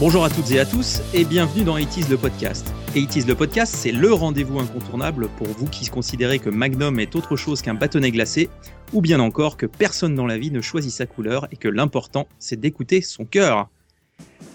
Bonjour 0.00 0.24
à 0.24 0.30
toutes 0.30 0.50
et 0.52 0.58
à 0.58 0.64
tous 0.64 1.02
et 1.12 1.26
bienvenue 1.26 1.62
dans 1.62 1.76
80 1.76 2.08
le 2.08 2.16
podcast. 2.16 2.72
80 2.94 3.26
le 3.28 3.34
podcast, 3.34 3.74
c'est 3.76 3.92
le 3.92 4.10
rendez-vous 4.14 4.58
incontournable 4.58 5.28
pour 5.36 5.46
vous 5.48 5.66
qui 5.66 5.86
considérez 5.90 6.38
que 6.38 6.48
Magnum 6.48 6.98
est 6.98 7.16
autre 7.16 7.36
chose 7.36 7.60
qu'un 7.60 7.74
bâtonnet 7.74 8.10
glacé 8.10 8.48
ou 8.94 9.02
bien 9.02 9.20
encore 9.20 9.58
que 9.58 9.66
personne 9.66 10.14
dans 10.14 10.26
la 10.26 10.38
vie 10.38 10.50
ne 10.52 10.62
choisit 10.62 10.90
sa 10.90 11.04
couleur 11.04 11.48
et 11.52 11.56
que 11.56 11.68
l'important 11.68 12.28
c'est 12.38 12.58
d'écouter 12.58 13.02
son 13.02 13.26
cœur. 13.26 13.68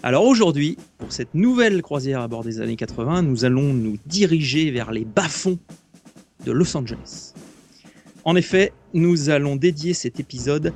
Alors 0.02 0.26
aujourd'hui, 0.26 0.80
pour 0.98 1.12
cette 1.12 1.36
nouvelle 1.36 1.84
croisière 1.84 2.22
à 2.22 2.27
bord 2.27 2.44
des 2.44 2.59
années 2.59 2.75
80, 2.75 3.22
nous 3.22 3.45
allons 3.45 3.72
nous 3.72 4.00
diriger 4.08 4.72
vers 4.72 4.91
les 4.91 5.05
bas-fonds 5.05 5.59
de 6.44 6.52
Los 6.52 6.75
Angeles. 6.75 7.36
En 8.23 8.36
effet, 8.36 8.73
nous 8.95 9.30
allons 9.30 9.58
dédier 9.58 9.94
cet 9.94 10.20
épisode 10.20 10.73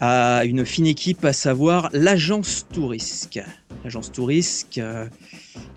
à 0.00 0.42
une 0.44 0.64
fine 0.64 0.86
équipe, 0.86 1.24
à 1.24 1.32
savoir 1.32 1.88
l'agence 1.92 2.66
Tourisque. 2.72 3.40
L'agence 3.84 4.12
Tourisque 4.12 4.78
euh, 4.78 5.06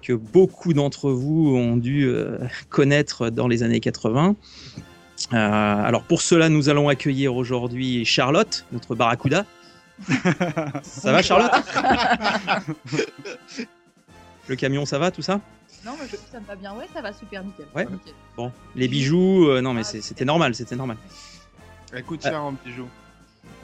que 0.02 0.14
beaucoup 0.14 0.74
d'entre 0.74 1.12
vous 1.12 1.56
ont 1.56 1.78
dû 1.78 2.06
euh, 2.08 2.38
connaître 2.70 3.30
dans 3.30 3.48
les 3.48 3.64
années 3.64 3.80
80. 3.80 4.36
Euh, 5.34 5.36
alors 5.38 6.04
pour 6.04 6.22
cela, 6.22 6.50
nous 6.50 6.70
allons 6.70 6.88
accueillir 6.90 7.36
aujourd'hui 7.36 8.06
Charlotte, 8.06 8.66
notre 8.72 8.96
barracuda. 8.96 9.46
ça 10.84 11.12
va 11.12 11.22
Charlotte? 11.22 11.52
Le 14.48 14.56
camion, 14.56 14.86
ça 14.86 14.98
va, 15.00 15.12
tout 15.12 15.22
ça? 15.22 15.40
Non, 15.86 15.94
mais 16.00 16.08
je- 16.12 16.16
ça 16.32 16.40
me 16.40 16.46
va 16.46 16.56
bien, 16.56 16.74
ouais, 16.74 16.86
ça 16.94 17.02
va 17.02 17.14
super 17.14 17.44
nickel. 17.44 17.66
Ouais. 17.76 17.86
Nickel. 17.86 18.14
Bon, 18.36 18.52
les 18.76 18.88
bijoux, 18.88 19.48
euh, 19.48 19.62
non 19.62 19.74
mais 19.74 19.84
c'est- 19.84 20.02
c'était 20.02 20.26
normal, 20.26 20.54
c'était 20.56 20.76
normal. 20.76 20.98
Elle 21.94 22.04
coûte 22.04 22.22
cher 22.24 22.42
en 22.44 22.52
bijoux. 22.54 22.88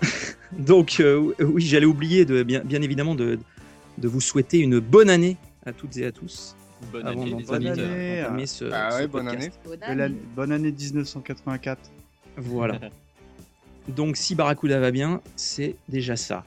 Donc 0.58 1.00
euh, 1.00 1.34
oui, 1.40 1.62
j'allais 1.66 1.86
oublier 1.86 2.26
de 2.26 2.44
bien, 2.44 2.62
bien 2.62 2.81
évidemment 2.81 3.16
de, 3.16 3.40
de 3.98 4.08
vous 4.08 4.22
souhaiter 4.22 4.59
une 4.59 4.80
bonne 4.80 5.09
année 5.09 5.38
à 5.66 5.73
toutes 5.73 5.98
et 5.98 6.06
à 6.06 6.12
tous. 6.12 6.56
Bonne 6.92 7.08
avant 7.08 7.22
année, 7.23 7.36
les 7.36 7.44
ce, 8.45 8.66
Ah 8.72 8.92
ce 8.92 8.95
ouais, 8.98 9.08
bonne 9.08 9.26
podcast. 9.26 9.44
année. 9.44 9.52
Bonne 9.66 9.80
Belle 9.80 9.89
année. 9.89 10.04
année- 10.04 10.16
bonne 10.36 10.52
année 10.52 10.72
1984. 10.72 11.80
Voilà. 12.38 12.80
Donc 13.89 14.16
si 14.17 14.36
Barracuda 14.36 14.80
va 14.80 14.92
bien, 14.92 15.22
c'est 15.36 15.76
déjà 15.89 16.16
ça. 16.16 16.44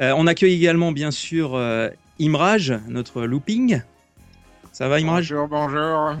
Euh, 0.00 0.12
on 0.16 0.26
accueille 0.26 0.54
également 0.54 0.92
bien 0.92 1.10
sûr 1.10 1.54
euh, 1.56 1.88
Imraj, 2.20 2.72
notre 2.88 3.22
looping. 3.22 3.80
Ça 4.72 4.88
va 4.88 5.00
Imraj? 5.00 5.32
Bonjour, 5.32 5.48
bonjour. 5.48 6.16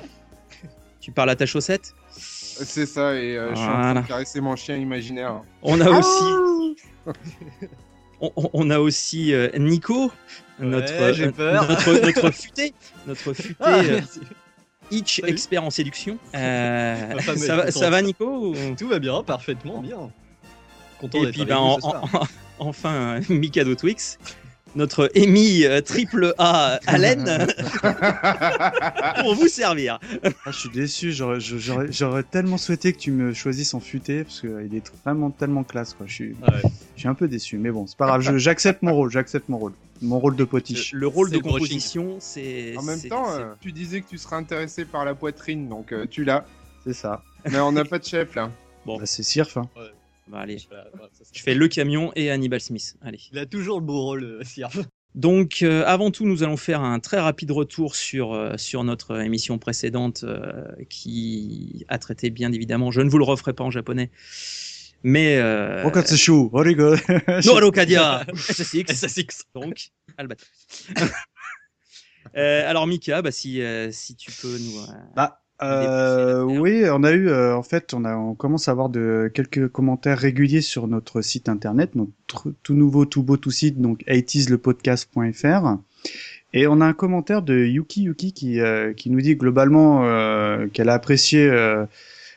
Tu 1.00 1.12
parles 1.12 1.30
à 1.30 1.36
ta 1.36 1.46
chaussette? 1.46 1.94
C'est 2.64 2.86
ça, 2.86 3.14
et 3.14 3.36
euh, 3.36 3.50
je 3.50 3.56
suis 3.56 3.64
en 3.68 3.72
train 3.72 4.00
de 4.02 4.06
caresser 4.06 4.40
mon 4.40 4.56
chien 4.56 4.76
imaginaire. 4.76 5.40
On 5.62 5.80
a 5.80 5.90
aussi, 5.90 6.24
on, 8.20 8.70
a 8.70 8.78
aussi 8.78 9.32
euh, 9.32 9.48
Nico, 9.58 10.10
notre, 10.58 10.92
Ouais, 10.92 11.14
j'ai 11.14 11.26
euh, 11.26 11.32
peur. 11.32 11.68
notre, 11.68 11.92
notre 12.04 12.30
futé, 12.34 12.74
notre 13.06 13.32
futé 13.32 13.54
Ah, 13.60 13.78
euh. 13.78 14.00
Itch 14.90 15.20
Salut. 15.20 15.32
expert 15.32 15.62
en 15.64 15.70
séduction. 15.70 16.18
Euh, 16.34 17.18
ça, 17.20 17.32
va, 17.56 17.62
contente. 17.62 17.70
ça 17.72 17.90
va 17.90 18.02
Nico 18.02 18.48
ou- 18.48 18.54
Tout 18.76 18.88
va 18.88 18.98
bien, 18.98 19.22
parfaitement 19.22 19.80
bien. 19.80 20.10
Content 21.00 21.24
Et 21.24 21.30
puis 21.30 21.44
ben, 21.44 21.58
en- 21.58 21.78
en- 21.82 22.02
enfin 22.58 23.20
Mikado 23.28 23.74
Twix, 23.76 24.18
notre 24.76 25.10
Amy 25.16 25.64
euh, 25.64 25.80
triple 25.80 26.34
A 26.38 26.78
Allen 26.86 27.46
pour 29.20 29.34
vous 29.34 29.48
servir. 29.48 29.98
Ah, 30.24 30.50
je 30.50 30.58
suis 30.58 30.68
déçu, 30.70 31.12
j'aurais- 31.12 32.22
tellement 32.22 32.58
souhaité 32.58 32.92
que 32.92 32.98
tu 32.98 33.10
me 33.10 33.32
choisisses 33.32 33.74
en 33.74 33.80
futé 33.80 34.24
parce 34.24 34.40
qu'il 34.40 34.74
est 34.74 34.92
vraiment 35.04 35.30
tellement 35.30 35.64
classe. 35.64 35.94
Quoi. 35.94 36.06
Je, 36.06 36.12
suis, 36.14 36.36
Ah 36.42 36.52
ouais. 36.54 36.62
je 36.94 37.00
suis 37.00 37.08
un 37.08 37.14
peu 37.14 37.28
déçu, 37.28 37.58
mais 37.58 37.70
bon, 37.70 37.86
c'est 37.86 37.96
pas 37.96 38.06
grave, 38.06 38.36
j'accepte 38.38 38.82
mon 38.82 38.94
rôle, 38.94 39.10
j'accepte 39.10 39.48
mon 39.48 39.58
rôle. 39.58 39.72
Mon 40.00 40.20
rôle 40.20 40.36
de 40.36 40.44
potiche. 40.44 40.92
Le 40.92 41.08
rôle 41.08 41.30
de 41.30 41.38
composition, 41.38 42.16
c'est 42.20 42.76
En 42.76 42.82
même 42.82 43.00
temps, 43.02 43.32
euh, 43.32 43.52
tu 43.60 43.72
disais 43.72 44.00
que 44.00 44.08
tu 44.08 44.16
serais 44.18 44.36
intéressé 44.36 44.84
par 44.84 45.04
la 45.04 45.14
poitrine, 45.14 45.68
donc 45.68 45.92
euh, 45.92 46.06
tu 46.08 46.22
l'as. 46.24 46.44
C'est 46.84 46.92
ça. 46.92 47.22
Mais 47.50 47.58
on 47.58 47.72
n'a 47.72 47.84
pas 47.84 47.98
de 47.98 48.04
chef 48.04 48.34
là. 48.36 48.50
Bon. 48.86 48.96
Bah, 48.98 49.06
c'est 49.06 49.22
Sirf. 49.24 49.56
Hein. 49.56 49.68
Bah, 50.30 50.40
allez, 50.40 50.58
Voilà, 50.68 50.86
voilà, 50.94 51.08
ça, 51.12 51.24
ça. 51.24 51.30
je 51.34 51.42
fais 51.42 51.54
le 51.54 51.68
camion 51.68 52.12
et 52.16 52.30
Hannibal 52.30 52.60
Smith. 52.60 52.96
Allez. 53.02 53.20
Il 53.32 53.38
a 53.38 53.46
toujours 53.46 53.80
le 53.80 53.86
beau 53.86 54.00
rôle, 54.02 54.24
euh, 54.24 54.44
Sierf. 54.44 54.76
Donc, 55.14 55.62
euh, 55.62 55.84
avant 55.86 56.10
tout, 56.10 56.26
nous 56.26 56.42
allons 56.42 56.56
faire 56.58 56.82
un 56.82 57.00
très 57.00 57.18
rapide 57.18 57.50
retour 57.50 57.96
sur, 57.96 58.34
euh, 58.34 58.56
sur 58.56 58.84
notre 58.84 59.20
émission 59.20 59.58
précédente 59.58 60.22
euh, 60.24 60.64
qui 60.90 61.84
a 61.88 61.98
traité, 61.98 62.30
bien 62.30 62.52
évidemment, 62.52 62.90
je 62.90 63.00
ne 63.00 63.08
vous 63.08 63.18
le 63.18 63.24
referai 63.24 63.52
pas 63.54 63.64
en 63.64 63.70
japonais, 63.70 64.10
mais. 65.02 65.38
Euh, 65.38 65.82
Oh, 65.86 65.90
quand 65.90 66.06
c'est 66.06 66.16
chaud, 66.18 66.50
oh 66.52 66.58
rigole. 66.58 66.98
no 67.46 67.56
Alocadia 67.56 68.26
SSX, 68.34 68.92
SSX. 68.94 69.44
donc, 69.54 69.88
Albat. 70.18 70.36
Euh, 72.36 72.68
alors, 72.68 72.86
Mika, 72.86 73.22
bah, 73.22 73.30
si, 73.30 73.62
euh, 73.62 73.90
si 73.90 74.14
tu 74.14 74.30
peux 74.30 74.58
nous. 74.58 74.78
euh, 74.80 74.86
Bah, 75.16 75.40
euh, 75.62 76.42
oui, 76.42 76.84
on 76.90 77.02
a 77.02 77.12
eu, 77.12 77.28
euh, 77.28 77.56
en 77.56 77.62
fait, 77.62 77.92
on 77.94 78.04
a, 78.04 78.16
on 78.16 78.34
commence 78.34 78.68
à 78.68 78.72
avoir 78.72 78.88
de 78.88 79.30
quelques 79.34 79.68
commentaires 79.68 80.18
réguliers 80.18 80.60
sur 80.60 80.86
notre 80.86 81.20
site 81.20 81.48
internet, 81.48 81.94
notre 81.94 82.52
tout 82.62 82.74
nouveau, 82.74 83.04
tout 83.06 83.22
beau, 83.22 83.36
tout 83.36 83.50
site, 83.50 83.80
donc 83.80 84.04
80slepodcast.fr. 84.06 85.78
Et 86.54 86.66
on 86.66 86.80
a 86.80 86.86
un 86.86 86.92
commentaire 86.92 87.42
de 87.42 87.66
Yuki 87.66 88.04
Yuki 88.04 88.32
qui, 88.32 88.60
euh, 88.60 88.92
qui 88.94 89.10
nous 89.10 89.20
dit 89.20 89.36
globalement 89.36 90.04
euh, 90.04 90.66
qu'elle 90.68 90.88
a 90.88 90.94
apprécié, 90.94 91.46
euh, 91.46 91.84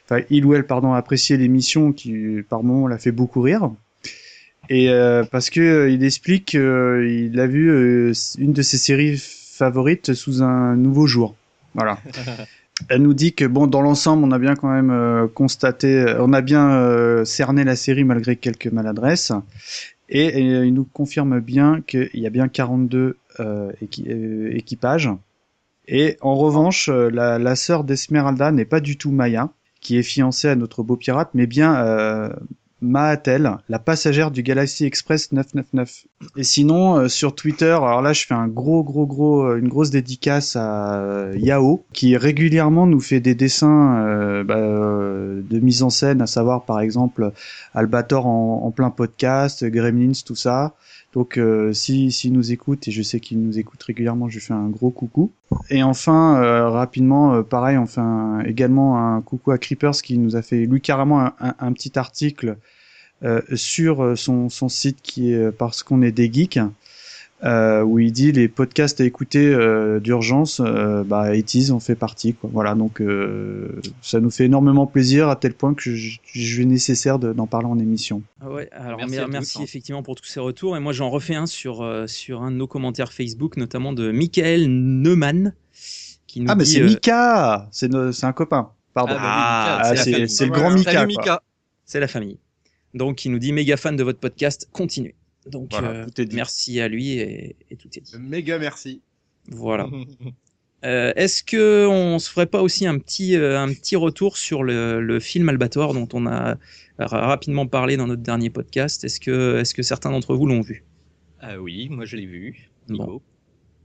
enfin 0.04 0.22
il 0.30 0.46
ou 0.46 0.54
elle 0.54 0.66
pardon 0.66 0.94
a 0.94 0.98
apprécié 0.98 1.38
l'émission 1.38 1.94
qui 1.94 2.42
par 2.50 2.64
moment 2.64 2.88
l'a 2.88 2.98
fait 2.98 3.12
beaucoup 3.14 3.42
rire. 3.42 3.72
Et 4.70 4.90
euh, 4.90 5.24
parce 5.24 5.50
que 5.50 5.90
il 5.90 6.04
explique 6.04 6.46
qu'il 6.46 7.40
a 7.40 7.48
vu 7.48 8.14
une 8.38 8.54
de 8.54 8.62
ses 8.62 8.78
séries 8.78 9.18
favorites 9.18 10.14
sous 10.14 10.44
un 10.44 10.76
nouveau 10.76 11.08
jour. 11.08 11.36
Voilà. 11.74 11.98
Elle 12.90 13.04
nous 13.04 13.14
dit 13.14 13.34
que 13.34 13.46
bon, 13.46 13.68
dans 13.68 13.82
l'ensemble, 13.82 14.24
on 14.24 14.32
a 14.32 14.40
bien 14.40 14.56
quand 14.56 14.72
même 14.72 14.92
euh, 14.92 15.28
constaté, 15.28 16.00
euh, 16.02 16.24
on 16.24 16.34
a 16.34 16.42
bien 16.42 16.72
euh, 16.72 17.26
cerné 17.26 17.64
la 17.64 17.76
série 17.76 18.04
malgré 18.04 18.36
quelques 18.36 18.68
maladresses, 18.68 19.32
et, 20.10 20.40
il 20.42 20.74
nous 20.74 20.84
confirme 20.86 21.40
bien 21.40 21.82
qu'il 21.86 22.10
y 22.14 22.28
a 22.28 22.30
bien 22.30 22.48
42 22.48 23.18
euh, 23.40 23.72
équi- 23.82 24.10
euh, 24.10 24.56
équipages. 24.56 25.10
Et 25.88 26.18
en 26.22 26.36
revanche, 26.36 26.90
la, 26.90 27.40
la 27.40 27.56
sœur 27.56 27.84
d'Esmeralda 27.84 28.52
n'est 28.52 28.66
pas 28.66 28.80
du 28.80 28.98
tout 28.98 29.12
Maya, 29.12 29.50
qui 29.80 29.98
est 29.98 30.04
fiancée 30.04 30.48
à 30.48 30.56
notre 30.56 30.84
beau 30.84 30.96
pirate, 30.96 31.30
mais 31.34 31.48
bien 31.48 32.32
Maatel, 32.82 33.58
la 33.70 33.80
passagère 33.80 34.32
du 34.32 34.42
Galaxy 34.42 34.86
Express 34.86 35.32
999. 35.32 36.06
Et 36.36 36.44
sinon, 36.44 36.98
euh, 36.98 37.08
sur 37.08 37.36
Twitter, 37.36 37.72
alors 37.72 38.02
là, 38.02 38.12
je 38.14 38.26
fais 38.26 38.34
un 38.34 38.48
gros, 38.48 38.84
gros, 38.84 39.06
gros, 39.06 39.44
euh, 39.44 39.58
une 39.58 39.68
grosse 39.68 39.92
dédicace 39.92 40.56
à 40.56 40.96
euh, 40.96 41.36
Yao, 41.38 41.86
qui 41.94 42.18
régulièrement 42.18 42.88
nous 42.88 43.00
fait 43.00 43.20
des 43.20 43.36
dessins 43.36 44.44
bah, 44.44 44.56
de 44.56 45.60
mise 45.60 45.84
en 45.84 45.90
scène, 45.90 46.22
à 46.22 46.28
savoir 46.28 46.66
par 46.66 46.80
exemple 46.80 47.32
Albator 47.74 48.26
en, 48.26 48.64
en 48.66 48.72
plein 48.72 48.90
podcast, 48.90 49.64
Gremlins, 49.64 50.14
tout 50.26 50.36
ça. 50.36 50.74
Donc, 51.14 51.38
euh, 51.38 51.74
si 51.74 52.12
s'il 52.12 52.32
nous 52.34 52.52
écoute, 52.54 52.88
et 52.88 52.92
je 52.92 53.02
sais 53.02 53.20
qu'il 53.20 53.42
nous 53.42 53.60
écoute 53.60 53.84
régulièrement, 53.84 54.30
je 54.30 54.36
lui 54.36 54.42
fais 54.42 54.54
un 54.54 54.70
gros 54.70 54.92
coucou. 54.92 55.32
Et 55.70 55.84
enfin, 55.84 56.42
euh, 56.42 56.70
rapidement, 56.70 57.34
euh, 57.34 57.42
pareil, 57.42 57.78
un- 57.98 58.40
également 58.46 58.98
un 58.98 59.22
coucou 59.22 59.52
à 59.52 59.58
Creepers 59.58 60.02
qui 60.02 60.18
nous 60.18 60.36
a 60.36 60.42
fait 60.42 60.66
lui 60.66 60.80
carrément 60.82 61.32
un, 61.40 61.74
petit 61.74 61.98
article 62.00 62.58
sur 63.54 64.18
son, 64.18 64.50
son 64.50 64.68
site 64.68 65.02
qui 65.04 65.32
est 65.32 65.52
parce 65.52 65.84
qu'on 65.84 66.02
est 66.02 66.12
des 66.12 66.32
geeks, 66.32 66.60
euh, 67.44 67.82
où 67.82 67.98
il 68.00 68.12
dit 68.12 68.32
les 68.32 68.48
podcasts 68.48 69.02
à 69.02 69.04
écouter 69.06 69.48
euh, 69.54 70.00
d'urgence, 70.00 70.62
euh, 70.64 71.04
bah, 71.04 71.34
80s 71.34 71.72
en 71.72 71.80
fait 71.80 71.96
partie. 71.96 72.34
Quoi. 72.36 72.50
Voilà, 72.54 72.76
donc 72.76 73.02
euh, 73.02 73.82
ça 74.02 74.20
nous 74.20 74.30
fait 74.30 74.46
énormément 74.46 74.86
plaisir 74.86 75.28
à 75.30 75.36
tel 75.36 75.54
point 75.54 75.74
que 75.74 75.96
je, 75.96 76.18
je 76.34 76.62
nécessaire 76.64 77.18
de- 77.20 77.34
d'en 77.34 77.48
parler 77.48 77.68
en 77.68 77.80
émission. 77.80 78.22
Ah 78.42 78.50
ouais, 78.52 78.70
alors 78.72 79.00
Merci 79.30 79.54
tous, 79.54 79.60
hein. 79.60 79.64
effectivement 79.64 80.04
pour 80.04 80.16
tous 80.16 80.26
ces 80.26 80.40
retours. 80.40 80.78
Et 80.78 80.80
moi, 80.80 80.94
j'en 80.94 81.10
refais 81.10 81.36
un 81.36 81.48
sur, 81.48 81.82
euh, 81.82 82.06
sur 82.08 82.44
un 82.44 82.52
de 82.52 82.56
nos 82.58 82.68
commentaires 82.68 83.12
Facebook, 83.14 83.58
notamment 83.58 83.94
de 83.94 84.12
Michael 84.12 84.68
Neumann, 84.68 85.54
qui 86.28 86.42
nous 86.42 86.48
Ah, 86.50 86.56
mais 86.56 86.66
c'est 86.66 86.82
euh, 86.82 86.86
Mika 86.86 87.68
C'est 87.72 87.90
un 88.24 88.34
copain, 88.34 88.70
pardon. 88.94 89.16
Ah, 89.18 89.80
bah 89.82 89.90
oui, 89.94 89.98
Ah, 89.98 90.22
Ah, 90.24 90.28
c'est 90.28 90.46
le 90.46 90.52
grand. 90.52 90.72
Mika. 91.08 91.42
c'est 91.86 92.00
la 92.00 92.08
famille. 92.08 92.38
Donc, 92.94 93.24
il 93.26 93.32
nous 93.32 93.40
dit 93.40 93.54
méga 93.54 93.78
fan 93.78 93.96
de 93.96 94.04
votre 94.04 94.20
podcast, 94.20 94.68
continuez. 94.74 95.16
Donc, 95.48 95.70
Voilà, 95.72 95.90
euh, 95.90 96.06
tout 96.06 96.22
est 96.22 96.26
dit. 96.26 96.36
merci 96.36 96.80
à 96.82 96.88
lui 96.88 97.14
et, 97.14 97.56
et 97.70 97.76
tout 97.76 97.90
est 97.96 98.02
dit. 98.02 98.14
Méga 98.20 98.60
merci. 98.60 99.02
Voilà. 99.50 99.90
Euh, 100.84 101.14
Est-ce 101.16 101.44
que 101.44 101.86
on 101.86 102.18
se 102.18 102.28
ferait 102.28 102.48
pas 102.48 102.64
aussi 102.64 102.88
un 102.88 102.98
petit, 102.98 103.36
euh, 103.36 103.60
un 103.60 103.68
petit 103.72 103.96
retour 103.96 104.36
sur 104.36 104.64
le, 104.64 105.00
le 105.00 105.20
film 105.20 105.48
Albator 105.48 105.94
dont 105.94 106.08
on 106.14 106.26
a 106.26 106.58
ra- 106.98 107.28
rapidement 107.28 107.68
parlé 107.68 107.98
dans 107.98 108.08
notre 108.08 108.24
dernier 108.24 108.50
podcast? 108.50 109.04
Est-ce 109.04 109.20
que, 109.20 109.60
est-ce 109.60 109.76
que 109.76 109.84
certains 109.84 110.10
d'entre 110.10 110.34
vous 110.36 110.48
l'ont 110.48 110.62
vu? 110.62 110.84
Ah 111.40 111.60
oui, 111.62 111.88
moi 111.90 112.06
je 112.06 112.16
l'ai 112.16 112.26
vu. 112.26 112.72
Nico. 112.90 113.22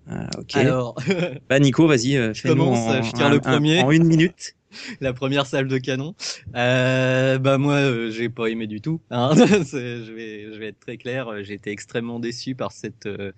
Ah, 0.09 0.31
Ok. 0.39 0.57
Alors, 0.57 0.95
Bah 1.49 1.59
Nico, 1.59 1.87
vas-y, 1.87 2.17
euh, 2.17 2.33
fais-nous 2.35 2.75
je 2.75 3.13
tire 3.13 3.27
un- 3.27 3.31
le 3.31 3.37
un- 3.37 3.41
premier. 3.41 3.81
en 3.83 3.91
une 3.91 4.05
minute. 4.05 4.55
la 5.01 5.13
première 5.15 5.47
salle 5.47 5.69
de 5.69 5.79
canon. 5.79 6.15
Euh, 6.55 7.39
bah 7.39 7.57
moi, 7.57 7.77
euh, 7.77 8.11
j'ai 8.11 8.29
pas 8.29 8.49
aimé 8.49 8.67
du 8.67 8.81
tout. 8.81 9.01
Hein. 9.11 9.31
Je 9.37 10.13
vais, 10.13 10.53
je 10.53 10.59
vais 10.59 10.67
être 10.69 10.81
très 10.81 10.97
clair. 10.99 11.29
euh, 11.29 11.43
J'ai 11.43 11.55
été 11.55 11.71
extrêmement 11.71 12.21
déçu 12.21 12.55
par 12.55 12.73
cette 12.73 13.07
euh, 13.07 13.33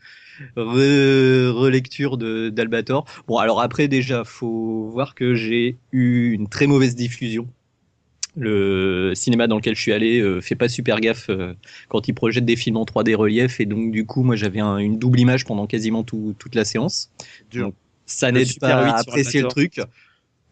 re- 0.56 1.50
relecture 1.50 2.16
de 2.18 2.48
d'Albator. 2.48 3.04
Bon, 3.26 3.38
alors 3.38 3.60
après 3.60 3.88
déjà, 3.88 4.24
faut 4.24 4.88
voir 4.90 5.14
que 5.14 5.34
j'ai 5.34 5.78
eu 5.92 6.32
une 6.32 6.48
très 6.48 6.66
mauvaise 6.66 6.94
diffusion. 6.96 7.48
Le 8.38 9.12
cinéma 9.14 9.46
dans 9.49 9.56
lequel 9.56 9.75
je 9.76 9.81
suis 9.82 9.93
allé 9.93 10.20
euh, 10.20 10.40
fait 10.40 10.55
pas 10.56 10.69
super 10.69 11.00
gaffe 11.00 11.29
euh, 11.31 11.55
quand 11.88 12.06
il 12.08 12.14
projette 12.14 12.44
des 12.44 12.56
films 12.56 12.76
en 12.76 12.85
3D 12.85 13.14
relief 13.14 13.61
et 13.61 13.67
donc 13.67 13.90
du 13.90 14.06
coup 14.06 14.23
moi 14.23 14.37
j'avais 14.37 14.61
un- 14.61 14.79
une 14.79 14.99
double 14.99 15.20
image 15.20 15.44
pendant 15.44 15.67
quasiment 15.67 16.05
tout- 16.05 16.35
toute 16.38 16.55
la 16.55 16.64
séance. 16.64 17.11
Donc, 17.52 17.75
ça 18.06 18.32
n'aide 18.32 18.55
pas 18.58 18.82
8 18.82 18.96
à 18.96 18.99
apprécier 18.99 19.40
le 19.43 19.49
truc. 19.49 19.81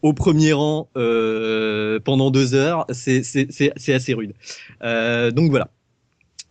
Au 0.03 0.13
premier 0.13 0.53
rang 0.53 0.89
euh, 0.97 1.99
pendant 1.99 2.31
deux 2.31 2.53
heures, 2.55 2.85
c'est 2.91 3.21
assez 3.93 4.13
rude. 4.13 4.33
Euh, 4.83 5.31
donc 5.31 5.49
voilà. 5.49 5.69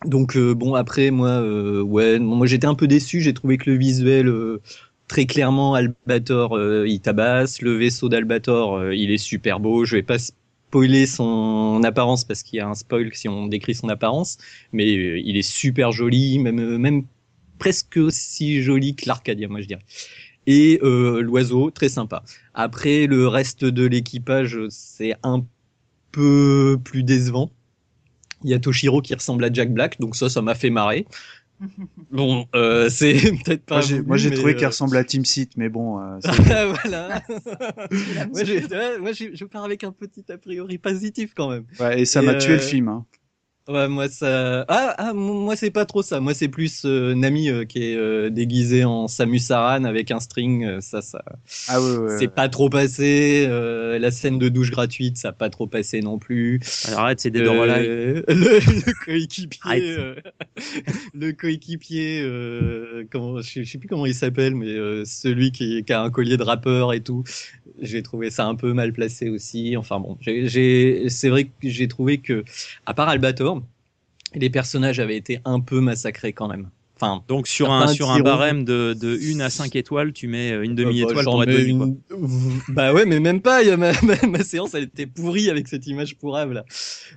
Donc 0.04 0.36
euh, 0.36 0.54
bon 0.54 0.74
après 0.74 1.10
moi 1.10 1.28
euh, 1.30 1.82
ouais 1.82 2.18
moi 2.18 2.46
j'étais 2.46 2.66
un 2.66 2.74
peu 2.74 2.86
déçu. 2.86 3.20
J'ai 3.20 3.34
trouvé 3.34 3.56
que 3.58 3.70
le 3.70 3.76
visuel 3.76 4.28
euh, 4.28 4.60
très 5.08 5.26
clairement 5.26 5.74
Albator 5.74 6.56
euh, 6.56 6.86
il 6.86 7.00
tabasse. 7.00 7.62
Le 7.62 7.76
vaisseau 7.76 8.08
d'Albator 8.08 8.76
euh, 8.76 8.94
il 8.94 9.10
est 9.10 9.18
super 9.18 9.58
beau. 9.60 9.84
Je 9.84 9.96
vais 9.96 10.02
pas 10.02 10.18
spoiler 10.68 11.06
son 11.06 11.82
apparence 11.84 12.24
parce 12.24 12.42
qu'il 12.42 12.58
y 12.58 12.60
a 12.60 12.68
un 12.68 12.74
spoil 12.74 13.10
si 13.14 13.28
on 13.28 13.46
décrit 13.46 13.74
son 13.74 13.88
apparence, 13.88 14.38
mais 14.72 14.96
euh, 14.96 15.18
il 15.18 15.36
est 15.36 15.42
super 15.42 15.92
joli, 15.92 16.38
même 16.38 16.58
euh, 16.58 16.78
même 16.78 17.04
presque 17.58 17.96
aussi 17.96 18.62
joli 18.62 18.94
que 18.96 19.06
l'Arcadia 19.08 19.48
moi 19.48 19.60
je 19.60 19.66
dirais. 19.66 19.84
Et 20.46 20.78
euh, 20.82 21.20
l'oiseau 21.22 21.70
très 21.70 21.88
sympa. 21.88 22.22
Après 22.54 23.06
le 23.06 23.28
reste 23.28 23.64
de 23.64 23.86
l'équipage 23.86 24.58
c'est 24.68 25.14
un 25.22 25.44
peu 26.12 26.78
plus 26.82 27.02
décevant. 27.02 27.50
Il 28.44 28.50
y 28.50 28.54
a 28.54 28.58
Toshiro 28.58 29.00
qui 29.00 29.14
ressemble 29.14 29.44
à 29.44 29.52
Jack 29.52 29.72
Black, 29.72 29.98
donc 29.98 30.14
ça, 30.14 30.28
ça 30.28 30.42
m'a 30.42 30.54
fait 30.54 30.70
marrer. 30.70 31.06
Bon, 32.10 32.46
euh, 32.54 32.88
c'est 32.88 33.14
peut-être 33.44 33.64
pas. 33.64 33.80
Moi, 34.06 34.16
j'ai, 34.16 34.30
trouvé 34.30 34.52
euh, 34.52 34.56
qu'il 34.56 34.66
ressemble 34.66 34.96
à 34.96 35.04
Team 35.04 35.24
Seat, 35.24 35.52
mais 35.56 35.68
bon, 35.68 36.00
euh, 36.00 36.18
c'est- 36.20 36.66
voilà. 36.66 37.22
moi, 37.28 38.42
ouais, 38.42 39.14
je 39.14 39.44
pars 39.44 39.64
avec 39.64 39.84
un 39.84 39.92
petit 39.92 40.24
a 40.30 40.38
priori 40.38 40.78
positif 40.78 41.32
quand 41.34 41.50
même. 41.50 41.64
ouais, 41.80 42.00
et 42.00 42.04
ça 42.04 42.22
m'a 42.22 42.34
tué 42.34 42.52
le 42.54 42.58
euh, 42.58 42.58
film. 42.58 42.88
Hein. 42.88 43.06
Ouais, 43.68 43.88
moi 43.88 44.08
ça. 44.08 44.64
Ah, 44.68 44.94
ah 44.96 45.12
moi 45.12 45.56
c'est 45.56 45.72
pas 45.72 45.84
trop 45.86 46.02
ça. 46.02 46.20
Moi 46.20 46.34
c'est 46.34 46.46
plus 46.48 46.84
euh, 46.84 47.14
Nami 47.14 47.48
euh, 47.50 47.64
qui 47.64 47.82
est 47.82 47.96
euh, 47.96 48.30
déguisé 48.30 48.84
en 48.84 49.08
Samus 49.08 49.40
Aran 49.50 49.82
avec 49.82 50.12
un 50.12 50.20
string. 50.20 50.64
euh, 50.64 50.80
ça, 50.80 51.02
ça. 51.02 51.24
Ah 51.68 51.80
ouais, 51.80 51.96
ouais. 51.96 52.18
C'est 52.18 52.28
pas 52.28 52.48
trop 52.48 52.70
passé. 52.70 53.44
euh, 53.48 53.98
la 53.98 54.12
scène 54.12 54.38
de 54.38 54.48
douche 54.48 54.70
gratuite, 54.70 55.16
ça 55.18 55.30
a 55.30 55.32
pas 55.32 55.50
trop 55.50 55.66
passé 55.66 56.00
non 56.00 56.18
plus. 56.18 56.60
Alors, 56.84 57.00
arrête, 57.00 57.18
c'est 57.18 57.32
des. 57.32 57.40
Euh, 57.40 58.22
le, 58.28 58.60
le 58.86 58.94
coéquipier, 59.04 59.90
euh, 59.98 60.14
le 61.14 61.32
coéquipier, 61.32 62.20
euh, 62.22 63.04
comment, 63.10 63.40
je, 63.40 63.50
sais- 63.50 63.64
je 63.64 63.70
sais 63.72 63.78
plus 63.78 63.88
comment 63.88 64.06
il 64.06 64.14
s'appelle, 64.14 64.54
mais 64.54 64.68
euh, 64.68 65.04
celui 65.04 65.50
qui, 65.52 65.84
qui 65.84 65.92
a 65.92 66.02
un 66.02 66.10
collier 66.10 66.36
de 66.36 66.42
rappeur 66.44 66.92
et 66.94 67.02
tout, 67.02 67.24
j'ai 67.80 68.02
trouvé 68.02 68.30
ça 68.30 68.46
un 68.46 68.54
peu 68.54 68.72
mal 68.72 68.92
placé 68.92 69.28
aussi. 69.28 69.76
Enfin 69.76 70.00
bon, 70.00 70.16
j'ai, 70.20 71.08
c'est 71.08 71.28
vrai 71.28 71.44
que 71.46 71.52
j'ai 71.62 71.88
trouvé 71.88 72.18
que, 72.20 72.44
à 72.86 72.94
part 72.94 73.08
Albator, 73.08 73.55
les 74.38 74.50
personnages 74.50 75.00
avaient 75.00 75.16
été 75.16 75.40
un 75.44 75.60
peu 75.60 75.80
massacrés 75.80 76.32
quand 76.32 76.48
même. 76.48 76.68
Enfin, 76.98 77.22
Donc, 77.28 77.46
sur 77.46 77.70
un, 77.70 77.88
sur 77.88 78.10
un 78.10 78.20
barème 78.20 78.64
de, 78.64 78.94
de 78.98 79.18
1 79.34 79.40
à 79.40 79.50
5 79.50 79.76
étoiles, 79.76 80.14
tu 80.14 80.28
mets 80.28 80.52
euh, 80.52 80.62
une 80.64 80.74
demi-étoile 80.74 81.24
pour 81.26 81.42
être 81.42 81.60
une- 81.60 81.98
Bah 82.68 82.94
ouais, 82.94 83.04
mais 83.04 83.20
même 83.20 83.42
pas. 83.42 83.62
il 83.62 83.68
y 83.68 83.70
a 83.70 83.76
ma, 83.76 83.92
ma, 84.02 84.16
ma 84.26 84.42
séance, 84.42 84.72
elle 84.72 84.84
était 84.84 85.04
pourrie 85.06 85.50
avec 85.50 85.68
cette 85.68 85.86
image 85.86 86.16
pourrave 86.16 86.52
là. 86.54 86.64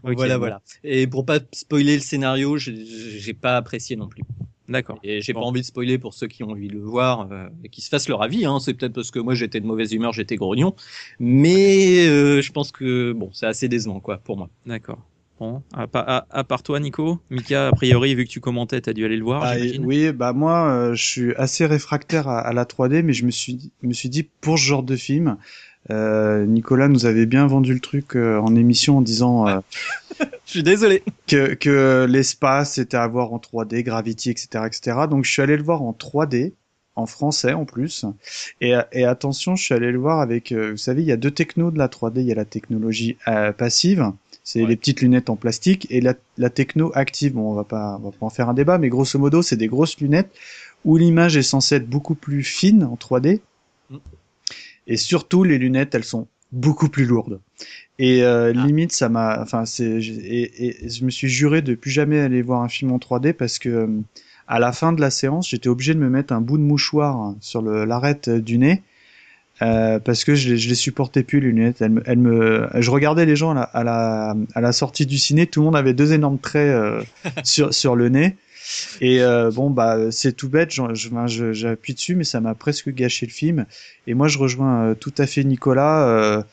Voilà, 0.04 0.34
bon. 0.36 0.40
voilà. 0.40 0.62
Et 0.84 1.08
pour 1.08 1.26
pas 1.26 1.40
spoiler 1.54 1.96
le 1.96 2.02
scénario, 2.02 2.58
j'ai- 2.58 2.84
j'ai 2.86 3.34
pas 3.34 3.56
apprécié 3.56 3.96
non 3.96 4.10
plus. 4.10 4.24
D'accord. 4.68 5.00
Et 5.02 5.22
j'ai 5.22 5.32
Bon. 5.34 5.40
pas 5.40 5.46
envie 5.48 5.62
de 5.62 5.66
spoiler 5.66 5.98
pour 5.98 6.14
ceux 6.14 6.28
qui 6.28 6.44
ont 6.44 6.50
envie 6.52 6.68
de 6.68 6.74
le 6.74 6.82
voir 6.84 7.30
euh, 7.32 7.48
et 7.64 7.70
qui 7.70 7.80
se 7.82 7.88
fassent 7.90 8.10
leur 8.10 8.22
avis. 8.22 8.46
Hein. 8.46 8.60
C'est 8.60 8.74
peut-être 8.74 8.94
parce 8.94 9.12
que 9.12 9.20
moi 9.20 9.34
j'étais 9.34 9.62
de 9.62 9.66
mauvaise 9.66 9.94
humeur, 9.94 10.12
j'étais 10.12 10.36
grognon, 10.36 10.76
mais 11.20 12.06
euh, 12.08 12.42
je 12.42 12.52
pense 12.52 12.72
que 12.74 13.14
bon, 13.14 13.30
c'est 13.34 13.46
assez 13.48 13.68
décevant 13.70 14.00
quoi 14.02 14.18
pour 14.18 14.36
moi. 14.38 14.50
D'accord. 14.66 15.00
Bon, 15.40 15.62
à, 15.74 15.88
pa- 15.88 16.00
à- 16.06 16.26
à 16.32 16.44
part 16.44 16.64
toi, 16.64 16.80
Nico, 16.80 17.20
Mika, 17.30 17.68
a 17.68 17.72
priori, 17.72 18.14
vu 18.16 18.26
que 18.26 18.30
tu 18.30 18.42
commentais, 18.42 18.82
t'as 18.82 18.94
dû 18.94 19.06
aller 19.06 19.16
le 19.18 19.24
voir, 19.24 19.44
Ah, 19.44 19.56
oui, 19.82 20.12
bah 20.12 20.34
moi, 20.34 20.70
euh, 20.70 20.96
je 20.96 21.04
suis 21.04 21.36
assez 21.36 21.66
réfractaire 21.66 22.28
à, 22.28 22.40
à 22.40 22.52
la 22.54 22.66
3D, 22.66 23.04
mais 23.04 23.14
je 23.14 23.26
me 23.26 23.32
suis, 23.32 23.54
dit- 23.54 23.72
me 23.82 23.94
suis 23.94 24.10
dit 24.10 24.24
pour 24.24 24.58
ce 24.60 24.66
genre 24.66 24.84
de 24.84 24.96
film, 24.98 25.38
euh, 25.92 26.46
Nicolas 26.46 26.90
nous 26.90 27.06
avait 27.06 27.26
bien 27.26 27.48
vendu 27.48 27.74
le 27.74 27.80
truc 27.80 28.16
euh, 28.18 28.38
en 28.40 28.54
émission 28.56 28.98
en 28.98 29.02
disant 29.02 29.48
euh, 29.48 29.60
Je 30.46 30.52
suis 30.52 30.64
désolé. 30.64 31.04
que, 31.28 31.54
que 31.54 32.06
l'espace 32.10 32.78
était 32.78 32.98
à 32.98 33.08
voir 33.08 33.32
en 33.34 33.38
3D, 33.38 33.82
Gravity, 33.84 34.30
etc., 34.32 34.66
etc. 34.68 34.98
Donc 35.10 35.24
je 35.24 35.32
suis 35.32 35.42
allé 35.42 35.56
le 35.56 35.64
voir 35.64 35.82
en 35.84 35.94
3D, 35.94 36.52
en 36.96 37.06
français 37.06 37.54
en 37.54 37.64
plus. 37.64 38.04
Et, 38.60 38.74
et 38.92 39.06
attention, 39.06 39.56
je 39.56 39.64
suis 39.64 39.74
allé 39.74 39.92
le 39.94 40.00
voir 40.00 40.20
avec, 40.20 40.52
euh, 40.52 40.72
vous 40.72 40.78
savez, 40.78 41.02
il 41.02 41.08
y 41.08 41.14
a 41.14 41.18
deux 41.18 41.32
technos 41.32 41.72
de 41.72 41.78
la 41.78 41.88
3D. 41.88 42.20
Il 42.20 42.24
y 42.26 42.32
a 42.34 42.36
la 42.36 42.44
technologie 42.46 43.16
euh, 43.30 43.54
passive, 43.54 44.12
c'est 44.50 44.62
Ouais. 44.64 44.68
les 44.70 44.76
petites 44.78 45.02
lunettes 45.02 45.30
en 45.30 45.36
plastique, 45.36 45.86
et 45.92 46.02
la, 46.02 46.14
la 46.38 46.50
techno 46.50 46.92
active. 46.96 47.34
Bon, 47.34 47.52
on 47.52 47.54
va 47.54 47.64
pas, 47.64 48.00
on 48.02 48.10
va 48.10 48.12
pas 48.18 48.26
en 48.26 48.30
faire 48.32 48.50
un 48.50 48.56
débat, 48.56 48.78
mais 48.80 48.90
grosso 48.90 49.20
modo, 49.20 49.42
c'est 49.44 49.58
des 49.58 49.68
grosses 49.68 50.00
lunettes 50.00 50.32
où 50.86 50.98
l'image 50.98 51.38
est 51.38 51.44
censée 51.44 51.76
être 51.76 51.90
beaucoup 51.90 52.16
plus 52.16 52.44
fine 52.44 52.84
en 52.84 52.96
3D. 52.96 53.42
Mm. 53.90 53.98
Et 54.88 54.98
surtout, 54.98 55.44
les 55.44 55.58
lunettes, 55.60 55.94
elles 55.94 56.04
sont 56.16 56.28
beaucoup 56.52 56.90
plus 56.90 57.06
lourdes. 57.06 57.40
Et 58.00 58.24
euh, 58.24 58.54
Ah. 58.56 58.66
limite, 58.66 58.92
ça 58.92 59.08
m'a, 59.10 59.40
enfin, 59.42 59.66
c'est, 59.66 60.00
et, 60.02 60.86
et 60.86 60.90
je 60.90 61.06
me 61.06 61.12
suis 61.12 61.30
juré 61.30 61.62
de 61.62 61.76
plus 61.76 61.92
jamais 61.92 62.20
aller 62.20 62.42
voir 62.42 62.62
un 62.64 62.70
film 62.70 62.92
en 62.92 62.98
3D 62.98 63.34
parce 63.34 63.60
que 63.60 63.70
euh, 63.70 63.88
à 64.48 64.60
la 64.60 64.72
fin 64.72 64.94
de 64.94 65.02
la 65.02 65.12
séance, 65.12 65.50
j'étais 65.50 65.70
obligé 65.70 65.94
de 65.94 66.00
me 66.00 66.10
mettre 66.10 66.34
un 66.34 66.42
bout 66.42 66.58
de 66.58 66.64
mouchoir 66.64 67.36
sur 67.40 67.62
le, 67.62 67.86
l'arête 67.86 68.30
du 68.30 68.58
nez 68.58 68.82
euh, 69.62 70.00
parce 70.00 70.24
que 70.24 70.36
je 70.36 70.56
je 70.56 70.70
les 70.70 70.76
supportais 70.76 71.24
plus 71.24 71.40
les 71.40 71.48
lunettes. 71.48 71.82
Elles 71.82 71.92
me, 71.92 72.02
elles 72.06 72.18
me, 72.20 72.68
je 72.80 72.92
regardais 72.92 73.26
les 73.26 73.36
gens 73.36 73.52
à 73.52 73.56
la, 73.56 73.62
à 73.64 73.84
la, 73.84 74.36
à 74.56 74.62
la 74.62 74.72
sortie 74.72 75.06
du 75.06 75.18
ciné, 75.18 75.48
tout 75.48 75.60
le 75.62 75.66
monde 75.66 75.76
avait 75.76 75.94
deux 75.94 76.14
énormes 76.14 76.40
traits 76.40 76.70
euh, 76.74 77.04
sur, 77.44 77.74
sur 77.74 77.96
le 77.96 78.10
nez. 78.10 78.38
Et 79.02 79.22
euh, 79.22 79.52
bon 79.52 79.70
bah 79.72 80.12
c'est 80.12 80.34
tout 80.34 80.50
bête, 80.50 80.72
j'appuie 81.54 81.94
dessus, 81.94 82.16
mais 82.16 82.24
ça 82.24 82.40
m'a 82.42 82.56
presque 82.56 82.90
gâché 82.94 83.26
le 83.26 83.32
film. 83.32 83.66
Et 84.08 84.14
moi 84.14 84.28
je 84.28 84.38
rejoins 84.38 84.86
euh, 84.92 84.96
tout 84.96 85.14
à 85.18 85.26
fait 85.28 85.44
Nicolas. 85.44 86.08
euh, 86.08 86.44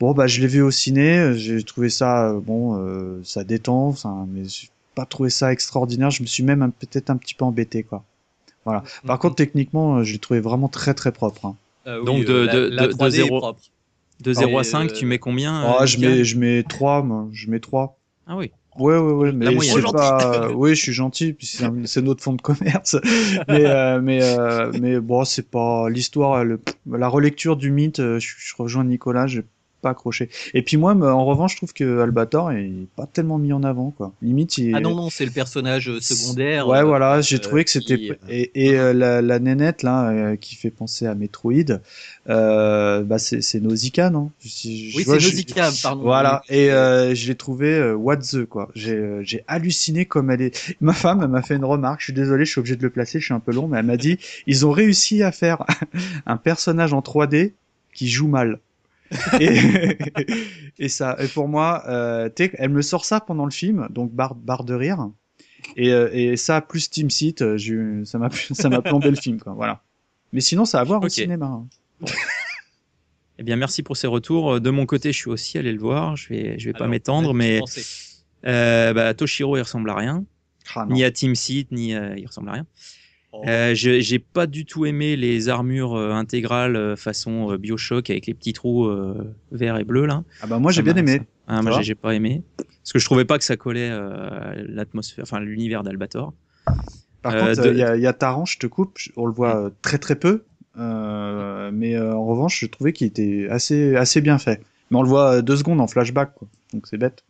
bon 0.00 0.12
bah 0.14 0.26
je 0.26 0.40
l'ai 0.40 0.46
vu 0.48 0.62
au 0.62 0.70
ciné, 0.70 1.34
j'ai 1.36 1.62
trouvé 1.64 1.88
ça 1.90 2.34
bon, 2.34 2.78
euh, 2.78 3.20
ça 3.24 3.44
détend, 3.44 3.88
enfin, 3.88 4.26
mais 4.32 4.44
j'ai 4.46 4.68
pas 4.94 5.06
trouvé 5.06 5.30
ça 5.30 5.52
extraordinaire. 5.52 6.10
Je 6.10 6.22
me 6.22 6.26
suis 6.28 6.42
même 6.42 6.72
peut-être 6.80 7.10
un 7.10 7.16
petit 7.16 7.34
peu 7.34 7.44
embêté 7.44 7.82
quoi. 7.84 8.04
Voilà. 8.64 8.84
Par 9.06 9.18
contre 9.18 9.36
techniquement, 9.36 10.04
je 10.04 10.12
l'ai 10.14 10.18
trouvé 10.18 10.40
vraiment 10.40 10.68
très 10.68 10.94
très 10.94 11.12
propre. 11.12 11.46
hein. 11.46 11.56
Euh, 11.86 11.98
oui, 12.00 12.04
Donc, 12.06 12.24
de- 12.24 12.32
euh, 12.32 12.46
la- 12.46 12.52
de- 12.54 12.68
la 12.68 12.82
de- 12.82 12.86
de 12.88 12.92
3D 12.92 13.06
est 13.06 13.10
zéro. 13.10 13.38
propre. 13.38 13.60
De 14.20 14.32
0 14.32 14.58
à 14.58 14.60
Et, 14.60 14.64
5, 14.64 14.90
euh, 14.90 14.94
tu 14.94 15.04
mets 15.06 15.18
combien 15.18 15.52
Ah, 15.54 15.82
euh, 15.82 15.86
je 15.86 15.98
mets 15.98 16.24
je 16.24 16.38
mets 16.38 16.62
3 16.62 17.02
moi, 17.02 17.28
je 17.32 17.50
mets 17.50 17.58
3. 17.58 17.98
Ah 18.26 18.36
oui. 18.36 18.52
Ouais, 18.78 18.96
ouais, 18.96 19.12
ouais, 19.12 19.32
mais 19.32 19.46
c'est 19.60 19.80
Gentil. 19.80 19.92
pas. 19.92 20.48
Oui, 20.54 20.70
je 20.74 20.80
suis 20.82 20.92
gentil, 20.92 21.32
puis 21.34 21.46
c'est 21.46 21.64
un- 21.64 21.84
c'est 21.84 22.00
notre 22.02 22.22
fond 22.22 22.32
de 22.34 22.40
commerce. 22.40 22.96
mais, 23.48 23.66
euh, 23.66 24.00
mais, 24.00 24.22
euh, 24.22 24.72
mais 24.80 24.98
bon, 25.00 25.24
c'est 25.24 25.50
pas 25.50 25.88
l'histoire. 25.90 26.40
elle- 26.40 26.58
La 26.90 27.08
relecture 27.08 27.56
du 27.56 27.70
mythe, 27.70 27.98
euh, 28.00 28.18
je, 28.18 28.32
je 28.38 28.54
rejoins 28.56 28.84
Nicolas, 28.84 29.26
j'ai 29.26 29.42
pas 29.82 29.90
accroché. 29.90 30.30
Et 30.54 30.62
puis 30.62 30.76
moi, 30.78 30.94
en 30.94 31.24
revanche, 31.26 31.52
je 31.52 31.56
trouve 31.58 31.72
que 31.74 32.00
Albator 32.00 32.52
est 32.52 32.70
pas 32.96 33.06
tellement 33.06 33.36
mis 33.38 33.52
en 33.52 33.62
avant, 33.62 33.90
quoi. 33.90 34.12
Limite, 34.22 34.56
il. 34.58 34.74
Ah 34.74 34.80
non 34.80 34.94
non, 34.94 35.10
c'est 35.10 35.26
le 35.26 35.30
personnage 35.32 35.88
euh, 35.90 36.00
secondaire. 36.00 36.66
Ouais, 36.68 36.78
euh, 36.78 36.84
voilà, 36.84 37.20
j'ai 37.20 37.36
euh, 37.36 37.38
trouvé 37.40 37.64
que 37.64 37.70
c'était 37.70 37.98
qui, 37.98 38.12
et, 38.30 38.68
et 38.68 38.72
la, 38.94 39.20
la 39.20 39.38
nénette 39.38 39.82
là 39.82 40.36
qui 40.36 40.54
fait 40.54 40.70
penser 40.70 41.06
à 41.06 41.14
Metroid, 41.14 41.52
euh, 42.28 43.02
bah 43.02 43.18
c'est 43.18 43.60
Nausicaa, 43.60 44.10
non? 44.10 44.30
Je 44.40 44.48
Oui, 44.96 45.04
c'est 45.04 45.20
je- 45.20 45.26
Nausicaa, 45.28 45.70
pardon. 45.82 46.02
voilà, 46.04 46.42
et 46.48 46.70
euh, 46.70 47.14
je 47.14 47.26
l'ai 47.28 47.34
trouvé 47.34 47.92
what 47.92 48.18
the 48.18 48.44
quoi. 48.46 48.70
J'ai 48.74 49.18
j'ai 49.22 49.44
halluciné 49.48 50.06
comme 50.06 50.30
elle 50.30 50.42
est. 50.42 50.74
Ma 50.80 50.92
femme 50.92 51.20
elle 51.22 51.28
m'a 51.28 51.42
fait 51.42 51.56
une 51.56 51.64
remarque. 51.64 52.00
Je 52.00 52.04
suis 52.04 52.12
désolé, 52.12 52.44
je 52.44 52.50
suis 52.50 52.58
obligé 52.60 52.76
de 52.76 52.82
le 52.82 52.90
placer, 52.90 53.18
je 53.20 53.24
suis 53.24 53.34
un 53.34 53.40
peu 53.40 53.52
long, 53.52 53.68
mais 53.68 53.78
elle 53.78 53.86
m'a 53.86 53.96
dit 53.96 54.18
ils 54.46 54.64
ont 54.66 54.70
réussi 54.70 55.22
à 55.22 55.32
faire 55.32 55.64
un 56.26 56.36
personnage 56.36 56.92
en 56.92 57.00
3D 57.00 57.52
qui 57.94 58.08
joue 58.08 58.28
mal. 58.28 58.58
Et, 59.40 59.98
et 60.78 60.88
ça, 60.88 61.16
et 61.20 61.28
pour 61.28 61.48
moi, 61.48 61.82
euh, 61.88 62.28
elle 62.54 62.70
me 62.70 62.82
sort 62.82 63.04
ça 63.04 63.20
pendant 63.20 63.44
le 63.44 63.50
film, 63.50 63.86
donc 63.90 64.12
barre, 64.12 64.34
barre 64.34 64.64
de 64.64 64.74
rire. 64.74 65.10
Et, 65.76 65.92
euh, 65.92 66.08
et 66.12 66.36
ça 66.36 66.60
plus 66.60 66.90
Team 66.90 67.08
Seat, 67.10 67.42
euh, 67.42 68.04
ça 68.04 68.18
m'a 68.18 68.30
ça 68.52 68.68
m'a 68.68 68.82
plombé 68.82 69.10
le 69.10 69.16
film 69.16 69.40
quoi. 69.40 69.52
Voilà. 69.52 69.82
Mais 70.32 70.40
sinon, 70.40 70.64
ça 70.64 70.80
à 70.80 70.84
voir 70.84 71.02
au 71.02 71.08
cinéma. 71.08 71.46
hein. 71.46 71.66
Eh 73.38 73.44
bien, 73.44 73.56
merci 73.56 73.82
pour 73.82 73.96
ces 73.96 74.06
retours. 74.06 74.60
De 74.60 74.70
mon 74.70 74.86
côté, 74.86 75.10
je 75.10 75.16
suis 75.16 75.30
aussi 75.30 75.58
allé 75.58 75.72
le 75.72 75.78
voir. 75.78 76.16
Je 76.16 76.28
vais, 76.28 76.58
je 76.58 76.68
vais 76.68 76.74
pas 76.74 76.86
m'étendre, 76.86 77.34
mais 77.34 77.60
euh, 78.46 78.92
bah, 78.92 79.14
Toshiro, 79.14 79.56
il 79.56 79.62
ressemble 79.62 79.90
à 79.90 79.94
rien. 79.96 80.24
Ah, 80.76 80.86
ni 80.88 81.02
à 81.02 81.10
Team 81.10 81.34
Seat, 81.34 81.72
ni 81.72 81.94
à... 81.94 82.16
il 82.16 82.26
ressemble 82.26 82.50
à 82.50 82.52
rien. 82.52 82.66
Euh, 83.46 83.74
j'ai 83.74 84.18
pas 84.18 84.46
du 84.46 84.64
tout 84.64 84.84
aimé 84.86 85.16
les 85.16 85.48
armures 85.48 85.94
euh, 85.96 86.12
intégrales 86.12 86.76
euh, 86.76 86.96
façon 86.96 87.50
euh, 87.52 87.56
Bioshock 87.58 88.10
avec 88.10 88.26
les 88.26 88.34
petits 88.34 88.52
trous 88.52 88.88
verts 89.50 89.78
et 89.78 89.84
bleus 89.84 90.06
là. 90.06 90.22
Ah 90.42 90.46
bah 90.46 90.58
moi 90.58 90.70
j'ai 90.72 90.76
Ça 90.76 90.82
bien 90.82 90.96
aimé. 90.96 91.18
ça- 91.18 91.24
Ah, 91.48 91.62
moi 91.62 91.80
j'ai- 91.82 91.94
pas 91.94 92.14
aimé 92.14 92.42
parce 92.56 92.92
que 92.92 92.98
je 92.98 93.04
trouvais 93.04 93.24
pas 93.24 93.38
que 93.38 93.44
ça 93.44 93.56
collait 93.56 93.90
à 93.90 94.54
l'atmosphère, 94.56 95.22
enfin 95.24 95.40
l'univers 95.40 95.82
d'Albator. 95.82 96.32
Par 97.22 97.32
contre, 97.36 97.62
de- 97.62 97.70
il 97.72 97.78
y, 97.78 97.82
a, 97.82 97.96
y 97.96 98.06
a 98.06 98.12
Taran, 98.12 98.44
je 98.44 98.58
te 98.58 98.66
coupe, 98.66 98.98
on 99.16 99.26
le 99.26 99.32
voit 99.32 99.70
très 99.82 99.98
très 99.98 100.16
peu, 100.16 100.44
mais 100.76 101.98
en 101.98 102.24
revanche, 102.26 102.60
je 102.60 102.66
trouvais 102.66 102.92
qu'il 102.92 103.06
était 103.06 103.46
assez 103.50 103.96
assez 103.96 104.20
bien 104.20 104.38
fait. 104.38 104.60
Mais 104.90 104.98
on 104.98 105.02
le 105.02 105.08
voit 105.08 105.40
deux 105.42 105.56
secondes 105.56 105.80
en 105.80 105.86
flashback, 105.86 106.34
quoi. 106.34 106.48
Donc 106.72 106.86
c'est 106.86 106.98
bête. 106.98 107.24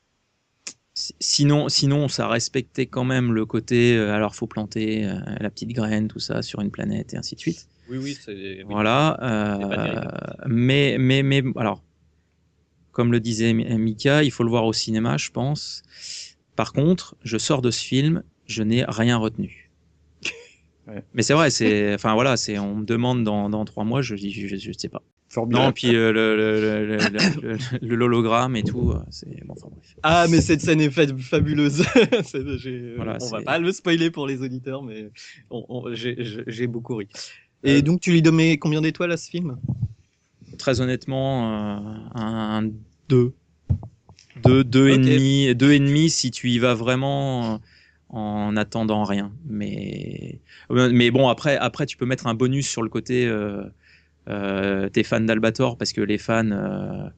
Si- 0.94 1.14
Sinon, 1.20 1.68
sinon, 1.68 2.08
ça 2.08 2.28
respectait 2.28 2.86
quand 2.86 3.04
même 3.04 3.32
le 3.32 3.46
côté. 3.46 3.96
euh, 3.96 4.12
alors, 4.12 4.34
faut 4.34 4.46
planter 4.46 5.06
euh, 5.06 5.14
la 5.40 5.50
petite 5.50 5.70
graine, 5.72 6.08
tout 6.08 6.20
ça, 6.20 6.42
sur 6.42 6.60
une 6.60 6.70
planète 6.70 7.14
et 7.14 7.16
ainsi 7.16 7.34
de 7.34 7.40
suite. 7.40 7.66
Oui, 7.88 7.98
oui, 7.98 8.16
c'est. 8.24 8.62
Voilà. 8.64 9.18
Euh, 9.22 10.46
mais, 10.46 10.96
mais, 10.98 11.22
mais, 11.22 11.42
alors, 11.56 11.82
comme 12.92 13.10
le 13.12 13.20
disait 13.20 13.52
Mi- 13.54 13.64
Mika, 13.78 14.22
il 14.22 14.30
faut 14.30 14.44
le 14.44 14.50
voir 14.50 14.64
au 14.66 14.72
cinéma, 14.72 15.16
je 15.16 15.30
pense. 15.30 15.82
Par 16.56 16.72
contre, 16.72 17.16
je 17.24 17.38
sors 17.38 17.62
de 17.62 17.70
ce 17.70 17.82
film, 17.82 18.22
je 18.46 18.62
n'ai 18.62 18.84
rien 18.86 19.16
retenu. 19.16 19.70
Ouais. 20.86 21.02
Mais 21.14 21.22
c'est 21.22 21.32
vrai, 21.34 21.50
c'est, 21.50 21.94
enfin 21.94 22.12
voilà, 22.14 22.36
c'est, 22.36 22.58
on 22.58 22.74
me 22.76 22.84
demande 22.84 23.24
dans, 23.24 23.48
dans 23.48 23.64
trois 23.64 23.84
mois, 23.84 24.02
je 24.02 24.14
dis, 24.16 24.32
je, 24.32 24.56
je 24.56 24.72
sais 24.76 24.88
pas. 24.88 25.02
Non, 25.48 25.72
puis 25.72 25.94
euh, 25.94 26.12
le, 26.12 26.36
le, 26.36 26.60
le, 26.60 27.08
le, 27.08 27.08
le- 27.40 27.58
le- 27.80 27.96
l'hologramme 27.96 28.56
et 28.56 28.62
tout, 28.62 28.90
euh, 28.90 28.98
c'est, 29.10 29.44
bon, 29.44 29.54
enfin 29.54 29.68
bref. 29.70 29.96
Ah, 30.02 30.26
mais 30.28 30.40
cette 30.40 30.60
scène 30.60 30.80
est 30.80 30.90
fa- 30.90 31.06
fabuleuse. 31.18 31.84
J'ai- 32.58 32.94
Voilà, 32.96 33.18
on 33.20 33.28
va 33.30 33.38
c'est- 33.38 33.44
pas 33.44 33.58
le 33.58 33.72
spoiler 33.72 34.10
pour 34.10 34.26
les 34.26 34.42
auditeurs, 34.42 34.82
mais 34.82 35.10
on- 35.50 35.64
on- 35.68 35.94
j'ai- 35.94 36.66
beaucoup 36.66 36.96
ri. 36.96 37.08
Et 37.64 37.78
Euh, 37.78 37.82
donc, 37.82 38.00
tu 38.00 38.10
lui 38.10 38.22
donnais 38.22 38.58
combien 38.58 38.80
d'étoiles 38.80 39.12
à 39.12 39.16
ce 39.16 39.30
film? 39.30 39.56
Très 40.58 40.80
honnêtement, 40.80 41.78
euh, 41.78 41.78
un 42.14 42.70
2. 43.08 43.32
2, 44.42 44.64
2 44.64 44.88
et 44.88 44.98
demi, 44.98 45.54
deux 45.54 45.72
et 45.72 45.78
demi 45.78 46.10
si 46.10 46.30
tu 46.30 46.50
y 46.50 46.58
vas 46.58 46.74
vraiment 46.74 47.54
euh, 47.54 47.58
en 48.08 48.56
attendant 48.56 49.04
rien. 49.04 49.32
Mais, 49.46 50.38
euh, 50.70 50.90
mais 50.92 51.10
bon, 51.10 51.28
après, 51.28 51.56
après, 51.56 51.86
tu 51.86 51.96
peux 51.96 52.06
mettre 52.06 52.26
un 52.26 52.34
bonus 52.34 52.68
sur 52.68 52.82
le 52.82 52.88
côté 52.88 53.26
euh, 53.26 53.62
euh, 53.62 53.70
t'es 54.26 55.02
fan 55.02 55.26
d'Albator 55.26 55.76
parce 55.76 55.92
que 55.92 56.00
les 56.00 56.18
fans 56.18 56.50
euh, 56.50 57.08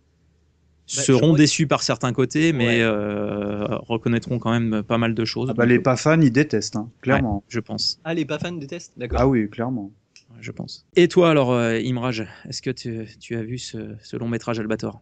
je 0.87 1.00
seront 1.00 1.32
déçus 1.32 1.66
par 1.66 1.82
certains 1.82 2.12
côtés, 2.12 2.52
mais 2.52 2.66
Ouais. 2.66 2.82
euh, 2.82 3.64
reconnaîtront 3.88 4.38
quand 4.38 4.50
même 4.58 4.82
pas 4.82 4.99
mal 4.99 5.14
de 5.14 5.25
choses. 5.25 5.49
Ah 5.50 5.54
bah 5.54 5.64
les 5.66 5.78
pas 5.78 5.96
fans, 5.96 6.20
ils 6.20 6.30
détestent, 6.32 6.76
hein, 6.76 6.90
clairement. 7.00 7.42
Je 7.49 7.61
pense. 7.61 8.00
Ah, 8.04 8.12
les 8.14 8.25
pas 8.26 8.38
fans 8.38 8.52
détestent 8.52 8.92
D'accord. 8.99 9.20
Ah 9.20 9.28
oui, 9.28 9.49
clairement. 9.49 9.92
Je 10.40 10.50
pense. 10.50 10.84
Et 10.96 11.08
toi 11.08 11.30
alors, 11.30 11.52
euh, 11.52 11.78
Imraj, 11.80 12.26
est-ce 12.49 12.61
que 12.61 12.70
tu, 12.70 13.06
tu 13.20 13.37
as 13.37 13.42
vu 13.42 13.56
ce, 13.56 13.94
ce 14.02 14.16
long 14.16 14.28
métrage 14.28 14.58
Albator? 14.61 15.00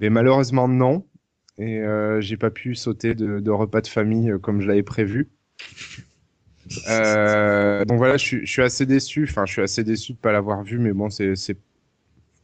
Mais 0.00 0.10
malheureusement, 0.10 0.68
non. 0.68 1.06
Et 1.58 1.80
euh, 1.80 2.20
j'ai 2.20 2.36
pas 2.36 2.50
pu 2.50 2.74
sauter 2.74 3.14
de, 3.14 3.40
de 3.40 3.50
repas 3.50 3.80
de 3.80 3.86
famille 3.88 4.30
euh, 4.30 4.38
comme 4.38 4.60
je 4.60 4.68
l'avais 4.68 4.82
prévu. 4.82 5.30
Euh, 6.88 7.84
donc 7.84 7.98
voilà, 7.98 8.16
je 8.16 8.24
suis, 8.24 8.46
je 8.46 8.50
suis 8.50 8.62
assez 8.62 8.86
déçu. 8.86 9.26
Enfin, 9.28 9.44
je 9.46 9.52
suis 9.52 9.62
assez 9.62 9.84
déçu 9.84 10.12
de 10.12 10.18
pas 10.18 10.32
l'avoir 10.32 10.62
vu, 10.62 10.78
mais 10.78 10.92
bon, 10.92 11.10
c'est, 11.10 11.34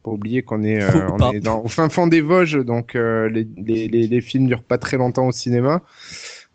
pas 0.03 0.11
oublier 0.11 0.43
qu'on 0.43 0.63
est, 0.63 0.81
euh, 0.81 1.09
on 1.19 1.31
est 1.31 1.39
dans, 1.39 1.61
au 1.63 1.67
fin 1.67 1.89
fond 1.89 2.07
des 2.07 2.21
Vosges, 2.21 2.63
donc 2.63 2.95
euh, 2.95 3.29
les, 3.29 3.47
les, 3.57 3.87
les, 3.87 4.07
les 4.07 4.21
films 4.21 4.47
durent 4.47 4.63
pas 4.63 4.77
très 4.77 4.97
longtemps 4.97 5.27
au 5.27 5.31
cinéma. 5.31 5.81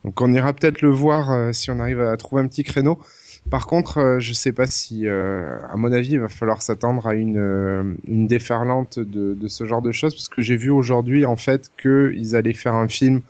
Donc 0.04 0.20
on 0.20 0.32
ira 0.32 0.52
peut-être 0.52 0.82
le 0.82 0.90
voir 0.90 1.54
si 1.54 1.70
on 1.70 1.80
arrive 1.80 2.00
à 2.00 2.16
trouver 2.16 2.42
un 2.42 2.46
petit 2.48 2.64
créneau. 2.64 2.98
Par 3.50 3.66
contre, 3.66 4.16
je 4.20 4.32
sais 4.32 4.52
pas 4.52 4.66
si, 4.66 5.08
à 5.08 5.76
mon 5.76 5.92
avis, 5.92 6.12
il 6.12 6.20
va 6.20 6.28
falloir 6.28 6.60
s'attendre 6.60 7.06
à 7.06 7.14
une, 7.14 7.96
une 8.06 8.26
déferlante 8.26 8.98
de, 8.98 9.32
de 9.32 9.48
ce 9.48 9.64
genre 9.66 9.80
de 9.80 9.92
choses, 9.92 10.14
parce 10.14 10.28
que 10.28 10.42
j'ai 10.42 10.56
vu 10.56 10.68
aujourd'hui 10.68 11.24
en 11.24 11.36
fait 11.36 11.70
qu'ils 11.80 12.36
allaient 12.36 12.52
faire 12.52 12.74
un 12.74 12.88
film 12.88 13.22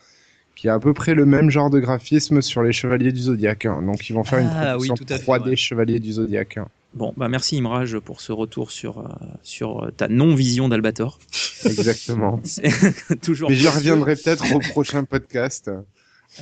qui 0.56 0.68
a 0.68 0.74
à 0.74 0.78
peu 0.80 0.94
près 0.94 1.14
le 1.14 1.26
même 1.26 1.50
genre 1.50 1.70
de 1.70 1.80
graphisme 1.80 2.40
sur 2.42 2.62
les 2.62 2.72
Chevaliers 2.72 3.12
du 3.12 3.20
Zodiaque. 3.20 3.66
hein. 3.66 3.82
Donc 3.82 4.08
ils 4.08 4.12
vont 4.12 4.24
faire 4.24 4.38
une 4.38 4.50
Ah, 4.52 4.78
oui, 4.78 4.88
tout 4.88 5.04
à 5.08 5.18
fait, 5.18 5.24
3D 5.24 5.48
ouais. 5.50 5.56
Chevaliers 5.56 6.00
du 6.00 6.12
Zodiaque. 6.12 6.56
hein. 6.58 6.68
Bon, 6.94 7.12
bah 7.16 7.28
merci 7.28 7.56
Imraj 7.56 7.98
pour 7.98 8.20
ce 8.20 8.30
retour 8.30 8.70
sur, 8.70 9.00
euh, 9.00 9.04
sur 9.42 9.84
euh, 9.84 9.90
ta 9.90 10.06
non-vision 10.06 10.68
d'Albator. 10.68 11.18
Exactement. 11.64 12.40
Toujours. 13.22 13.50
Mais 13.50 13.56
j'y 13.56 13.66
reviendrai 13.68 14.14
peut-être 14.14 14.54
au 14.54 14.60
prochain 14.60 15.02
podcast. 15.02 15.70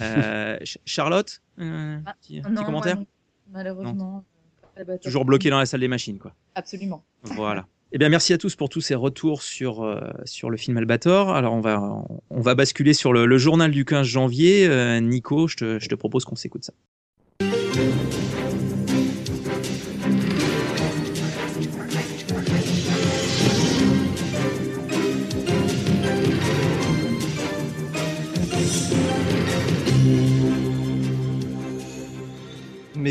Euh, 0.00 0.56
Ch- 0.58 0.78
Charlotte, 0.84 1.40
euh, 1.58 1.98
Ah, 2.04 2.14
petit, 2.20 2.36
Non, 2.36 2.42
petit 2.42 2.52
moi 2.54 2.64
commentaire 2.64 2.98
Malheureusement. 3.50 4.24
Toujours 5.02 5.24
bloqué 5.24 5.50
dans 5.50 5.58
la 5.58 5.66
salle 5.66 5.80
des 5.80 5.88
machines, 5.88 6.18
quoi. 6.18 6.34
Absolument. 6.54 7.02
Voilà. 7.22 7.66
Eh 7.94 7.98
bien, 7.98 8.08
merci 8.08 8.32
à 8.32 8.38
tous 8.38 8.56
pour 8.56 8.70
tous 8.70 8.80
ces 8.80 8.94
retours 8.94 9.42
sur, 9.42 9.82
euh, 9.82 10.00
sur 10.24 10.48
le 10.48 10.56
film 10.56 10.78
Albator. 10.78 11.34
Alors, 11.34 11.52
on 11.52 11.60
va, 11.60 12.02
on 12.30 12.40
va 12.40 12.54
basculer 12.54 12.94
sur 12.94 13.12
le, 13.12 13.36
journal 13.36 13.70
du 13.70 13.84
15 13.84 14.06
janvier. 14.06 14.66
Euh, 14.66 14.98
Nico, 15.00 15.46
je 15.46 15.56
te, 15.56 15.78
je 15.78 15.88
te 15.90 15.94
propose 15.94 16.24
qu'on 16.24 16.36
s'écoute 16.36 16.64
ça. 16.64 16.72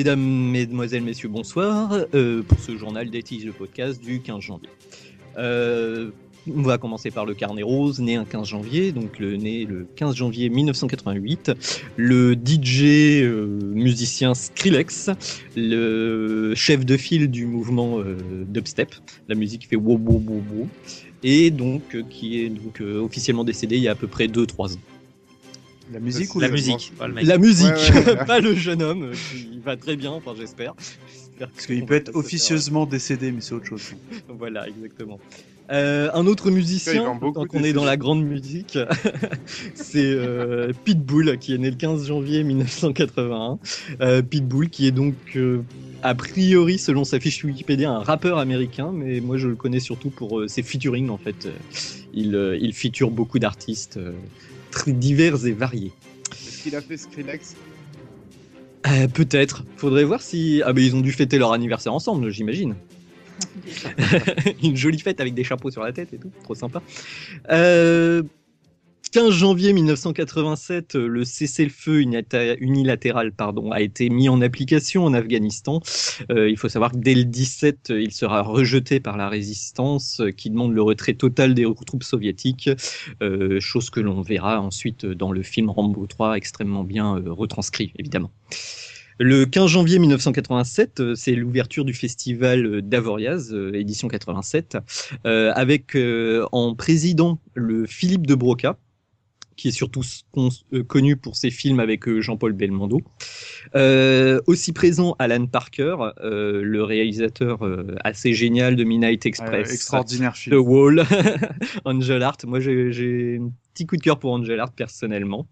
Mesdames, 0.01 0.49
Mesdemoiselles, 0.49 1.03
Messieurs, 1.03 1.29
bonsoir 1.29 1.93
euh, 2.15 2.41
pour 2.41 2.59
ce 2.59 2.75
journal 2.75 3.11
d'Etis, 3.11 3.43
le 3.43 3.51
podcast 3.51 4.01
du 4.01 4.19
15 4.19 4.41
janvier. 4.41 4.69
Euh, 5.37 6.09
on 6.51 6.63
va 6.63 6.79
commencer 6.79 7.11
par 7.11 7.27
le 7.27 7.35
carnet 7.35 7.61
rose, 7.61 7.99
né 7.99 8.15
un 8.15 8.25
15 8.25 8.47
janvier, 8.47 8.93
donc 8.93 9.19
le 9.19 9.35
né 9.35 9.63
le 9.63 9.85
15 9.95 10.15
janvier 10.15 10.49
1988. 10.49 11.51
Le 11.97 12.33
DJ 12.33 13.21
euh, 13.21 13.45
musicien 13.61 14.33
Skrillex, 14.33 15.11
le 15.55 16.55
chef 16.55 16.83
de 16.83 16.97
file 16.97 17.29
du 17.29 17.45
mouvement 17.45 17.99
dubstep, 18.47 18.95
la 19.29 19.35
musique 19.35 19.61
qui 19.61 19.67
fait 19.67 19.75
wow 19.75 19.99
wow 20.03 20.23
wow 20.25 20.43
wow, 20.51 20.67
et 21.21 21.51
donc 21.51 21.95
qui 22.09 22.41
est 22.41 22.49
donc 22.49 22.81
officiellement 22.81 23.43
décédé 23.43 23.77
il 23.77 23.83
y 23.83 23.87
a 23.87 23.91
à 23.91 23.95
peu 23.95 24.07
près 24.07 24.25
2-3 24.25 24.73
ans. 24.73 24.79
La 25.91 25.99
musique 25.99 26.35
ou 26.35 26.39
La 26.39 26.49
musique, 26.49 26.93
pas 26.97 27.07
le 27.07 27.13
mec. 27.13 27.25
La 27.25 27.37
musique, 27.37 27.67
Ouais, 27.67 27.91
ouais, 27.99 28.05
ouais. 28.05 28.25
pas 28.25 28.39
le 28.39 28.55
jeune 28.55 28.81
homme 28.81 29.03
euh, 29.03 29.13
qui 29.13 29.59
va 29.63 29.75
très 29.77 29.95
bien, 29.95 30.11
enfin 30.11 30.33
j'espère. 30.37 30.73
Parce 31.39 31.65
qu'il 31.65 31.85
peut 31.85 31.95
être 31.95 32.15
officieusement 32.15 32.85
décédé, 32.85 33.31
mais 33.31 33.41
c'est 33.41 33.53
autre 33.53 33.65
chose. 33.65 33.95
Voilà, 34.29 34.67
exactement. 34.67 35.19
Euh, 35.71 36.09
un 36.13 36.27
autre 36.27 36.51
musicien, 36.51 37.17
tant 37.19 37.45
qu'on 37.45 37.63
est 37.63 37.71
dans 37.73 37.85
la 37.85 37.95
grande 37.97 38.23
musique, 38.23 38.77
c'est 39.73 40.03
euh, 40.03 40.73
Pitbull, 40.83 41.37
qui 41.39 41.53
est 41.53 41.57
né 41.57 41.69
le 41.69 41.77
15 41.77 42.07
janvier 42.07 42.43
1981. 42.43 43.57
Euh, 44.01 44.21
Pitbull, 44.21 44.69
qui 44.69 44.87
est 44.87 44.91
donc, 44.91 45.15
euh, 45.35 45.61
a 46.03 46.13
priori, 46.13 46.77
selon 46.77 47.03
sa 47.05 47.19
fiche 47.19 47.43
Wikipédia, 47.43 47.89
un 47.89 47.99
rappeur 48.03 48.37
américain, 48.37 48.91
mais 48.93 49.21
moi 49.21 49.37
je 49.37 49.47
le 49.47 49.55
connais 49.55 49.79
surtout 49.79 50.09
pour 50.09 50.39
euh, 50.41 50.47
ses 50.47 50.61
featuring, 50.63 51.09
en 51.09 51.17
fait. 51.17 51.45
Euh, 51.45 51.51
Il, 52.13 52.35
euh, 52.35 52.57
il 52.59 52.73
feature 52.73 53.09
beaucoup 53.11 53.39
d'artistes 53.39 53.95
euh, 53.97 54.11
très 54.71 54.91
divers 54.93 55.45
et 55.45 55.51
variés. 55.51 55.91
Est-ce 56.31 56.63
qu'il 56.63 56.75
a 56.75 56.81
fait 56.81 56.97
Skrillex 56.97 57.55
Euh, 58.87 59.07
Peut-être. 59.07 59.63
Faudrait 59.77 60.03
voir 60.03 60.21
si. 60.21 60.61
Ah, 60.65 60.73
ben 60.73 60.83
ils 60.83 60.95
ont 60.95 61.01
dû 61.01 61.11
fêter 61.11 61.37
leur 61.37 61.53
anniversaire 61.53 61.93
ensemble, 61.93 62.29
j'imagine. 62.29 62.75
Une 64.63 64.75
jolie 64.75 64.99
fête 64.99 65.19
avec 65.19 65.33
des 65.33 65.43
chapeaux 65.43 65.71
sur 65.71 65.83
la 65.83 65.91
tête 65.91 66.13
et 66.13 66.17
tout, 66.17 66.31
trop 66.43 66.55
sympa. 66.55 66.81
Euh, 67.49 68.23
15 69.11 69.33
janvier 69.33 69.73
1987, 69.73 70.95
euh, 70.95 71.07
le 71.07 71.25
cessez-le-feu 71.25 72.01
unilatéral 72.59 73.31
pardon, 73.33 73.71
a 73.71 73.81
été 73.81 74.09
mis 74.09 74.29
en 74.29 74.41
application 74.41 75.03
en 75.03 75.13
Afghanistan. 75.13 75.81
Euh, 76.29 76.49
il 76.49 76.57
faut 76.57 76.69
savoir 76.69 76.91
que 76.91 76.97
dès 76.97 77.15
le 77.15 77.25
17, 77.25 77.89
euh, 77.89 78.01
il 78.01 78.11
sera 78.11 78.41
rejeté 78.41 78.99
par 78.99 79.17
la 79.17 79.27
résistance 79.27 80.21
qui 80.37 80.49
demande 80.49 80.73
le 80.73 80.81
retrait 80.81 81.13
total 81.13 81.53
des 81.53 81.65
troupes 81.85 82.03
soviétiques, 82.03 82.69
chose 83.59 83.89
que 83.89 83.99
l'on 83.99 84.21
verra 84.21 84.61
ensuite 84.61 85.05
dans 85.05 85.31
le 85.31 85.43
film 85.43 85.69
Rambo 85.69 86.05
3, 86.05 86.35
extrêmement 86.35 86.83
bien 86.83 87.21
retranscrit 87.25 87.93
évidemment. 87.97 88.31
Le 89.23 89.45
15 89.45 89.69
janvier 89.69 89.99
1987, 89.99 90.99
euh, 90.99 91.13
c'est 91.13 91.35
l'ouverture 91.35 91.85
du 91.85 91.93
festival 91.93 92.81
d'Avoriaz, 92.81 93.53
édition 93.71 94.07
87, 94.07 94.79
euh, 95.27 95.51
avec 95.53 95.95
en 96.51 96.73
président 96.73 97.37
le 97.53 97.85
Philippe 97.85 98.25
de 98.25 98.33
Broca, 98.33 98.77
qui 99.61 99.67
est 99.67 99.71
surtout 99.71 100.01
connu 100.87 101.17
pour 101.17 101.35
ses 101.35 101.51
films 101.51 101.79
avec 101.79 102.09
Jean-Paul 102.19 102.53
Belmondo. 102.53 103.01
aussi 104.47 104.73
présent 104.73 105.15
Alan 105.19 105.45
Parker, 105.45 105.97
le 106.23 106.83
réalisateur 106.83 107.59
assez 108.03 108.33
génial 108.33 108.75
de 108.75 108.83
Midnight 108.83 109.23
Express, 109.27 109.71
extraordinaire 109.71 110.35
film. 110.35 110.55
The 110.55 110.59
Wall, 110.59 111.05
Angel 111.85 112.23
Art. 112.23 112.37
Moi, 112.47 112.59
j'ai 112.59 113.37
un 113.39 113.51
petit 113.75 113.85
coup 113.85 113.97
de 113.97 114.01
cœur 114.01 114.17
pour 114.17 114.33
Angel 114.33 114.59
Art 114.59 114.71
personnellement. 114.71 115.47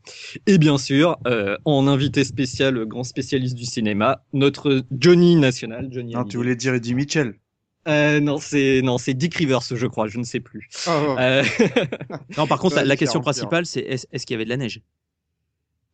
Et 0.48 0.58
bien 0.58 0.80
sûr, 0.80 1.18
en 1.66 1.88
invité 1.88 2.24
spécial, 2.24 2.84
grand 2.86 3.04
spécialiste 3.04 3.56
du 3.56 3.66
cinéma, 3.66 4.24
notre 4.34 4.84
Johnny 4.92 5.36
national. 5.36 5.88
Johnny 5.92 6.14
non, 6.14 6.24
tu 6.24 6.38
voulais 6.38 6.56
dire 6.56 6.74
Eddie 6.74 6.96
Mitchell. 6.96 7.36
Euh, 7.88 8.20
non, 8.20 8.38
c'est 8.40 8.82
non, 8.84 8.98
c'est 8.98 9.14
Dick 9.14 9.36
Rivers, 9.36 9.62
je 9.62 9.88
crois, 9.88 10.08
je 10.08 10.20
ne 10.20 10.24
sais 10.24 10.40
plus. 10.42 10.68
Oh, 10.88 10.92
oh. 10.92 11.16
Euh, 11.20 11.44
Non, 12.38 12.46
par 12.46 12.60
contre, 12.60 12.76
Ouais, 12.78 12.86
la 12.86 12.96
question 12.98 13.22
principale, 13.22 13.66
c'est 13.66 13.80
est-ce 13.82 14.26
qu'il 14.26 14.34
y 14.34 14.36
avait 14.36 14.44
de 14.46 14.50
la 14.50 14.58
neige? 14.58 14.82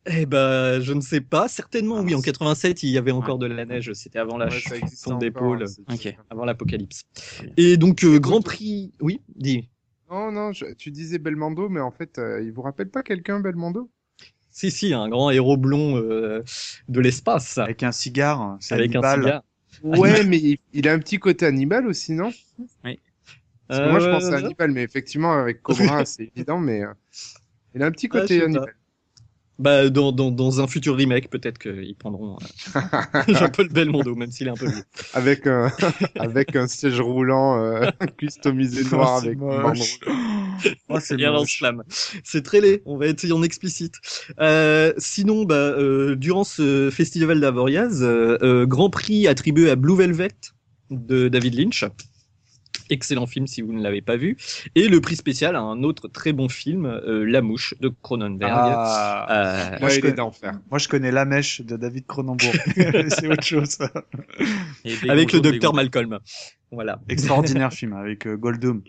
Eh 0.08 0.24
ben, 0.24 0.80
je 0.80 0.92
ne 0.92 1.00
sais 1.00 1.20
pas. 1.20 1.48
Certainement, 1.48 1.96
Ah, 1.98 2.02
oui. 2.02 2.14
En 2.14 2.18
c'est- 2.18 2.26
87, 2.26 2.82
il 2.84 2.90
y 2.90 2.98
avait 2.98 3.10
encore 3.10 3.38
de 3.38 3.46
la 3.46 3.64
neige. 3.64 3.92
C'était 3.94 4.18
avant 4.20 4.36
la 4.36 4.46
Ouais, 4.46 4.60
encore, 5.04 5.18
d'épaule, 5.18 5.64
hein, 5.64 5.66
c'est- 5.66 6.10
Ok. 6.10 6.16
avant 6.30 6.44
l'apocalypse. 6.44 7.02
Et 7.56 7.76
donc, 7.76 8.04
euh, 8.04 8.18
Grand 8.20 8.40
Prix. 8.40 8.92
Oui, 9.00 9.20
dis. 9.34 9.68
Non, 10.08 10.30
non, 10.30 10.52
je- 10.52 10.72
tu 10.74 10.92
disais 10.92 11.18
Belmondo, 11.18 11.68
mais 11.68 11.80
en 11.80 11.90
fait, 11.90 12.18
euh, 12.18 12.40
il 12.40 12.52
vous 12.52 12.62
rappelle 12.62 12.88
pas 12.88 13.02
quelqu'un, 13.02 13.40
Belmondo? 13.40 13.90
Si, 14.50 14.70
si, 14.70 14.94
un 14.94 15.08
grand 15.08 15.30
héros 15.30 15.56
blond 15.56 15.96
euh, 15.96 16.42
de 16.88 17.00
l'espace 17.00 17.58
Avec 17.58 17.82
un 17.82 17.90
cigare, 17.92 18.56
c'est 18.60 18.74
avec 18.74 18.94
un 18.94 19.02
cigare. 19.02 19.42
Ouais, 19.82 20.24
mais 20.24 20.38
il, 20.38 20.58
il 20.72 20.88
a 20.88 20.92
un 20.92 20.98
petit 20.98 21.18
côté 21.18 21.46
Hannibal 21.46 21.86
aussi, 21.86 22.12
non? 22.12 22.32
Parce 23.68 23.80
que 23.80 23.88
Moi, 23.88 23.98
je 24.00 24.06
Euh, 24.06 24.10
pense 24.10 24.30
à 24.32 24.36
Hannibal, 24.36 24.70
mais 24.72 24.82
effectivement, 24.82 25.32
avec 25.32 25.62
Cobra, 25.62 26.04
c'est 26.04 26.30
évident, 26.36 26.58
mais 26.58 26.82
euh, 26.84 26.92
il 27.74 27.82
a 27.82 27.86
un 27.86 27.92
petit 27.92 28.08
Ah, 28.10 28.10
côté 28.10 28.40
pas. 28.48 28.66
Bah, 29.58 29.88
dans, 29.88 30.12
dans, 30.12 30.30
dans 30.30 30.60
un 30.60 30.66
futur 30.66 30.96
remake, 30.96 31.30
peut-être 31.30 31.58
qu'ils 31.58 31.96
prendront 31.96 32.36
euh, 32.76 33.20
Jean-Paul 33.28 33.68
Belmondo, 33.70 34.14
même 34.14 34.30
s'il 34.30 34.48
est 34.48 34.50
un 34.50 34.54
peu 34.54 34.66
vieux. 34.66 34.84
Avec 35.14 35.46
un, 35.46 35.72
avec 36.18 36.54
un 36.56 36.66
siège 36.66 37.00
roulant 37.00 37.58
euh, 37.58 37.88
customisé 38.18 38.84
noir 38.90 39.16
Oh, 39.16 39.22
c'est 39.24 39.28
avec. 39.30 39.38
Oh, 40.88 40.98
c'est 41.00 41.46
slam. 41.46 41.82
C'est 42.22 42.42
très 42.42 42.60
laid. 42.60 42.82
On 42.84 42.98
va 42.98 43.06
être 43.06 43.30
en 43.32 43.42
explicite. 43.42 43.94
Euh, 44.40 44.92
sinon, 44.98 45.44
bah, 45.44 45.54
euh, 45.54 46.16
durant 46.16 46.44
ce 46.44 46.90
festival 46.90 47.40
d'Avoriaz, 47.40 48.02
euh, 48.02 48.38
euh, 48.42 48.66
Grand 48.66 48.90
Prix 48.90 49.26
attribué 49.26 49.70
à 49.70 49.76
Blue 49.76 49.96
Velvet 49.96 50.32
de 50.90 51.28
David 51.28 51.54
Lynch. 51.54 51.84
Excellent 52.90 53.26
film 53.26 53.46
si 53.46 53.62
vous 53.62 53.72
ne 53.72 53.82
l'avez 53.82 54.02
pas 54.02 54.16
vu. 54.16 54.36
Et 54.74 54.88
le 54.88 55.00
prix 55.00 55.16
spécial 55.16 55.56
à 55.56 55.60
un 55.60 55.82
autre 55.82 56.08
très 56.08 56.32
bon 56.32 56.48
film, 56.48 56.86
euh, 56.86 57.24
La 57.24 57.42
Mouche 57.42 57.74
de 57.80 57.88
Cronenberg. 58.02 58.52
Ah. 58.54 59.72
Euh, 59.74 59.78
Moi, 59.80 59.88
je 59.88 60.00
connais- 60.00 60.12
d'enfer. 60.14 60.52
Moi, 60.70 60.78
je 60.78 60.88
connais 60.88 61.10
La 61.10 61.24
Mèche 61.24 61.60
de 61.62 61.76
David 61.76 62.06
Cronenbourg. 62.06 62.52
c'est 63.08 63.28
autre 63.28 63.42
chose. 63.44 63.78
Et 64.84 65.10
avec 65.10 65.32
le 65.32 65.40
docteur. 65.40 65.74
Malcolm. 65.74 66.18
Voilà. 66.70 67.00
Extraordinaire 67.08 67.72
film 67.72 67.92
avec 67.92 68.26
euh, 68.26 68.36
Goldblum. 68.36 68.82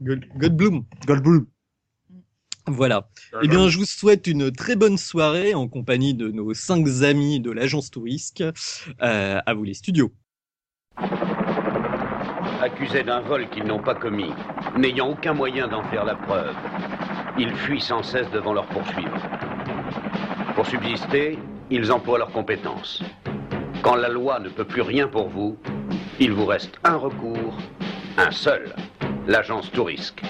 Goldblum. 0.00 0.84
Voilà. 2.66 3.10
Eh 3.42 3.48
bien, 3.48 3.68
je 3.68 3.78
vous 3.78 3.84
souhaite 3.84 4.26
une 4.26 4.50
très 4.50 4.74
bonne 4.74 4.96
soirée 4.96 5.54
en 5.54 5.68
compagnie 5.68 6.14
de 6.14 6.30
nos 6.30 6.54
cinq 6.54 6.86
amis 7.02 7.40
de 7.40 7.50
l'agence 7.50 7.90
Tourisque. 7.90 8.42
Euh, 9.02 9.40
à 9.44 9.54
vous 9.54 9.64
les 9.64 9.74
studios. 9.74 10.12
Accusés 12.64 13.02
d'un 13.02 13.20
vol 13.20 13.48
qu'ils 13.50 13.64
n'ont 13.64 13.82
pas 13.82 13.94
commis, 13.94 14.32
n'ayant 14.76 15.10
aucun 15.10 15.34
moyen 15.34 15.68
d'en 15.68 15.82
faire 15.84 16.04
la 16.04 16.14
preuve. 16.14 16.54
Ils 17.38 17.54
fuient 17.54 17.80
sans 17.80 18.02
cesse 18.02 18.30
devant 18.30 18.54
leurs 18.54 18.66
poursuivants. 18.66 19.10
Pour 20.54 20.66
subsister, 20.66 21.38
ils 21.70 21.92
emploient 21.92 22.18
leurs 22.18 22.32
compétences. 22.32 23.02
Quand 23.82 23.96
la 23.96 24.08
loi 24.08 24.38
ne 24.40 24.48
peut 24.48 24.64
plus 24.64 24.80
rien 24.80 25.06
pour 25.08 25.28
vous, 25.28 25.58
il 26.18 26.32
vous 26.32 26.46
reste 26.46 26.78
un 26.84 26.96
recours, 26.96 27.58
un 28.16 28.30
seul, 28.30 28.74
l'agence 29.26 29.70
Tourisque. 29.70 30.22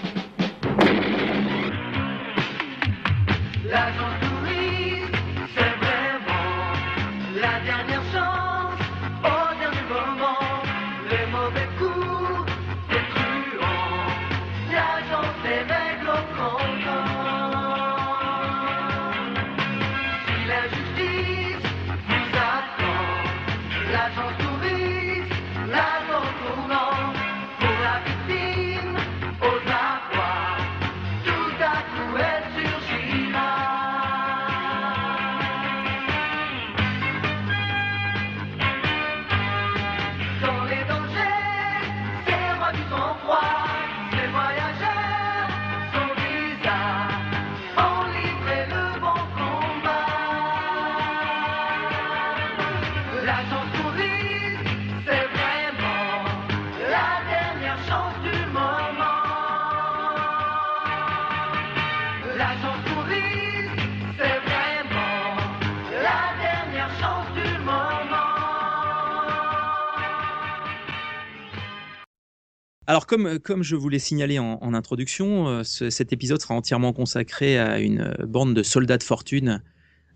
Alors, 72.95 73.09
comme, 73.09 73.65
je 73.65 73.75
vous 73.75 73.89
l'ai 73.89 73.99
signalé 73.99 74.39
en, 74.39 74.73
introduction, 74.73 75.49
euh, 75.49 75.65
ce- 75.65 75.91
cet 75.91 76.13
épisode 76.13 76.41
sera 76.41 76.54
entièrement 76.54 76.93
consacré 76.93 77.59
à 77.59 77.80
une 77.80 78.02
euh, 78.02 78.25
bande 78.25 78.54
de 78.54 78.63
soldats 78.63 78.99
de 78.99 79.02
fortune 79.02 79.65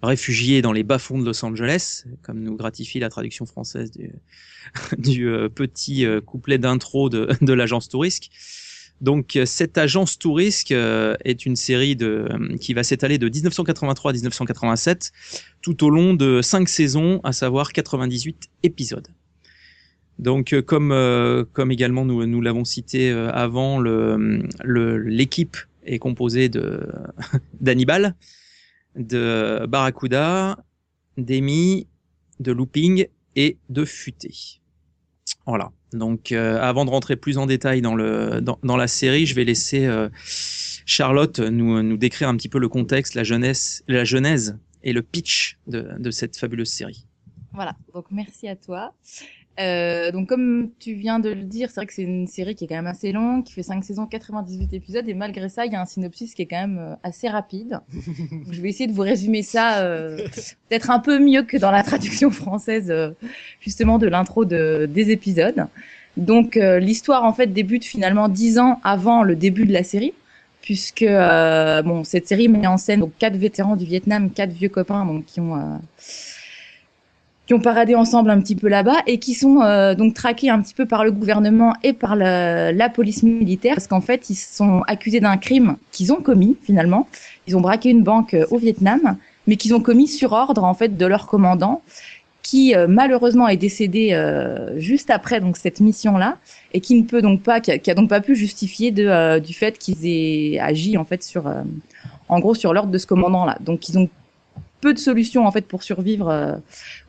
réfugiés 0.00 0.62
dans 0.62 0.70
les 0.72 0.84
bas-fonds 0.84 1.18
de 1.18 1.24
Los 1.24 1.44
Angeles, 1.44 2.04
comme 2.22 2.38
nous 2.40 2.54
gratifie 2.54 3.00
la 3.00 3.08
traduction 3.08 3.46
française 3.46 3.90
du, 4.96 5.26
euh, 5.26 5.48
petit 5.48 6.06
couplet 6.24 6.58
d'intro 6.58 7.08
de, 7.08 7.26
l'agence 7.52 7.88
Tourisque. 7.88 8.30
Donc, 9.00 9.36
cette 9.44 9.76
agence 9.76 10.16
Tourisque 10.16 10.70
est 10.70 11.46
une 11.46 11.56
série 11.56 11.98
qui 12.60 12.74
va 12.74 12.84
s'étaler 12.84 13.18
de 13.18 13.28
1983 13.28 14.12
à 14.12 14.14
1987, 14.14 15.10
tout 15.62 15.84
au 15.84 15.90
long 15.90 16.14
de 16.14 16.42
cinq 16.42 16.68
saisons, 16.68 17.20
à 17.24 17.32
savoir 17.32 17.72
98 17.72 18.50
épisodes. 18.62 19.08
Donc, 20.18 20.52
euh, 20.52 20.62
comme, 20.62 20.90
euh, 20.92 21.44
comme 21.52 21.70
également 21.70 22.04
nous, 22.04 22.26
nous 22.26 22.40
l'avons 22.40 22.64
cité 22.64 23.10
euh, 23.10 23.30
avant, 23.32 23.78
le, 23.78 24.42
le- 24.64 24.98
l'équipe 24.98 25.56
est 25.84 25.98
composée 25.98 26.50
d'Hannibal, 27.60 28.14
de 28.96 29.64
Barracuda, 29.68 30.58
d'Amy, 31.16 31.86
de 32.40 32.52
Looping 32.52 33.06
et 33.36 33.58
de 33.68 33.84
Futé. 33.84 34.32
Voilà. 35.46 35.70
Donc, 35.92 36.32
euh, 36.32 36.60
avant 36.60 36.84
de 36.84 36.90
rentrer 36.90 37.16
plus 37.16 37.38
en 37.38 37.46
détail 37.46 37.80
dans, 37.80 37.94
le, 37.94 38.40
dans, 38.40 38.58
dans 38.62 38.76
la 38.76 38.88
série, 38.88 39.24
je 39.24 39.34
vais 39.34 39.44
laisser 39.44 39.86
euh, 39.86 40.08
Charlotte 40.84 41.38
nous, 41.40 41.82
nous 41.82 41.96
décrire 41.96 42.28
un 42.28 42.36
petit 42.36 42.48
peu 42.48 42.58
le 42.58 42.68
contexte, 42.68 43.14
la 43.14 43.24
jeunesse, 43.24 43.82
la 43.88 44.04
genèse 44.04 44.58
et 44.82 44.92
le 44.92 45.02
pitch 45.02 45.58
de, 45.66 45.88
de 45.98 46.10
cette 46.10 46.36
fabuleuse 46.36 46.68
série. 46.70 47.06
Voilà, 47.52 47.74
donc 47.94 48.06
merci 48.10 48.46
à 48.48 48.56
toi. 48.56 48.94
Euh, 49.58 50.12
donc 50.12 50.28
comme 50.28 50.70
tu 50.78 50.94
viens 50.94 51.18
de 51.18 51.30
le 51.30 51.42
dire, 51.42 51.68
c'est 51.68 51.76
vrai 51.76 51.86
que 51.86 51.92
c'est 51.92 52.02
une 52.02 52.26
série 52.26 52.54
qui 52.54 52.64
est 52.64 52.68
quand 52.68 52.76
même 52.76 52.86
assez 52.86 53.12
longue, 53.12 53.44
qui 53.44 53.52
fait 53.52 53.62
5 53.62 53.84
saisons, 53.84 54.06
98 54.06 54.72
épisodes, 54.72 55.08
et 55.08 55.14
malgré 55.14 55.48
ça, 55.48 55.66
il 55.66 55.72
y 55.72 55.76
a 55.76 55.80
un 55.80 55.86
synopsis 55.86 56.34
qui 56.34 56.42
est 56.42 56.46
quand 56.46 56.60
même 56.60 56.78
euh, 56.78 56.94
assez 57.02 57.28
rapide. 57.28 57.80
Donc, 57.92 58.52
je 58.52 58.60
vais 58.60 58.68
essayer 58.68 58.86
de 58.86 58.92
vous 58.92 59.02
résumer 59.02 59.42
ça 59.42 59.80
euh, 59.80 60.16
peut-être 60.68 60.90
un 60.90 61.00
peu 61.00 61.18
mieux 61.18 61.42
que 61.42 61.56
dans 61.56 61.70
la 61.70 61.82
traduction 61.82 62.30
française, 62.30 62.90
euh, 62.90 63.10
justement 63.60 63.98
de 63.98 64.06
l'intro 64.06 64.44
de, 64.44 64.86
des 64.86 65.10
épisodes. 65.10 65.66
Donc 66.18 66.56
euh, 66.56 66.80
l'histoire 66.80 67.24
en 67.24 67.32
fait 67.32 67.46
débute 67.46 67.84
finalement 67.84 68.28
10 68.28 68.58
ans 68.58 68.80
avant 68.82 69.22
le 69.22 69.36
début 69.36 69.66
de 69.66 69.72
la 69.72 69.84
série, 69.84 70.12
puisque 70.60 71.02
euh, 71.02 71.80
bon 71.82 72.02
cette 72.02 72.26
série 72.26 72.48
met 72.48 72.66
en 72.66 72.76
scène 72.76 73.00
donc 73.00 73.12
quatre 73.18 73.36
vétérans 73.36 73.76
du 73.76 73.84
Vietnam, 73.84 74.30
quatre 74.30 74.52
vieux 74.52 74.68
copains 74.68 75.06
donc 75.06 75.24
qui 75.26 75.40
ont 75.40 75.54
euh, 75.54 75.76
qui 77.48 77.54
ont 77.54 77.60
paradé 77.60 77.94
ensemble 77.94 78.28
un 78.28 78.38
petit 78.42 78.54
peu 78.54 78.68
là-bas 78.68 78.98
et 79.06 79.18
qui 79.18 79.32
sont 79.32 79.62
euh, 79.62 79.94
donc 79.94 80.12
traqués 80.12 80.50
un 80.50 80.60
petit 80.60 80.74
peu 80.74 80.84
par 80.84 81.02
le 81.02 81.10
gouvernement 81.10 81.72
et 81.82 81.94
par 81.94 82.14
le- 82.14 82.72
la 82.72 82.88
police 82.90 83.22
militaire 83.22 83.74
parce 83.76 83.86
qu'en 83.86 84.02
fait 84.02 84.28
ils 84.28 84.34
sont 84.34 84.82
accusés 84.86 85.20
d'un 85.20 85.38
crime 85.38 85.78
qu'ils 85.90 86.12
ont 86.12 86.20
commis 86.20 86.58
finalement. 86.62 87.08
Ils 87.46 87.56
ont 87.56 87.62
braqué 87.62 87.88
une 87.88 88.02
banque 88.02 88.34
euh, 88.34 88.44
au 88.50 88.58
Vietnam, 88.58 89.16
mais 89.46 89.56
qu'ils 89.56 89.74
ont 89.74 89.80
commis 89.80 90.08
sur 90.08 90.32
ordre 90.32 90.62
en 90.62 90.74
fait 90.74 90.98
de 90.98 91.06
leur 91.06 91.26
commandant 91.26 91.80
qui 92.42 92.74
euh, 92.74 92.86
malheureusement 92.86 93.48
est 93.48 93.56
décédé 93.56 94.10
euh, 94.12 94.78
juste 94.78 95.08
après 95.08 95.40
donc 95.40 95.56
cette 95.56 95.80
mission-là 95.80 96.36
et 96.74 96.80
qui 96.80 96.94
ne 96.96 97.02
peut 97.04 97.22
donc 97.22 97.42
pas, 97.42 97.60
qui 97.62 97.90
a, 97.90 97.94
donc 97.94 98.10
pas 98.10 98.20
pu 98.20 98.36
justifier 98.36 98.90
de, 98.90 99.06
euh, 99.06 99.40
du 99.40 99.54
fait 99.54 99.78
qu'ils 99.78 100.06
aient 100.06 100.58
agi 100.60 100.98
en 100.98 101.06
fait 101.06 101.22
sur, 101.22 101.46
euh, 101.46 101.62
en 102.28 102.40
gros 102.40 102.54
sur 102.54 102.74
l'ordre 102.74 102.90
de 102.92 102.98
ce 102.98 103.06
commandant-là. 103.06 103.56
Donc 103.60 103.88
ils 103.88 103.98
ont 103.98 104.10
peu 104.80 104.94
de 104.94 104.98
solutions 104.98 105.46
en 105.46 105.52
fait 105.52 105.66
pour 105.66 105.82
survivre 105.82 106.28
euh, 106.28 106.56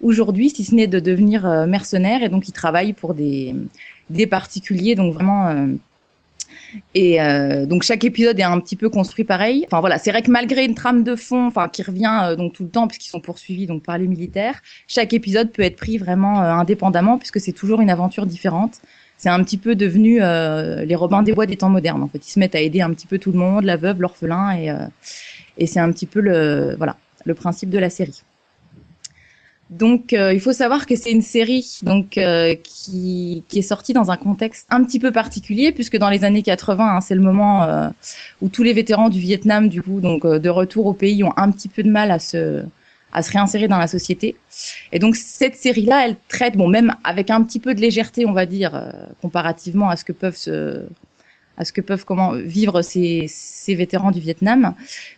aujourd'hui, 0.02 0.50
si 0.50 0.64
ce 0.64 0.76
n'est 0.76 0.88
de 0.88 1.00
devenir 1.00 1.46
euh, 1.46 1.66
mercenaires 1.66 2.24
et 2.24 2.30
donc 2.30 2.48
ils 2.48 2.54
travaillent 2.54 2.94
pour 2.94 3.14
des 3.14 3.56
des 4.10 4.28
particuliers, 4.28 4.96
donc 4.96 5.14
vraiment. 5.14 5.48
euh, 5.50 5.68
et 6.94 7.20
euh, 7.20 7.66
donc 7.66 7.82
chaque 7.82 8.04
épisode 8.04 8.40
est 8.40 8.44
un 8.44 8.60
petit 8.60 8.76
peu 8.76 8.90
construit 8.90 9.24
pareil. 9.26 9.66
Enfin 9.68 9.80
voilà, 9.80 9.98
c'est 9.98 10.12
vrai 10.12 10.22
que 10.22 10.30
malgré 10.30 10.66
une 10.66 10.76
trame 10.76 11.04
de 11.04 11.16
fond, 11.16 11.48
enfin 11.48 11.68
qui 11.68 11.82
revient 11.82 12.20
euh, 12.24 12.36
donc 12.36 12.54
tout 12.54 12.64
le 12.64 12.70
temps 12.70 12.88
puisqu'ils 12.88 13.10
sont 13.10 13.22
poursuivis 13.22 13.66
donc 13.66 13.82
par 13.84 13.98
les 13.98 14.08
militaires, 14.08 14.62
chaque 14.88 15.14
épisode 15.14 15.52
peut 15.52 15.64
être 15.64 15.78
pris 15.78 15.98
vraiment 15.98 16.42
euh, 16.42 16.52
indépendamment 16.52 17.18
puisque 17.18 17.40
c'est 17.40 17.54
toujours 17.54 17.82
une 17.82 17.90
aventure 17.90 18.26
différente. 18.26 18.82
C'est 19.18 19.30
un 19.30 19.44
petit 19.44 19.58
peu 19.58 19.76
devenu 19.76 20.20
les 20.20 20.96
Robins 20.96 21.24
des 21.24 21.34
Bois 21.34 21.46
des 21.46 21.58
temps 21.58 21.70
modernes. 21.70 22.02
En 22.04 22.08
fait, 22.08 22.26
ils 22.26 22.32
se 22.32 22.40
mettent 22.40 22.56
à 22.56 22.62
aider 22.62 22.80
un 22.80 22.94
petit 22.94 23.06
peu 23.06 23.20
tout 23.20 23.34
le 23.34 23.38
monde, 23.38 23.66
la 23.66 23.76
veuve, 23.76 24.00
l'orphelin, 24.00 24.56
et 24.58 24.72
et 25.58 25.68
c'est 25.68 25.82
un 25.82 25.92
petit 25.92 26.06
peu 26.06 26.22
le 26.22 26.76
voilà 26.78 26.96
le 27.26 27.34
principe 27.34 27.70
de 27.70 27.80
la 27.80 27.90
série. 27.90 28.24
Donc, 29.70 30.14
euh, 30.14 30.34
il 30.34 30.40
faut 30.40 30.52
savoir 30.52 30.88
que 30.88 30.96
c'est 30.96 31.12
une 31.12 31.22
série 31.22 31.80
donc 31.84 32.18
euh, 32.18 32.56
qui, 32.56 33.44
qui 33.48 33.60
est 33.60 33.64
sortie 33.64 33.94
dans 33.94 34.10
un 34.10 34.18
contexte 34.18 34.66
un 34.72 34.84
petit 34.84 34.98
peu 35.00 35.12
particulier, 35.12 35.72
puisque 35.72 35.98
dans 35.98 36.10
les 36.10 36.24
années 36.24 36.42
80, 36.42 36.96
hein, 36.98 37.02
c'est 37.02 37.14
le 37.14 37.22
moment 37.22 37.64
euh, 37.64 37.90
où 38.42 38.50
tous 38.50 38.64
les 38.64 38.74
vétérans 38.74 39.10
du 39.10 39.20
Vietnam, 39.20 39.70
du 39.70 39.84
coup, 39.84 40.02
donc 40.02 40.26
de 40.26 40.50
retour 40.50 40.88
au 40.88 40.94
pays, 40.94 41.24
ont 41.24 41.34
un 41.38 41.52
petit 41.52 41.70
peu 41.70 41.84
de 41.84 41.90
mal 41.90 42.12
à 42.12 42.20
se 42.20 42.64
à 43.12 43.24
se 43.24 43.32
réinsérer 43.32 43.68
dans 43.68 43.80
la 43.80 43.88
société. 43.88 44.36
Et 44.92 45.00
donc 45.00 45.16
cette 45.16 45.56
série-là, 45.56 46.06
elle 46.06 46.16
traite, 46.28 46.56
bon, 46.56 46.68
même 46.68 46.96
avec 47.04 47.32
un 47.32 47.42
petit 47.42 47.60
peu 47.60 47.74
de 47.74 47.82
légèreté, 47.82 48.28
on 48.28 48.34
va 48.34 48.46
dire, 48.46 48.94
comparativement 49.20 49.90
à 49.90 49.96
ce 49.96 50.06
que 50.06 50.12
peuvent 50.12 50.36
se 50.36 50.84
à 51.60 51.66
ce 51.66 51.74
que 51.74 51.82
peuvent 51.82 52.06
comment 52.06 52.32
vivre 52.32 52.82
ces, 52.82 53.26
ces 53.28 53.76
vétérans 53.76 54.12
du 54.12 54.20
Vietnam, 54.20 54.74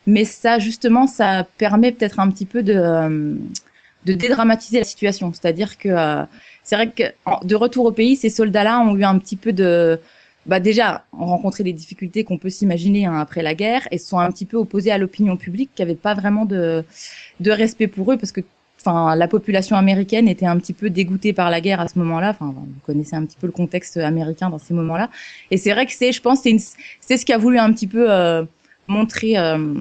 mais 0.07 0.25
ça 0.25 0.59
justement, 0.59 1.07
ça 1.07 1.47
permet 1.57 1.91
peut-être 1.91 2.19
un 2.19 2.29
petit 2.29 2.45
peu 2.45 2.63
de 2.63 2.73
euh, 2.75 3.35
de 4.05 4.13
dédramatiser 4.13 4.79
la 4.79 4.83
situation. 4.83 5.31
C'est-à-dire 5.31 5.77
que 5.77 5.89
euh, 5.89 6.23
c'est 6.63 6.75
vrai 6.75 6.89
que 6.89 7.03
de 7.45 7.55
retour 7.55 7.85
au 7.85 7.91
pays, 7.91 8.15
ces 8.15 8.31
soldats-là 8.31 8.79
ont 8.81 8.95
eu 8.95 9.03
un 9.03 9.17
petit 9.19 9.35
peu 9.35 9.53
de 9.53 9.99
bah 10.47 10.59
déjà 10.59 11.05
ont 11.13 11.27
rencontré 11.27 11.63
des 11.63 11.73
difficultés 11.73 12.23
qu'on 12.23 12.39
peut 12.39 12.49
s'imaginer 12.49 13.05
hein, 13.05 13.19
après 13.19 13.43
la 13.43 13.53
guerre 13.53 13.87
et 13.91 13.99
se 13.99 14.07
sont 14.07 14.17
un 14.17 14.31
petit 14.31 14.47
peu 14.47 14.57
opposés 14.57 14.91
à 14.91 14.97
l'opinion 14.97 15.37
publique 15.37 15.69
qui 15.75 15.83
avait 15.83 15.93
pas 15.93 16.15
vraiment 16.15 16.45
de 16.45 16.83
de 17.39 17.51
respect 17.51 17.87
pour 17.87 18.11
eux 18.11 18.17
parce 18.17 18.31
que 18.31 18.41
enfin 18.83 19.15
la 19.15 19.27
population 19.27 19.75
américaine 19.75 20.27
était 20.27 20.45
un 20.45 20.57
petit 20.57 20.73
peu 20.73 20.89
dégoûtée 20.89 21.33
par 21.33 21.49
la 21.49 21.61
guerre 21.61 21.79
à 21.79 21.87
ce 21.87 21.97
moment-là 21.99 22.31
enfin 22.31 22.53
vous 22.55 22.67
connaissez 22.85 23.15
un 23.15 23.25
petit 23.25 23.37
peu 23.39 23.47
le 23.47 23.53
contexte 23.53 23.97
américain 23.97 24.49
dans 24.49 24.57
ces 24.57 24.73
moments-là 24.73 25.09
et 25.51 25.57
c'est 25.57 25.71
vrai 25.71 25.85
que 25.85 25.93
c'est 25.93 26.11
je 26.11 26.21
pense 26.21 26.41
c'est 26.41 27.17
ce 27.17 27.25
qu'a 27.25 27.37
voulu 27.37 27.59
un 27.59 27.71
petit 27.71 27.87
peu 27.87 28.11
euh, 28.11 28.43
montrer 28.87 29.37
euh, 29.37 29.75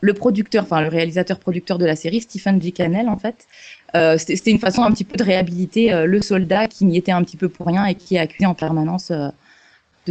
le 0.00 0.14
producteur, 0.14 0.64
enfin 0.64 0.80
le 0.80 0.88
réalisateur 0.88 1.38
producteur 1.38 1.78
de 1.78 1.86
la 1.86 1.96
série, 1.96 2.20
Stephen 2.20 2.60
G. 2.62 2.72
Cannell 2.72 3.08
en 3.08 3.16
fait. 3.16 3.46
Euh, 3.96 4.16
C'était 4.18 4.50
une 4.50 4.58
façon 4.58 4.82
un 4.82 4.92
petit 4.92 5.04
peu 5.04 5.16
de 5.16 5.24
réhabiliter 5.24 6.04
le 6.06 6.22
soldat 6.22 6.68
qui 6.68 6.84
n'y 6.84 6.96
était 6.98 7.12
un 7.12 7.24
petit 7.24 7.36
peu 7.36 7.48
pour 7.48 7.66
rien 7.66 7.86
et 7.86 7.94
qui 7.94 8.16
est 8.16 8.18
accusé 8.18 8.46
en 8.46 8.54
permanence 8.54 9.10
de 9.10 9.32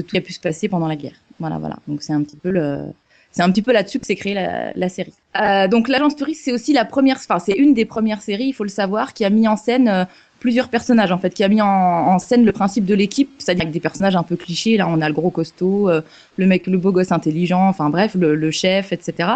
tout 0.01 0.07
ce 0.07 0.11
qui 0.11 0.17
a 0.17 0.21
pu 0.21 0.33
se 0.33 0.39
passer 0.39 0.67
pendant 0.67 0.87
la 0.87 0.95
guerre. 0.95 1.15
Voilà, 1.39 1.57
voilà. 1.57 1.77
Donc 1.87 2.01
c'est 2.01 2.13
un 2.13 2.23
petit 2.23 2.37
peu 2.37 2.49
le, 2.49 2.85
c'est 3.31 3.41
un 3.41 3.51
petit 3.51 3.61
peu 3.61 3.71
là-dessus 3.71 3.99
que 3.99 4.05
s'est 4.05 4.15
créée 4.15 4.33
la, 4.33 4.71
la 4.73 4.89
série. 4.89 5.13
Euh, 5.39 5.67
donc 5.67 5.87
l'agence 5.87 6.15
touriste, 6.15 6.41
c'est 6.45 6.51
aussi 6.51 6.73
la 6.73 6.85
première, 6.85 7.17
enfin 7.17 7.39
c'est 7.39 7.53
une 7.53 7.73
des 7.73 7.85
premières 7.85 8.21
séries, 8.21 8.45
il 8.45 8.53
faut 8.53 8.63
le 8.63 8.69
savoir, 8.69 9.13
qui 9.13 9.25
a 9.25 9.29
mis 9.29 9.47
en 9.47 9.57
scène 9.57 9.87
euh, 9.87 10.05
plusieurs 10.39 10.69
personnages 10.69 11.11
en 11.11 11.17
fait, 11.17 11.33
qui 11.33 11.43
a 11.43 11.47
mis 11.47 11.61
en, 11.61 11.67
en 11.67 12.19
scène 12.19 12.45
le 12.45 12.51
principe 12.51 12.85
de 12.85 12.93
l'équipe, 12.93 13.29
c'est-à-dire 13.37 13.63
avec 13.63 13.73
des 13.73 13.79
personnages 13.79 14.15
un 14.15 14.23
peu 14.23 14.35
clichés. 14.35 14.77
Là, 14.77 14.87
on 14.87 15.01
a 15.01 15.07
le 15.07 15.13
gros 15.13 15.29
costaud, 15.29 15.89
euh, 15.89 16.01
le 16.37 16.45
mec, 16.45 16.67
le 16.67 16.77
beau 16.77 16.91
gosse 16.91 17.11
intelligent, 17.11 17.67
enfin 17.67 17.89
bref, 17.89 18.15
le, 18.15 18.35
le 18.35 18.51
chef, 18.51 18.91
etc. 18.91 19.29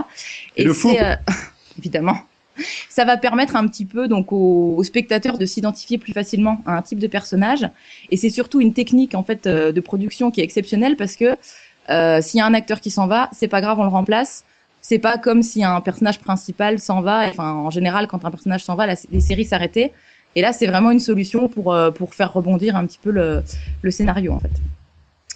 Et 0.58 0.64
le 0.64 0.74
fou. 0.74 0.92
c'est, 0.92 1.04
euh, 1.04 1.16
évidemment. 1.80 2.18
Ça 2.90 3.06
va 3.06 3.18
permettre 3.18 3.56
un 3.56 3.66
petit 3.68 3.86
peu 3.86 4.08
donc 4.08 4.32
aux, 4.34 4.76
aux 4.78 4.84
spectateurs 4.84 5.38
de 5.38 5.46
s'identifier 5.46 5.98
plus 5.98 6.14
facilement 6.14 6.62
à 6.66 6.78
un 6.78 6.82
type 6.82 7.00
de 7.00 7.08
personnage, 7.08 7.68
et 8.12 8.18
c'est 8.18 8.30
surtout 8.30 8.62
une 8.62 8.74
technique 8.74 9.16
en 9.16 9.24
fait 9.24 9.48
euh, 9.48 9.72
de 9.72 9.82
production 9.82 10.32
qui 10.32 10.42
est 10.42 10.44
exceptionnelle 10.44 10.98
parce 10.98 11.16
que 11.16 11.38
euh, 11.90 12.22
s'il 12.22 12.38
y 12.38 12.42
a 12.42 12.46
un 12.46 12.54
acteur 12.54 12.80
qui 12.80 12.92
s'en 12.92 13.08
va, 13.08 13.30
c'est 13.34 13.48
pas 13.48 13.62
grave, 13.62 13.80
on 13.80 13.84
le 13.84 13.90
remplace. 13.90 14.44
C'est 14.82 15.00
pas 15.00 15.18
comme 15.18 15.44
si 15.44 15.64
un 15.64 15.80
personnage 15.82 16.20
principal 16.20 16.80
s'en 16.80 17.02
va. 17.02 17.28
Enfin, 17.30 17.54
en 17.54 17.70
général, 17.70 18.08
quand 18.08 18.26
un 18.26 18.32
personnage 18.32 18.64
s'en 18.64 18.76
va, 18.76 18.88
la- 18.88 18.96
les 19.12 19.22
séries 19.22 19.46
s'arrêtaient. 19.46 19.94
Et 20.36 20.42
là, 20.42 20.54
c'est 20.54 20.66
vraiment 20.66 20.92
une 20.92 21.00
solution 21.00 21.48
pour 21.50 21.74
euh, 21.74 21.92
pour 21.92 22.14
faire 22.16 22.34
rebondir 22.34 22.76
un 22.76 22.86
petit 22.86 23.00
peu 23.02 23.12
le, 23.12 23.44
le 23.82 23.92
scénario 23.92 24.32
en 24.34 24.40
fait. 24.40 24.52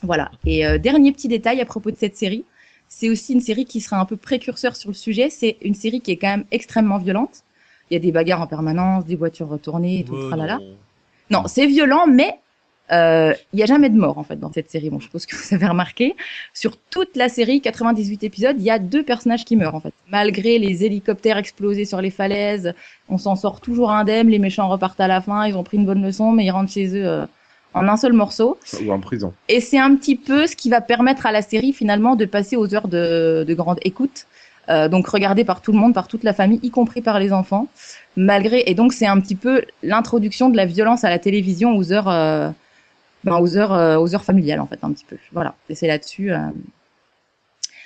Voilà. 0.04 0.32
Et 0.46 0.66
euh, 0.66 0.78
dernier 0.78 1.12
petit 1.12 1.28
détail 1.28 1.60
à 1.62 1.66
propos 1.66 1.92
de 1.92 1.98
cette 1.98 2.16
série, 2.16 2.46
c'est 2.88 3.10
aussi 3.10 3.34
une 3.34 3.42
série 3.42 3.66
qui 3.66 3.82
sera 3.82 4.00
un 4.00 4.06
peu 4.06 4.16
précurseur 4.18 4.76
sur 4.76 4.90
le 4.90 4.96
sujet. 4.96 5.30
C'est 5.30 5.58
une 5.62 5.76
série 5.76 6.02
qui 6.02 6.12
est 6.12 6.18
quand 6.18 6.30
même 6.30 6.46
extrêmement 6.52 6.98
violente. 6.98 7.44
Il 7.92 7.94
y 7.96 7.98
a 7.98 8.00
des 8.00 8.12
bagarres 8.12 8.42
en 8.42 8.48
permanence, 8.48 9.06
des 9.06 9.16
voitures 9.16 9.48
retournées 9.48 10.00
et 10.00 10.04
tout 10.04 10.16
tralala. 10.28 10.60
Non, 11.30 11.44
c'est 11.48 11.68
violent, 11.68 12.08
mais 12.08 12.40
euh, 12.92 13.34
il 13.54 13.60
y 13.60 13.64
a 13.64 13.66
jamais 13.66 13.90
de 13.90 13.98
mort 13.98 14.18
en 14.18 14.24
fait 14.24 14.40
dans 14.40 14.52
cette 14.52 14.70
série. 14.70 14.90
Bon, 14.90 15.00
je 15.00 15.06
suppose 15.06 15.26
que 15.26 15.36
vous 15.36 15.56
avez 15.56 15.68
remarqué. 15.68 16.16
Sur 16.54 16.78
toute 16.78 17.16
la 17.16 17.30
série, 17.30 17.62
98 17.62 18.24
épisodes, 18.24 18.56
il 18.60 18.64
y 18.64 18.70
a 18.70 18.80
deux 18.80 19.04
personnages 19.04 19.46
qui 19.46 19.56
meurent 19.56 19.76
en 19.76 19.80
fait. 19.80 19.94
Malgré 20.10 20.60
les 20.60 20.86
hélicoptères 20.86 21.38
explosés 21.38 21.86
sur 21.86 22.02
les 22.02 22.12
falaises, 22.12 22.74
on 23.10 23.18
s'en 23.18 23.36
sort 23.36 23.62
toujours 23.62 23.92
indemne. 23.92 24.28
Les 24.28 24.40
méchants 24.40 24.68
repartent 24.70 25.02
à 25.02 25.08
la 25.08 25.22
fin. 25.22 25.48
Ils 25.48 25.56
ont 25.56 25.64
pris 25.64 25.78
une 25.78 25.86
bonne 25.86 26.04
leçon, 26.04 26.32
mais 26.32 26.46
ils 26.46 26.52
rentrent 26.52 26.72
chez 26.72 26.88
eux 26.96 27.08
euh, 27.08 27.26
en 27.74 27.88
un 27.88 27.98
seul 27.98 28.14
morceau. 28.14 28.58
Ou 28.84 28.92
en 28.92 29.00
prison. 29.00 29.34
Et 29.50 29.62
c'est 29.62 29.80
un 29.80 29.96
petit 29.96 30.16
peu 30.16 30.48
ce 30.48 30.56
qui 30.56 30.70
va 30.70 30.82
permettre 30.82 31.26
à 31.26 31.32
la 31.32 31.42
série 31.42 31.74
finalement 31.74 32.16
de 32.16 32.26
passer 32.26 32.56
aux 32.56 32.74
heures 32.76 32.88
de, 32.88 33.46
de 33.48 33.54
grande 33.54 33.80
écoute. 33.84 34.26
Euh, 34.70 34.88
donc 34.88 35.08
regardée 35.08 35.44
par 35.44 35.62
tout 35.62 35.72
le 35.72 35.78
monde, 35.78 35.94
par 35.94 36.08
toute 36.08 36.24
la 36.24 36.34
famille, 36.34 36.60
y 36.64 36.72
compris 36.72 37.02
par 37.02 37.20
les 37.20 37.32
enfants. 37.34 37.68
Malgré 38.16 38.64
et 38.66 38.74
donc 38.74 38.94
c'est 38.94 39.06
un 39.06 39.20
petit 39.20 39.36
peu 39.36 39.62
l'introduction 39.84 40.50
de 40.50 40.58
la 40.58 40.66
violence 40.66 41.04
à 41.04 41.10
la 41.10 41.20
télévision 41.20 41.76
aux 41.76 41.92
heures, 41.92 42.10
euh, 42.10 42.50
ben, 43.26 43.38
aux 43.40 43.58
heures, 43.58 43.74
euh, 43.74 43.98
aux 43.98 44.16
heures 44.16 44.24
familiales 44.24 44.62
en 44.62 44.68
fait 44.68 44.80
un 44.84 44.94
petit 44.94 45.06
peu. 45.06 45.18
Voilà. 45.34 45.56
Et 45.70 45.76
c'est 45.76 45.88
là-dessus. 45.88 46.32
euh, 46.32 46.38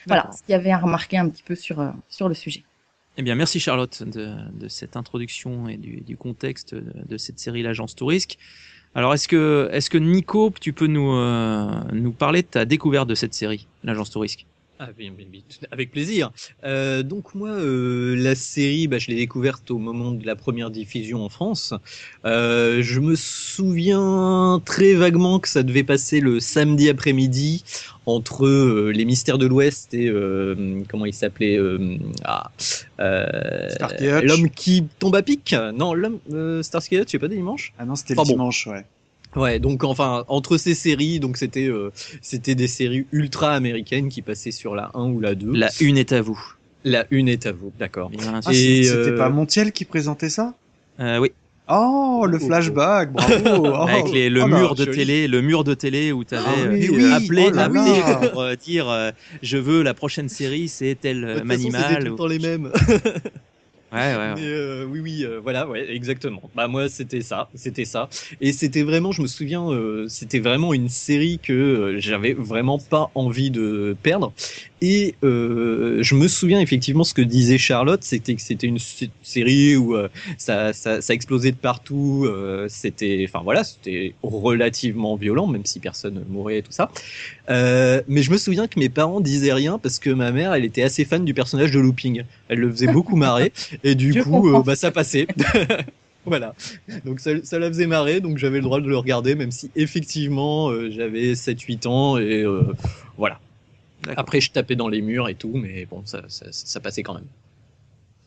voilà, 0.05 0.29
ce 0.31 0.43
qu'il 0.43 0.51
y 0.51 0.55
avait 0.55 0.71
à 0.71 0.77
remarquer 0.77 1.17
un 1.17 1.27
petit 1.29 1.43
peu 1.43 1.55
sur 1.55 1.79
euh, 1.79 1.89
sur 2.09 2.29
le 2.29 2.35
sujet. 2.35 2.63
Eh 3.17 3.21
bien, 3.21 3.35
merci 3.35 3.59
Charlotte 3.59 4.03
de, 4.03 4.33
de 4.53 4.67
cette 4.69 4.95
introduction 4.95 5.67
et 5.67 5.77
du, 5.77 6.01
du 6.01 6.15
contexte 6.15 6.73
de, 6.73 6.93
de 7.05 7.17
cette 7.17 7.39
série 7.39 7.63
L'Agence 7.63 7.95
Tourisque. 7.95 8.37
Alors, 8.95 9.13
est-ce 9.13 9.27
que, 9.27 9.69
est-ce 9.71 9.89
que 9.89 9.97
Nico, 9.99 10.51
tu 10.59 10.73
peux 10.73 10.87
nous, 10.87 11.11
euh, 11.13 11.69
nous 11.91 12.11
parler 12.11 12.41
de 12.41 12.47
ta 12.47 12.65
découverte 12.65 13.07
de 13.07 13.15
cette 13.15 13.33
série, 13.33 13.67
L'Agence 13.83 14.09
Tourisque 14.09 14.45
Ah, 14.81 14.91
bien, 14.97 15.11
bien, 15.11 15.25
bien, 15.29 15.41
avec 15.71 15.91
plaisir. 15.91 16.31
Euh, 16.63 17.03
donc 17.03 17.35
moi, 17.35 17.49
euh, 17.49 18.15
la 18.15 18.33
série, 18.33 18.87
bah, 18.87 18.97
je 18.97 19.07
l'ai 19.07 19.15
découverte 19.17 19.71
au 19.71 19.77
moment 19.77 20.11
de 20.11 20.25
la 20.25 20.37
première 20.37 20.71
diffusion 20.71 21.21
en 21.25 21.27
France. 21.27 21.73
Euh, 22.23 22.81
je 22.81 23.01
me 23.01 23.15
souviens 23.15 24.61
très 24.63 24.93
vaguement 24.93 25.39
que 25.39 25.49
ça 25.49 25.63
devait 25.63 25.83
passer 25.83 26.21
le 26.21 26.39
samedi 26.39 26.87
après-midi 26.87 27.65
entre 28.05 28.45
euh, 28.45 28.91
les 28.95 29.03
Mystères 29.03 29.37
de 29.37 29.47
l'Ouest 29.47 29.93
et 29.93 30.07
euh, 30.07 30.81
comment 30.87 31.05
il 31.05 31.13
s'appelait 31.13 31.57
euh, 31.57 31.97
ah, 32.23 32.49
euh. 33.01 34.21
L'homme 34.23 34.49
qui 34.49 34.85
tombe 34.97 35.15
à 35.17 35.23
pic. 35.23 35.53
Non, 35.73 35.93
l'homme 35.93 36.19
euh, 36.31 36.63
Starsky 36.63 36.95
Hutch, 36.97 37.09
c'est 37.11 37.19
pas 37.19 37.27
des 37.27 37.35
dimanches? 37.35 37.73
Ah 37.77 37.85
non, 37.85 37.95
c'était 37.95 38.13
Enfin 38.13 38.23
le 38.23 38.27
bon. 38.27 38.33
dimanche, 38.33 38.65
ouais. 38.67 38.85
Ouais, 39.35 39.59
donc 39.59 39.83
enfin 39.83 40.25
entre 40.27 40.57
ces 40.57 40.73
séries, 40.73 41.19
donc 41.19 41.37
c'était 41.37 41.67
euh, 41.67 41.91
c'était 42.21 42.55
des 42.55 42.67
séries 42.67 43.05
ultra 43.11 43.53
américaines 43.53 44.09
qui 44.09 44.21
passaient 44.23 44.51
sur 44.51 44.75
la 44.75 44.89
1 44.95 45.09
ou 45.11 45.19
la 45.19 45.35
2. 45.35 45.53
La 45.53 45.69
une 45.81 45.97
est 45.97 46.11
à 46.13 46.21
vous. 46.21 46.39
La 46.83 47.05
une 47.11 47.27
est 47.27 47.45
à 47.45 47.51
vous, 47.51 47.71
d'accord. 47.77 48.09
Ah, 48.45 48.53
c'était 48.53 48.89
euh, 48.89 49.17
pas 49.17 49.29
Montiel 49.29 49.71
qui 49.71 49.85
présentait 49.85 50.29
ça? 50.29 50.55
Euh, 50.99 51.19
oui, 51.19 51.31
Oh, 51.71 52.25
le 52.27 52.37
Oh, 52.37 52.39
oh. 52.41 52.47
flashback, 52.47 53.11
bravo 53.13 53.67
Oh, 53.67 53.75
avec 53.87 54.11
les, 54.11 54.29
le 54.31 54.41
oh 54.41 54.47
mur 54.47 54.73
de 54.73 54.85
joli. 54.85 54.97
télé, 54.97 55.27
le 55.27 55.41
mur 55.41 55.63
de 55.63 55.75
télé 55.75 56.11
où 56.11 56.23
tu 56.23 56.33
avais 56.33 56.45
Ah 56.47 56.55
oui, 56.71 56.87
euh, 56.87 56.97
oui, 56.97 57.05
appelé, 57.13 57.51
oh 57.53 57.59
appelé 57.59 58.01
pour 58.31 58.41
euh, 58.41 58.55
dire 58.55 58.89
euh, 58.89 59.11
je 59.43 59.57
veux 59.57 59.83
la 59.83 59.93
prochaine 59.93 60.29
série, 60.29 60.67
c'est 60.69 60.95
tel 60.95 61.21
De 61.21 61.39
toute 61.41 61.47
façon, 61.47 61.69
c'était 61.71 61.83
animal. 61.85 61.99
tout 61.99 62.05
le 62.07 62.13
ou- 62.13 62.15
temps 62.15 62.27
les 62.27 62.39
mêmes. 62.39 62.71
Ouais, 63.91 63.97
ouais, 64.15 64.17
ouais. 64.17 64.33
Mais, 64.35 64.45
euh, 64.45 64.85
oui, 64.85 64.99
oui, 64.99 65.23
euh, 65.25 65.39
voilà, 65.39 65.67
ouais, 65.67 65.89
exactement. 65.91 66.51
Bah 66.53 66.67
moi, 66.67 66.89
c'était 66.89 67.21
ça, 67.21 67.49
c'était 67.55 67.85
ça. 67.85 68.07
Et 68.39 68.53
c'était 68.53 68.83
vraiment, 68.83 69.11
je 69.11 69.23
me 69.23 69.27
souviens, 69.27 69.67
euh, 69.71 70.07
c'était 70.07 70.39
vraiment 70.39 70.75
une 70.75 70.89
série 70.89 71.39
que 71.39 71.53
euh, 71.53 71.99
j'avais 71.99 72.33
vraiment 72.33 72.77
pas 72.77 73.11
envie 73.15 73.49
de 73.49 73.97
perdre. 74.03 74.35
Et 74.81 75.15
euh, 75.23 76.01
je 76.01 76.15
me 76.15 76.27
souviens 76.27 76.61
effectivement 76.61 77.03
ce 77.03 77.13
que 77.13 77.21
disait 77.21 77.57
Charlotte, 77.57 78.03
c'était 78.03 78.35
que 78.35 78.41
c'était 78.41 78.67
une 78.67 78.79
sé- 78.79 79.09
série 79.21 79.75
où 79.75 79.95
euh, 79.95 80.07
ça, 80.37 80.71
ça, 80.73 81.01
ça 81.01 81.13
explosait 81.13 81.51
de 81.51 81.57
partout. 81.57 82.25
euh, 82.27 82.67
c'était, 82.69 83.25
enfin 83.27 83.43
voilà, 83.43 83.63
c'était 83.63 84.15
relativement 84.23 85.15
violent, 85.15 85.47
même 85.47 85.65
si 85.65 85.79
personne 85.79 86.23
mourait 86.29 86.59
et 86.59 86.61
tout 86.61 86.71
ça. 86.71 86.91
Euh, 87.49 88.01
mais 88.07 88.21
je 88.23 88.31
me 88.31 88.37
souviens 88.37 88.67
que 88.67 88.79
mes 88.79 88.89
parents 88.89 89.19
disaient 89.21 89.53
rien 89.53 89.79
parce 89.79 89.99
que 89.99 90.09
ma 90.09 90.31
mère, 90.31 90.53
elle 90.53 90.65
était 90.65 90.83
assez 90.83 91.03
fan 91.03 91.25
du 91.25 91.33
personnage 91.33 91.71
de 91.71 91.79
Looping. 91.79 92.23
Elle 92.47 92.59
le 92.59 92.71
faisait 92.71 92.87
beaucoup 92.91 93.15
marrer. 93.17 93.51
Et 93.83 93.95
du 93.95 94.13
Je 94.19 94.21
coup, 94.21 94.49
euh, 94.55 94.63
bah, 94.63 94.75
ça 94.75 94.91
passait. 94.91 95.27
voilà. 96.25 96.55
Donc 97.05 97.19
ça, 97.19 97.31
ça 97.43 97.59
la 97.59 97.67
faisait 97.67 97.87
marrer, 97.87 98.21
donc 98.21 98.37
j'avais 98.37 98.57
le 98.57 98.63
droit 98.63 98.79
de 98.79 98.87
le 98.87 98.97
regarder, 98.97 99.35
même 99.35 99.51
si 99.51 99.71
effectivement 99.75 100.69
euh, 100.69 100.89
j'avais 100.91 101.33
7-8 101.33 101.87
ans 101.87 102.17
et 102.17 102.43
euh, 102.43 102.63
voilà. 103.17 103.39
Après, 104.15 104.41
je 104.41 104.51
tapais 104.51 104.75
dans 104.75 104.87
les 104.87 105.01
murs 105.01 105.29
et 105.29 105.35
tout, 105.35 105.51
mais 105.53 105.85
bon, 105.85 106.01
ça, 106.05 106.23
ça, 106.27 106.45
ça 106.51 106.79
passait 106.79 107.03
quand 107.03 107.13
même. 107.13 107.27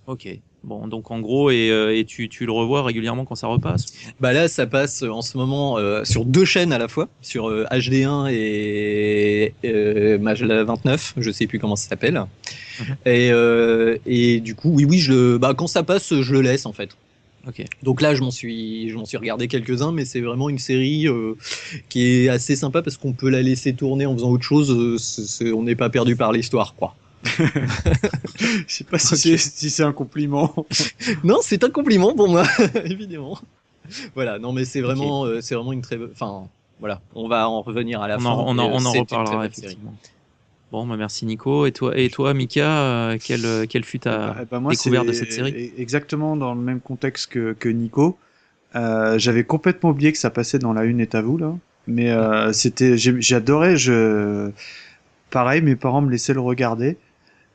Ok. 0.06 0.28
Bon, 0.64 0.86
donc 0.86 1.10
en 1.10 1.20
gros, 1.20 1.50
et, 1.50 1.70
euh, 1.70 1.96
et 1.96 2.04
tu, 2.04 2.28
tu 2.28 2.46
le 2.46 2.52
revois 2.52 2.82
régulièrement 2.82 3.24
quand 3.24 3.34
ça 3.34 3.48
repasse? 3.48 3.86
Bah 4.20 4.32
là, 4.32 4.46
ça 4.46 4.66
passe 4.66 5.02
euh, 5.02 5.10
en 5.10 5.22
ce 5.22 5.36
moment 5.36 5.78
euh, 5.78 6.04
sur 6.04 6.24
deux 6.24 6.44
chaînes 6.44 6.72
à 6.72 6.78
la 6.78 6.86
fois, 6.88 7.08
sur 7.20 7.48
euh, 7.48 7.64
HD1 7.70 8.28
et 8.32 9.54
euh, 9.64 10.18
Maj 10.18 10.42
29, 10.44 11.14
je 11.16 11.30
sais 11.30 11.46
plus 11.46 11.58
comment 11.58 11.76
ça 11.76 11.88
s'appelle. 11.88 12.22
Mhm. 12.80 12.96
Et, 13.06 13.30
et 14.06 14.40
du 14.40 14.54
coup, 14.54 14.70
oui, 14.70 14.84
oui, 14.84 14.98
je, 14.98 15.36
bah, 15.36 15.54
quand 15.56 15.66
ça 15.66 15.82
passe, 15.82 16.20
je 16.20 16.32
le 16.32 16.42
laisse 16.42 16.66
en 16.66 16.72
fait. 16.72 16.90
Donc 17.82 18.00
là, 18.00 18.14
je 18.14 18.22
m'en 18.22 18.30
suis, 18.30 18.88
je 18.90 18.96
m'en 18.96 19.04
suis 19.04 19.16
regardé 19.16 19.48
quelques-uns, 19.48 19.92
mais 19.92 20.04
c'est 20.04 20.20
vraiment 20.20 20.48
une 20.48 20.58
série 20.58 21.08
euh, 21.08 21.34
qui 21.88 22.06
est 22.06 22.28
assez 22.28 22.56
sympa 22.56 22.82
parce 22.82 22.96
qu'on 22.96 23.12
peut 23.12 23.30
la 23.30 23.42
laisser 23.42 23.74
tourner 23.74 24.06
en 24.06 24.14
faisant 24.14 24.30
autre 24.30 24.44
chose. 24.44 24.70
euh, 25.42 25.52
on 25.52 25.62
n'est 25.64 25.74
pas 25.74 25.90
perdu 25.90 26.16
par 26.16 26.32
l'histoire, 26.32 26.74
quoi. 26.74 26.94
Je 28.38 28.64
sais 28.66 28.84
pas 28.84 28.98
si 28.98 29.16
c'est 29.16 29.36
si 29.38 29.82
un 29.82 29.92
compliment. 29.92 30.54
Non, 31.24 31.38
c'est 31.42 31.62
un 31.64 31.70
compliment 31.70 32.14
pour 32.14 32.28
moi, 32.28 32.44
évidemment. 32.84 33.38
Voilà, 34.14 34.38
non, 34.38 34.52
mais 34.52 34.64
c'est 34.64 34.80
vraiment, 34.80 35.24
euh, 35.24 35.40
c'est 35.40 35.54
vraiment 35.54 35.72
une 35.72 35.82
très, 35.82 35.98
enfin, 36.12 36.48
voilà, 36.80 37.00
on 37.14 37.28
va 37.28 37.48
en 37.48 37.62
revenir 37.62 38.00
à 38.02 38.08
la 38.08 38.16
On 38.16 38.20
fin. 38.20 38.30
en, 38.30 38.56
on 38.56 38.58
en, 38.58 38.70
on 38.72 38.84
en 38.84 38.92
reparlera 38.92 39.50
série. 39.50 39.78
Bon, 40.72 40.86
bah 40.86 40.96
merci 40.96 41.26
Nico. 41.26 41.66
Et 41.66 41.72
toi, 41.72 41.96
et 41.98 42.08
toi 42.08 42.32
Mika, 42.32 43.10
euh, 43.10 43.18
quelle, 43.22 43.44
euh, 43.44 43.66
quelle 43.66 43.84
fut 43.84 43.98
ta 43.98 44.34
Bah, 44.34 44.44
bah, 44.50 44.58
moi, 44.58 44.72
découverte 44.72 45.06
de 45.06 45.12
cette 45.12 45.30
série? 45.32 45.54
e- 45.54 45.80
Exactement 45.80 46.34
dans 46.36 46.54
le 46.54 46.60
même 46.62 46.80
contexte 46.80 47.30
que, 47.30 47.52
que 47.52 47.68
Nico. 47.68 48.18
Euh, 48.74 49.18
J'avais 49.18 49.44
complètement 49.44 49.90
oublié 49.90 50.12
que 50.12 50.18
ça 50.18 50.30
passait 50.30 50.58
dans 50.58 50.72
la 50.72 50.84
une 50.84 51.00
est 51.00 51.14
à 51.14 51.20
vous 51.22 51.36
là. 51.36 51.54
Mais 51.86 52.10
euh, 52.10 52.52
c'était, 52.54 52.96
j'adorais. 52.96 53.76
Je, 53.76 54.50
pareil, 55.30 55.62
mes 55.62 55.76
parents 55.76 56.02
me 56.02 56.10
laissaient 56.10 56.34
le 56.34 56.40
regarder 56.40 56.96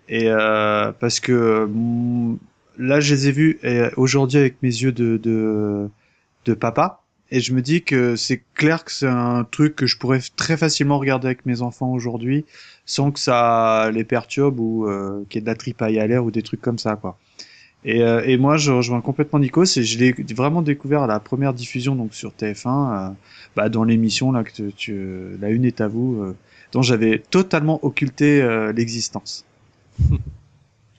et 0.09 0.29
euh, 0.29 0.91
parce 0.93 1.19
que 1.19 1.65
mm, 1.67 2.37
là, 2.79 2.99
je 2.99 3.15
les 3.15 3.29
ai 3.29 3.31
vus 3.31 3.59
aujourd'hui 3.97 4.39
avec 4.39 4.61
mes 4.63 4.69
yeux 4.69 4.91
de, 4.93 5.17
de 5.17 5.89
de 6.45 6.53
papa. 6.55 7.03
Et 7.29 7.41
je 7.41 7.53
me 7.53 7.61
dis 7.61 7.83
que 7.83 8.15
c'est 8.15 8.41
clair 8.55 8.85
que 8.85 8.91
c'est 8.91 9.07
un 9.07 9.43
truc 9.43 9.75
que 9.75 9.85
je 9.85 9.97
pourrais 9.97 10.21
très 10.37 10.55
facilement 10.55 10.97
regarder 10.97 11.27
avec 11.27 11.45
mes 11.45 11.61
enfants 11.61 11.91
aujourd'hui 11.91 12.45
sans 12.85 13.11
que 13.11 13.19
ça 13.19 13.91
les 13.93 14.05
perturbe 14.05 14.59
ou 14.59 14.87
euh, 14.87 15.23
qu'il 15.29 15.39
y 15.39 15.39
ait 15.39 15.41
de 15.41 15.47
la 15.47 15.55
tripaille 15.55 15.99
à 15.99 16.07
l'air 16.07 16.23
ou 16.23 16.31
des 16.31 16.41
trucs 16.41 16.61
comme 16.61 16.79
ça 16.79 16.95
quoi. 16.95 17.17
Et, 17.83 18.01
euh, 18.01 18.23
et 18.25 18.37
moi 18.37 18.57
je 18.57 18.71
rejoins 18.71 19.01
complètement 19.01 19.39
Nico, 19.39 19.65
c'est 19.65 19.83
je 19.83 19.99
l'ai 19.99 20.11
vraiment 20.33 20.61
découvert 20.61 21.03
à 21.03 21.07
la 21.07 21.19
première 21.19 21.53
diffusion 21.53 21.95
donc 21.95 22.13
sur 22.13 22.31
TF1 22.31 23.09
euh, 23.11 23.13
bah, 23.55 23.69
dans 23.69 23.83
l'émission 23.83 24.31
là 24.31 24.43
que 24.43 24.51
tu, 24.51 24.73
tu- 24.73 25.37
la 25.41 25.49
une 25.49 25.65
est 25.65 25.81
à 25.81 25.87
vous 25.87 26.21
euh, 26.21 26.35
dont 26.71 26.81
j'avais 26.81 27.19
totalement 27.19 27.83
occulté 27.85 28.41
euh, 28.41 28.71
l'existence. 28.71 29.43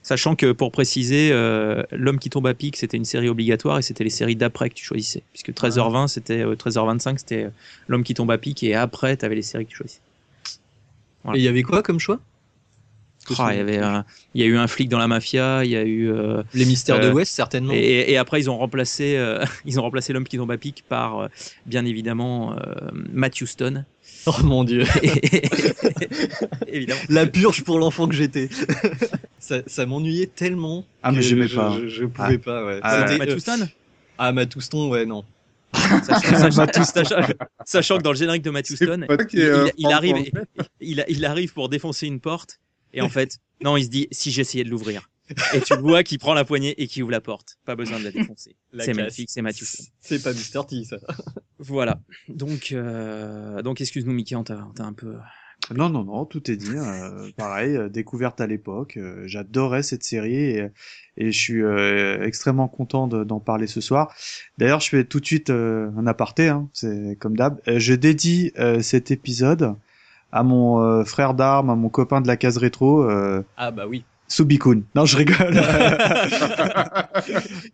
Sachant 0.09 0.35
que 0.35 0.51
pour 0.53 0.71
préciser, 0.71 1.29
euh, 1.31 1.83
L'homme 1.91 2.17
qui 2.17 2.31
tombe 2.31 2.47
à 2.47 2.55
pic, 2.55 2.77
c'était 2.77 2.97
une 2.97 3.05
série 3.05 3.29
obligatoire 3.29 3.77
et 3.77 3.83
c'était 3.83 4.03
les 4.03 4.09
séries 4.09 4.35
d'après 4.35 4.71
que 4.71 4.73
tu 4.73 4.83
choisissais. 4.83 5.21
Puisque 5.33 5.51
13h20, 5.51 6.07
c'était 6.07 6.41
euh, 6.41 6.55
13h25, 6.55 7.19
c'était 7.19 7.43
euh, 7.43 7.49
L'homme 7.87 8.03
qui 8.03 8.15
tombe 8.15 8.31
à 8.31 8.39
pic 8.39 8.63
et 8.63 8.73
après, 8.73 9.15
tu 9.17 9.23
avais 9.23 9.35
les 9.35 9.43
séries 9.43 9.65
que 9.67 9.69
tu 9.69 9.77
choisissais. 9.77 9.99
Voilà. 11.23 11.37
Et 11.37 11.41
il 11.41 11.45
y 11.45 11.47
avait 11.47 11.61
quoi 11.61 11.83
comme 11.83 11.99
choix? 11.99 12.19
Ah, 13.37 13.53
il 13.53 13.57
y 13.57 13.59
avait 13.59 13.79
il 14.33 14.41
y 14.41 14.43
a 14.43 14.47
eu 14.47 14.57
un 14.57 14.65
flic 14.65 14.89
dans 14.89 14.97
la 14.97 15.07
mafia, 15.07 15.63
il 15.63 15.69
y 15.69 15.75
a 15.75 15.83
eu 15.83 16.09
euh, 16.11 16.41
Les 16.55 16.65
mystères 16.65 16.99
de 16.99 17.05
Euh, 17.05 17.11
l'Ouest, 17.11 17.31
certainement. 17.31 17.73
et, 17.75 18.05
et 18.11 18.17
après 18.17 18.39
ils 18.39 18.49
ont 18.49 18.57
remplacé 18.57 19.17
euh, 19.17 19.45
ils 19.65 19.79
ont 19.79 19.83
remplacé 19.83 20.13
l'homme 20.13 20.23
qui 20.23 20.37
tombe 20.37 20.49
à 20.49 20.57
pic 20.57 20.83
par 20.89 21.19
euh, 21.19 21.27
bien 21.67 21.85
évidemment 21.85 22.53
euh, 22.53 22.73
Matt 23.13 23.39
Houston. 23.39 23.85
Oh 24.25 24.35
mon 24.43 24.63
dieu. 24.63 24.83
évidemment. 26.67 26.99
La 27.09 27.25
purge 27.25 27.63
pour 27.63 27.79
l'enfant 27.79 28.07
que 28.07 28.15
j'étais. 28.15 28.49
ça 29.39 29.61
ça 29.67 29.85
m'ennuyait 29.85 30.27
tellement. 30.27 30.85
Ah, 31.03 31.11
mais 31.11 31.21
j'aimais 31.21 31.47
je- 31.47 31.55
pas. 31.55 31.77
Je, 31.81 31.87
je 31.87 32.05
pouvais 32.05 32.37
pas, 32.37 32.65
ouais. 32.65 32.79
Ah, 32.83 33.05
C'était, 33.07 33.17
Matt 33.17 33.29
euh, 33.29 33.35
Houston 33.35 33.67
ah, 34.21 34.33
Matouston, 34.33 34.89
ouais, 34.89 35.05
non. 35.05 35.23
sachant, 35.73 36.51
sachant- 36.51 36.83
sachant- 36.83 37.33
sachant 37.65 37.97
que 37.97 38.03
dans 38.03 38.11
le 38.11 38.17
générique 38.17 38.41
de 38.43 38.49
il, 38.51 39.39
es, 39.39 39.43
euh, 39.45 39.69
il- 39.77 39.85
il 39.85 39.93
arrive, 39.93 40.17
il, 40.81 41.05
il 41.07 41.25
arrive 41.25 41.53
pour 41.53 41.69
défoncer 41.69 42.07
une 42.07 42.19
porte 42.19 42.59
et 42.93 43.01
en 43.01 43.07
fait, 43.07 43.37
non, 43.63 43.77
il 43.77 43.85
se 43.85 43.89
dit 43.89 44.07
si 44.11 44.31
j'essayais 44.31 44.65
de 44.65 44.69
l'ouvrir. 44.69 45.09
Et 45.53 45.61
tu 45.61 45.75
le 45.75 45.81
vois 45.81 46.03
qui 46.03 46.17
prend 46.17 46.33
la 46.33 46.43
poignée 46.45 46.81
et 46.81 46.87
qui 46.87 47.01
ouvre 47.03 47.11
la 47.11 47.21
porte. 47.21 47.57
Pas 47.65 47.75
besoin 47.75 47.99
de 47.99 48.03
la 48.05 48.11
défoncer. 48.11 48.55
C'est 48.79 48.93
magnifique, 48.93 49.29
c'est 49.29 49.41
Houston. 49.43 49.83
C'est 50.01 50.23
pas 50.23 50.31
Mr. 50.33 50.65
T, 50.67 50.83
ça. 50.83 50.97
Voilà. 51.59 51.99
Donc, 52.29 52.71
euh, 52.71 53.61
donc 53.61 53.81
excuse-nous, 53.81 54.13
Mickey, 54.13 54.35
on 54.35 54.43
t'a 54.45 54.65
on 54.69 54.71
t'a 54.73 54.85
un 54.85 54.93
peu. 54.93 55.15
Non, 55.75 55.89
non, 55.89 56.05
non, 56.05 56.23
tout 56.25 56.49
est 56.49 56.55
dit. 56.55 56.71
euh, 56.73 57.29
pareil, 57.35 57.75
euh, 57.75 57.89
découverte 57.89 58.39
à 58.39 58.47
l'époque. 58.47 58.95
euh, 58.95 59.23
J'adorais 59.27 59.83
cette 59.83 60.03
série 60.05 60.35
et, 60.35 60.67
et 61.17 61.31
je 61.33 61.37
suis 61.37 61.61
euh, 61.61 62.23
extrêmement 62.23 62.69
content 62.69 63.07
de- 63.07 63.25
d'en 63.25 63.41
parler 63.41 63.67
ce 63.67 63.81
soir. 63.81 64.15
D'ailleurs, 64.57 64.79
je 64.79 64.87
fais 64.89 65.03
tout 65.03 65.19
de 65.19 65.25
suite 65.25 65.49
euh, 65.49 65.91
un 65.97 66.07
aparté, 66.07 66.47
hein, 66.47 66.69
c'est 66.71 67.17
comme 67.19 67.35
d'hab. 67.35 67.59
Euh, 67.67 67.77
je 67.77 67.93
dédie 67.93 68.53
euh, 68.57 68.81
cet 68.81 69.11
épisode 69.11 69.75
à 70.31 70.43
mon 70.43 70.81
euh, 70.81 71.03
frère 71.03 71.33
d'armes, 71.33 71.69
à 71.69 71.75
mon 71.75 71.89
copain 71.89 72.21
de 72.21 72.27
la 72.27 72.37
case 72.37 72.55
rétro, 72.57 73.03
euh, 73.03 73.43
Ah 73.57 73.71
bah 73.71 73.85
oui. 73.85 74.05
Subikun. 74.29 74.81
Non, 74.95 75.05
je 75.05 75.17
rigole. 75.17 75.53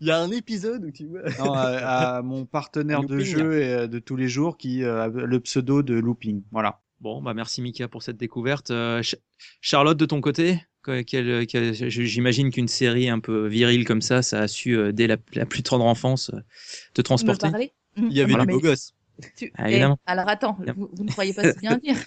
Il 0.00 0.06
y 0.06 0.10
a 0.10 0.18
un 0.18 0.30
épisode 0.30 0.84
où 0.84 0.90
tu 0.90 1.06
vois. 1.06 1.20
non, 1.38 1.52
à, 1.52 2.16
à 2.16 2.22
mon 2.22 2.44
partenaire 2.46 3.02
de 3.04 3.18
jeu 3.20 3.60
et 3.60 3.72
euh, 3.74 3.86
de 3.86 3.98
tous 3.98 4.16
les 4.16 4.28
jours 4.28 4.56
qui 4.56 4.82
euh, 4.82 5.02
a 5.04 5.08
le 5.08 5.40
pseudo 5.40 5.82
de 5.82 5.94
Looping. 5.94 6.42
Voilà. 6.52 6.80
Bon, 7.00 7.20
bah 7.22 7.34
merci 7.34 7.60
Mika 7.60 7.88
pour 7.88 8.02
cette 8.02 8.16
découverte. 8.16 8.70
Euh, 8.70 9.02
Ch- 9.02 9.16
Charlotte, 9.60 9.98
de 9.98 10.06
ton 10.06 10.22
côté, 10.22 10.62
j'imagine 10.88 12.50
qu'une 12.50 12.68
série 12.68 13.10
un 13.10 13.20
peu 13.20 13.46
virile 13.46 13.84
comme 13.84 14.00
ça, 14.00 14.22
ça 14.22 14.40
a 14.40 14.48
su 14.48 14.76
euh, 14.76 14.92
dès 14.92 15.06
la, 15.06 15.16
la 15.34 15.44
plus 15.44 15.62
tendre 15.62 15.84
enfance 15.84 16.30
euh, 16.32 16.38
te 16.94 17.02
transporter. 17.02 17.72
Il 17.98 18.12
y 18.12 18.20
avait 18.22 18.30
Voilà. 18.32 18.46
des 18.46 18.52
beaux 18.52 18.60
gosses. 18.60 18.94
Tu- 19.36 19.52
Ah, 19.56 19.64
eh, 19.68 19.72
évidemment. 19.72 19.98
alors 20.06 20.28
attends, 20.28 20.58
vous 20.76 21.04
ne 21.04 21.10
croyez 21.10 21.34
pas 21.34 21.52
si 21.52 21.58
bien 21.60 21.76
dire? 21.76 21.96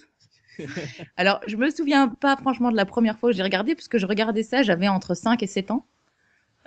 Alors, 1.18 1.42
je 1.48 1.56
me 1.56 1.70
souviens 1.70 2.08
pas 2.08 2.36
franchement 2.38 2.72
de 2.72 2.76
la 2.76 2.86
première 2.86 3.18
fois 3.18 3.32
que 3.32 3.36
j'ai 3.36 3.44
regardé, 3.44 3.76
puisque 3.76 3.98
je 3.98 4.06
regardais 4.06 4.44
ça, 4.44 4.64
j'avais 4.64 4.88
entre 4.88 5.16
5 5.16 5.42
et 5.44 5.48
7 5.48 5.72
ans. 5.72 5.86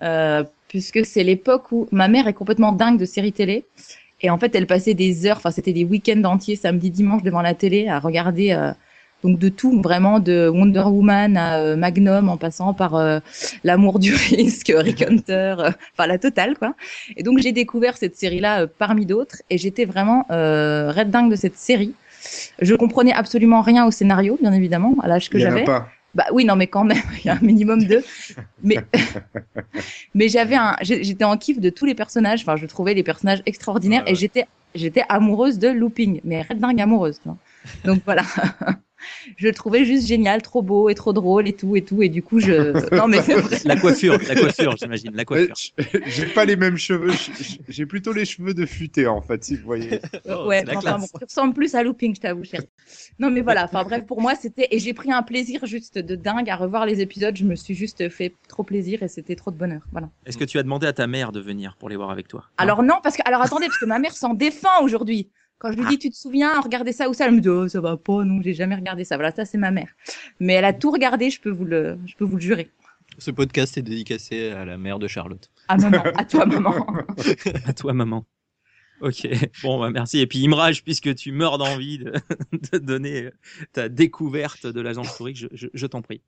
Euh, 0.02 0.42
puisque 0.68 1.04
c'est 1.04 1.22
l'époque 1.22 1.70
où 1.70 1.86
ma 1.92 2.08
mère 2.08 2.26
est 2.26 2.32
complètement 2.32 2.72
dingue 2.72 2.98
de 2.98 3.04
séries 3.04 3.32
télé. 3.32 3.64
Et 4.20 4.30
en 4.30 4.38
fait, 4.38 4.54
elle 4.54 4.66
passait 4.66 4.94
des 4.94 5.26
heures, 5.26 5.36
enfin, 5.36 5.50
c'était 5.50 5.72
des 5.72 5.84
week-ends 5.84 6.22
entiers, 6.24 6.56
samedi, 6.56 6.90
dimanche, 6.90 7.22
devant 7.22 7.42
la 7.42 7.54
télé, 7.54 7.88
à 7.88 7.98
regarder 7.98 8.52
euh, 8.52 8.72
donc 9.22 9.38
de 9.38 9.48
tout, 9.48 9.80
vraiment 9.80 10.20
de 10.20 10.48
Wonder 10.48 10.82
Woman 10.82 11.36
à 11.36 11.58
euh, 11.58 11.76
Magnum, 11.76 12.28
en 12.28 12.36
passant 12.36 12.74
par 12.74 12.94
euh, 12.96 13.20
L'amour 13.64 13.98
du 13.98 14.14
risque, 14.30 14.72
Rick 14.74 15.02
Hunter, 15.02 15.56
euh, 15.58 15.70
enfin 15.92 16.06
la 16.06 16.18
totale, 16.18 16.58
quoi. 16.58 16.74
Et 17.16 17.22
donc, 17.22 17.38
j'ai 17.38 17.52
découvert 17.52 17.96
cette 17.96 18.16
série-là 18.16 18.62
euh, 18.62 18.66
parmi 18.78 19.06
d'autres, 19.06 19.42
et 19.50 19.58
j'étais 19.58 19.84
vraiment 19.84 20.26
red 20.28 21.10
dingue 21.10 21.30
de 21.30 21.36
cette 21.36 21.56
série. 21.56 21.94
Je 22.60 22.74
comprenais 22.74 23.12
absolument 23.12 23.62
rien 23.62 23.86
au 23.86 23.90
scénario, 23.90 24.38
bien 24.40 24.52
évidemment, 24.52 24.94
à 25.02 25.08
l'âge 25.08 25.30
que 25.30 25.38
j'avais. 25.38 25.64
pas. 25.64 25.88
Bah 26.14 26.26
oui, 26.32 26.44
non, 26.44 26.56
mais 26.56 26.66
quand 26.66 26.84
même, 26.84 27.02
il 27.24 27.26
y 27.26 27.30
a 27.30 27.34
un 27.34 27.40
minimum 27.40 27.84
de. 27.84 28.04
Mais, 28.62 28.78
mais 30.14 30.28
j'avais 30.28 30.56
un, 30.56 30.76
j'étais 30.82 31.24
en 31.24 31.36
kiff 31.36 31.58
de 31.58 31.70
tous 31.70 31.86
les 31.86 31.94
personnages. 31.94 32.42
Enfin, 32.42 32.56
je 32.56 32.66
trouvais 32.66 32.94
les 32.94 33.02
personnages 33.02 33.42
extraordinaires 33.46 34.04
ouais. 34.04 34.12
et 34.12 34.14
j'étais, 34.14 34.46
j'étais 34.74 35.04
amoureuse 35.08 35.58
de 35.58 35.68
Looping, 35.68 36.20
mais 36.24 36.42
red 36.42 36.58
dingue 36.58 36.80
amoureuse. 36.80 37.20
Donc 37.84 38.02
voilà. 38.04 38.22
je 39.36 39.46
le 39.46 39.54
trouvais 39.54 39.84
juste 39.84 40.06
génial, 40.06 40.42
trop 40.42 40.62
beau 40.62 40.88
et 40.88 40.94
trop 40.94 41.12
drôle 41.12 41.48
et 41.48 41.52
tout 41.52 41.76
et 41.76 41.82
tout. 41.82 42.02
Et 42.02 42.08
du 42.08 42.22
coup, 42.22 42.40
je. 42.40 42.72
Non, 42.96 43.08
mais 43.08 43.22
c'est 43.22 43.34
vrai. 43.34 43.58
La 43.64 43.76
coiffure, 43.76 44.18
la 44.28 44.34
coiffure, 44.34 44.76
j'imagine, 44.76 45.12
la 45.14 45.24
coiffure. 45.24 45.54
j- 45.56 45.72
J'ai 46.06 46.26
pas 46.26 46.44
les 46.44 46.56
mêmes 46.56 46.76
cheveux. 46.76 47.12
J'ai 47.68 47.86
plutôt 47.86 48.12
les 48.12 48.24
cheveux 48.24 48.54
de 48.54 48.66
futé 48.66 49.06
en 49.06 49.20
fait, 49.22 49.44
si 49.44 49.56
vous 49.56 49.64
voyez. 49.64 50.00
Oh, 50.28 50.46
ouais, 50.48 50.64
la 50.64 50.76
enfin, 50.78 50.98
bon, 50.98 51.06
tu 51.18 51.24
ressembles 51.24 51.54
plus 51.54 51.74
à 51.74 51.82
Looping, 51.82 52.14
je 52.14 52.20
t'avoue, 52.20 52.44
chérie. 52.44 52.68
Non, 53.18 53.30
mais 53.30 53.40
voilà. 53.40 53.64
Enfin, 53.64 53.82
bref, 53.84 54.04
pour 54.06 54.20
moi, 54.20 54.34
c'était. 54.34 54.68
Et 54.70 54.78
j'ai 54.78 54.94
pris 54.94 55.10
un 55.12 55.22
plaisir 55.22 55.64
juste 55.66 55.98
de 55.98 56.14
dingue 56.16 56.48
à 56.50 56.56
revoir 56.56 56.86
les 56.86 57.00
épisodes. 57.00 57.36
Je 57.36 57.44
me 57.44 57.54
suis 57.56 57.74
juste 57.74 58.08
fait 58.08 58.34
trop 58.48 58.62
plaisir 58.62 59.02
et 59.02 59.08
c'était 59.08 59.36
trop 59.36 59.50
de 59.50 59.56
bonheur. 59.56 59.82
Voilà. 59.92 60.08
Est-ce 60.26 60.38
que 60.38 60.44
tu 60.44 60.58
as 60.58 60.62
demandé 60.62 60.86
à 60.86 60.92
ta 60.92 61.06
mère 61.06 61.32
de 61.32 61.40
venir 61.40 61.76
pour 61.78 61.88
les 61.88 61.96
voir 61.96 62.10
avec 62.10 62.28
toi? 62.28 62.44
Alors 62.56 62.82
non, 62.82 62.96
parce 63.02 63.16
que 63.16 63.22
alors 63.24 63.42
attendez, 63.42 63.66
parce 63.66 63.78
que 63.78 63.86
ma 63.86 63.98
mère 63.98 64.12
s'en 64.12 64.34
défend 64.34 64.82
aujourd'hui. 64.82 65.30
Quand 65.62 65.70
je 65.70 65.78
lui 65.78 65.86
dis 65.86 65.98
tu 65.98 66.10
te 66.10 66.16
souviens, 66.16 66.60
regardez 66.60 66.92
ça 66.92 67.08
ou 67.08 67.14
ça, 67.14 67.26
elle 67.26 67.34
me 67.36 67.40
dit 67.40 67.48
oh, 67.48 67.68
ça 67.68 67.80
va 67.80 67.96
pas, 67.96 68.24
non, 68.24 68.42
j'ai 68.42 68.52
jamais 68.52 68.74
regardé 68.74 69.04
ça. 69.04 69.14
Voilà, 69.16 69.30
ça 69.30 69.44
c'est 69.44 69.58
ma 69.58 69.70
mère. 69.70 69.86
Mais 70.40 70.54
elle 70.54 70.64
a 70.64 70.72
tout 70.72 70.90
regardé, 70.90 71.30
je 71.30 71.40
peux 71.40 71.50
vous 71.50 71.64
le, 71.64 71.96
je 72.04 72.16
peux 72.16 72.24
vous 72.24 72.34
le 72.34 72.42
jurer. 72.42 72.68
Ce 73.18 73.30
podcast 73.30 73.78
est 73.78 73.82
dédicacé 73.82 74.50
à 74.50 74.64
la 74.64 74.76
mère 74.76 74.98
de 74.98 75.06
Charlotte. 75.06 75.48
À 75.68 75.76
maman, 75.76 76.02
à 76.16 76.24
toi 76.24 76.46
maman. 76.46 76.84
À 77.66 77.72
toi, 77.72 77.92
maman. 77.92 78.24
Ok, 79.02 79.28
bon, 79.62 79.78
bah, 79.80 79.90
merci. 79.90 80.18
Et 80.18 80.26
puis 80.26 80.40
Imraj, 80.40 80.82
puisque 80.82 81.14
tu 81.14 81.30
meurs 81.32 81.58
d'envie 81.58 81.98
de, 81.98 82.12
de 82.72 82.78
donner 82.78 83.30
ta 83.72 83.88
découverte 83.88 84.66
de 84.66 84.80
l'agence 84.80 85.16
tourique, 85.16 85.36
je, 85.36 85.46
je- 85.52 85.68
je 85.72 85.86
t'en 85.86 86.02
prie. 86.02 86.22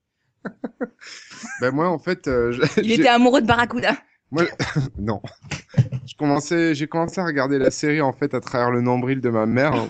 Ben 1.60 1.70
moi 1.70 1.88
en 1.88 1.98
fait, 1.98 2.28
euh, 2.28 2.52
je- 2.52 2.80
Il 2.82 2.92
était 2.92 3.08
amoureux 3.08 3.40
de 3.40 3.46
Barracuda. 3.46 3.96
non. 4.98 5.20
Je 6.06 6.14
commençais, 6.16 6.74
j'ai 6.74 6.86
commencé 6.86 7.20
à 7.20 7.24
regarder 7.24 7.58
la 7.58 7.70
série 7.70 8.00
en 8.00 8.12
fait 8.12 8.34
à 8.34 8.40
travers 8.40 8.70
le 8.70 8.80
nombril 8.80 9.20
de 9.20 9.30
ma 9.30 9.46
mère, 9.46 9.88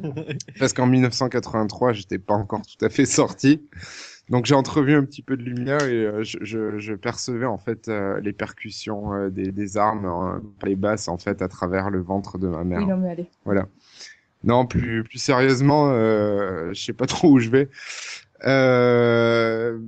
parce 0.58 0.72
qu'en 0.72 0.86
1983, 0.86 1.92
j'étais 1.92 2.18
pas 2.18 2.34
encore 2.34 2.62
tout 2.62 2.84
à 2.84 2.88
fait 2.88 3.06
sorti. 3.06 3.62
Donc 4.28 4.46
j'ai 4.46 4.54
entrevu 4.54 4.94
un 4.94 5.04
petit 5.04 5.22
peu 5.22 5.36
de 5.36 5.42
lumière 5.42 5.82
et 5.82 6.06
euh, 6.06 6.22
je, 6.22 6.38
je, 6.42 6.78
je 6.78 6.94
percevais 6.94 7.46
en 7.46 7.58
fait 7.58 7.88
euh, 7.88 8.20
les 8.20 8.32
percussions 8.32 9.12
euh, 9.12 9.28
des, 9.28 9.50
des 9.50 9.76
armes, 9.76 10.40
les 10.62 10.76
basses 10.76 11.08
en 11.08 11.18
fait 11.18 11.42
à 11.42 11.48
travers 11.48 11.90
le 11.90 12.00
ventre 12.00 12.38
de 12.38 12.46
ma 12.46 12.62
mère. 12.62 12.78
Oui, 12.78 12.86
non 12.86 12.96
mais 12.96 13.10
allez. 13.10 13.26
Voilà. 13.44 13.66
Non, 14.42 14.66
plus, 14.66 15.04
plus 15.04 15.18
sérieusement, 15.18 15.90
euh, 15.90 16.72
je 16.72 16.82
sais 16.82 16.92
pas 16.92 17.06
trop 17.06 17.32
où 17.32 17.38
je 17.38 17.50
vais. 17.50 17.68
Euh, 18.46 19.78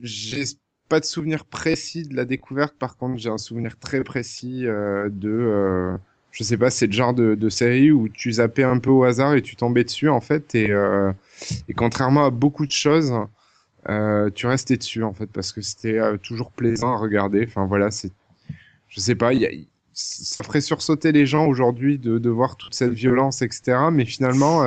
j'ai 0.00 0.44
pas 0.88 1.00
de 1.00 1.04
souvenir 1.04 1.44
précis 1.44 2.02
de 2.04 2.16
la 2.16 2.24
découverte. 2.24 2.74
Par 2.78 2.96
contre, 2.96 3.18
j'ai 3.18 3.28
un 3.28 3.38
souvenir 3.38 3.78
très 3.78 4.02
précis 4.02 4.66
euh, 4.66 5.08
de, 5.10 5.30
euh, 5.30 5.96
je 6.32 6.42
sais 6.42 6.56
pas, 6.56 6.70
c'est 6.70 6.86
le 6.86 6.92
genre 6.92 7.14
de, 7.14 7.48
série 7.48 7.92
où 7.92 8.08
tu 8.08 8.32
zappais 8.32 8.64
un 8.64 8.78
peu 8.78 8.90
au 8.90 9.04
hasard 9.04 9.34
et 9.34 9.42
tu 9.42 9.56
tombais 9.56 9.84
dessus 9.84 10.08
en 10.08 10.20
fait. 10.20 10.54
Et, 10.54 10.70
euh, 10.70 11.12
et 11.68 11.74
contrairement 11.74 12.26
à 12.26 12.30
beaucoup 12.30 12.66
de 12.66 12.72
choses, 12.72 13.12
tu 14.34 14.46
restais 14.46 14.76
dessus 14.76 15.02
en 15.02 15.14
fait 15.14 15.26
parce 15.26 15.52
que 15.52 15.62
c'était 15.62 16.00
toujours 16.18 16.52
plaisant 16.52 16.92
à 16.92 16.96
regarder. 16.96 17.44
Enfin 17.46 17.66
voilà, 17.66 17.90
c'est, 17.90 18.12
je 18.88 19.00
sais 19.00 19.14
pas, 19.14 19.32
y 19.32 19.46
a, 19.46 19.50
ça 19.92 20.44
ferait 20.44 20.60
sursauter 20.60 21.12
les 21.12 21.26
gens 21.26 21.46
aujourd'hui 21.46 21.98
de, 21.98 22.18
de 22.18 22.30
voir 22.30 22.56
toute 22.56 22.74
cette 22.74 22.92
violence, 22.92 23.42
etc. 23.42 23.78
Mais 23.92 24.04
finalement, 24.04 24.62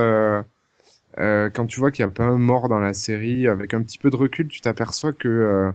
quand 1.18 1.66
tu 1.68 1.80
vois 1.80 1.92
qu'il 1.92 2.06
n'y 2.06 2.12
a 2.12 2.14
pas 2.14 2.26
un 2.26 2.38
mort 2.38 2.70
dans 2.70 2.80
la 2.80 2.94
série, 2.94 3.48
avec 3.48 3.74
un 3.74 3.82
petit 3.82 3.98
peu 3.98 4.10
de 4.10 4.16
recul, 4.16 4.48
tu 4.48 4.62
t'aperçois 4.62 5.14
que, 5.14 5.72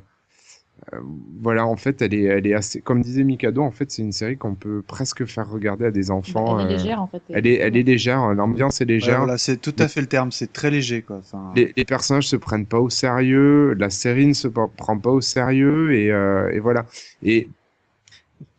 euh, 0.92 0.98
voilà, 1.40 1.66
en 1.66 1.76
fait, 1.76 2.00
elle 2.02 2.14
est, 2.14 2.22
elle 2.24 2.46
est 2.46 2.54
assez, 2.54 2.80
comme 2.80 3.00
disait 3.02 3.24
Mikado, 3.24 3.62
en 3.62 3.70
fait, 3.70 3.90
c'est 3.90 4.02
une 4.02 4.12
série 4.12 4.36
qu'on 4.36 4.54
peut 4.54 4.82
presque 4.86 5.24
faire 5.24 5.48
regarder 5.50 5.86
à 5.86 5.90
des 5.90 6.10
enfants. 6.10 6.58
Elle 6.60 6.66
est 6.70 6.74
euh, 6.74 6.76
légère 6.76 7.02
en 7.02 7.06
fait. 7.08 7.22
elle 7.30 7.46
est, 7.46 7.54
elle 7.56 7.76
est 7.76 7.82
légère, 7.82 8.34
l'ambiance 8.34 8.80
est 8.80 8.84
Ouais, 8.84 8.92
légère. 8.94 9.18
voilà, 9.18 9.38
c'est 9.38 9.56
tout 9.56 9.74
à 9.78 9.88
fait 9.88 10.00
le 10.00 10.06
terme, 10.06 10.30
c'est 10.32 10.52
très 10.52 10.70
léger 10.70 11.02
quoi. 11.02 11.16
Enfin, 11.18 11.52
Les, 11.56 11.72
les 11.76 11.84
personnages 11.84 12.28
se 12.28 12.36
prennent 12.36 12.66
pas 12.66 12.78
au 12.80 12.90
sérieux, 12.90 13.74
la 13.74 13.90
série 13.90 14.26
ne 14.26 14.32
se 14.34 14.48
prend 14.48 14.98
pas 14.98 15.10
au 15.10 15.20
sérieux, 15.20 15.92
et, 15.94 16.10
euh, 16.12 16.50
et 16.52 16.60
voilà. 16.60 16.86
Et 17.22 17.48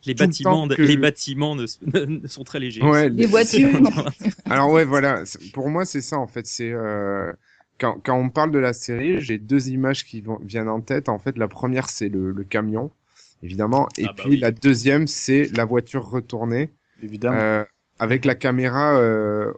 Les 0.05 0.13
le 0.13 0.17
bâtiments, 0.19 0.67
que- 0.67 0.81
les 0.81 0.97
bâtiments 0.97 1.55
ne, 1.55 1.65
ne- 2.05 2.27
sont 2.27 2.43
très 2.43 2.59
légers. 2.59 2.81
ouais, 2.83 3.09
Les 3.09 3.25
voitures. 3.25 3.69
Alors 4.49 4.71
ouais, 4.71 4.85
voilà. 4.85 5.23
Pour 5.53 5.69
moi, 5.69 5.85
c'est 5.85 6.01
ça 6.01 6.17
en 6.17 6.27
fait. 6.27 6.45
C'est 6.47 6.71
euh, 6.71 7.31
quand, 7.79 7.99
quand 8.03 8.17
on 8.17 8.29
parle 8.29 8.51
de 8.51 8.59
la 8.59 8.73
série, 8.73 9.21
j'ai 9.21 9.37
deux 9.37 9.69
images 9.69 10.05
qui 10.05 10.21
vont, 10.21 10.39
viennent 10.43 10.69
en 10.69 10.81
tête. 10.81 11.09
En 11.09 11.19
fait, 11.19 11.37
la 11.37 11.47
première, 11.47 11.89
c'est 11.89 12.09
le, 12.09 12.31
le 12.31 12.43
camion, 12.43 12.91
évidemment, 13.43 13.87
et 13.97 14.07
Ah 14.07 14.13
bah 14.13 14.23
puis 14.23 14.29
oui. 14.29 14.41
la 14.41 14.51
deuxième, 14.51 15.07
c'est 15.07 15.47
la 15.55 15.65
voiture 15.65 16.09
retournée 16.09 16.71
évidemment. 17.01 17.43
euh, 17.43 17.65
avec 17.99 18.25
la 18.25 18.35
caméra 18.35 18.97
euh, 18.99 19.53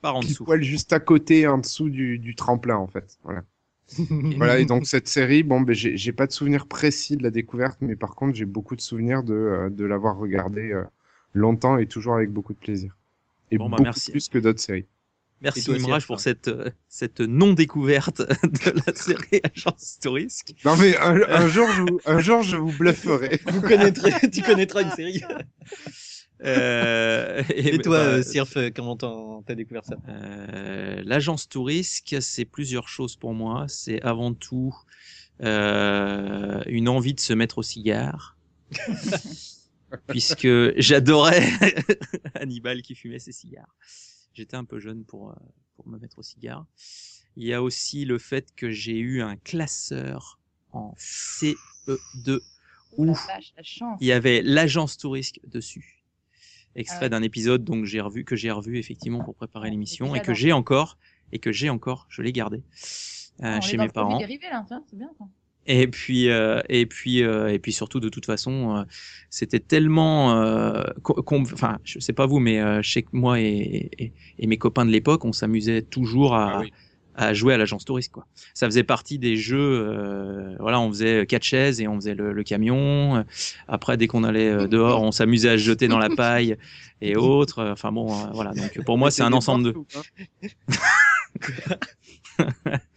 Par 0.00 0.16
en 0.16 0.22
dessous. 0.22 0.46
poil 0.46 0.62
juste 0.62 0.92
à 0.92 1.00
côté, 1.00 1.46
en 1.46 1.58
dessous 1.58 1.90
du, 1.90 2.18
du 2.18 2.34
tremplin, 2.34 2.76
en 2.76 2.86
fait. 2.86 3.18
Voilà. 3.24 3.42
Voilà. 4.36 4.58
Et 4.60 4.66
donc 4.66 4.86
cette 4.86 5.08
série, 5.08 5.42
bon, 5.42 5.60
ben 5.62 5.74
j'ai 5.74 6.12
pas 6.12 6.26
de 6.26 6.32
souvenir 6.32 6.66
précis 6.66 7.16
de 7.16 7.22
la 7.22 7.30
découverte, 7.30 7.78
mais 7.80 7.96
par 7.96 8.14
contre, 8.14 8.34
j'ai 8.36 8.44
beaucoup 8.44 8.76
de 8.76 8.80
souvenirs 8.80 9.22
de 9.22 9.34
euh, 9.34 9.70
de 9.70 9.84
l'avoir 9.84 10.16
regardé 10.18 10.72
euh, 10.72 10.84
longtemps 11.34 11.78
et 11.78 11.86
toujours 11.86 12.14
avec 12.16 12.30
beaucoup 12.30 12.52
de 12.54 12.58
plaisir. 12.58 12.96
Et 13.50 13.58
Bon, 13.58 13.68
bah, 13.68 13.78
beaucoup 13.78 13.80
merci. 13.80 14.12
plus 14.12 14.28
que 14.28 14.38
d'autres 14.38 14.60
séries. 14.60 14.86
Merci 15.42 15.60
Et 15.60 15.62
toi, 15.64 15.74
Imraj 15.76 15.84
Sierra 15.84 16.00
pour 16.06 16.20
cette, 16.20 16.48
euh, 16.48 16.70
cette 16.88 17.20
non-découverte 17.20 18.20
de 18.42 18.82
la 18.86 18.94
série 18.94 19.40
Agence 19.54 19.98
Touriste. 20.00 20.54
Non 20.64 20.76
mais 20.76 20.96
un, 20.96 21.20
un 21.28 21.48
jour 21.48 21.70
je 21.70 21.82
vous, 21.82 22.00
un 22.06 22.20
jour 22.20 22.42
je 22.42 22.56
vous 22.56 22.72
blufferai. 22.72 23.40
Vous 23.46 23.60
connaîtrez, 23.60 24.30
tu 24.30 24.42
connaîtras 24.42 24.82
une 24.82 24.90
série. 24.90 25.22
Euh, 26.44 27.42
Et 27.54 27.78
toi, 27.78 27.98
bah, 27.98 28.04
euh, 28.04 28.22
Sirf, 28.22 28.56
euh, 28.56 28.70
comment 28.74 28.96
t'as 28.96 29.54
découvert 29.54 29.84
ça? 29.84 29.96
Euh, 30.08 31.02
l'agence 31.04 31.48
Tourisque, 31.48 32.16
c'est 32.20 32.44
plusieurs 32.44 32.88
choses 32.88 33.16
pour 33.16 33.32
moi. 33.32 33.66
C'est 33.68 34.02
avant 34.02 34.34
tout 34.34 34.74
euh, 35.42 36.62
une 36.66 36.88
envie 36.88 37.14
de 37.14 37.20
se 37.20 37.32
mettre 37.32 37.58
au 37.58 37.62
cigare, 37.62 38.36
puisque 40.08 40.48
j'adorais 40.76 41.48
Hannibal 42.34 42.82
qui 42.82 42.94
fumait 42.94 43.18
ses 43.18 43.32
cigares. 43.32 43.74
J'étais 44.36 44.56
un 44.56 44.64
peu 44.66 44.78
jeune 44.78 45.04
pour, 45.04 45.30
euh, 45.30 45.34
pour 45.76 45.88
me 45.88 45.98
mettre 45.98 46.18
au 46.18 46.22
cigare. 46.22 46.66
Il 47.36 47.44
y 47.46 47.54
a 47.54 47.62
aussi 47.62 48.04
le 48.04 48.18
fait 48.18 48.54
que 48.54 48.70
j'ai 48.70 48.98
eu 48.98 49.22
un 49.22 49.36
classeur 49.36 50.38
en 50.72 50.94
CE2 50.98 52.40
Oh 52.98 53.04
la 53.04 53.12
où 53.12 53.14
vache, 53.14 53.54
il 54.00 54.06
y 54.06 54.12
avait 54.12 54.42
l'agence 54.42 54.98
touristique 54.98 55.48
dessus. 55.48 56.04
Extrait 56.74 56.98
Ah 56.98 57.02
ouais. 57.04 57.08
d'un 57.10 57.22
épisode 57.22 57.64
donc 57.64 57.86
j'ai 57.86 58.00
revu 58.00 58.24
que 58.24 58.36
j'ai 58.36 58.50
revu 58.50 58.78
effectivement 58.78 59.24
pour 59.24 59.34
préparer 59.34 59.70
l'émission 59.70 60.14
et 60.14 60.20
que 60.20 60.34
j'ai 60.34 60.52
encore 60.52 60.98
et 61.32 61.38
que 61.38 61.50
j'ai 61.50 61.70
encore, 61.70 62.06
je 62.10 62.20
l'ai 62.22 62.32
gardé 62.32 62.58
euh, 62.58 62.62
Ah, 63.40 63.60
chez 63.62 63.78
mes 63.78 63.88
parents. 63.88 64.18
dérivé, 64.18 64.48
là, 64.50 64.64
tiens, 64.68 64.84
c'est 64.88 64.96
bien. 64.96 65.10
ça. 65.18 65.24
Et 65.66 65.88
puis 65.88 66.28
euh, 66.30 66.60
et 66.68 66.86
puis 66.86 67.22
euh, 67.24 67.48
et 67.48 67.58
puis 67.58 67.72
surtout 67.72 67.98
de 68.00 68.08
toute 68.08 68.24
façon, 68.26 68.76
euh, 68.76 68.82
c'était 69.30 69.58
tellement 69.60 70.40
euh, 70.40 70.84
enfin 71.04 71.78
je 71.84 71.98
sais 71.98 72.12
pas 72.12 72.26
vous 72.26 72.38
mais 72.38 72.60
euh, 72.60 72.82
sais 72.84 73.02
que 73.02 73.08
moi 73.12 73.40
et, 73.40 73.90
et, 73.98 74.12
et 74.38 74.46
mes 74.46 74.58
copains 74.58 74.84
de 74.86 74.90
l'époque, 74.92 75.24
on 75.24 75.32
s'amusait 75.32 75.82
toujours 75.82 76.34
à 76.36 76.52
Ah 76.54 76.60
oui. 76.60 76.72
à 77.16 77.34
jouer 77.34 77.54
à 77.54 77.56
l'agence 77.58 77.84
touriste 77.84 78.12
quoi. 78.12 78.26
Ça 78.54 78.66
faisait 78.66 78.84
partie 78.84 79.18
des 79.18 79.36
jeux 79.36 79.58
euh, 79.88 80.54
voilà, 80.60 80.78
on 80.78 80.88
faisait 80.90 81.26
quatre 81.26 81.42
chaises 81.44 81.80
et 81.80 81.88
on 81.88 81.96
faisait 81.96 82.14
le, 82.14 82.32
le 82.32 82.42
camion. 82.44 83.16
Euh, 83.16 83.22
Après 83.66 83.96
dès 83.96 84.06
qu'on 84.06 84.22
allait 84.22 84.50
euh, 84.50 84.68
dehors, 84.68 85.02
on 85.02 85.10
s'amusait 85.12 85.48
à 85.50 85.58
se 85.58 85.62
jeter 85.64 85.88
dans 85.88 85.98
la 85.98 86.10
paille 86.10 86.56
et 87.00 87.16
autres. 87.16 87.58
Euh, 87.58 87.72
Enfin 87.72 87.90
bon 87.90 88.12
euh, 88.12 88.26
voilà, 88.34 88.52
donc 88.52 88.78
pour 88.84 88.98
moi 88.98 89.10
c'est 89.14 89.22
un 89.22 89.32
ensemble 89.32 89.64
de 89.64 89.74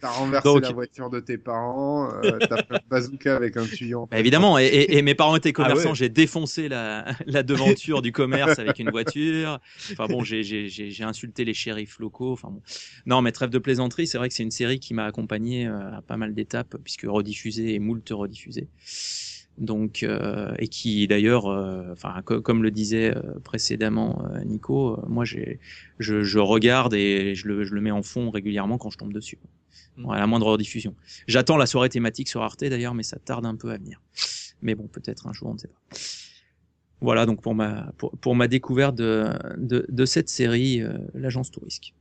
T'as 0.00 0.08
renversé 0.10 0.44
Donc- 0.48 0.62
la 0.62 0.72
voiture 0.72 1.10
de 1.10 1.20
tes 1.20 1.38
parents, 1.38 2.10
euh, 2.24 2.38
t'as 2.40 2.56
fait 2.62 2.74
un 2.74 2.80
bazooka 2.88 3.36
avec 3.36 3.56
un 3.56 3.66
tuyau. 3.66 4.06
Bah, 4.10 4.18
évidemment, 4.18 4.58
et, 4.58 4.64
et- 4.66 4.96
et 4.98 5.02
mes 5.02 5.14
parents 5.14 5.36
étaient 5.36 5.52
commerçants, 5.52 5.90
ouais. 5.90 5.94
j'ai 5.94 6.08
défoncé 6.08 6.68
la, 6.68 7.04
la 7.26 7.42
devanture 7.42 8.02
du 8.02 8.12
commerce 8.12 8.58
avec 8.58 8.78
une 8.78 8.90
voiture. 8.90 9.58
Enfin 9.92 10.06
bon, 10.06 10.22
j'ai- 10.24 10.42
j'ai 10.42 10.68
j'ai- 10.68 10.90
j'ai 10.90 11.04
insulté 11.04 11.44
les 11.44 11.54
shérifs 11.54 11.98
locaux. 11.98 12.32
Enfin 12.32 12.48
bon. 12.50 12.62
Non, 13.06 13.22
mais 13.22 13.32
trêve 13.32 13.50
de 13.50 13.58
plaisanterie, 13.58 14.06
c'est 14.06 14.18
vrai 14.18 14.28
que 14.28 14.34
c'est 14.34 14.42
une 14.42 14.50
série 14.50 14.80
qui 14.80 14.94
m'a 14.94 15.04
accompagné 15.04 15.66
euh, 15.66 15.96
à 15.96 16.02
pas 16.02 16.16
mal 16.16 16.34
d'étapes, 16.34 16.76
puisque 16.84 17.06
rediffusée 17.08 17.74
et 17.74 17.78
moult 17.78 18.08
rediffusée. 18.10 18.68
Donc, 19.60 20.02
euh, 20.02 20.54
et 20.58 20.68
qui 20.68 21.06
d'ailleurs, 21.06 21.46
euh, 21.46 21.92
enfin, 21.92 22.22
co- 22.24 22.40
comme 22.40 22.62
le 22.62 22.70
disait 22.70 23.14
euh, 23.14 23.38
précédemment 23.44 24.24
euh, 24.34 24.42
Nico, 24.44 24.94
euh, 24.94 25.02
moi 25.06 25.26
j'ai, 25.26 25.60
je, 25.98 26.22
je 26.22 26.38
regarde 26.38 26.94
et 26.94 27.34
je 27.34 27.46
le, 27.46 27.62
je 27.64 27.74
le 27.74 27.82
mets 27.82 27.90
en 27.90 28.02
fond 28.02 28.30
régulièrement 28.30 28.78
quand 28.78 28.88
je 28.90 28.96
tombe 28.96 29.12
dessus. 29.12 29.38
Bon, 29.98 30.10
à 30.10 30.18
la 30.18 30.26
moindre 30.26 30.46
rediffusion. 30.46 30.94
J'attends 31.26 31.58
la 31.58 31.66
soirée 31.66 31.90
thématique 31.90 32.28
sur 32.28 32.42
Arte 32.42 32.64
d'ailleurs, 32.64 32.94
mais 32.94 33.02
ça 33.02 33.18
tarde 33.18 33.44
un 33.44 33.54
peu 33.54 33.70
à 33.70 33.76
venir. 33.76 34.00
Mais 34.62 34.74
bon, 34.74 34.88
peut-être 34.88 35.26
un 35.26 35.34
jour, 35.34 35.48
on 35.50 35.54
ne 35.54 35.58
sait 35.58 35.68
pas. 35.68 35.96
Voilà 37.02 37.26
donc 37.26 37.42
pour 37.42 37.54
ma 37.54 37.92
pour, 37.98 38.10
pour 38.18 38.34
ma 38.34 38.48
découverte 38.48 38.94
de, 38.94 39.28
de, 39.58 39.86
de 39.88 40.04
cette 40.06 40.28
série, 40.28 40.82
euh, 40.82 40.92
l'agence 41.14 41.50
Tourisque. 41.50 41.94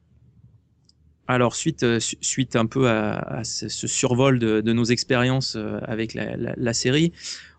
Alors 1.27 1.55
suite 1.55 1.83
euh, 1.83 1.99
su- 1.99 2.17
suite 2.21 2.55
un 2.55 2.65
peu 2.65 2.89
à, 2.89 3.19
à 3.19 3.43
ce, 3.43 3.69
survol 3.69 4.39
de, 4.39 4.61
de 4.61 4.73
nos 4.73 4.85
expériences 4.85 5.55
euh, 5.55 5.79
avec 5.83 6.13
la, 6.15 6.35
la, 6.35 6.53
la 6.57 6.73
série, 6.73 7.13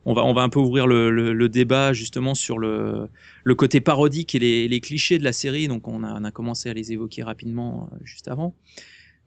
on 0.04 0.14
va 0.14 0.24
on 0.24 0.32
va 0.32 0.42
un 0.42 0.48
peu 0.48 0.60
ouvrir 0.60 0.86
le, 0.86 1.10
le, 1.10 1.32
le 1.32 1.48
débat 1.48 1.92
justement 1.92 2.34
sur 2.34 2.58
le 2.58 3.08
le 3.44 3.54
côté 3.54 3.80
parodique 3.80 4.34
et 4.34 4.38
les, 4.38 4.68
les 4.68 4.80
clichés 4.80 5.18
de 5.18 5.24
la 5.24 5.32
série. 5.32 5.68
Donc 5.68 5.88
on 5.88 6.02
a 6.04 6.12
on 6.20 6.24
a 6.24 6.30
commencé 6.30 6.70
à 6.70 6.74
les 6.74 6.92
évoquer 6.92 7.22
rapidement 7.22 7.88
euh, 7.92 7.96
juste 8.04 8.28
avant. 8.28 8.54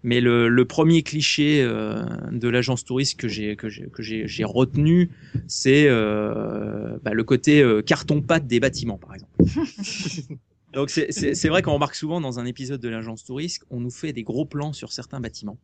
Mais 0.03 0.19
le, 0.19 0.49
le 0.49 0.65
premier 0.65 1.01
cliché 1.01 1.61
euh, 1.61 2.03
de 2.29 2.49
l'agence 2.49 2.83
touriste 2.83 3.17
que 3.17 3.29
j'ai 3.29 3.55
que 3.55 3.69
j'ai 3.69 3.87
que 3.87 4.03
j'ai 4.03 4.27
j'ai 4.27 4.43
retenu, 4.43 5.09
c'est 5.47 5.85
euh, 5.87 6.97
bah, 7.03 7.13
le 7.13 7.23
côté 7.23 7.61
euh, 7.61 7.81
carton 7.81 8.21
pâte 8.21 8.45
des 8.45 8.59
bâtiments, 8.59 8.97
par 8.97 9.13
exemple. 9.15 9.31
Donc 10.73 10.89
c'est 10.89 11.11
c'est 11.11 11.35
c'est 11.35 11.47
vrai 11.47 11.61
qu'on 11.61 11.73
remarque 11.73 11.95
souvent 11.95 12.19
dans 12.19 12.37
un 12.37 12.45
épisode 12.45 12.81
de 12.81 12.89
l'agence 12.89 13.23
touriste, 13.23 13.63
on 13.69 13.79
nous 13.79 13.91
fait 13.91 14.11
des 14.11 14.23
gros 14.23 14.45
plans 14.45 14.73
sur 14.73 14.91
certains 14.91 15.21
bâtiments. 15.21 15.57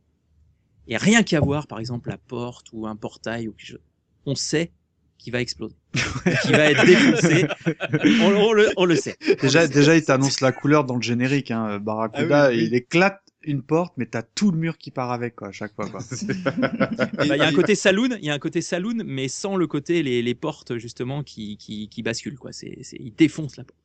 Et 0.88 0.96
rien 0.96 1.22
qu'à 1.22 1.40
voir, 1.40 1.66
par 1.66 1.78
exemple, 1.78 2.08
la 2.08 2.16
porte 2.16 2.68
ou 2.72 2.86
un 2.86 2.96
portail 2.96 3.46
ou 3.46 3.52
quelque 3.52 3.72
chose, 3.72 3.84
on 4.24 4.34
sait 4.34 4.72
qu'il 5.20 5.32
va 5.32 5.40
exploser, 5.40 5.76
qu'il 6.42 6.52
va 6.52 6.70
être 6.70 6.84
défoncé. 6.86 7.46
On, 8.22 8.32
on 8.34 8.52
le, 8.52 8.70
on 8.76 8.84
le 8.86 8.96
sait. 8.96 9.16
Déjà, 9.40 9.68
déjà, 9.68 9.96
il 9.96 10.04
t'annonce 10.04 10.40
la 10.40 10.52
couleur 10.52 10.84
dans 10.84 10.96
le 10.96 11.02
générique. 11.02 11.50
Hein. 11.50 11.78
Barracuda, 11.78 12.44
Ah 12.44 12.48
oui, 12.48 12.56
oui. 12.56 12.64
il 12.66 12.74
éclate 12.74 13.20
une 13.42 13.62
porte, 13.62 13.94
mais 13.96 14.06
t'as 14.06 14.22
tout 14.22 14.50
le 14.50 14.58
mur 14.58 14.78
qui 14.78 14.90
part 14.90 15.12
avec 15.12 15.36
quoi 15.36 15.48
à 15.48 15.52
chaque 15.52 15.74
fois. 15.74 15.88
Quoi. 15.88 16.00
Bah, 17.14 17.24
Il 17.24 17.36
y 17.36 17.40
a 17.40 17.46
un 17.46 17.52
côté 17.52 17.74
saloon, 17.74 18.10
il 18.18 18.24
y 18.24 18.30
a 18.30 18.34
un 18.34 18.38
côté 18.38 18.62
saloon, 18.62 19.02
mais 19.04 19.28
sans 19.28 19.56
le 19.56 19.66
côté 19.66 20.02
les, 20.02 20.22
les 20.22 20.34
portes 20.34 20.76
justement 20.78 21.22
qui, 21.22 21.56
qui, 21.56 21.88
qui 21.88 22.02
basculent 22.02 22.38
quoi. 22.38 22.52
C'est, 22.52 22.78
c'est, 22.82 22.96
il 22.98 23.14
défonce 23.14 23.56
la 23.56 23.64
porte. 23.64 23.76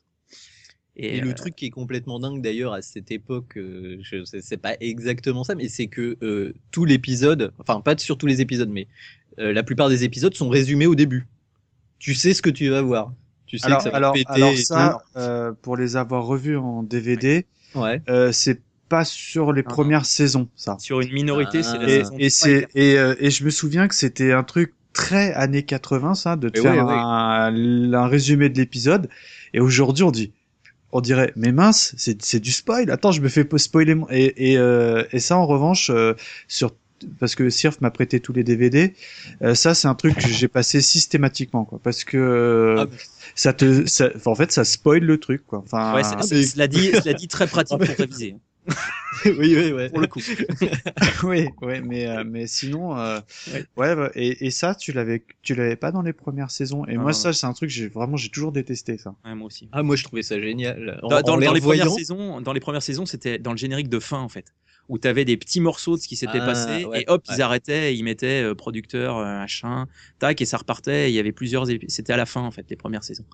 Et, 0.97 1.21
euh, 1.21 1.25
le 1.25 1.33
truc 1.33 1.55
qui 1.55 1.65
est 1.65 1.71
complètement 1.71 2.19
dingue 2.19 2.41
d'ailleurs 2.41 2.73
à 2.73 2.81
cette 2.81 3.11
époque, 3.11 3.57
euh, 3.57 3.97
je 4.01 4.23
sais 4.23 4.41
c'est 4.41 4.57
pas 4.57 4.75
exactement 4.79 5.43
ça, 5.43 5.55
mais 5.55 5.67
c'est 5.67 5.87
que 5.87 6.17
euh, 6.21 6.53
tout 6.71 6.85
l'épisode, 6.85 7.51
enfin 7.59 7.81
pas 7.81 7.97
sur 7.97 8.17
tous 8.17 8.27
les 8.27 8.39
épisodes, 8.41 8.69
mais 8.69 8.87
euh, 9.39 9.53
la 9.53 9.63
plupart 9.63 9.89
des 9.89 10.03
épisodes 10.03 10.33
sont 10.35 10.49
résumés 10.49 10.87
au 10.87 10.95
début. 10.95 11.27
Tu 11.99 12.13
sais 12.13 12.33
ce 12.33 12.41
que 12.41 12.49
tu 12.49 12.69
vas 12.69 12.81
voir. 12.81 13.13
Tu 13.47 13.57
sais 13.57 13.67
Alors, 13.67 13.77
que 13.79 13.83
ça 13.85 13.89
va 13.91 13.97
alors, 13.97 14.13
péter. 14.13 14.25
alors 14.31 14.51
et 14.51 14.57
ça, 14.57 14.99
euh, 15.17 15.51
pour 15.61 15.77
les 15.77 15.95
avoir 15.97 16.25
revus 16.25 16.57
en 16.57 16.83
DVD, 16.83 17.45
ouais. 17.75 18.01
euh, 18.09 18.31
c'est 18.31 18.61
pas 18.89 19.05
sur 19.05 19.53
les 19.53 19.63
Ah. 19.65 19.69
premières 19.69 20.05
saisons, 20.05 20.47
ça. 20.55 20.77
sur 20.79 20.99
une 21.01 21.11
minorité, 21.13 21.63
c'est 21.63 21.77
la 21.77 21.89
Et, 21.89 21.95
et 21.97 22.01
3 22.03 22.17
c'est 22.29 22.67
et, 22.75 22.97
euh, 22.97 23.15
et 23.19 23.31
je 23.31 23.43
me 23.43 23.49
souviens 23.49 23.87
que 23.87 23.95
c'était 23.95 24.31
un 24.31 24.43
truc 24.43 24.73
très 24.93 25.33
années 25.33 25.63
80 25.63 26.15
ça 26.15 26.35
de 26.35 26.49
te 26.49 26.61
faire. 26.61 26.87
Un, 26.87 27.93
un 27.93 28.07
résumé 28.07 28.47
de 28.49 28.57
l'épisode 28.57 29.09
et 29.53 29.59
aujourd'hui 29.59 30.03
on 30.03 30.11
dit 30.11 30.31
on 30.93 31.01
dirait 31.01 31.33
mais 31.35 31.51
mince 31.51 31.93
c'est 31.97 32.39
du 32.39 32.51
spoil 32.51 32.89
attends 32.91 33.11
je 33.11 33.19
me 33.21 33.27
fais 33.27 33.45
spoiler 33.57 33.95
mon- 33.95 34.07
et 34.09 34.51
et, 34.53 34.57
euh, 34.57 35.03
et 35.11 35.19
ça 35.19 35.35
en 35.37 35.45
revanche 35.47 35.89
euh, 35.93 36.13
sur 36.47 36.71
parce 37.19 37.35
que 37.35 37.49
Sirf 37.49 37.81
m'a 37.81 37.91
prêté 37.91 38.19
tous 38.19 38.33
les 38.33 38.43
DVD 38.43 38.93
euh, 39.41 39.55
ça 39.55 39.73
c'est 39.75 39.87
un 39.87 39.95
truc 39.95 40.15
que 40.15 40.27
j'ai 40.27 40.47
passé 40.47 40.81
systématiquement 40.81 41.65
quoi 41.65 41.79
parce 41.83 42.03
que 42.03 42.17
euh, 42.17 42.75
Ah, 42.79 42.95
ça 43.35 43.53
te 43.53 43.85
ça, 43.85 44.09
enfin, 44.15 44.31
en 44.31 44.35
fait 44.35 44.51
ça 44.51 44.63
spoil 44.63 45.03
le 45.03 45.19
truc 45.19 45.45
quoi 45.45 45.59
enfin 45.59 45.93
Ouais, 45.95 46.03
c'est- 46.03 46.21
c'est- 46.27 46.43
cela 46.53 46.67
dit, 46.67 46.91
cela 46.91 47.13
dit 47.13 47.27
très 47.27 47.47
pratique 47.47 47.77
pour 47.77 47.95
réviser. 47.95 48.35
oui, 49.25 49.55
oui, 49.55 49.71
ouais. 49.71 49.89
Pour 49.89 49.99
le 49.99 50.07
coup. 50.07 50.19
oui, 51.23 51.47
oui, 51.61 51.81
mais 51.81 52.07
euh, 52.07 52.23
mais 52.25 52.47
sinon, 52.47 52.97
euh, 52.97 53.19
Ouais. 53.53 53.65
ouais, 53.77 53.95
bah, 53.95 54.09
et, 54.15 54.47
et 54.47 54.49
ça, 54.51 54.73
tu 54.75 54.91
l'avais, 54.91 55.23
tu 55.43 55.53
l'avais 55.55 55.75
pas 55.75 55.91
dans 55.91 56.01
les 56.01 56.13
premières 56.13 56.49
saisons. 56.49 56.83
Et 56.87 56.95
moi, 56.95 57.05
non, 57.11 57.13
ça, 57.13 57.31
c'est 57.31 57.45
un 57.45 57.53
truc 57.53 57.69
que 57.69 57.75
j'ai 57.75 57.87
vraiment, 57.87 58.17
j'ai 58.17 58.29
toujours 58.29 58.51
détesté 58.51 58.97
ça. 58.97 59.13
Ouais, 59.23 59.35
moi 59.35 59.47
aussi. 59.47 59.69
Ah, 59.71 59.83
moi 59.83 59.95
je 59.95 60.03
trouvais 60.03 60.23
ça 60.23 60.39
génial. 60.41 60.99
En- 61.03 61.09
Dans, 61.09 61.17
en 61.17 61.21
dans- 61.21 61.37
les 61.53 61.61
premières 61.61 61.91
saisons, 61.91 62.41
dans 62.41 62.53
les 62.53 62.59
premières 62.59 62.81
saisons, 62.83 63.05
c'était 63.05 63.37
dans 63.37 63.51
le 63.51 63.57
générique 63.57 63.89
de 63.89 63.99
fin 63.99 64.19
en 64.19 64.29
fait, 64.29 64.45
où 64.87 64.99
tu 64.99 65.07
avais 65.07 65.25
des 65.25 65.37
petits 65.37 65.61
morceaux 65.61 65.95
de 65.97 66.01
ce 66.01 66.07
qui 66.07 66.15
s'était 66.15 66.39
Ah, 66.39 66.45
passé 66.45 66.85
ouais, 66.85 67.01
et 67.01 67.05
hop, 67.07 67.23
ouais. 67.27 67.35
ils 67.35 67.41
arrêtaient, 67.41 67.93
et 67.93 67.95
ils 67.95 68.03
mettaient 68.03 68.43
euh, 68.43 68.55
producteur, 68.55 69.17
euh, 69.17 69.25
machin, 69.39 69.87
tac, 70.19 70.41
et 70.41 70.45
ça 70.45 70.57
repartait. 70.57 71.07
et 71.07 71.09
Il 71.09 71.15
y 71.15 71.19
avait 71.19 71.31
plusieurs, 71.31 71.67
épi- 71.69 71.89
c'était 71.89 72.13
à 72.13 72.17
la 72.17 72.25
fin 72.25 72.41
en 72.41 72.51
fait, 72.51 72.65
les 72.69 72.75
premières 72.75 73.03
saisons, 73.03 73.25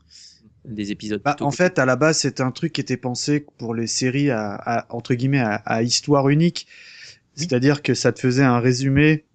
des 0.65 0.91
épisodes. 0.91 1.21
Bah, 1.23 1.35
en 1.41 1.51
fait, 1.51 1.77
à 1.79 1.85
la 1.85 1.95
base, 1.95 2.19
c'était 2.19 2.41
un 2.43 2.51
truc 2.51 2.73
qui 2.73 2.81
était 2.81 2.97
pensé 2.97 3.45
pour 3.57 3.75
les 3.75 3.87
séries 3.87 4.29
à, 4.31 4.53
à- 4.55 4.85
entre 4.95 5.13
guillemets 5.13 5.39
à, 5.39 5.55
à 5.55 5.83
histoire 5.83 6.29
unique. 6.29 6.67
C'est-à-dire 7.35 7.81
que 7.81 7.93
ça 7.93 8.11
te 8.11 8.19
faisait 8.19 8.43
un 8.43 8.59
résumé 8.59 9.25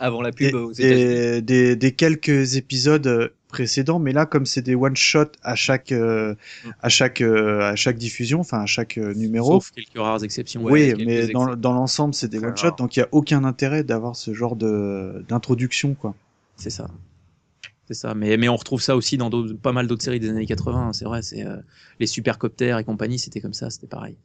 avant 0.00 0.22
la 0.22 0.30
des, 0.30 0.50
pub 0.50 0.54
aux 0.54 0.72
des, 0.72 1.42
des, 1.42 1.76
des 1.76 1.92
quelques 1.92 2.56
épisodes 2.56 3.06
euh, 3.06 3.28
précédents, 3.54 3.98
mais 4.00 4.12
là, 4.12 4.26
comme 4.26 4.46
c'est 4.46 4.62
des 4.62 4.74
one 4.74 4.96
shot 4.96 5.26
à 5.42 5.54
chaque 5.54 5.92
euh, 5.92 6.34
à 6.82 6.88
chaque 6.88 7.20
euh, 7.20 7.60
à 7.60 7.76
chaque 7.76 7.96
diffusion, 7.96 8.40
enfin 8.40 8.60
à 8.60 8.66
chaque 8.66 8.98
euh, 8.98 9.14
numéro. 9.14 9.52
sauf 9.52 9.70
quelques 9.70 9.96
rares 9.96 10.24
exceptions. 10.24 10.62
Ouais, 10.62 10.94
oui, 10.94 11.04
mais 11.06 11.28
dans, 11.28 11.72
l'ensemble, 11.72 12.14
c'est 12.14 12.28
des 12.28 12.38
one 12.38 12.56
shot, 12.56 12.72
donc 12.78 12.96
il 12.96 13.00
y 13.00 13.02
a 13.02 13.08
aucun 13.12 13.44
intérêt 13.44 13.84
d'avoir 13.84 14.16
ce 14.16 14.34
genre 14.34 14.56
de 14.56 15.24
d'introduction, 15.28 15.94
quoi. 15.94 16.14
C'est 16.56 16.70
ça. 16.70 16.88
C'est 17.86 17.94
ça. 17.94 18.14
Mais, 18.14 18.36
mais 18.36 18.48
on 18.48 18.56
retrouve 18.56 18.80
ça 18.80 18.96
aussi 18.96 19.16
dans 19.16 19.30
pas 19.62 19.72
mal 19.72 19.86
d'autres 19.86 20.02
séries 20.02 20.20
des 20.20 20.30
années 20.30 20.46
80. 20.46 20.88
hein, 20.88 20.92
C'est 20.92 21.04
vrai, 21.04 21.22
c'est 21.22 21.46
euh, 21.46 21.56
les 22.00 22.06
supercoptères 22.06 22.78
et 22.78 22.84
compagnie, 22.84 23.18
c'était 23.18 23.40
comme 23.40 23.52
ça, 23.52 23.70
c'était 23.70 23.86
pareil. 23.86 24.16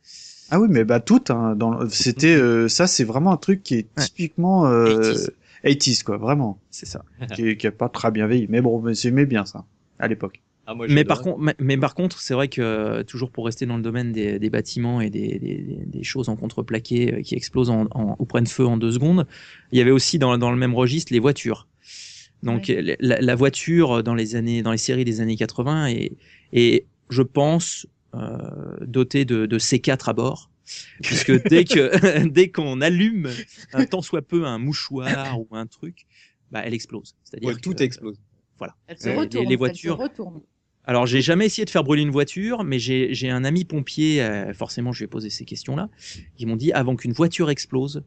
Ah 0.50 0.60
oui, 0.60 0.68
mais 0.70 0.84
bah 0.84 1.00
toutes. 1.00 1.30
Hein, 1.30 1.58
c'était 1.90 2.36
euh, 2.36 2.68
ça, 2.68 2.88
c'est 2.88 3.04
vraiment 3.04 3.32
un 3.32 3.38
truc 3.38 3.62
qui 3.64 3.76
est 3.76 3.88
typiquement 3.96 4.66
euh, 4.66 5.16
80s. 5.64 6.00
80s, 6.00 6.04
quoi, 6.04 6.18
vraiment, 6.18 6.60
C'est 6.72 6.86
ça. 6.86 7.04
qui, 7.36 7.48
est- 7.50 7.58
qui 7.58 7.68
a 7.68 7.72
pas 7.72 7.90
très 7.90 8.12
bien 8.12 8.28
vieilli. 8.28 8.48
Mais 8.50 8.62
bon, 8.62 8.82
mais 8.82 8.94
j'aimais 8.94 9.26
bien 9.26 9.46
ça 9.46 9.66
à 10.00 10.08
l'époque. 10.08 10.42
Ah, 10.66 10.76
moi, 10.76 10.86
Mais 10.88 11.04
par, 11.04 11.22
contre, 11.22 11.40
mais, 11.40 11.56
mais 11.60 11.78
par 11.78 11.96
contre, 11.96 12.20
c'est 12.22 12.34
vrai 12.36 12.48
que 12.48 12.62
euh, 12.62 13.04
toujours 13.04 13.32
pour 13.32 13.46
rester 13.46 13.66
dans 13.66 13.78
le 13.78 13.82
domaine 13.84 14.12
des, 14.12 14.38
des 14.38 14.50
bâtiments 14.50 15.02
et 15.02 15.10
des, 15.10 15.40
des, 15.40 15.80
des 15.86 16.04
choses 16.04 16.30
en 16.30 16.36
contreplaqué 16.36 17.14
euh, 17.16 17.22
qui 17.22 17.34
explosent 17.36 17.72
en, 17.72 17.88
en, 17.92 18.16
ou 18.20 18.26
prennent 18.26 18.46
feu 18.48 18.66
en 18.66 18.78
deux 18.78 18.92
secondes, 18.92 19.26
il 19.72 19.80
y 19.80 19.82
avait 19.82 19.92
aussi 19.92 20.20
dans, 20.20 20.38
dans 20.38 20.52
le 20.52 20.58
même 20.58 20.76
registre 20.76 21.12
les 21.12 21.20
voitures. 21.20 21.68
Donc 22.44 22.72
la, 23.00 23.20
la 23.20 23.36
voiture 23.36 24.02
dans 24.04 24.16
les 24.16 24.36
années, 24.36 24.62
dans 24.62 24.72
les 24.72 24.78
séries 24.78 25.04
des 25.06 25.20
années 25.22 25.36
80 25.36 25.88
est, 25.88 26.14
est 26.54 26.86
je 27.10 27.22
pense, 27.22 27.86
euh, 28.16 28.38
dotée 28.82 29.26
de, 29.26 29.46
de 29.46 29.60
C4 29.60 30.10
à 30.10 30.14
bord. 30.14 30.49
Puisque 31.04 31.44
dès 31.48 31.66
que 31.66 32.28
dès 32.28 32.50
qu'on 32.52 32.82
allume 32.82 33.30
un 33.74 33.86
tant 33.86 34.02
soit 34.02 34.22
peu 34.22 34.46
un 34.46 34.58
mouchoir 34.58 35.40
ou 35.40 35.48
un 35.52 35.66
truc, 35.68 36.06
bah 36.52 36.62
elle 36.66 36.74
explose. 36.74 37.16
C'est-à-dire 37.24 37.50
Ouais, 37.50 37.56
tout 37.56 37.74
que- 37.74 37.84
explose. 37.84 38.18
Elle 38.88 38.98
se 38.98 39.08
les- 39.10 39.16
retourne. 39.16 39.48
les 39.48 39.56
voitures- 39.56 39.98
se 39.98 40.02
retourne. 40.02 40.42
Alors, 40.84 41.06
j'ai 41.06 41.22
jamais 41.22 41.46
essayé 41.46 41.66
de 41.66 41.70
faire 41.70 41.84
brûler 41.84 42.02
une 42.02 42.10
voiture, 42.10 42.64
mais 42.64 42.80
j'ai 42.80 43.14
j'ai 43.14 43.30
un 43.30 43.44
ami 43.46 43.64
pompier, 43.64 44.22
euh, 44.24 44.54
forcément, 44.54 44.92
je 44.92 45.00
lui 45.00 45.06
ai 45.06 45.08
posé 45.08 45.30
ces 45.30 45.46
questions-là. 45.46 45.90
Ils 46.40 46.48
m'ont 46.48 46.56
dit, 46.56 46.72
avant 46.74 46.96
qu'une 46.96 47.14
voiture 47.14 47.50
explose, 47.52 48.04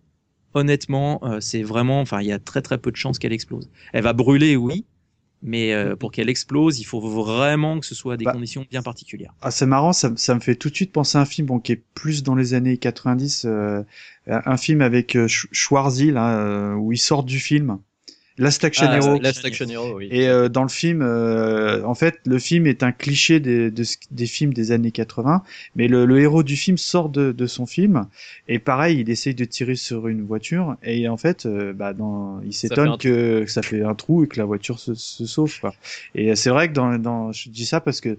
honnêtement, 0.55 1.21
euh, 1.25 1.41
c'est 1.41 1.63
vraiment, 1.63 2.01
enfin, 2.01 2.21
il 2.21 2.27
y 2.27 2.33
a 2.33 2.39
très 2.39 2.61
très 2.61 2.79
peu 2.79 2.91
de 2.91 2.97
chances 2.97 3.19
qu'elle 3.19 3.33
explose. 3.33 3.71
Elle 3.93 4.03
va 4.03 4.13
brûler, 4.13 4.57
oui, 4.57 4.85
mais 5.43 5.73
euh, 5.75 5.97
pour 5.97 6.13
qu'elle 6.13 6.29
explose, 6.29 6.79
il 6.81 6.85
faut 6.85 7.01
vraiment 7.01 7.81
que 7.81 7.87
ce 7.87 7.95
soit 7.95 8.17
des 8.17 8.25
Bah. 8.25 8.33
conditions 8.33 8.65
bien 8.71 8.83
particulières. 8.83 9.35
Ah, 9.43 9.51
c'est 9.51 9.67
marrant, 9.67 9.93
ça, 9.93 10.11
me- 10.11 10.17
ça 10.17 10.35
me 10.35 10.41
fait 10.41 10.55
tout 10.55 10.71
de 10.71 10.75
suite 10.75 10.93
penser 10.93 11.19
à 11.19 11.23
un 11.23 11.25
film 11.25 11.47
bon, 11.49 11.59
qui 11.59 11.73
est 11.73 11.83
plus 11.95 12.23
dans 12.23 12.35
les 12.35 12.55
années 12.55 12.77
90, 12.79 13.45
euh, 13.47 13.83
un 14.27 14.57
film 14.57 14.81
avec 14.83 15.17
euh, 15.17 15.27
Sch- 15.27 15.49
Schwarzy 15.53 16.11
là, 16.13 16.39
euh, 16.39 16.75
où 16.75 16.93
il 16.93 16.99
sort 16.99 17.25
du 17.25 17.39
film. 17.39 17.79
Last 18.39 18.65
Action 18.65 18.87
Ah, 18.89 18.97
Hero. 18.97 19.19
Last 19.21 19.45
Action 19.45 19.67
Hero, 19.69 19.97
oui. 19.97 20.09
Et 20.11 20.29
euh, 20.29 20.49
dans 20.49 20.63
le 20.63 20.69
film, 20.69 21.03
euh, 21.03 21.85
en 21.85 21.95
fait, 21.95 22.19
le 22.25 22.39
film 22.39 22.67
est 22.67 22.83
un 22.83 22.93
cliché 22.93 23.41
des, 23.41 23.71
de 23.71 23.85
des 24.11 24.27
films 24.27 24.55
des 24.55 24.73
années 24.73 24.91
80, 24.91 25.43
mais 25.77 25.89
le, 25.89 26.07
le 26.07 26.21
héros 26.21 26.43
du 26.43 26.57
film 26.57 26.79
sort 26.79 27.09
de, 27.09 27.33
de 27.33 27.47
son 27.47 27.67
film 27.67 28.07
et 28.49 28.59
pareil, 28.59 29.01
il 29.01 29.11
essaye 29.11 29.35
de 29.35 29.45
tirer 29.45 29.75
sur 29.75 30.09
une 30.09 30.23
voiture 30.23 30.77
et 30.83 31.09
en 31.09 31.17
fait, 31.17 31.47
euh, 31.47 31.73
bah, 31.73 31.93
dans, 31.93 32.41
il 32.43 32.53
s'étonne 32.55 32.97
que, 32.99 33.45
que 33.45 33.51
ça 33.51 33.63
fait 33.63 33.83
un 33.83 33.95
trou 33.95 34.25
et 34.25 34.29
que 34.29 34.39
la 34.39 34.45
voiture 34.45 34.79
se, 34.79 34.95
se 34.95 35.27
sauve. 35.27 35.59
Quoi. 35.61 35.75
Et 36.15 36.35
c'est 36.37 36.51
vrai 36.51 36.69
que 36.69 36.75
dans, 36.75 36.99
dans, 36.99 37.33
je 37.33 37.51
dis 37.51 37.67
ça 37.67 37.81
parce 37.81 38.01
que 38.01 38.17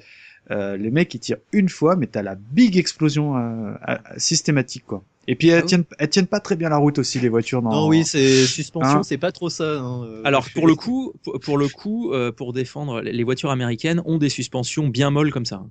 euh, 0.51 0.75
les 0.77 0.91
mecs 0.91 1.13
ils 1.13 1.19
tirent 1.19 1.37
une 1.53 1.69
fois, 1.69 1.95
mais 1.95 2.07
t'as 2.07 2.21
la 2.21 2.35
big 2.35 2.77
explosion 2.77 3.37
euh, 3.37 3.73
euh, 3.87 3.97
systématique 4.17 4.85
quoi. 4.85 5.03
Et 5.27 5.35
puis 5.35 5.47
elles, 5.47 5.59
Ah 5.59 5.61
oui. 5.61 5.67
tiennent, 5.67 5.83
elles 5.99 6.09
tiennent 6.09 6.27
pas 6.27 6.39
très 6.41 6.55
bien 6.57 6.67
la 6.69 6.75
route 6.77 6.99
aussi 6.99 7.19
les 7.19 7.29
voitures. 7.29 7.61
Dans... 7.61 7.71
Non, 7.71 7.87
oui, 7.87 8.03
c'est 8.03 8.45
suspension, 8.45 8.97
Hein 8.99 9.03
c'est 9.03 9.17
pas 9.17 9.31
trop 9.31 9.49
ça. 9.49 9.79
hein, 9.79 10.03
euh, 10.05 10.21
Alors, 10.25 10.45
pour 10.53 10.67
le 10.67 10.75
coup, 10.75 11.13
pour, 11.41 11.57
le 11.57 11.69
coup, 11.69 12.11
euh, 12.11 12.31
pour 12.31 12.51
défendre, 12.51 12.99
les 13.01 13.23
voitures 13.23 13.49
américaines 13.51 14.01
ont 14.05 14.17
des 14.17 14.27
suspensions 14.29 14.87
bien 14.89 15.11
molles 15.11 15.31
comme 15.31 15.45
ça. 15.45 15.63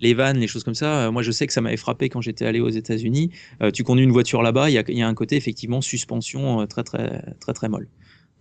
Les 0.00 0.14
vannes, 0.14 0.38
les 0.38 0.46
choses 0.46 0.62
comme 0.62 0.76
ça. 0.76 1.06
euh, 1.06 1.10
moi, 1.10 1.22
je 1.22 1.32
sais 1.32 1.46
que 1.46 1.52
ça 1.52 1.60
m'avait 1.60 1.76
frappé 1.76 2.08
quand 2.08 2.20
j'étais 2.20 2.46
allé 2.46 2.60
aux 2.60 2.68
États-Unis. 2.68 3.30
Euh, 3.62 3.70
tu 3.72 3.82
conduis 3.82 4.04
une 4.04 4.12
voiture 4.12 4.42
là-bas, 4.42 4.70
il 4.70 4.74
y 4.74 4.78
a, 4.78 4.84
y 4.88 5.02
a 5.02 5.08
un 5.08 5.14
côté 5.14 5.34
effectivement 5.36 5.80
suspension 5.80 6.60
euh, 6.60 6.66
très 6.66 6.84
très 6.84 7.22
très 7.40 7.52
très 7.52 7.68
molle. 7.68 7.88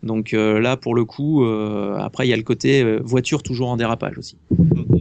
Donc 0.04 0.34
euh, 0.34 0.60
là, 0.62 0.78
pour 0.78 0.96
le 0.96 1.04
coup, 1.04 1.44
euh, 1.44 1.98
après 1.98 2.26
il 2.28 2.30
y 2.30 2.34
a 2.34 2.38
le 2.38 2.44
côté 2.44 2.82
euh, 2.84 3.00
voiture 3.04 3.44
toujours 3.44 3.70
en 3.70 3.76
dérapage 3.76 4.18
aussi. 4.18 4.38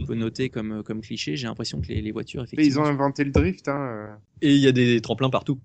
Peut 0.09 0.15
noter 0.15 0.49
comme 0.49 0.81
comme 0.81 1.01
cliché. 1.01 1.35
J'ai 1.35 1.45
l'impression 1.45 1.79
que 1.81 1.87
les, 1.87 2.01
les 2.01 2.11
voitures 2.11 2.43
Mais 2.57 2.65
ils 2.65 2.79
ont 2.79 2.81
effectivement, 2.81 2.85
inventé 2.87 3.23
le 3.23 3.29
drift. 3.29 3.67
Hein. 3.67 3.79
euh. 3.79 4.07
Et 4.41 4.55
il 4.55 4.59
y 4.59 4.67
a 4.67 4.71
des 4.71 5.01
tremplins 5.01 5.29
partout. 5.29 5.59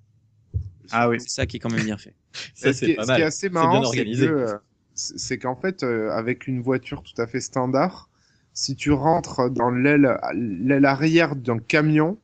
Ah 0.90 1.08
oui. 1.08 1.16
c'est 1.18 1.30
ça 1.30 1.46
qui 1.46 1.56
est 1.56 1.60
quand 1.60 1.72
même 1.72 1.86
bien 1.86 1.96
fait. 1.96 2.14
Ça, 2.54 2.74
ce, 2.74 2.80
c'est 2.86 2.94
pas 2.94 3.04
ce 3.04 3.06
qui 3.06 3.12
est 3.12 3.18
mal. 3.18 3.22
assez 3.22 3.48
marrant, 3.48 3.80
c'est 3.84 3.86
organisé. 3.86 4.26
que, 4.26 4.32
euh, 4.32 4.54
c'est 4.92 5.38
qu'en 5.38 5.56
fait, 5.56 5.82
euh, 5.82 6.10
avec 6.10 6.46
une 6.46 6.60
voiture 6.60 7.02
tout 7.02 7.18
à 7.22 7.26
fait 7.26 7.40
standard, 7.40 8.10
si 8.52 8.76
tu 8.76 8.92
rentres 8.92 9.50
dans 9.50 9.70
l'aile 9.70 10.18
l'aile 10.34 10.84
arrière 10.84 11.36
d'un 11.36 11.58
camion, 11.58 12.18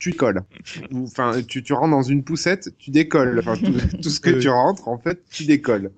tu 0.00 0.14
colles. 0.14 0.42
Ou, 0.90 1.04
Enfin, 1.04 1.42
tu, 1.46 1.62
tu 1.62 1.72
rentres 1.74 1.92
dans 1.92 2.02
une 2.02 2.24
poussette, 2.24 2.76
tu 2.76 2.90
décolles. 2.90 3.38
Enfin, 3.38 3.56
tout, 3.56 3.98
tout 4.02 4.10
ce 4.10 4.18
que 4.18 4.30
tu 4.30 4.48
rentres, 4.48 4.88
en 4.88 4.98
fait, 4.98 5.22
tu 5.30 5.44
décolles. 5.44 5.92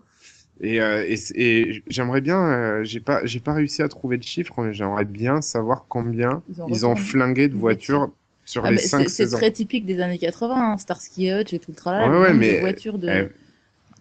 Et, 0.61 0.81
euh, 0.81 1.05
et, 1.35 1.83
j'aimerais 1.87 2.21
bien, 2.21 2.41
euh, 2.41 2.85
j'ai 2.85 3.01
pas, 3.01 3.25
j'ai 3.25 3.41
pas 3.41 3.55
réussi 3.55 3.83
à 3.83 3.89
trouver 3.89 4.17
le 4.17 4.23
chiffre, 4.23 4.61
mais 4.61 4.75
j'aimerais 4.75 5.05
bien 5.05 5.41
savoir 5.41 5.85
combien 5.89 6.43
Ils 6.49 6.61
ont 6.63 6.67
ils 6.69 6.85
ont 6.87 6.91
retourné. 6.91 7.09
flingué 7.11 7.49
de 7.49 7.55
voitures 7.55 8.11
sur 8.45 8.65
Ah, 8.65 8.71
les 8.71 8.77
mais 8.77 8.83
cinq 8.83 9.03
c'est 9.03 9.09
c'est 9.09 9.25
saisons. 9.25 9.37
très 9.39 9.53
typique 9.53 9.87
des 9.87 10.01
années 10.01 10.19
80, 10.19 10.73
hein, 10.73 10.79
Starsky 10.79 11.31
Hutch 11.31 11.53
et 11.53 11.59
tout 11.61 11.71
le 11.71 11.77
tralala. 11.77 12.09
Ouais, 12.09 12.15
le 12.15 12.21
ouais, 12.21 12.29
nombre 12.29 12.41
mais, 12.41 12.55
de 12.57 12.61
voitures 12.61 12.99
de. 12.99 13.09
euh, 13.09 13.29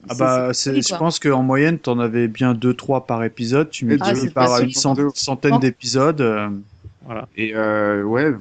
Ah 0.10 0.16
bah, 0.16 0.52
je 0.54 0.96
pense 0.98 1.20
qu'en 1.20 1.44
moyenne, 1.44 1.80
t'en 1.80 2.00
avais 2.00 2.28
bien 2.28 2.54
2-3 2.54 3.06
par 3.06 3.24
épisode. 3.24 3.70
Tu 3.70 3.86
multiplies 3.86 4.30
Ah, 4.30 4.34
par 4.34 4.60
une 4.62 4.72
centaine 4.72 5.60
d'épisodes. 5.60 6.22
Voilà. 7.08 7.28
Et 7.38 7.56
euh, 7.56 8.04
ouais, 8.04 8.32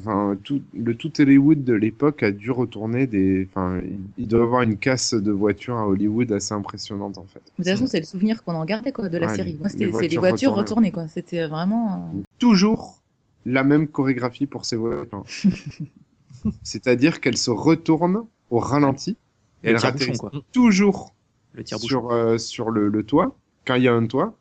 tout, 0.43 0.61
le 0.75 0.95
tout 0.97 1.13
Hollywood 1.21 1.63
de 1.65 1.73
l'époque 1.73 2.23
a 2.25 2.33
dû 2.33 2.51
retourner 2.51 3.07
des. 3.07 3.47
Enfin, 3.49 3.81
il, 4.19 4.27
doit 4.27 4.41
y 4.41 4.43
avoir 4.43 4.63
une 4.63 4.77
casse 4.77 5.15
de 5.15 5.31
voitures 5.31 5.77
à 5.77 5.87
Hollywood 5.87 6.31
assez 6.33 6.53
impressionnante 6.53 7.17
en 7.17 7.25
fait. 7.25 7.39
De 7.39 7.51
toute 7.57 7.65
façon, 7.65 7.87
c'est 7.87 8.01
le 8.01 8.05
souvenir 8.07 8.43
qu'on 8.43 8.55
en 8.55 8.65
gardait 8.65 8.91
quoi, 8.93 9.09
de 9.09 9.17
la 9.19 9.29
Ouais, 9.29 9.37
série. 9.37 9.57
Moi, 9.61 9.69
c'était 9.69 9.87
les 9.87 9.93
c'est 9.93 10.09
les 10.09 10.17
voitures 10.17 10.21
voitures 10.21 10.51
retournées. 10.55 10.89
retournées. 10.89 10.93
quoi. 10.93 11.09
C'était 11.09 11.47
vraiment. 11.47 12.11
euh, 12.17 12.23
Toujours 12.41 13.01
la 13.45 13.63
même 13.63 13.87
chorégraphie 13.87 14.47
pour 14.47 14.65
ces 14.65 14.75
voitures. 14.77 15.23
C'est-à-dire 16.63 17.21
qu'elles 17.21 17.37
se 17.37 17.51
retournent 17.51 18.25
au 18.51 18.59
ralenti 18.59 19.17
et 19.63 19.69
Le 19.69 19.75
elles 19.75 19.81
tire-bouchon, 19.81 19.97
atterrissent 20.05 20.19
quoi. 20.21 20.31
toujours 20.53 21.15
Le 21.55 21.65
sur, 21.65 22.11
euh, 22.11 22.39
sur 22.39 22.71
le, 22.71 22.89
le 22.89 23.03
toit, 23.05 23.37
quand 23.65 23.75
il 23.77 23.85
y 23.85 23.89
a 23.89 23.95
un 23.95 24.07
toit. 24.07 24.35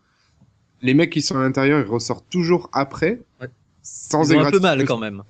Les 0.82 0.94
mecs 0.94 1.10
qui 1.12 1.22
sont 1.22 1.38
à 1.38 1.42
l'intérieur, 1.42 1.80
ils 1.80 1.90
ressortent 1.90 2.30
toujours 2.30 2.70
après. 2.74 3.22
Sans 3.86 4.30
Ils 4.32 4.38
ont 4.38 4.46
un 4.46 4.52
peu 4.52 4.60
mal 4.60 4.84
quand 4.86 4.98
même. 4.98 5.22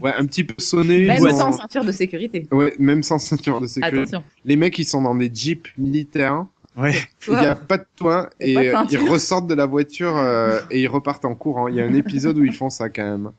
Ouais, 0.00 0.12
un 0.16 0.26
petit 0.26 0.42
peu 0.44 0.54
sonné. 0.58 1.06
Même 1.06 1.30
sans 1.30 1.52
ceinture 1.52 1.84
de 1.84 1.92
sécurité. 1.92 2.46
Ouais, 2.50 2.74
même 2.78 3.02
sans 3.02 3.18
ceinture 3.18 3.60
de 3.60 3.66
sécurité. 3.68 3.98
Attention. 3.98 4.24
Les 4.44 4.56
mecs, 4.56 4.78
ils 4.78 4.84
sont 4.84 5.02
dans 5.02 5.14
des 5.14 5.30
jeeps 5.32 5.70
militaires. 5.78 6.44
Ouais. 6.76 6.94
Il 7.28 7.34
n'y 7.34 7.46
a 7.46 7.54
pas 7.56 7.78
de 7.78 7.86
toit 7.96 8.30
Et 8.40 8.54
de 8.54 8.92
ils 8.92 9.08
ressortent 9.08 9.46
de 9.46 9.54
la 9.54 9.66
voiture 9.66 10.16
euh, 10.16 10.60
et 10.70 10.82
ils 10.82 10.88
repartent 10.88 11.24
en 11.24 11.34
courant. 11.34 11.68
Il 11.68 11.76
y 11.76 11.80
a 11.80 11.84
un 11.84 11.94
épisode 11.94 12.36
où 12.38 12.44
ils 12.44 12.54
font 12.54 12.70
ça 12.70 12.88
quand 12.88 13.04
même. 13.04 13.32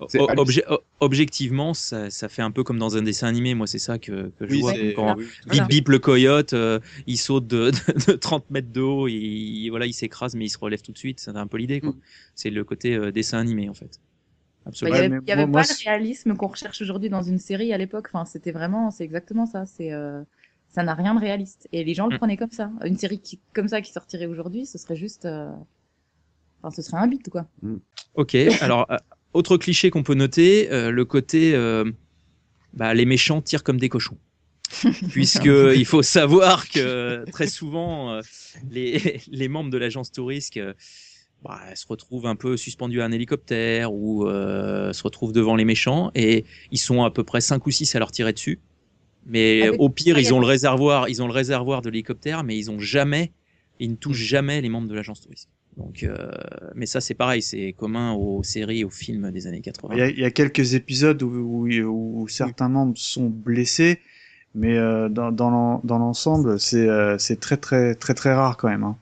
Obje- 0.00 0.62
objectivement, 1.00 1.72
ça, 1.72 2.10
ça 2.10 2.28
fait 2.28 2.42
un 2.42 2.50
peu 2.50 2.62
comme 2.64 2.78
dans 2.78 2.96
un 2.96 3.02
dessin 3.02 3.28
animé. 3.28 3.54
Moi, 3.54 3.66
c'est 3.66 3.78
ça 3.78 3.98
que, 3.98 4.30
que 4.38 4.46
je 4.46 4.52
Oui, 4.52 4.60
vois. 4.60 4.74
Quand 4.94 5.16
oui, 5.16 5.26
Bip. 5.50 5.68
Bip 5.68 5.88
le 5.88 5.98
coyote, 5.98 6.52
euh, 6.52 6.80
il 7.06 7.16
saute 7.16 7.46
de, 7.46 7.70
de, 8.06 8.12
de 8.12 8.16
30 8.16 8.50
mètres 8.50 8.70
de 8.72 8.80
haut, 8.82 9.08
et 9.08 9.12
il, 9.12 9.70
voilà, 9.70 9.86
il 9.86 9.94
s'écrase, 9.94 10.34
mais 10.34 10.44
il 10.46 10.50
se 10.50 10.58
relève 10.58 10.82
tout 10.82 10.92
de 10.92 10.98
suite. 10.98 11.20
C'est 11.20 11.34
un 11.36 11.46
peu 11.46 11.56
l'idée. 11.56 11.80
Mm. 11.82 11.92
C'est 12.34 12.50
le 12.50 12.64
côté 12.64 12.94
euh, 12.94 13.10
dessin 13.10 13.38
animé, 13.38 13.68
en 13.70 13.74
fait. 13.74 14.00
Bah, 14.66 14.72
Il 14.90 14.94
Absolument. 14.94 14.96
y 14.96 15.00
Ouais, 15.00 15.04
avait, 15.06 15.24
y 15.26 15.32
avait 15.32 15.46
moi- 15.46 15.60
moi, 15.60 15.62
pas 15.62 15.68
le 15.68 15.84
réalisme 15.90 16.34
qu'on 16.36 16.48
recherche 16.48 16.82
aujourd'hui 16.82 17.08
dans 17.08 17.22
une 17.22 17.38
série 17.38 17.72
à 17.72 17.78
l'époque. 17.78 18.08
Enfin, 18.12 18.24
c'était 18.26 18.52
vraiment, 18.52 18.90
c'est 18.90 19.04
exactement 19.04 19.46
ça. 19.46 19.64
C'est, 19.64 19.92
euh, 19.92 20.22
ça 20.68 20.82
n'a 20.82 20.94
rien 20.94 21.14
de 21.14 21.20
réaliste. 21.20 21.68
Et 21.72 21.84
les 21.84 21.94
gens 21.94 22.06
le 22.06 22.16
Mm. 22.16 22.18
prenaient 22.18 22.36
comme 22.36 22.50
ça. 22.50 22.70
Une 22.84 22.98
série 22.98 23.20
qui, 23.20 23.40
comme 23.54 23.68
ça 23.68 23.80
qui 23.80 23.92
sortirait 23.92 24.26
aujourd'hui, 24.26 24.66
ce 24.66 24.76
serait 24.76 24.96
juste, 24.96 25.24
euh, 25.24 25.50
enfin, 26.62 26.70
ce 26.74 26.82
serait 26.82 26.98
un 26.98 27.06
beat 27.06 27.28
quoi. 27.30 27.46
Ok, 28.14 28.34
alors, 28.60 28.86
autre 29.32 29.56
cliché 29.56 29.90
qu'on 29.90 30.02
peut 30.02 30.14
noter, 30.14 30.70
euh, 30.72 30.90
le 30.90 31.04
côté, 31.04 31.54
euh, 31.54 31.84
bah, 32.72 32.94
les 32.94 33.04
méchants 33.04 33.42
tirent 33.42 33.62
comme 33.62 33.78
des 33.78 33.88
cochons. 33.88 34.18
Puisque 35.10 35.44
il 35.46 35.84
faut 35.84 36.02
savoir 36.02 36.68
que 36.68 37.24
très 37.30 37.46
souvent, 37.46 38.12
euh, 38.12 38.20
les, 38.70 39.20
les 39.30 39.48
membres 39.48 39.70
de 39.70 39.78
l'agence 39.78 40.10
touriste 40.10 40.56
euh, 40.56 40.74
bah, 41.42 41.60
se 41.74 41.86
retrouvent 41.86 42.26
un 42.26 42.34
peu 42.34 42.56
suspendus 42.56 43.00
à 43.00 43.04
un 43.04 43.12
hélicoptère 43.12 43.92
ou 43.92 44.26
euh, 44.26 44.92
se 44.92 45.02
retrouvent 45.02 45.32
devant 45.32 45.54
les 45.54 45.64
méchants 45.64 46.10
et 46.14 46.44
ils 46.72 46.78
sont 46.78 47.04
à 47.04 47.10
peu 47.10 47.22
près 47.22 47.40
5 47.40 47.64
ou 47.66 47.70
6 47.70 47.94
à 47.94 47.98
leur 47.98 48.10
tirer 48.10 48.32
dessus. 48.32 48.58
Mais 49.26 49.62
Avec- 49.62 49.80
au 49.80 49.88
pire, 49.88 50.18
ils 50.18 50.32
ont 50.34 50.40
le 50.40 50.46
réservoir, 50.46 51.08
ils 51.08 51.22
ont 51.22 51.26
le 51.26 51.32
réservoir 51.32 51.82
de 51.82 51.90
l'hélicoptère, 51.90 52.42
mais 52.44 52.56
ils 52.56 52.70
ont 52.70 52.78
jamais, 52.78 53.32
ils 53.80 53.90
ne 53.90 53.96
touchent 53.96 54.16
jamais 54.24 54.60
les 54.60 54.68
membres 54.68 54.88
de 54.88 54.94
l'agence 54.94 55.20
touriste. 55.20 55.48
Donc, 55.76 56.02
euh, 56.04 56.30
mais 56.74 56.86
ça 56.86 57.00
c'est 57.00 57.14
pareil, 57.14 57.42
c'est 57.42 57.74
commun 57.74 58.12
aux 58.14 58.42
séries, 58.42 58.84
aux 58.84 58.90
films 58.90 59.30
des 59.30 59.46
années 59.46 59.60
80. 59.60 59.94
Il 59.94 59.98
y, 59.98 60.02
a, 60.02 60.08
il 60.08 60.18
y 60.18 60.24
a 60.24 60.30
quelques 60.30 60.74
épisodes 60.74 61.22
où, 61.22 62.26
certains 62.28 62.68
membres 62.68 62.96
sont 62.96 63.28
blessés, 63.28 64.00
mais 64.54 64.78
euh, 64.78 65.08
dans, 65.10 65.32
dans 65.32 65.50
l'en- 65.50 65.80
dans 65.84 65.98
l'ensemble, 65.98 66.58
c'est 66.58 66.88
euh, 66.88 67.18
très 67.40 67.58
très 67.58 67.94
très 67.94 68.14
très 68.14 68.32
rare 68.34 68.56
quand 68.56 68.68
même. 68.68 68.84
Hein. 68.84 68.96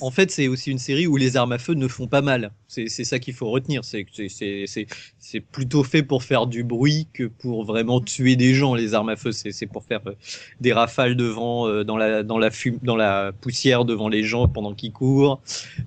En, 0.00 0.10
fait, 0.10 0.30
c'est 0.30 0.46
aussi 0.48 0.70
une 0.70 0.78
série 0.78 1.06
où 1.06 1.16
les 1.16 1.36
armes 1.36 1.52
à 1.52 1.58
feu 1.58 1.74
ne 1.74 1.88
font 1.88 2.06
pas 2.06 2.20
mal. 2.20 2.50
C'est 2.66 2.88
c'est 2.88 3.04
ça 3.04 3.18
qu'il 3.18 3.32
faut 3.34 3.48
retenir. 3.50 3.84
C'est 3.84 4.04
que 4.04 4.10
c'est- 4.12 4.28
c'est 4.28 4.64
c'est- 4.66 4.86
c'est 5.18 5.40
plutôt 5.40 5.82
fait 5.84 6.02
pour 6.02 6.22
faire 6.22 6.46
du 6.46 6.64
bruit 6.64 7.06
que 7.14 7.24
pour 7.24 7.64
vraiment 7.64 8.00
tuer 8.00 8.36
des 8.36 8.52
gens. 8.54 8.74
Les 8.74 8.94
armes 8.94 9.08
à 9.08 9.16
feu, 9.16 9.32
c'est 9.32 9.52
c'est 9.52 9.66
pour 9.66 9.84
faire 9.84 10.00
euh, 10.06 10.12
des 10.60 10.72
rafales 10.72 11.16
de 11.16 11.24
vent 11.24 11.66
euh, 11.66 11.82
dans 11.84 11.96
la 11.96 12.22
dans 12.22 12.38
la 12.38 12.50
fume, 12.50 12.78
dans 12.82 12.96
la 12.96 13.32
poussière 13.40 13.84
devant 13.84 14.08
les 14.08 14.22
gens 14.22 14.48
pendant 14.48 14.74
qu'ils 14.74 14.92
courent. 14.92 15.40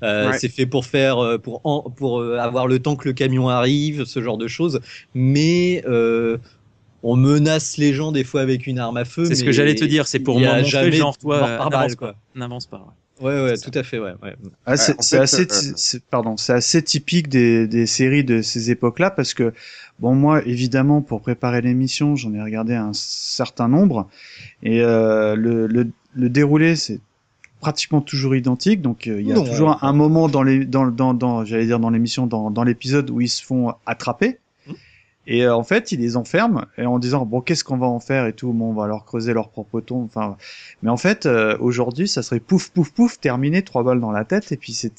Euh, 0.03 0.29
Ouais. 0.29 0.37
C'est 0.39 0.49
fait 0.49 0.65
pour 0.65 0.85
faire 0.85 1.19
euh, 1.19 1.37
pour 1.37 1.61
en- 1.63 1.81
pour 1.89 2.23
avoir 2.23 2.67
le 2.67 2.79
temps 2.79 2.95
que 2.95 3.07
le 3.07 3.13
camion 3.13 3.47
arrive, 3.49 4.05
ce 4.05 4.21
genre 4.21 4.37
de 4.37 4.47
choses. 4.47 4.79
Mais 5.13 5.83
euh, 5.87 6.37
on 7.03 7.15
menace 7.15 7.77
les 7.77 7.93
gens 7.93 8.11
des 8.11 8.23
fois 8.23 8.41
avec 8.41 8.67
une 8.67 8.77
arme 8.79 8.97
à 8.97 9.05
feu. 9.05 9.25
C'est 9.25 9.35
ce 9.35 9.43
que 9.43 9.51
j'allais 9.51 9.75
te 9.75 9.85
dire, 9.85 10.07
c'est 10.07 10.19
pour 10.19 10.39
montrer 10.57 10.69
jamais 10.69 10.91
genre 10.97 11.17
toi, 11.17 11.39
n'avance 11.69 11.95
quoi. 11.95 12.11
pas, 12.13 12.17
n'avance 12.35 12.65
pas. 12.67 12.77
ouais. 12.77 12.83
Ouais, 13.21 13.43
ouais, 13.43 13.57
tout 13.57 13.71
à 13.73 13.83
fait, 13.83 13.99
ouais. 13.99 14.13
ouais. 14.23 14.35
Ah, 14.65 14.77
c'est 14.77 14.97
en 14.97 15.01
c'est 15.01 15.17
fait, 15.17 15.23
assez, 15.23 15.41
euh, 15.51 15.73
c'est- 15.75 16.03
pardon, 16.05 16.37
c'est 16.37 16.53
assez 16.53 16.81
typique 16.81 17.29
des, 17.29 17.67
des 17.67 17.85
séries 17.85 18.23
de 18.23 18.41
ces 18.41 18.71
époques-là 18.71 19.11
parce 19.11 19.33
que, 19.33 19.53
bon, 19.99 20.15
moi, 20.15 20.41
évidemment, 20.45 21.01
pour 21.01 21.21
préparer 21.21 21.61
l'émission, 21.61 22.15
j'en 22.15 22.33
ai 22.33 22.41
regardé 22.41 22.73
un 22.73 22.91
certain 22.93 23.67
nombre 23.67 24.09
et 24.63 24.81
euh, 24.81 25.35
le, 25.35 25.67
le, 25.67 25.89
le 26.15 26.29
déroulé, 26.29 26.75
c'est 26.75 26.99
pratiquement 27.59 28.01
toujours 28.01 28.35
identique. 28.35 28.81
Donc, 28.81 29.07
euh, 29.07 29.21
il 29.21 29.27
y 29.27 29.31
a 29.31 29.35
Non. 29.35 29.43
toujours 29.43 29.83
un 29.83 29.93
moment 29.93 30.27
dans 30.27 30.41
les, 30.41 30.65
dans, 30.65 30.87
dans, 30.87 31.13
dans 31.13 31.45
j'allais 31.45 31.67
dire 31.67 31.79
dans 31.79 31.91
l'émission, 31.91 32.25
dans, 32.25 32.49
dans 32.49 32.63
l'épisode 32.63 33.11
où 33.11 33.21
ils 33.21 33.29
se 33.29 33.43
font 33.43 33.73
attraper. 33.85 34.39
Et 35.31 35.45
euh, 35.45 35.55
en 35.55 35.63
fait, 35.63 35.93
ils 35.93 35.99
les 36.01 36.17
enferment 36.17 36.65
et 36.77 36.85
en 36.85 36.99
disant 36.99 37.25
bon, 37.25 37.39
qu'est-ce 37.39 37.63
qu'on 37.63 37.77
va 37.77 37.87
en 37.87 38.01
faire 38.01 38.25
et 38.25 38.33
tout. 38.33 38.51
Bon, 38.51 38.71
on 38.71 38.73
va 38.73 38.85
leur 38.85 39.05
creuser 39.05 39.31
leur 39.33 39.49
propre 39.49 39.79
tombe. 39.79 40.03
Enfin, 40.03 40.35
mais 40.81 40.89
en 40.89 40.97
fait, 40.97 41.25
euh, 41.25 41.57
aujourd'hui, 41.61 42.09
ça 42.09 42.21
serait 42.21 42.41
pouf, 42.41 42.69
pouf, 42.69 42.91
pouf, 42.91 43.17
terminé, 43.17 43.61
trois 43.61 43.81
balles 43.81 44.01
dans 44.01 44.11
la 44.11 44.25
tête, 44.25 44.51
et 44.51 44.57
puis 44.57 44.73
c'est- 44.73 44.91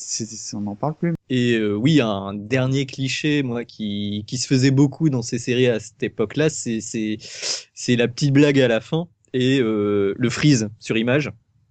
on 0.55 0.61
n'en 0.61 0.75
parle 0.75 0.95
plus. 0.95 1.13
Et 1.29 1.57
euh, 1.59 1.75
oui, 1.75 2.01
un 2.01 2.33
dernier 2.33 2.87
cliché, 2.87 3.43
moi, 3.43 3.67
qui, 3.67 4.25
qui 4.27 4.39
se 4.39 4.47
faisait 4.47 4.71
beaucoup 4.71 5.11
dans 5.11 5.21
ces 5.21 5.39
séries 5.39 5.69
à 5.69 5.79
cette 5.79 6.03
époque-là, 6.03 6.49
c'est, 6.49 6.81
c'est, 6.81 7.19
c'est 7.75 7.97
la 7.97 8.09
petite 8.09 8.33
blague 8.33 8.59
à 8.59 8.69
la 8.69 8.81
fin 8.81 9.09
et 9.35 9.61
euh, 9.61 10.15
le 10.17 10.31
freeze 10.31 10.71
sur 10.79 10.97
image. 10.97 11.31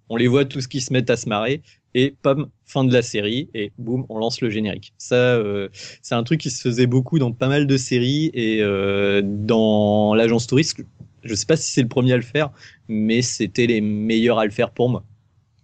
On 0.09 0.18
les 0.18 0.28
voit 0.28 0.45
tous 0.45 0.68
qui 0.68 0.82
se 0.82 0.93
mettent 0.93 1.09
à 1.09 1.18
se 1.18 1.28
marrer 1.28 1.64
et 1.93 2.15
pam, 2.21 2.47
fin 2.65 2.83
de 2.83 2.93
la 2.93 3.01
série 3.01 3.49
et 3.53 3.71
boum, 3.77 4.05
on 4.09 4.17
lance 4.17 4.41
le 4.41 4.49
générique. 4.49 4.93
Ça, 4.97 5.15
euh, 5.15 5.69
c'est 6.01 6.15
un 6.15 6.23
truc 6.23 6.39
qui 6.39 6.49
se 6.49 6.61
faisait 6.61 6.87
beaucoup 6.87 7.19
dans 7.19 7.31
pas 7.31 7.47
mal 7.47 7.67
de 7.67 7.77
séries 7.77 8.31
et 8.33 8.61
euh, 8.61 9.21
dans 9.23 10.13
l'agence 10.15 10.47
touriste. 10.47 10.81
Je 11.23 11.35
sais 11.35 11.45
pas 11.45 11.57
si 11.57 11.71
c'est 11.71 11.81
le 11.81 11.87
premier 11.87 12.13
à 12.13 12.17
le 12.17 12.23
faire, 12.23 12.51
mais 12.87 13.21
c'était 13.21 13.67
les 13.67 13.81
meilleurs 13.81 14.39
à 14.39 14.45
le 14.45 14.51
faire 14.51 14.71
pour 14.71 14.89
moi. 14.89 15.03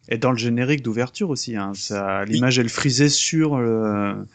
Et 0.10 0.18
dans 0.18 0.32
le 0.32 0.38
générique 0.38 0.84
d'ouverture 0.84 1.30
aussi, 1.30 1.56
hein, 1.56 1.72
ça, 1.74 2.24
l'image 2.26 2.60
elle 2.60 2.70
frisait 2.70 3.10
sur 3.10 3.58
le, 3.58 4.26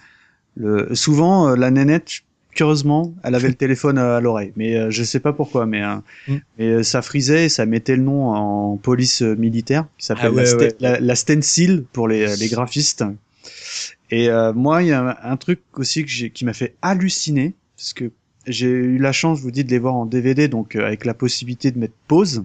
le 0.57 0.95
souvent 0.95 1.49
euh, 1.49 1.57
la 1.57 1.71
nénette. 1.71 2.23
Curieusement, 2.55 3.15
elle 3.23 3.35
avait 3.35 3.49
le 3.49 3.55
téléphone 3.65 3.99
à 3.99 4.21
l'oreille, 4.21 4.53
mais 4.57 4.77
euh, 4.77 4.91
je 4.91 5.03
sais 5.03 5.21
pas 5.21 5.33
pourquoi, 5.33 5.67
mais, 5.67 5.83
euh, 5.83 5.97
Mm. 6.29 6.37
mais 6.59 6.67
euh, 6.67 6.83
ça 6.83 7.01
frisait 7.03 7.47
et 7.47 7.49
ça 7.49 7.65
mettait 7.67 7.97
le 7.97 8.03
nom 8.03 8.29
en 8.31 8.77
police 8.77 9.23
euh, 9.23 9.35
militaire 9.37 9.87
qui 9.99 10.07
s'appelle 10.07 10.27
Ah 10.27 10.33
ouais, 10.33 10.43
la, 10.45 10.49
sten- 10.51 10.61
ouais. 10.61 10.75
la, 10.81 11.01
la 11.01 11.15
stencil 11.17 11.85
pour 11.93 12.09
les, 12.09 12.37
les 12.37 12.49
graphistes. 12.49 13.05
Et 14.11 14.29
euh, 14.29 14.53
moi, 14.53 14.83
il 14.83 14.89
y 14.89 14.93
a 14.93 15.19
un 15.23 15.37
truc 15.37 15.61
aussi 15.79 16.05
que 16.05 16.27
qui 16.27 16.45
m'a 16.45 16.53
fait 16.53 16.75
halluciner 16.83 17.55
parce 17.77 17.95
que 17.95 18.11
j'ai 18.47 18.67
eu 18.69 18.99
la 18.99 19.13
chance, 19.13 19.39
je 19.39 19.43
vous 19.43 19.51
dis, 19.51 19.65
de 19.65 19.71
les 19.71 19.79
voir 19.79 19.95
en 19.95 20.05
DVD, 20.05 20.49
donc 20.49 20.77
avec 20.77 21.05
la 21.05 21.15
possibilité 21.15 21.71
de 21.71 21.79
mettre 21.79 21.95
pause. 22.09 22.45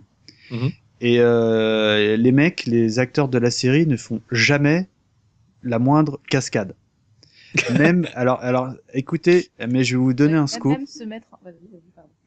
Mhm. 0.51 0.71
Et 1.01 1.17
euh, 1.19 2.15
les 2.17 2.31
mecs, 2.31 2.65
les 2.65 2.99
acteurs 2.99 3.27
de 3.27 3.37
la 3.37 3.51
série 3.51 3.85
ne 3.85 3.97
font 3.97 4.21
jamais 4.31 4.87
la 5.63 5.77
moindre 5.79 6.19
cascade. 6.29 6.73
Même, 7.77 8.07
alors, 8.13 8.39
alors, 8.41 8.73
écoutez, 8.93 9.49
mais 9.69 9.83
je 9.83 9.95
vais 9.95 10.01
vous 10.03 10.13
donner 10.13 10.35
un 10.35 10.47
scoop. 10.47 10.77
Même 10.77 10.85
se 10.87 11.03
mettre. 11.03 11.27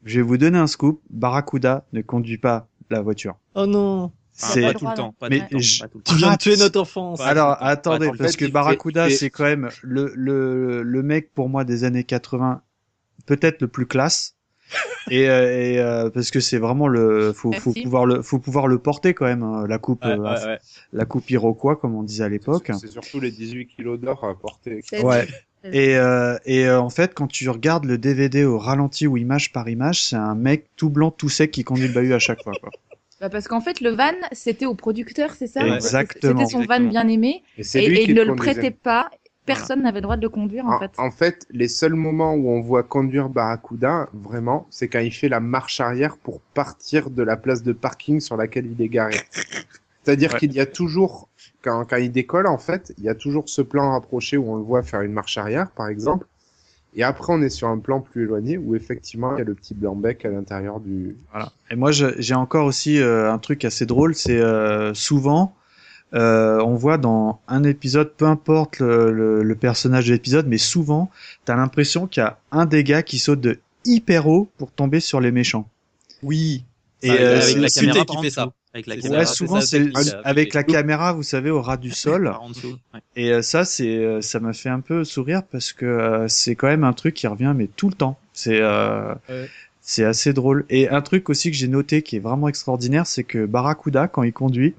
Je 0.03 0.15
vais 0.17 0.21
vous 0.23 0.37
donner 0.37 0.57
un 0.57 0.67
scoop. 0.67 1.01
Barracuda 1.09 1.85
ne 1.93 2.01
conduit 2.01 2.37
pas 2.37 2.67
la 2.89 3.01
voiture. 3.01 3.37
Oh 3.55 3.65
non, 3.65 4.11
Enfin, 4.43 4.53
C'est- 4.53 4.61
pas 4.61 4.73
tout 4.73 4.87
le 4.87 4.93
temps, 4.95 5.13
pas 5.19 5.29
Mais 5.29 5.39
tout 5.39 5.43
le 5.43 5.49
temps, 5.51 5.59
je- 5.59 5.79
pas 5.81 5.87
tout 5.87 5.97
le 5.99 6.03
tu 6.03 6.15
viens 6.15 6.31
de 6.33 6.37
tuer 6.37 6.57
notre 6.57 6.79
enfance. 6.81 7.19
Pas 7.19 7.25
Alors, 7.27 7.57
attendez, 7.61 8.09
parce 8.17 8.35
que 8.35 8.45
Barracuda, 8.47 9.09
c'est 9.09 9.29
quand 9.29 9.43
même 9.43 9.69
le, 9.83 10.11
le, 10.15 10.81
le 10.83 11.03
mec, 11.03 11.31
pour 11.33 11.49
moi, 11.49 11.63
des 11.63 11.83
années 11.83 12.03
80, 12.03 12.61
peut-être 13.27 13.61
le 13.61 13.67
plus 13.67 13.85
classe. 13.85 14.35
Et 15.09 15.29
euh, 15.29 15.61
et 15.61 15.79
euh, 15.79 16.09
parce 16.09 16.31
que 16.31 16.39
c'est 16.39 16.57
vraiment 16.57 16.87
le 16.87 17.33
faut, 17.33 17.51
faut 17.51 17.73
pouvoir 17.73 18.05
le 18.05 18.21
faut 18.21 18.39
pouvoir 18.39 18.67
le 18.67 18.77
porter 18.79 19.13
quand 19.13 19.25
même 19.25 19.43
hein, 19.43 19.65
la 19.67 19.77
coupe 19.77 20.03
Ouais, 20.05 20.11
euh, 20.11 20.17
ouais, 20.17 20.45
ouais. 20.45 20.59
la 20.93 21.05
coupe 21.05 21.29
Iroquois 21.29 21.75
comme 21.75 21.95
on 21.95 22.03
disait 22.03 22.23
à 22.23 22.29
l'époque 22.29 22.71
C'est 22.79 22.91
surtout 22.91 23.19
les 23.19 23.31
18 23.31 23.67
kilos 23.67 23.99
d'or 23.99 24.23
à 24.23 24.37
porter. 24.37 24.81
Ouais 25.03 25.27
et 25.63 25.95
euh, 25.95 26.37
et 26.45 26.65
euh, 26.65 26.79
en 26.79 26.89
fait 26.89 27.13
quand 27.13 27.27
tu 27.27 27.47
regardes 27.49 27.85
le 27.85 27.97
DVD 27.97 28.45
au 28.45 28.57
ralenti 28.57 29.05
ou 29.05 29.17
image 29.17 29.51
par 29.51 29.69
image 29.69 30.03
c'est 30.03 30.15
un 30.15 30.33
mec 30.35 30.65
tout 30.75 30.89
blanc 30.89 31.11
tout 31.11 31.29
sec 31.29 31.51
qui 31.51 31.63
conduit 31.63 31.87
le 31.87 31.93
bahut 31.93 32.13
à 32.13 32.19
chaque 32.19 32.41
fois 32.41 32.53
quoi. 32.59 32.71
Bah, 33.19 33.29
parce 33.29 33.47
qu'en 33.47 33.61
fait, 33.61 33.81
le 33.81 33.91
van, 33.91 34.13
c'était 34.31 34.65
au 34.65 34.73
producteur, 34.73 35.35
c'est 35.37 35.45
ça? 35.45 35.63
Exactement. 35.75 36.39
C'était 36.39 36.51
son 36.51 36.63
van 36.65 36.79
bien 36.79 37.07
aimé. 37.07 37.43
Et 37.55 37.63
c'est 37.63 37.83
Et, 37.83 37.87
lui 37.87 37.99
et 37.99 38.05
qui 38.05 38.11
il 38.11 38.15
ne 38.15 38.23
le 38.23 38.33
prêtait 38.33 38.71
pas. 38.71 39.11
Personne 39.45 39.81
n'avait 39.83 39.99
le 39.99 40.03
droit 40.03 40.17
de 40.17 40.21
le 40.21 40.29
conduire 40.29 40.65
en, 40.65 40.75
En, 40.75 40.79
fait. 40.79 40.91
en 40.97 41.11
fait, 41.11 41.45
les 41.51 41.67
seuls 41.67 41.93
moments 41.95 42.33
où 42.33 42.49
on 42.49 42.61
voit 42.61 42.83
conduire 42.83 43.29
Barracuda, 43.29 44.07
vraiment, 44.13 44.67
c'est 44.69 44.87
quand 44.87 44.99
il 44.99 45.11
fait 45.11 45.29
la 45.29 45.39
marche 45.39 45.79
arrière 45.81 46.17
pour 46.17 46.41
partir 46.53 47.09
de 47.09 47.23
la 47.23 47.37
place 47.37 47.63
de 47.63 47.73
parking 47.73 48.19
sur 48.19 48.37
laquelle 48.37 48.65
il 48.67 48.81
est 48.81 48.89
garé. 48.89 49.15
C'est-à-dire 50.03 50.31
Ouais. 50.33 50.39
qu'il 50.39 50.53
y 50.53 50.59
a 50.59 50.65
toujours, 50.65 51.29
quand, 51.61 51.85
quand 51.85 51.97
il 51.97 52.11
décolle, 52.11 52.47
en 52.47 52.57
fait, 52.57 52.93
il 52.97 53.03
y 53.03 53.09
a 53.09 53.15
toujours 53.15 53.43
ce 53.47 53.61
plan 53.61 53.91
rapproché 53.91 54.35
où 54.37 54.51
on 54.51 54.55
le 54.55 54.63
voit 54.63 54.81
faire 54.83 55.01
une 55.01 55.11
marche 55.13 55.37
arrière, 55.37 55.69
par 55.71 55.89
exemple. 55.89 56.25
Et 56.95 57.03
après, 57.03 57.31
on 57.33 57.41
est 57.41 57.49
sur 57.49 57.67
un 57.69 57.77
plan 57.77 58.01
plus 58.01 58.23
éloigné 58.23 58.57
où 58.57 58.75
effectivement, 58.75 59.35
il 59.35 59.39
y 59.39 59.41
a 59.41 59.45
le 59.45 59.53
petit 59.55 59.73
blanc 59.73 59.95
bec 59.95 60.25
à 60.25 60.29
l'intérieur 60.29 60.79
du. 60.81 61.15
Voilà. 61.31 61.51
Et 61.69 61.75
moi, 61.75 61.91
j'ai 61.91 62.33
encore 62.35 62.65
aussi 62.65 62.99
euh, 62.99 63.31
un 63.31 63.37
truc 63.37 63.63
assez 63.63 63.85
drôle, 63.85 64.13
c'est 64.13 64.39
euh, 64.41 64.93
souvent, 64.93 65.55
euh, 66.13 66.59
on 66.61 66.75
voit 66.75 66.97
dans 66.97 67.39
un 67.47 67.63
épisode, 67.63 68.11
peu 68.15 68.25
importe 68.25 68.79
le, 68.79 69.11
le- 69.11 69.43
le 69.43 69.55
personnage 69.55 70.07
de 70.07 70.13
l'épisode, 70.13 70.47
mais 70.47 70.57
souvent, 70.57 71.09
t'as 71.45 71.55
l'impression 71.55 72.07
qu'il 72.07 72.21
y 72.21 72.25
a 72.25 72.37
un 72.51 72.65
des 72.65 72.83
gars 72.83 73.03
qui 73.03 73.17
saute 73.19 73.39
de 73.41 73.59
hyper 73.85 74.27
haut 74.27 74.49
pour 74.57 74.71
tomber 74.71 74.99
sur 74.99 75.19
les 75.21 75.31
méchants. 75.31 75.67
Oui. 76.23 76.63
Et 77.01 77.09
Avec- 77.09 77.21
euh, 77.21 77.41
avec 77.41 77.43
c'est- 77.69 77.85
la 77.85 77.93
caméra 77.93 78.05
qui 78.05 78.21
fait 78.23 78.29
ça. 78.29 78.51
Avec 78.73 78.87
la 78.87 78.95
C'est 78.95 79.01
caméra. 79.01 79.19
Ouais, 79.21 79.25
souvent 79.25 79.59
c'est 79.59 79.89
avec 80.23 80.53
la 80.53 80.63
caméra, 80.63 81.11
vous 81.13 81.23
savez, 81.23 81.49
au 81.49 81.61
ras 81.61 81.75
du 81.77 81.91
sol. 81.91 82.27
en 82.39 82.49
dessous. 82.49 82.77
Ouais. 82.93 82.99
Et 83.17 83.31
euh, 83.33 83.41
ça, 83.41 83.65
c'est, 83.65 83.97
euh, 83.97 84.21
ça 84.21 84.39
m'a 84.39 84.53
fait 84.53 84.69
un 84.69 84.79
peu 84.79 85.03
sourire 85.03 85.41
parce 85.43 85.73
que 85.73 85.85
euh, 85.85 86.27
c'est 86.29 86.55
quand 86.55 86.67
même 86.67 86.83
un 86.85 86.93
truc 86.93 87.15
qui 87.15 87.27
revient, 87.27 87.53
mais 87.55 87.67
tout 87.67 87.89
le 87.89 87.95
temps. 87.95 88.17
C'est, 88.33 88.59
euh, 88.61 89.13
Ouais. 89.27 89.49
c'est 89.81 90.05
assez 90.05 90.31
drôle. 90.31 90.65
Et 90.69 90.87
un 90.89 91.01
truc 91.01 91.29
aussi 91.29 91.51
que 91.51 91.57
j'ai 91.57 91.67
noté 91.67 92.01
qui 92.01 92.15
est 92.15 92.19
vraiment 92.19 92.47
extraordinaire, 92.47 93.07
c'est 93.07 93.23
que 93.25 93.45
Barracuda, 93.45 94.07
quand 94.07 94.23
il 94.23 94.31
conduit, 94.31 94.73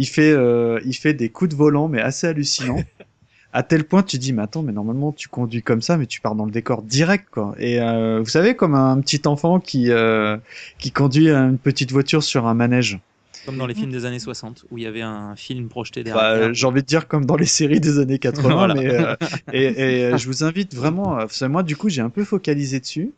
il 0.00 0.06
fait, 0.06 0.32
euh, 0.32 0.80
il 0.86 0.94
fait 0.94 1.12
des 1.12 1.28
coups 1.28 1.50
de 1.50 1.56
volant, 1.56 1.86
mais 1.86 2.00
assez 2.00 2.26
hallucinants. 2.26 2.82
à 3.52 3.62
tel 3.62 3.84
point, 3.84 4.02
tu 4.02 4.16
dis, 4.16 4.32
mais 4.32 4.40
attends, 4.40 4.62
mais 4.62 4.72
normalement, 4.72 5.12
tu 5.12 5.28
conduis 5.28 5.62
comme 5.62 5.82
ça, 5.82 5.98
mais 5.98 6.06
tu 6.06 6.22
pars 6.22 6.34
dans 6.34 6.46
le 6.46 6.50
décor 6.50 6.82
direct, 6.82 7.26
quoi. 7.30 7.54
Et 7.58 7.80
euh, 7.82 8.20
vous 8.20 8.30
savez, 8.30 8.56
comme 8.56 8.74
un 8.74 8.98
petit 9.00 9.20
enfant 9.26 9.60
qui, 9.60 9.90
euh, 9.90 10.38
qui 10.78 10.90
conduit 10.90 11.28
une 11.28 11.58
petite 11.58 11.92
voiture 11.92 12.22
sur 12.22 12.46
un 12.46 12.54
manège. 12.54 12.98
Comme 13.44 13.58
dans 13.58 13.66
les 13.66 13.74
films 13.74 13.90
des 13.92 14.06
années 14.06 14.18
60 14.18 14.64
où 14.70 14.78
il 14.78 14.84
y 14.84 14.86
avait 14.86 15.02
un 15.02 15.36
film 15.36 15.68
projeté 15.68 16.02
Bah, 16.02 16.34
derrière. 16.34 16.54
j'ai 16.54 16.66
envie 16.66 16.82
de 16.82 16.86
dire 16.86 17.06
comme 17.08 17.26
dans 17.26 17.36
les 17.36 17.46
séries 17.46 17.80
des 17.80 17.98
années 17.98 18.18
80, 18.18 18.48
Voilà. 18.54 18.74
mais 18.74 18.86
euh, 18.90 19.14
et, 19.52 20.10
et, 20.12 20.18
je 20.18 20.26
vous 20.26 20.44
invite 20.44 20.74
vraiment. 20.74 21.18
moi, 21.48 21.62
du 21.62 21.76
coup, 21.76 21.90
j'ai 21.90 22.02
un 22.02 22.10
peu 22.10 22.24
focalisé 22.24 22.80
dessus. 22.80 23.12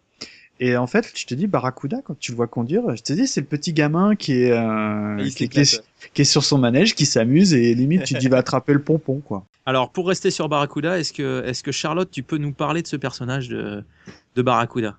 Et 0.65 0.77
en 0.77 0.87
fait, 0.87 1.11
je 1.17 1.27
te 1.27 1.35
dis 1.35 1.49
Barracuda 1.49 2.03
quand 2.05 2.17
tu 2.19 2.31
le 2.31 2.37
vois 2.37 2.47
conduire, 2.47 2.95
je 2.95 3.03
te 3.03 3.13
dis 3.13 3.27
c'est 3.27 3.41
le 3.41 3.47
petit 3.49 3.73
gamin 3.73 4.15
qui 4.15 4.35
est 4.43 4.53
euh, 4.53 5.17
qui, 5.31 5.49
qui 5.49 5.61
est, 5.61 5.83
qui 6.15 6.23
est 6.23 6.25
sur 6.25 6.45
son 6.45 6.57
manège, 6.59 6.95
qui 6.95 7.05
s'amuse 7.05 7.53
et 7.53 7.75
limite 7.75 8.05
tu 8.05 8.15
te 8.15 8.19
dis 8.21 8.29
va 8.29 8.39
attraper 8.45 8.73
le 8.73 8.81
pompon 8.83 9.21
quoi. 9.25 9.45
Alors, 9.67 9.91
pour 9.91 10.07
rester 10.07 10.31
sur 10.31 10.49
Barracuda, 10.49 10.99
est-ce 11.01 11.13
que, 11.13 11.45
est-ce 11.47 11.63
que 11.65 11.73
Charlotte, 11.73 12.11
tu 12.11 12.23
peux 12.23 12.37
nous 12.37 12.53
parler 12.53 12.83
de 12.83 12.87
ce 12.87 12.97
personnage 12.97 13.49
de, 13.49 13.83
de 14.37 14.43
Barracuda? 14.43 14.99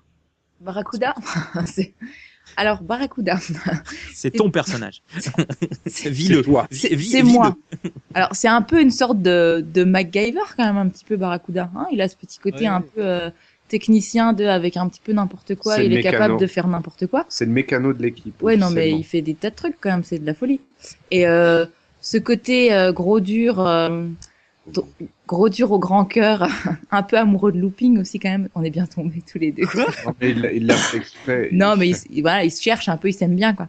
Barracuda? 0.60 1.14
Alors, 2.56 2.82
Barracuda, 2.82 3.38
C'est 4.14 4.30
ton 4.30 4.50
personnage. 4.50 5.02
c'est 5.86 6.08
Vis-le. 6.10 6.42
toi. 6.42 6.66
Vi- 6.70 7.10
c'est- 7.10 7.22
moi. 7.22 7.56
Alors, 8.14 8.28
c'est 8.32 8.48
un 8.48 8.62
peu 8.62 8.80
une 8.80 8.90
sorte 8.92 9.20
de, 9.20 9.64
de 9.74 9.82
MacGyver, 9.84 10.40
quand 10.56 10.64
même, 10.64 10.76
un 10.76 10.88
petit 10.88 11.04
peu 11.04 11.16
Barracuda. 11.16 11.70
Hein 11.74 11.86
il 11.90 12.00
a 12.00 12.08
ce 12.08 12.16
petit 12.16 12.38
côté 12.38 12.60
Ouais. 12.60 12.66
un 12.66 12.80
peu 12.80 13.00
euh, 13.04 13.30
technicien 13.68 14.32
de, 14.32 14.44
avec 14.44 14.76
un 14.76 14.88
petit 14.88 15.00
peu 15.02 15.12
n'importe 15.12 15.54
quoi. 15.56 15.78
Il 15.82 15.92
est 15.96 16.02
capable 16.02 16.38
de 16.38 16.46
faire 16.46 16.66
n'importe 16.68 17.06
quoi. 17.06 17.24
C'est 17.28 17.46
le 17.46 17.52
mécano 17.52 17.92
de 17.92 18.02
l'équipe. 18.02 18.40
Ouais, 18.42 18.56
non, 18.56 18.70
mais 18.70 18.90
il 18.90 19.04
fait 19.04 19.22
des 19.22 19.34
tas 19.34 19.50
de 19.50 19.54
trucs 19.56 19.76
quand 19.80 19.90
même, 19.90 20.04
c'est 20.04 20.18
de 20.18 20.26
la 20.26 20.34
folie. 20.34 20.60
Et 21.10 21.26
euh, 21.26 21.64
ce 22.00 22.18
côté 22.18 22.72
euh, 22.74 22.92
gros 22.92 23.20
dur, 23.20 23.60
euh, 23.60 24.06
gros 25.26 25.48
dur 25.48 25.72
au 25.72 25.78
grand 25.78 26.04
cœur, 26.04 26.48
un 26.90 27.02
peu 27.02 27.16
amoureux 27.18 27.52
de 27.52 27.58
looping 27.58 27.98
aussi 27.98 28.18
quand 28.18 28.30
même. 28.30 28.48
On 28.54 28.62
est 28.62 28.70
bien 28.70 28.86
tombés 28.86 29.22
tous 29.30 29.38
les 29.38 29.52
deux. 29.52 29.64
Non, 29.74 29.86
mais 30.20 30.30
il 30.30 30.66
l'a- 30.66 30.76
fait 30.76 30.96
exprès. 30.98 31.48
non, 31.52 31.76
mais 31.76 31.90
il, 32.10 32.22
voilà, 32.22 32.44
il 32.44 32.50
se 32.50 32.62
cherche 32.62 32.88
un 32.88 32.96
peu, 32.96 33.08
il 33.08 33.14
s'aime 33.14 33.34
bien 33.36 33.54
quoi. 33.54 33.68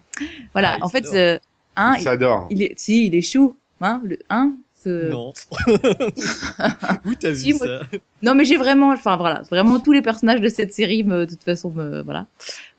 Voilà, 0.54 0.78
Ah, 0.80 0.86
en 0.86 0.90
fait, 0.90 1.06
euh, 1.14 1.38
hein, 1.76 1.94
il 1.96 2.02
il, 2.02 2.04
s'adore. 2.04 2.48
il 2.50 2.64
est, 2.64 2.74
si, 2.78 3.08
il 3.08 3.16
est 3.16 3.22
chou, 3.22 3.56
hein, 3.82 4.02
le, 4.04 4.20
hein. 4.30 4.56
Non. 4.90 5.34
Où 7.06 7.14
t'as 7.20 7.34
Si, 7.36 7.52
vu 7.52 7.58
moi- 7.58 7.68
ça 7.68 7.98
Non, 8.22 8.36
mais 8.36 8.46
j'ai 8.46 8.58
vraiment, 8.58 8.90
enfin 8.92 9.18
voilà, 9.18 9.42
vraiment 9.50 9.80
tous 9.80 9.92
les 9.92 10.02
personnages 10.02 10.42
de 10.42 10.50
cette 10.50 10.74
série, 10.74 11.04
me, 11.04 11.26
de 11.26 11.32
toute 11.32 11.44
façon, 11.44 11.72
me, 11.72 12.02
voilà, 12.04 12.26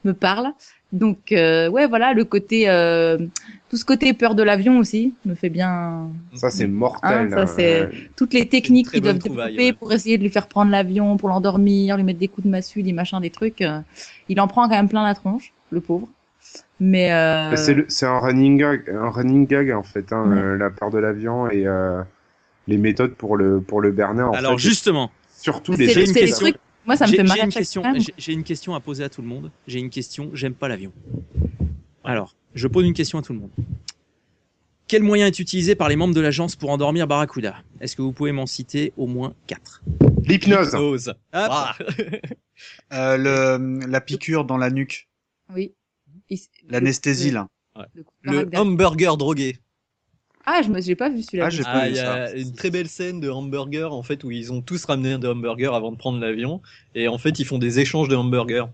me 0.04 0.12
parlent. 0.12 0.52
Donc, 0.92 1.32
euh, 1.32 1.68
ouais, 1.68 1.86
voilà, 1.88 2.12
le 2.14 2.24
côté, 2.24 2.68
euh, 2.68 3.18
tout 3.68 3.76
ce 3.76 3.84
côté 3.84 4.12
peur 4.12 4.34
de 4.36 4.42
l'avion 4.44 4.78
aussi 4.78 5.14
me 5.24 5.34
fait 5.34 5.48
bien. 5.48 6.08
Ça, 6.34 6.48
c'est 6.50 6.68
mortel. 6.68 7.28
Ah, 7.32 7.46
ça, 7.46 7.46
c'est- 7.46 7.82
hein. 7.82 7.90
Toutes 8.14 8.32
les 8.34 8.46
techniques 8.48 8.90
qu'ils 8.90 9.00
doivent 9.02 9.18
développer 9.18 9.56
ouais. 9.56 9.72
pour 9.72 9.92
essayer 9.92 10.16
de 10.16 10.22
lui 10.22 10.30
faire 10.30 10.46
prendre 10.46 10.70
l'avion, 10.70 11.16
pour 11.16 11.28
l'endormir, 11.28 11.96
lui 11.96 12.04
mettre 12.04 12.20
des 12.20 12.28
coups 12.28 12.46
de 12.46 12.50
massue, 12.50 12.82
des 12.84 12.92
machins, 12.92 13.20
des 13.20 13.30
trucs. 13.30 13.60
euh, 13.62 13.80
il 14.28 14.40
en 14.40 14.46
prend 14.46 14.62
quand 14.68 14.76
même 14.76 14.88
plein 14.88 15.04
la 15.04 15.14
tronche, 15.14 15.52
le 15.70 15.80
pauvre. 15.80 16.08
Mais 16.78 17.12
euh, 17.12 17.56
C'est 17.56 17.74
le- 17.74 17.86
c'est 17.88 18.06
un 18.06 18.18
running 18.18 18.58
gag, 18.58 18.90
un 18.90 19.08
running 19.10 19.46
gag 19.46 19.70
en 19.72 19.82
fait, 19.82 20.12
hein, 20.12 20.28
Ouais. 20.30 20.38
euh, 20.38 20.56
la 20.58 20.70
peur 20.70 20.90
de 20.90 20.98
l'avion 20.98 21.48
et 21.50 21.66
euh, 21.66 22.02
les 22.66 22.76
méthodes 22.76 23.14
pour 23.14 23.36
le 23.36 23.60
pour 23.60 23.80
le 23.80 23.92
berner. 23.92 24.22
En 24.22 24.32
Alors, 24.32 24.52
fait, 24.52 24.58
justement, 24.58 25.10
surtout 25.34 25.72
les 25.72 25.88
j'ai 25.88 26.04
une 26.04 26.30
trucs. 26.32 26.56
Moi, 26.84 26.96
ça 26.96 27.06
me 27.06 27.12
fait 27.12 27.22
mal 27.24 27.34
j'ai 27.36 27.40
à 27.40 27.44
une 27.46 27.50
chaque 27.50 27.60
question. 27.62 27.82
fois. 27.82 27.92
J'ai 28.16 28.32
une 28.32 28.44
question 28.44 28.74
à 28.74 28.80
poser 28.80 29.02
à 29.04 29.08
tout 29.08 29.20
le 29.22 29.26
monde. 29.28 29.50
J'ai 29.66 29.80
une 29.80 29.90
question. 29.90 30.30
J'aime 30.34 30.54
pas 30.54 30.68
l'avion. 30.68 30.92
Alors, 32.04 32.36
je 32.54 32.68
pose 32.68 32.84
une 32.86 32.94
question 32.94 33.18
à 33.18 33.22
tout 33.22 33.32
le 33.32 33.40
monde. 33.40 33.50
Quel 34.86 35.02
moyen 35.02 35.26
est 35.26 35.38
utilisé 35.40 35.74
par 35.74 35.88
les 35.88 35.96
membres 35.96 36.14
de 36.14 36.20
l'agence 36.20 36.54
pour 36.54 36.70
endormir 36.70 37.08
Barracuda? 37.08 37.56
Est-ce 37.80 37.96
que 37.96 38.02
vous 38.02 38.12
pouvez 38.12 38.30
m'en 38.30 38.46
citer 38.46 38.92
au 38.96 39.08
moins 39.08 39.34
quatre? 39.48 39.82
L'hypnose. 40.26 41.12
Ah. 41.32 41.74
Euh, 42.94 43.18
le, 43.18 43.86
la 43.86 44.00
piqûre 44.00 44.46
dans 44.46 44.56
la 44.56 44.70
nuque, 44.70 45.08
Oui. 45.54 45.74
L'anesthésie 46.68 47.30
là. 47.30 47.48
le 48.22 48.44
de 48.44 48.50
Le 48.50 48.58
hamburger 48.58 49.16
drogué. 49.16 49.58
Ah, 50.48 50.60
je 50.62 50.70
me, 50.70 50.80
j'ai 50.80 50.94
pas 50.94 51.08
vu 51.08 51.22
celui-là. 51.22 51.46
Ah, 51.46 51.50
j'ai 51.50 51.62
pas 51.64 51.70
Ah, 51.72 51.86
vu 51.86 51.90
il 51.92 51.96
y 51.96 51.98
ça. 51.98 52.14
a 52.14 52.32
une 52.32 52.54
très 52.54 52.70
belle 52.70 52.88
scène 52.88 53.20
de 53.20 53.28
hamburger 53.28 53.92
en 53.92 54.02
fait 54.04 54.22
où 54.22 54.30
ils 54.30 54.52
ont 54.52 54.62
tous 54.62 54.84
ramené 54.84 55.18
des 55.18 55.26
hamburgers 55.26 55.74
avant 55.74 55.90
de 55.90 55.96
prendre 55.96 56.20
l'avion 56.20 56.62
et 56.94 57.08
en 57.08 57.18
fait 57.18 57.38
ils 57.40 57.44
font 57.44 57.58
des 57.58 57.80
échanges 57.80 58.08
de 58.08 58.14
hamburgers. 58.16 58.66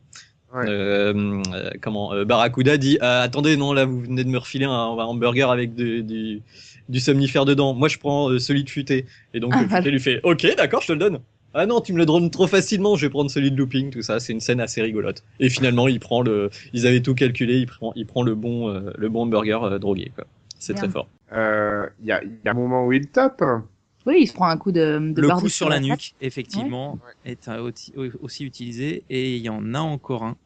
Ouais. 0.55 0.66
Euh, 0.68 1.42
euh, 1.55 1.70
comment 1.80 2.12
euh, 2.12 2.26
Barracuda 2.26 2.76
dit 2.76 2.98
Ah, 3.00 3.22
attendez 3.22 3.57
non 3.57 3.72
là 3.72 3.86
vous 3.86 4.03
venez 4.03 4.22
de 4.22 4.28
me 4.28 4.36
refiler 4.38 4.66
un, 4.66 4.70
un 4.70 5.05
hamburger 5.05 5.50
avec 5.50 5.74
du, 5.74 6.03
du, 6.03 6.42
du 6.90 7.00
somnifère 7.00 7.46
dedans. 7.46 7.72
Moi 7.72 7.88
je 7.88 7.96
prends 7.96 8.28
euh, 8.28 8.38
celui 8.38 8.64
de 8.64 8.68
futé 8.70 9.07
et 9.32 9.40
donc 9.40 9.55
Ah, 9.57 9.62
le 9.62 9.68
futé 9.68 9.90
lui 9.90 10.00
fait 10.00 10.20
ok 10.24 10.55
d'accord 10.59 10.82
je 10.82 10.88
te 10.88 10.92
le 10.92 10.98
donne. 10.98 11.20
Ah 11.55 11.66
non 11.66 11.80
tu 11.80 11.92
me 11.92 11.98
le 11.98 12.07
donnes 12.07 12.30
trop 12.30 12.46
facilement 12.46 12.96
je 12.96 13.07
vais 13.07 13.11
prendre 13.11 13.30
celui 13.30 13.50
de 13.50 13.57
looping 13.57 13.90
tout 13.90 14.03
ça 14.03 14.20
c'est 14.20 14.32
une 14.32 14.40
scène 14.40 14.61
assez 14.61 14.80
rigolote 14.82 15.22
et 15.38 15.50
finalement 15.50 15.86
il 15.88 16.00
prend 16.00 16.22
le 16.22 16.48
ils 16.72 16.86
avaient 16.86 17.03
tout 17.03 17.14
calculé 17.14 17.59
il 17.59 17.66
prend 17.66 17.92
il 17.94 18.07
prend 18.07 18.22
le 18.22 18.34
bon 18.34 18.70
euh, 18.70 18.90
le 18.96 19.09
bon 19.09 19.22
hamburger 19.22 19.62
euh, 19.64 19.78
drogué 19.78 20.11
quoi. 20.14 20.26
C'est 20.59 20.74
très 20.74 20.88
fort. 20.88 21.09
Euh, 21.32 21.88
Il 22.00 22.07
y, 22.07 22.12
a, 22.12 22.22
il 22.22 22.38
y 22.44 22.48
a 22.48 22.53
un 22.53 22.55
moment 22.55 22.86
où 22.86 22.92
il 22.92 23.09
tape. 23.09 23.42
Oui, 24.07 24.18
il 24.20 24.26
se 24.28 24.32
prend 24.32 24.46
un 24.46 24.57
coup 24.57 24.70
de, 24.70 25.12
de 25.12 25.20
Le 25.20 25.28
coup 25.30 25.46
de 25.46 25.48
sur 25.48 25.68
la 25.68 25.80
nuque, 25.80 26.14
effectivement, 26.20 27.00
est 27.24 27.48
un- 27.48 27.59
aussi, 27.59 27.92
aussi 28.20 28.44
utilisé. 28.44 29.03
Et 29.11 29.36
il 29.36 29.42
y 29.42 29.48
en 29.48 29.74
a 29.74 29.80
encore 29.80 30.22
un 30.22 30.36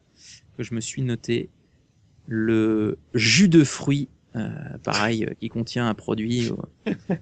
que 0.57 0.63
je 0.63 0.75
me 0.75 0.81
suis 0.81 1.03
noté. 1.03 1.51
Le 2.29 2.97
jus 3.15 3.49
de 3.51 3.63
fruits, 3.63 4.09
euh, 4.37 4.49
pareil, 4.83 5.25
euh, 5.27 5.35
qui 5.39 5.49
contient 5.51 5.87
un 5.87 5.95
produit 5.95 6.51
euh, 6.87 6.95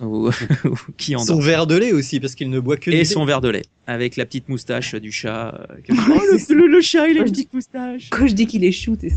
ou- 0.00 0.28
ou- 0.64 0.76
qui 0.96 1.14
Son 1.18 1.38
verre 1.40 1.66
de 1.66 1.76
lait 1.76 1.92
aussi 1.92 2.20
parce 2.20 2.34
qu'il 2.34 2.50
ne 2.50 2.58
boit 2.60 2.76
que 2.76 2.90
du 2.90 2.96
Et 2.96 3.04
son 3.04 3.24
verre 3.24 3.40
de 3.40 3.48
lait, 3.48 3.62
avec 3.86 4.16
la 4.16 4.26
petite 4.26 4.48
moustache 4.48 4.94
du 4.94 5.12
chat. 5.12 5.54
euh, 5.70 5.76
Oh, 5.90 5.92
le, 5.94 6.54
le- 6.54 6.66
le 6.68 6.80
chat, 6.80 7.06
il 7.08 7.18
a 7.18 7.20
une 7.22 7.30
petite 7.30 7.52
moustache. 7.52 8.10
Quand 8.10 8.26
je 8.26 8.32
dis 8.34 8.46
qu'il 8.46 8.64
est 8.64 8.72
chou, 8.72 8.96
t'es 8.96 9.12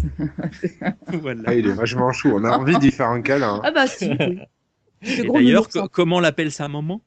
Voilà. 1.21 1.41
Ah, 1.47 1.53
il 1.55 1.67
est 1.67 1.71
vachement 1.73 2.11
chou. 2.11 2.29
On 2.33 2.43
a 2.43 2.57
envie 2.57 2.77
d'y 2.79 2.91
faire 2.91 3.09
un 3.09 3.21
câlin. 3.21 3.61
Ah 3.63 3.71
bah 3.71 3.87
si, 3.87 4.09
d'ailleurs, 5.33 5.69
co- 5.69 5.87
comment 5.89 6.19
l'appelle 6.19 6.51
sa 6.51 6.67
maman? 6.67 7.01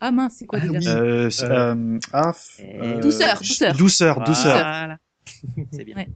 Ah 0.00 0.10
mince, 0.10 0.34
c'est 0.38 0.46
quoi 0.46 0.58
Ah 0.62 0.68
déjà. 0.68 0.96
Euh, 0.98 1.30
c'est- 1.30 1.44
euh, 1.44 1.98
ah, 2.12 2.32
Eh, 2.58 2.80
euh, 2.80 3.00
Douceur, 3.00 3.38
douceur. 3.38 3.74
douceur, 3.74 4.20
douceur. 4.24 4.54
Voilà. 4.56 4.98
C'est 5.72 5.84
bien. 5.84 5.96
Ouais. 5.96 6.08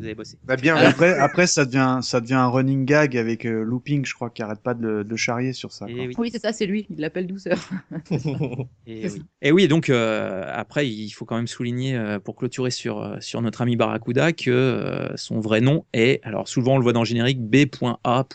Vous 0.00 0.06
avez 0.06 0.14
bossé. 0.14 0.38
A 0.48 0.56
bien 0.56 0.76
après, 0.76 1.18
après, 1.18 1.46
ça 1.46 1.64
devient, 1.64 2.00
ça 2.02 2.20
devient 2.20 2.34
un 2.34 2.48
running 2.48 2.84
gag 2.84 3.16
avec 3.16 3.44
euh, 3.44 3.62
looping, 3.62 4.04
je 4.04 4.14
crois, 4.14 4.30
qui 4.30 4.42
arrête 4.42 4.60
pas 4.60 4.74
de 4.74 4.82
le, 4.82 5.04
de 5.04 5.10
le 5.10 5.16
charrier 5.16 5.52
sur 5.52 5.72
ça. 5.72 5.86
Et 5.88 5.94
quoi. 5.94 6.04
oui. 6.06 6.14
Oui, 6.18 6.30
c'est 6.32 6.40
ça, 6.40 6.52
c'est 6.52 6.66
lui. 6.66 6.86
Il 6.90 7.00
l'appelle 7.00 7.26
douceur. 7.26 7.58
Et 8.86 9.08
oui. 9.08 9.22
Et 9.42 9.52
oui, 9.52 9.68
donc 9.68 9.90
euh, 9.90 10.44
après, 10.52 10.88
il 10.88 11.10
faut 11.10 11.24
quand 11.24 11.36
même 11.36 11.46
souligner 11.46 11.96
euh, 11.96 12.18
pour 12.18 12.36
clôturer 12.36 12.70
sur 12.70 13.16
sur 13.20 13.42
notre 13.42 13.62
ami 13.62 13.76
Barracuda 13.76 14.32
que 14.32 14.50
euh, 14.50 15.16
son 15.16 15.40
vrai 15.40 15.60
nom 15.60 15.84
est, 15.92 16.20
alors 16.24 16.48
souvent 16.48 16.74
on 16.74 16.78
le 16.78 16.82
voit 16.82 16.92
dans 16.92 17.00
le 17.00 17.06
générique, 17.06 17.40
B.A. 17.40 18.26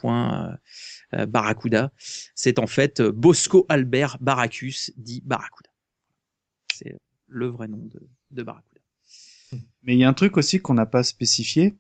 Barracuda. 1.28 1.91
C'est 2.36 2.59
en 2.59 2.68
fait 2.68 2.99
euh, 2.99 3.11
Bosco 3.11 3.66
Albert 3.70 4.18
Baracus 4.20 4.91
dit 4.97 5.22
Barracuda. 5.26 5.70
C'est 6.74 6.95
le 7.28 7.47
vrai 7.47 7.68
nom 7.68 7.78
de, 7.86 8.01
de 8.32 8.43
Barracuda. 8.43 8.74
Mais 9.84 9.93
il 9.93 9.99
y 9.99 10.03
a 10.03 10.10
un 10.10 10.14
truc 10.14 10.38
aussi 10.38 10.60
qu'on 10.60 10.74
n'a 10.74 10.86
pas 10.86 11.03
spécifié, 11.03 11.76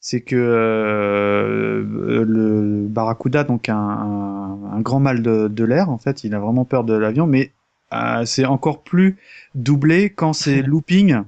c'est 0.00 0.20
que 0.20 0.36
euh, 0.36 1.82
le 2.24 2.86
Barracuda, 2.88 3.44
donc 3.44 3.68
un, 3.68 3.76
un, 3.76 4.72
un 4.72 4.80
grand 4.80 5.00
mal 5.00 5.22
de, 5.22 5.48
de 5.48 5.64
l'air, 5.64 5.90
en 5.90 5.98
fait, 5.98 6.24
il 6.24 6.34
a 6.34 6.38
vraiment 6.38 6.64
peur 6.64 6.84
de 6.84 6.94
l'avion, 6.94 7.26
mais 7.26 7.52
euh, 7.92 8.24
c'est 8.24 8.44
encore 8.44 8.82
plus 8.82 9.16
doublé 9.54 10.10
quand 10.10 10.32
c'est 10.32 10.62
Looping 10.66 11.22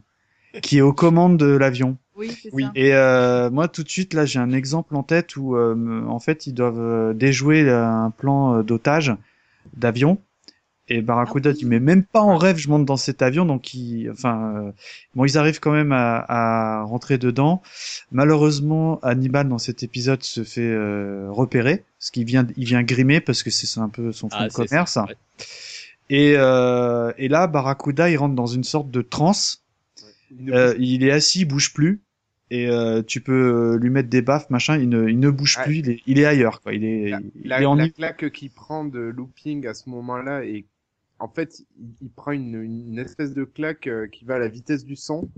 qui 0.63 0.79
est 0.79 0.83
aux 0.83 0.93
commandes 0.93 1.37
de 1.37 1.47
l'avion. 1.47 1.97
Oui, 2.17 2.31
ça. 2.31 2.73
Et 2.75 2.95
euh, 2.95 3.49
moi, 3.51 3.69
tout 3.69 3.85
de 3.85 3.89
suite, 3.89 4.13
là, 4.13 4.27
j'ai 4.27 4.41
un 4.41 4.53
exemple 4.53 4.97
en 4.97 5.05
tête 5.05 5.37
où, 5.37 5.55
euh, 5.55 6.05
en 6.07 6.19
fait, 6.19 6.47
ils 6.47 6.53
doivent 6.53 7.15
déjouer 7.15 7.71
un 7.71 8.11
plan 8.11 8.63
d'otage 8.63 9.15
d'avion. 9.77 10.19
Et 10.91 11.03
Barracuda 11.03 11.51
Ah 11.51 11.53
oui. 11.53 11.59
dit, 11.59 11.67
mais 11.67 11.81
même 11.81 12.03
pas 12.03 12.21
en 12.23 12.37
rêve, 12.39 12.57
je 12.57 12.69
monte 12.69 12.85
dans 12.87 12.97
cet 12.97 13.21
avion. 13.23 13.45
Donc, 13.45 13.75
ils, 13.75 14.11
enfin, 14.11 14.55
euh, 14.57 14.73
bon, 15.15 15.25
ils 15.27 15.37
arrivent 15.37 15.61
quand 15.61 15.73
même 15.73 15.93
à, 15.93 16.25
à 16.29 16.83
rentrer 16.83 17.19
dedans. 17.19 17.63
Malheureusement, 18.13 18.99
Hannibal 19.03 19.49
dans 19.49 19.59
cet 19.59 19.83
épisode 19.83 20.23
se 20.23 20.45
fait 20.45 20.61
euh, 20.63 21.29
repérer, 21.31 21.85
parce 21.99 22.11
qu'il 22.11 22.25
vient, 22.25 22.47
il 22.57 22.65
vient 22.65 22.83
grimer 22.83 23.21
parce 23.21 23.43
que 23.43 23.51
c'est 23.51 23.81
un 23.81 23.89
peu 23.89 24.13
son 24.13 24.31
fonds 24.31 24.37
Ah, 24.41 24.49
de 24.49 24.53
commerce. 24.53 24.93
ça, 24.93 25.05
ouais. 25.05 25.17
Et, 26.11 26.35
euh, 26.37 27.13
et 27.19 27.29
là, 27.29 27.47
Barracuda, 27.47 28.09
il 28.11 28.17
rentre 28.17 28.35
dans 28.35 28.47
une 28.47 28.65
sorte 28.65 28.91
de 28.91 29.03
transe. 29.03 29.63
Euh, 30.49 30.75
il 30.79 31.05
est 31.05 31.11
assis, 31.11 31.41
il 31.41 31.45
bouge 31.45 31.73
plus. 31.75 32.01
Et 32.51 32.67
euh, 32.67 33.03
tu 33.03 33.21
peux 33.21 33.77
lui 33.77 33.91
mettre 33.91 34.09
des 34.09 34.23
baffes, 34.23 34.49
machin. 34.49 34.79
Il 34.79 34.89
ne, 34.89 35.07
il 35.07 35.19
ne 35.21 35.29
bouge 35.29 35.57
Ah. 35.59 35.65
plus. 35.65 35.77
Il 35.81 35.91
est, 35.91 36.01
il 36.07 36.19
est 36.19 36.25
ailleurs, 36.25 36.63
quoi. 36.63 36.73
Il 36.73 36.83
est, 36.83 37.11
la, 37.11 37.21
il 37.21 37.49
la- 37.49 37.61
est 37.61 37.67
en 37.67 37.75
la 37.75 37.91
claque 37.91 38.31
qu'il 38.33 38.51
prend 38.51 38.87
de 38.87 39.01
looping 39.01 39.67
à 39.67 39.75
ce 39.75 39.91
moment-là 39.91 40.45
et 40.45 40.65
en 41.19 41.29
fait 41.29 41.61
il, 41.79 41.91
il 42.01 42.11
prend 42.11 42.33
une, 42.33 42.63
une 42.63 42.99
espèce 42.99 43.35
de 43.35 43.45
claque 43.45 43.87
euh, 43.87 44.07
qui 44.09 44.25
va 44.25 44.37
à 44.37 44.39
la 44.39 44.49
vitesse 44.49 44.85
du 44.85 44.97
son 44.97 45.29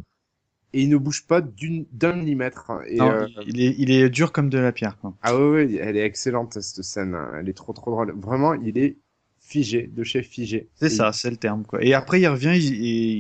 et 0.73 0.83
il 0.83 0.89
ne 0.89 0.97
bouge 0.97 1.27
pas 1.27 1.41
d'une 1.41 1.87
d'un 1.93 2.15
millimètre 2.15 2.71
et 2.87 2.97
Non, 2.97 3.11
euh, 3.11 3.27
il 3.47 3.61
est, 3.61 3.75
il 3.79 3.91
est 3.91 4.09
dur 4.09 4.33
comme 4.33 4.51
de 4.51 4.59
la 4.59 4.73
pierre, 4.73 4.99
quoi. 4.99 5.15
ah 5.23 5.37
ouais, 5.37 5.51
ouais 5.51 5.75
elle 5.75 5.97
est 5.97 6.05
excellente 6.05 6.55
cette 6.61 6.85
scène 6.85 7.15
hein. 7.15 7.31
elle 7.39 7.49
est 7.49 7.55
trop 7.57 7.73
trop 7.73 7.91
drôle 7.91 8.13
vraiment 8.13 8.55
il 8.55 8.79
est 8.79 8.97
figé 9.41 9.91
de 9.93 10.05
chez 10.05 10.23
figé 10.23 10.69
C'est 10.77 10.91
ça, 10.91 11.13
c'est 11.13 11.31
le 11.31 11.37
terme, 11.37 11.65
quoi. 11.65 11.83
Et 11.85 11.93
après, 11.93 12.21
il 12.21 12.29
revient, 12.29 12.53
il, 12.55 12.73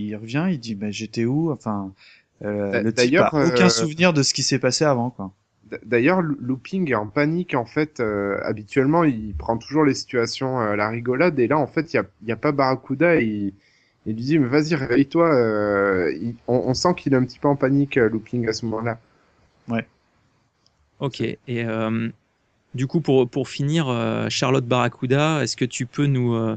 il 0.08 0.14
revient, 0.16 0.46
il 0.50 0.60
dit, 0.60 0.76
bah, 0.76 0.90
j'étais 0.92 1.24
où? 1.24 1.50
Enfin, 1.50 1.92
euh, 2.42 2.82
le 2.82 2.92
type 2.92 3.16
a 3.16 3.28
aucun 3.28 3.66
euh, 3.66 3.68
souvenir 3.68 4.12
de 4.12 4.22
ce 4.22 4.32
qui 4.32 4.44
s'est 4.44 4.60
passé 4.60 4.84
avant, 4.84 5.10
quoi. 5.10 5.34
D'ailleurs, 5.84 6.20
Lo- 6.22 6.36
Looping 6.40 6.90
est 6.90 6.94
en 6.94 7.06
panique 7.06 7.54
en 7.54 7.64
fait. 7.66 8.00
euh, 8.00 8.38
habituellement, 8.44 9.04
il 9.04 9.34
prend 9.34 9.56
toujours 9.58 9.84
les 9.84 9.94
situations 9.94 10.60
euh, 10.60 10.72
à 10.72 10.76
la 10.76 10.88
rigolade 10.88 11.38
et 11.38 11.46
là, 11.48 11.58
en 11.58 11.66
fait, 11.66 11.92
il 11.92 11.96
y 11.96 12.00
a, 12.00 12.04
il 12.22 12.28
y 12.28 12.32
a 12.32 12.36
pas 12.36 12.52
Barracuda. 12.52 13.16
Et 13.16 13.24
il, 13.24 13.54
il 14.06 14.14
lui 14.16 14.22
dit 14.22 14.38
mais 14.38 14.48
vas-y 14.48 14.74
réveille-toi. 14.74 15.32
euh, 15.34 16.12
on, 16.48 16.56
on 16.66 16.74
sent 16.74 16.94
qu'il 16.96 17.12
est 17.12 17.16
un 17.16 17.24
petit 17.24 17.38
peu 17.38 17.48
en 17.48 17.56
panique, 17.56 17.96
euh, 17.98 18.08
Looping 18.08 18.48
à 18.48 18.52
ce 18.52 18.64
moment-là. 18.66 18.98
Ok. 20.98 21.20
Et 21.22 21.38
euh, 21.48 22.08
du 22.74 22.86
coup, 22.86 23.00
pour, 23.00 23.28
pour 23.28 23.48
finir, 23.48 23.88
euh, 23.88 24.28
Charlotte 24.28 24.66
Barracuda, 24.66 25.42
est-ce 25.42 25.56
que 25.56 25.64
tu 25.64 25.86
peux 25.86 26.06
nous, 26.06 26.34
euh, 26.34 26.56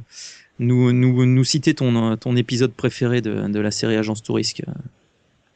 nous, 0.59 0.91
nous, 0.91 1.25
nous 1.25 1.43
citer 1.43 1.73
ton, 1.73 2.17
ton 2.17 2.35
épisode 2.35 2.73
préféré 2.73 3.21
de, 3.21 3.47
de 3.47 3.59
la 3.59 3.71
série 3.71 3.95
Agence 3.95 4.21
Tourisque 4.21 4.63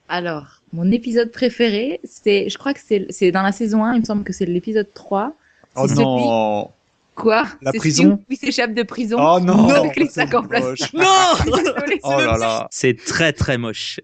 Alors, 0.08 0.57
mon 0.74 0.92
épisode 0.92 1.32
préféré, 1.32 2.00
c'est, 2.04 2.50
je 2.50 2.58
crois 2.58 2.74
que 2.74 2.80
c'est, 2.86 3.06
c'est 3.10 3.32
dans 3.32 3.42
la 3.44 3.52
saison 3.52 3.84
1, 3.84 3.96
il 3.96 4.00
me 4.02 4.06
semble 4.06 4.24
que 4.24 4.34
c'est 4.34 4.46
l'épisode 4.46 4.88
3. 4.94 5.34
Oh 5.76 5.88
celui- 5.88 6.00
non 6.04 6.72
Quoi? 7.16 7.48
La 7.64 7.72
C'est 7.72 7.80
prison? 7.80 8.04
celui 8.04 8.14
où 8.16 8.24
il 8.30 8.38
s'échappe 8.38 8.74
de 8.76 8.84
prison? 8.84 9.18
Oh 9.20 9.40
non 9.40 9.68
Avec 9.70 9.96
les 9.96 10.08
sacs 10.08 10.36
en 10.36 10.44
c'est 10.44 10.50
plastique. 10.50 10.94
moche. 10.94 11.04
Non. 11.04 11.64
Oh 12.04 12.12
là 12.20 12.38
là 12.38 12.68
C'est 12.70 12.96
très 12.96 13.34
très 13.34 13.58
moche. 13.58 14.00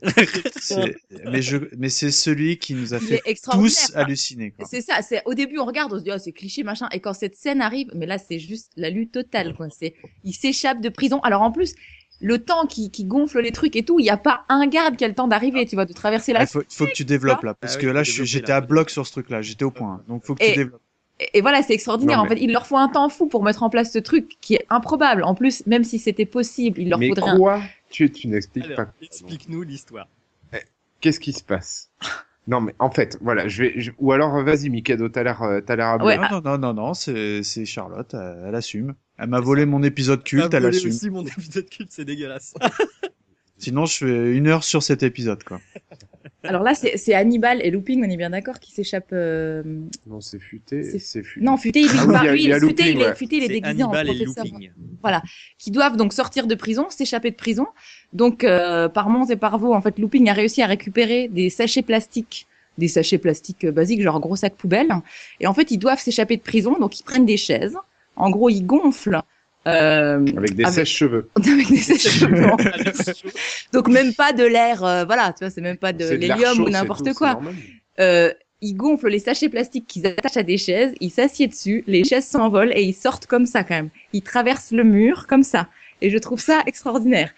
Mais 1.32 1.41
je, 1.43 1.57
mais 1.78 1.89
c'est 1.89 2.09
celui 2.09 2.57
qui 2.57 2.74
nous 2.74 2.93
a 2.95 2.99
fait 2.99 3.22
tous 3.51 3.91
halluciner, 3.95 4.49
quoi. 4.51 4.66
C'est 4.70 4.82
ça, 4.82 5.01
c'est 5.07 5.22
au 5.26 5.36
début 5.36 5.59
on 5.59 5.66
regarde, 5.66 5.93
on 5.93 5.99
se 5.99 6.03
dit 6.03 6.11
oh 6.11 6.18
c'est 6.18 6.32
cliché 6.32 6.64
machin, 6.64 6.88
et 6.91 6.99
quand 6.99 7.14
cette 7.14 7.36
scène 7.36 7.61
arrive, 7.61 7.91
mais 7.93 8.07
là 8.07 8.18
c'est 8.18 8.39
juste 8.39 8.72
la 8.78 8.89
lutte 8.89 9.11
totale 9.11 9.53
quoi. 9.55 9.68
C'est, 9.70 9.93
il 10.24 10.34
s'échappe 10.34 10.82
de 10.82 10.89
prison. 10.89 11.20
Alors 11.22 11.43
en 11.43 11.51
plus, 11.51 11.76
le 12.24 12.39
temps 12.39 12.65
qui, 12.65 12.89
qui 12.89 13.05
gonfle 13.05 13.39
les 13.41 13.51
trucs 13.51 13.76
et 13.76 13.84
tout, 13.84 13.99
il 13.99 14.03
n'y 14.03 14.09
a 14.09 14.17
pas 14.17 14.45
un 14.49 14.65
garde 14.65 14.95
qui 14.95 15.05
a 15.05 15.07
le 15.07 15.13
temps 15.13 15.28
d'arriver, 15.28 15.65
tu 15.65 15.76
vois, 15.76 15.86
de 15.86 15.93
traverser 15.93 16.34
la. 16.34 16.41
Il 16.41 16.47
faut, 16.47 16.63
faut 16.69 16.86
que 16.88 16.93
tu 16.93 17.05
développes 17.05 17.43
là, 17.43 17.53
parce 17.53 17.76
Ah 17.76 17.80
que 17.80 17.88
oui, 17.88 17.93
là, 17.93 18.03
j'étais 18.03 18.51
à 18.51 18.61
bloc 18.61 18.89
sur 18.89 19.05
ce 19.05 19.11
truc-là, 19.11 19.41
j'étais 19.41 19.65
au 19.65 19.71
point. 19.71 19.95
hein. 19.99 20.03
Donc 20.07 20.24
faut 20.26 20.34
que 20.34 20.43
Et- 20.43 20.51
tu 20.51 20.55
développes. 20.57 20.82
Et, 21.19 21.38
et 21.38 21.41
voilà, 21.41 21.61
c'est 21.61 21.74
extraordinaire. 21.74 22.17
Non, 22.17 22.24
En 22.24 22.28
fait, 22.28 22.39
il 22.41 22.51
leur 22.51 22.65
faut 22.65 22.78
un 22.78 22.88
temps 22.89 23.07
fou 23.07 23.28
pour 23.28 23.43
mettre 23.43 23.61
en 23.61 23.69
place 23.69 23.91
ce 23.91 23.99
truc 23.99 24.38
qui 24.41 24.55
est 24.55 24.65
improbable. 24.69 25.24
En 25.24 25.36
plus, 25.36 25.63
même 25.67 25.84
si 25.84 25.99
c'était 25.99 26.26
possible, 26.26 26.80
il 26.82 26.89
leur 26.89 26.97
mais 26.97 27.09
faudrait 27.09 27.30
un... 27.32 27.38
quoi 27.38 27.61
Tu, 27.91 28.09
tu 28.11 28.28
n'expliques 28.28 28.74
pas. 28.76 28.88
explique-nous 29.01 29.61
l'histoire. 29.61 30.07
Qu'est-ce 31.01 31.19
qui 31.19 31.34
se 31.34 31.43
passe? 31.43 31.91
Non, 32.47 32.61
mais 32.61 32.74
en 32.80 32.89
fait, 32.89 33.17
voilà, 33.21 33.47
je 33.47 33.63
vais. 33.63 33.74
je- 33.76 33.91
Ou 33.99 34.11
alors, 34.13 34.41
vas-y, 34.43 34.69
Mikado, 34.69 35.07
t'as 35.09 35.24
l'air, 35.24 35.41
euh, 35.43 35.59
t'as 35.61 35.76
l'air 35.76 35.88
à 35.88 35.97
Ouais. 36.03 36.17
Non, 36.17 36.24
non, 36.32 36.41
non, 36.41 36.57
non, 36.57 36.74
non, 36.74 36.93
c'est 36.93 37.43
c'est 37.43 37.65
Charlotte, 37.65 38.13
elle, 38.13 38.45
elle 38.47 38.55
assume. 38.55 38.95
Elle 39.18 39.30
m'a 39.30 39.39
volé 39.39 39.66
mon 39.66 39.84
épisode 39.84 40.24
culte, 40.24 40.53
elle 40.53 40.64
volé 40.64 40.78
assume. 40.78 40.89
aussi 40.91 41.09
mon 41.09 41.26
épisode 41.26 41.70
culte, 41.70 41.91
c'est 41.91 42.05
dégueulasse. 42.05 42.53
Sinon, 43.57 43.86
je 43.86 43.97
fais 43.99 44.36
une 44.36 44.47
heure 44.47 44.64
sur 44.64 44.84
cet 44.84 45.03
épisode, 45.03 45.43
quoi. 45.43 45.61
Alors 46.43 46.64
là, 46.64 46.74
c'est 46.76 47.14
Hannibal 47.14 47.61
et 47.61 47.72
Looping, 47.72 48.03
on 48.05 48.09
est 48.09 48.18
bien 48.18 48.32
d'accord, 48.32 48.59
qui 48.59 48.74
s'échappent. 48.74 49.14
euh, 49.14 49.64
Non, 50.05 50.20
c'est 50.20 50.39
futé. 50.39 50.99
Non, 51.39 51.55
Futé, 51.55 51.82
il, 51.82 51.89
Ah 52.14 52.36
il 52.36 52.41
il 52.41 52.53
Futé, 52.59 52.91
est, 52.91 52.97
ouais. 52.97 53.16
Futé, 53.16 53.38
il 53.38 53.43
est 53.43 53.47
C'est 53.47 53.53
déguisé 53.53 53.84
en 53.84 53.93
et 53.93 54.03
professeur. 54.03 54.43
Looping. 54.43 54.72
qui 55.57 55.72
doivent 55.72 55.95
donc 55.95 56.11
sortir 56.11 56.45
de 56.47 56.55
prison, 56.55 56.88
s'échapper 56.89 57.32
de 57.32 57.38
prison. 57.38 57.68
Donc, 58.11 58.43
euh, 58.43 58.89
par 58.89 59.09
Mons 59.09 59.30
et 59.30 59.38
par 59.38 59.57
Vaux, 59.57 59.74
en 59.74 59.82
fait, 59.82 59.97
Looping 59.99 60.28
a 60.30 60.34
réussi 60.34 60.61
à 60.61 60.68
récupérer 60.68 61.30
des 61.30 61.49
sachets 61.49 61.84
plastiques, 61.84 62.47
des 62.78 62.89
sachets 62.89 63.20
plastiques 63.20 63.64
euh, 63.64 63.72
basiques, 63.72 64.01
genre 64.01 64.20
gros 64.20 64.36
sac 64.36 64.55
poubelle. 64.55 64.89
Et 65.39 65.47
en 65.47 65.53
fait, 65.53 65.72
ils 65.72 65.78
doivent 65.78 66.01
s'échapper 66.01 66.36
de 66.36 66.41
prison, 66.41 66.78
donc 66.78 66.99
ils 66.99 67.03
prennent 67.03 67.26
des 67.26 67.38
chaises. 67.38 67.78
En 68.16 68.30
gros, 68.30 68.49
ils 68.49 68.66
gonflent. 68.66 69.22
Euh, 69.66 70.26
Avec 70.36 70.55
des 70.55 70.64
Avec- 70.66 70.76
sèches-cheveux. 70.76 71.30
avec 71.38 71.70
des 71.70 71.78
sèches-cheveux. 71.78 72.43
donc 73.74 73.88
même 73.88 74.14
pas 74.14 74.34
de 74.34 74.43
l'air, 74.43 74.84
euh, 74.84 75.05
voilà, 75.05 75.32
tu 75.32 75.45
vois, 75.45 75.49
c'est 75.49 75.61
même 75.61 75.78
pas 75.78 75.93
de 75.93 76.09
l'hélium 76.09 76.59
ou 76.59 76.70
n'importe 76.70 77.14
quoi. 77.14 77.39
Euh, 77.99 78.32
ils 78.61 78.74
gonflent 78.74 79.07
les 79.09 79.20
sachets 79.20 79.49
plastiques 79.49 79.88
qu'ils 79.88 80.05
attachent 80.07 80.38
à 80.38 80.43
des 80.43 80.57
chaises, 80.57 80.93
ils 80.99 81.11
s'assiedent 81.11 81.51
dessus, 81.51 81.84
les 81.88 82.03
chaises 82.03 82.26
s'envolent 82.28 82.72
et 82.76 82.84
ils 82.84 82.93
sortent 82.93 83.26
comme 83.26 83.45
ça 83.45 83.64
quand 83.64 83.76
même. 83.76 83.89
Ils 84.14 84.22
traversent 84.22 84.72
le 84.72 84.84
mur 84.84 85.28
comme 85.28 85.43
ça. 85.43 85.68
Et 86.01 86.09
je 86.09 86.18
trouve 86.18 86.39
ça 86.41 86.61
extraordinaire. 86.66 87.32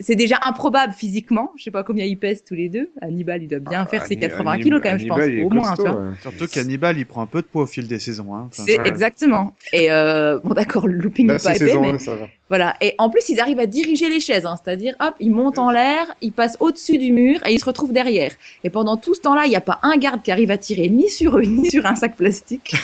C'est 0.00 0.14
déjà 0.14 0.38
improbable 0.44 0.92
physiquement. 0.92 1.52
Je 1.56 1.64
sais 1.64 1.70
pas 1.70 1.82
combien 1.82 2.04
ils 2.04 2.18
pèsent 2.18 2.44
tous 2.44 2.54
les 2.54 2.68
deux. 2.68 2.90
Hannibal, 3.00 3.42
il 3.42 3.48
doit 3.48 3.58
bien 3.58 3.82
Ah, 3.82 3.86
faire 3.86 4.06
ses 4.06 4.14
Hanni- 4.14 4.20
80 4.20 4.50
Hannibal- 4.52 4.62
kilos 4.64 4.80
quand 4.82 4.88
même, 4.90 4.98
je 4.98 5.06
pense. 5.06 5.18
Au 5.44 5.50
moins, 5.50 5.70
tu 5.74 5.82
costaud, 5.82 5.98
ouais. 5.98 6.10
Surtout 6.22 6.46
qu'Hannibal, 6.46 6.98
il 6.98 7.06
prend 7.06 7.22
un 7.22 7.26
peu 7.26 7.42
de 7.42 7.46
poids 7.46 7.62
au 7.62 7.66
fil 7.66 7.88
des 7.88 7.98
saisons. 7.98 8.34
Hein. 8.34 8.48
Enfin, 8.52 8.62
C'est 8.66 8.86
exactement. 8.86 9.54
Et 9.72 9.90
euh, 9.90 10.38
bon, 10.44 10.54
d'accord, 10.54 10.86
le 10.86 10.94
looping 10.94 11.26
n'est 11.26 11.38
pas 11.38 11.56
épais, 11.56 11.66
saison 11.66 11.80
mais 11.80 11.90
1, 11.94 11.98
ça 11.98 12.14
va. 12.14 12.28
voilà. 12.48 12.76
Et 12.80 12.94
en 12.98 13.10
plus, 13.10 13.28
ils 13.28 13.40
arrivent 13.40 13.58
à 13.60 13.66
diriger 13.66 14.08
les 14.08 14.20
chaises, 14.20 14.46
hein. 14.46 14.56
c'est-à-dire, 14.62 14.94
hop, 15.00 15.14
ils 15.20 15.30
montent 15.32 15.58
en 15.58 15.70
l'air, 15.70 16.06
ils 16.20 16.32
passent 16.32 16.56
au-dessus 16.60 16.98
du 16.98 17.12
mur 17.12 17.40
et 17.46 17.52
ils 17.52 17.58
se 17.58 17.64
retrouvent 17.64 17.92
derrière. 17.92 18.32
Et 18.64 18.70
pendant 18.70 18.96
tout 18.96 19.14
ce 19.14 19.20
temps-là, 19.22 19.42
il 19.46 19.50
n'y 19.50 19.56
a 19.56 19.60
pas 19.60 19.80
un 19.82 19.96
garde 19.96 20.22
qui 20.22 20.30
arrive 20.30 20.50
à 20.50 20.58
tirer 20.58 20.88
ni 20.88 21.08
sur 21.08 21.38
eux, 21.38 21.42
ni 21.46 21.70
sur 21.70 21.86
un 21.86 21.96
sac 21.96 22.16
plastique, 22.16 22.74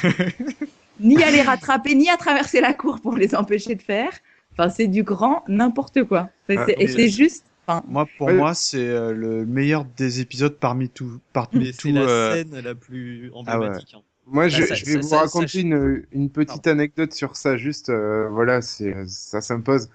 ni 1.00 1.22
à 1.22 1.30
les 1.30 1.42
rattraper, 1.42 1.94
ni 1.94 2.08
à 2.10 2.16
traverser 2.16 2.60
la 2.60 2.72
cour 2.72 3.00
pour 3.00 3.16
les 3.16 3.34
empêcher 3.34 3.74
de 3.76 3.82
faire. 3.82 4.10
Enfin, 4.58 4.70
c'est 4.70 4.88
du 4.88 5.02
grand 5.04 5.44
n'importe 5.48 6.04
quoi. 6.04 6.30
Ah, 6.48 6.64
et 6.78 6.88
c'est 6.88 7.08
juste. 7.08 7.44
Enfin, 7.66 7.84
Moi, 7.86 8.06
pour 8.16 8.28
Ouais. 8.28 8.34
moi, 8.34 8.54
c'est 8.54 8.78
euh, 8.88 9.12
le 9.12 9.44
meilleur 9.46 9.84
des 9.84 10.20
épisodes 10.20 10.56
parmi 10.58 10.88
tout, 10.88 11.20
parmi 11.32 11.60
Mais 11.66 11.72
tout. 11.72 11.88
c'est 11.88 11.92
la 11.92 12.00
euh, 12.00 12.34
scène 12.34 12.60
la 12.60 12.74
plus 12.74 13.30
emblématique. 13.34 13.94
hein. 13.96 14.00
Moi, 14.26 14.48
je, 14.48 14.60
Bah, 14.60 14.66
ça- 14.68 14.74
je 14.74 14.84
vais 14.86 14.92
ça- 14.92 14.98
vous 15.00 15.08
ça- 15.08 15.18
raconter 15.20 15.46
ça- 15.48 15.58
une, 15.60 16.04
une 16.12 16.30
petite 16.30 16.66
anecdote 16.66 17.12
sur 17.14 17.36
ça. 17.36 17.56
Juste, 17.56 17.88
euh, 17.90 18.28
voilà, 18.30 18.60
c'est 18.62 18.94
ça 19.06 19.40
s'impose. 19.40 19.88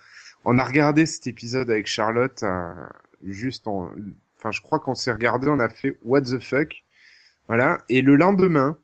On 0.46 0.58
a 0.60 0.64
regardé 0.64 1.06
cet 1.06 1.28
épisode 1.28 1.70
avec 1.70 1.88
Charlotte. 1.88 2.42
euh, 2.44 2.74
juste, 3.26 3.68
on- 3.68 3.90
enfin, 4.38 4.52
je 4.52 4.62
crois 4.62 4.80
qu'on 4.80 4.96
s'est 4.96 5.12
regardé. 5.12 5.48
On 5.50 5.60
a 5.60 5.70
fait 5.70 5.98
What 6.04 6.22
the 6.22 6.40
fuck, 6.40 6.84
voilà. 7.48 7.80
Et 7.90 8.02
le 8.02 8.16
lendemain, 8.16 8.78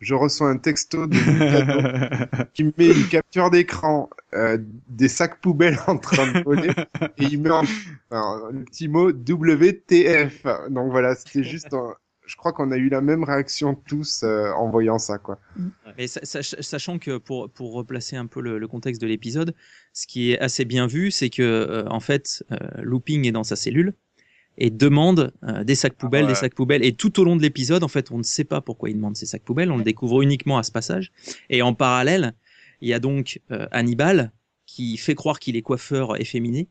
je 0.00 0.14
reçois 0.14 0.50
un 0.50 0.58
texto 0.58 1.06
de 1.06 1.14
Mikado 1.16 2.46
qui 2.54 2.64
me 2.64 2.72
met 2.76 2.88
une 2.88 3.08
capture 3.08 3.50
d'écran 3.50 4.10
euh, 4.36 4.58
des 4.88 5.08
sacs 5.08 5.40
poubelles 5.40 5.78
en 5.86 5.98
train 5.98 6.30
de 6.32 6.42
voler 6.44 6.70
et 7.18 7.24
il 7.24 7.40
met 7.40 7.50
en, 7.50 7.64
enfin, 8.10 8.50
le 8.52 8.64
petit 8.64 8.88
mot 8.88 9.10
WTF. 9.10 10.44
Donc 10.70 10.90
voilà, 10.90 11.14
c'était 11.14 11.44
juste. 11.44 11.72
un- 11.74 11.94
je 12.28 12.34
crois 12.34 12.52
qu'on 12.52 12.72
a 12.72 12.76
eu 12.76 12.88
la 12.88 13.00
même 13.00 13.22
réaction 13.22 13.76
tous 13.86 14.22
euh, 14.24 14.50
en 14.50 14.68
voyant 14.68 14.98
ça, 14.98 15.16
quoi. 15.16 15.38
Mais 15.96 16.08
sa- 16.08 16.24
sach- 16.24 16.60
sachant 16.60 16.98
que 16.98 17.18
pour, 17.18 17.48
pour 17.48 17.72
replacer 17.72 18.16
un 18.16 18.26
peu 18.26 18.40
le, 18.40 18.58
le 18.58 18.66
contexte 18.66 19.00
de 19.00 19.06
l'épisode, 19.06 19.54
ce 19.92 20.08
qui 20.08 20.32
est 20.32 20.38
assez 20.40 20.64
bien 20.64 20.88
vu, 20.88 21.12
c'est 21.12 21.30
que 21.30 21.42
euh, 21.42 21.84
en 21.88 22.00
fait, 22.00 22.42
euh, 22.50 22.56
Looping 22.82 23.26
est 23.28 23.30
dans 23.32 23.44
sa 23.44 23.54
cellule 23.54 23.94
et 24.58 24.70
demande 24.70 25.32
euh, 25.44 25.62
des 25.62 25.76
sacs 25.76 25.94
poubelles, 25.94 26.24
ouais. 26.24 26.30
des 26.30 26.34
sacs 26.34 26.54
poubelles. 26.54 26.84
Et 26.84 26.94
tout 26.94 27.20
au 27.20 27.24
long 27.24 27.36
de 27.36 27.42
l'épisode, 27.42 27.84
en 27.84 27.88
fait, 27.88 28.10
on 28.10 28.18
ne 28.18 28.24
sait 28.24 28.42
pas 28.42 28.60
pourquoi 28.60 28.90
il 28.90 28.96
demande 28.96 29.16
ces 29.16 29.26
sacs 29.26 29.42
poubelles. 29.44 29.70
On 29.70 29.76
le 29.78 29.84
découvre 29.84 30.20
uniquement 30.20 30.58
à 30.58 30.64
ce 30.64 30.72
passage. 30.72 31.12
Et 31.48 31.62
en 31.62 31.74
parallèle, 31.74 32.34
il 32.80 32.88
y 32.88 32.94
a 32.94 32.98
donc 32.98 33.40
euh, 33.50 33.66
Hannibal 33.70 34.32
qui 34.66 34.96
fait 34.96 35.14
croire 35.14 35.38
qu'il 35.38 35.56
est 35.56 35.62
coiffeur 35.62 36.20
efféminé 36.20 36.68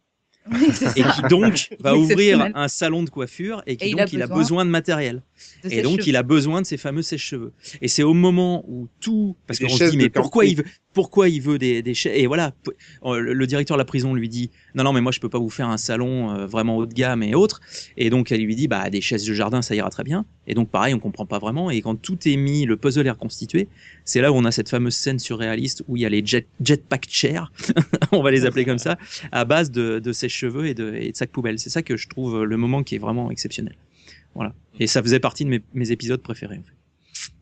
Oui, 0.52 0.68
et 0.96 1.04
qui 1.04 1.22
donc 1.30 1.70
va 1.80 1.96
ouvrir 1.96 2.52
un 2.54 2.68
salon 2.68 3.04
de 3.04 3.10
coiffure 3.10 3.64
et 3.66 3.78
qui 3.78 3.86
Et 3.86 3.90
il 3.90 3.96
donc 3.98 4.02
a 4.02 4.08
il 4.12 4.22
a 4.22 4.28
besoin 4.28 4.66
de 4.66 4.70
matériel. 4.70 5.24
De 5.64 5.70
Et 5.72 5.78
ses 5.78 5.82
donc 5.82 6.02
cheveux. 6.02 6.10
il 6.10 6.16
a 6.16 6.24
besoin 6.24 6.62
de 6.62 6.68
ces 6.68 6.78
fameux 6.78 7.02
sèche-cheveux. 7.02 7.54
Et 7.82 7.88
c'est 7.88 8.04
au 8.04 8.14
moment 8.14 8.64
où 8.68 8.88
tout, 9.00 9.36
parce 9.48 9.60
qu'on 9.60 9.70
se 9.70 9.84
dit 9.86 9.98
mais 9.98 10.10
pourquoi 10.10 10.46
il 10.46 10.58
veut, 10.58 10.66
pourquoi 10.96 11.28
il 11.28 11.42
veut 11.42 11.60
des, 11.60 11.84
des 11.84 11.94
chaises 11.94 12.14
Et 12.16 12.26
voilà, 12.26 12.54
le, 13.04 13.46
directeur 13.46 13.76
de 13.76 13.82
la 13.82 13.86
prison 13.86 14.14
lui 14.14 14.30
dit 14.30 14.50
non 14.76 14.86
non 14.86 14.94
mais 14.94 15.02
moi 15.02 15.12
je 15.12 15.20
peux 15.20 15.30
pas 15.30 15.38
vous 15.38 15.50
faire 15.50 15.68
un 15.68 15.78
salon 15.78 16.32
euh, 16.32 16.48
vraiment 16.48 16.78
haut 16.78 16.86
de 16.86 16.94
gamme 16.94 17.22
et 17.22 17.36
autres. 17.36 17.60
Et 17.98 18.10
donc 18.10 18.32
elle 18.32 18.42
lui 18.42 18.56
dit 18.56 18.70
bah 18.70 18.90
des 18.90 19.02
chaises 19.02 19.26
de 19.26 19.34
jardin 19.34 19.62
ça 19.62 19.76
ira 19.76 19.90
très 19.90 20.04
bien. 20.04 20.26
Et 20.48 20.54
donc 20.54 20.70
pareil 20.70 20.94
on 20.94 21.00
comprend 21.00 21.26
pas 21.26 21.38
vraiment. 21.38 21.70
Et 21.70 21.82
quand 21.82 21.96
tout 21.96 22.18
est 22.28 22.38
mis, 22.38 22.66
le 22.66 22.78
puzzle 22.78 23.06
est 23.06 23.12
reconstitué, 23.12 23.68
c'est 24.06 24.22
là 24.22 24.32
où 24.32 24.36
on 24.36 24.46
a 24.46 24.52
cette 24.52 24.70
fameuse 24.70 24.96
scène 24.96 25.20
surréaliste 25.20 25.84
où 25.90 25.98
il 25.98 26.04
y 26.04 26.06
a 26.06 26.10
les 26.10 26.26
jet, 26.26 26.48
jetpack 26.64 27.08
chairs, 27.10 27.52
on 28.14 28.24
va 28.24 28.32
les 28.32 28.46
appeler 28.46 28.64
comme 28.64 28.80
ça, 28.80 28.98
à 29.34 29.44
base 29.44 29.72
de, 29.72 30.00
de 30.00 30.14
sèche-cheveux 30.14 30.68
et 30.68 30.74
de, 30.74 30.94
et 30.96 31.12
de. 31.12 31.58
C'est 31.58 31.70
ça 31.70 31.84
que 31.84 31.98
je 31.98 32.08
trouve 32.08 32.46
le 32.46 32.58
moment 32.58 32.84
qui 32.84 32.96
est 32.96 33.00
vraiment 33.00 33.30
exceptionnel. 33.32 33.76
Voilà. 34.34 34.54
Et 34.80 34.88
ça 34.88 35.04
faisait 35.04 35.20
partie 35.20 35.44
de 35.44 35.50
mes, 35.50 35.62
mes 35.74 35.92
épisodes 35.92 36.22
préférés. 36.22 36.58
En 36.58 36.64
fait. 36.64 36.85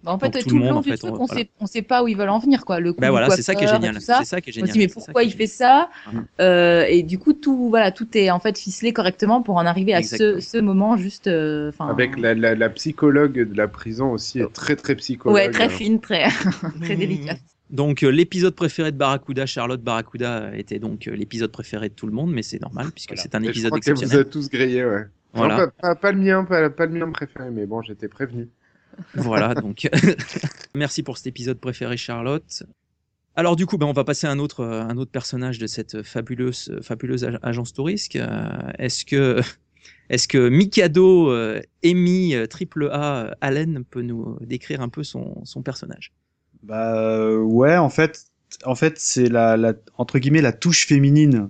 Bah, 0.03 0.11
en 0.11 0.19
fait, 0.19 0.31
tout 0.31 0.49
tout 0.49 0.55
le 0.55 0.61
monde, 0.61 0.69
long 0.71 0.77
en 0.77 0.81
du 0.81 0.89
fait, 0.91 0.97
truc, 0.97 1.11
on- 1.13 1.21
on, 1.21 1.25
voilà. 1.25 1.41
sait, 1.43 1.49
on 1.61 1.65
sait 1.65 1.81
pas 1.81 2.03
où 2.03 2.07
ils 2.09 2.17
veulent 2.17 2.29
en 2.29 2.39
venir, 2.39 2.65
quoi. 2.65 2.79
Le 2.81 2.91
coup 2.93 2.99
Ben 2.99 3.07
du 3.07 3.11
voilà, 3.11 3.29
c'est 3.29 3.41
ça 3.41 3.55
qui 3.55 3.63
est 3.63 3.67
génial. 3.67 3.95
tout 3.95 4.01
ça. 4.01 4.19
C'est 4.19 4.25
ça 4.25 4.41
qui 4.41 4.49
est 4.49 4.53
On 4.53 4.55
génial. 4.55 4.67
se 4.69 4.73
dit, 4.73 4.79
mais 4.79 4.87
pourquoi 4.87 5.23
il 5.23 5.31
fait 5.31 5.47
ça 5.47 5.89
Mhm. 6.11 6.25
Euh, 6.41 6.83
Et 6.89 7.03
du 7.03 7.17
coup, 7.19 7.33
tout, 7.33 7.69
voilà, 7.69 7.91
tout 7.91 8.07
est 8.17 8.29
en 8.29 8.39
fait 8.39 8.57
ficelé 8.57 8.91
correctement 8.91 9.41
pour 9.41 9.55
en 9.55 9.65
arriver 9.65 9.93
à 9.93 10.03
ce, 10.03 10.59
moment 10.59 10.97
juste. 10.97 11.27
euh, 11.27 11.71
Avec 11.79 12.19
la, 12.19 12.33
la, 12.33 12.53
la 12.55 12.69
psychologue 12.69 13.33
de 13.49 13.57
la 13.57 13.67
prison 13.67 14.11
aussi 14.11 14.39
est 14.39 14.51
très 14.53 14.75
très 14.75 14.95
psychologue. 14.95 15.35
ouais, 15.35 15.49
très 15.49 15.69
fine, 15.69 15.99
très, 16.01 16.27
Mmh. 16.63 16.81
très 16.81 16.95
délicate. 16.95 17.39
Donc 17.69 18.03
euh, 18.03 18.09
l'épisode 18.09 18.53
préféré 18.55 18.91
de 18.91 18.97
Barracuda, 18.97 19.45
Charlotte 19.45 19.81
Barracuda, 19.81 20.51
était 20.55 20.79
donc 20.79 21.07
euh, 21.07 21.15
l'épisode 21.15 21.51
préféré 21.51 21.89
de 21.89 21.93
tout 21.93 22.05
le 22.07 22.11
monde, 22.13 22.31
mais 22.31 22.43
c'est 22.43 22.61
normal 22.61 22.87
puisque 22.93 23.11
Voilà. 23.11 23.21
c'est 23.23 23.35
un 23.35 23.41
Et 23.41 23.45
je 23.45 23.49
épisode 23.51 23.69
crois 23.71 23.79
que 23.79 23.85
vous 23.85 23.91
exceptionnel. 23.91 24.25
êtes 24.27 24.29
tous 24.31 24.49
grillés, 24.49 24.85
ouais. 24.85 25.03
Voilà. 25.33 25.57
Non, 25.57 25.65
pas, 25.65 25.71
pas, 25.81 25.95
pas 25.95 26.11
le 26.11 26.19
mien, 26.19 26.43
pas, 26.43 26.69
pas 26.69 26.85
le 26.85 26.91
mien 26.99 27.09
préféré, 27.11 27.49
mais 27.51 27.65
bon, 27.65 27.81
j'étais 27.81 28.07
prévenu. 28.07 28.49
Voilà, 29.15 29.53
donc 29.55 29.89
merci 30.75 31.03
pour 31.03 31.17
cet 31.17 31.27
épisode 31.27 31.59
préféré, 31.59 31.97
Charlotte. 31.97 32.63
Alors 33.35 33.55
du 33.55 33.65
coup, 33.65 33.77
ben, 33.77 33.87
on 33.87 33.93
va 33.93 34.03
passer 34.03 34.27
à 34.27 34.31
un 34.31 34.39
autre, 34.39 34.59
euh, 34.61 34.81
un 34.83 34.97
autre 34.97 35.11
personnage 35.11 35.57
de 35.57 35.65
cette 35.67 36.03
fabuleuse, 36.03 36.71
fabuleuse 36.83 37.23
ag- 37.23 37.39
agence 37.41 37.73
touriste. 37.73 38.15
Euh, 38.15 38.47
est-ce 38.77 39.05
que, 39.05 39.41
est-ce 40.09 40.27
que 40.27 40.49
Mikado, 40.49 41.31
euh, 41.31 41.61
Amy, 41.83 42.35
euh, 42.35 42.45
triple 42.45 42.89
A, 42.91 43.25
euh, 43.25 43.31
Allen 43.41 43.83
peut 43.89 44.01
nous 44.03 44.37
décrire 44.41 44.81
un 44.81 44.89
peu 44.89 45.03
son, 45.03 45.43
son 45.45 45.63
personnage? 45.63 46.11
Bah 46.61 46.95
euh, 46.95 47.37
ouais, 47.39 47.75
en 47.77 47.89
fait, 47.89 48.25
en 48.65 48.75
fait, 48.75 48.99
c'est 48.99 49.27
la, 49.29 49.57
la 49.57 49.73
entre 49.97 50.19
guillemets 50.19 50.41
la 50.41 50.53
touche 50.53 50.85
féminine 50.85 51.49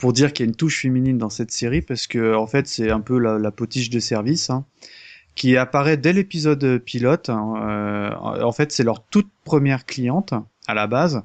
pour 0.00 0.12
dire 0.12 0.32
qu'il 0.32 0.44
y 0.44 0.48
a 0.48 0.50
une 0.50 0.56
touche 0.56 0.82
féminine 0.82 1.18
dans 1.18 1.30
cette 1.30 1.52
série 1.52 1.82
parce 1.82 2.06
que 2.08 2.34
en 2.34 2.46
fait 2.48 2.66
c'est 2.66 2.90
un 2.90 3.00
peu 3.00 3.18
la, 3.18 3.38
la 3.38 3.50
potiche 3.52 3.90
de 3.90 4.00
service 4.00 4.50
hein, 4.50 4.64
qui 5.38 5.56
apparaît 5.56 5.96
dès 5.96 6.12
l'épisode 6.12 6.78
pilote. 6.78 7.30
hein, 7.30 7.54
euh, 7.62 8.42
en 8.42 8.52
fait, 8.52 8.72
c'est 8.72 8.82
leur 8.82 9.04
toute 9.04 9.28
première 9.44 9.86
cliente 9.86 10.34
à 10.66 10.74
la 10.74 10.88
base 10.88 11.22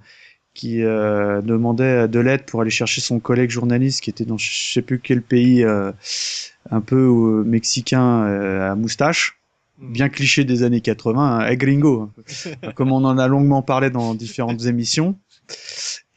qui 0.54 0.84
euh, 0.84 1.42
demandait 1.42 2.08
de 2.08 2.20
l'aide 2.20 2.46
pour 2.46 2.62
aller 2.62 2.70
chercher 2.70 3.02
son 3.02 3.20
collègue 3.20 3.50
journaliste 3.50 4.02
qui 4.02 4.12
était 4.12 4.24
dans 4.24 4.38
je 4.38 4.74
sais 4.74 4.84
plus 4.84 5.00
quel 5.00 5.24
pays 5.24 5.64
euh, 5.64 5.92
un 6.70 6.82
peu 6.82 6.96
euh, 6.96 7.44
mexicain 7.44 8.26
euh, 8.26 8.72
à 8.72 8.76
moustache. 8.76 9.40
Bien 9.80 10.10
cliché 10.10 10.44
des 10.44 10.62
années 10.62 10.82
80, 10.82 11.40
hein, 11.40 11.48
eh, 11.50 11.58
gringo, 11.58 12.12
hein, 12.64 12.72
comme 12.76 12.92
on 12.92 13.04
en 13.04 13.18
a 13.18 13.28
longuement 13.28 13.64
parlé 13.64 13.90
dans 13.90 14.14
différentes 14.14 14.66
émissions, 14.66 15.18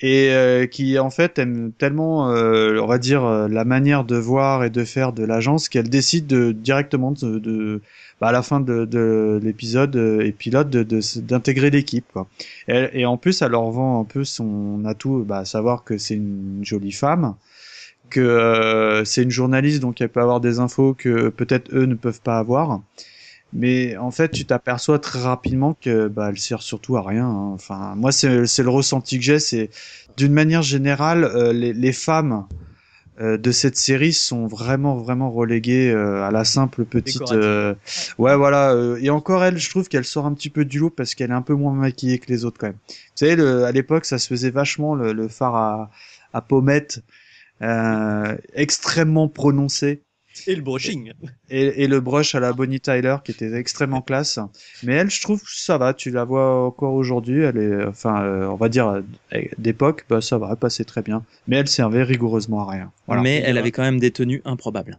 et 0.01 0.31
euh, 0.31 0.67
qui 0.67 0.99
en 0.99 1.11
fait 1.11 1.39
aime 1.39 1.73
tellement, 1.73 2.31
euh, 2.31 2.79
on 2.81 2.87
va 2.87 2.99
dire, 2.99 3.25
euh, 3.25 3.49
la 3.49 3.65
manière 3.65 4.05
de 4.05 4.17
voir 4.17 4.65
et 4.65 4.71
de 4.71 4.85
faire 4.85 5.13
de 5.13 5.25
l'agence 5.25 5.69
qu'elle 5.69 5.89
décide 5.89 6.27
de, 6.27 6.53
directement 6.53 7.13
de, 7.13 7.39
de 7.39 7.81
bah, 8.21 8.29
à 8.29 8.33
la 8.33 8.43
fin 8.43 8.61
de, 8.61 8.85
de 8.85 9.41
l'épisode 9.43 9.97
euh, 9.97 10.21
et 10.21 10.33
pilote 10.33 10.69
d'intégrer 10.71 11.71
l'équipe. 11.71 12.19
Et, 12.69 13.07
en 13.07 13.17
plus, 13.17 13.43
elle 13.43 13.53
leur 13.53 13.71
vend 13.71 14.01
un 14.01 14.05
peu 14.05 14.25
son 14.25 14.85
atout, 14.85 15.25
bah, 15.27 15.45
savoir 15.45 15.85
que 15.85 15.99
c'est 15.99 16.15
une 16.15 16.61
jolie 16.63 16.93
femme 16.93 17.35
que 18.09 18.21
euh, 18.21 19.05
c'est 19.05 19.25
une 19.25 19.33
journaliste 19.33 19.81
donc 19.81 20.01
elle 20.01 20.09
peut 20.09 20.21
avoir 20.21 20.41
des 20.41 20.61
infos 20.61 20.95
que 20.95 21.29
peut-être 21.29 21.75
eux 21.75 21.87
ne 21.87 21.97
peuvent 21.97 22.21
pas 22.21 22.39
avoir 22.39 22.81
mais 23.53 23.97
en 23.97 24.11
fait, 24.11 24.31
tu 24.31 24.45
t'aperçois 24.47 24.99
très 24.99 25.21
rapidement 25.21 25.75
que 25.81 26.09
bah, 26.09 26.29
elle 26.31 26.39
sert 26.39 26.63
surtout 26.63 26.97
à 26.97 27.03
rien. 27.03 27.27
hein. 27.27 27.53
Enfin, 27.55 27.95
moi, 27.97 28.13
c'est 28.13 28.47
c'est 28.47 28.63
le 28.63 28.71
ressenti 28.71 29.19
que 29.19 29.25
j'ai. 29.25 29.39
C'est 29.39 29.71
d'une 30.17 30.33
manière 30.33 30.63
générale, 30.63 31.25
euh, 31.25 31.53
les, 31.53 31.73
les 31.73 31.93
femmes 31.93 32.47
euh, 33.21 33.39
de 33.39 33.51
cette 33.53 33.77
série 33.79 34.13
sont 34.13 34.47
vraiment 34.47 34.97
vraiment 34.97 35.31
reléguées 35.31 35.91
euh, 35.91 36.23
à 36.25 36.31
la 36.31 36.45
simple 36.45 36.85
petite. 36.85 37.21
Décorative. 37.21 37.41
euh, 37.43 37.75
Ouais, 38.19 38.37
voilà. 38.37 38.73
euh, 38.73 38.99
et 39.01 39.11
encore 39.11 39.43
elle, 39.45 39.59
je 39.59 39.71
trouve 39.71 39.89
qu'elle 39.89 40.05
sort 40.05 40.27
un 40.27 40.35
petit 40.35 40.51
peu 40.51 40.65
du 40.67 40.79
lot 40.81 40.91
parce 40.91 41.15
qu'elle 41.15 41.31
est 41.31 41.35
un 41.35 41.43
peu 41.43 41.55
moins 41.55 41.73
maquillée 41.73 42.19
que 42.19 42.27
les 42.31 42.45
autres 42.45 42.59
quand 42.59 42.67
même. 42.69 42.79
Vous 42.89 42.95
savez, 43.17 43.37
le, 43.37 43.65
à 43.65 43.73
l'époque, 43.73 44.05
ça 44.05 44.19
se 44.19 44.29
faisait 44.29 44.51
vachement 44.51 44.95
le, 44.95 45.13
le 45.15 45.29
phare 45.29 45.57
à, 45.57 45.91
à 46.35 46.41
pommette. 46.43 47.03
Euh, 47.63 48.37
extrêmement 48.55 49.29
prononcé 49.29 50.03
Et 50.47 50.55
le 50.57 50.63
brushing. 50.63 51.13
et, 51.51 51.85
et 51.85 51.87
le 51.89 52.01
brush 52.01 52.35
à 52.35 52.41
la 52.41 52.53
Bonnie 52.53 52.81
Tyler 52.81 53.17
qui 53.25 53.31
était 53.33 53.53
extrêmement 53.55 54.03
classe. 54.03 54.39
Mais 54.83 54.95
elle, 54.95 55.11
je 55.11 55.21
trouve, 55.23 55.43
ça 55.47 55.79
va. 55.79 55.95
Tu 55.95 56.11
la 56.11 56.25
vois 56.25 56.65
encore 56.67 56.95
aujourd'hui. 56.95 57.43
Elle 57.43 57.57
est, 57.59 57.85
enfin, 57.85 58.23
euh, 58.25 58.47
on 58.47 58.57
va 58.57 58.69
dire 58.69 58.89
euh, 58.89 59.41
d'époque, 59.59 60.05
bah 60.09 60.21
ça 60.21 60.39
va, 60.39 60.49
elle 60.51 60.57
passait 60.57 60.85
très 60.85 61.03
bien. 61.03 61.25
Mais 61.49 61.57
elle 61.57 61.69
servait 61.69 62.03
rigoureusement 62.03 62.69
à 62.69 62.71
rien. 62.73 62.93
Voilà. 63.07 63.23
Mais 63.23 63.43
elle 63.45 63.59
avait 63.59 63.73
quand 63.73 63.83
même 63.83 64.01
des 64.01 64.11
tenues 64.11 64.43
improbables. 64.45 64.99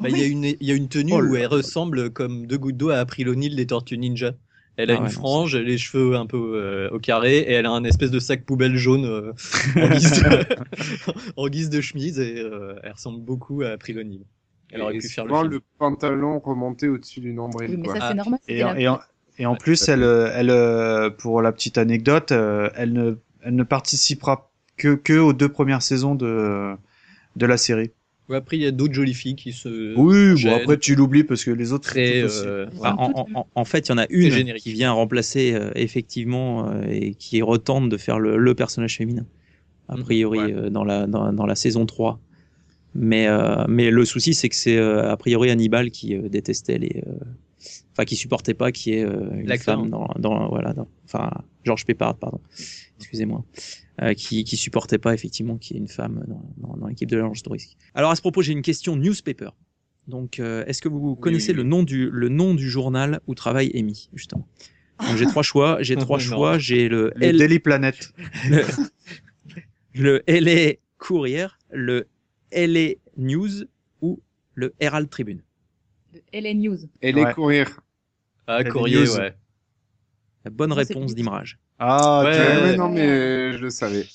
Bah, 0.00 0.08
Il 0.08 0.16
y, 0.18 0.22
a 0.22 0.26
une- 0.26 0.44
il 0.44 0.56
y 0.66 0.70
a 0.72 0.74
une 0.74 0.88
tenue 0.88 1.12
Oh 1.12 1.22
où 1.22 1.36
elle 1.36 1.46
ressemble 1.46 2.10
comme 2.10 2.46
deux 2.46 2.56
gouttes 2.56 2.76
d'eau 2.78 2.88
à 2.90 2.96
April 2.96 3.28
O'Neil 3.28 3.54
des 3.54 3.66
Tortues 3.66 3.98
Ninja. 3.98 4.32
Elle 4.76 4.90
a 4.90 4.94
Ah 4.94 4.96
une 4.96 5.02
ouais, 5.02 5.08
non, 5.08 5.12
frange, 5.14 5.56
les 5.56 5.76
cheveux 5.76 6.16
un 6.16 6.24
peu 6.24 6.38
euh, 6.54 6.88
au 6.90 6.98
carré, 6.98 7.38
et 7.40 7.52
elle 7.52 7.66
a 7.66 7.70
un 7.70 7.84
espèce 7.84 8.10
de 8.10 8.18
sac 8.18 8.46
poubelle 8.46 8.76
jaune 8.76 9.04
euh, 9.04 9.32
en, 9.76 9.88
guise 9.98 10.12
de, 10.22 10.46
en 11.36 11.48
guise 11.48 11.68
de 11.68 11.82
chemise, 11.82 12.18
et 12.18 12.38
euh, 12.38 12.76
elle 12.82 12.92
ressemble 12.92 13.20
beaucoup 13.20 13.60
à 13.60 13.70
April 13.70 13.98
O'Neil. 13.98 14.22
Elle 14.72 14.82
aurait 14.82 14.94
Et 14.94 14.98
pu 14.98 15.08
faire 15.08 15.24
le 15.44 15.60
pantalon 15.78 16.38
remonté 16.38 16.88
au-dessus 16.88 17.20
du 17.20 17.32
nombril. 17.32 17.70
Oui, 17.70 17.76
mais 17.76 17.84
quoi. 17.84 17.94
ça, 17.94 18.06
Ah, 18.06 18.08
c'est 18.10 18.14
normal. 18.14 18.40
Et, 18.48 18.64
en- 18.64 18.74
la- 18.74 18.80
et, 18.80 18.88
en, 18.88 19.00
et 19.38 19.46
en 19.46 19.56
plus, 19.56 19.88
elle, 19.88 20.02
euh, 20.02 20.30
elle, 20.34 21.16
pour 21.16 21.42
la 21.42 21.52
petite 21.52 21.78
anecdote, 21.78 22.32
euh, 22.32 22.70
elle 22.74 22.92
ne, 22.92 23.16
elle 23.42 23.54
ne 23.56 23.62
participera 23.64 24.50
que, 24.76 24.94
que 24.94 25.14
aux 25.18 25.32
deux 25.32 25.48
premières 25.48 25.82
saisons 25.82 26.14
de, 26.14 26.74
de 27.36 27.46
la 27.46 27.56
série. 27.56 27.90
Ouais, 28.28 28.36
après, 28.36 28.56
il 28.56 28.62
y 28.62 28.66
a 28.66 28.70
d'autres 28.70 28.94
jolies 28.94 29.14
filles 29.14 29.36
qui 29.36 29.52
se. 29.52 29.68
Oui, 29.96 30.40
bon 30.40 30.54
après 30.54 30.78
tu 30.78 30.94
l'oublies 30.94 31.24
parce 31.24 31.44
que 31.44 31.50
les 31.50 31.72
autres 31.72 31.98
euh, 31.98 32.66
en, 32.84 33.12
toutes- 33.14 33.28
en- 33.34 33.46
en 33.54 33.64
fait, 33.64 33.88
il 33.88 33.90
y 33.90 33.92
en 33.92 33.98
a 33.98 34.06
une 34.08 34.54
qui 34.54 34.72
vient 34.72 34.92
remplacer 34.92 35.52
euh, 35.52 35.70
effectivement 35.74 36.70
euh, 36.70 36.82
et 36.88 37.14
qui 37.14 37.42
retente 37.42 37.88
de 37.88 37.96
faire 37.96 38.20
le, 38.20 38.36
le 38.36 38.54
personnage 38.54 38.96
féminin, 38.96 39.26
a 39.88 39.96
Mhm, 39.96 40.02
priori 40.04 40.38
ouais. 40.38 40.54
euh, 40.54 40.70
dans, 40.70 40.84
la, 40.84 41.06
dans, 41.06 41.32
dans 41.32 41.46
la 41.46 41.56
saison 41.56 41.86
3. 41.86 42.20
Mais, 42.94 43.28
euh, 43.28 43.64
mais 43.68 43.90
le 43.90 44.04
souci, 44.04 44.34
c'est 44.34 44.48
que 44.48 44.56
c'est 44.56 44.76
euh, 44.76 45.10
a 45.10 45.16
priori 45.16 45.50
Hannibal 45.50 45.90
qui 45.90 46.16
euh, 46.16 46.28
détestait 46.28 46.78
les. 46.78 47.02
euh, 47.06 47.12
Enfin, 47.92 48.04
qui 48.04 48.16
supportait 48.16 48.54
pas 48.54 48.72
qu'il 48.72 48.94
y 48.94 48.96
ait 48.96 49.04
euh, 49.04 49.30
une 49.32 49.46
L'acteur. 49.48 49.78
femme 49.78 49.90
dans, 49.90 50.08
dans. 50.18 50.48
Voilà, 50.48 50.72
dans, 50.72 50.88
enfin, 51.04 51.30
Georges 51.64 51.84
Pépard, 51.84 52.16
pardon. 52.16 52.40
Excusez-moi. 52.98 53.44
Euh, 54.00 54.14
qui, 54.14 54.44
qui 54.44 54.56
supportait 54.56 54.96
pas 54.98 55.12
effectivement 55.12 55.58
qu'il 55.58 55.76
y 55.76 55.78
ait 55.78 55.82
une 55.82 55.88
femme 55.88 56.24
dans, 56.26 56.42
dans, 56.56 56.76
dans 56.78 56.86
l'équipe 56.86 57.08
de 57.10 57.16
l'agence 57.18 57.42
touriste. 57.42 57.76
Alors 57.94 58.10
à 58.12 58.16
ce 58.16 58.22
propos, 58.22 58.40
j'ai 58.40 58.52
une 58.52 58.62
question 58.62 58.96
newspaper. 58.96 59.50
Donc, 60.08 60.38
euh, 60.40 60.64
est-ce 60.66 60.80
que 60.80 60.88
vous 60.88 61.16
connaissez 61.16 61.50
oui, 61.50 61.56
le 61.58 61.62
oui. 61.64 61.68
nom 61.68 61.82
du 61.82 62.08
le 62.10 62.28
nom 62.30 62.54
du 62.54 62.70
journal 62.70 63.20
où 63.26 63.34
travaille 63.34 63.70
Amy 63.74 64.08
justement? 64.14 64.46
Donc 65.06 65.16
j'ai 65.18 65.26
trois 65.26 65.42
choix. 65.42 65.78
J'ai 65.82 65.96
trois 65.96 66.18
choix. 66.18 66.58
J'ai 66.58 66.88
le 66.88 67.12
Le 67.16 67.26
L- 67.26 67.36
Daily 67.36 67.58
Planet. 67.58 68.10
le, 68.48 68.62
le 69.94 70.22
LA 70.26 70.74
Courier, 70.98 71.46
le 71.70 72.06
LA 72.52 72.94
News 73.16 73.64
ou 74.00 74.20
le 74.54 74.72
Herald 74.80 75.08
Tribune? 75.10 75.42
de 76.12 76.20
LA 76.32 76.54
News. 76.54 76.78
Les 77.02 77.12
Ouais. 77.14 77.32
courir. 77.34 77.80
Ah, 78.46 78.62
La 78.62 78.70
courrier, 78.70 79.00
news. 79.04 79.16
ouais. 79.16 79.32
La 80.44 80.50
bonne 80.50 80.70
Non, 80.70 80.76
réponse 80.76 81.10
le- 81.10 81.14
d'Imrage. 81.14 81.58
Ah, 81.78 82.22
Ouais, 82.24 82.62
ouais, 82.62 82.76
non, 82.76 82.88
mais 82.88 83.52
je 83.52 83.58
le 83.58 83.70
savais. 83.70 84.06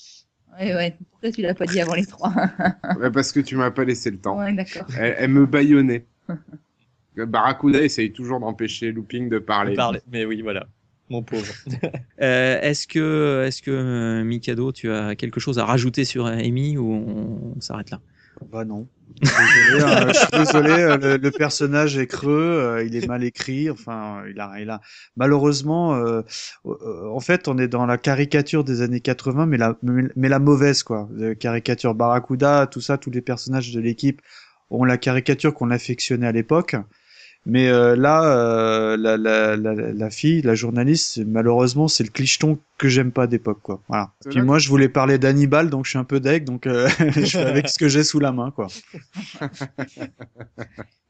Ouais, 0.58 0.74
ouais. 0.74 0.96
Pourquoi 1.10 1.30
tu 1.32 1.40
l'as 1.42 1.54
pas 1.54 1.66
dit 1.66 1.80
avant 1.80 1.94
les 1.94 2.04
trois? 2.06 2.32
Ouais, 3.00 3.10
parce 3.10 3.32
que 3.32 3.40
tu 3.40 3.56
m'as 3.56 3.70
pas 3.70 3.84
laissé 3.84 4.10
le 4.10 4.18
temps. 4.18 4.38
Ouais, 4.38 4.52
d'accord. 4.52 4.86
Elle, 4.98 5.14
elle 5.18 5.30
me 5.30 5.46
bâillonnait. 5.46 6.04
Barracuda 7.16 7.80
essaye 7.82 8.12
toujours 8.12 8.40
d'empêcher 8.40 8.92
Looping 8.92 9.28
de 9.30 9.38
parler. 9.38 9.74
Parle- 9.74 10.00
Mais 10.10 10.24
oui, 10.26 10.42
voilà. 10.42 10.66
Mon 11.08 11.22
pauvre. 11.22 11.52
Euh, 12.22 12.58
est-ce 12.62 12.86
que 12.86 13.44
est-ce 13.46 13.60
que 13.60 13.70
euh, 13.70 14.24
Mikado, 14.24 14.72
tu 14.72 14.90
as 14.90 15.14
quelque 15.16 15.38
chose 15.38 15.58
à 15.58 15.66
rajouter 15.66 16.06
sur 16.06 16.24
Amy 16.26 16.78
ou 16.78 16.90
on, 16.94 17.52
on 17.56 17.60
s'arrête 17.60 17.90
là? 17.90 18.00
Bah 18.44 18.64
non. 18.64 18.86
Hein, 19.22 20.08
je 20.08 20.18
suis 20.18 20.26
désolé, 20.32 20.70
euh, 20.72 21.18
le, 21.18 21.30
personnage 21.30 21.96
est 21.96 22.06
creux, 22.06 22.32
euh, 22.32 22.84
il 22.84 22.94
est 22.96 23.06
mal 23.06 23.24
écrit, 23.24 23.70
enfin, 23.70 24.22
il 24.28 24.38
a, 24.40 24.60
il 24.60 24.78
malheureusement, 25.16 25.94
euh, 25.94 26.22
euh, 26.66 27.08
en 27.08 27.20
fait, 27.20 27.48
on 27.48 27.56
est 27.58 27.68
dans 27.68 27.86
la 27.86 27.96
caricature 27.96 28.62
des 28.62 28.82
années 28.82 29.00
80, 29.00 29.46
mais 29.46 29.56
la, 29.56 29.76
mais 29.82 30.28
la 30.28 30.38
mauvaise 30.38 30.82
quoi, 30.82 31.08
La 31.16 31.34
caricature 31.34 31.94
Barracuda, 31.94 32.66
tout 32.66 32.80
ça, 32.80 32.98
tous 32.98 33.10
les 33.10 33.22
personnages 33.22 33.72
de 33.72 33.80
l'équipe 33.80 34.20
ont 34.70 34.84
la 34.84 34.98
caricature 34.98 35.54
qu'on 35.54 35.70
affectionnait 35.70 36.26
à 36.26 36.32
l'époque. 36.32 36.76
Mais 37.48 37.68
euh, 37.68 37.94
là, 37.94 38.24
euh, 38.24 38.96
la, 38.96 39.16
la, 39.16 39.56
la, 39.56 39.72
la 39.74 40.10
fille, 40.10 40.42
la 40.42 40.56
journaliste, 40.56 41.18
malheureusement, 41.24 41.86
c'est 41.86 42.02
le 42.02 42.10
clicheton 42.10 42.58
que 42.76 42.88
j'aime 42.88 43.12
pas 43.12 43.28
d'époque, 43.28 43.60
quoi. 43.62 43.80
Voilà. 43.88 44.10
Puis 44.28 44.42
moi, 44.42 44.58
je 44.58 44.68
voulais 44.68 44.88
parler 44.88 45.16
d'Hannibal, 45.18 45.70
donc 45.70 45.84
je 45.84 45.90
suis 45.90 45.98
un 45.98 46.04
peu 46.04 46.18
deg, 46.18 46.42
donc 46.44 46.66
euh, 46.66 46.88
je 47.14 47.24
fais 47.24 47.38
avec 47.38 47.68
ce 47.68 47.78
que 47.78 47.86
j'ai 47.88 48.02
sous 48.02 48.18
la 48.18 48.32
main, 48.32 48.50
quoi. 48.50 48.66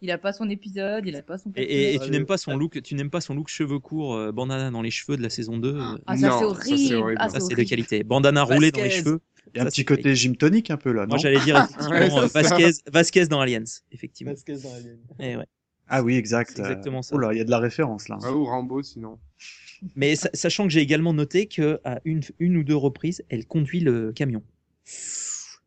Il 0.03 0.11
a 0.11 0.19
pas 0.19 0.33
son 0.35 0.49
épisode, 0.51 1.05
il 1.07 1.17
a 1.17 1.23
pas 1.23 1.39
son. 1.39 1.51
Et, 1.57 1.63
et- 1.63 1.95
et 1.95 1.99
tu 1.99 2.11
n'aimes 2.11 2.27
pas 2.27 2.37
son 2.37 2.57
look, 2.57 2.81
tu 2.83 2.95
n'aimes 2.95 3.09
pas 3.11 3.23
son 3.23 3.35
look 3.35 3.49
cheveux 3.49 3.79
courts, 3.79 4.15
euh, 4.15 4.31
bandana 4.31 4.71
dans 4.71 4.83
les 4.83 4.91
cheveux 4.91 5.17
de 5.17 5.23
la 5.23 5.31
saison 5.31 5.57
2. 5.57 5.75
euh, 5.75 5.97
Ah, 6.07 6.17
ça 6.19 6.39
c'est 6.63 6.95
horrible. 6.95 7.19
Ah, 7.19 7.29
ça 7.31 7.41
c'est 7.41 7.55
de 7.55 7.63
qualité. 7.63 8.05
Bandana 8.05 8.43
roulé 8.43 8.71
dans 8.71 8.81
les 8.83 8.89
Vasquez. 8.89 9.01
cheveux. 9.03 9.21
Il 9.55 9.57
y 9.57 9.61
a 9.61 9.63
un 9.63 9.65
Ça, 9.67 9.71
petit 9.71 9.85
côté 9.87 10.15
gym 10.15 10.37
tonic 10.37 10.71
un 10.71 10.77
peu 10.77 10.93
là, 10.93 11.03
non? 11.03 11.09
Moi 11.11 11.19
j'allais 11.19 11.41
dire 11.41 11.57
effectivement 11.81 11.91
Ouais, 11.91 12.11
euh, 12.25 12.29
c'est 12.29 12.43
ça. 12.43 12.57
Vasquez, 12.57 12.71
Vasquez 12.93 13.27
dans 13.27 13.41
Aliens, 13.41 13.63
effectivement. 13.91 14.35
Eh 15.19 15.37
ouais. 15.37 15.47
Ah 15.89 16.03
oui, 16.03 16.17
exact. 16.17 16.51
C'est 16.55 16.61
exactement 16.61 17.03
ça. 17.03 17.15
Oh 17.15 17.19
là, 17.19 17.33
il 17.33 17.39
y 17.39 17.41
a 17.41 17.45
de 17.45 17.51
la 17.51 17.59
référence 17.59 18.09
là. 18.09 18.19
Ah, 18.23 18.33
ou 18.33 18.45
Rambo 18.45 18.83
sinon. 18.83 19.19
Mais 19.95 20.17
sa- 20.17 20.31
sachant 20.35 20.65
que 20.65 20.71
j'ai 20.71 20.81
également 20.81 21.13
noté 21.13 21.47
que 21.47 21.81
à 21.85 22.01
une, 22.05 22.23
une 22.39 22.57
ou 22.57 22.65
deux 22.65 22.77
reprises, 22.77 23.23
elle 23.29 23.47
conduit 23.47 23.81
le 23.81 24.13
camion. 24.13 24.43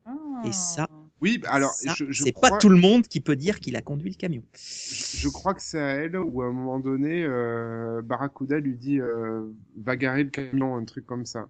Ah. 0.05 0.41
Et 0.45 0.51
ça, 0.51 0.87
Oui, 1.21 1.37
bah, 1.37 1.49
alors 1.51 1.71
Ça, 1.71 1.93
je, 1.95 2.05
je 2.11 2.23
c'est 2.23 2.31
crois, 2.31 2.49
pas 2.49 2.57
tout 2.57 2.69
le 2.69 2.77
monde 2.77 3.07
qui 3.07 3.19
peut 3.19 3.35
dire 3.35 3.59
qu'il 3.59 3.75
a 3.75 3.81
conduit 3.81 4.09
le 4.09 4.15
camion. 4.15 4.41
je 4.55 5.27
crois 5.29 5.53
que 5.53 5.61
c'est 5.61 5.79
à 5.79 5.87
elle 5.89 6.17
où 6.17 6.41
à 6.41 6.45
un 6.47 6.51
moment 6.51 6.79
donné, 6.79 7.23
euh, 7.23 8.01
Barracuda 8.01 8.59
lui 8.59 8.75
dit 8.75 8.99
euh, 8.99 9.45
va 9.77 9.95
garer 9.95 10.23
le 10.23 10.29
camion, 10.31 10.75
un 10.75 10.85
truc 10.85 11.05
comme 11.05 11.25
ça. 11.25 11.47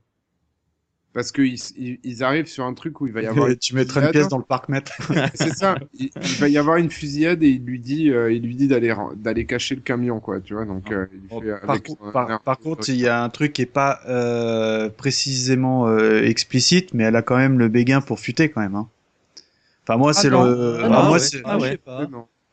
Parce 1.20 1.32
qu'ils 1.32 1.55
ils, 1.78 1.99
ils 2.03 2.24
arrivent 2.24 2.47
sur 2.47 2.65
un 2.65 2.74
truc 2.74 3.01
où 3.01 3.07
il 3.07 3.13
va 3.13 3.22
y 3.22 3.28
avoir 3.28 3.49
une 3.49 3.59
tu 3.61 3.76
mettrais 3.76 4.01
une 4.01 4.09
fusillade. 4.09 4.11
pièce 4.11 4.28
dans 4.28 4.38
le 4.38 4.43
parc 4.43 4.70
mètre. 4.70 4.91
C'est 5.34 5.51
ça. 5.51 5.80
Il, 5.93 6.11
il 6.22 6.38
va 6.38 6.49
y 6.49 6.57
avoir 6.57 6.78
une 6.78 6.89
fusillade 6.91 7.43
et 7.43 7.49
il 7.49 7.63
lui 7.65 7.80
dit, 7.80 8.09
euh, 8.11 8.32
il 8.32 8.43
lui 8.43 8.55
dit 8.55 8.67
d'aller 8.67 8.93
d'aller 9.15 9.45
cacher 9.45 9.76
le 9.76 9.82
camion, 9.82 10.20
quoi. 10.20 10.41
Tu 10.41 10.53
vois, 10.53 10.65
donc 10.65 10.91
euh, 10.91 11.07
il 11.13 11.30
Bon, 11.30 11.43
fait 11.43 11.51
par, 11.65 11.82
avec 11.82 11.84
co- 11.84 11.97
son 11.97 12.11
par- 12.11 12.28
air 12.28 12.39
par 12.43 12.59
contre, 12.59 12.89
il 12.89 12.95
y 12.97 13.07
a 13.07 13.24
un 13.24 13.30
truc 13.30 13.53
qui 13.53 13.61
est 13.63 13.65
pas 13.65 13.99
euh, 14.07 14.89
précisément 14.89 15.88
euh, 15.88 16.24
explicite, 16.24 16.93
mais 16.93 17.03
elle 17.05 17.15
a 17.15 17.22
quand 17.22 17.38
même 17.38 17.59
le 17.59 17.67
béguin 17.67 18.01
pour 18.01 18.20
futer 18.20 18.49
quand 18.49 18.61
même. 18.61 18.76
Hein. 18.76 18.88
Enfin 19.84 19.97
moi 19.97 20.13
c'est 20.13 20.30
le, 20.30 20.84
Ah 20.84 20.89
ah, 20.89 20.89
non, 20.89 21.03
moi 21.03 21.20
ouais. 21.20 21.20
c'est, 21.20 21.43
Ah 21.43 21.57
ouais. 21.59 21.78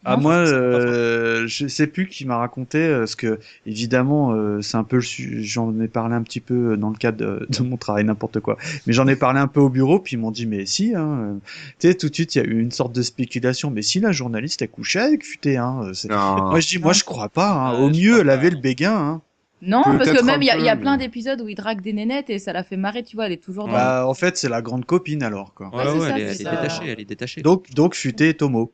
Ah 0.08 0.16
Non, 0.16 0.22
moi 0.22 0.34
euh, 0.34 1.48
je 1.48 1.66
sais 1.66 1.88
plus 1.88 2.06
qui 2.06 2.26
m'a 2.26 2.36
raconté 2.36 2.78
euh, 2.78 3.00
parce 3.00 3.16
que 3.16 3.40
évidemment 3.66 4.32
euh, 4.32 4.62
c'est 4.62 4.76
un 4.76 4.84
peu 4.84 4.98
le 4.98 5.42
j'en 5.42 5.78
ai 5.80 5.88
parlé 5.88 6.14
un 6.14 6.22
petit 6.22 6.38
peu 6.38 6.76
dans 6.76 6.90
le 6.90 6.96
cadre 6.96 7.18
de, 7.18 7.46
de 7.50 7.62
mon 7.64 7.76
travail 7.76 8.04
n'importe 8.04 8.38
quoi, 8.38 8.56
mais 8.86 8.92
j'en 8.92 9.08
ai 9.08 9.16
parlé 9.16 9.40
un 9.40 9.48
peu 9.48 9.58
au 9.58 9.68
bureau 9.68 9.98
puis 9.98 10.14
ils 10.14 10.18
m'ont 10.20 10.30
dit 10.30 10.46
mais 10.46 10.64
si 10.64 10.94
hein, 10.94 11.18
euh, 11.20 11.34
tu 11.80 11.88
sais 11.88 11.94
tout 11.94 12.08
de 12.08 12.14
suite 12.14 12.36
il 12.36 12.38
y 12.38 12.40
a 12.40 12.44
eu 12.44 12.60
une 12.60 12.70
sorte 12.70 12.94
de 12.94 13.02
spéculation 13.02 13.70
mais 13.70 13.82
si 13.82 13.98
la 13.98 14.12
journaliste 14.12 14.62
a 14.62 14.68
couché 14.68 15.00
avec 15.00 15.24
futé 15.24 15.56
hein, 15.56 15.80
euh, 15.82 16.08
moi 16.08 16.60
je 16.60 16.68
dis 16.68 16.78
moi 16.78 16.92
je 16.92 17.02
crois 17.02 17.28
pas 17.28 17.50
hein. 17.50 17.78
Au 17.80 17.90
mieux 17.90 18.20
elle 18.20 18.30
avait 18.30 18.50
le 18.50 18.58
béguin 18.58 18.94
hein. 18.96 19.22
Non, 19.62 19.82
parce 19.82 20.10
que 20.10 20.22
même 20.22 20.42
il 20.42 20.46
y 20.46 20.50
a, 20.50 20.74
y 20.74 20.78
plein 20.78 20.98
d'épisodes 20.98 21.40
où 21.40 21.48
il 21.48 21.54
drague 21.54 21.80
des 21.80 21.92
nénettes 21.92 22.30
et 22.30 22.38
ça 22.38 22.52
la 22.52 22.62
fait 22.62 22.76
marrer, 22.76 23.02
tu 23.02 23.16
vois, 23.16 23.26
elle 23.26 23.32
est 23.32 23.42
toujours 23.42 23.66
dans. 23.66 23.72
Bah, 23.72 24.06
en 24.06 24.12
fait, 24.12 24.36
c'est 24.36 24.50
la 24.50 24.60
grande 24.60 24.84
copine 24.84 25.22
alors, 25.22 25.54
quoi. 25.54 25.68
Ouais, 25.68 25.78
Ouais, 25.78 25.84
c'est 25.84 25.98
ouais, 25.98 26.08
ça, 26.08 26.18
elle, 26.18 26.22
est, 26.22 26.30
elle 26.30 26.36
détachée, 26.36 26.88
elle 26.88 27.00
est 27.00 27.04
détachée. 27.06 27.40
Donc, 27.40 27.70
donc, 27.70 27.94
futé 27.94 28.34
Tomo. 28.34 28.72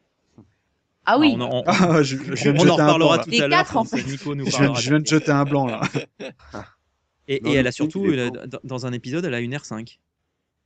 Ah 1.05 1.19
oui. 1.19 1.33
on, 1.37 1.41
en- 1.41 1.51
on- 1.61 1.65
Ah, 1.67 2.03
je, 2.03 2.17
on 2.51 2.69
en 2.69 2.73
reparlera 2.75 3.17
blanc, 3.17 3.25
tout 3.25 3.31
Les 3.31 3.41
à 3.43 3.49
l'heure 3.49 3.77
en 3.77 3.85
fait. 3.85 4.03
Nico 4.05 4.35
nous. 4.35 4.45
Je 4.45 4.51
viens, 4.51 4.59
parlera. 4.61 4.81
je 4.81 4.89
viens 4.91 5.01
de 5.01 5.07
jeter 5.07 5.31
un 5.33 5.45
blanc, 5.45 5.67
là. 5.67 5.81
Et, 7.29 7.41
Non, 7.41 7.51
et 7.53 7.55
elle 7.55 7.63
le 7.63 7.69
a 7.69 7.73
surtout, 7.73 8.05
elle 8.13 8.19
a- 8.21 8.31
dans- 8.65 8.85
un 8.85 8.93
épisode, 8.93 9.25
elle 9.25 9.35
a 9.35 9.41
une 9.41 9.55
R5. 9.55 9.99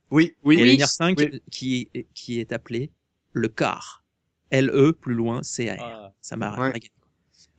Oui. 0.09 0.23
Et 0.25 0.53
elle 0.55 0.59
a 0.59 0.63
Oui. 0.63 0.73
une 0.73 0.81
R5 0.81 1.15
Oui. 1.17 1.41
qui, 1.51 1.89
est- 1.93 2.07
qui 2.15 2.39
est 2.39 2.51
appelée 2.51 2.91
le 3.31 3.47
car. 3.47 4.03
L-E, 4.49 4.91
plus 4.93 5.13
loin, 5.13 5.43
C-A-R. 5.43 5.77
Ah. 5.79 6.13
Ça 6.21 6.35
m'a 6.35 6.57
Ouais. 6.59 6.73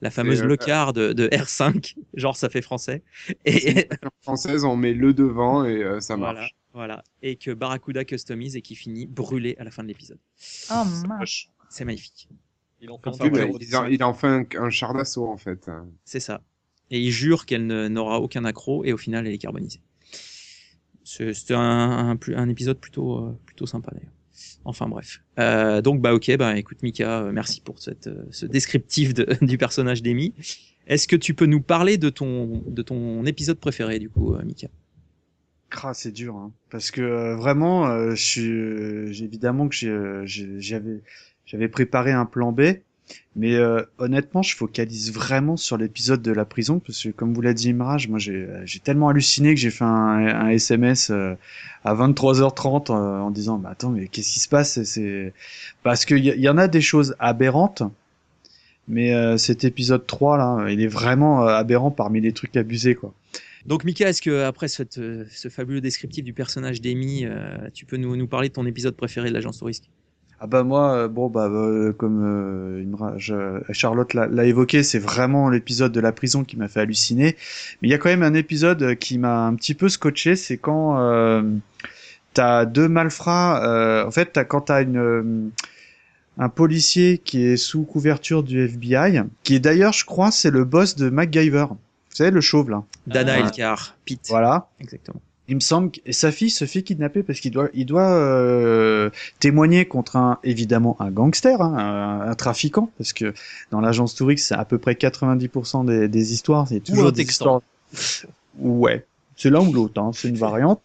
La 0.01 0.11
fameuse 0.11 0.41
Et, 0.41 0.43
euh, 0.43 0.47
le 0.47 0.57
car 0.57 0.93
de, 0.93 1.13
de 1.13 1.29
R5, 1.29 1.95
genre 2.15 2.37
ça 2.37 2.49
fait 2.49 2.61
français. 2.63 3.03
Et 3.45 3.89
Française, 4.23 4.65
on 4.65 4.77
met 4.77 4.95
le 4.95 5.13
devant 5.15 5.65
et 5.65 5.83
euh, 5.83 6.01
ça 6.01 6.17
marche. 6.17 6.55
voilà. 6.73 7.03
Et 7.23 7.37
que 7.37 7.51
Barracuda 7.53 8.05
customise 8.05 8.57
et 8.57 8.63
qui 8.63 8.75
finit 8.75 9.07
brûlé 9.07 9.55
à 9.59 9.65
la 9.65 9.71
fin 9.71 9.83
de 9.85 9.89
l'épisode. 9.89 10.19
Oh. 10.73 10.83
C'est 11.69 11.85
magnifique. 11.85 12.29
Il 12.81 12.91
en 12.91 12.99
fait 12.99 13.09
un 13.11 13.13
ça, 13.13 13.25
Oui, 13.25 13.31
ouais, 13.31 13.41
numéro 13.41 13.59
il, 13.61 13.75
a, 13.75 13.89
il 13.91 14.03
a 14.03 14.09
enfin 14.09 14.45
un, 14.57 14.63
un 14.65 14.71
char 14.71 14.95
d'assaut 14.95 15.27
en 15.29 15.37
fait. 15.37 15.69
C'est 16.05 16.21
ça. 16.21 16.43
Et 16.91 17.01
il 17.01 17.11
jure 17.11 17.45
qu'elle 17.47 17.67
n'aura 17.67 18.21
aucun 18.21 18.45
accro 18.45 18.85
et 18.85 18.93
au 18.93 18.97
final 18.97 19.27
elle 19.27 19.35
est 19.35 19.39
carbonisée. 19.39 19.81
C'est- 21.05 21.35
C'était 21.35 21.55
un, 21.55 21.61
un, 22.11 22.17
plus- 22.17 22.35
un 22.37 22.49
épisode 22.49 22.79
plutôt, 22.79 23.19
euh, 23.19 23.39
plutôt 23.47 23.67
sympa 23.67 23.91
d'ailleurs. 23.93 24.13
Enfin 24.65 24.89
bref. 24.89 25.21
Euh, 25.39 25.81
donc 25.83 26.01
bah 26.01 26.15
ok, 26.15 26.37
bah 26.37 26.57
écoute 26.57 26.83
Mika, 26.83 27.21
euh, 27.23 27.33
merci 27.33 27.61
pour 27.61 27.79
cette, 27.81 28.07
euh, 28.07 28.25
ce 28.31 28.47
descriptif 28.47 29.15
de- 29.15 29.27
du 29.45 29.59
personnage 29.59 30.03
d'Amy. 30.03 30.35
Est-ce 30.87 31.09
que 31.09 31.17
tu 31.17 31.35
peux 31.35 31.47
nous 31.47 31.61
parler 31.61 31.99
de 31.99 32.09
ton, 32.11 32.63
de 32.67 32.83
ton 32.83 33.25
épisode 33.27 33.59
préféré 33.59 33.99
du 33.99 34.09
coup, 34.09 34.35
Mika? 34.45 34.69
C'est 35.93 36.13
dur, 36.13 36.35
hein. 36.37 36.53
Parce 36.71 36.91
que 36.91 37.01
euh, 37.03 37.37
vraiment, 37.37 37.87
euh, 37.89 38.15
je 38.15 38.25
suis, 38.25 38.51
euh, 38.51 39.13
j'ai- 39.13 39.25
évidemment 39.27 39.69
que 39.69 39.87
euh, 39.87 40.23
j'avais, 40.27 41.03
j'avais 41.49 41.69
préparé 41.69 42.13
un 42.13 42.27
plan 42.27 42.53
B, 42.53 42.61
mais 43.35 43.55
euh, 43.55 43.83
honnêtement, 43.97 44.43
je 44.43 44.55
focalise 44.55 45.13
vraiment 45.13 45.57
sur 45.57 45.79
l'épisode 45.79 46.21
de 46.21 46.31
la 46.31 46.45
prison 46.45 46.79
parce 46.79 47.03
que, 47.03 47.09
comme 47.09 47.33
vous 47.33 47.41
l'a 47.41 47.55
dit 47.55 47.71
Imraj, 47.71 48.07
moi 48.09 48.19
j'ai, 48.19 48.35
euh, 48.35 48.61
j'ai 48.67 48.81
tellement 48.81 49.09
halluciné 49.09 49.55
que 49.55 49.61
j'ai 49.61 49.71
fait 49.71 49.85
un, 49.85 49.89
un 49.89 50.49
SMS 50.51 51.09
euh, 51.11 51.35
à 51.85 51.95
23h30 51.95 52.93
euh, 52.93 53.21
en 53.21 53.31
disant, 53.31 53.57
bah 53.57 53.71
attends, 53.73 53.91
mais 53.91 54.09
qu'est-ce 54.09 54.31
qui 54.31 54.41
se 54.41 54.49
passe? 54.49 54.83
C'est 54.83 55.33
parce 55.83 56.05
qu'il 56.05 56.25
y, 56.25 56.49
en 56.51 56.59
a 56.59 56.69
des 56.69 56.83
choses 56.83 57.17
aberrantes. 57.19 57.83
Mais 58.89 59.15
euh, 59.15 59.39
cet 59.39 59.65
épisode 59.65 60.07
3 60.07 60.37
là, 60.37 60.71
il 60.71 60.83
est 60.83 60.87
vraiment 60.87 61.47
euh, 61.47 61.55
aberrant 61.55 61.91
parmi 61.91 62.21
les 62.21 62.33
trucs 62.33 62.57
abusés 62.57 62.95
quoi. 62.95 63.15
Donc 63.67 63.85
Mika, 63.85 64.09
est-ce 64.09 64.23
que 64.23 64.45
après 64.45 64.69
cette, 64.69 64.95
ce 65.31 65.49
fabuleux 65.49 65.81
descriptif 65.81 66.25
du 66.25 66.33
personnage 66.35 66.81
d'Amy, 66.81 67.27
tu 67.75 67.85
peux 67.85 67.99
nous, 67.99 68.17
nous 68.17 68.27
parler 68.27 68.49
de 68.49 68.55
ton 68.55 68.65
épisode 68.65 68.97
préféré 68.97 69.29
de 69.29 69.35
l'agence 69.35 69.59
touriste? 69.59 69.85
Ah 70.41 70.47
bah 70.47 70.63
moi, 70.63 70.93
euh, 70.93 71.09
bon 71.09 71.29
bah 71.29 71.49
euh, 71.51 71.93
comme 71.93 72.25
euh, 72.25 73.19
je- 73.19 73.61
Charlotte 73.73 74.15
l'a 74.15 74.27
l'a 74.29 74.45
évoqué, 74.45 74.85
c'est 74.85 75.01
vraiment 75.01 75.51
l'épisode 75.51 75.91
de 75.91 75.99
la 76.01 76.13
prison 76.13 76.45
qui 76.45 76.57
m'a 76.57 76.69
fait 76.69 76.81
halluciner. 76.81 77.37
Mais 77.83 77.89
il 77.89 77.91
y 77.91 77.95
a 77.95 77.99
quand 77.99 78.09
même 78.09 78.23
un 78.23 78.35
épisode 78.35 78.83
euh, 78.83 78.95
qui 78.95 79.19
m'a 79.19 79.47
un 79.47 79.55
petit 79.57 79.75
peu 79.75 79.89
scotché, 79.89 80.37
c'est 80.37 80.57
quand 80.57 80.97
euh, 81.01 81.43
t'as 82.35 82.67
deux 82.67 82.89
malfrats. 82.89 83.65
euh, 83.67 84.07
en 84.07 84.13
fait, 84.13 84.33
t'as, 84.33 84.45
quand 84.45 84.61
t'as 84.63 84.83
une 84.83 85.51
un 86.41 86.49
policier 86.49 87.19
qui 87.19 87.45
est 87.45 87.57
sous 87.57 87.83
couverture 87.83 88.45
du 88.45 88.61
FBI, 88.65 89.23
qui 89.43 89.57
est 89.57 89.59
d'ailleurs, 89.61 89.93
je 89.93 90.05
crois, 90.05 90.31
c'est 90.31 90.51
le 90.53 90.63
boss 90.65 90.95
de 90.95 91.11
MacGyver. 91.11 91.67
Vous 91.71 91.77
savez 92.15 92.31
le 92.31 92.41
chauve 92.41 92.71
là. 92.71 92.85
Dana 93.09 93.33
Ah. 93.35 93.39
Elkar, 93.41 93.97
Pete. 94.05 94.27
Voilà. 94.29 94.69
Exactement. 94.81 95.21
Il 95.49 95.55
me 95.55 95.61
semble 95.61 95.91
que 95.91 96.13
sa 96.13 96.31
fille 96.31 96.51
se 96.51 96.67
fait 96.67 96.83
kidnapper 96.83 97.23
parce 97.23 97.41
qu'il 97.41 97.51
doit, 97.51 97.69
il 97.75 97.87
doit 97.87 98.11
euh, 98.11 99.11
témoigner 99.41 99.87
contre 99.87 100.17
un, 100.17 100.39
évidemment, 100.45 100.97
un 101.01 101.11
gangster, 101.11 101.61
hein, 101.63 101.75
un, 101.79 102.31
un 102.31 102.35
trafiquant, 102.35 102.91
parce 102.99 103.13
que 103.13 103.33
dans 103.71 103.81
l'agence 103.81 104.15
touriste, 104.15 104.47
c'est 104.49 104.55
à 104.55 104.65
peu 104.65 104.79
près 104.79 104.93
90% 104.93 105.87
des, 105.87 106.09
des 106.09 106.33
histoires, 106.33 106.69
c'est 106.69 106.81
toujours 106.81 107.13
des 107.13 107.23
histoires. 107.23 107.63
Ouais, 108.59 109.07
c'est 109.37 109.51
l'un 109.51 109.61
ou 109.61 109.73
l'autre, 109.73 110.01
hein, 110.01 110.11
c'est 110.13 110.29
une 110.29 110.37
variante. 110.37 110.83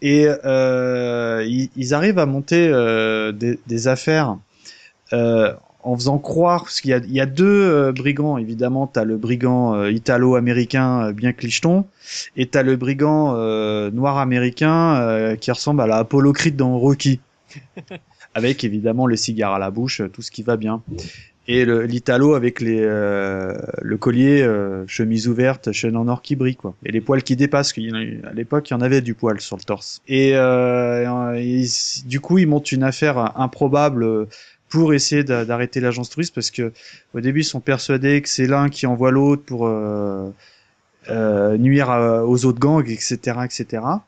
Et 0.00 0.26
euh, 0.44 1.44
ils, 1.46 1.70
ils 1.76 1.92
arrivent 1.92 2.18
à 2.18 2.26
monter 2.26 2.68
euh, 2.68 3.32
des, 3.32 3.58
des 3.66 3.88
affaires 3.88 4.38
euh, 5.12 5.52
en 5.86 5.96
faisant 5.96 6.18
croire, 6.18 6.64
parce 6.64 6.80
qu'il 6.80 6.90
y 6.90 6.94
a, 6.94 6.98
il 6.98 7.12
y 7.12 7.20
a 7.20 7.26
deux 7.26 7.46
euh, 7.46 7.92
brigands, 7.92 8.38
évidemment, 8.38 8.88
t'as 8.88 9.04
le 9.04 9.16
brigand 9.16 9.74
euh, 9.74 9.92
italo-américain 9.92 11.06
euh, 11.06 11.12
bien 11.12 11.32
clicheton, 11.32 11.86
et 12.36 12.46
t'as 12.46 12.62
le 12.64 12.74
brigand 12.76 13.34
noir 13.92 14.18
américain 14.18 15.36
qui 15.40 15.50
ressemble 15.50 15.80
à 15.82 15.86
la 15.86 15.96
Apollo 15.98 16.32
Creed 16.32 16.56
dans 16.56 16.76
Rocky, 16.78 17.20
avec 18.34 18.64
évidemment 18.64 19.06
les 19.06 19.16
cigares 19.16 19.54
à 19.54 19.58
la 19.58 19.70
bouche, 19.70 20.02
tout 20.12 20.22
ce 20.22 20.30
qui 20.30 20.42
va 20.42 20.56
bien. 20.56 20.82
Et 21.48 21.64
le- 21.64 21.84
l'italo 21.84 22.34
avec 22.34 22.60
les 22.60 22.80
le 22.80 23.96
collier, 23.98 24.44
chemise 24.88 25.28
ouverte, 25.28 25.70
chaîne 25.72 25.96
en 25.96 26.08
or 26.08 26.20
qui 26.22 26.34
brille 26.34 26.56
quoi, 26.56 26.74
et 26.84 26.90
les 26.90 27.00
poils 27.00 27.22
qui 27.22 27.36
dépassent. 27.36 27.72
en 27.78 27.94
a 27.94 28.28
À 28.28 28.32
l'époque, 28.34 28.68
il 28.70 28.72
y 28.72 28.76
en 28.76 28.80
avait 28.80 29.00
du 29.00 29.14
poil 29.14 29.40
sur 29.40 29.56
le 29.56 29.62
torse. 29.62 30.00
Et 30.08 30.30
ils- 30.30 32.06
du 32.06 32.20
coup, 32.20 32.38
ils 32.38 32.46
montent 32.48 32.72
une 32.72 32.82
affaire 32.82 33.38
improbable 33.38 34.26
pour 34.76 34.92
essayer 34.92 35.24
d'a- 35.24 35.46
d'arrêter 35.46 35.80
l'agence 35.80 36.10
touriste 36.10 36.34
parce 36.34 36.50
que 36.50 36.70
au 37.14 37.20
début, 37.20 37.40
ils 37.40 37.44
sont 37.44 37.60
persuadés 37.60 38.20
que 38.20 38.28
c'est 38.28 38.46
l'un 38.46 38.68
qui 38.68 38.86
envoie 38.86 39.10
l'autre 39.10 39.42
pour 39.44 39.66
euh, 39.66 40.28
euh, 41.10 41.56
nuire 41.58 41.90
aux 42.26 42.44
autres 42.46 42.58
gangs, 42.60 42.88
etc., 42.88 43.38
etc. 43.44 44.04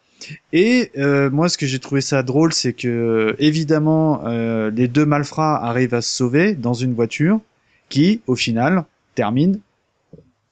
Et 0.53 0.91
euh, 0.99 1.31
moi, 1.31 1.49
ce 1.49 1.59
que 1.59 1.67
j'ai 1.67 1.79
trouvé 1.79 2.01
ça 2.01 2.23
drôle, 2.23 2.53
c'est 2.53 2.73
que 2.75 3.37
évidemment, 3.39 4.23
euh, 4.27 4.71
les 4.71 4.89
deux 4.89 5.07
malfrats 5.07 5.57
arrivent 5.65 5.95
à 5.95 6.03
se 6.03 6.11
sauver 6.17 6.55
dans 6.55 6.75
une 6.75 6.95
voiture 6.95 7.41
qui, 7.89 8.21
au 8.27 8.37
final, 8.37 8.85
termine 9.15 9.61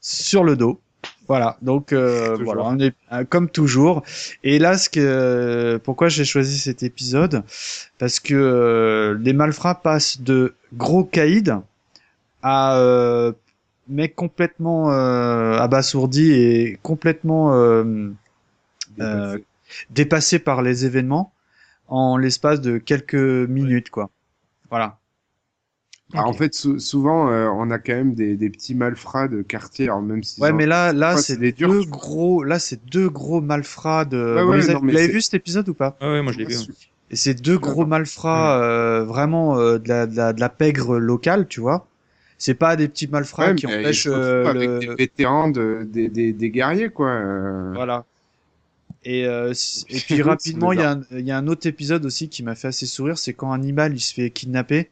sur 0.00 0.44
le 0.44 0.56
dos. 0.56 0.80
Voilà, 1.28 1.56
donc 1.60 1.92
euh, 1.92 2.36
voilà, 2.44 2.62
on 2.64 2.78
est 2.78 2.94
euh, 3.12 3.24
comme 3.24 3.48
toujours. 3.50 4.02
Et 4.44 4.58
là, 4.58 4.78
ce 4.78 4.88
que 4.88 5.76
pourquoi 5.82 6.08
j'ai 6.08 6.24
choisi 6.24 6.58
cet 6.58 6.82
épisode, 6.84 7.42
parce 7.98 8.20
que 8.20 8.34
euh, 8.34 9.18
les 9.20 9.32
malfrats 9.32 9.82
passent 9.82 10.20
de 10.20 10.54
gros 10.74 11.04
caïds 11.04 11.52
à 12.42 12.78
euh, 12.78 13.32
mecs 13.88 14.14
complètement 14.14 14.92
euh, 14.92 15.58
abasourdis 15.58 16.32
et 16.32 16.78
complètement 16.82 17.54
euh, 17.54 18.10
euh, 19.00 19.38
dépassés 19.90 20.38
par 20.38 20.62
les 20.62 20.84
événements 20.86 21.32
en 21.88 22.16
l'espace 22.16 22.60
de 22.60 22.78
quelques 22.78 23.14
minutes, 23.14 23.90
quoi. 23.90 24.10
Voilà. 24.70 24.98
Ah, 26.14 26.24
En 26.26 26.32
fait, 26.32 26.54
sou- 26.54 26.78
souvent, 26.80 27.30
euh, 27.30 27.48
on 27.48 27.70
a 27.70 27.78
quand 27.78 27.94
même 27.94 28.14
des, 28.14 28.36
des 28.36 28.50
petits 28.50 28.74
malfrats 28.74 29.28
de 29.28 29.42
quartier, 29.42 29.84
alors 29.86 30.02
même 30.02 30.22
si 30.24 30.42
Ouais, 30.42 30.52
mais 30.52 30.66
là, 30.66 30.92
là, 30.92 31.16
c'est 31.16 31.36
des 31.38 31.52
durs, 31.52 31.74
deux 31.74 31.82
vois. 31.88 31.88
gros, 31.90 32.42
là, 32.44 32.58
c'est 32.58 32.84
deux 32.86 33.08
gros 33.08 33.40
malfrats 33.40 34.04
de. 34.04 34.16
Ouais, 34.34 34.42
vous 34.42 34.52
ouais, 34.52 34.66
avez- 34.68 34.74
non, 34.74 34.80
vous 34.80 34.90
l'avez 34.90 35.08
vu 35.08 35.20
cet 35.20 35.34
épisode 35.34 35.68
ou 35.68 35.74
pas? 35.74 35.98
Ouais, 36.00 36.06
ouais, 36.08 36.22
moi 36.22 36.32
je 36.32 36.38
l'ai 36.38 36.44
vu. 36.46 36.56
Et 37.10 37.16
c'est 37.16 37.34
deux 37.34 37.58
gros 37.58 37.86
malfrats, 37.86 38.60
euh, 38.62 39.04
vraiment 39.04 39.58
euh, 39.58 39.78
de 39.78 39.88
la, 39.88 40.06
de 40.06 40.16
la, 40.16 40.32
de 40.32 40.40
la 40.40 40.48
pègre 40.48 40.98
locale, 40.98 41.46
tu 41.48 41.60
vois. 41.60 41.86
C'est 42.38 42.54
pas 42.54 42.76
des 42.76 42.88
petits 42.88 43.06
malfrats 43.08 43.50
Ouais, 43.50 43.54
qui 43.54 43.66
empêchent 43.66 44.08
euh, 44.10 44.48
avec 44.48 44.72
le- 44.80 44.80
des 44.80 44.90
vétérans 44.98 45.48
de, 45.50 45.86
des, 45.90 46.08
des, 46.08 46.32
des 46.32 46.50
guerriers, 46.50 46.90
quoi. 46.90 47.08
euh. 47.10 47.74
Voilà. 47.74 48.04
Et, 49.04 49.26
euh, 49.26 49.52
et 49.88 50.00
puis 50.00 50.22
rapidement, 50.22 50.72
il 50.72 50.80
y, 50.80 50.82
a 50.82 50.92
un- 50.92 51.02
il 51.12 51.26
y 51.26 51.30
a 51.32 51.38
un 51.38 51.48
autre 51.48 51.66
épisode 51.68 52.04
aussi 52.06 52.28
qui 52.28 52.42
m'a 52.42 52.54
fait 52.56 52.68
assez 52.68 52.86
sourire, 52.86 53.18
c'est 53.18 53.34
quand 53.34 53.52
Hannibal 53.52 53.94
il 53.94 54.00
se 54.00 54.14
fait 54.14 54.30
kidnapper 54.30 54.90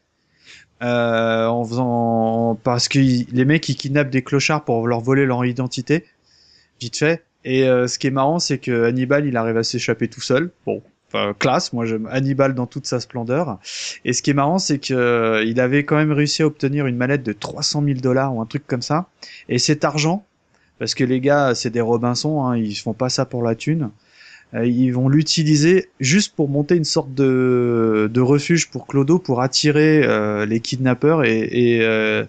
euh, 0.83 1.47
en 1.47 1.65
faisant 1.65 2.59
parce 2.63 2.89
que 2.89 2.99
les 2.99 3.45
mecs 3.45 3.69
ils 3.69 3.77
kidnappent 3.77 4.11
des 4.11 4.23
clochards 4.23 4.65
pour 4.65 4.87
leur 4.87 5.01
voler 5.01 5.27
leur 5.27 5.45
identité, 5.45 6.05
vite 6.81 6.97
fait. 6.97 7.25
Et 7.45 7.65
euh, 7.69 7.87
ce 7.87 7.99
qui 7.99 8.07
est 8.07 8.11
marrant, 8.11 8.39
c'est 8.39 8.59
que 8.59 8.85
Hannibal 8.85 9.27
il 9.27 9.37
arrive 9.37 9.57
à 9.57 9.63
s'échapper 9.63 10.09
tout 10.09 10.21
seul. 10.21 10.51
Bon, 10.67 10.83
classe, 11.39 11.73
moi 11.73 11.87
j'aime 11.87 12.09
Hannibal 12.11 12.55
dans 12.55 12.67
toute 12.67 12.87
sa 12.87 13.01
splendeur. 13.01 13.59
Et 14.05 14.13
ce 14.13 14.23
qui 14.23 14.31
est 14.31 14.35
marrant, 14.35 14.59
c'est 14.59 14.79
que 14.79 14.95
euh, 14.95 15.45
il 15.45 15.61
avait 15.61 15.85
quand 15.85 15.97
même 15.97 16.13
réussi 16.13 16.43
à 16.43 16.47
obtenir 16.47 16.87
une 16.87 16.97
mallette 16.97 17.23
de 17.23 17.33
300 17.33 17.83
000 17.85 18.01
dollars 18.01 18.35
ou 18.35 18.41
un 18.41 18.47
truc 18.47 18.67
comme 18.67 18.83
ça. 18.83 19.09
Et 19.49 19.59
cet 19.59 19.85
argent, 19.85 20.27
parce 20.79 20.95
que 20.95 21.05
les 21.05 21.21
gars, 21.21 21.55
c'est 21.55 21.71
des 21.71 21.81
Robinson, 21.81 22.45
hein, 22.45 22.57
ils 22.57 22.75
font 22.75 22.95
pas 22.95 23.09
ça 23.09 23.25
pour 23.25 23.43
la 23.43 23.55
thune. 23.55 23.91
Euh, 24.53 24.67
ils 24.67 24.91
vont 24.91 25.09
l'utiliser 25.09 25.89
juste 26.01 26.35
pour 26.37 26.49
monter 26.49 26.77
une 26.77 26.85
sorte 26.85 27.13
de, 27.15 28.11
de 28.13 28.21
refuge 28.21 28.71
pour 28.71 28.87
Clodo 28.87 29.19
pour 29.19 29.41
attirer 29.41 30.03
euh, 30.05 30.47
les 30.47 30.61
kidnappeurs 30.61 31.25
et 31.25 31.41
et, 31.51 31.83
euh, 31.83 32.25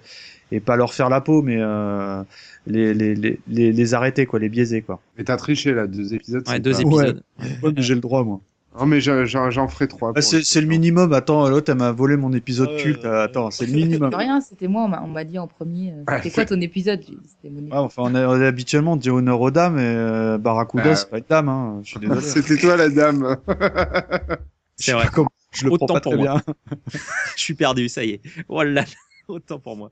et 0.51 0.59
pas 0.59 0.75
leur 0.75 0.93
faire 0.93 1.09
la 1.09 1.21
peau, 1.21 1.41
mais 1.41 1.57
euh, 1.59 2.23
les, 2.67 2.93
les, 2.93 3.13
les, 3.15 3.39
les, 3.47 3.71
les 3.71 3.93
arrêter 3.93 4.25
quoi, 4.25 4.39
les 4.39 4.49
biaiser 4.49 4.81
quoi. 4.81 4.99
Mais 5.17 5.23
t'as 5.23 5.37
triché, 5.37 5.73
là, 5.73 5.85
deux 5.87 6.13
épisodes. 6.13 6.47
Ouais, 6.47 6.59
deux 6.59 6.71
pas- 6.71 6.81
épisodes. 6.81 7.23
Ouais, 7.61 7.73
j'ai 7.77 7.93
le 7.95 8.01
droit 8.01 8.23
moi. 8.23 8.41
Non, 8.77 8.85
mais 8.85 8.99
j'en- 8.99 9.67
ferai 9.69 9.87
trois. 9.87 10.11
Bah, 10.11 10.19
pour 10.21 10.29
c'est 10.43 10.61
le 10.61 10.67
minimum. 10.67 11.13
Attends, 11.13 11.47
l'autre 11.49 11.71
elle 11.71 11.77
m'a 11.77 11.91
volé 11.91 12.17
mon 12.17 12.33
épisode 12.33 12.69
Ouais, 12.69 12.77
culte. 12.81 13.03
ouais. 13.03 13.09
Attends, 13.21 13.49
c'est 13.51 13.65
le 13.65 13.71
minimum. 13.75 14.13
Rien, 14.13 14.41
c'était 14.41 14.67
moi, 14.67 14.83
on 14.83 14.87
m'a- 14.89 15.01
on 15.03 15.23
dit 15.23 15.39
en 15.39 15.47
premier. 15.47 15.93
euh, 15.93 16.03
C'était 16.09 16.29
c'est- 16.29 16.35
quoi 16.35 16.45
ton 16.45 16.59
épisode 16.61 17.01
mon 17.49 17.59
épisode. 17.59 17.73
enfin, 17.73 18.01
on 18.05 18.15
a, 18.15 18.27
on 18.27 18.41
habituellement 18.41 18.97
dit 18.97 19.09
honneur 19.09 19.39
aux 19.39 19.51
dames 19.51 19.77
et 19.79 19.81
euh, 19.83 20.37
Barracuda, 20.37 20.87
Euh, 20.89 20.95
c'est 20.95 21.09
pas 21.09 21.19
une 21.19 21.23
dame, 21.29 21.47
hein. 21.49 21.79
Je 21.83 21.89
suis 21.89 21.99
désolé. 21.99 22.19
C'était 22.21 22.57
toi, 22.57 22.75
la 22.75 22.89
dame. 22.89 23.37
C'est 24.75 24.91
vrai. 24.91 25.07
Comme- 25.13 25.27
je 25.53 25.65
le 25.65 25.71
Autant 25.71 25.85
prends 25.85 25.93
pas 25.95 26.01
pour 26.01 26.11
très 26.13 26.21
moi. 26.21 26.41
bien. 26.45 26.53
Je 27.37 27.41
suis 27.41 27.53
perdu, 27.53 27.87
ça 27.87 28.03
y 28.03 28.09
est. 28.11 28.21
Voilà, 28.49 28.83
autant 29.29 29.57
pour 29.57 29.77
moi. 29.77 29.89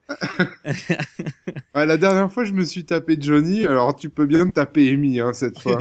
Ouais, 1.73 1.85
la 1.85 1.95
dernière 1.97 2.31
fois, 2.33 2.43
je 2.43 2.51
me 2.51 2.65
suis 2.65 2.83
tapé 2.83 3.15
Johnny, 3.19 3.65
alors 3.65 3.95
tu 3.95 4.09
peux 4.09 4.25
bien 4.25 4.43
me 4.43 4.51
taper 4.51 4.91
Amy, 4.91 5.21
hein, 5.21 5.31
cette 5.31 5.59
fois. 5.61 5.79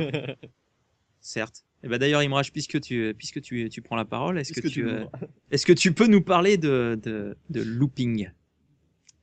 Certes. 1.21 1.65
Et 1.85 1.89
ben 1.89 1.99
d'ailleurs, 1.99 2.21
Imraj, 2.21 2.53
puisque 2.53 2.81
tu 2.81 3.15
puisque 3.17 3.41
tu, 3.41 3.69
tu 3.69 3.83
prends 3.83 3.97
la 3.97 4.05
parole, 4.05 4.39
est-ce 4.39 4.53
que, 4.53 4.61
tu 4.61 4.71
tu 4.71 4.89
euh, 4.89 5.05
est-ce 5.51 5.67
que 5.67 5.73
tu 5.73 5.93
peux 5.93 6.07
nous 6.07 6.23
parler 6.23 6.57
de 6.57 6.99
de, 7.03 7.37
de 7.51 7.63
looping? 7.63 8.31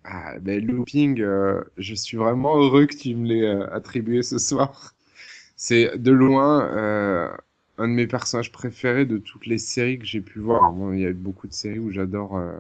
Ah, 0.04 0.40
ben, 0.40 0.66
looping, 0.66 1.22
euh, 1.22 1.62
je 1.78 1.94
suis 1.94 2.18
vraiment 2.18 2.58
heureux 2.58 2.86
que 2.86 2.96
tu 2.96 3.16
me 3.16 3.28
l'aies 3.28 3.48
euh, 3.48 3.74
attribué 3.74 4.24
ce 4.24 4.38
soir. 4.40 4.96
C'est 5.56 5.98
de 5.98 6.12
loin 6.12 6.66
euh, 6.76 7.30
un 7.78 7.88
de 7.88 7.94
mes 7.94 8.08
personnages 8.08 8.52
préférés 8.52 9.06
de 9.06 9.18
toutes 9.18 9.46
les 9.46 9.58
séries 9.58 10.00
que 10.00 10.06
j'ai 10.06 10.22
pu 10.22 10.40
voir. 10.40 10.72
Bon, 10.74 10.94
il 10.94 11.02
y 11.02 11.06
a 11.06 11.14
beaucoup 11.14 11.48
de 11.48 11.54
séries 11.54 11.80
où 11.80 11.92
j'adore 11.92 12.38
euh, 12.38 12.60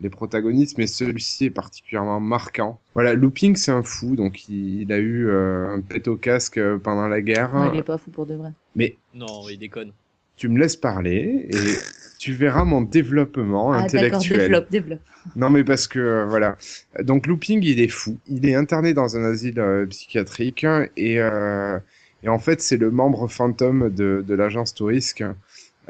les 0.00 0.10
protagonistes, 0.10 0.78
mais 0.78 0.86
celui-ci 0.86 1.46
est 1.46 1.50
particulièrement 1.50 2.20
marquant. 2.20 2.80
Voilà, 2.94 3.14
Looping, 3.14 3.56
c'est 3.56 3.72
un 3.72 3.82
fou, 3.82 4.14
donc 4.16 4.48
il, 4.48 4.82
il 4.82 4.92
a 4.92 4.98
eu 4.98 5.26
euh, 5.28 5.68
un 5.74 5.80
pet 5.80 6.06
au 6.08 6.16
casque 6.16 6.58
euh, 6.58 6.78
pendant 6.78 7.08
la 7.08 7.20
guerre. 7.20 7.52
Non, 7.54 7.72
il 7.72 7.80
est 7.80 7.82
pas 7.82 7.98
fou 7.98 8.10
pour 8.10 8.26
de 8.26 8.34
vrai. 8.34 8.50
Mais 8.76 8.96
Non, 9.14 9.48
il 9.50 9.58
déconne. 9.58 9.92
tu 10.36 10.48
me 10.48 10.58
laisses 10.58 10.76
parler 10.76 11.48
et 11.50 11.74
tu 12.18 12.32
verras 12.32 12.64
mon 12.64 12.82
développement 12.82 13.72
Ah, 13.72 13.82
d'accord, 13.82 13.84
intellectuel. 13.96 14.38
développe, 14.40 14.70
développe. 14.70 15.00
Non, 15.36 15.50
mais 15.50 15.64
parce 15.64 15.86
que 15.88 15.98
euh, 15.98 16.26
voilà. 16.26 16.56
Donc 17.02 17.26
Looping, 17.26 17.62
il 17.64 17.80
est 17.80 17.88
fou. 17.88 18.18
Il 18.28 18.46
est 18.48 18.54
interné 18.54 18.94
dans 18.94 19.16
un 19.16 19.24
asile 19.24 19.58
euh, 19.60 19.84
psychiatrique 19.86 20.64
et 20.96 21.20
euh, 21.20 21.78
et 22.24 22.28
en 22.28 22.38
fait, 22.40 22.60
c'est 22.60 22.76
le 22.78 22.90
membre 22.90 23.28
fantôme 23.28 23.90
de 23.94 24.24
de 24.26 24.34
l'agence 24.34 24.74
Tourisque. 24.74 25.22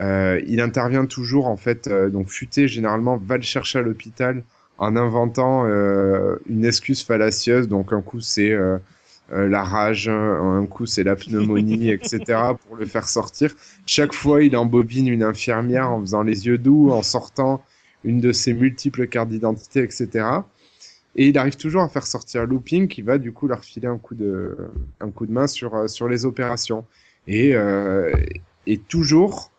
Euh, 0.01 0.41
il 0.47 0.61
intervient 0.61 1.07
toujours 1.07 1.47
en 1.49 1.57
fait. 1.57 1.89
euh, 1.89 2.09
donc 2.09 2.29
Futé 2.29 2.69
généralement 2.69 3.17
va 3.17 3.37
le 3.37 3.43
chercher 3.43 3.81
à 3.81 3.83
l'hôpital 3.83 4.45
en 4.79 4.95
inventant 4.95 5.67
euh, 5.67 6.37
une 6.49 6.65
excuse 6.65 7.03
fallacieuse. 7.03 7.69
Donc 7.69 7.93
un 7.93 8.03
coup 8.03 8.21
c'est 8.21 8.57
la 9.31 9.63
rage, 9.63 10.09
un 10.09 10.65
coup 10.67 10.87
c'est 10.87 11.05
la 11.05 11.17
pneumonie, 11.17 11.91
etc. 11.91 12.21
pour 12.67 12.77
le 12.77 12.87
faire 12.87 13.09
sortir. 13.09 13.53
Chaque 13.87 14.15
fois, 14.15 14.43
il 14.43 14.57
embobine 14.57 15.09
une 15.09 15.23
infirmière 15.23 15.91
en 15.91 16.01
faisant 16.01 16.23
les 16.23 16.47
yeux 16.47 16.59
doux, 16.59 16.91
en 16.91 17.03
sortant 17.03 17.63
une 18.05 18.21
de 18.21 18.33
ses 18.33 18.55
multiples 18.55 19.07
cartes 19.09 19.29
d'identité, 19.29 19.83
etc. 19.83 20.09
Et 21.17 21.27
il 21.29 21.37
arrive 21.37 21.57
toujours 21.57 21.83
à 21.83 21.89
faire 21.89 22.07
sortir 22.07 22.47
Looping 22.47 22.87
qui 22.87 23.03
va 23.03 23.19
du 23.19 23.33
coup 23.33 23.49
leur 23.49 23.65
filer 23.65 23.89
un 23.89 23.99
coup 23.99 24.15
de, 24.15 24.57
un 25.01 25.11
coup 25.11 25.27
de 25.27 25.33
main 25.33 25.49
sur, 25.49 25.91
sur 25.91 26.09
les 26.09 26.25
opérations. 26.25 26.87
Et, 27.27 27.55
et 28.67 28.79
toujours, 28.79 29.51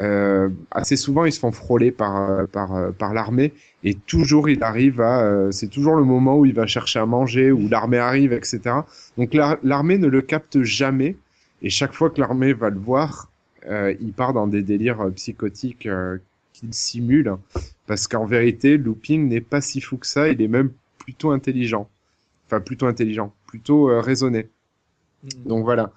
euh, 0.00 0.48
assez 0.70 0.96
souvent, 0.96 1.24
ils 1.24 1.32
se 1.32 1.40
font 1.40 1.52
frôler 1.52 1.90
par, 1.90 2.30
euh, 2.30 2.46
par, 2.46 2.74
euh, 2.74 2.90
par 2.92 3.14
l'armée. 3.14 3.52
Et 3.84 3.94
toujours, 3.94 4.48
il 4.48 4.62
arrive 4.62 5.00
à. 5.00 5.22
euh, 5.22 5.50
c'est 5.50 5.68
toujours 5.68 5.96
le 5.96 6.04
moment 6.04 6.38
où 6.38 6.46
il 6.46 6.54
va 6.54 6.66
chercher 6.66 6.98
à 7.00 7.06
manger, 7.06 7.50
où 7.52 7.68
l'armée 7.68 7.98
arrive, 7.98 8.32
etc. 8.32 8.76
Donc 9.16 9.34
l'ar- 9.34 9.58
l'armée 9.62 9.98
ne 9.98 10.06
le 10.08 10.22
capte 10.22 10.62
jamais. 10.62 11.16
Et 11.62 11.70
chaque 11.70 11.92
fois 11.94 12.10
que 12.10 12.20
l'armée 12.20 12.52
va 12.52 12.70
le 12.70 12.78
voir, 12.78 13.30
euh, 13.68 13.94
il 14.00 14.12
part 14.12 14.32
dans 14.32 14.46
des 14.46 14.62
délires 14.62 15.00
euh, 15.00 15.10
psychotiques 15.10 15.86
euh, 15.86 16.18
qu'il 16.52 16.72
simule. 16.74 17.34
Parce 17.86 18.06
qu'en 18.06 18.26
vérité, 18.26 18.76
Looping 18.76 19.28
n'est 19.28 19.40
pas 19.40 19.60
si 19.60 19.80
fou 19.80 19.96
que 19.96 20.06
ça, 20.06 20.28
il 20.28 20.40
est 20.42 20.48
même 20.48 20.70
plutôt 20.98 21.30
intelligent. 21.30 21.88
Enfin, 22.46 22.60
plutôt 22.60 22.86
intelligent, 22.86 23.32
plutôt 23.46 23.86
raisonné. 24.00 24.48
Donc 25.44 25.64
voilà. 25.64 25.92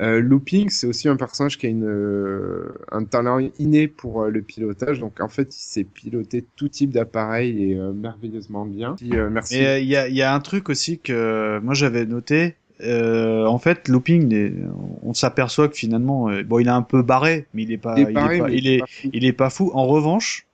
Euh, 0.00 0.20
Looping, 0.20 0.70
c'est 0.70 0.86
aussi 0.86 1.08
un 1.08 1.16
personnage 1.16 1.56
qui 1.56 1.66
a 1.66 1.68
une, 1.68 1.84
euh, 1.84 2.74
un 2.90 3.04
talent 3.04 3.38
inné 3.58 3.86
pour 3.86 4.22
euh, 4.22 4.30
le 4.30 4.42
pilotage. 4.42 4.98
Donc 5.00 5.20
en 5.20 5.28
fait, 5.28 5.54
il 5.56 5.60
sait 5.62 5.84
piloter 5.84 6.44
tout 6.56 6.68
type 6.68 6.90
d'appareil 6.90 7.70
et 7.70 7.78
euh, 7.78 7.92
merveilleusement 7.92 8.66
bien. 8.66 8.94
Puis, 8.96 9.14
euh, 9.16 9.30
merci. 9.30 9.56
Et 9.56 9.80
il 9.80 9.86
y, 9.88 9.96
a, 9.96 10.08
y 10.08 10.22
a 10.22 10.34
un 10.34 10.40
truc 10.40 10.68
aussi 10.68 10.98
que 10.98 11.60
moi 11.60 11.74
j'avais 11.74 12.06
noté. 12.06 12.56
Euh, 12.80 13.46
en 13.46 13.58
fait, 13.58 13.86
Looping, 13.88 14.66
on 15.02 15.14
s'aperçoit 15.14 15.68
que 15.68 15.76
finalement, 15.76 16.28
bon, 16.44 16.58
il 16.58 16.66
est 16.66 16.70
un 16.70 16.82
peu 16.82 17.02
barré, 17.02 17.46
mais 17.54 17.62
il 17.62 17.70
est 17.70 17.78
pas, 17.78 17.94
Il 17.96 18.00
est 18.00 18.10
il 18.10 18.10
est 18.10 18.12
barré, 18.14 18.38
pas- 18.38 18.48
mais 18.48 18.56
il 18.56 18.66
est, 18.66 18.78
pas 18.80 18.86
fou. 18.88 19.10
il 19.12 19.24
est 19.24 19.32
pas 19.32 19.50
fou. 19.50 19.70
En 19.74 19.86
revanche, 19.86 20.46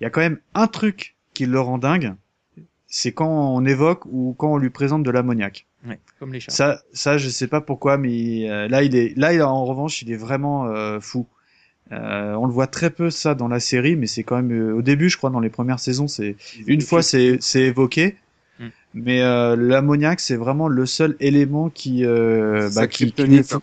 il 0.00 0.04
y 0.04 0.06
a 0.06 0.10
quand 0.10 0.20
même 0.20 0.38
un 0.54 0.68
truc 0.68 1.16
qui 1.34 1.46
le 1.46 1.58
rend 1.58 1.78
dingue, 1.78 2.14
c'est 2.86 3.10
quand 3.10 3.28
on 3.56 3.64
évoque 3.64 4.06
ou 4.06 4.36
quand 4.38 4.52
on 4.52 4.56
lui 4.56 4.70
présente 4.70 5.02
de 5.02 5.10
l'ammoniac. 5.10 5.66
Ouais, 5.86 5.98
comme 6.18 6.32
les 6.32 6.40
chats. 6.40 6.52
Ça, 6.52 6.80
ça, 6.92 7.18
je 7.18 7.28
sais 7.28 7.46
pas 7.46 7.60
pourquoi, 7.60 7.98
mais 7.98 8.48
euh, 8.50 8.68
là, 8.68 8.82
il 8.82 8.96
est, 8.96 9.16
là, 9.18 9.32
il, 9.34 9.42
en 9.42 9.64
revanche, 9.64 10.02
il 10.02 10.10
est 10.10 10.16
vraiment 10.16 10.66
euh, 10.66 10.98
fou. 11.00 11.26
Euh, 11.92 12.32
on 12.34 12.46
le 12.46 12.52
voit 12.52 12.66
très 12.66 12.88
peu 12.90 13.10
ça 13.10 13.34
dans 13.34 13.48
la 13.48 13.60
série, 13.60 13.94
mais 13.94 14.06
c'est 14.06 14.22
quand 14.22 14.36
même 14.36 14.52
euh, 14.52 14.74
au 14.74 14.80
début, 14.80 15.10
je 15.10 15.18
crois, 15.18 15.28
dans 15.28 15.40
les 15.40 15.50
premières 15.50 15.78
saisons, 15.80 16.08
c'est 16.08 16.36
une 16.66 16.80
fois 16.80 17.02
c'est 17.02 17.36
c'est 17.40 17.60
évoqué, 17.62 18.16
Mm. 18.58 18.68
mais 18.94 19.20
euh, 19.20 19.56
l'ammoniac 19.56 20.20
c'est 20.20 20.36
vraiment 20.36 20.68
le 20.68 20.86
seul 20.86 21.16
élément 21.20 21.68
qui 21.70 22.04
euh, 22.06 22.70
bah, 22.74 22.86
qui, 22.86 23.06
qui 23.06 23.12
kryptonite, 23.12 23.50
le- 23.50 23.56
hein. 23.56 23.62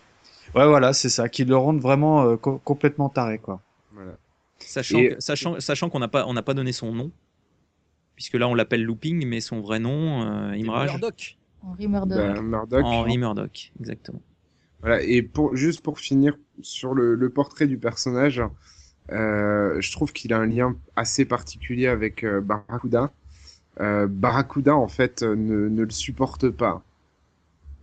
ouais 0.54 0.66
voilà 0.68 0.92
c'est 0.92 1.08
ça 1.08 1.28
qui 1.30 1.44
le 1.46 1.56
rend 1.56 1.74
vraiment 1.78 2.22
euh, 2.26 2.36
co- 2.36 2.60
complètement 2.62 3.08
taré 3.08 3.38
quoi. 3.38 3.60
Voilà. 3.94 4.12
Sachant 4.60 4.98
Et- 4.98 5.08
que- 5.14 5.20
sachant 5.20 5.58
sachant 5.60 5.88
qu'on 5.88 5.98
n'a 5.98 6.08
pas 6.08 6.26
on 6.28 6.34
n'a 6.34 6.42
pas 6.42 6.52
donné 6.54 6.72
son 6.72 6.92
nom, 6.92 7.10
puisque 8.14 8.34
là 8.34 8.46
on 8.48 8.54
l'appelle 8.54 8.84
Looping, 8.84 9.26
mais 9.26 9.40
son 9.40 9.60
vrai 9.62 9.78
nom, 9.80 10.22
euh, 10.26 10.56
Murdoch. 10.56 11.38
Henry 11.62 11.88
Murdoch. 11.88 12.16
Ben, 12.18 12.42
Murdoch. 12.42 12.84
Henry 12.84 13.18
Murdoch, 13.18 13.72
exactement. 13.80 14.22
Voilà, 14.80 15.00
et 15.02 15.22
pour, 15.22 15.54
juste 15.54 15.80
pour 15.82 15.98
finir 16.00 16.36
sur 16.60 16.94
le, 16.94 17.14
le 17.14 17.30
portrait 17.30 17.66
du 17.66 17.78
personnage, 17.78 18.42
euh, 19.10 19.80
je 19.80 19.92
trouve 19.92 20.12
qu'il 20.12 20.32
a 20.32 20.38
un 20.38 20.46
lien 20.46 20.76
assez 20.96 21.24
particulier 21.24 21.86
avec 21.86 22.24
euh, 22.24 22.40
Barracuda. 22.40 23.12
Euh, 23.80 24.06
Barracuda, 24.08 24.76
en 24.76 24.88
fait, 24.88 25.22
euh, 25.22 25.34
ne, 25.36 25.68
ne 25.68 25.82
le 25.82 25.90
supporte 25.90 26.50
pas. 26.50 26.84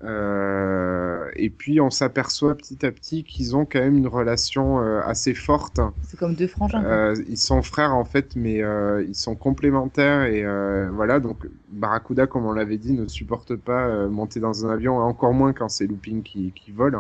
Euh, 0.04 1.26
et 1.36 1.50
puis, 1.50 1.82
on 1.82 1.90
s'aperçoit 1.90 2.56
petit 2.56 2.86
à 2.86 2.92
petit 2.92 3.24
qu'ils 3.24 3.56
ont 3.56 3.66
quand 3.66 3.80
même 3.80 3.98
une 3.98 4.08
relation 4.08 4.80
euh, 4.80 5.02
assez 5.06 5.34
forte. 5.34 5.80
C'est 6.08 6.18
comme 6.18 6.36
deux 6.36 6.48
frangins. 6.48 6.84
Euh, 6.84 7.16
ils 7.28 7.38
sont 7.38 7.62
frères 7.62 7.94
en 7.94 8.06
fait, 8.06 8.36
mais 8.36 8.64
euh, 8.64 9.04
ils 9.08 9.16
sont 9.16 9.36
complémentaires 9.36 10.24
et 10.24 10.44
euh, 10.46 10.90
voilà. 10.94 11.20
Donc 11.20 11.48
Barracuda, 11.70 12.28
comme 12.28 12.46
on 12.46 12.54
l'avait 12.54 12.78
dit, 12.78 12.94
ne 12.94 13.08
supporte 13.08 13.56
pas 13.56 13.88
euh, 13.88 14.10
monter 14.10 14.40
dans 14.40 14.66
un 14.66 14.70
avion, 14.70 14.98
encore 15.00 15.34
moins 15.34 15.54
quand 15.54 15.70
c'est 15.70 15.86
Looping 15.88 16.24
qui, 16.24 16.54
qui 16.56 16.72
vole. 16.72 17.00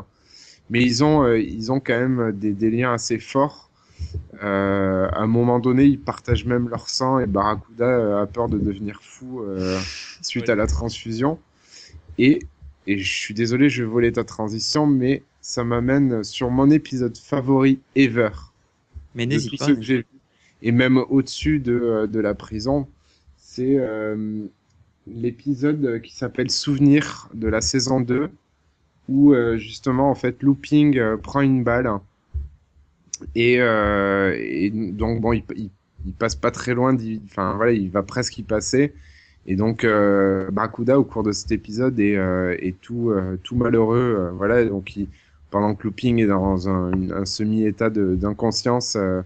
Mais 0.69 0.83
ils 0.83 1.03
ont, 1.03 1.23
euh, 1.23 1.39
ils 1.39 1.71
ont 1.71 1.79
quand 1.79 1.97
même 1.97 2.31
des, 2.33 2.53
des 2.53 2.69
liens 2.69 2.93
assez 2.93 3.17
forts. 3.19 3.69
Euh, 4.43 5.07
à 5.11 5.19
un 5.19 5.27
moment 5.27 5.59
donné, 5.59 5.83
ils 5.85 5.99
partagent 5.99 6.45
même 6.45 6.69
leur 6.69 6.89
sang 6.89 7.19
et 7.19 7.25
Barracuda 7.25 7.85
euh, 7.85 8.21
a 8.23 8.27
peur 8.27 8.47
de 8.49 8.57
devenir 8.57 8.99
fou 9.01 9.41
euh, 9.41 9.77
suite 10.21 10.45
Ouais. 10.45 10.51
à 10.51 10.55
la 10.55 10.67
transfusion. 10.67 11.37
Et, 12.17 12.39
et 12.89 12.97
je 12.97 13.13
suis 13.13 13.35
désolé, 13.35 13.69
je 13.69 13.83
vais 13.83 13.89
voler 13.89 14.11
ta 14.11 14.23
transition, 14.23 14.87
mais 14.87 15.21
ça 15.41 15.63
m'amène 15.63 16.23
sur 16.23 16.49
mon 16.49 16.71
épisode 16.71 17.15
favori 17.15 17.79
ever. 17.95 18.31
Mais 19.13 19.27
n'hésite 19.27 19.59
pas. 19.59 19.67
que 19.67 20.03
et 20.61 20.71
même 20.71 20.97
au-dessus 20.97 21.59
de, 21.59 21.73
euh, 21.73 22.07
de 22.07 22.19
la 22.19 22.33
prison, 22.33 22.87
c'est 23.37 23.75
euh, 23.77 24.43
l'épisode 25.05 26.01
qui 26.01 26.15
s'appelle 26.15 26.49
Souvenir 26.49 27.29
de 27.35 27.47
la 27.47 27.61
saison 27.61 28.01
2, 28.01 28.31
où 29.07 29.33
euh, 29.33 29.57
justement, 29.57 30.09
en 30.09 30.15
fait, 30.15 30.41
Looping 30.41 30.97
euh, 30.97 31.15
prend 31.15 31.41
une 31.41 31.63
balle, 31.63 31.91
et, 33.35 33.55
et 33.55 34.71
donc, 34.71 35.21
bon, 35.21 35.33
il, 35.33 35.43
il, 35.55 35.69
il 36.05 36.13
passe 36.13 36.35
pas 36.35 36.51
très 36.51 36.73
loin, 36.73 36.97
enfin, 37.25 37.53
voilà, 37.55 37.73
il 37.73 37.89
va 37.89 38.01
presque 38.01 38.37
y 38.37 38.43
passer, 38.43 38.93
et 39.49 39.55
donc, 39.55 39.83
euh, 39.83 40.49
Barracuda, 40.51 40.97
au 40.97 41.03
cours 41.03 41.23
de 41.23 41.33
cet 41.33 41.51
épisode, 41.51 41.99
est, 41.99 42.15
euh, 42.15 42.55
est 42.59 42.79
tout, 42.79 43.09
euh, 43.09 43.37
tout 43.43 43.55
malheureux, 43.55 44.15
euh, 44.17 44.31
voilà, 44.31 44.63
donc 44.63 44.95
il, 44.95 45.09
pendant 45.49 45.75
que 45.75 45.83
Looping 45.83 46.19
est 46.19 46.27
dans 46.27 46.69
un, 46.69 47.11
un 47.11 47.25
semi-état 47.25 47.89
d'inconscience, 47.89 48.95
euh, 48.95 49.21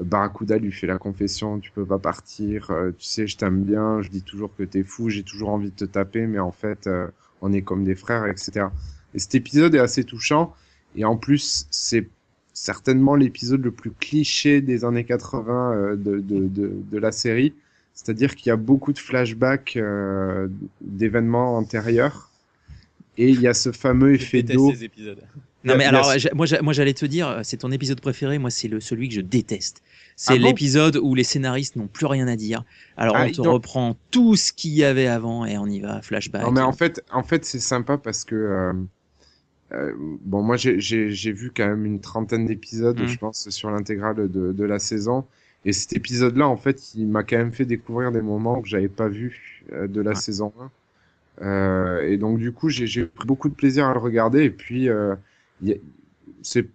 Barracuda 0.00 0.58
lui 0.58 0.72
fait 0.72 0.88
la 0.88 0.98
confession, 0.98 1.60
tu 1.60 1.70
peux 1.70 1.84
pas 1.86 1.98
partir, 1.98 2.70
euh, 2.70 2.90
tu 2.98 3.04
sais, 3.06 3.26
je 3.28 3.36
t'aime 3.36 3.62
bien, 3.62 4.02
je 4.02 4.08
dis 4.08 4.22
toujours 4.22 4.50
que 4.56 4.64
t'es 4.64 4.82
fou, 4.82 5.10
j'ai 5.10 5.22
toujours 5.22 5.50
envie 5.50 5.70
de 5.70 5.76
te 5.76 5.84
taper, 5.84 6.26
mais 6.26 6.38
en 6.38 6.52
fait, 6.52 6.88
on 7.40 7.52
est 7.52 7.62
comme 7.62 7.84
des 7.84 7.94
frères, 7.94 8.26
etc. 8.26 8.66
Et 9.14 9.18
cet 9.18 9.34
épisode 9.34 9.74
est 9.74 9.78
assez 9.78 10.04
touchant, 10.04 10.54
et 10.96 11.04
en 11.04 11.16
plus, 11.16 11.66
c'est 11.70 12.08
certainement 12.56 13.14
l'épisode 13.14 13.62
le 13.62 13.70
plus 13.70 13.90
cliché 13.92 14.62
des 14.62 14.84
années 14.84 15.04
80 15.04 15.72
euh, 15.72 15.96
de, 15.96 16.18
de, 16.20 16.48
de, 16.48 16.72
de 16.90 16.98
la 16.98 17.12
série, 17.12 17.54
c'est-à-dire 17.96 18.36
qu'il 18.36 18.48
y 18.48 18.52
a 18.52 18.56
beaucoup 18.56 18.92
de 18.92 18.98
flashbacks 19.00 19.76
euh, 19.76 20.46
d'événements 20.80 21.56
antérieurs, 21.56 22.30
et 23.18 23.30
il 23.30 23.40
y 23.40 23.48
a 23.48 23.54
ce 23.54 23.72
fameux 23.72 24.10
Je 24.14 24.22
effet 24.22 24.42
d'eau. 24.44 24.70
ces 24.72 24.84
épisodes. 24.84 25.22
Non, 25.64 25.74
mais 25.76 25.84
alors, 25.84 26.12
moi, 26.34 26.46
j'a- 26.46 26.62
moi, 26.62 26.72
j'allais 26.72 26.94
te 26.94 27.04
dire, 27.06 27.26
euh, 27.28 27.40
c'est 27.42 27.56
ton 27.56 27.72
épisode 27.72 28.00
préféré. 28.00 28.38
Moi, 28.38 28.50
c'est 28.50 28.68
le 28.68 28.78
celui 28.80 29.08
que 29.08 29.14
je 29.16 29.20
déteste. 29.20 29.82
C'est 30.14 30.34
Ah 30.34 30.38
bon 30.38 30.46
l'épisode 30.46 30.96
où 31.02 31.14
les 31.16 31.24
scénaristes 31.24 31.74
n'ont 31.74 31.88
plus 31.88 32.06
rien 32.06 32.28
à 32.28 32.36
dire. 32.36 32.62
Alors, 32.96 33.16
Ah, 33.16 33.24
on 33.26 33.30
te 33.32 33.36
donc- 33.38 33.46
reprend 33.48 33.96
tout 34.12 34.36
ce 34.36 34.52
qu'il 34.52 34.70
y 34.74 34.84
avait 34.84 35.08
avant 35.08 35.44
et 35.44 35.58
on 35.58 35.66
y 35.66 35.80
va, 35.80 36.02
flashback. 36.02 36.42
Non, 36.42 36.52
mais 36.52 36.60
en 36.60 36.72
fait, 36.72 37.02
en 37.10 37.24
fait, 37.24 37.44
c'est 37.44 37.58
sympa 37.58 37.98
parce 37.98 38.24
que 38.24 38.36
euh, 38.36 38.72
euh, 39.72 39.92
bon, 40.24 40.42
moi, 40.42 40.56
j'ai- 40.56 40.78
vu 41.32 41.50
quand 41.54 41.66
même 41.66 41.84
une 41.84 42.00
trentaine 42.00 42.46
d'épisodes, 42.46 43.00
Mm. 43.00 43.06
je 43.08 43.18
pense, 43.18 43.48
sur 43.50 43.70
l'intégrale 43.70 44.30
de, 44.30 44.52
de 44.52 44.64
la 44.64 44.78
saison. 44.78 45.24
Et 45.66 45.72
cet 45.74 45.92
épisode-là, 45.94 46.48
en 46.48 46.56
fait, 46.56 46.94
il 46.94 47.08
m'a 47.08 47.24
quand 47.24 47.36
même 47.36 47.52
fait 47.52 47.66
découvrir 47.66 48.12
des 48.12 48.22
moments 48.22 48.62
que 48.62 48.68
j'avais 48.68 48.88
pas 48.88 49.08
vus 49.08 49.64
euh, 49.72 49.88
de 49.88 50.00
la 50.00 50.12
Ouais. 50.12 50.16
saison 50.16 50.54
1. 50.60 50.72
Euh, 51.42 52.02
et 52.08 52.16
donc, 52.18 52.38
du 52.38 52.52
coup, 52.52 52.70
j'ai 52.70 53.06
pris 53.06 53.26
beaucoup 53.26 53.50
de 53.50 53.54
plaisir 53.54 53.86
à 53.86 53.92
le 53.94 54.00
regarder. 54.00 54.44
Et 54.44 54.50
puis, 54.50 54.88
euh, 54.88 55.16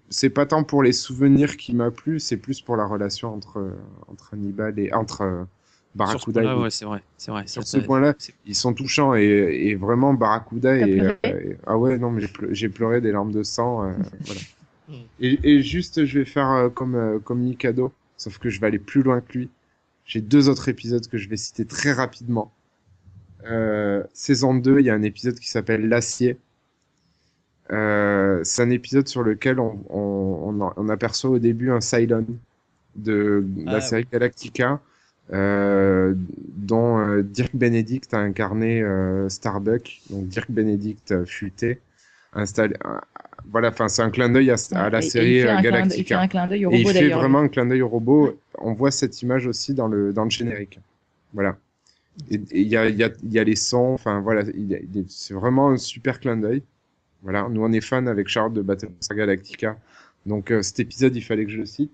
c'est 0.10 0.30
pas 0.30 0.46
tant 0.46 0.64
pour 0.64 0.84
les 0.84 0.92
souvenirs 0.92 1.58
qui 1.58 1.74
m'a 1.76 1.92
plu, 1.92 2.20
c'est 2.20 2.38
plus 2.38 2.62
pour 2.62 2.76
la 2.76 2.86
relation 2.86 3.34
entre 3.34 3.72
entre 4.08 4.34
Hannibal 4.34 4.78
et 4.80 4.94
entre 4.94 5.22
euh, 5.22 5.44
sur 5.96 6.20
ce 6.20 6.26
Barracuda 6.26 6.42
point-là, 6.42 6.60
ouais, 6.60 6.70
c'est 6.70 6.86
vrai, 6.86 7.02
c'est 7.18 7.32
vrai. 7.32 7.44
sur 7.48 7.64
ce 7.68 7.78
point-là, 7.80 8.14
ils 8.46 8.56
sont 8.56 8.74
touchants 8.74 9.16
et, 9.16 9.24
et 9.24 9.76
vraiment 9.76 10.14
Barracuda 10.14 10.78
et, 10.78 11.02
ah 11.66 11.78
ouais 11.78 11.98
non 11.98 12.12
mais 12.12 12.22
j'ai 12.22 12.28
pleu- 12.28 12.54
j'ai 12.54 12.70
pleuré 12.70 13.02
des 13.02 13.12
larmes 13.12 13.32
de 13.32 13.44
sang 13.44 13.84
euh, 13.86 13.94
voilà. 14.26 14.40
Et, 15.20 15.40
et 15.44 15.62
juste 15.62 16.06
je 16.06 16.20
vais 16.20 16.26
faire 16.26 16.50
euh, 16.52 16.70
comme 16.70 16.96
euh, 16.96 17.20
comme 17.20 17.40
Mikado 17.42 17.92
sauf 18.22 18.38
que 18.38 18.50
je 18.50 18.60
vais 18.60 18.68
aller 18.68 18.80
plus 18.80 19.02
loin 19.02 19.20
que 19.22 19.38
lui. 19.38 19.50
J'ai 20.06 20.22
deux 20.22 20.48
autres 20.48 20.70
épisodes 20.70 21.06
que 21.08 21.18
je 21.18 21.28
vais 21.28 21.38
citer 21.38 21.66
très 21.66 21.92
rapidement. 21.92 22.52
Euh, 23.46 24.04
saison 24.14 24.54
2, 24.54 24.80
il 24.80 24.86
y 24.86 24.90
a 24.92 24.94
un 24.94 25.02
épisode 25.02 25.40
qui 25.40 25.50
s'appelle 25.50 25.90
L'acier. 25.90 26.38
Euh, 27.72 28.42
c'est 28.44 28.62
un 28.62 28.70
épisode 28.70 29.08
sur 29.08 29.24
lequel 29.24 29.60
on, 29.60 29.84
on, 29.90 30.60
on, 30.62 30.74
on 30.76 30.90
aperçoit 30.90 31.32
au 31.32 31.40
début 31.40 31.72
un 31.72 31.82
Cylon 31.82 32.28
de 32.96 33.44
la 33.66 33.78
Ah, 33.78 33.82
série 33.82 34.06
Galactica, 34.12 34.80
euh, 35.34 36.14
dont 36.18 37.22
Dirk 37.24 37.56
Benedict 37.56 38.14
a 38.14 38.20
incarné 38.20 38.84
Starbuck, 39.30 40.02
donc 40.12 40.28
Dirk 40.28 40.52
Benedict 40.52 41.26
futé, 41.26 41.80
installé. 42.34 42.76
voilà, 43.50 43.70
enfin 43.70 43.88
c'est 43.88 44.02
un 44.02 44.10
clin 44.10 44.30
d'œil 44.30 44.52
à, 44.52 44.56
à 44.74 44.90
la 44.90 45.00
Et- 45.00 45.02
série 45.02 45.42
euh, 45.42 45.46
d'œil- 45.46 45.56
Il 45.58 45.62
fait 45.64 45.72
Galactica. 45.72 46.20
un 46.22 46.28
clin 46.28 46.48
d'œil 46.48 46.66
au 46.66 46.72
Et 46.72 46.80
il 46.82 46.88
robot 46.88 47.00
fait 47.00 47.10
vraiment 47.10 47.40
un 47.40 47.48
clin 47.48 47.66
d'œil 47.66 47.82
au 47.82 47.88
robot. 47.90 48.38
On 48.60 48.74
voit 48.74 48.92
cette 48.92 49.22
image 49.22 49.48
aussi 49.48 49.74
dans 49.74 49.88
le, 49.88 50.14
dans 50.14 50.24
le 50.24 50.30
générique. 50.30 50.80
Voilà. 51.34 51.58
Et 52.30 52.40
il 52.52 52.68
y 52.68 52.76
a, 52.78 52.90
y, 52.90 53.04
a, 53.04 53.10
y 53.24 53.40
a 53.40 53.44
les 53.44 53.56
sons, 53.56 53.94
enfin 53.94 54.20
voilà, 54.20 54.44
c'est 55.08 55.34
vraiment 55.34 55.70
un 55.70 55.78
super 55.78 56.20
clin 56.20 56.38
d'œil. 56.38 56.62
Voilà, 57.24 57.48
nous 57.50 57.62
on 57.64 57.72
est 57.72 57.82
fans 57.82 58.06
avec 58.08 58.28
Charles 58.28 58.54
de 58.54 58.62
Battlestar 58.62 59.16
Galactica. 59.18 59.78
Donc 60.26 60.52
euh, 60.52 60.62
cet 60.62 60.80
épisode, 60.80 61.16
il 61.16 61.22
fallait 61.22 61.46
que 61.46 61.52
je 61.52 61.58
le 61.58 61.66
cite. 61.66 61.92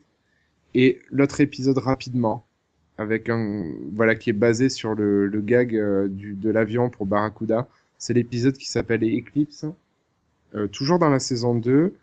Et 0.73 0.99
l'autre 1.11 1.39
épisode 1.41 1.77
rapidement, 1.77 2.45
avec 2.97 3.29
un 3.29 3.65
voilà 3.93 4.15
qui 4.15 4.31
est 4.31 4.33
basé 4.33 4.69
sur 4.69 4.95
le, 4.95 5.27
le 5.27 5.41
gag 5.41 5.75
euh, 5.75 6.07
du, 6.07 6.33
de 6.33 6.49
l'avion 6.49 6.89
pour 6.89 7.05
Barracuda, 7.05 7.67
c'est 7.97 8.13
l'épisode 8.13 8.57
qui 8.57 8.67
s'appelle 8.67 9.03
Eclipse, 9.03 9.65
euh, 10.57 10.67
toujours 10.67 10.99
dans 10.99 11.09
la 11.09 11.19
saison 11.19 11.55
2. 11.55 11.93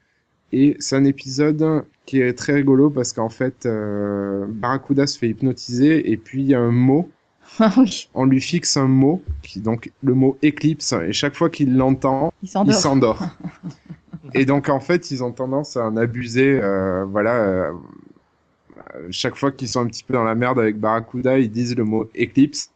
Et 0.52 0.76
c'est 0.78 0.96
un 0.96 1.04
épisode 1.04 1.84
qui 2.06 2.20
est 2.20 2.32
très 2.34 2.54
rigolo 2.54 2.90
parce 2.90 3.12
qu'en 3.12 3.28
fait, 3.28 3.66
euh, 3.66 4.46
Barracuda 4.48 5.06
se 5.06 5.18
fait 5.18 5.28
hypnotiser 5.28 6.10
et 6.10 6.16
puis 6.16 6.42
il 6.42 6.48
y 6.48 6.54
a 6.54 6.60
un 6.60 6.70
mot, 6.70 7.10
Ah 7.58 7.72
oui, 7.76 8.08
on 8.14 8.24
lui 8.24 8.40
fixe 8.40 8.76
un 8.76 8.88
mot, 8.88 9.22
qui, 9.42 9.60
donc 9.60 9.92
le 10.02 10.14
mot 10.14 10.36
éclipse, 10.42 10.92
et 10.92 11.12
chaque 11.12 11.34
fois 11.34 11.50
qu'il 11.50 11.76
l'entend, 11.76 12.32
il 12.42 12.48
s'endort. 12.48 13.22
et 14.34 14.44
donc 14.44 14.68
en 14.68 14.80
fait, 14.80 15.10
ils 15.10 15.22
ont 15.22 15.32
tendance 15.32 15.76
à 15.76 15.86
en 15.86 15.96
abuser, 15.96 16.58
euh, 16.62 17.04
voilà. 17.04 17.70
chaque 19.10 19.36
fois 19.36 19.52
qu'ils 19.52 19.68
sont 19.68 19.80
un 19.80 19.86
petit 19.86 20.04
peu 20.04 20.14
dans 20.14 20.24
la 20.24 20.34
merde 20.34 20.58
avec 20.58 20.78
Barracuda, 20.78 21.38
ils 21.38 21.50
disent 21.50 21.76
le 21.76 21.84
mot 21.84 22.08
éclipse 22.14 22.70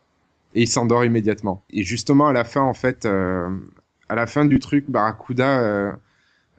et 0.54 0.62
il 0.62 0.68
s'endort 0.68 1.04
immédiatement. 1.04 1.62
Et 1.70 1.82
justement 1.82 2.28
à 2.28 2.32
la 2.32 2.44
fin, 2.44 2.62
en 2.62 2.74
fait, 2.74 3.04
euh, 3.04 3.48
à 4.08 4.14
la 4.14 4.26
fin 4.26 4.44
du 4.44 4.58
truc, 4.58 4.86
Barracuda 4.88 5.60
euh, 5.60 5.92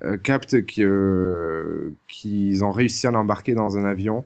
euh, 0.03 0.17
capte 0.17 0.55
euh, 0.79 1.91
qu'ils 2.07 2.63
ont 2.63 2.71
réussi 2.71 3.07
à 3.07 3.11
l'embarquer 3.11 3.53
dans 3.53 3.77
un 3.77 3.85
avion. 3.85 4.25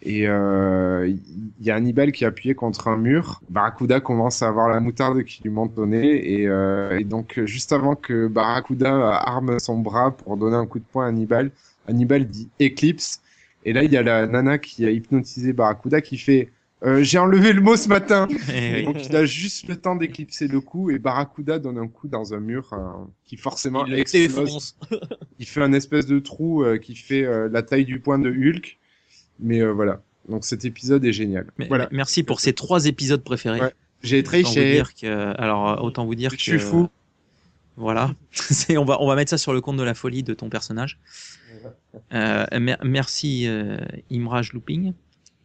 Et 0.00 0.22
il 0.22 1.18
y 1.60 1.70
a 1.72 1.74
Hannibal 1.74 2.12
qui 2.12 2.22
est 2.22 2.26
appuyé 2.26 2.54
contre 2.54 2.86
un 2.86 2.96
mur. 2.96 3.40
Barracuda 3.50 3.98
commence 3.98 4.42
à 4.44 4.48
avoir 4.48 4.68
la 4.68 4.78
moutarde 4.78 5.24
qui 5.24 5.42
lui 5.42 5.50
monte 5.50 5.76
au 5.76 5.86
nez. 5.86 6.40
Et, 6.40 6.46
euh, 6.46 7.02
donc, 7.02 7.40
juste 7.46 7.72
avant 7.72 7.96
que 7.96 8.28
Barracuda 8.28 9.16
arme 9.16 9.58
son 9.58 9.78
bras 9.78 10.12
pour 10.12 10.36
donner 10.36 10.54
un 10.54 10.66
coup 10.66 10.78
de 10.78 10.84
poing 10.84 11.06
à 11.06 11.08
Hannibal, 11.08 11.50
Hannibal 11.88 12.28
dit 12.28 12.48
Eclipse. 12.60 13.22
Et 13.64 13.72
là, 13.72 13.82
il 13.82 13.92
y 13.92 13.96
a 13.96 14.04
la 14.04 14.28
nana 14.28 14.58
qui 14.58 14.86
a 14.86 14.90
hypnotisé 14.90 15.52
Barracuda 15.52 16.00
qui 16.00 16.16
fait 16.16 16.48
euh, 16.84 17.02
J'ai 17.02 17.18
enlevé 17.18 17.52
le 17.52 17.60
mot 17.60 17.76
ce 17.76 17.88
matin 17.88 18.28
Eh 18.52 18.74
oui. 18.74 18.84
Donc, 18.84 19.06
il 19.06 19.16
a 19.16 19.24
juste 19.24 19.66
le 19.68 19.76
temps 19.76 19.96
d'éclipser 19.96 20.46
le 20.48 20.60
coup. 20.60 20.90
Et 20.90 20.98
Barracuda 20.98 21.58
donne 21.58 21.78
un 21.78 21.88
coup 21.88 22.08
dans 22.08 22.34
un 22.34 22.40
mur 22.40 22.72
euh, 22.72 22.78
qui 23.24 23.36
forcément 23.36 23.84
Il 23.86 23.94
explose. 23.94 24.76
Il 25.38 25.46
fait 25.46 25.62
un 25.62 25.72
espèce 25.72 26.06
de 26.06 26.18
trou 26.18 26.62
euh, 26.64 26.78
qui 26.78 26.94
fait 26.94 27.24
euh, 27.24 27.48
la 27.50 27.62
taille 27.62 27.84
du 27.84 28.00
poing 28.00 28.18
de 28.18 28.30
Hulk. 28.30 28.78
Mais 29.40 29.60
euh, 29.60 29.72
voilà. 29.72 30.02
Donc 30.28 30.44
cet 30.44 30.64
épisode 30.64 31.04
est 31.04 31.12
génial. 31.12 31.46
Mais- 31.58 31.68
voilà. 31.68 31.88
Merci 31.90 32.22
pour 32.22 32.40
ces 32.40 32.52
trois 32.52 32.86
épisodes 32.86 33.22
préférés. 33.22 33.60
Ouais. 33.60 33.72
J'ai 34.02 34.22
triché. 34.22 34.82
que, 35.00 35.06
alors, 35.40 35.82
autant 35.82 36.04
vous 36.06 36.14
dire 36.14 36.30
Je 36.30 36.36
que. 36.36 36.42
suis 36.42 36.58
fou. 36.60 36.88
Voilà. 37.76 38.12
On, 38.76 38.84
va, 38.84 39.00
on 39.00 39.06
va 39.06 39.14
mettre 39.14 39.30
ça 39.30 39.38
sur 39.38 39.52
le 39.52 39.60
compte 39.60 39.76
de 39.76 39.82
la 39.84 39.94
folie 39.94 40.22
de 40.24 40.34
ton 40.34 40.48
personnage. 40.48 40.98
Euh, 42.12 42.44
mer- 42.58 42.78
merci, 42.84 43.46
euh, 43.46 43.76
Imraj 44.10 44.52
Looping. 44.52 44.92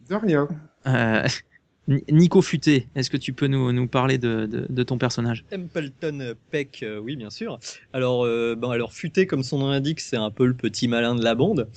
De 0.10 0.16
rien. 0.16 0.48
Euh, 0.88 1.28
Ni- 1.88 2.04
Nico 2.10 2.42
Futé, 2.42 2.88
est-ce 2.96 3.10
que 3.10 3.18
tu 3.18 3.34
peux 3.34 3.48
nous, 3.48 3.74
nous 3.74 3.88
parler 3.90 4.18
de, 4.18 4.46
de, 4.46 4.66
de 4.70 4.84
ton 4.84 4.98
personnage? 4.98 5.44
Templeton 5.52 6.34
Peck, 6.50 6.80
euh, 6.82 6.98
oui, 7.00 7.18
bien 7.18 7.30
sûr. 7.30 7.60
Alors, 7.92 8.24
euh, 8.26 8.56
bon, 8.58 8.70
alors 8.70 8.94
futé, 8.94 9.28
comme 9.28 9.44
son 9.44 9.60
nom 9.60 9.70
l'indique, 9.70 10.00
c'est 10.00 10.16
un 10.16 10.32
peu 10.32 10.46
le 10.46 10.54
petit 10.54 10.88
malin 10.88 11.14
de 11.14 11.24
la 11.24 11.36
bande. 11.36 11.68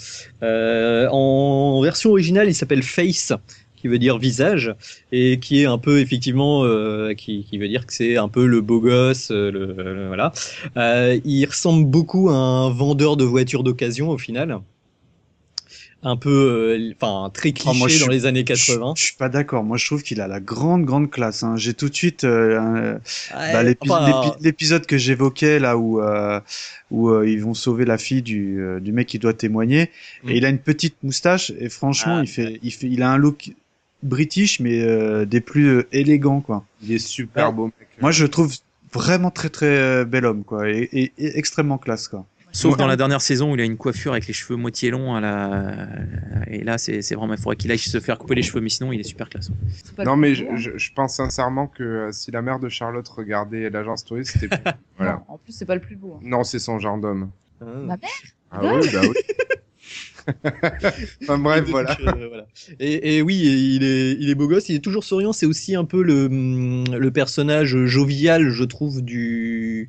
Euh, 0.45 1.09
en 1.11 1.81
version 1.83 2.11
originale, 2.11 2.49
il 2.49 2.55
s'appelle 2.55 2.85
Face, 2.85 3.33
qui 3.75 3.89
veut 3.89 3.99
dire 3.99 4.17
visage, 4.19 4.73
et 5.11 5.41
qui 5.41 5.63
est 5.63 5.67
un 5.67 5.79
peu 5.79 5.99
effectivement, 5.99 6.65
euh, 6.65 7.15
qui, 7.15 7.45
qui 7.45 7.59
veut 7.59 7.69
dire 7.69 7.85
que 7.85 7.93
c'est 7.93 8.17
un 8.17 8.29
peu 8.29 8.47
le 8.47 8.61
beau 8.61 8.81
gosse, 8.81 9.31
le, 9.33 10.07
voilà. 10.07 10.33
Il 11.25 11.45
ressemble 11.47 11.85
beaucoup 11.85 12.31
à 12.31 12.35
un 12.37 12.71
vendeur 12.71 13.17
de 13.17 13.25
voitures 13.25 13.65
d'occasion 13.65 14.11
au 14.11 14.19
final. 14.19 14.61
Un 16.03 16.17
peu, 16.17 16.31
euh, 16.31 16.93
enfin, 17.01 17.31
très 17.31 17.53
cliché 17.53 17.71
Ah, 17.75 17.77
moi, 17.79 17.89
je 17.89 17.99
dans 18.05 18.11
les 18.11 18.27
années 18.27 18.41
Je, 18.41 18.45
80. 18.45 18.95
je 18.97 19.03
suis 19.03 19.17
pas 19.17 19.29
d'accord. 19.29 19.65
Moi, 19.65 19.77
je 19.77 19.87
trouve 19.87 20.03
qu'il 20.03 20.21
a 20.21 20.29
la 20.29 20.39
grande, 20.41 20.85
grande 20.85 21.11
classe. 21.11 21.43
hein. 21.43 21.57
J'ai 21.57 21.75
tout 21.75 21.89
de 21.89 21.95
suite 21.95 22.23
euh, 22.25 22.61
un- 22.61 22.93
bah, 23.33 23.63
Enfin, 23.81 24.35
l'épisode 24.41 24.87
que 24.87 24.99
j'évoquais 24.99 25.59
là 25.59 25.77
où 25.79 26.01
euh, 26.01 26.41
où 26.91 27.09
euh, 27.11 27.29
ils 27.29 27.43
vont 27.43 27.55
sauver 27.55 27.85
la 27.85 27.99
fille 27.99 28.23
du 28.23 28.61
euh, 28.61 28.79
du 28.79 28.93
mec 28.93 29.09
qui 29.09 29.19
doit 29.19 29.33
témoigner. 29.35 29.91
Mm. 30.23 30.31
Et 30.31 30.37
il 30.37 30.45
a 30.45 30.49
une 30.51 30.59
petite 30.61 30.97
moustache 31.03 31.51
et 31.59 31.69
franchement, 31.71 32.19
Ah, 32.19 32.23
il 32.23 32.29
fait 32.29 32.61
il 32.63 32.71
fait 32.73 32.87
il 32.89 33.03
a 33.03 33.11
un 33.11 33.17
look 33.19 33.51
british 34.03 34.61
mais 34.61 34.83
euh, 34.83 35.25
des 35.25 35.41
plus 35.41 35.67
euh, 35.69 35.89
élégants 35.93 36.41
quoi. 36.43 36.65
Il 36.83 36.93
est 36.93 36.99
super 36.99 37.49
Ouais. 37.49 37.53
beau, 37.55 37.65
mec. 37.67 37.89
Moi, 38.01 38.13
je 38.13 38.23
le 38.23 38.29
trouve 38.29 38.55
vraiment 38.93 39.31
très 39.33 39.49
très 39.49 39.67
euh, 39.79 40.05
bel 40.05 40.25
homme 40.27 40.45
quoi 40.45 40.69
et, 40.71 40.89
et- 40.93 41.13
et 41.19 41.39
extrêmement 41.39 41.79
classe 41.79 42.07
quoi. 42.07 42.25
Sauf 42.57 42.73
Ouais. 42.73 42.79
dans 42.79 42.87
la 42.87 42.97
dernière 42.97 43.21
saison 43.21 43.51
où 43.53 43.55
il 43.55 43.61
a 43.61 43.65
une 43.65 43.77
coiffure 43.77 44.13
avec 44.13 44.27
les 44.27 44.33
cheveux 44.33 44.57
moitié 44.57 44.91
longs 44.91 45.15
à 45.15 45.21
la... 45.21 45.89
et 46.47 46.65
là 46.65 46.79
c'est 46.79 47.03
c'est 47.03 47.15
vraiment 47.15 47.35
il 47.35 47.39
faudrait 47.41 47.57
qu'il 47.57 47.71
aille 47.71 47.79
se 47.79 48.01
faire 48.01 48.17
couper 48.19 48.35
les 48.35 48.43
cheveux 48.43 48.61
mais 48.63 48.71
sinon 48.71 48.93
il 48.93 49.01
est 49.01 49.05
super 49.05 49.29
classe. 49.29 49.51
Non, 50.05 50.17
mais 50.17 50.35
je, 50.35 50.45
beau, 50.45 50.57
je, 50.57 50.71
je 50.79 50.93
pense 50.95 51.17
sincèrement 51.17 51.67
que 51.67 51.83
euh, 51.83 52.13
si 52.13 52.31
la 52.31 52.41
mère 52.41 52.59
de 52.59 52.69
Charlotte 52.71 53.07
regardait 53.09 53.69
l'agence 53.69 54.05
touriste, 54.07 54.39
c'était. 54.41 54.57
voilà. 54.97 55.23
Non, 55.29 55.35
en 55.35 55.39
plus, 55.39 55.53
c'est 55.53 55.67
pas 55.67 55.75
le 55.75 55.81
plus 55.83 55.97
beau. 55.97 56.15
hein. 56.17 56.21
Non, 56.23 56.45
c'est 56.45 56.59
son 56.59 56.79
genre 56.79 56.97
d'homme. 56.99 57.31
Ah. 57.61 57.65
Ma 57.65 57.97
mère 57.97 58.11
Ah 58.51 58.61
oui, 58.63 58.89
bah 58.93 59.01
oui. 59.03 59.15
enfin 61.23 61.39
bref, 61.39 61.65
Donc, 61.65 61.71
voilà. 61.71 61.97
euh, 62.01 62.29
voilà. 62.29 62.47
Et, 62.81 63.17
et 63.17 63.23
oui, 63.23 63.37
il 63.37 63.85
est, 63.85 64.13
il 64.19 64.31
est 64.31 64.35
beau 64.35 64.49
gosse, 64.49 64.69
il 64.69 64.77
est 64.77 64.81
toujours 64.81 65.05
souriant. 65.05 65.33
C'est 65.33 65.47
aussi 65.47 65.75
un 65.75 65.85
peu 65.85 66.03
le, 66.03 66.27
hum, 66.27 66.85
le 66.97 67.11
personnage 67.11 67.77
jovial, 67.87 68.51
je 68.51 68.65
trouve, 68.65 69.03
du, 69.03 69.89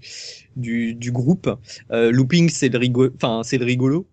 du, 0.55 0.93
du 0.93 1.11
groupe. 1.11 1.49
Euh, 1.91 2.11
Looping, 2.11 2.49
c'est 2.49 2.69
le 2.69 2.77
rigolo, 2.77 3.11
c'est 3.43 3.57
le 3.57 3.65
rigolo. 3.65 4.07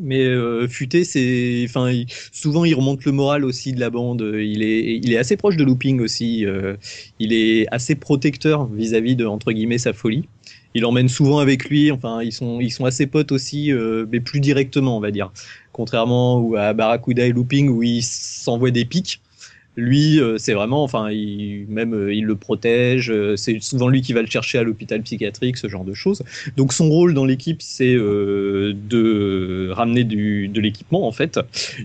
Mais 0.00 0.24
euh, 0.24 0.66
Futé, 0.66 1.04
c'est, 1.04 1.64
enfin, 1.68 1.90
il- 1.90 2.06
souvent 2.32 2.64
il 2.64 2.74
remonte 2.74 3.04
le 3.04 3.12
moral 3.12 3.44
aussi 3.44 3.72
de 3.72 3.78
la 3.78 3.90
bande. 3.90 4.22
Il 4.40 4.62
est, 4.62 4.96
il 4.98 5.12
est 5.12 5.16
assez 5.18 5.36
proche 5.36 5.56
de 5.56 5.62
Looping 5.64 6.00
aussi. 6.00 6.44
euh, 6.46 6.76
il 7.20 7.32
est 7.32 7.66
assez 7.72 7.94
protecteur 7.94 8.66
vis-à-vis 8.66 9.14
de 9.14 9.24
entre 9.24 9.52
guillemets 9.52 9.78
sa 9.78 9.92
folie. 9.92 10.28
Il 10.74 10.82
l'emmène 10.82 11.08
souvent 11.08 11.38
avec 11.38 11.68
lui. 11.68 11.90
Enfin, 11.92 12.22
ils 12.22 12.32
sont, 12.32 12.60
ils 12.60 12.72
sont 12.72 12.84
assez 12.84 13.06
potes 13.06 13.32
aussi, 13.32 13.72
euh, 13.72 14.06
mais 14.10 14.20
plus 14.20 14.40
directement, 14.40 14.96
on 14.96 15.00
va 15.00 15.10
dire. 15.10 15.32
Contrairement 15.72 16.52
à 16.54 16.72
Barracuda 16.72 17.26
et 17.26 17.32
Looping 17.32 17.68
où 17.68 17.82
ils 17.82 18.02
s'envoient 18.02 18.70
des 18.70 18.84
pics. 18.84 19.20
Lui, 19.76 20.20
euh, 20.20 20.38
c'est 20.38 20.52
vraiment, 20.54 20.84
enfin, 20.84 21.10
il, 21.10 21.66
même 21.68 21.94
euh, 21.94 22.14
il 22.14 22.24
le 22.24 22.36
protège. 22.36 23.10
euh, 23.10 23.36
c'est 23.36 23.60
souvent 23.60 23.88
lui 23.88 24.02
qui 24.02 24.12
va 24.12 24.20
le 24.22 24.28
chercher 24.28 24.58
à 24.58 24.62
l'hôpital 24.62 25.02
psychiatrique, 25.02 25.56
ce 25.56 25.68
genre 25.68 25.84
de 25.84 25.94
choses. 25.94 26.22
Donc 26.56 26.72
son 26.72 26.88
rôle 26.88 27.12
dans 27.12 27.24
l'équipe, 27.24 27.60
c'est 27.60 27.94
euh, 27.94 28.72
de 28.74 29.70
ramener 29.72 30.04
du, 30.04 30.46
de 30.48 30.60
l'équipement 30.60 31.06
en 31.08 31.12
fait. 31.12 31.40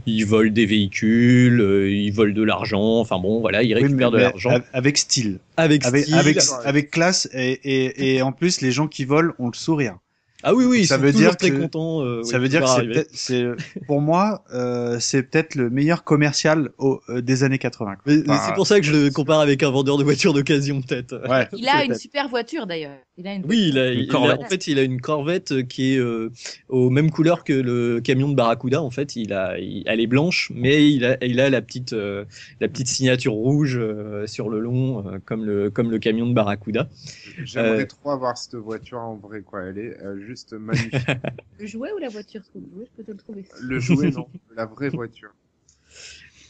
Il 0.06 0.24
vole 0.26 0.52
des 0.54 0.66
véhicules, 0.66 1.62
euh, 1.62 1.90
il 1.92 2.12
vole 2.12 2.34
de 2.34 2.44
l'argent. 2.44 3.00
Enfin 3.00 3.18
bon, 3.20 3.40
voilà, 3.40 3.64
il 3.64 3.74
Oui, 3.76 3.82
récupère 3.82 4.12
mais- 4.12 4.18
de 4.18 4.22
l'argent 4.24 4.52
av- 4.52 4.64
avec 4.74 4.98
style, 4.98 5.40
avec 5.58 5.84
avec 5.86 6.04
style. 6.04 6.16
avec 6.16 6.38
avec 6.66 6.92
classe 6.92 7.28
et, 7.34 7.52
et 7.64 8.16
et 8.16 8.22
en 8.22 8.32
plus 8.32 8.62
les 8.62 8.72
gens 8.72 8.88
qui 8.88 9.06
volent 9.06 9.34
ont 9.40 9.48
le 9.48 9.56
sourire. 9.56 9.98
Ah 10.42 10.54
oui, 10.56 10.64
oui, 10.66 10.80
ils 10.82 10.88
Ça 10.88 10.96
sont 10.96 11.02
veut 11.02 11.12
toujours 11.12 11.28
dire 11.32 11.38
très 11.38 11.52
que- 11.52 11.58
contents. 11.58 12.02
euh, 12.02 12.24
Ça 12.24 12.38
oui, 12.38 12.44
veut 12.44 12.50
dire 12.50 12.62
que 12.64 13.06
c'est 13.12 13.46
pour 13.88 14.00
moi, 14.00 14.44
euh, 14.54 14.98
c'est 15.00 15.24
peut-être 15.24 15.56
le 15.56 15.70
meilleur 15.70 16.06
commercial 16.06 16.70
au, 16.78 17.02
euh, 17.10 17.20
des 17.22 17.44
années 17.44 17.58
80. 17.58 17.96
quoi. 17.96 18.04
Mais- 18.06 18.18
mais 18.18 18.24
Bah, 18.24 18.42
c'est 18.48 18.54
pour 18.54 18.66
ça 18.66 18.80
que 18.80 18.86
je 18.86 18.94
le 18.94 19.10
compare 19.12 19.42
avec 19.42 19.64
un 19.64 19.70
vendeur 19.70 19.98
de 19.98 20.04
voitures 20.06 20.34
d'occasion, 20.34 20.82
peut-être. 20.82 21.22
Ouais. 21.30 21.48
Il 21.58 21.68
a 21.68 21.84
une 21.84 21.96
super 21.96 22.30
voiture 22.30 22.68
d'ailleurs. 22.68 22.96
Il 23.18 23.28
a 23.28 23.34
une 23.34 23.46
Oui, 23.48 23.66
il 23.68 23.78
a, 23.78 23.92
Une 23.92 24.00
il 24.06 24.16
a- 24.16 24.40
en 24.40 24.46
fait, 24.46 24.68
il 24.68 24.80
a 24.80 24.84
une 24.84 25.02
Corvette 25.02 25.52
euh, 25.52 25.62
qui 25.62 25.96
est 25.96 25.98
euh, 25.98 26.32
aux 26.70 26.90
mêmes 26.90 27.12
couleurs 27.12 27.44
que 27.44 27.52
le 27.52 28.00
camion 28.00 28.30
de 28.30 28.36
Barracuda. 28.36 28.82
En 28.82 28.92
fait, 28.92 29.18
il 29.18 29.34
a, 29.34 29.60
il- 29.60 29.84
elle 29.88 30.00
est 30.00 30.08
blanche, 30.08 30.54
mais 30.56 30.90
il 30.90 31.04
a, 31.04 31.18
il 31.22 31.42
a 31.42 31.50
la 31.50 31.62
petite, 31.62 31.92
euh, 31.92 32.24
la 32.62 32.70
petite 32.70 32.88
signature 32.88 33.34
rouge 33.34 33.78
euh, 33.78 34.26
sur 34.26 34.48
le 34.50 34.60
long, 34.62 35.06
euh, 35.06 35.18
comme 35.26 35.44
le, 35.44 35.70
comme 35.70 35.92
le 35.92 36.00
camion 36.00 36.28
de 36.28 36.34
Barracuda. 36.34 36.88
J'aimerais 37.44 37.82
Euh, 37.82 37.86
trop 37.86 38.12
avoir 38.12 38.38
cette 38.38 38.56
voiture 38.56 39.00
en 39.00 39.16
vrai, 39.18 39.42
quoi. 39.42 39.64
Elle 39.64 39.78
est 39.80 39.98
euh, 40.02 40.16
juste 40.30 40.54
magnifique. 40.54 40.94
Le 41.60 41.66
jouet 41.68 41.92
ou 41.92 41.98
la 41.98 42.10
voiture 42.10 42.42
Parce 42.42 42.54
que 42.54 42.60
le 42.60 42.70
jouet, 42.72 42.86
je 42.86 42.96
peux 42.98 43.04
te 43.04 43.12
le 43.12 43.18
trouver. 43.18 43.46
Le 43.62 43.80
jouet, 43.80 44.12
non. 44.12 44.28
La 44.56 44.66
vraie 44.66 44.90
voiture. 44.90 45.30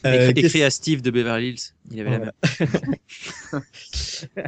Euh, 0.06 0.32
Écrit, 0.34 0.62
à 0.62 0.70
Steve 0.70 1.02
de 1.02 1.10
Beverly 1.10 1.48
Hills. 1.50 1.74
Il 1.90 2.00
avait 2.00 2.10
la 2.10 2.18
même. 2.18 2.32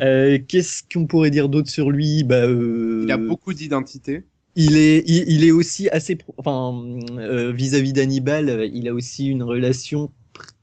euh, 0.02 0.38
Qu'est-ce 0.48 0.82
qu'on 0.92 1.06
pourrait 1.06 1.30
dire 1.30 1.48
d'autre 1.48 1.70
sur 1.70 1.90
lui? 1.90 2.24
Bah, 2.24 2.46
euh, 2.46 3.02
Il 3.04 3.10
a 3.12 3.16
beaucoup 3.18 3.52
d'identité. 3.52 4.24
Il 4.54 4.76
est, 4.76 5.02
il, 5.06 5.24
il 5.28 5.44
est 5.44 5.50
aussi 5.50 5.88
assez, 5.88 6.16
pro- 6.16 6.34
enfin, 6.38 6.74
euh, 7.18 7.52
vis-à-vis 7.52 7.92
d'Hannibal, 7.92 8.68
il 8.72 8.86
a 8.88 8.94
aussi 8.94 9.26
une 9.26 9.42
relation 9.42 10.10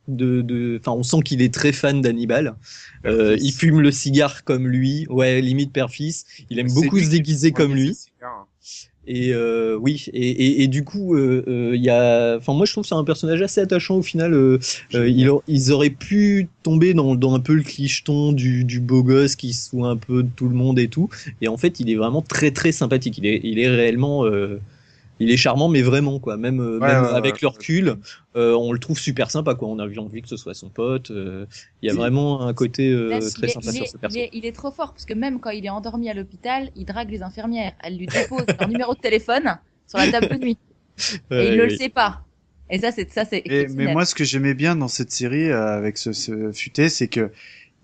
de, 0.07 0.41
de, 0.41 0.79
enfin, 0.79 0.91
on 0.97 1.03
sent 1.03 1.21
qu'il 1.23 1.41
est 1.41 1.53
très 1.53 1.71
fan 1.71 2.01
d'Hannibal. 2.01 2.55
Euh, 3.05 3.37
il 3.39 3.51
fume 3.51 3.81
le 3.81 3.91
cigare 3.91 4.43
comme 4.43 4.67
lui, 4.67 5.05
ouais, 5.09 5.41
limite 5.41 5.71
père-fils. 5.71 6.25
Il 6.49 6.59
aime 6.59 6.71
beaucoup 6.71 6.99
se 6.99 7.09
déguiser 7.09 7.51
comme 7.51 7.73
lui. 7.75 7.95
Et 9.07 9.33
euh, 9.33 9.75
oui, 9.81 10.05
et, 10.13 10.29
et, 10.29 10.63
et 10.63 10.67
du 10.67 10.83
coup, 10.83 11.15
euh, 11.15 11.43
euh, 11.47 11.75
il 11.75 11.81
y 11.81 11.89
a, 11.89 12.35
enfin, 12.37 12.53
moi 12.53 12.65
je 12.67 12.71
trouve 12.73 12.83
que 12.83 12.89
c'est 12.89 12.95
un 12.95 13.03
personnage 13.03 13.41
assez 13.41 13.59
attachant 13.61 13.95
au 13.97 14.01
final. 14.03 14.33
euh, 14.33 14.59
euh, 14.93 15.09
il 15.09 15.27
a- 15.29 15.39
ils 15.47 15.71
auraient 15.71 15.89
pu 15.89 16.47
tomber 16.63 16.93
dans, 16.93 17.15
dans 17.15 17.33
un 17.33 17.39
peu 17.39 17.53
le 17.55 17.63
clicheton 17.63 18.33
du, 18.33 18.65
du 18.65 18.79
beau 18.79 19.01
gosse 19.01 19.35
qui 19.35 19.53
se 19.53 19.69
fout 19.69 19.83
un 19.85 19.97
peu 19.97 20.21
de 20.23 20.29
tout 20.35 20.47
le 20.47 20.53
monde 20.55 20.77
et 20.79 20.89
tout. 20.89 21.09
Et 21.41 21.47
en 21.47 21.57
fait, 21.57 21.79
il 21.79 21.89
est 21.89 21.95
vraiment 21.95 22.21
très 22.21 22.51
très 22.51 22.71
sympathique. 22.71 23.17
Il 23.17 23.25
est, 23.25 23.39
il 23.43 23.57
est 23.59 23.69
réellement, 23.69 24.25
euh, 24.25 24.59
il 25.19 25.31
est 25.31 25.37
charmant, 25.37 25.69
mais 25.69 25.81
vraiment 25.81 26.19
quoi. 26.19 26.37
Même, 26.37 26.59
euh, 26.61 26.79
Ouais, 26.79 26.87
même 26.87 27.03
ouais, 27.03 27.13
avec 27.13 27.41
ouais, 27.41 27.41
le 27.41 27.47
recul, 27.49 27.97
euh, 28.35 28.53
on 28.55 28.71
le 28.73 28.79
trouve 28.79 28.99
super 28.99 29.31
sympa 29.31 29.55
quoi. 29.55 29.67
On 29.69 29.79
a 29.79 29.87
envie 29.99 30.21
que 30.21 30.27
ce 30.29 30.37
soit 30.37 30.53
son 30.53 30.69
pote. 30.69 31.11
euh, 31.11 31.45
il 31.81 31.87
y 31.87 31.89
a 31.91 31.93
Il- 31.93 31.95
vraiment 31.95 32.41
un 32.47 32.53
côté 32.53 32.91
euh, 32.91 33.29
très 33.31 33.47
il, 33.47 33.49
est, 33.49 33.57
sympa 33.59 33.71
il 33.71 33.77
sur 33.77 33.85
est- 33.85 33.93
ce 33.93 33.97
il 34.03 34.17
perso. 34.17 34.17
est- 34.17 34.29
il 34.33 34.45
est 34.45 34.51
trop 34.55 34.71
fort 34.71 34.93
parce 34.93 35.05
que 35.05 35.13
même 35.13 35.39
quand 35.39 35.49
il 35.51 35.65
est 35.65 35.69
endormi 35.69 36.09
à 36.09 36.13
l'hôpital, 36.13 36.71
il 36.75 36.85
drague 36.85 37.09
les 37.11 37.23
infirmières. 37.23 37.75
Elles 37.81 37.97
lui 37.97 38.07
déposent 38.09 38.49
leur 38.59 38.67
numéro 38.67 38.93
de 38.95 38.99
téléphone 38.99 39.59
sur 39.87 39.97
la 39.97 40.07
table 40.07 40.27
de 40.29 40.37
nuit 40.37 40.59
et 41.37 41.47
Ouais, 41.47 41.49
il 41.49 41.57
ne 41.57 41.63
oui. 41.63 41.65
le 41.65 41.69
sait 41.71 41.89
pas. 41.89 42.27
Et 42.69 42.79
ça, 42.79 42.91
c'est 42.93 43.11
ça, 43.11 43.25
c'est. 43.25 43.43
Et, 43.45 43.67
mais 43.67 43.87
moi, 43.87 44.05
ce 44.05 44.15
que 44.15 44.23
j'aimais 44.23 44.53
bien 44.53 44.75
dans 44.75 44.87
cette 44.87 45.11
série 45.11 45.49
euh, 45.49 45.77
avec 45.77 45.97
ce, 45.97 46.11
ce 46.13 46.51
futé, 46.51 46.89
c'est 46.89 47.07
que 47.07 47.31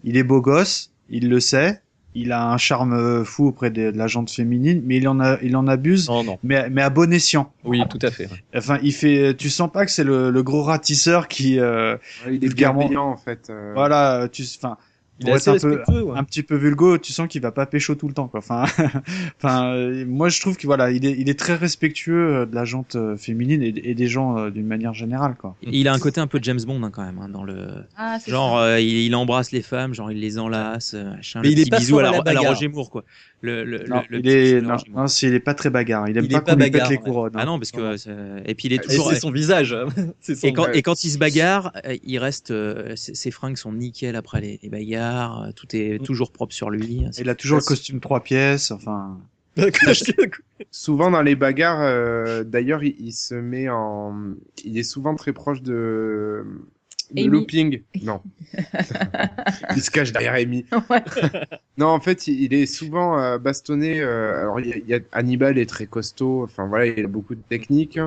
il 0.04 0.18
est 0.18 0.24
beau 0.24 0.42
gosse, 0.42 0.94
il 1.10 1.30
le 1.30 1.40
sait, 1.42 1.84
il 2.16 2.32
a 2.32 2.48
un 2.50 2.58
charme 2.58 2.94
euh, 2.94 3.24
fou 3.24 3.48
auprès 3.48 3.70
de, 3.70 3.92
de 3.92 3.98
la 3.98 4.08
gente 4.08 4.32
féminine, 4.32 4.82
mais 4.86 4.96
il 4.98 5.08
en 5.08 5.20
a, 5.20 5.38
il 5.44 5.56
en 5.56 5.68
abuse, 5.68 6.10
Non, 6.10 6.24
non. 6.24 6.40
mais, 6.44 6.70
mais 6.70 6.82
à 6.82 6.90
bon 6.90 7.12
escient. 7.14 7.52
Oui, 7.66 7.84
tout 7.90 8.00
à 8.02 8.10
fait. 8.10 8.30
Enfin, 8.56 8.80
il 8.82 8.94
fait, 8.94 9.36
tu 9.38 9.50
sens 9.50 9.70
pas 9.72 9.86
que 9.86 9.92
c'est 9.92 10.04
le, 10.06 10.32
le 10.32 10.44
gros 10.44 10.64
ratisseur 10.64 11.28
qui, 11.28 11.60
euh, 11.60 11.96
Ouais, 12.26 12.36
il 12.36 12.44
est 12.44 12.48
Vulgairement. 12.48 13.12
en 13.12 13.18
fait. 13.18 13.50
euh. 13.50 13.74
voilà, 13.76 14.28
tu, 14.32 14.44
enfin, 14.58 14.78
Il 15.20 15.30
est 15.30 15.32
assez 15.32 15.50
un 15.50 15.58
peu, 15.58 16.02
ouais. 16.02 16.18
un 16.18 16.24
petit 16.26 16.44
peu 16.44 16.56
vulgo, 16.56 16.98
tu 16.98 17.14
sens 17.14 17.28
qu'il 17.30 17.42
va 17.42 17.52
pas 17.52 17.66
pécho 17.66 17.96
tout 17.96 18.08
le 18.08 18.14
temps, 18.14 18.28
quoi. 18.28 18.40
Enfin, 18.40 18.66
enfin, 19.38 19.68
euh, 19.68 20.06
moi 20.06 20.28
je 20.28 20.42
trouve 20.42 20.58
que 20.58 20.68
voilà, 20.68 20.92
il 20.92 21.06
est, 21.06 21.16
il 21.18 21.30
est 21.30 21.40
très 21.40 21.56
respectueux 21.56 22.36
euh, 22.36 22.46
de 22.46 22.54
la 22.54 22.66
gente 22.66 22.96
euh, 22.96 23.16
féminine 23.16 23.64
et, 23.64 23.74
et 23.84 23.96
des 23.96 24.08
gens 24.08 24.38
euh, 24.38 24.50
d'une 24.50 24.68
manière 24.68 24.94
générale, 24.94 25.36
quoi. 25.40 25.56
Il 25.62 25.88
a 25.88 25.94
un 25.94 26.00
côté 26.00 26.20
un 26.20 26.28
peu 26.28 26.40
James 26.42 26.60
Bond 26.68 26.84
hein, 26.84 26.92
quand 26.92 27.06
même 27.06 27.20
hein, 27.20 27.30
dans 27.30 27.44
le 27.44 27.68
Ah, 27.96 28.18
genre 28.28 28.58
euh, 28.58 28.80
il, 28.82 29.06
il 29.06 29.16
embrasse 29.16 29.52
les 29.52 29.62
femmes, 29.62 29.94
genre 29.94 30.12
il 30.12 30.20
les 30.20 30.38
enlace, 30.38 30.94
machin, 30.94 31.40
Mais 31.42 31.48
le 31.48 31.54
il 31.54 31.60
est 31.62 31.70
pas 31.70 31.80
bisou 31.80 32.00
à 32.00 32.04
la, 32.04 32.10
à 32.10 32.34
la. 32.34 32.42
Roger 32.42 32.68
Moore 32.68 32.90
quoi. 32.90 33.06
Le, 33.42 33.64
le, 33.64 33.84
Non, 33.88 34.02
le, 34.10 34.18
le 34.18 34.20
il 34.20 34.28
est, 34.28 34.62
non, 34.62 34.78
non, 34.94 35.06
il 35.06 35.34
est 35.34 35.40
pas 35.40 35.54
très 35.54 35.70
bagarre. 35.70 36.10
Il 36.10 36.18
aime 36.18 36.26
Il 36.26 36.32
pas 36.32 36.42
qu'on 36.42 36.56
lui 36.56 36.72
pète 36.72 36.90
les 36.90 36.98
couronnes. 36.98 37.34
Ah 37.36 37.42
hein. 37.42 37.46
non 37.46 37.60
parce 37.60 37.72
que 37.72 37.96
euh, 38.08 38.40
et 38.46 38.56
puis 38.56 38.68
il 38.68 38.74
est 38.74 38.78
Et 38.78 38.80
toujours 38.80 39.10
c'est 39.10 39.20
son 39.20 39.32
visage. 39.32 39.76
et 40.44 40.54
quand, 40.54 40.68
et 40.72 40.82
quand 40.82 41.04
il 41.04 41.10
se 41.12 41.18
bagarre, 41.18 41.72
il 42.04 42.18
reste 42.18 42.52
euh, 42.52 42.96
ses, 42.96 43.14
ses 43.14 43.32
fringues 43.32 43.58
sont 43.58 43.72
nickel 43.72 44.16
après 44.16 44.42
les, 44.42 44.60
les 44.64 44.70
bagarres, 44.70 45.05
euh, 45.48 45.52
tout 45.54 45.68
est 45.76 46.04
toujours 46.04 46.32
propre 46.32 46.54
sur 46.54 46.70
lui. 46.70 47.06
c'est- 47.12 47.22
Il 47.22 47.30
a 47.30 47.36
toujours 47.36 47.58
le 47.60 47.64
costume 47.64 48.00
trois 48.00 48.22
pièces. 48.22 48.72
Enfin, 48.72 49.20
Souvent 50.72 51.12
dans 51.12 51.22
les 51.22 51.36
bagarres, 51.36 51.82
euh, 51.82 52.44
d'ailleurs, 52.44 52.84
il, 52.84 52.96
il 53.00 53.14
se 53.14 53.36
met 53.36 53.70
en. 53.70 54.34
Il 54.64 54.78
est 54.78 54.84
souvent 54.84 55.16
très 55.16 55.34
proche 55.34 55.62
de. 55.62 56.46
De 57.12 57.22
Amy. 57.22 57.30
looping. 57.30 57.82
Non. 58.04 58.20
il 59.76 59.82
se 59.82 59.92
cache 59.92 60.12
derrière 60.12 60.34
Amy. 60.34 60.66
Ouais. 60.90 61.04
Non, 61.78 61.88
en 61.88 62.00
fait, 62.00 62.28
il, 62.28 62.42
il 62.42 62.54
est 62.54 62.66
souvent 62.66 63.20
euh, 63.20 63.38
bastonné. 63.38 64.00
euh, 64.02 64.42
alors, 64.42 64.60
il 64.60 64.68
y, 64.68 64.74
a, 64.74 64.78
il 64.78 64.88
y 64.88 64.94
a- 64.94 65.00
Hannibal 65.12 65.58
est 65.58 65.66
très 65.68 65.86
costaud. 65.88 66.44
Enfin, 66.44 66.68
voilà, 66.68 66.88
il 66.88 67.04
a 67.06 67.08
beaucoup 67.08 67.36
de 67.36 67.42
techniques. 67.48 68.00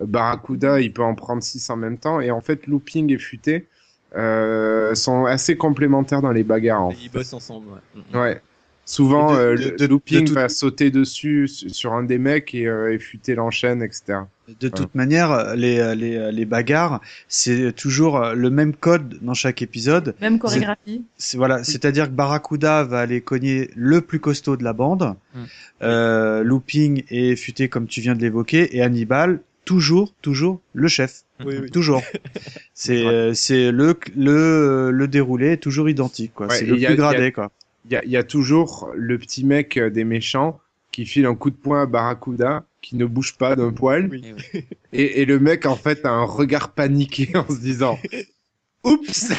Barracuda, 0.00 0.80
il 0.80 0.92
peut 0.92 1.02
en 1.02 1.14
prendre 1.14 1.42
six 1.42 1.68
en 1.70 1.76
même 1.76 1.98
temps. 1.98 2.20
Et 2.20 2.30
en 2.30 2.40
fait, 2.40 2.66
looping 2.66 3.12
et 3.12 3.18
futé. 3.18 3.66
Euh, 4.16 4.94
sont 4.94 5.24
assez 5.26 5.56
complémentaires 5.56 6.22
dans 6.22 6.32
les 6.32 6.44
bagarres. 6.44 6.84
En 6.86 6.90
Ils 7.02 7.10
bossent 7.10 7.32
ensemble. 7.32 7.66
Ouais. 7.68 8.02
Mm. 8.12 8.16
Ouais. 8.18 8.40
Souvent, 8.86 9.32
de- 9.32 9.38
euh, 9.38 9.56
de- 9.56 9.62
le 9.70 9.76
de- 9.78 9.86
looping 9.86 10.24
de 10.24 10.28
tout- 10.28 10.34
va 10.34 10.50
sauter 10.50 10.90
dessus 10.90 11.48
su- 11.48 11.70
sur 11.70 11.94
un 11.94 12.02
des 12.02 12.18
mecs 12.18 12.54
et, 12.54 12.66
euh, 12.66 12.92
et 12.92 12.98
futer 12.98 13.34
l'enchaîne, 13.34 13.82
etc. 13.82 14.18
De 14.60 14.68
toute 14.68 14.94
manière, 14.94 15.56
les, 15.56 15.94
les, 15.96 16.30
les 16.30 16.44
bagarres, 16.44 17.00
c'est 17.26 17.72
toujours 17.74 18.20
le 18.34 18.50
même 18.50 18.74
code 18.74 19.16
dans 19.22 19.32
chaque 19.32 19.62
épisode. 19.62 20.14
Même 20.20 20.38
chorégraphie. 20.38 21.02
C'est 21.16 21.38
voilà, 21.38 21.64
c'est-à-dire 21.64 22.08
que 22.08 22.12
Barracuda 22.12 22.84
va 22.84 23.00
aller 23.00 23.22
cogner 23.22 23.70
le 23.74 24.02
plus 24.02 24.20
costaud 24.20 24.58
de 24.58 24.64
la 24.64 24.74
bande, 24.74 25.14
Mm. 25.34 25.38
euh, 25.82 26.42
Looping 26.44 27.04
et 27.08 27.36
Futé 27.36 27.70
comme 27.70 27.86
tu 27.86 28.02
viens 28.02 28.14
de 28.14 28.20
l'évoquer, 28.20 28.76
et 28.76 28.82
Hannibal 28.82 29.40
toujours, 29.64 30.12
toujours 30.20 30.60
le 30.74 30.88
chef, 30.88 31.23
Oui, 31.44 31.56
oui. 31.62 31.70
toujours. 31.70 32.02
c'est 32.74 33.04
euh, 33.06 33.34
c'est 33.34 33.72
le 33.72 33.98
le 34.16 34.90
le 34.92 35.08
déroulé 35.08 35.52
est 35.52 35.56
toujours 35.56 35.88
identique 35.88 36.32
quoi. 36.34 36.46
Ouais, 36.46 36.58
c'est 36.58 36.64
le 36.66 36.74
a- 36.74 36.76
plus 36.76 36.82
y 36.82 36.86
a- 36.86 36.94
gradé 36.94 37.32
quoi. 37.32 37.50
Il 37.86 37.92
y 37.92 37.96
a, 37.96 38.04
il 38.04 38.10
y 38.10 38.16
a 38.16 38.22
toujours 38.22 38.90
le 38.94 39.18
petit 39.18 39.44
mec 39.44 39.76
euh, 39.76 39.90
des 39.90 40.04
méchants 40.04 40.60
qui 40.92 41.04
file 41.06 41.26
un 41.26 41.34
coup 41.34 41.50
de 41.50 41.56
poing 41.56 41.82
à 41.82 41.86
Barracuda, 41.86 42.64
qui 42.80 42.94
ne 42.96 43.04
bouge 43.04 43.36
pas 43.36 43.56
d'un 43.56 43.72
poil. 43.72 44.08
Oui. 44.10 44.22
Oui. 44.54 44.64
Et, 44.92 45.20
et 45.20 45.24
le 45.24 45.38
mec, 45.40 45.66
en 45.66 45.74
fait, 45.76 46.04
a 46.06 46.10
un 46.10 46.22
regard 46.24 46.70
paniqué 46.72 47.30
en 47.36 47.46
se 47.48 47.58
disant 47.60 47.98
Oups. 48.84 49.30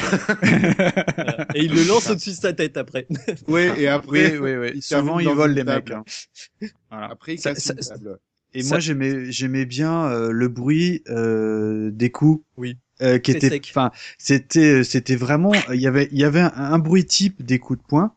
Et 1.54 1.64
il 1.64 1.72
le 1.74 1.86
lance 1.88 2.10
au-dessus 2.10 2.30
de 2.30 2.34
sa 2.34 2.52
tête 2.52 2.76
après. 2.76 3.06
Ouais, 3.48 3.66
et 3.68 3.72
Oui, 3.78 3.86
après, 3.86 4.36
oui, 4.38 4.54
oui. 4.56 4.70
il 4.74 4.82
Souvent 4.82 5.18
volent 5.18 5.46
une 5.46 5.52
les 5.54 5.64
mecs. 5.64 5.90
hein. 5.90 6.04
Voilà. 6.90 7.06
Après, 7.10 7.34
il 7.34 7.38
Ça- 7.40 7.54
casse 7.54 7.62
ça- 7.64 7.74
une 7.74 7.80
table. 7.80 8.18
Et 8.56 8.62
Ça- 8.62 8.70
moi 8.70 8.78
j'aimais 8.80 9.30
j'aimais 9.30 9.66
bien 9.66 10.06
euh, 10.06 10.30
le 10.32 10.48
bruit 10.48 11.02
euh, 11.08 11.90
des 11.90 12.10
coups. 12.10 12.42
Oui. 12.56 12.76
Euh, 13.02 13.18
qui 13.18 13.32
était 13.32 13.60
enfin 13.68 13.90
c'était 14.16 14.82
c'était 14.82 15.16
vraiment 15.16 15.52
il 15.74 15.80
y 15.80 15.86
avait 15.86 16.08
il 16.12 16.18
y 16.18 16.24
avait 16.24 16.40
un, 16.40 16.52
un 16.54 16.78
bruit 16.78 17.04
type 17.04 17.44
des 17.44 17.58
coups 17.58 17.78
de 17.78 17.84
poing. 17.86 18.12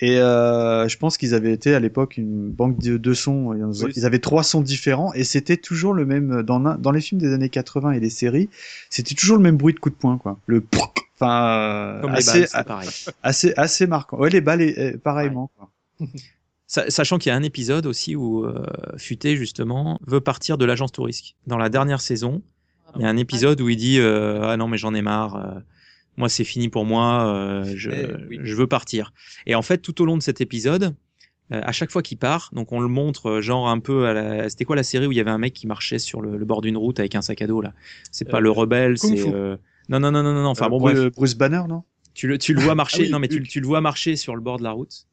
Et 0.00 0.18
euh, 0.20 0.86
je 0.88 0.96
pense 0.96 1.16
qu'ils 1.18 1.34
avaient 1.34 1.52
été 1.52 1.74
à 1.74 1.80
l'époque 1.80 2.18
une 2.18 2.50
banque 2.50 2.78
de, 2.78 2.98
de 2.98 3.14
sons. 3.14 3.52
Ils, 3.54 3.84
Oui, 3.84 3.92
ils 3.96 4.04
avaient 4.06 4.20
trois 4.20 4.44
sons 4.44 4.60
différents 4.60 5.12
et 5.14 5.24
c'était 5.24 5.56
toujours 5.56 5.92
le 5.94 6.04
même 6.06 6.42
dans 6.42 6.58
l'un- 6.60 6.76
dans 6.76 6.92
les 6.92 7.00
films 7.00 7.20
des 7.20 7.32
années 7.32 7.48
80 7.48 7.92
et 7.92 8.00
les 8.00 8.10
séries. 8.10 8.48
C'était 8.90 9.14
toujours 9.14 9.38
le 9.38 9.42
même 9.42 9.56
bruit 9.56 9.72
de 9.74 9.80
coup 9.80 9.90
de 9.90 9.96
poing 9.96 10.18
quoi. 10.18 10.38
Le 10.46 10.62
enfin 11.18 11.48
euh, 11.48 12.02
assez 12.10 12.44
balles, 12.64 12.86
assez 13.24 13.54
assez 13.56 13.86
marquant. 13.88 14.18
Ouais 14.18 14.30
les 14.30 14.40
balles 14.42 14.60
euh, 14.62 14.96
pareillement. 15.02 15.50
quoi. 15.56 15.70
Sa- 16.68 16.88
Sachant 16.90 17.18
qu'il 17.18 17.30
y 17.30 17.32
a 17.32 17.36
un 17.36 17.42
épisode 17.42 17.86
aussi 17.86 18.14
où 18.14 18.44
euh, 18.44 18.62
Futé, 18.98 19.36
justement, 19.36 19.98
veut 20.06 20.20
partir 20.20 20.56
de 20.58 20.64
l'agence 20.64 20.92
touriste. 20.92 21.34
Dans 21.48 21.58
la 21.58 21.68
dernière 21.70 22.00
saison, 22.00 22.42
il 22.96 23.02
y 23.02 23.04
a 23.04 23.08
un 23.08 23.16
épisode 23.16 23.60
où 23.60 23.68
il 23.68 23.76
dit 23.76 23.98
euh, 23.98 24.42
Ah 24.42 24.56
non, 24.56 24.68
mais 24.68 24.78
j'en 24.78 24.94
ai 24.94 25.02
marre. 25.02 25.34
euh, 25.36 25.58
moi, 26.16 26.28
c'est 26.28 26.44
fini 26.44 26.68
pour 26.68 26.84
moi. 26.84 27.26
euh, 27.34 27.64
je, 27.74 27.90
Eh, 27.90 28.06
oui. 28.28 28.38
je 28.42 28.54
veux 28.54 28.66
partir. 28.66 29.12
Et 29.46 29.54
en 29.54 29.62
fait, 29.62 29.78
tout 29.78 30.00
au 30.02 30.04
long 30.04 30.16
de 30.16 30.22
cet 30.22 30.40
épisode, 30.40 30.94
à 31.50 31.72
chaque 31.72 31.90
fois 31.90 32.02
qu'il 32.02 32.18
part, 32.18 32.50
donc 32.52 32.72
on 32.72 32.80
le 32.80 32.88
montre 32.88 33.40
genre 33.40 33.70
un 33.70 33.78
peu 33.78 34.06
à 34.06 34.12
la... 34.12 34.50
C'était 34.50 34.66
quoi 34.66 34.76
la 34.76 34.82
série 34.82 35.06
où 35.06 35.12
il 35.12 35.16
y 35.16 35.20
avait 35.20 35.30
un 35.30 35.38
mec 35.38 35.54
qui 35.54 35.66
marchait 35.66 35.98
sur 35.98 36.20
le, 36.20 36.36
le 36.36 36.44
bord 36.44 36.60
d'une 36.60 36.76
route 36.76 37.00
avec 37.00 37.14
un 37.14 37.22
sac 37.22 37.40
à 37.40 37.46
dos 37.46 37.62
là? 37.62 37.72
C'est 38.12 38.28
pas 38.28 38.40
le 38.40 38.50
rebelle, 38.50 38.98
c'est... 38.98 39.24
Non, 39.88 39.98
non, 40.00 40.10
non, 40.12 40.22
non, 40.22 40.34
non. 40.34 40.44
Enfin 40.50 40.68
bon, 40.68 40.78
Bruce, 40.78 40.98
bref. 40.98 41.12
Bruce 41.14 41.34
Banner 41.34 41.62
non? 41.66 41.84
Tu 42.12 42.28
le, 42.28 42.36
tu 42.36 42.52
le 42.52 42.60
vois 42.60 42.74
marcher, 42.74 42.98
Ah 43.00 43.04
oui, 43.06 43.10
non 43.10 43.18
mais 43.20 43.28
tu, 43.28 43.42
tu 43.44 43.60
le 43.60 43.66
vois 43.66 43.80
marcher 43.80 44.16
sur 44.16 44.34
le 44.36 44.42
bord 44.42 44.58
de 44.58 44.62
la 44.64 44.72
route 44.72 45.06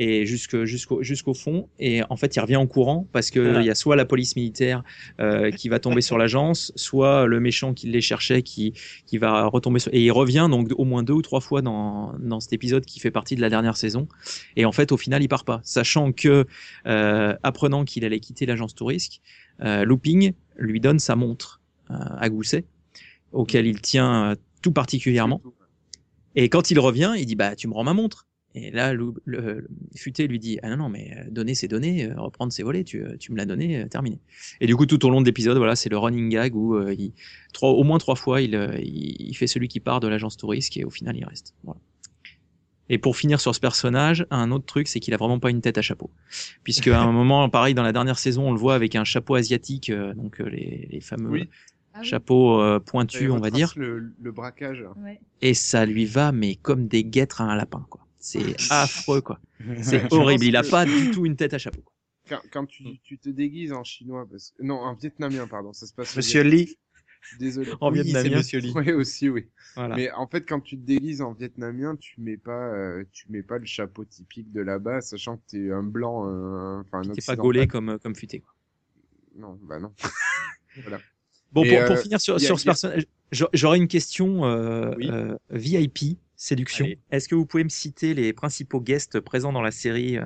et 0.00 0.26
jusque- 0.26 0.62
jusqu'au 0.62 1.02
jusqu'au 1.02 1.34
fond. 1.34 1.68
Et 1.80 2.02
en 2.08 2.16
fait 2.16 2.36
il 2.36 2.40
revient 2.40 2.56
en 2.56 2.68
courant 2.68 3.08
parce 3.12 3.30
que 3.30 3.40
Voilà. 3.40 3.60
il 3.62 3.66
y 3.66 3.70
a 3.70 3.74
soit 3.74 3.96
la 3.96 4.04
police 4.04 4.36
militaire 4.36 4.84
euh, 5.18 5.50
qui 5.50 5.68
va 5.68 5.80
tomber 5.80 6.00
sur 6.02 6.16
l'agence, 6.18 6.72
soit 6.76 7.26
le 7.26 7.40
méchant 7.40 7.74
qui 7.74 7.88
les 7.88 8.00
cherchait 8.00 8.42
qui 8.42 8.74
qui 9.06 9.18
va 9.18 9.46
retomber 9.46 9.80
sur 9.80 9.92
et 9.92 10.00
il 10.00 10.12
revient 10.12 10.46
donc 10.48 10.70
au 10.76 10.84
moins 10.84 11.02
deux 11.02 11.14
ou 11.14 11.22
trois 11.22 11.40
fois 11.40 11.62
dans 11.62 12.14
dans 12.20 12.38
cet 12.38 12.52
épisode 12.52 12.84
qui 12.86 13.00
fait 13.00 13.10
partie 13.10 13.34
de 13.34 13.40
la 13.40 13.50
dernière 13.50 13.76
saison. 13.76 14.06
Et 14.54 14.64
en 14.64 14.72
fait 14.72 14.92
au 14.92 14.96
final 14.96 15.20
il 15.20 15.28
part 15.28 15.44
pas. 15.44 15.60
Sachant 15.64 16.12
que 16.12 16.46
euh, 16.86 17.34
apprenant 17.42 17.84
qu'il 17.84 18.04
allait 18.04 18.20
quitter 18.20 18.46
l'agence 18.46 18.76
touriste, 18.76 19.20
euh, 19.62 19.84
Looping 19.84 20.32
lui 20.58 20.78
donne 20.78 21.00
sa 21.00 21.16
montre 21.16 21.60
euh, 21.90 21.94
à 22.18 22.28
gousset 22.28 22.64
auquel 23.32 23.66
il 23.66 23.80
tient 23.80 24.36
tout 24.62 24.70
particulièrement. 24.72 25.42
Et 26.36 26.48
quand 26.48 26.70
il 26.70 26.78
revient, 26.78 27.14
il 27.18 27.26
dit 27.26 27.34
bah 27.34 27.56
tu 27.56 27.66
me 27.66 27.74
rends 27.74 27.82
ma 27.84 27.94
montre. 27.94 28.27
Et 28.66 28.70
là, 28.70 28.92
le, 28.92 29.12
le- 29.24 29.40
le 29.40 29.68
futé 29.96 30.26
lui 30.26 30.38
dit 30.38 30.58
ah 30.62 30.68
non 30.70 30.76
non 30.76 30.88
mais 30.88 31.12
euh, 31.16 31.30
donner 31.30 31.54
c'est 31.54 31.68
donner, 31.68 32.06
euh, 32.06 32.14
reprendre 32.20 32.52
c'est 32.52 32.62
voler. 32.62 32.84
Tu, 32.84 33.02
euh, 33.02 33.16
tu 33.18 33.32
me 33.32 33.36
l'as 33.36 33.46
donné, 33.46 33.86
terminé. 33.88 34.18
Et 34.60 34.66
du 34.66 34.76
coup 34.76 34.86
tout 34.86 35.04
au 35.06 35.10
long 35.10 35.20
de 35.20 35.26
l'épisode, 35.26 35.56
voilà, 35.58 35.76
c'est 35.76 35.88
le 35.88 35.98
running 35.98 36.28
gag 36.28 36.54
où 36.56 36.74
euh, 36.74 36.94
il, 36.98 37.12
trois, 37.52 37.70
au 37.70 37.82
moins 37.84 37.98
trois 37.98 38.16
fois 38.16 38.40
il, 38.40 38.54
il, 38.82 39.16
il 39.28 39.34
fait 39.34 39.46
celui 39.46 39.68
qui 39.68 39.80
part 39.80 40.00
de 40.00 40.08
l'agence 40.08 40.36
touriste 40.36 40.76
et 40.76 40.84
au 40.84 40.90
final 40.90 41.16
il 41.16 41.24
reste. 41.24 41.54
Voilà. 41.64 41.80
Et 42.90 42.96
pour 42.96 43.16
finir 43.18 43.38
sur 43.38 43.54
ce 43.54 43.60
personnage, 43.60 44.26
un 44.30 44.50
autre 44.50 44.64
truc, 44.64 44.88
c'est 44.88 44.98
qu'il 44.98 45.12
a 45.12 45.18
vraiment 45.18 45.38
pas 45.38 45.50
une 45.50 45.60
tête 45.60 45.76
à 45.76 45.82
chapeau, 45.82 46.10
puisque 46.64 46.88
à 46.88 47.02
un 47.02 47.12
moment, 47.20 47.46
pareil 47.50 47.74
dans 47.74 47.82
la 47.82 47.92
dernière 47.92 48.18
saison, 48.18 48.48
on 48.48 48.52
le 48.52 48.58
voit 48.58 48.74
avec 48.74 48.96
un 48.96 49.04
chapeau 49.04 49.34
asiatique, 49.34 49.90
euh, 49.90 50.14
donc 50.14 50.40
euh, 50.40 50.48
les, 50.48 50.88
les 50.90 51.00
fameux 51.02 51.28
Oui. 51.28 51.48
Ah 51.92 52.02
chapeaux 52.02 52.60
euh, 52.62 52.78
pointus, 52.80 53.28
on 53.30 53.40
va 53.40 53.50
dire 53.50 53.72
Le, 53.76 54.12
le 54.22 54.32
braquage. 54.32 54.84
Ouais. 55.04 55.20
et 55.42 55.52
ça 55.52 55.84
lui 55.84 56.06
va 56.06 56.32
mais 56.32 56.54
comme 56.54 56.86
des 56.88 57.04
guêtres 57.04 57.40
à 57.42 57.44
un 57.44 57.56
lapin 57.56 57.84
quoi. 57.90 58.06
C'est 58.30 58.54
affreux 58.70 59.20
quoi. 59.20 59.38
C'est 59.82 60.12
horrible. 60.12 60.44
Il 60.44 60.56
a 60.56 60.62
que- 60.62 60.70
pas 60.70 60.84
du 60.84 61.10
tout 61.10 61.24
une 61.26 61.36
tête 61.36 61.54
à 61.54 61.58
chapeau. 61.58 61.80
quoi. 61.82 61.92
Quand, 62.28 62.40
quand 62.52 62.66
tu, 62.66 62.98
tu 63.02 63.18
te 63.18 63.30
déguises 63.30 63.72
en 63.72 63.84
chinois, 63.84 64.26
parce 64.30 64.50
que... 64.50 64.62
non, 64.62 64.74
en 64.74 64.94
vietnamien, 64.94 65.46
pardon, 65.46 65.72
ça 65.72 65.86
se 65.86 65.94
passe. 65.94 66.14
Monsieur. 66.16 66.42
Lee 66.42 66.76
Désolé. 67.38 67.72
En 67.80 67.90
Oui, 67.90 68.02
vietnamien. 68.02 68.30
c'est 68.30 68.36
Monsieur 68.36 68.60
Lee. 68.60 68.72
Oui, 68.74 68.92
aussi, 68.92 69.28
oui. 69.28 69.46
Voilà. 69.74 69.96
Mais 69.96 70.10
en 70.12 70.26
fait, 70.26 70.42
quand 70.48 70.60
tu 70.60 70.76
te 70.78 70.82
déguises 70.86 71.20
en 71.20 71.32
vietnamien, 71.32 71.96
tu 71.96 72.20
mets 72.20 72.36
pas, 72.36 72.68
euh, 72.74 73.04
tu 73.12 73.26
mets 73.30 73.42
pas 73.42 73.58
le 73.58 73.66
chapeau 73.66 74.04
typique 74.04 74.52
de 74.52 74.60
là-bas, 74.60 75.00
sachant 75.00 75.36
que 75.38 75.42
t'es 75.48 75.70
un 75.72 75.82
blanc, 75.82 76.26
euh, 76.28 76.80
enfin 76.80 76.98
un 77.08 77.12
T'es 77.12 77.20
pas 77.26 77.34
gaulé 77.36 77.66
comme 77.66 77.98
comme 77.98 78.14
futé. 78.14 78.40
quoi. 78.40 78.54
Non, 79.36 79.58
bah 79.62 79.78
non. 79.80 79.92
Bon 81.52 81.64
Et, 81.64 81.70
pour, 81.70 81.78
euh, 81.80 81.86
pour 81.86 81.98
finir 81.98 82.20
sur 82.20 82.34
a- 82.34 82.38
ce 82.38 82.52
a- 82.52 82.56
personnage, 82.64 83.06
j'a- 83.32 83.48
j'aurais 83.54 83.78
une 83.78 83.88
question 83.88 84.44
euh, 84.44 84.92
Oui. 84.98 85.08
euh, 85.10 85.34
VIP 85.50 86.18
séduction. 86.38 86.86
Est-ce 87.10 87.28
que 87.28 87.34
vous 87.34 87.44
pouvez 87.44 87.64
me 87.64 87.68
citer 87.68 88.14
les 88.14 88.32
principaux 88.32 88.80
guests 88.80 89.20
présents 89.20 89.52
dans 89.52 89.60
la 89.60 89.70
série 89.72 90.16
euh, 90.16 90.24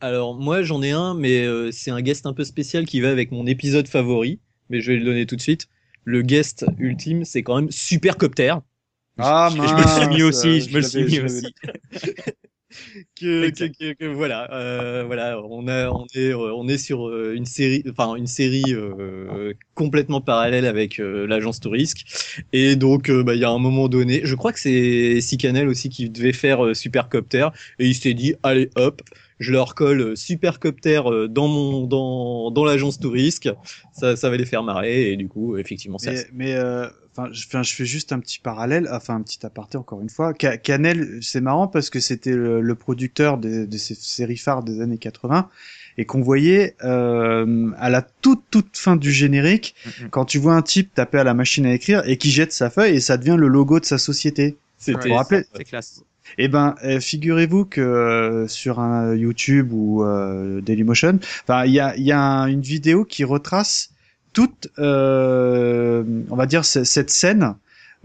Alors 0.00 0.38
moi 0.38 0.62
j'en 0.62 0.80
ai 0.82 0.92
un, 0.92 1.14
mais 1.14 1.44
euh, 1.44 1.72
c'est 1.72 1.90
un 1.90 2.00
guest 2.02 2.26
un 2.26 2.32
peu 2.34 2.44
spécial 2.44 2.84
qui 2.86 3.00
va 3.00 3.10
avec 3.10 3.32
mon 3.32 3.46
épisode 3.46 3.88
favori, 3.88 4.38
mais 4.70 4.80
je 4.80 4.92
vais 4.92 4.98
le 4.98 5.04
donner 5.04 5.26
tout 5.26 5.34
de 5.36 5.40
suite. 5.40 5.66
Le 6.04 6.22
guest 6.22 6.64
ultime, 6.78 7.24
c'est 7.24 7.42
quand 7.42 7.56
même 7.56 7.70
Supercopter. 7.70 8.54
Ah 9.18 9.48
Je- 9.50 9.56
je 9.56 9.62
me 9.74 9.82
le 9.82 9.88
suis 9.88 10.06
mis 10.08 10.22
mince, 10.22 10.22
aussi, 10.22 10.60
je 10.60 10.70
me 10.70 10.76
le 10.76 10.82
suis 10.82 11.04
mis 11.04 11.20
aussi. 11.20 11.54
que, 13.18 13.50
que, 13.50 13.64
que- 13.66 13.92
que 13.94 14.04
voilà, 14.06 14.48
euh, 14.52 15.04
voilà, 15.06 15.40
on 15.42 15.66
a, 15.68 15.88
on 15.90 16.06
est, 16.14 16.32
euh, 16.32 16.52
on 16.54 16.68
est 16.68 16.78
sur 16.78 17.08
euh, 17.08 17.34
une 17.34 17.46
série, 17.46 17.82
enfin 17.90 18.14
une 18.16 18.26
série 18.26 18.74
euh, 18.74 19.52
complètement 19.74 20.20
parallèle 20.20 20.66
avec 20.66 21.00
euh, 21.00 21.26
l'agence 21.26 21.60
Tourisque, 21.60 22.04
et 22.52 22.76
donc 22.76 23.08
euh, 23.10 23.22
bah, 23.22 23.34
il 23.34 23.40
y 23.40 23.44
a 23.44 23.50
un 23.50 23.58
moment 23.58 23.88
donné, 23.88 24.20
je 24.24 24.34
crois 24.34 24.52
que 24.52 24.60
c'est 24.60 25.20
Sicanel 25.20 25.68
aussi 25.68 25.88
qui 25.88 26.10
devait 26.10 26.32
faire 26.32 26.64
euh, 26.64 26.74
Supercopter, 26.74 27.48
et 27.78 27.86
il 27.86 27.94
s'est 27.94 28.14
dit 28.14 28.34
allez 28.42 28.70
hop, 28.76 29.00
je 29.38 29.52
leur 29.52 29.74
colle 29.74 30.00
euh, 30.00 30.16
Supercopter 30.16 31.02
euh, 31.06 31.28
dans 31.28 31.48
mon, 31.48 31.86
dans, 31.86 32.50
dans 32.50 32.64
l'agence 32.64 32.98
Tourisque, 33.00 33.48
ça, 33.92 34.16
ça 34.16 34.30
va 34.30 34.36
les 34.36 34.44
faire 34.46 34.62
marrer, 34.62 35.12
et 35.12 35.16
du 35.16 35.28
coup 35.28 35.56
effectivement 35.56 35.98
ça. 35.98 36.10
Mais, 36.12 36.24
mais 36.32 36.54
euh, 36.54 36.86
enfin, 37.16 37.28
je, 37.32 37.46
enfin, 37.46 37.62
je 37.62 37.72
fais 37.74 37.84
juste 37.84 38.12
un 38.12 38.20
petit 38.20 38.38
parallèle, 38.40 38.88
enfin 38.92 39.14
un 39.16 39.22
petit 39.22 39.44
aparté 39.46 39.76
encore 39.78 40.00
une 40.00 40.08
fois. 40.10 40.32
Ca- 40.40 40.56
Canel, 40.58 41.18
c'est 41.22 41.40
marrant 41.40 41.68
parce 41.68 41.90
que 41.90 42.00
c'était 42.00 42.34
le, 42.34 42.60
le 42.60 42.74
producteur 42.74 43.38
de, 43.38 43.64
de 43.64 43.78
ces 43.78 43.94
séries 43.94 44.36
phares 44.36 44.62
des 44.62 44.80
années 44.80 44.98
80 44.98 45.48
et 46.00 46.04
qu'on 46.04 46.20
voyait 46.22 46.76
euh, 46.84 47.70
à 47.78 47.90
la 47.90 48.02
toute 48.02 48.44
toute 48.50 48.76
fin 48.76 48.96
du 48.96 49.10
générique 49.12 49.74
Mhm. 49.84 50.10
quand 50.10 50.24
tu 50.24 50.38
vois 50.38 50.54
un 50.54 50.62
type 50.62 50.94
taper 50.94 51.18
à 51.18 51.24
la 51.24 51.34
machine 51.34 51.66
à 51.66 51.72
écrire 51.74 52.02
et 52.06 52.16
qui 52.18 52.30
jette 52.30 52.52
sa 52.52 52.70
feuille 52.70 52.96
et 52.96 53.00
ça 53.00 53.16
devient 53.16 53.36
le 53.38 53.48
logo 53.48 53.80
de 53.80 53.84
sa 53.84 53.98
société. 53.98 54.56
C'était 54.78 55.08
C'est 55.56 55.64
classe. 55.64 56.02
Eh 56.36 56.48
ben, 56.48 56.74
euh, 56.84 57.00
figurez-vous 57.00 57.64
que 57.64 57.80
euh, 57.80 58.46
sur 58.48 58.80
un 58.80 59.14
YouTube 59.14 59.72
ou 59.72 60.04
euh, 60.04 60.60
Dailymotion, 60.60 61.18
enfin, 61.48 61.64
il 61.64 61.72
y 61.72 61.80
a, 61.80 61.96
y 61.96 62.12
a 62.12 62.20
un- 62.20 62.46
une 62.46 62.60
vidéo 62.60 63.04
qui 63.04 63.24
retrace 63.24 63.90
toute, 64.32 64.68
euh, 64.78 66.04
on 66.30 66.36
va 66.36 66.46
dire, 66.46 66.64
cette 66.64 67.10
scène 67.10 67.54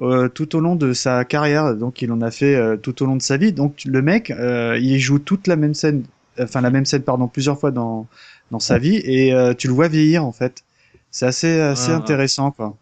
euh, 0.01 0.27
tout 0.29 0.55
au 0.55 0.59
long 0.59 0.75
de 0.75 0.93
sa 0.93 1.25
carrière. 1.25 1.75
Donc, 1.75 2.01
il 2.01 2.11
en 2.11 2.21
a 2.21 2.31
fait 2.31 2.55
euh, 2.55 2.77
tout 2.77 3.03
au 3.03 3.05
long 3.05 3.15
de 3.17 3.21
sa 3.21 3.37
vie. 3.37 3.53
Donc, 3.53 3.83
le 3.85 4.01
mec, 4.01 4.31
euh, 4.31 4.77
il 4.81 4.99
joue 4.99 5.19
toute 5.19 5.45
la 5.47 5.55
même 5.55 5.73
scène, 5.75 6.03
enfin 6.39 6.61
la 6.61 6.71
même 6.71 6.85
scène, 6.85 7.03
pardon, 7.03 7.27
plusieurs 7.27 7.59
fois 7.59 7.71
dans 7.71 8.07
dans 8.51 8.59
sa 8.59 8.77
vie, 8.77 8.97
et 8.97 9.33
euh, 9.33 9.53
tu 9.55 9.67
le 9.67 9.73
vois 9.73 9.87
vieillir 9.87 10.23
en 10.25 10.31
fait. 10.31 10.63
C'est 11.09 11.25
assez 11.25 11.59
assez 11.59 11.91
Ah. 11.91 11.95
intéressant, 11.97 12.51
quoi. 12.51 12.75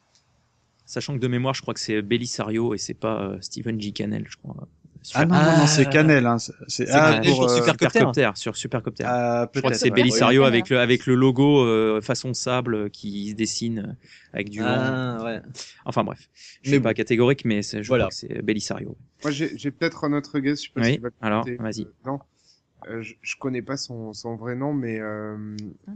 Sachant 0.86 1.14
que 1.16 1.20
de 1.20 1.28
mémoire, 1.30 1.54
je 1.54 1.62
crois 1.62 1.74
que 1.74 1.80
c'est 1.80 2.02
Belisario 2.02 2.74
et 2.74 2.78
c'est 2.78 2.94
pas 2.94 3.32
Stephen 3.40 3.80
G. 3.82 3.92
Cannell, 3.92 4.26
je 4.30 4.36
crois. 4.38 4.68
Ah 5.15 5.26
non, 5.26 5.36
non, 5.36 5.57
non, 5.60 5.68
c'est 5.68 5.90
Canel. 5.90 6.26
Hein. 6.28 6.38
C'est- 6.68 6.90
ah, 6.91 7.19
pour, 7.23 7.34
sur 7.36 7.44
euh, 7.44 7.56
Super- 7.57 7.73
Supercopter, 7.91 8.30
sur 8.36 8.56
Supercopter. 8.56 9.03
ah, 9.07 9.49
Je 9.53 9.60
crois 9.60 9.72
que 9.72 9.78
c'est 9.78 9.86
ouais. 9.86 9.95
Belisario 9.95 10.41
Oui. 10.41 10.48
avec 10.48 10.69
le, 10.69 10.80
avec 10.80 11.06
le 11.07 11.15
logo 11.15 11.65
euh, 11.65 12.02
façon 12.02 12.34
sable 12.34 12.76
euh, 12.76 12.90
qui 12.90 13.32
se 13.32 13.36
dessine 13.36 13.80
euh, 13.80 13.94
avec 14.34 14.49
du 14.49 14.60
vent. 14.60 14.65
Ah, 14.68 15.23
ouais. 15.23 15.41
Enfin 15.86 16.03
bref, 16.03 16.19
je 16.61 16.69
suis 16.69 16.80
pas 16.80 16.94
catégorique, 16.94 17.45
mais 17.45 17.61
c'est- 17.64 17.82
je 17.84 17.88
Voilà. 17.88 18.03
crois 18.06 18.10
que 18.10 18.15
c'est 18.15 18.41
Belisario. 18.44 18.95
Moi, 19.23 19.32
j'ai 19.32 19.57
j'ai 19.57 19.72
peut-être 19.72 20.03
un 20.03 20.14
autre 20.14 20.38
guess, 20.40 20.60
je 20.61 20.68
sais 20.68 20.72
pas 20.73 20.82
Oui, 20.82 20.98
va 20.99 21.10
alors, 21.22 21.45
vas-y. 21.60 21.82
euh, 21.82 21.86
non. 22.06 22.19
Euh, 22.90 23.02
je, 23.02 23.14
je 23.22 23.36
connais 23.38 23.61
pas 23.61 23.78
son, 23.78 24.11
son 24.14 24.36
vrai 24.36 24.56
nom, 24.56 24.73
mais 24.73 24.99
euh, 24.99 25.36
Ah. 25.88 25.91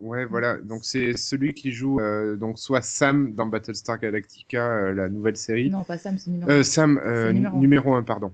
Ouais, 0.00 0.24
voilà. 0.26 0.56
Donc 0.58 0.84
c'est 0.84 1.16
celui 1.16 1.54
qui 1.54 1.72
joue 1.72 2.00
euh, 2.00 2.36
donc 2.36 2.58
soit 2.58 2.82
Sam 2.82 3.34
dans 3.34 3.46
Battlestar 3.46 3.98
Galactica, 3.98 4.66
euh, 4.66 4.94
la 4.94 5.08
nouvelle 5.08 5.36
série. 5.36 5.70
Non, 5.70 5.84
pas 5.84 5.98
Sam, 5.98 6.18
c'est 6.18 6.30
numéro 6.30 6.50
Euh, 6.50 6.62
Sam, 6.62 6.98
euh, 7.04 7.28
C'est 7.28 7.32
numéro 7.32 7.58
un. 7.60 7.60
numéro 7.60 7.94
1, 7.94 8.02
pardon. 8.02 8.32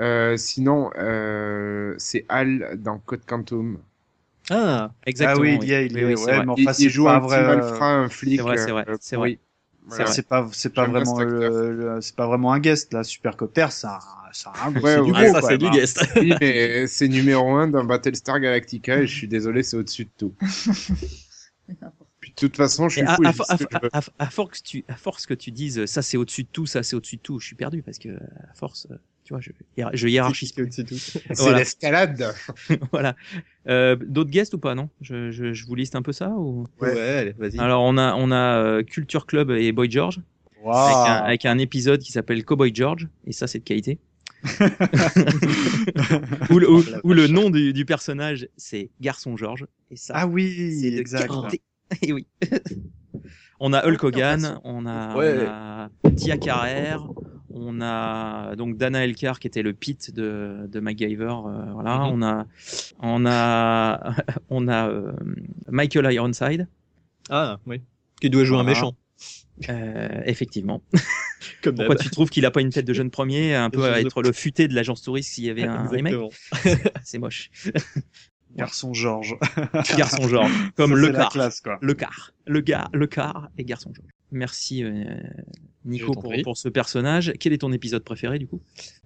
Euh, 0.00 0.36
sinon, 0.36 0.90
euh, 0.98 1.94
c'est 1.98 2.26
Al 2.28 2.78
dans 2.82 2.98
Code 2.98 3.24
Quantum. 3.26 3.78
Ah, 4.50 4.92
Exactement. 5.06 5.40
Ah 5.54 5.58
oui, 5.58 5.58
il 5.62 5.68
y 5.68 5.74
a, 5.74 5.82
il 5.82 5.96
y 5.96 6.02
Oui, 6.02 6.04
a, 6.04 6.06
oui, 6.06 6.16
c'est 6.16 6.30
ouais, 6.30 6.32
vrai. 6.32 6.46
mais 6.46 6.52
il, 6.56 6.68
enfin, 6.68 6.72
il 6.78 6.90
c'est 6.90 6.90
joue 6.90 7.04
pas 7.04 7.16
un 7.16 7.18
vrai. 7.18 7.38
petit 7.38 7.42
malfrat, 7.42 7.86
un 7.94 8.08
flic. 8.08 8.36
C'est 8.36 8.42
vrai, 8.42 8.56
c'est 8.56 8.70
vrai, 8.72 8.86
c'est 9.00 9.16
vrai. 9.16 9.38
Voilà. 9.82 9.96
C'est 9.96 10.04
vrai. 10.04 10.16
C'est 10.16 10.28
pas, 10.28 10.48
c'est 10.52 10.74
pas 10.74 10.86
vraiment, 10.86 11.24
c'est 12.00 12.16
pas 12.16 12.26
vraiment 12.26 12.52
un 12.52 12.60
guest 12.60 12.92
là. 12.92 13.04
Supercopter, 13.04 13.66
ça, 13.70 13.98
ça, 14.32 14.52
a 14.54 14.68
un- 14.68 14.74
Ouais, 14.74 14.98
ouais, 14.98 15.10
gros, 15.10 15.40
ça 15.40 15.42
c'est 15.48 15.58
du 15.58 15.70
guest. 15.70 16.04
Oui, 16.16 16.32
mais 16.40 16.86
c'est 16.86 17.08
numéro 17.08 17.50
1 17.54 17.68
dans 17.68 17.84
Battlestar 17.84 18.40
Galactica 18.40 18.98
et 19.00 19.06
je 19.06 19.14
suis 19.14 19.28
désolé, 19.28 19.62
c'est 19.62 19.76
au-dessus 19.76 20.04
de 20.04 20.10
tout. 20.16 20.34
Puis 22.20 22.30
de 22.30 22.34
toute 22.36 22.56
façon, 22.56 22.88
je 22.88 22.98
suis 22.98 23.02
à, 23.06 23.14
fou. 23.16 23.22
force 24.30 24.58
que 24.58 24.62
tu, 24.64 24.84
à 24.88 24.96
force 24.96 25.26
que 25.26 25.34
tu 25.34 25.50
dises 25.52 25.84
ça 25.86 26.02
c'est 26.02 26.16
au-dessus 26.16 26.42
de 26.42 26.48
tout, 26.52 26.66
ça 26.66 26.82
c'est 26.82 26.96
au-dessus 26.96 27.16
de 27.16 27.20
tout, 27.22 27.38
je 27.38 27.46
suis 27.46 27.54
perdu 27.56 27.82
parce 27.82 27.98
que 27.98 28.08
à 28.10 28.54
force, 28.54 28.88
tu 29.24 29.34
vois, 29.34 29.40
je, 29.40 29.50
je 29.94 30.08
hiérarchise. 30.08 30.52
C'est 30.70 30.84
tout. 30.84 30.94
C'est 30.98 31.22
voilà. 31.36 31.58
l'escalade. 31.58 32.34
voilà. 32.92 33.14
Euh, 33.68 33.94
D'autres 33.96 34.30
guests 34.30 34.54
ou 34.54 34.58
pas 34.58 34.74
non? 34.74 34.88
Je, 35.00 35.30
je, 35.30 35.52
je 35.52 35.66
vous 35.66 35.74
liste 35.74 35.94
un 35.94 36.02
peu 36.02 36.12
ça 36.12 36.30
ou? 36.30 36.66
Ouais, 36.80 36.92
Ouais. 36.94 37.00
allez, 37.00 37.32
vas-y. 37.38 37.58
Alors 37.58 37.82
on 37.82 37.96
a 37.98 38.14
on 38.14 38.30
a 38.32 38.58
euh, 38.58 38.82
Culture 38.82 39.26
Club 39.26 39.50
et 39.50 39.70
Boy 39.72 39.90
George 39.90 40.20
avec, 40.64 40.96
un, 40.96 41.12
avec 41.24 41.46
un 41.46 41.58
épisode 41.58 42.00
qui 42.00 42.10
s'appelle 42.10 42.44
Cowboy 42.44 42.74
George 42.74 43.06
et 43.26 43.32
ça 43.32 43.46
c'est 43.46 43.58
de 43.60 43.64
qualité. 43.64 43.98
où, 46.50 46.58
le, 46.58 46.66
Oh, 46.68 46.82
le 47.12 47.26
nom 47.26 47.50
du, 47.50 47.72
du 47.72 47.84
personnage 47.84 48.48
c'est 48.56 48.90
Garçon 49.00 49.36
George 49.36 49.66
et 49.90 49.96
ça 49.96 50.14
Ah 50.16 50.26
oui, 50.26 50.76
c'est 50.80 50.94
exact. 50.94 51.32
Et 52.02 52.12
oui. 52.12 52.26
on 53.60 53.72
a 53.72 53.82
Hulk 53.86 54.04
Hogan, 54.04 54.60
on 54.62 54.84
a, 54.84 55.16
Ouais. 55.16 55.38
on 55.38 55.46
a 55.48 55.88
Tia 56.16 56.36
Carrère, 56.36 57.08
on 57.48 57.80
a 57.80 58.54
donc 58.56 58.76
Dana 58.76 59.04
Elkar 59.04 59.38
qui 59.40 59.46
était 59.46 59.62
le 59.62 59.72
Pete 59.72 60.12
de, 60.14 60.68
de 60.70 60.80
MacGyver, 60.80 61.32
euh, 61.46 61.72
voilà. 61.72 62.00
Mhm. 62.00 62.10
On 62.12 62.22
a, 62.22 62.46
on 63.00 63.24
a, 63.26 64.14
on 64.50 64.68
a 64.68 64.88
euh, 64.90 65.12
Michael 65.70 66.12
Ironside, 66.12 66.68
Ah, 67.30 67.58
oui. 67.66 67.80
Qui 68.20 68.28
doit 68.28 68.44
jouer 68.44 68.58
un 68.58 68.64
méchant. 68.64 68.92
Euh, 69.68 70.22
effectivement. 70.24 70.82
Comme 71.62 71.76
Pourquoi 71.76 71.96
tu 71.96 72.10
trouves 72.10 72.30
qu'il 72.30 72.44
a 72.46 72.50
pas 72.50 72.60
une 72.60 72.70
tête 72.70 72.86
de 72.86 72.92
jeune 72.92 73.10
premier, 73.10 73.54
un 73.54 73.70
peu 73.70 73.84
à 73.84 74.00
être 74.00 74.22
le 74.22 74.32
futé 74.32 74.68
de 74.68 74.74
l'agence 74.74 75.02
touriste 75.02 75.32
s'il 75.32 75.44
y 75.44 75.50
avait 75.50 75.64
un 75.64 75.88
remake 75.88 76.14
Exactement. 76.14 76.90
C'est 77.04 77.18
moche. 77.18 77.50
Garçon 78.56 78.94
Georges. 78.94 79.36
Garçon 79.96 80.26
genre, 80.26 80.48
comme 80.74 80.90
Ça, 80.92 80.96
le 80.96 81.12
car. 81.12 81.28
classe, 81.30 81.60
quoi. 81.60 81.78
Le 81.80 81.94
car, 81.94 82.32
le 82.46 82.60
gars, 82.60 82.88
le 82.92 83.06
car 83.06 83.50
et 83.58 83.64
garçon 83.64 83.92
jaune. 83.94 84.06
Merci 84.32 84.82
euh, 84.82 85.04
Nico 85.84 86.12
pour, 86.12 86.32
pour 86.42 86.56
ce 86.56 86.68
personnage. 86.68 87.32
Quel 87.38 87.52
est 87.52 87.58
ton 87.58 87.72
épisode 87.72 88.02
préféré 88.02 88.38
du 88.38 88.46
coup? 88.46 88.60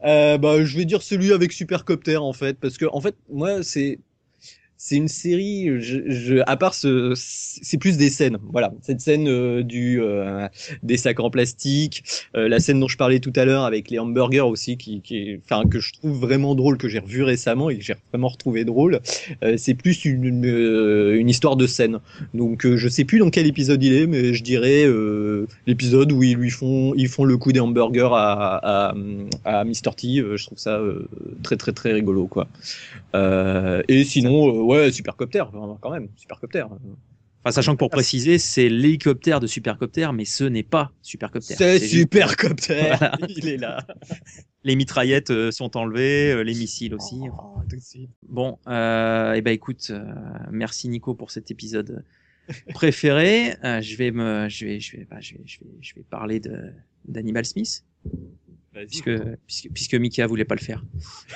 Euh, 0.04 0.38
bah, 0.38 0.64
je 0.64 0.76
vais 0.76 0.84
dire 0.84 1.02
celui 1.02 1.32
avec 1.32 1.52
Supercopter 1.52 2.16
en 2.16 2.32
fait, 2.32 2.58
parce 2.58 2.78
que 2.78 2.86
en 2.92 3.00
fait, 3.00 3.16
moi, 3.30 3.62
c'est 3.62 3.98
c'est 4.84 4.96
une 4.96 5.06
série. 5.06 5.80
Je, 5.80 6.00
je, 6.08 6.42
à 6.44 6.56
part 6.56 6.74
ce, 6.74 7.12
c'est 7.14 7.78
plus 7.78 7.96
des 7.96 8.10
scènes. 8.10 8.38
Voilà, 8.50 8.72
cette 8.82 9.00
scène 9.00 9.28
euh, 9.28 9.62
du 9.62 10.02
euh, 10.02 10.48
des 10.82 10.96
sacs 10.96 11.20
en 11.20 11.30
plastique, 11.30 12.02
euh, 12.34 12.48
la 12.48 12.58
scène 12.58 12.80
dont 12.80 12.88
je 12.88 12.96
parlais 12.96 13.20
tout 13.20 13.32
à 13.36 13.44
l'heure 13.44 13.62
avec 13.62 13.90
les 13.90 14.00
hamburgers 14.00 14.40
aussi, 14.40 14.76
qui, 14.76 15.00
qui 15.00 15.38
enfin, 15.44 15.68
que 15.68 15.78
je 15.78 15.92
trouve 15.92 16.18
vraiment 16.18 16.56
drôle, 16.56 16.78
que 16.78 16.88
j'ai 16.88 16.98
revu 16.98 17.22
récemment 17.22 17.70
et 17.70 17.78
que 17.78 17.84
j'ai 17.84 17.94
vraiment 18.10 18.26
retrouvé 18.26 18.64
drôle. 18.64 18.98
Euh, 19.44 19.54
c'est 19.56 19.74
plus 19.74 20.04
une 20.04 20.24
une, 20.24 20.46
euh, 20.46 21.16
une 21.16 21.28
histoire 21.28 21.54
de 21.54 21.68
scène. 21.68 22.00
Donc, 22.34 22.66
je 22.66 22.88
sais 22.88 23.04
plus 23.04 23.20
dans 23.20 23.30
quel 23.30 23.46
épisode 23.46 23.84
il 23.84 23.92
est, 23.92 24.08
mais 24.08 24.34
je 24.34 24.42
dirais 24.42 24.84
l'épisode 25.68 26.10
où 26.10 26.24
ils 26.24 26.34
lui 26.34 26.50
font 26.50 26.92
ils 26.96 27.08
font 27.08 27.24
le 27.24 27.36
coup 27.36 27.52
des 27.52 27.60
hamburgers 27.60 28.10
à 28.14 28.88
à, 28.90 28.94
à 29.44 29.64
Mr 29.64 29.94
T. 29.96 30.24
je 30.36 30.44
trouve 30.44 30.58
ça 30.58 30.80
très 31.44 31.56
très 31.56 31.72
très 31.72 31.92
rigolo 31.92 32.26
quoi. 32.26 32.48
Et 33.14 34.04
sinon, 34.04 34.71
ouais, 34.72 34.92
Supercopter, 34.92 35.44
quand 35.80 35.90
même, 35.90 36.08
Supercopter. 36.16 36.64
Enfin, 37.44 37.50
sachant 37.52 37.72
que 37.72 37.78
pour 37.78 37.90
préciser, 37.90 38.38
c'est 38.38 38.68
l'hélicoptère 38.68 39.40
de 39.40 39.46
Supercopter, 39.48 40.08
mais 40.14 40.24
ce 40.24 40.44
n'est 40.44 40.62
pas 40.62 40.92
Supercopter. 41.02 41.54
C'est 41.56 41.78
juste- 41.80 41.92
Supercopter, 41.92 42.82
Voilà. 42.98 43.18
il 43.28 43.48
est 43.48 43.56
là. 43.56 43.84
Les 44.62 44.76
mitraillettes 44.76 45.30
euh, 45.30 45.50
sont 45.50 45.76
enlevées, 45.76 46.30
euh, 46.32 46.42
les 46.44 46.54
missiles 46.54 46.94
aussi. 46.94 47.18
Oh, 47.32 47.58
tout 47.68 47.74
de 47.74 47.80
suite. 47.82 48.10
Bon, 48.28 48.58
euh, 48.68 49.32
et 49.32 49.42
ben 49.42 49.50
écoute, 49.50 49.88
euh, 49.90 50.04
merci 50.52 50.88
Nico 50.88 51.14
pour 51.14 51.32
cet 51.32 51.50
épisode 51.50 52.04
préféré. 52.74 53.56
Euh, 53.64 53.80
je 53.80 53.96
vais 53.96 54.12
me, 54.12 54.48
je 54.48 54.64
vais, 54.64 54.78
je 54.78 54.96
vais, 54.98 55.04
bah, 55.10 55.16
je 55.20 55.34
vais, 55.34 55.40
je 55.44 55.58
vais, 55.60 55.70
je 55.80 55.94
vais 55.96 56.02
parler 56.08 56.38
de 56.38 56.70
d'Animal 57.08 57.44
Smith, 57.44 57.84
puisque 58.86 59.10
puisque 59.46 59.68
puisque 59.72 59.94
Mika 59.96 60.28
voulait 60.28 60.44
pas 60.44 60.54
le 60.54 60.60
faire. 60.60 60.84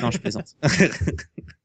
Non, 0.01 0.13
je 0.13 0.19
plaisante. 0.19 0.55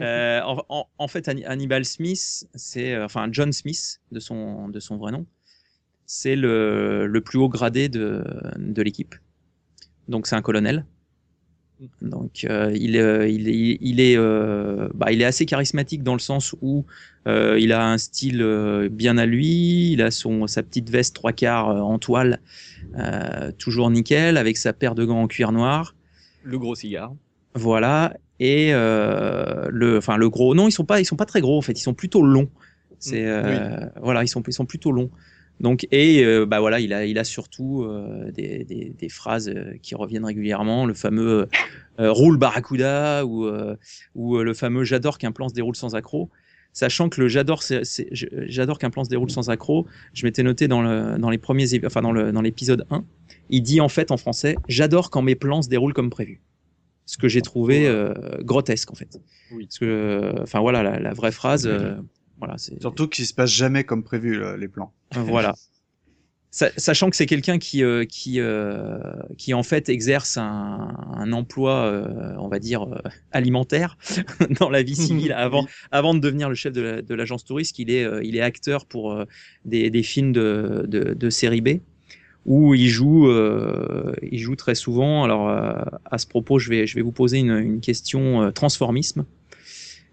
Euh, 0.00 0.40
en, 0.42 0.62
en- 0.68 0.86
en 0.98 1.08
fait, 1.08 1.28
Anni- 1.28 1.44
Hannibal 1.44 1.84
Smith, 1.84 2.46
c'est 2.54 2.94
euh, 2.94 3.04
enfin 3.04 3.28
John 3.32 3.52
Smith 3.52 4.00
de 4.12 4.20
son 4.20 4.68
de 4.68 4.80
son 4.80 4.96
vrai 4.96 5.12
nom, 5.12 5.26
c'est 6.06 6.36
le 6.36 7.06
le 7.06 7.20
plus 7.20 7.38
haut 7.38 7.48
gradé 7.48 7.88
de 7.88 8.24
de 8.56 8.82
l'équipe. 8.82 9.14
Donc 10.08 10.26
c'est 10.26 10.36
un 10.36 10.42
colonel. 10.42 10.86
Donc 12.02 12.44
euh, 12.44 12.72
il 12.76 12.96
est 12.96 13.32
il 13.32 13.48
est 13.48 13.78
il 13.80 14.00
est 14.00 14.16
euh, 14.16 14.88
bah, 14.94 15.12
il 15.12 15.22
est 15.22 15.24
assez 15.24 15.46
charismatique 15.46 16.02
dans 16.02 16.14
le 16.14 16.18
sens 16.18 16.54
où 16.60 16.84
euh, 17.28 17.56
il 17.60 17.72
a 17.72 17.86
un 17.88 17.98
style 17.98 18.42
euh, 18.42 18.88
bien 18.88 19.16
à 19.16 19.26
lui, 19.26 19.92
il 19.92 20.02
a 20.02 20.10
son 20.10 20.46
sa 20.48 20.62
petite 20.64 20.90
veste 20.90 21.14
trois 21.14 21.32
quarts 21.32 21.70
euh, 21.70 21.80
en 21.80 21.98
toile, 22.00 22.40
euh, 22.98 23.52
toujours 23.58 23.90
nickel, 23.90 24.36
avec 24.36 24.56
sa 24.56 24.72
paire 24.72 24.94
de 24.94 25.04
gants 25.04 25.22
en 25.22 25.28
cuir 25.28 25.52
noir. 25.52 25.94
Le 26.42 26.58
gros 26.58 26.74
cigare. 26.74 27.14
Voilà. 27.54 28.14
Et 28.40 28.68
euh, 28.72 29.68
le, 29.70 29.98
enfin 29.98 30.16
le 30.16 30.28
gros. 30.30 30.54
Non, 30.54 30.68
ils 30.68 30.72
sont 30.72 30.84
pas, 30.84 31.00
ils 31.00 31.04
sont 31.04 31.16
pas 31.16 31.26
très 31.26 31.40
gros 31.40 31.58
en 31.58 31.62
fait. 31.62 31.72
Ils 31.72 31.82
sont 31.82 31.94
plutôt 31.94 32.22
longs. 32.22 32.48
C'est 32.98 33.22
Mm, 33.24 33.28
euh, 33.28 33.86
voilà, 34.02 34.22
ils 34.24 34.28
sont, 34.28 34.42
ils 34.46 34.52
sont 34.52 34.66
plutôt 34.66 34.92
longs. 34.92 35.10
Donc 35.60 35.86
et 35.90 36.24
euh, 36.24 36.46
bah 36.46 36.60
voilà, 36.60 36.78
il 36.78 36.92
a, 36.92 37.04
il 37.04 37.18
a 37.18 37.24
surtout 37.24 37.82
euh, 37.82 38.30
des, 38.30 38.64
des, 38.64 38.92
des 38.96 39.08
phrases 39.08 39.48
euh, 39.48 39.72
qui 39.82 39.94
reviennent 39.96 40.24
régulièrement. 40.24 40.86
Le 40.86 40.94
fameux 40.94 41.48
euh, 42.00 42.12
roule 42.12 42.36
barracuda 42.38 43.24
ou 43.26 43.44
euh, 43.46 43.74
ou 44.14 44.38
le 44.38 44.54
fameux 44.54 44.84
j'adore 44.84 45.18
qu'un 45.18 45.32
plan 45.32 45.48
se 45.48 45.54
déroule 45.54 45.74
sans 45.76 45.94
accroc. 45.96 46.28
Sachant 46.72 47.08
que 47.08 47.20
le 47.20 47.26
j'adore, 47.28 47.62
c'est- 47.64 47.82
c'est- 47.82 48.06
je- 48.12 48.26
j'adore 48.46 48.78
qu'un 48.78 48.90
plan 48.90 49.02
se 49.02 49.08
déroule 49.10 49.30
sans 49.30 49.50
accroc. 49.50 49.86
Je 50.12 50.24
m'étais 50.24 50.44
noté 50.44 50.68
dans 50.68 50.82
le, 50.82 51.18
dans 51.18 51.30
les 51.30 51.38
premiers, 51.38 51.66
enfin 51.84 52.02
dans 52.02 52.12
le, 52.12 52.30
dans 52.30 52.42
l'épisode 52.42 52.84
1, 52.90 53.04
il 53.50 53.62
dit 53.62 53.80
en 53.80 53.88
fait 53.88 54.12
en 54.12 54.16
français, 54.16 54.54
j'adore 54.68 55.10
quand 55.10 55.22
mes 55.22 55.34
plans 55.34 55.62
se 55.62 55.68
déroulent 55.68 55.94
comme 55.94 56.10
prévu. 56.10 56.40
Ce 57.08 57.16
que 57.16 57.26
j'ai 57.26 57.40
trouvé 57.40 57.88
euh, 57.88 58.12
grotesque 58.40 58.90
en 58.90 58.94
fait. 58.94 59.18
Oui. 59.50 59.64
Parce 59.64 59.78
que, 59.78 59.86
euh, 59.86 60.42
enfin 60.42 60.60
voilà, 60.60 60.82
la, 60.82 61.00
la 61.00 61.14
vraie 61.14 61.32
phrase, 61.32 61.66
euh, 61.66 61.94
voilà, 62.38 62.58
c'est 62.58 62.78
Surtout 62.82 63.08
qu'il 63.08 63.24
se 63.26 63.32
passe 63.32 63.50
jamais 63.50 63.82
comme 63.82 64.04
prévu 64.04 64.38
là, 64.38 64.58
les 64.58 64.68
plans. 64.68 64.92
voilà. 65.14 65.54
Sa- 66.50 66.70
Sachant 66.78 67.08
que 67.10 67.16
c'est 67.16 67.26
quelqu'un 67.26 67.58
qui, 67.58 67.82
euh, 67.82 68.04
qui, 68.04 68.40
euh, 68.40 68.98
qui 69.38 69.54
en 69.54 69.62
fait 69.62 69.88
exerce 69.88 70.36
un, 70.36 70.94
un 71.14 71.32
emploi, 71.32 71.84
euh, 71.86 72.34
on 72.38 72.48
va 72.48 72.58
dire, 72.58 72.82
euh, 72.84 72.98
alimentaire 73.32 73.96
dans 74.60 74.68
la 74.70 74.82
vie 74.82 74.96
civile 75.24 75.32
avant, 75.32 75.66
avant 75.90 76.12
de 76.14 76.20
devenir 76.20 76.48
le 76.50 76.54
chef 76.54 76.72
de 76.74 76.80
la- 76.82 77.02
de 77.02 77.14
l'agence 77.14 77.44
touriste. 77.44 77.78
Il 77.78 77.90
est, 77.90 78.04
euh, 78.04 78.22
il 78.22 78.36
est 78.36 78.40
acteur 78.42 78.84
pour 78.86 79.12
euh, 79.12 79.24
des, 79.64 79.88
des 79.90 80.02
films 80.02 80.32
de, 80.32 80.84
de, 80.88 81.14
de 81.14 81.30
série 81.30 81.60
B 81.62 81.80
où 82.46 82.74
il 82.74 82.88
joue, 82.88 83.28
euh, 83.28 84.14
il 84.30 84.38
joue 84.38 84.56
très 84.56 84.74
souvent. 84.74 85.24
Alors 85.24 85.48
euh, 85.48 85.72
à 86.10 86.18
ce 86.18 86.26
propos, 86.26 86.58
je 86.58 86.70
vais, 86.70 86.86
je 86.86 86.94
vais 86.94 87.02
vous 87.02 87.12
poser 87.12 87.38
une, 87.38 87.56
une 87.58 87.80
question 87.80 88.42
euh, 88.42 88.50
transformisme. 88.50 89.24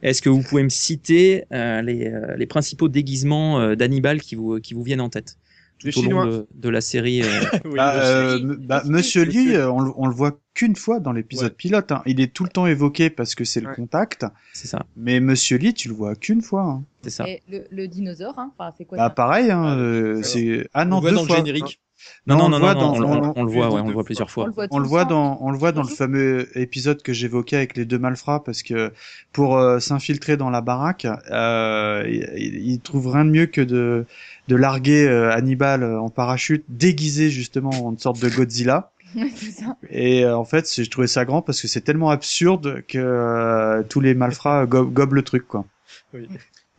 Est-ce 0.04 0.22
que 0.22 0.30
vous 0.30 0.42
pouvez 0.44 0.64
me 0.64 0.70
citer 0.70 1.46
euh, 1.52 1.82
les, 1.82 2.12
les 2.38 2.46
principaux 2.46 2.90
déguisements 2.90 3.60
euh, 3.60 3.76
d'Hannibal 3.76 4.22
qui 4.22 4.36
vous, 4.36 4.60
qui 4.60 4.74
vous 4.74 4.84
viennent 4.84 5.02
en 5.02 5.10
tête 5.10 5.38
Les 5.84 5.92
tout 5.92 6.00
au 6.00 6.02
long 6.04 6.10
Chinois. 6.10 6.26
de, 6.26 6.48
de 6.54 6.70
la 6.70 6.82
série 6.82 7.22
euh, 7.24 7.26
Bah, 7.76 7.96
euh, 7.96 8.56
bah, 8.60 8.84
Monsieur 8.86 9.24
Lee, 9.24 9.58
on, 9.58 9.80
le- 9.80 9.92
on 9.96 10.06
le 10.08 10.14
voit 10.14 10.38
qu'une 10.54 10.76
fois 10.76 11.00
dans 11.00 11.12
l'épisode 11.12 11.56
pilote. 11.56 11.92
hein. 11.92 12.04
Il 12.06 12.20
est 12.22 12.32
tout 12.34 12.44
le 12.44 12.50
temps 12.50 12.68
évoqué 12.68 13.10
parce 13.10 13.34
que 13.36 13.46
c'est 13.46 13.62
le 13.62 13.74
contact. 13.74 14.26
C'est 14.54 14.68
ça, 14.68 14.86
Mais 14.96 15.20
Monsieur 15.20 15.58
Lee, 15.58 15.74
tu 15.74 15.88
le 15.88 15.96
vois 15.96 16.14
qu'une 16.16 16.42
fois. 16.42 16.64
hein. 16.64 16.84
c'est 17.02 17.10
ça. 17.10 17.28
Et 17.28 17.42
le, 17.50 17.64
le 17.72 17.88
dinosaure, 17.88 18.38
hein, 18.38 18.52
enfin, 18.58 18.74
c'est 18.78 18.86
quoi 18.86 18.98
Bah 18.98 19.06
ça? 19.06 19.10
pareil, 19.12 19.50
hein, 19.50 19.64
Ah, 19.66 19.78
euh, 19.80 20.22
c'est 20.22 20.68
ah 20.74 20.84
On 20.84 20.90
non 20.90 20.96
le 20.98 21.02
voit 21.02 21.10
deux 21.12 21.16
dans 21.16 21.26
fois. 21.26 21.40
le 21.40 21.46
générique. 21.46 21.80
Non, 22.28 22.38
non, 22.38 22.46
on 22.46 22.50
non, 22.50 22.58
le 22.58 22.64
voit 22.64 22.74
non, 22.74 22.80
dans- 22.82 22.94
on, 22.96 23.00
le- 23.00 23.06
on- 23.06 23.34
on 23.36 23.44
le 23.44 23.52
voit, 23.52 23.68
on- 23.70 23.76
ouais, 23.76 23.82
on 23.82 23.88
le 23.88 23.94
voit 23.94 24.04
plusieurs 24.04 24.32
fois. 24.32 24.48
On 24.72 24.80
le 24.80 24.88
voit 24.88 25.06
dans, 25.06 25.38
on 25.42 25.52
le 25.52 25.58
voit 25.58 25.72
dans 25.72 25.84
le 25.84 25.88
fameux 25.88 26.48
épisode 26.58 27.04
que 27.04 27.14
j'évoquais 27.14 27.56
avec 27.58 27.78
les 27.78 27.86
deux 27.86 28.00
malfrats 28.00 28.44
parce 28.44 28.64
que 28.64 28.92
pour 29.32 29.58
euh, 29.58 29.80
s'infiltrer 29.80 30.36
dans 30.36 30.50
la 30.50 30.62
baraque, 30.62 31.06
euh, 31.32 32.04
il, 32.08 32.68
il 32.68 32.80
trouve 32.80 33.10
rien 33.12 33.26
de 33.26 33.30
mieux 33.30 33.46
que 33.46 33.62
de, 33.62 34.06
de 34.48 34.56
larguer 34.56 35.08
euh, 35.08 35.32
Hannibal 35.32 35.84
en 35.84 36.10
parachute 36.10 36.66
déguisé 36.70 37.30
justement 37.30 37.70
en 37.86 37.92
une 37.92 38.00
sorte 38.00 38.20
de 38.20 38.30
Godzilla. 38.30 38.92
ça. 39.54 39.78
Et 39.92 40.26
euh, 40.26 40.36
en 40.36 40.46
fait, 40.46 40.66
c'est- 40.68 40.84
je 40.84 40.90
trouvais 40.90 41.08
ça 41.08 41.26
grand 41.26 41.42
parce 41.44 41.62
que 41.62 41.68
c'est 41.68 41.82
tellement 41.82 42.10
absurde 42.10 42.82
que 42.88 42.98
euh, 42.98 43.84
tous 43.84 44.02
les 44.02 44.16
malfrats 44.16 44.66
go- 44.66 44.86
gobent 44.88 45.14
le 45.14 45.22
truc 45.22 45.48
quoi. 45.48 45.64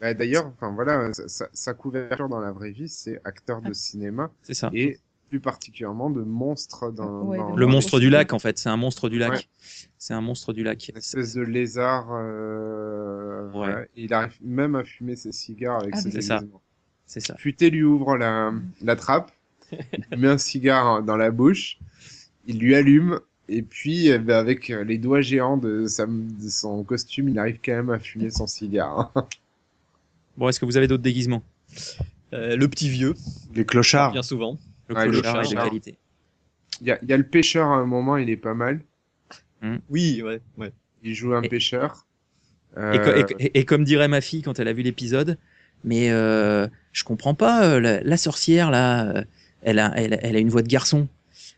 Bah, 0.00 0.12
D'ailleurs, 0.12 0.46
enfin 0.46 0.72
voilà, 0.74 1.12
sa, 1.14 1.28
sa- 1.28 1.48
sa 1.52 1.72
couverture 1.74 2.28
dans 2.28 2.40
la 2.40 2.52
vraie 2.52 2.70
vie, 2.70 2.88
c'est 2.88 3.20
acteur 3.24 3.62
de 3.62 3.72
cinéma 3.72 4.30
C'est 4.42 4.52
ça. 4.54 4.70
et 4.74 4.98
plus 5.28 5.40
particulièrement 5.40 6.08
de 6.10 6.22
monstre 6.22 6.90
dans, 6.92 7.22
Ouais, 7.22 7.38
dans- 7.38 7.56
Le 7.56 7.66
monstre 7.66 7.98
du 8.00 8.10
lac, 8.10 8.32
en 8.32 8.38
fait, 8.38 8.58
c'est 8.58 8.68
un 8.68 8.76
monstre 8.76 9.08
du 9.08 9.18
lac. 9.18 9.32
Ouais. 9.32 9.40
C'est 9.98 10.14
un 10.14 10.20
monstre 10.20 10.52
du 10.52 10.62
lac. 10.62 10.88
Une 10.88 10.96
espèce 10.98 11.34
de 11.34 11.42
lézard. 11.42 12.06
Euh... 12.12 13.50
Ouais. 13.52 13.66
ouais. 13.74 13.88
Il 13.96 14.12
arrive 14.14 14.36
même 14.42 14.74
à 14.76 14.84
fumer 14.84 15.16
ses 15.16 15.32
cigares 15.32 15.80
avec 15.82 15.94
Ah, 15.94 16.00
ses 16.00 16.10
c'est 16.10 16.20
ça. 16.20 16.38
déguisements. 16.38 16.60
C'est 17.06 17.20
ça. 17.20 17.36
Futé 17.36 17.70
lui 17.70 17.82
ouvre 17.84 18.16
la, 18.16 18.52
la 18.82 18.96
trappe, 18.96 19.30
il 19.72 19.78
met 20.18 20.28
un 20.28 20.38
cigare 20.38 21.02
dans 21.02 21.16
la 21.16 21.30
bouche, 21.30 21.78
il 22.46 22.58
lui 22.58 22.74
allume, 22.74 23.20
et 23.48 23.62
puis 23.62 24.08
eh 24.08 24.18
ben, 24.18 24.36
avec 24.36 24.68
les 24.68 24.98
doigts 24.98 25.20
géants 25.20 25.56
de, 25.56 25.86
sa, 25.86 26.06
de 26.06 26.48
son 26.48 26.82
costume, 26.82 27.28
il 27.28 27.38
arrive 27.38 27.60
quand 27.64 27.72
même 27.74 27.90
à 27.90 27.98
fumer 28.00 28.30
son 28.30 28.46
cigare. 28.46 29.12
Bon, 30.36 30.50
est-ce 30.50 30.60
que 30.60 30.66
vous 30.66 30.76
avez 30.76 30.86
d'autres 30.86 31.02
déguisements? 31.02 31.42
Euh, 32.34 32.56
le 32.56 32.68
petit 32.68 32.90
vieux, 32.90 33.14
Les 33.54 33.64
clochards. 33.64 34.12
bien 34.12 34.22
souvent. 34.22 34.58
Le 34.88 34.94
Ouais, 34.94 35.06
le 35.08 35.18
est 35.18 35.22
de 35.22 35.54
qualité. 35.54 35.98
Il 36.80 36.86
y 36.86 36.90
a, 36.90 36.98
il 37.02 37.08
y 37.08 37.12
a 37.12 37.16
le 37.16 37.26
pêcheur 37.26 37.68
à 37.68 37.76
un 37.76 37.86
moment, 37.86 38.16
il 38.16 38.30
est 38.30 38.36
pas 38.36 38.54
mal. 38.54 38.80
Oui, 39.90 40.22
ouais, 40.22 40.40
ouais. 40.58 40.70
Il 41.02 41.14
joue 41.14 41.34
un 41.34 41.42
Et- 41.42 41.48
pêcheur. 41.48 42.06
Et, 42.76 42.78
Euh, 42.80 43.24
et- 43.38 43.44
et- 43.46 43.58
et 43.60 43.64
comme 43.64 43.84
dirait 43.84 44.06
ma 44.08 44.20
fille 44.20 44.42
quand 44.42 44.58
elle 44.60 44.68
a 44.68 44.72
vu 44.72 44.82
l'épisode, 44.82 45.38
mais 45.82 46.10
euh, 46.10 46.68
je 46.92 47.04
comprends 47.04 47.34
pas, 47.34 47.64
euh, 47.66 47.80
la, 47.80 48.02
la 48.02 48.16
sorcière 48.16 48.70
là, 48.70 49.06
euh, 49.16 49.24
elle 49.62 49.78
a, 49.78 49.92
elle, 49.96 50.12
a- 50.14 50.22
elle 50.22 50.36
a 50.36 50.38
une 50.38 50.50
voix 50.50 50.62
de 50.62 50.68
garçon. 50.68 51.08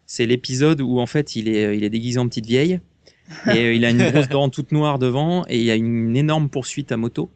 C'est 0.06 0.26
l'épisode 0.26 0.80
où 0.80 1.00
en 1.00 1.06
fait 1.06 1.34
il 1.36 1.48
est, 1.48 1.76
il 1.76 1.82
est 1.84 1.90
déguisé 1.90 2.18
en 2.18 2.28
petite 2.28 2.46
vieille 2.46 2.80
et 3.46 3.50
euh, 3.58 3.74
il 3.74 3.84
a 3.84 3.90
une 3.90 3.98
grosse 4.26 4.28
dent 4.28 4.48
toute 4.48 4.70
noire 4.72 4.98
devant 4.98 5.44
et 5.48 5.58
il 5.58 5.64
y 5.64 5.70
a 5.70 5.74
une 5.74 6.16
énorme 6.16 6.48
poursuite 6.48 6.92
à 6.92 6.96
moto 6.96 7.30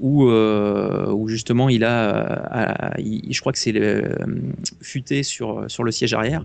où, 0.00 0.28
euh, 0.28 1.12
où 1.12 1.28
justement 1.28 1.68
il 1.68 1.84
a, 1.84 2.10
euh, 2.10 2.36
à- 2.50 3.00
il- 3.00 3.32
je 3.32 3.40
crois 3.40 3.52
que 3.52 3.58
c'est 3.58 3.74
euh, 3.76 4.14
futé 4.82 5.22
sur 5.22 5.70
sur 5.70 5.84
le 5.84 5.92
siège 5.92 6.14
arrière 6.14 6.44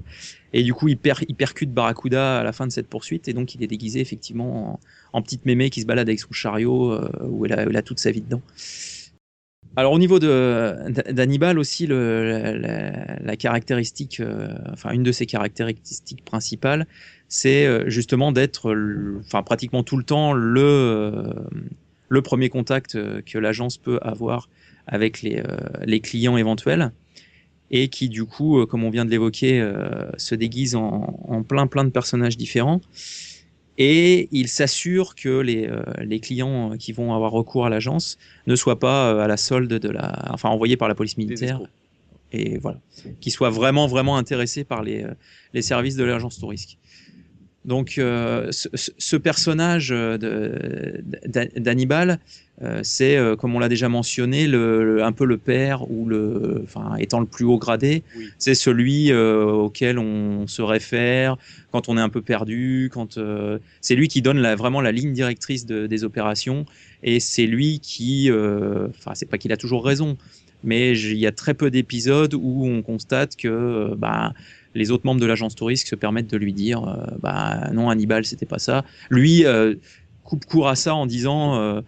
et 0.53 0.61
du 0.63 0.73
coup 0.73 0.88
il, 0.88 0.97
per, 0.97 1.13
il 1.27 1.35
percute 1.35 1.73
Barracuda 1.73 2.39
à 2.39 2.43
la 2.43 2.51
fin 2.53 2.67
de 2.67 2.71
cette 2.71 2.88
poursuite 2.88 3.27
et 3.27 3.34
donc 3.34 3.55
il 3.55 3.63
est 3.63 3.67
déguisé 3.67 3.99
effectivement 4.01 4.80
en, 5.13 5.21
petite 5.21 5.45
mémé 5.45 5.69
qui 5.71 5.81
se 5.81 5.88
balade 5.88 6.07
avec 6.07 6.19
son 6.19 6.31
chariot 6.31 6.91
euh, 6.93 7.09
où 7.23 7.45
elle 7.45 7.76
a, 7.76 7.81
toute 7.81 7.99
sa 7.99 8.11
vie 8.11 8.21
dedans. 8.21 8.41
Alors 9.76 9.93
au 9.93 9.99
niveau 9.99 10.19
d'Hannibal 10.19 11.57
aussi, 11.59 11.88
le, 11.88 12.53
la, 12.57 13.17
la- 13.21 13.35
caractéristique, 13.35 14.21
enfin 14.73 14.91
une 14.91 15.03
de 15.03 15.11
ses 15.11 15.26
caractéristiques 15.26 16.26
principales, 16.26 16.85
c'est 17.27 17.89
justement 17.89 18.31
d'être, 18.31 18.76
enfin 19.26 19.43
pratiquement 19.43 19.84
tout 19.84 19.95
le 19.95 20.03
temps 20.03 20.34
le 20.34 21.23
le 22.10 22.22
premier 22.22 22.49
contact 22.49 22.95
euh, 22.95 23.22
que 23.22 23.38
l'agence 23.38 23.77
peut 23.77 23.99
avoir 24.02 24.49
avec 24.88 25.22
les 25.22 25.38
euh, 25.38 25.57
les 25.86 26.02
clients 26.02 26.36
éventuels 26.36 26.91
et 27.72 27.88
qui 27.88 28.10
du 28.10 28.26
coup, 28.26 28.60
euh, 28.60 28.65
comme 28.65 28.84
on 28.84 28.90
vient 28.90 29.06
de 29.06 29.11
l'évoquer, 29.11 29.64
se 30.18 30.36
déguise 30.36 30.76
en, 30.76 31.23
en 31.27 31.44
plein 31.44 31.68
plein 31.68 31.86
de 31.86 31.91
personnages 31.91 32.36
différents. 32.36 32.81
Et 33.81 34.27
il 34.34 34.49
s'assure 34.49 35.15
que 35.15 35.40
les, 35.40 35.69
les 36.02 36.19
clients 36.19 36.76
qui 36.77 36.91
vont 36.91 37.14
avoir 37.14 37.31
recours 37.31 37.65
à 37.65 37.69
l'agence 37.69 38.18
ne 38.45 38.57
soient 38.57 38.77
pas 38.80 39.23
à 39.23 39.27
la 39.27 39.38
solde 39.38 39.72
de 39.72 39.90
la, 39.90 40.34
enfin 40.34 40.49
envoyés 40.49 40.76
par 40.76 40.90
la 40.90 40.95
police 40.95 41.15
militaire, 41.15 41.61
et 42.34 42.57
voilà, 42.57 42.81
qu'ils 43.22 43.31
soient 43.31 43.52
vraiment 43.52 43.88
vraiment 43.88 44.18
intéressés 44.18 44.65
par 44.65 44.84
les, 44.84 45.06
les 45.53 45.61
services 45.61 45.95
de 45.95 46.03
l'agence 46.03 46.40
touristique. 46.40 46.77
Donc 47.65 47.98
euh, 47.98 48.48
ce, 48.52 49.15
personnage 49.18 49.90
euh, 49.91 50.18
d'Hannibal, 51.57 52.19
euh, 52.61 52.80
c'est 52.84 53.15
euh, 53.18 53.36
comme 53.36 53.56
on 53.56 53.60
l'a 53.60 53.69
déjà 53.69 53.90
mentionné, 53.90 54.48
le, 54.48 54.84
le- 54.95 55.03
un 55.03 55.11
peu 55.11 55.26
le 55.26 55.38
père 55.38 55.90
ou 55.91 56.06
le, 56.06 56.61
enfin 56.64 56.95
étant 56.98 57.19
le 57.19 57.26
plus 57.26 57.45
haut 57.45 57.57
gradé, 57.57 58.03
Oui. 58.18 58.27
c'est 58.38 58.56
celui 58.56 59.14
auquel 59.14 59.99
on 59.99 60.48
se 60.48 60.61
réfère 60.61 61.38
quand 61.72 61.90
on 61.90 61.98
est 61.98 62.02
un 62.02 62.10
peu 62.10 62.22
perdu, 62.22 62.90
quand 62.94 63.19
c'est 63.81 63.95
lui 63.95 64.07
qui 64.07 64.22
donne 64.22 64.40
la, 64.40 64.56
vraiment 64.56 64.81
la 64.81 64.91
ligne 64.91 65.14
directrice 65.14 65.65
de- 65.65 65.88
des 65.88 66.03
opérations 66.03 66.65
et 67.03 67.19
c'est 67.19 67.45
lui 67.45 67.80
qui, 67.80 68.30
enfin 68.31 69.11
c'est 69.15 69.30
pas 69.30 69.38
qu'il 69.38 69.52
a 69.52 69.57
toujours 69.57 69.86
raison, 69.86 70.18
mais 70.64 70.98
il 70.98 71.18
y 71.18 71.27
a 71.27 71.31
très 71.31 71.53
peu 71.53 71.72
d'épisodes 71.72 72.34
où 72.34 72.65
on 72.65 72.81
constate 72.81 73.36
que 73.38 73.94
bah, 73.95 74.34
les 74.75 74.91
autres 74.91 75.05
membres 75.05 75.21
de 75.21 75.25
l'agence 75.25 75.55
touriste 75.55 75.87
se 75.87 75.95
permettent 75.95 76.29
de 76.29 76.37
lui 76.37 76.53
dire 76.53 76.83
euh, 76.87 77.05
bah 77.21 77.69
non 77.73 77.89
Hannibal 77.89 78.25
c'était 78.25 78.45
pas 78.45 78.59
ça. 78.59 78.85
Lui 79.09 79.45
euh, 79.45 79.75
coupe 80.23 80.45
court 80.45 80.67
à 80.67 80.75
ça 80.75 80.93
en 80.95 81.05
disant 81.05 81.55
euh, 81.59 81.81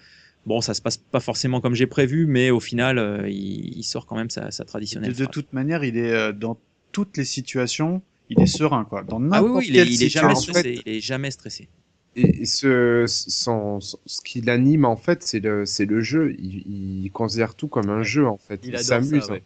bon 0.46 0.62
ça 0.62 0.74
se 0.74 0.82
passe 0.82 0.98
pas 0.98 1.20
forcément 1.20 1.62
comme 1.62 1.76
j'ai 1.76 1.88
prévu, 1.88 2.26
mais 2.26 2.50
au 2.50 2.60
final 2.60 2.98
euh, 2.98 3.30
il, 3.30 3.78
il 3.78 3.84
sort 3.84 4.06
quand 4.06 4.16
même 4.16 4.30
sa, 4.30 4.52
sa 4.52 4.64
De, 4.64 4.70
traditionnelle. 4.70 5.14
de 5.14 5.16
phrase. 5.16 5.30
toute 5.32 5.54
manière, 5.54 5.84
il 5.84 5.98
est 5.98 6.12
euh, 6.12 6.32
dans 6.32 6.58
toutes 6.92 7.18
les 7.18 7.26
situations, 7.26 8.02
il 8.30 8.40
est 8.42 8.46
serein 8.48 8.84
quoi. 8.86 9.04
Dans 9.04 9.18
Ah 9.32 9.44
oui, 9.44 9.50
n'importe 9.50 9.56
oui, 9.60 9.66
il 9.70 9.76
est, 9.78 9.80
quelle 9.80 9.92
il 9.94 10.04
est 10.04 10.10
jamais 10.10 10.36
stressé. 10.36 10.82
Il 10.86 10.92
est 10.94 11.02
jamais 11.02 11.32
stressé. 11.32 11.70
Et 12.16 12.46
ce, 12.46 13.06
son, 13.08 13.80
ce 13.80 14.22
qui 14.22 14.42
l'anime 14.42 14.84
en 14.84 14.98
fait, 14.98 15.24
c'est 15.24 15.40
le, 15.40 15.66
c'est 15.66 15.86
le 15.86 16.02
jeu. 16.02 16.36
Il, 16.40 17.04
il 17.06 17.12
considère 17.12 17.56
tout 17.56 17.70
comme 17.70 17.90
un 17.90 18.04
jeu 18.04 18.28
en 18.28 18.38
fait. 18.38 18.60
Il 18.66 18.78
s'amuse. 18.80 19.30
ouais. 19.30 19.44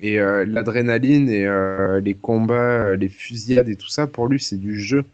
Et 0.00 0.20
euh, 0.20 0.44
l'adrénaline 0.44 1.28
et 1.28 1.46
euh, 1.46 2.00
les 2.00 2.14
combats, 2.14 2.86
euh, 2.90 2.96
les 2.96 3.08
fusillades 3.08 3.68
et 3.68 3.76
tout 3.76 3.88
ça, 3.88 4.06
pour 4.06 4.28
lui, 4.28 4.38
c'est 4.40 4.56
du 4.58 4.78
jeu. 4.78 5.04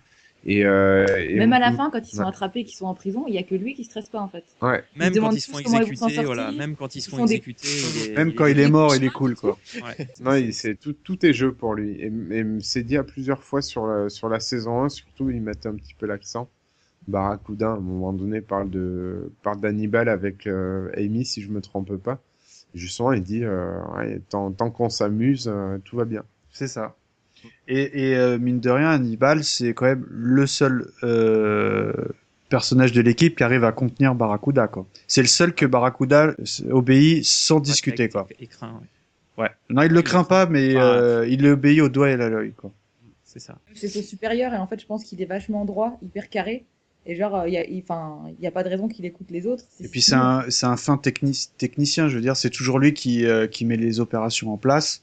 Et, 0.46 0.66
euh, 0.66 1.06
et 1.26 1.36
Même 1.36 1.54
à 1.54 1.58
la 1.58 1.72
fin, 1.72 1.88
quand 1.90 2.00
ils 2.06 2.14
sont 2.14 2.20
Ouais. 2.22 2.28
attrapés 2.28 2.64
qu'ils 2.64 2.74
sont 2.76 2.84
en 2.84 2.92
prison, 2.94 3.24
il 3.26 3.32
y 3.34 3.38
a 3.38 3.42
que 3.42 3.54
lui 3.54 3.72
qui 3.72 3.82
stresse 3.84 4.10
pas 4.10 4.20
en 4.20 4.28
fait. 4.28 4.44
Ouais. 4.60 4.84
Même 4.94 5.14
quand 5.16 5.30
ils 5.32 5.40
se 5.40 5.50
font 5.50 5.58
exécuter, 5.58 6.22
voilà, 6.22 6.52
même 6.52 6.76
quand 6.76 6.94
ils 6.94 7.00
se 7.00 7.08
font 7.08 7.16
des- 7.24 7.36
exécuter, 7.36 7.66
il 7.66 8.10
est- 8.12 8.14
Même 8.14 8.28
il 8.28 8.34
quand 8.34 8.44
est- 8.44 8.50
il 8.52 8.60
est 8.60 8.68
mort, 8.68 8.94
il 8.94 9.04
est 9.04 9.08
cool 9.10 9.36
quoi. 9.36 9.56
Ouais. 9.82 10.06
Non, 10.20 10.34
il- 10.34 10.52
c'est 10.52 10.74
tout, 10.74 10.92
tout 10.92 11.24
est 11.24 11.32
jeu 11.32 11.52
pour 11.52 11.74
lui. 11.74 11.92
Et, 11.98 12.12
et 12.30 12.44
c'est 12.60 12.82
dit 12.82 12.98
à 12.98 13.04
plusieurs 13.04 13.42
fois 13.42 13.62
sur 13.62 13.86
la, 13.86 14.10
sur 14.10 14.28
la 14.28 14.38
saison 14.38 14.82
1, 14.82 14.90
surtout, 14.90 15.30
ils 15.30 15.40
mettent 15.40 15.64
un 15.64 15.76
petit 15.76 15.94
peu 15.94 16.04
l'accent. 16.04 16.50
Barracuda, 17.08 17.68
à 17.70 17.74
un 17.76 17.80
moment 17.80 18.12
donné, 18.12 18.42
parle 18.42 18.68
de 18.68 19.32
parle 19.42 19.60
d'Hannibal 19.62 20.10
avec 20.10 20.46
euh, 20.46 20.90
Amy, 20.96 21.24
si 21.24 21.40
je 21.40 21.50
me 21.50 21.62
trompe 21.62 21.96
pas. 21.96 22.20
Justement, 22.74 23.12
il 23.12 23.22
dit, 23.22 23.44
euh, 23.44 23.78
ouais, 23.96 24.20
tant, 24.28 24.50
tant 24.52 24.70
qu'on 24.70 24.88
s'amuse, 24.90 25.48
euh, 25.52 25.78
tout 25.84 25.96
va 25.96 26.04
bien. 26.04 26.24
C'est 26.50 26.66
ça. 26.68 26.94
Et, 27.68 28.10
et 28.10 28.16
euh, 28.16 28.38
mine 28.38 28.58
de 28.60 28.70
rien, 28.70 28.88
Hannibal, 28.90 29.44
c'est 29.44 29.74
quand 29.74 29.84
même 29.84 30.04
le 30.08 30.46
seul 30.46 30.86
euh, 31.02 31.92
personnage 32.48 32.92
de 32.92 33.00
l'équipe 33.00 33.36
qui 33.36 33.42
arrive 33.44 33.64
à 33.64 33.72
contenir 33.72 34.14
Barracuda. 34.14 34.66
quoi. 34.68 34.86
C'est 35.06 35.20
le 35.22 35.28
seul 35.28 35.54
que 35.54 35.66
Barracuda 35.66 36.34
obéit 36.70 37.24
sans 37.24 37.60
discuter. 37.60 38.08
quoi. 38.08 38.26
Et 38.40 38.46
craint, 38.46 38.80
ouais. 38.80 39.42
Ouais. 39.44 39.50
Non, 39.68 39.82
il 39.82 39.92
le 39.92 40.02
craint 40.02 40.24
pas, 40.24 40.46
mais 40.46 40.74
Ah. 40.76 40.82
euh, 40.94 41.26
il 41.28 41.44
obéit 41.46 41.80
au 41.80 41.88
doigt 41.88 42.10
et 42.10 42.14
à 42.14 42.28
l'œil. 42.28 42.52
quoi. 42.52 42.70
C'est 43.24 43.40
ça. 43.40 43.58
C'est 43.74 43.88
son 43.88 44.02
supérieur 44.02 44.54
et 44.54 44.56
en 44.58 44.66
fait, 44.66 44.80
je 44.80 44.86
pense 44.86 45.04
qu'il 45.04 45.20
est 45.20 45.26
vachement 45.26 45.64
droit, 45.64 45.98
hyper 46.02 46.28
carré. 46.28 46.64
Et 47.06 47.16
genre, 47.16 47.34
euh, 47.36 47.48
il 47.48 47.54
y 47.54 47.58
a, 47.58 47.66
il- 47.66 47.82
enfin, 47.82 48.22
il 48.38 48.42
y 48.42 48.46
a 48.46 48.50
pas 48.50 48.62
de 48.64 48.68
raison 48.68 48.88
qu'il 48.88 49.04
écoute 49.04 49.26
les 49.30 49.46
autres. 49.46 49.64
Et 49.80 49.88
puis 49.88 50.00
c'est 50.00 50.14
un, 50.14 50.44
c'est 50.48 50.66
un 50.66 50.76
fin 50.76 50.96
techni- 50.96 51.50
technicien, 51.58 52.08
je 52.08 52.16
veux 52.16 52.22
dire, 52.22 52.36
c'est 52.36 52.50
toujours 52.50 52.78
lui 52.78 52.94
qui, 52.94 53.26
euh, 53.26 53.46
qui 53.46 53.64
met 53.66 53.76
les 53.76 54.00
opérations 54.00 54.52
en 54.52 54.56
place. 54.56 55.02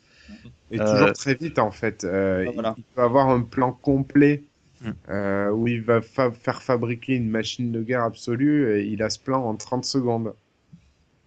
Et 0.72 0.80
Euh, 0.80 0.92
toujours 0.92 1.14
très 1.14 1.36
vite, 1.36 1.60
en 1.60 1.72
fait. 1.72 2.04
Euh, 2.04 2.46
Ah, 2.48 2.52
voilà. 2.54 2.76
il, 2.78 2.84
peut 2.96 3.02
avoir 3.02 3.30
un 3.30 3.42
plan 3.42 3.72
complet 3.72 4.44
Mm. 4.82 4.90
euh, 5.10 5.50
où 5.52 5.68
il 5.68 5.82
va 5.84 6.02
fa- 6.02 6.32
faire 6.32 6.64
fabriquer 6.64 7.14
une 7.14 7.30
machine 7.30 7.72
de 7.72 7.84
guerre 7.84 8.02
absolue 8.04 8.76
et 8.80 8.86
il 8.86 9.04
a 9.04 9.12
ce 9.12 9.20
plan 9.20 9.44
en 9.46 9.56
30 9.56 9.86
secondes. 9.86 10.34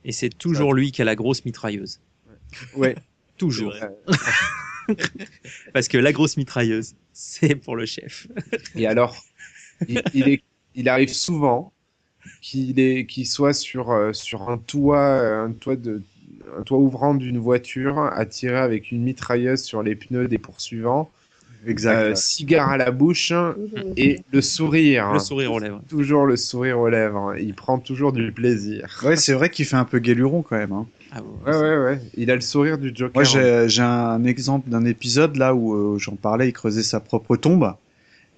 Et 0.05 0.11
c'est 0.11 0.29
toujours 0.31 0.75
lui 0.75 0.91
qui 0.91 1.03
a 1.03 1.05
la 1.05 1.15
grosse 1.15 1.45
mitrailleuse. 1.45 2.01
Ouais. 2.77 2.97
Toujours. 3.39 3.73
C'est 3.75 3.87
vrai. 3.87 4.97
Parce 5.73 5.89
que 5.89 5.99
la 5.99 6.13
grosse 6.13 6.37
mitrailleuse, 6.37 6.95
c'est 7.13 7.55
pour 7.55 7.77
le 7.77 7.87
chef. 7.87 8.27
Et 8.75 8.87
alors, 8.87 9.17
il, 9.89 10.03
il 10.15 10.29
est, 10.29 10.43
il 10.75 10.89
arrive 10.89 11.13
souvent 11.13 11.73
qu'il 12.41 13.27
soit 13.27 13.53
sur, 13.53 13.91
euh, 13.91 14.13
sur 14.13 14.49
un 14.49 14.59
toit, 14.59 14.99
euh, 14.99 15.47
un 15.47 15.53
toit 15.53 15.77
de, 15.77 16.03
un 16.59 16.63
toit 16.63 16.79
ouvrant 16.79 17.15
d'une 17.15 17.39
voiture, 17.39 17.99
attiré 17.99 18.57
avec 18.57 18.93
une 18.93 19.03
mitrailleuse 19.03 19.63
sur 19.63 19.83
les 19.83 19.95
pneus 19.95 20.29
des 20.29 20.39
poursuivants, 20.39 21.11
Exact. 21.67 21.97
euh, 21.97 22.15
cigare 22.15 22.71
à 22.71 22.77
la 22.77 22.91
bouche 22.91 23.33
et 23.97 24.21
le 24.31 24.41
sourire. 24.43 25.13
Le 25.13 25.19
sourire 25.19 25.53
aux 25.53 25.59
lèvres. 25.59 25.81
Toujours 25.89 26.27
le 26.27 26.37
sourire 26.37 26.79
aux 26.79 26.89
lèvres. 26.89 27.35
Il 27.39 27.55
prend 27.55 27.79
toujours 27.79 28.13
du 28.13 28.33
plaisir. 28.33 29.01
Ouais, 29.05 29.17
c'est 29.17 29.33
vrai 29.33 29.51
qu'il 29.51 29.65
fait 29.65 29.77
un 29.77 29.85
peu 29.85 29.99
guéluron 29.99 30.43
quand 30.43 30.57
même. 30.57 30.73
Hein. 30.73 30.87
Ah, 31.13 31.21
ouais, 31.23 31.53
Ouais, 31.53 31.61
ouais, 31.61 31.85
ouais. 31.85 32.01
Il 32.17 32.31
a 32.31 32.35
le 32.35 32.41
sourire 32.41 32.77
du 32.77 32.93
Joker. 32.95 33.13
Moi, 33.15 33.25
j'ai 33.25 33.69
j'ai 33.69 33.83
un 33.83 34.25
exemple 34.25 34.69
d'un 34.69 34.85
épisode 34.85 35.37
là 35.37 35.55
où 35.55 35.75
euh, 35.75 35.99
j'en 35.99 36.17
parlais, 36.17 36.49
il 36.49 36.53
creusait 36.53 36.83
sa 36.83 37.01
propre 37.01 37.37
tombe. 37.37 37.75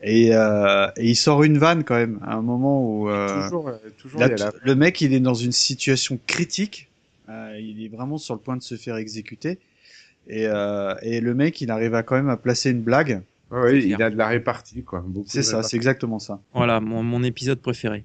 Et, 0.02 0.35
euh, 0.35 0.86
et 0.97 1.09
il 1.10 1.16
sort 1.16 1.43
une 1.43 1.59
vanne 1.59 1.82
quand 1.82 1.94
même, 1.97 2.18
à 2.23 2.35
un 2.36 2.43
moment 2.43 2.82
où 2.86 3.09
euh, 3.09 3.43
Toujours, 3.44 3.68
euh, 3.68 3.77
toujours, 3.98 4.20
là, 4.20 4.27
il 4.27 4.39
y 4.39 4.43
a 4.43 4.47
la- 4.47 4.52
le 4.62 4.74
mec, 4.74 5.01
il 5.01 5.12
est 5.14 5.20
dans 5.20 5.35
une 5.35 5.52
situation 5.52 6.18
critique. 6.27 6.89
Euh, 7.28 7.59
il 7.60 7.82
est 7.85 7.89
vraiment 7.89 8.18
sur 8.18 8.35
le 8.35 8.40
point 8.40 8.56
de 8.56 8.62
se 8.62 8.77
faire 8.77 8.97
exécuter. 8.97 9.59
Et, 10.28 10.47
euh, 10.47 10.94
et 11.02 11.20
le 11.20 11.35
mec, 11.35 11.60
il 11.60 11.70
arrive 11.70 11.94
à 11.94 12.02
quand 12.02 12.14
même 12.16 12.28
à 12.28 12.36
placer 12.36 12.70
une 12.70 12.82
blague. 12.82 13.23
C'est 13.51 13.78
il 13.78 13.94
clair. 13.94 14.09
a 14.09 14.10
de 14.10 14.16
la 14.16 14.27
répartie, 14.28 14.82
quoi. 14.82 15.05
C'est 15.27 15.43
ça, 15.44 15.62
c'est 15.62 15.77
exactement 15.77 16.18
ça. 16.18 16.40
Voilà, 16.52 16.81
mon, 16.81 17.02
mon 17.02 17.23
épisode 17.23 17.60
préféré. 17.60 18.05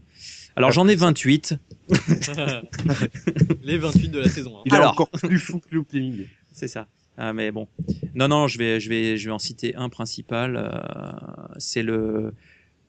Alors 0.56 0.72
j'en 0.72 0.88
ai 0.88 0.96
28. 0.96 1.56
Les 3.64 3.78
28 3.78 4.10
de 4.10 4.20
la 4.20 4.30
saison. 4.30 4.58
hein. 4.58 4.62
Il 4.66 4.74
est 4.74 4.78
Alors. 4.78 4.92
encore 4.92 5.10
plus 5.10 5.40
fou 5.40 5.60
que 5.60 5.74
Looping. 5.76 6.26
C'est 6.54 6.68
ça. 6.68 6.88
Ah, 7.18 7.34
mais 7.34 7.52
bon. 7.52 7.68
Non, 8.16 8.28
non, 8.28 8.48
je 8.48 8.58
vais, 8.58 8.80
je 8.80 8.90
vais, 8.90 9.18
je 9.18 9.26
vais 9.26 9.32
en 9.32 9.40
citer 9.40 9.76
un 9.76 9.90
principal. 9.90 10.56
euh, 10.58 10.72
c'est 11.58 11.84
le 11.84 12.34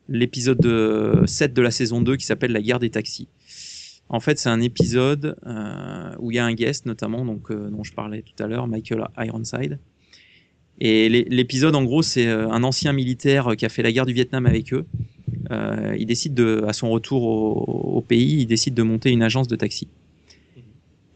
l'épisode 0.08 0.58
de 0.58 1.22
7 1.26 1.54
de 1.54 1.62
la 1.62 1.70
saison 1.70 2.00
2 2.02 2.16
qui 2.16 2.26
s'appelle 2.26 2.52
La 2.52 2.60
guerre 2.60 2.80
des 2.80 2.90
taxis. 2.90 3.28
En 4.08 4.20
fait, 4.20 4.38
c'est 4.38 4.48
un 4.48 4.60
épisode 4.60 5.36
euh, 5.46 6.14
où 6.18 6.30
il 6.30 6.34
y 6.34 6.38
a 6.38 6.44
un 6.44 6.52
guest, 6.54 6.86
notamment, 6.86 7.24
donc, 7.24 7.50
euh, 7.50 7.70
dont 7.70 7.84
je 7.84 7.92
parlais 7.94 8.22
tout 8.22 8.42
à 8.42 8.46
l'heure, 8.46 8.66
Michael 8.66 9.04
Ironside. 9.18 9.78
Et 10.80 11.08
l'é- 11.08 11.26
l'épisode, 11.30 11.76
en 11.76 11.84
gros, 11.84 12.02
c'est 12.02 12.26
euh, 12.26 12.50
un 12.50 12.62
ancien 12.64 12.92
militaire 12.92 13.54
qui 13.56 13.64
a 13.64 13.68
fait 13.68 13.82
la 13.82 13.92
guerre 13.92 14.06
du 14.06 14.12
Vietnam 14.12 14.44
avec 14.46 14.72
eux. 14.74 14.84
Euh, 15.50 15.94
il 15.98 16.06
décide 16.06 16.34
de, 16.34 16.64
à 16.66 16.72
son 16.72 16.90
retour 16.90 17.22
au, 17.22 17.96
au 17.98 18.00
pays, 18.00 18.40
il 18.42 18.46
décide 18.46 18.74
de 18.74 18.82
monter 18.82 19.10
une 19.10 19.22
agence 19.22 19.48
de 19.48 19.56
taxi. 19.56 19.88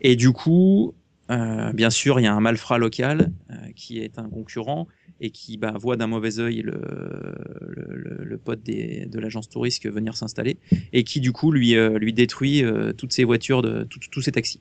Et 0.01 0.17
du 0.17 0.33
coup, 0.33 0.95
euh, 1.31 1.73
bien 1.73 1.91
sûr, 1.91 2.21
il 2.21 2.25
y 2.25 2.27
a 2.27 2.35
un 2.35 2.41
malfrat 2.41 2.79
local 2.79 3.33
euh, 3.51 3.55
qui 3.75 3.99
est 3.99 4.19
un 4.19 4.29
concurrent 4.29 4.87
et 5.21 5.31
qui 5.31 5.57
bah, 5.57 5.73
voit 5.75 5.97
d'un 5.97 6.07
mauvais 6.07 6.39
œil 6.39 6.63
le, 6.63 6.81
le, 7.69 7.97
le- 7.97 8.25
le 8.25 8.39
pote 8.39 8.63
des, 8.63 9.07
de 9.07 9.19
l'agence 9.19 9.49
touriste 9.49 9.83
venir 9.89 10.17
s'installer 10.17 10.59
et 10.93 11.05
qui 11.05 11.21
du 11.21 11.33
coup 11.33 11.51
lui, 11.51 11.75
euh, 11.77 11.99
lui 11.99 12.13
détruit 12.13 12.63
euh, 12.65 12.93
toutes 12.93 13.13
ses 13.13 13.25
voitures, 13.25 13.63
de, 13.63 13.85
tout- 13.85 13.99
tous 14.11 14.23
ses 14.23 14.33
taxis. 14.33 14.61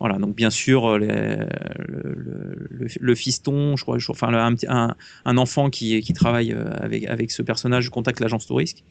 Voilà, 0.00 0.18
donc 0.18 0.34
bien 0.34 0.50
sûr, 0.50 0.98
les- 0.98 1.46
le, 1.88 3.14
fiston, 3.14 3.76
je 3.76 3.82
crois, 3.84 3.98
enfin 4.08 4.34
un, 4.34 4.54
un, 4.68 4.94
un 5.24 5.36
enfant 5.38 5.70
qui, 5.70 6.00
qui 6.00 6.12
travaille 6.12 6.52
avec, 6.52 7.04
avec 7.06 7.30
ce 7.30 7.42
personnage 7.42 7.90
contacte 7.90 8.20
l'agence 8.20 8.46
touriste. 8.46 8.84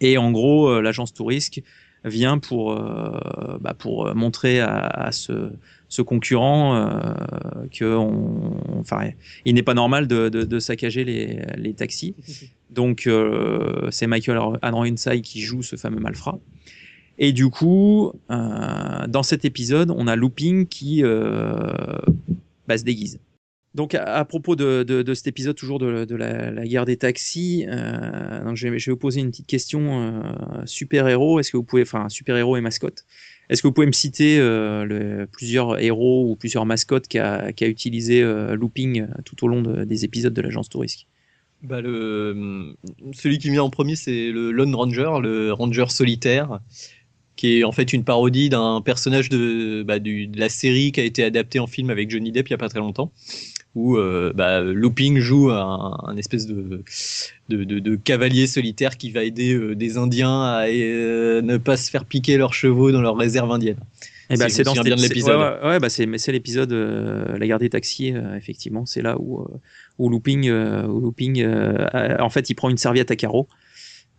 Et 0.00 0.18
en 0.18 0.30
gros, 0.30 0.80
l'agence 0.80 1.12
touriste 1.12 1.60
vient 2.04 2.38
pour, 2.38 2.74
bah, 3.60 3.74
pour 3.74 4.14
montrer 4.14 4.60
à, 4.60 4.78
à 4.86 5.12
ce, 5.12 5.50
ce 5.88 6.02
concurrent 6.02 6.76
euh, 6.76 7.14
enfin, 8.80 9.10
il 9.44 9.54
n'est 9.54 9.62
pas 9.62 9.74
normal 9.74 10.06
de, 10.06 10.58
saccager 10.58 11.04
les, 11.04 11.74
taxis. 11.74 12.14
Donc 12.70 13.06
euh, 13.06 13.88
c'est 13.90 14.06
Michael 14.06 14.38
Ironside 14.62 15.22
qui 15.22 15.40
joue 15.40 15.62
ce 15.62 15.76
fameux 15.76 16.00
malfrat. 16.00 16.38
Et 17.18 17.32
du 17.32 17.48
coup, 17.48 18.12
euh, 18.30 19.06
dans 19.08 19.22
cet 19.22 19.44
épisode, 19.44 19.92
on 19.96 20.06
a 20.06 20.14
Looping 20.14 20.66
qui 20.66 21.02
euh, 21.02 21.72
bah, 22.68 22.78
se 22.78 22.84
déguise. 22.84 23.18
Donc 23.74 23.94
à, 23.94 24.24
propos 24.24 24.56
de, 24.56 25.04
cet 25.14 25.26
épisode 25.26 25.54
toujours 25.54 25.78
de, 25.78 26.14
la, 26.14 26.66
guerre 26.66 26.84
des 26.84 26.96
taxis, 26.96 27.66
je, 27.68 28.68
vais, 28.68 28.78
je 28.78 28.86
vais 28.86 28.92
vous 28.92 28.98
poser 28.98 29.20
une 29.20 29.30
petite 29.30 29.46
question 29.46 30.22
super 30.64 31.06
héros. 31.06 31.38
Est-ce 31.38 31.52
que 31.52 31.58
vous 31.58 31.64
pouvez, 31.64 31.82
enfin 31.82 32.08
super 32.08 32.36
héros 32.36 32.56
et 32.56 32.60
mascotte, 32.60 33.04
est-ce 33.48 33.62
que 33.62 33.68
vous 33.68 33.72
pouvez 33.72 33.86
me 33.86 33.92
citer 33.92 34.38
euh, 34.38 35.26
plusieurs 35.32 35.78
héros 35.80 36.30
ou 36.30 36.36
plusieurs 36.36 36.66
mascottes 36.66 37.08
qu'a 37.08 37.52
qu'a 37.52 37.66
utilisé 37.66 38.22
euh, 38.22 38.54
Looping 38.54 39.06
tout 39.24 39.44
au 39.44 39.48
long 39.48 39.62
de- 39.62 39.84
des 39.84 40.04
épisodes 40.04 40.34
de 40.34 40.42
l'agence 40.42 40.68
touriste 40.68 41.06
Bah, 41.62 41.80
le, 41.80 42.74
celui 43.12 43.38
qui 43.38 43.50
vient 43.50 43.62
en 43.64 43.70
premier, 43.70 43.96
c'est 43.96 44.30
le 44.30 44.52
Lone 44.52 44.74
Ranger, 44.74 45.12
le 45.22 45.52
Ranger 45.52 45.86
solitaire, 45.88 46.60
qui 47.36 47.58
est 47.58 47.64
en 47.64 47.72
fait 47.72 47.92
une 47.92 48.04
parodie 48.04 48.48
d'un 48.48 48.80
personnage 48.80 49.28
de, 49.28 49.82
bah, 49.86 49.98
de 49.98 50.28
la 50.38 50.48
série 50.48 50.92
qui 50.92 51.00
a 51.00 51.04
été 51.04 51.24
adaptée 51.24 51.58
en 51.58 51.66
film 51.66 51.90
avec 51.90 52.10
Johnny 52.10 52.32
Depp 52.32 52.48
il 52.48 52.50
y 52.52 52.54
a 52.54 52.58
pas 52.58 52.68
très 52.68 52.80
longtemps, 52.80 53.12
où 53.78 53.96
euh, 53.96 54.32
bah, 54.34 54.60
Looping 54.60 55.18
joue 55.20 55.50
un, 55.50 55.96
un 56.10 56.16
espèce 56.16 56.46
de, 56.46 56.82
de, 57.48 57.64
de- 57.64 57.78
de 57.78 57.96
cavalier 57.96 58.46
solitaire 58.46 58.96
qui 58.96 59.10
va 59.12 59.22
aider 59.22 59.54
euh, 59.54 59.74
des 59.76 59.96
Indiens 59.96 60.42
à 60.42 60.66
euh, 60.68 61.40
ne 61.42 61.56
pas 61.58 61.76
se 61.76 61.88
faire 61.90 62.04
piquer 62.04 62.36
leurs 62.38 62.54
chevaux 62.54 62.90
dans 62.92 63.00
leur 63.00 63.16
réserve 63.16 63.50
indienne. 63.52 63.78
Eh 64.30 64.36
ben, 64.36 64.48
Si 64.48 64.56
c'est 64.56 64.62
dans 64.64 64.74
cet- 64.74 64.84
l'épisode. 65.08 65.38
Ouais, 65.40 65.60
ouais, 65.62 65.68
ouais, 65.70 65.78
bah 65.80 65.88
c'est 65.88 66.04
mais 66.06 66.18
c'est 66.18 66.32
l'épisode 66.32 66.72
euh, 66.72 67.38
la 67.38 67.46
guerre 67.46 67.58
des 67.60 67.70
taxis 67.70 68.12
effectivement, 68.36 68.84
c'est 68.84 69.00
là 69.02 69.16
où 69.18 69.46
où 69.98 70.08
Looping 70.10 70.50
où 70.50 71.00
Looping 71.00 71.46
en 71.46 72.28
fait 72.30 72.50
il 72.50 72.54
prend 72.54 72.68
une 72.68 72.76
serviette 72.76 73.10
à 73.10 73.16
carreaux 73.16 73.48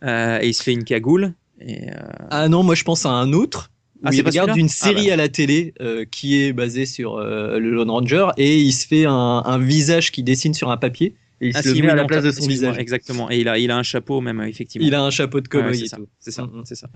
et 0.03 0.48
il 0.48 0.53
se 0.53 0.64
fait 0.64 0.73
une 0.73 0.84
cagoule 0.86 1.34
et 1.61 1.88
Ah 2.31 2.48
non, 2.49 2.64
moi 2.64 2.73
je 2.76 2.84
pense 2.86 3.06
à 3.06 3.10
un 3.11 3.34
autre. 3.34 3.69
Ah, 4.03 4.09
il 4.13 4.21
regarde 4.26 4.55
une 4.57 4.67
Ah, 4.67 4.69
série 4.69 5.11
à 5.11 5.15
la 5.15 5.27
télé 5.30 5.73
euh, 5.81 6.05
qui 6.09 6.41
est 6.41 6.53
basée 6.53 6.85
sur 6.85 7.17
euh, 7.17 7.59
le 7.59 7.69
Lone 7.71 7.89
Ranger 7.89 8.27
et 8.38 8.57
il 8.59 8.71
se 8.71 8.88
fait 8.88 9.05
un, 9.05 9.11
un 9.45 9.59
visage 9.59 10.11
qui 10.11 10.23
dessine 10.23 10.53
sur 10.53 10.71
un 10.71 10.77
papier 10.77 11.15
et 11.41 11.49
il 11.49 11.55
ah, 11.55 11.61
se 11.61 11.69
le 11.69 11.76
met 11.76 11.81
oui, 11.81 11.89
à 11.89 11.95
la 11.95 12.05
place 12.05 12.23
de 12.23 12.31
son 12.31 12.47
visage. 12.47 12.77
exactement 12.77 13.30
et 13.30 13.39
il 13.39 13.47
a 13.49 13.57
il 13.57 13.71
a 13.71 13.77
un 13.77 13.84
chapeau 13.84 14.21
même 14.21 14.41
effectivement. 14.41 14.88
Il 14.88 14.95
a 14.95 15.03
un 15.03 15.09
chapeau 15.09 15.41
de 15.41 15.47
Ouais, 15.53 15.61
cowboy 15.61 15.77
c'est 15.77 15.85
et 15.85 15.88
ça, 15.88 15.97
tout. 15.97 16.07
c'est 16.19 16.31
ça, 16.31 16.43
mm. 16.43 16.61
c'est 16.65 16.76
ça. 16.76 16.88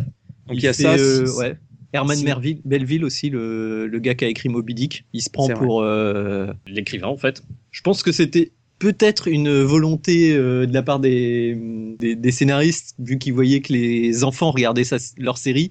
Donc 0.48 0.58
il, 0.58 0.60
il 0.60 0.64
y 0.64 0.68
a 0.68 0.74
fait, 0.74 0.84
ça 0.84 0.94
euh, 0.96 1.32
ouais. 1.38 1.56
Herman 1.94 2.22
Melville, 2.24 2.60
Belleville 2.66 3.06
aussi, 3.06 3.30
le, 3.30 3.86
le 3.88 4.00
gars 4.00 4.16
qui 4.16 4.26
a 4.26 4.28
écrit 4.28 4.50
Moby 4.50 4.74
Dick. 4.74 5.06
Il 5.14 5.22
se 5.22 5.30
prend 5.30 5.48
pour 5.50 5.82
euh, 5.84 6.48
l'écrivain 6.66 7.08
en 7.08 7.18
fait. 7.18 7.44
Je 7.72 7.82
pense 7.82 8.02
que 8.02 8.12
c'était 8.12 8.52
peut-être 8.80 9.28
une 9.28 9.62
volonté 9.62 10.34
euh, 10.34 10.66
de 10.66 10.74
la 10.74 10.82
part 10.84 11.00
des, 11.00 11.56
des, 12.00 12.16
des 12.16 12.32
scénaristes, 12.32 12.96
vu 13.00 13.18
qu'ils 13.20 13.34
voyaient 13.34 13.62
que 13.62 13.72
les 13.74 14.24
enfants 14.24 14.52
regardaient 14.52 14.84
sa- 14.84 14.98
leur 15.18 15.38
série, 15.38 15.70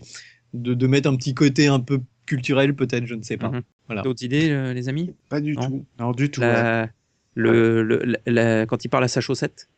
de, 0.55 0.75
de 0.75 0.87
mettre 0.87 1.09
un 1.09 1.17
petit 1.17 1.35
côté 1.35 1.67
un 1.69 1.81
peu 1.81 2.01
culturel 2.27 2.75
peut-être, 2.75 3.07
je 3.07 3.15
ne 3.15 3.23
sais 3.23 3.37
pas. 3.37 3.49
Mhm. 3.51 3.63
Voilà. 3.87 4.03
D'autres 4.03 4.23
idées 4.25 4.51
euh, 4.51 4.73
les 4.73 4.89
amis? 4.89 5.13
Pas 5.29 5.41
du 5.41 5.55
Non. 5.55 5.67
tout. 5.69 5.85
Alors 5.99 6.15
du 6.15 6.31
tout. 6.31 6.41
ouais. 6.41 6.47
La- 6.53 6.89
le, 7.35 7.83
le- 7.83 8.03
la- 8.05 8.19
la- 8.27 8.67
quand 8.67 8.85
il 8.85 8.89
parle 8.89 9.05
à 9.05 9.09
sa 9.09 9.21
chaussette. 9.21 9.69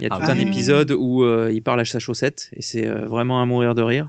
Il 0.00 0.04
y 0.04 0.06
a 0.06 0.08
Ah 0.10 0.18
tout 0.24 0.30
un 0.32 0.36
oui. 0.36 0.42
épisode 0.42 0.90
où 0.92 1.22
euh, 1.22 1.50
il 1.52 1.62
parle 1.62 1.80
à 1.80 1.84
sa 1.84 1.98
chaussette 1.98 2.50
et 2.54 2.62
c'est 2.62 2.86
euh, 2.86 3.06
vraiment 3.06 3.40
à 3.42 3.46
mourir 3.46 3.74
de 3.74 3.82
rire. 3.82 4.08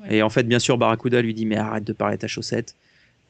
Ouais. 0.00 0.16
Et 0.16 0.22
en 0.22 0.28
fait, 0.28 0.42
bien 0.44 0.58
sûr, 0.58 0.76
Barracuda 0.78 1.22
lui 1.22 1.32
dit 1.34 1.46
mais 1.46 1.56
arrête 1.56 1.84
de 1.84 1.92
parler 1.92 2.14
à 2.14 2.18
ta 2.18 2.28
chaussette. 2.28 2.76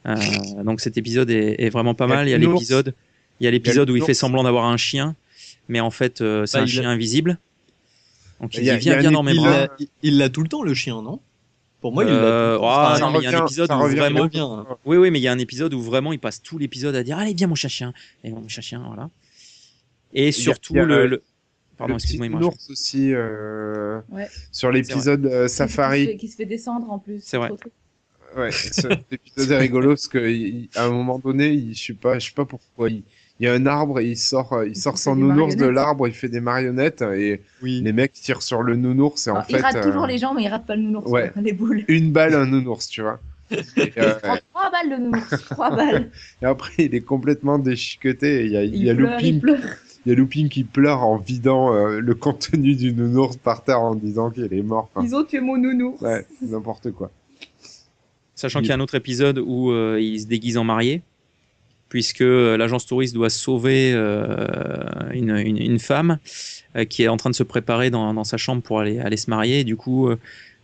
Euh, 0.05 0.15
donc 0.65 0.81
cet 0.81 0.97
épisode 0.97 1.29
est, 1.29 1.55
est 1.57 1.69
vraiment 1.69 1.95
pas 1.95 2.07
mal. 2.07 2.27
Il 2.27 2.31
y 2.31 2.33
a 2.33 2.37
l'épisode, 2.37 2.93
il 3.39 3.45
y 3.45 3.47
a 3.47 3.51
l'épisode 3.51 3.89
où 3.89 3.95
il 3.95 4.03
fait 4.03 4.13
semblant 4.13 4.43
d'avoir 4.43 4.65
un 4.65 4.77
chien, 4.77 5.15
mais 5.69 5.79
en 5.79 5.89
fait 5.91 6.19
euh, 6.21 6.45
c'est 6.45 6.57
Bah, 6.57 6.63
un 6.63 6.67
chien 6.67 6.83
a- 6.89 6.91
invisible. 6.91 7.39
Donc 8.41 8.53
il, 8.55 8.59
Il 8.61 8.65
y 8.65 8.69
a- 8.69 8.75
dit 8.75 8.81
viens 8.81 8.93
il 8.93 8.95
y 8.95 8.97
a 8.97 8.99
viens 8.99 9.09
un 9.09 9.13
dans 9.13 9.23
mes 9.23 9.31
Il 9.33 9.37
bras. 9.39 9.67
il 10.03 10.17
l'a 10.17 10.29
tout 10.29 10.43
le 10.43 10.49
temps 10.49 10.61
le 10.61 10.73
chien, 10.73 11.01
non? 11.01 11.21
Pour 11.85 11.93
moi, 11.93 12.03
il. 12.03 12.09
Euh, 12.09 12.57
ah, 12.63 12.93
Enfin, 12.95 12.99
non, 12.99 13.11
mais 13.11 13.19
il 13.19 13.23
y 13.25 13.27
a 13.27 13.39
un 13.39 13.45
épisode 13.45 13.69
où 13.71 13.77
revient 13.79 13.95
vraiment- 13.97 14.21
revient, 14.23 14.39
hein. 14.39 14.65
Oui, 14.85 14.97
oui, 14.97 15.11
mais 15.11 15.19
il 15.19 15.21
y 15.21 15.27
a 15.27 15.31
un 15.31 15.37
épisode 15.37 15.71
où 15.75 15.81
vraiment 15.83 16.13
il 16.13 16.17
passe 16.19 16.41
tout 16.41 16.57
l'épisode 16.57 16.95
à 16.95 17.03
dire 17.03 17.19
allez 17.19 17.35
viens 17.35 17.45
mon 17.45 17.53
chien 17.53 17.69
chien 17.69 17.93
et 18.23 18.31
mon 18.31 18.47
chien 18.47 18.63
chien 18.63 18.81
voilà. 18.87 19.11
Et 20.11 20.31
surtout 20.31 20.73
il 20.73 20.77
y 20.77 20.79
a 20.79 20.85
le, 20.85 20.97
le- 21.03 21.07
le- 21.07 21.23
pardon 21.77 21.93
excuse-moi 21.93 22.41
ours 22.43 22.71
aussi 22.71 23.13
euh, 23.13 24.01
Ouais. 24.09 24.27
sur 24.51 24.71
l'épisode 24.71 25.27
euh, 25.27 25.43
Qui 25.43 25.49
se, 25.51 25.55
Safari. 25.57 26.05
fait, 26.07 26.17
qui 26.17 26.27
se 26.27 26.35
fait 26.37 26.45
descendre 26.47 26.89
en 26.91 26.97
plus. 26.97 27.21
C'est 27.23 27.37
vrai. 27.37 27.51
Ouais, 28.35 28.51
cet 28.51 28.87
épisode 29.11 29.51
est 29.51 29.57
rigolo 29.59 29.89
parce 29.89 30.07
que 30.07 30.27
il- 30.27 30.69
à 30.75 30.85
un 30.85 30.89
moment 30.89 31.19
donné, 31.19 31.49
il, 31.49 31.75
je 31.75 31.83
sais 31.83 31.93
pas, 31.93 32.17
je 32.17 32.25
sais 32.29 32.33
pas 32.33 32.45
pourquoi, 32.45 32.89
il, 32.89 33.03
il 33.39 33.45
y 33.45 33.49
a 33.49 33.53
un 33.53 33.65
arbre 33.65 33.99
et 33.99 34.05
il 34.07 34.17
sort, 34.17 34.53
euh, 34.53 34.65
il 34.65 34.71
Il 34.71 34.75
sort 34.77 34.97
son 34.97 35.15
nounours 35.15 35.55
de 35.57 35.65
l'arbre, 35.65 36.07
il 36.07 36.13
fait 36.13 36.29
des 36.29 36.39
marionnettes 36.39 37.01
et 37.01 37.41
Oui. 37.61 37.81
les 37.83 37.91
mecs 37.93 38.13
tirent 38.13 38.41
sur 38.41 38.61
le 38.63 38.75
nounours 38.75 39.27
et 39.27 39.31
en 39.31 39.35
Alors, 39.35 39.45
fait 39.47 39.53
il 39.57 39.61
rate 39.61 39.75
euh, 39.75 39.83
toujours 39.83 40.07
les 40.07 40.17
gens, 40.17 40.33
mais 40.33 40.43
il 40.43 40.47
rate 40.47 40.65
pas 40.65 40.75
le 40.75 40.83
nounours. 40.83 41.09
ouais. 41.11 41.31
Les 41.41 41.51
boules. 41.53 41.83
une 41.87 42.11
balle 42.11 42.33
un 42.33 42.45
nounours, 42.45 42.87
tu 42.87 43.01
vois. 43.01 43.19
Et, 43.51 43.91
euh, 43.97 44.13
trois 44.51 44.71
balles 44.71 44.89
le 44.89 44.97
nounours. 44.97 45.29
Trois 45.49 45.69
balles. 45.75 46.09
et 46.41 46.45
après, 46.45 46.73
il 46.85 46.95
est 46.95 47.01
complètement 47.01 47.59
déchiqueté 47.59 48.41
et 48.41 48.45
il 48.45 48.51
y 48.51 48.57
a, 48.57 48.63
il 48.63 48.83
y 48.83 48.89
a 48.89 48.93
Il 48.93 48.97
pleure, 48.97 49.19
il 49.21 49.39
Looping, 49.39 49.59
il 50.05 50.09
y 50.09 50.11
a 50.13 50.15
Looping 50.15 50.49
qui 50.49 50.63
pleure 50.63 51.03
en 51.03 51.17
vidant 51.17 51.73
euh, 51.73 51.99
le 51.99 52.15
contenu 52.15 52.73
du 52.75 52.93
nounours 52.93 53.35
par 53.37 53.63
terre 53.63 53.81
en 53.81 53.95
disant 53.95 54.31
qu'il 54.31 54.51
est 54.53 54.61
mort. 54.63 54.89
Enfin, 54.95 55.05
Ils 55.05 55.13
ont 55.15 55.23
tué 55.23 55.41
mon 55.41 55.57
nounours. 55.57 56.01
ouais, 56.01 56.25
n'importe 56.41 56.91
quoi. 56.91 57.11
Sachant 58.33 58.59
qu'il 58.59 58.69
y 58.69 58.71
a 58.71 58.75
un 58.75 58.79
autre 58.81 58.95
épisode 58.95 59.39
où 59.39 59.71
euh, 59.71 59.99
il 60.01 60.19
se 60.19 60.25
déguise 60.27 60.57
en 60.57 60.63
marié, 60.63 61.01
puisque 61.89 62.21
euh, 62.21 62.57
l'agence 62.57 62.85
touriste 62.85 63.13
doit 63.13 63.29
sauver 63.29 63.91
euh, 63.93 64.37
une, 65.13 65.35
une, 65.37 65.57
une 65.57 65.79
femme 65.79 66.19
euh, 66.75 66.85
qui 66.85 67.03
est 67.03 67.07
en 67.07 67.17
train 67.17 67.29
de 67.29 67.35
se 67.35 67.43
préparer 67.43 67.89
dans, 67.89 68.13
dans 68.13 68.23
sa 68.23 68.37
chambre 68.37 68.61
pour 68.61 68.79
aller, 68.79 68.99
aller 68.99 69.17
se 69.17 69.29
marier. 69.29 69.59
Et 69.59 69.63
du 69.63 69.75
coup, 69.75 70.09
euh, 70.09 70.17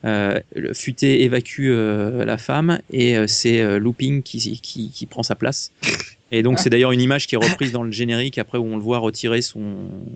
euh, 0.03 0.39
le 0.55 0.73
futé 0.73 1.23
évacue 1.23 1.67
euh, 1.69 2.25
la 2.25 2.37
femme 2.39 2.79
et 2.91 3.15
euh, 3.17 3.27
c'est 3.27 3.61
euh, 3.61 3.77
Looping 3.79 4.23
qui, 4.23 4.59
qui, 4.61 4.89
qui 4.89 5.05
prend 5.05 5.23
sa 5.23 5.35
place. 5.35 5.71
Et 6.31 6.43
donc, 6.43 6.59
c'est 6.59 6.69
d'ailleurs 6.69 6.91
une 6.93 7.01
image 7.01 7.27
qui 7.27 7.35
est 7.35 7.37
reprise 7.37 7.71
dans 7.73 7.83
le 7.83 7.91
générique 7.91 8.37
après 8.37 8.57
où 8.57 8.63
on 8.65 8.77
le 8.77 8.81
voit 8.81 8.99
retirer 8.99 9.41
son, 9.41 9.59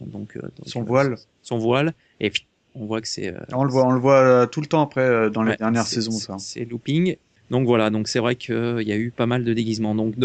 donc, 0.06 0.38
euh, 0.38 0.42
donc, 0.42 0.52
Son 0.68 0.82
euh, 0.82 0.86
voile. 0.86 1.16
Son 1.44 1.58
voile. 1.58 1.94
Et 2.22 2.32
on 2.74 2.86
voit 2.86 3.02
que 3.02 3.08
c'est. 3.08 3.34
euh, 3.34 3.40
On 3.54 3.64
le 3.66 3.70
voit, 3.70 3.86
on 3.86 3.92
le 3.92 4.00
voit 4.00 4.48
tout 4.48 4.62
le 4.62 4.68
temps 4.68 4.82
après 4.82 5.02
euh, 5.02 5.30
dans 5.30 5.44
les 5.44 5.52
Ouais, 5.52 5.58
dernières 5.58 5.86
c'est- 5.86 5.96
saisons, 5.96 6.12
ça. 6.12 6.38
C'est 6.40 6.64
looping. 6.66 7.18
Donc 7.52 7.68
voilà, 7.68 7.90
donc 7.90 8.08
c'est 8.08 8.20
vrai 8.20 8.36
qu'il 8.36 8.82
y 8.82 8.92
a 8.92 8.98
eu 8.98 9.12
pas 9.12 9.28
mal 9.28 9.44
de 9.44 9.54
déguisements. 9.54 9.94
Donc 9.94 10.16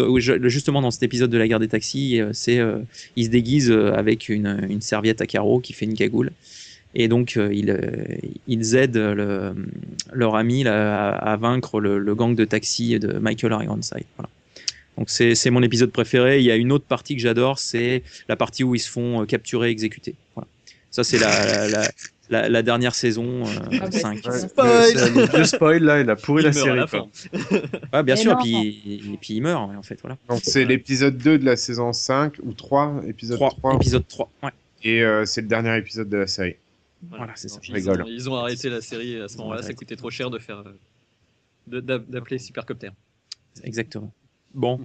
justement 0.47 0.81
dans 0.81 0.91
cet 0.91 1.03
épisode 1.03 1.29
de 1.29 1.37
la 1.37 1.47
guerre 1.47 1.59
des 1.59 1.67
taxis, 1.67 2.19
euh, 2.19 2.31
c'est 2.33 2.57
euh, 2.57 2.79
il 3.15 3.25
se 3.25 3.29
déguise 3.29 3.69
euh, 3.69 3.93
avec 3.93 4.29
une, 4.29 4.81
serviette 4.81 5.21
à 5.21 5.27
carreaux 5.27 5.59
qui 5.59 5.73
fait 5.73 5.85
une 5.85 5.93
cagoule. 5.93 6.31
Et 6.95 7.07
donc 7.07 7.37
ils, 7.37 8.75
aident 8.75 8.97
le- 8.97 9.55
leur 10.11 10.35
ami 10.35 10.67
à, 10.67 11.37
vaincre 11.39 11.79
le, 11.79 12.15
gang 12.15 12.35
de 12.35 12.43
taxis 12.43 12.99
de 12.99 13.13
Michael 13.13 13.53
Ironside. 13.63 14.03
Voilà. 14.17 14.29
Donc 14.97 15.09
c'est 15.09 15.49
mon 15.51 15.63
épisode 15.63 15.91
préféré. 15.91 16.39
Il 16.39 16.45
y 16.45 16.51
a 16.51 16.57
une 16.57 16.71
autre 16.73 16.83
partie 16.83 17.15
que 17.15 17.21
j'adore, 17.21 17.59
c'est 17.59 18.03
la 18.27 18.35
partie 18.35 18.65
où 18.65 18.75
ils 18.75 18.79
se 18.79 18.89
font 18.89 19.25
capturer, 19.25 19.69
exécuter. 19.69 20.15
Voilà. 20.35 20.49
Ça 20.89 21.05
c'est 21.05 21.17
la, 21.17 21.87
la- 22.31 22.49
la 22.49 22.63
dernière 22.63 22.95
saison 22.95 23.45
euh, 23.45 23.49
Ah 23.73 23.77
bah, 23.79 23.91
5. 23.91 24.19
c'est 24.23 24.59
Ouais. 24.59 24.95
ça. 24.95 25.37
Le, 25.37 25.43
spoil 25.43 25.83
là, 25.83 25.99
il 26.01 26.09
a 26.09 26.15
pourri 26.15 26.41
Il 26.41 26.45
la 26.47 26.53
série. 26.53 26.79
quoi. 26.89 27.07
Ouais, 27.93 28.03
bien 28.03 28.15
Mais 28.15 28.15
sûr, 28.15 28.31
non. 28.33 28.39
et 28.39 28.41
puis, 28.41 29.11
et 29.13 29.17
puis 29.17 29.33
il 29.35 29.41
meurt 29.41 29.69
en 29.75 29.83
fait. 29.83 29.99
Voilà. 30.01 30.17
Donc 30.29 30.39
c'est 30.43 30.65
l'épisode 30.65 31.17
2 31.17 31.37
de 31.37 31.45
la 31.45 31.55
saison 31.55 31.93
5 31.93 32.37
ou 32.41 32.53
3, 32.53 33.01
épisode 33.07 33.37
3, 33.37 33.49
3, 33.51 33.75
épisode 33.75 34.07
3. 34.07 34.31
Ouais. 34.43 34.49
et 34.83 35.03
euh, 35.03 35.25
c'est 35.25 35.41
le 35.41 35.47
dernier 35.47 35.77
épisode 35.77 36.09
de 36.09 36.17
la 36.17 36.27
série. 36.27 36.55
Voilà, 37.09 37.33
c'est 37.35 37.49
ça. 37.49 37.59
Ils, 37.67 37.73
rigole. 37.73 38.03
ont, 38.03 38.05
ils 38.07 38.29
ont 38.29 38.35
arrêté 38.35 38.69
la 38.69 38.79
série 38.81 39.19
à 39.21 39.27
ce 39.27 39.37
moment-là, 39.37 39.61
ça 39.63 39.73
coûtait 39.73 39.95
trop 39.95 40.09
cher 40.11 40.29
de 40.29 40.39
faire 40.39 40.63
euh, 41.67 41.81
d'appeler 41.81 42.37
Supercopter. 42.39 42.89
Exactement. 43.63 44.11
Bon, 44.53 44.79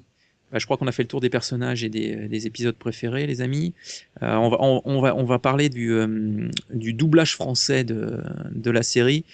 je 0.52 0.64
crois 0.64 0.76
qu'on 0.76 0.86
a 0.86 0.92
fait 0.92 1.02
le 1.02 1.08
tour 1.08 1.20
des 1.20 1.30
personnages 1.30 1.84
et 1.84 1.88
des, 1.88 2.28
des 2.28 2.46
épisodes 2.46 2.76
préférés, 2.76 3.26
les 3.26 3.40
amis. 3.40 3.74
Euh, 4.22 4.36
on, 4.36 5.24
va, 5.24 5.38
parler 5.38 5.68
du, 5.68 5.92
euh, 5.92 6.48
doublage 6.70 7.34
français 7.34 7.84
de, 7.84 8.70
la 8.70 8.82
série 8.82 9.24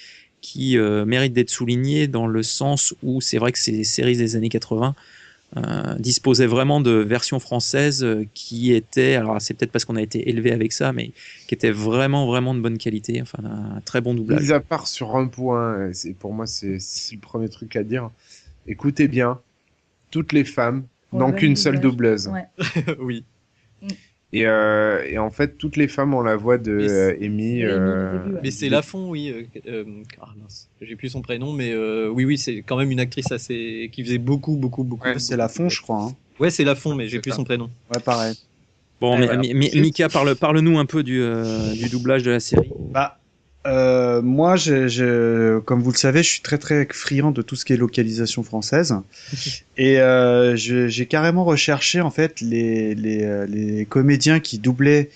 qui 0.40 0.76
euh, 0.76 1.04
mérite 1.04 1.32
d'être 1.32 1.50
souligné 1.50 2.08
dans 2.08 2.26
le 2.26 2.42
sens 2.42 2.94
où 3.02 3.20
c'est 3.20 3.38
vrai 3.38 3.52
que 3.52 3.58
ces 3.58 3.84
séries 3.84 4.16
des 4.16 4.36
années 4.36 4.48
80 4.48 4.94
euh, 5.56 5.94
disposaient 5.98 6.46
vraiment 6.46 6.80
de 6.80 6.92
versions 6.92 7.38
françaises 7.38 8.02
euh, 8.02 8.26
qui 8.32 8.72
étaient, 8.72 9.14
alors 9.14 9.40
c'est 9.40 9.54
peut-être 9.54 9.70
parce 9.70 9.84
qu'on 9.84 9.96
a 9.96 10.02
été 10.02 10.30
élevé 10.30 10.50
avec 10.50 10.72
ça, 10.72 10.92
mais 10.92 11.12
qui 11.46 11.54
étaient 11.54 11.70
vraiment, 11.70 12.26
vraiment 12.26 12.54
de 12.54 12.60
bonne 12.60 12.78
qualité, 12.78 13.20
enfin 13.20 13.44
un 13.44 13.80
très 13.82 14.00
bon 14.00 14.14
doublage. 14.14 14.42
Mis 14.42 14.52
à 14.52 14.60
part 14.60 14.86
sur 14.88 15.14
un 15.14 15.26
point, 15.26 15.90
pour 16.18 16.32
moi 16.32 16.46
c'est 16.46 16.78
le 17.12 17.20
premier 17.20 17.50
truc 17.50 17.76
à 17.76 17.84
dire. 17.84 18.10
Écoutez 18.66 19.08
bien, 19.08 19.40
toutes 20.10 20.32
les 20.32 20.44
femmes 20.44 20.84
Qu'une 21.32 21.48
même 21.50 21.56
seule 21.56 21.80
doubleuse. 21.80 22.28
Ouais. 22.28 22.44
oui. 22.98 23.24
Et, 24.34 24.46
euh, 24.46 25.04
et 25.06 25.18
en 25.18 25.30
fait, 25.30 25.58
toutes 25.58 25.76
les 25.76 25.88
femmes 25.88 26.14
ont 26.14 26.22
la 26.22 26.36
voix 26.36 26.56
de 26.56 26.72
Mais 26.72 26.88
c'est- 26.88 26.94
euh, 26.94 27.16
Amy. 27.26 27.26
Amy, 27.26 27.64
euh, 27.64 28.14
au 28.14 28.18
début, 28.22 28.34
ouais. 28.36 28.40
Mais 28.44 28.50
c'est 28.50 28.70
Lafont, 28.70 29.10
oui. 29.10 29.30
euh, 29.30 29.42
euh, 29.66 29.84
ah 30.22 30.28
mince, 30.40 30.70
j'ai 30.80 30.96
plus 30.96 31.10
son 31.10 31.20
prénom, 31.20 31.52
mais 31.52 31.72
euh, 31.72 32.08
oui, 32.08 32.24
oui, 32.24 32.38
c'est 32.38 32.62
quand 32.62 32.78
même 32.78 32.90
une 32.90 33.00
actrice 33.00 33.30
assez 33.30 33.90
qui 33.92 34.02
faisait 34.02 34.16
beaucoup, 34.16 34.56
beaucoup, 34.56 34.84
beaucoup. 34.84 35.06
Ouais, 35.06 35.18
C'est 35.18 35.36
la 35.36 35.48
fond, 35.48 35.68
je 35.68 35.82
crois. 35.82 36.02
hein. 36.04 36.16
Ouais, 36.40 36.48
c'est 36.48 36.64
Lafont, 36.64 36.94
mais 36.94 37.08
j'ai 37.08 37.20
plus 37.20 37.30
ça. 37.32 37.36
son 37.36 37.44
prénom. 37.44 37.68
Ouais, 37.94 38.00
pareil. 38.00 38.34
Bon, 39.02 39.18
mais, 39.18 39.26
voilà. 39.26 39.42
mais- 39.42 39.52
mais- 39.52 39.80
Mika, 39.82 40.08
parle, 40.08 40.34
parle-nous 40.34 40.78
un 40.78 40.86
peu 40.86 41.02
du, 41.02 41.20
euh, 41.20 41.72
du 41.74 41.90
doublage 41.90 42.22
de 42.22 42.30
la 42.30 42.40
série. 42.40 42.70
Bah, 42.90 43.18
euh, 43.66 44.22
moi, 44.22 44.56
je, 44.56 44.88
je- 44.88 45.58
comme 45.60 45.82
vous 45.82 45.92
le 45.92 45.96
savez, 45.96 46.22
je 46.22 46.28
suis 46.30 46.42
très 46.42 46.58
très 46.58 46.86
friand 46.92 47.30
de 47.30 47.42
tout 47.42 47.54
ce 47.56 47.64
qui 47.64 47.72
est 47.72 47.76
localisation 47.76 48.42
française, 48.42 48.94
et 49.76 50.00
euh, 50.00 50.56
j'ai 50.56 51.06
carrément 51.06 51.44
recherché 51.44 52.00
en 52.00 52.10
fait 52.10 52.40
les 52.40 52.94
les, 52.94 53.22
euh, 53.24 53.46
les 53.46 53.86
comédiens 53.86 54.40
qui 54.40 54.58
doublaient 54.58 55.10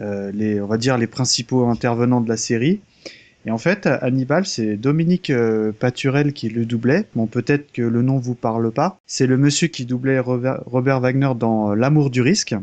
euh, 0.00 0.30
les, 0.32 0.60
on 0.60 0.66
va 0.66 0.78
dire 0.78 0.98
les 0.98 1.06
principaux 1.08 1.66
intervenants 1.68 2.20
de 2.20 2.28
la 2.28 2.36
série. 2.36 2.80
Et 3.46 3.50
en 3.50 3.58
fait, 3.58 3.86
Hannibal, 3.86 4.46
c'est 4.46 4.76
Dominique 4.76 5.30
euh, 5.30 5.72
Paturel 5.72 6.32
qui 6.32 6.48
le 6.50 6.66
doublait. 6.66 7.06
Bon, 7.14 7.26
peut-être 7.26 7.72
que 7.72 7.82
le 7.82 8.02
nom 8.02 8.18
vous 8.18 8.34
parle 8.34 8.70
pas. 8.72 8.98
C'est 9.06 9.26
le 9.26 9.36
monsieur 9.38 9.68
qui 9.68 9.86
doublait 9.86 10.18
Robert, 10.20 10.62
Robert 10.66 11.00
Wagner 11.00 11.30
dans 11.38 11.72
euh, 11.72 11.74
L'amour 11.74 12.10
du 12.10 12.20
risque. 12.22 12.54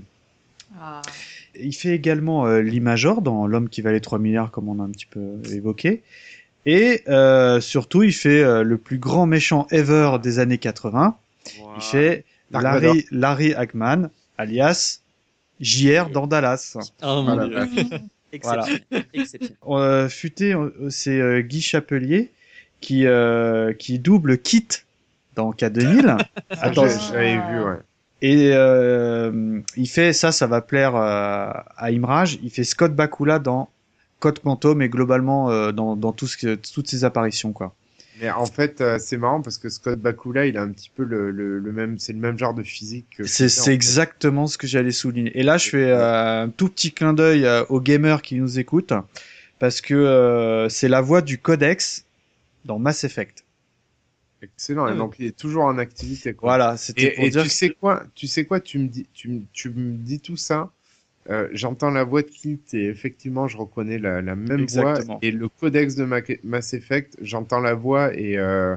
Il 1.59 1.73
fait 1.73 1.89
également 1.89 2.45
euh, 2.47 2.61
l'Imajor 2.61 3.21
dans 3.21 3.47
L'homme 3.47 3.69
qui 3.69 3.81
valait 3.81 3.99
3 3.99 4.19
milliards, 4.19 4.51
comme 4.51 4.69
on 4.69 4.79
a 4.79 4.83
un 4.83 4.89
petit 4.89 5.05
peu 5.05 5.21
évoqué. 5.51 6.03
Et 6.65 7.03
euh, 7.07 7.61
surtout, 7.61 8.03
il 8.03 8.13
fait 8.13 8.43
euh, 8.43 8.63
le 8.63 8.77
plus 8.77 8.97
grand 8.97 9.25
méchant 9.27 9.67
ever 9.71 10.17
des 10.21 10.39
années 10.39 10.57
80. 10.57 11.17
Il 11.77 11.81
fait 11.81 12.25
Dark 12.51 12.63
Larry, 12.63 13.05
Larry 13.11 13.53
Hackman, 13.53 14.09
alias 14.37 15.01
JR 15.61 16.09
dans 16.09 16.27
Dallas. 16.27 16.75
Ah 17.01 17.15
mon 17.15 17.23
Voilà. 17.23 17.65
dieu. 17.65 17.85
Exceptionnel. 18.31 18.81
Exceptionnel. 19.13 19.57
Euh, 19.67 20.09
futé, 20.09 20.53
euh, 20.53 20.89
c'est 20.89 21.19
euh, 21.19 21.41
Guy 21.41 21.61
Chapelier 21.61 22.31
qui, 22.81 23.05
euh, 23.05 23.73
qui 23.73 23.99
double 23.99 24.37
Kit 24.39 24.67
dans 25.35 25.51
K2000. 25.51 26.17
Ah, 26.17 26.27
Attends, 26.61 26.87
j'avais 26.87 27.35
vu, 27.35 27.63
ouais. 27.63 27.77
Et 28.25 28.51
euh, 28.53 29.59
il 29.75 29.87
fait 29.87 30.11
ça, 30.13 30.31
ça 30.31 30.47
va 30.47 30.61
plaire 30.61 30.95
euh, 30.95 31.51
à 31.77 31.91
Imraj. 31.91 32.39
Il 32.41 32.49
fait 32.49 32.63
Scott 32.63 32.95
Bakula 32.95 33.37
dans 33.37 33.69
Code 34.19 34.39
Quantum 34.39 34.81
et 34.81 34.89
globalement 34.89 35.51
euh, 35.51 35.71
dans, 35.71 35.95
dans 35.95 36.11
tout 36.11 36.25
ce 36.25 36.37
que, 36.37 36.55
toutes 36.55 36.87
ses 36.89 37.03
apparitions 37.03 37.51
quoi. 37.53 37.75
Mais 38.21 38.31
en 38.31 38.45
fait, 38.45 38.79
euh, 38.81 38.97
c'est 38.99 39.17
marrant 39.17 39.41
parce 39.41 39.57
que 39.57 39.69
Scott 39.69 39.99
Bakula, 39.99 40.45
il 40.47 40.57
a 40.57 40.61
un 40.61 40.71
petit 40.71 40.89
peu 40.95 41.03
le, 41.03 41.31
le, 41.31 41.59
le 41.59 41.71
même, 41.73 41.99
c'est 41.99 42.13
le 42.13 42.19
même 42.19 42.37
genre 42.39 42.53
de 42.53 42.63
physique. 42.63 43.07
que 43.17 43.25
C'est 43.25 43.45
en 43.59 43.65
fait. 43.65 43.73
exactement 43.73 44.47
ce 44.47 44.57
que 44.57 44.67
j'allais 44.67 44.91
souligner. 44.91 45.37
Et 45.37 45.43
là, 45.43 45.57
je 45.57 45.69
fais 45.69 45.91
euh, 45.91 46.43
un 46.45 46.49
tout 46.49 46.69
petit 46.69 46.93
clin 46.93 47.13
d'œil 47.13 47.45
euh, 47.45 47.63
aux 47.69 47.81
gamers 47.81 48.21
qui 48.21 48.35
nous 48.35 48.57
écoutent 48.57 48.93
parce 49.59 49.81
que 49.81 49.93
euh, 49.93 50.69
c'est 50.69 50.87
la 50.87 51.01
voix 51.01 51.21
du 51.21 51.37
Codex 51.37 52.05
dans 52.63 52.79
Mass 52.79 53.03
Effect. 53.03 53.44
Excellent. 54.53 54.87
Et 54.87 54.95
donc, 54.97 55.15
il 55.19 55.25
est 55.27 55.37
toujours 55.37 55.63
en 55.65 55.77
activité. 55.77 56.33
Quoi. 56.33 56.49
Voilà, 56.49 56.77
c'était 56.77 57.11
pour 57.11 57.25
Et, 57.25 57.29
dire 57.29 57.43
tu 57.43 57.49
sais 57.49 57.69
quoi, 57.71 58.03
tu 58.15 58.27
sais 58.27 58.45
quoi, 58.45 58.59
tu 58.59 58.79
me 58.79 58.87
dis, 58.87 59.05
tu, 59.13 59.29
me- 59.29 59.41
tu 59.53 59.69
me 59.69 59.93
dis 59.97 60.19
tout 60.19 60.37
ça. 60.37 60.71
euh, 61.29 61.47
J'entends 61.53 61.89
la 61.91 62.03
voix 62.03 62.21
de 62.21 62.27
Kit 62.27 62.59
et 62.73 62.85
effectivement, 62.85 63.47
je 63.47 63.57
reconnais 63.57 63.97
la, 63.97 64.21
la 64.21 64.35
même 64.35 64.59
Exactement. 64.61 65.05
voix. 65.13 65.19
Et 65.21 65.31
le 65.31 65.49
codex 65.49 65.95
de 65.95 66.05
Ma- 66.05 66.21
Mass 66.43 66.73
Effect, 66.73 67.17
j'entends 67.21 67.59
la 67.61 67.73
voix 67.73 68.13
et 68.13 68.37
euh, 68.37 68.75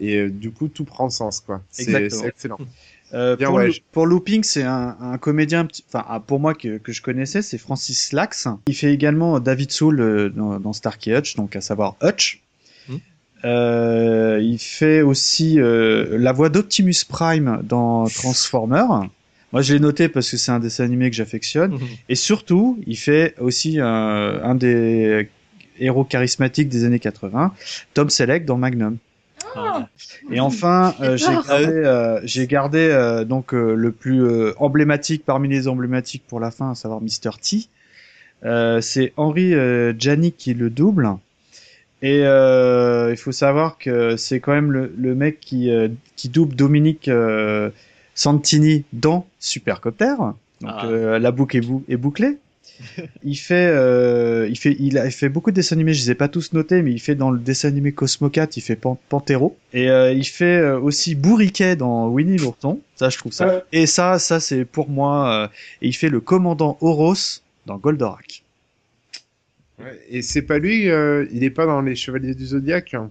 et 0.00 0.16
euh, 0.18 0.28
du 0.30 0.50
coup, 0.50 0.68
tout 0.68 0.84
prend 0.84 1.08
sens 1.10 1.40
quoi. 1.40 1.62
C'est 1.70 1.92
excellent. 2.24 2.58
Bien, 3.12 3.36
pour, 3.46 3.54
ouais, 3.54 3.66
Lo- 3.68 3.72
je- 3.72 3.80
pour 3.92 4.04
Looping, 4.06 4.42
c'est 4.42 4.64
un, 4.64 4.96
un 5.00 5.16
comédien, 5.16 5.68
enfin 5.88 6.04
ah, 6.08 6.18
pour 6.18 6.40
moi 6.40 6.54
que, 6.54 6.78
que 6.78 6.90
je 6.92 7.00
connaissais, 7.00 7.40
c'est 7.40 7.56
Francis 7.56 8.12
Lax. 8.12 8.48
Il 8.66 8.74
fait 8.74 8.92
également 8.92 9.38
David 9.38 9.70
Soul 9.70 10.32
dans, 10.34 10.58
dans 10.58 10.72
Starkey 10.72 11.16
Hutch, 11.16 11.36
donc 11.36 11.54
à 11.54 11.60
savoir 11.60 11.94
Hutch. 12.02 12.42
Euh, 13.44 14.40
il 14.42 14.58
fait 14.58 15.02
aussi 15.02 15.60
euh, 15.60 16.16
la 16.18 16.32
voix 16.32 16.48
d'Optimus 16.48 17.04
Prime 17.08 17.60
dans 17.62 18.06
Transformers. 18.06 19.08
Moi, 19.52 19.62
je 19.62 19.74
l'ai 19.74 19.80
noté 19.80 20.08
parce 20.08 20.30
que 20.30 20.36
c'est 20.36 20.50
un 20.50 20.58
dessin 20.58 20.84
animé 20.84 21.10
que 21.10 21.16
j'affectionne. 21.16 21.78
Et 22.08 22.14
surtout, 22.14 22.78
il 22.86 22.96
fait 22.96 23.34
aussi 23.38 23.80
euh, 23.80 24.42
un 24.42 24.54
des 24.54 25.28
héros 25.78 26.04
charismatiques 26.04 26.68
des 26.68 26.84
années 26.84 26.98
80, 26.98 27.52
Tom 27.94 28.10
Selleck 28.10 28.44
dans 28.44 28.56
Magnum. 28.56 28.96
Ah, 29.54 29.88
Et 30.30 30.40
enfin, 30.40 30.94
euh, 31.00 31.16
j'ai 31.16 31.26
gardé, 31.26 31.66
euh, 31.66 32.20
j'ai 32.24 32.46
gardé 32.46 32.78
euh, 32.78 33.24
donc 33.24 33.54
euh, 33.54 33.74
le 33.74 33.92
plus 33.92 34.24
euh, 34.24 34.52
emblématique 34.58 35.24
parmi 35.24 35.48
les 35.48 35.68
emblématiques 35.68 36.24
pour 36.26 36.40
la 36.40 36.50
fin, 36.50 36.72
à 36.72 36.74
savoir 36.74 37.00
Mr. 37.00 37.38
T. 37.40 37.68
Euh, 38.44 38.80
c'est 38.80 39.12
Henri 39.16 39.54
euh, 39.54 39.94
Janik 39.98 40.36
qui 40.36 40.54
le 40.54 40.68
double. 40.70 41.08
Et 42.06 42.20
euh, 42.24 43.10
il 43.10 43.16
faut 43.16 43.32
savoir 43.32 43.78
que 43.78 44.16
c'est 44.16 44.40
quand 44.40 44.52
même 44.52 44.70
le, 44.72 44.92
le 44.96 45.14
mec 45.14 45.40
qui, 45.40 45.70
euh, 45.70 45.88
qui 46.16 46.28
double 46.28 46.54
Dominique 46.54 47.08
euh, 47.08 47.70
Santini 48.14 48.84
dans 48.92 49.26
Supercopter. 49.40 50.14
Donc 50.60 50.70
Ah. 50.72 50.86
euh, 50.86 51.18
la 51.18 51.30
boucle 51.32 51.56
est, 51.56 51.60
bou- 51.60 51.84
est 51.88 51.96
bouclée. 51.96 52.38
il 53.24 53.36
fait, 53.36 53.68
euh, 53.72 54.46
il 54.50 54.56
fait, 54.58 54.76
il 54.78 54.98
a 54.98 55.08
fait 55.10 55.28
beaucoup 55.30 55.50
de 55.50 55.56
dessins 55.56 55.76
animés. 55.76 55.94
Je 55.94 56.02
les 56.04 56.10
ai 56.10 56.14
pas 56.14 56.28
tous 56.28 56.52
notés, 56.52 56.82
mais 56.82 56.92
il 56.92 56.98
fait 57.00 57.14
dans 57.14 57.30
le 57.30 57.38
dessin 57.38 57.68
animé 57.68 57.92
Cosmocat, 57.92 58.48
il 58.56 58.60
fait 58.62 58.76
Pan- 58.76 58.98
Panthéro. 59.08 59.56
Et 59.72 59.88
euh, 59.90 60.12
il 60.12 60.24
fait 60.26 60.58
euh, 60.58 60.78
aussi 60.78 61.14
Bourriquet 61.14 61.74
dans 61.76 62.08
Winnie 62.08 62.36
l'ourson. 62.36 62.80
Ça, 62.96 63.08
je 63.08 63.16
trouve 63.18 63.32
ça. 63.32 63.46
Ouais. 63.46 63.62
Et 63.72 63.86
ça, 63.86 64.18
ça 64.18 64.40
c'est 64.40 64.64
pour 64.66 64.90
moi. 64.90 65.30
euh, 65.44 65.46
et 65.82 65.88
il 65.88 65.94
fait 65.94 66.10
le 66.10 66.20
commandant 66.20 66.76
Horos 66.82 67.40
dans 67.66 67.78
Goldorak. 67.78 68.42
Ouais, 69.78 70.00
Et 70.08 70.22
c'est 70.22 70.42
pas 70.42 70.58
lui, 70.58 70.88
euh, 70.88 71.26
il 71.32 71.44
est 71.44 71.50
pas 71.50 71.66
dans 71.66 71.82
les 71.82 71.94
Chevaliers 71.94 72.34
du 72.34 72.46
Zodiaque. 72.46 72.94
hein. 72.94 73.10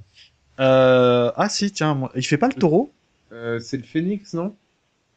Euh, 0.59 1.31
ah 1.35 1.49
si, 1.49 1.71
tiens, 1.71 1.93
moi- 1.95 2.11
il 2.15 2.25
fait 2.25 2.37
pas 2.37 2.47
le 2.47 2.53
taureau? 2.53 2.91
Euh, 3.31 3.59
c'est 3.59 3.77
le 3.77 3.83
Phénix, 3.83 4.33
non? 4.33 4.55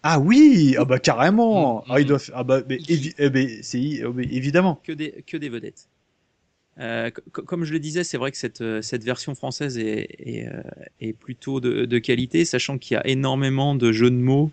Ah 0.03 0.19
oui, 0.21 0.77
ah 0.79 0.85
bah 0.85 0.99
carrément. 0.99 1.81
Mm, 1.81 1.91
Ah 1.91 2.01
il 2.01 2.05
mm. 2.05 2.09
doit, 2.09 2.19
f- 2.19 2.31
ah 2.35 2.45
bah 2.45 2.61
mais, 2.69 2.77
évi- 2.79 3.15
eh 3.19 3.31
ben, 3.31 3.49
c'est 3.63 4.03
euh, 4.03 4.13
mais 4.15 4.25
évidemment. 4.25 4.81
que 4.85 4.93
des, 4.93 5.25
que 5.27 5.37
des 5.37 5.49
vedettes. 5.49 5.89
Euh, 6.81 7.11
co- 7.33 7.43
comme 7.43 7.65
je 7.65 7.73
le 7.73 7.81
disais, 7.81 8.05
c'est 8.05 8.19
vrai 8.19 8.31
que 8.31 8.37
cette, 8.37 8.63
cette 8.83 9.03
version 9.03 9.35
française 9.35 9.79
est, 9.79 10.07
est, 10.21 10.47
euh, 10.47 10.63
est 11.01 11.13
plutôt 11.13 11.61
de, 11.61 11.87
de 11.87 11.99
qualité, 11.99 12.45
sachant 12.45 12.79
qu'il 12.79 12.95
y 12.95 12.99
a 12.99 13.07
énormément 13.07 13.75
de 13.75 13.91
jeux 13.91 14.11
de 14.11 14.17
mots, 14.17 14.53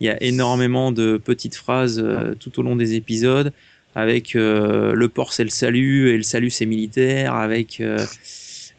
il 0.00 0.06
y 0.06 0.08
a 0.10 0.22
énormément 0.22 0.90
de 0.92 1.18
petites 1.22 1.54
phrases 1.56 1.98
euh, 1.98 2.34
tout 2.34 2.58
au 2.58 2.62
long 2.62 2.76
des 2.76 2.94
épisodes, 2.94 3.52
avec 3.96 4.36
euh, 4.36 4.92
le 4.92 5.08
port 5.08 5.32
c'est 5.32 5.42
le 5.42 5.50
salut 5.50 6.10
et 6.10 6.16
le 6.16 6.22
salut 6.22 6.50
c'est 6.50 6.66
militaire, 6.66 7.34
avec 7.34 7.80
euh, 7.80 7.98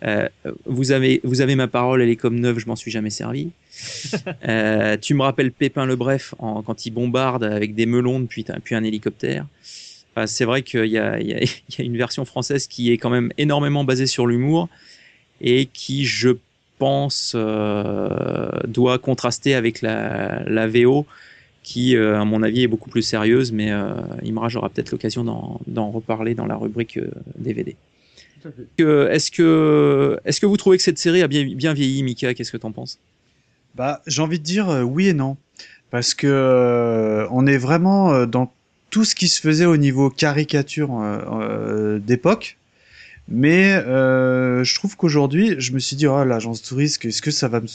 Euh, 0.04 0.30
vous, 0.66 0.92
avez, 0.92 1.22
vous 1.24 1.42
avez 1.42 1.56
ma 1.56 1.68
parole, 1.68 2.02
elle 2.02 2.10
est 2.10 2.16
comme 2.16 2.40
neuve, 2.40 2.60
je 2.60 2.68
m'en 2.68 2.76
suis 2.76 2.92
jamais 2.92 3.10
servi. 3.10 3.50
Tu 5.02 5.14
me 5.14 5.22
rappelles 5.22 5.52
Pépin 5.52 5.86
le 5.86 5.96
Bref 5.96 6.36
en, 6.40 6.62
quand 6.62 6.86
il 6.86 6.92
bombarde 6.92 7.44
avec 7.44 7.74
des 7.74 7.86
melons 7.86 8.26
puis, 8.26 8.46
puis 8.64 8.76
un 8.76 8.84
hélicoptère. 8.84 9.46
C'est 10.26 10.46
vrai 10.46 10.64
qu'il 10.64 10.86
y 10.86 10.98
y, 10.98 10.98
y 11.78 11.82
a 11.82 11.84
une 11.84 11.98
version 11.98 12.26
française 12.26 12.68
qui 12.68 12.92
est 12.92 12.98
quand 12.98 13.10
même 13.10 13.32
énormément 13.38 13.84
basée 13.84 14.08
sur 14.08 14.28
l'humour 14.28 14.70
et 15.42 15.68
qui, 15.68 16.06
je 16.06 16.30
pense, 16.80 17.34
euh, 17.36 18.50
doit 18.68 18.98
contraster 19.00 19.56
avec 19.56 19.82
la, 19.82 20.44
la 20.46 20.68
VO 20.68 21.06
qui, 21.68 21.98
euh, 21.98 22.18
à 22.22 22.24
mon 22.24 22.44
avis, 22.44 22.62
est 22.64 22.68
beaucoup 22.74 22.90
plus 22.90 23.02
sérieuse, 23.02 23.52
mais 23.52 23.72
euh, 23.72 23.96
Imraj 24.24 24.56
aura 24.56 24.70
peut-être 24.70 24.92
l'occasion 24.92 25.24
d'en 25.30 25.60
d'en 25.68 25.92
reparler 25.92 26.34
dans 26.34 26.46
la 26.46 26.56
rubrique 26.56 26.96
euh, 26.98 27.12
DVD. 27.38 27.76
Que- 28.78 29.10
Est-ce 29.12 29.30
que, 29.32 30.18
est 30.24 30.40
que 30.40 30.46
vous 30.46 30.56
trouvez 30.56 30.78
que 30.78 30.84
cette 30.84 30.98
série 30.98 31.22
a 31.24 31.28
bien, 31.28 31.44
bien 31.64 31.74
vieilli, 31.74 32.04
Mika? 32.04 32.34
Qu'est-ce 32.34 32.54
que 32.54 32.58
tu 32.64 32.66
en 32.66 32.72
penses? 32.72 33.00
Bah, 33.76 34.02
j'ai 34.08 34.22
envie 34.22 34.40
de 34.40 34.46
dire 34.46 34.70
euh, 34.70 34.82
oui 34.84 35.08
et 35.10 35.14
non, 35.14 35.36
parce 35.92 36.14
que 36.14 36.28
euh, 36.28 37.28
on 37.32 37.46
est 37.46 37.58
vraiment 37.58 38.14
euh, 38.14 38.26
dans 38.26 38.54
tout 38.90 39.04
ce 39.04 39.14
qui 39.14 39.28
se 39.28 39.42
faisait 39.42 39.66
au 39.66 39.76
niveau 39.76 40.10
caricature 40.10 40.90
euh, 41.02 41.20
euh, 41.42 42.00
d'époque. 42.00 42.58
Mais 43.28 43.74
euh, 43.76 44.64
je 44.64 44.74
trouve 44.76 44.96
qu'aujourd'hui, 44.96 45.56
je 45.60 45.74
me 45.74 45.80
suis 45.80 45.98
dit, 45.98 46.08
oh, 46.08 46.24
l'agence 46.24 46.62
touriste, 46.62 47.04
est-ce 47.04 47.22
que 47.22 47.32
ça 47.32 47.50
va 47.50 47.60
me, 47.60 47.68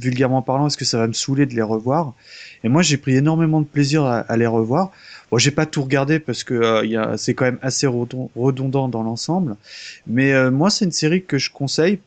vulgairement 0.00 0.42
parlant, 0.42 0.66
est-ce 0.66 0.76
que 0.76 0.84
ça 0.84 0.98
va 0.98 1.06
me 1.06 1.12
saouler 1.12 1.46
de 1.46 1.54
les 1.54 1.62
revoir? 1.62 2.14
Et 2.62 2.68
moi, 2.68 2.82
j'ai 2.82 2.96
pris 2.96 3.16
énormément 3.16 3.60
de 3.60 3.66
plaisir 3.66 4.04
à, 4.04 4.18
à 4.18 4.36
les 4.36 4.46
revoir. 4.46 4.90
Bon, 5.30 5.38
j'ai 5.38 5.50
pas 5.50 5.66
tout 5.66 5.82
regardé 5.82 6.18
parce 6.18 6.44
que 6.44 6.54
euh, 6.54 7.16
c'est 7.16 7.34
quand 7.34 7.44
même 7.44 7.58
assez 7.62 7.86
redon- 7.86 8.30
redondant 8.36 8.88
dans 8.88 9.02
l'ensemble. 9.02 9.56
Mais 10.06 10.32
euh, 10.32 10.50
moi, 10.50 10.70
c'est 10.70 10.84
une 10.84 10.92
série 10.92 11.22
que 11.24 11.38
je 11.38 11.50
conseille. 11.50 11.98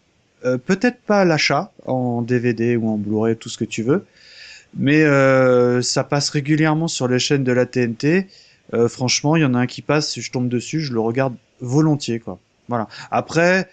Euh, 0.46 0.58
peut-être 0.58 1.00
pas 1.02 1.22
à 1.22 1.26
l'achat 1.26 1.72
en 1.86 2.22
DVD 2.22 2.76
ou 2.76 2.90
en 2.90 2.98
Blu-ray, 2.98 3.36
tout 3.36 3.50
ce 3.50 3.58
que 3.58 3.66
tu 3.66 3.82
veux, 3.82 4.06
mais 4.78 5.02
euh, 5.04 5.82
ça 5.82 6.04
passe 6.04 6.30
régulièrement 6.30 6.88
sur 6.88 7.08
les 7.08 7.20
chaînes 7.20 7.44
de 7.44 7.52
la 7.52 7.66
TNT. 7.66 8.28
Euh, 8.74 8.88
franchement, 8.88 9.36
il 9.36 9.42
y 9.42 9.46
en 9.46 9.56
a 9.56 9.60
un 9.60 9.66
qui 9.66 9.82
passe, 9.82 10.10
si 10.10 10.22
je 10.22 10.32
tombe 10.32 10.48
dessus, 10.48 10.82
je 10.82 10.94
le 10.94 11.00
regarde 11.00 11.36
volontiers, 11.62 12.20
quoi. 12.20 12.38
Voilà. 12.70 12.88
Après, 13.12 13.68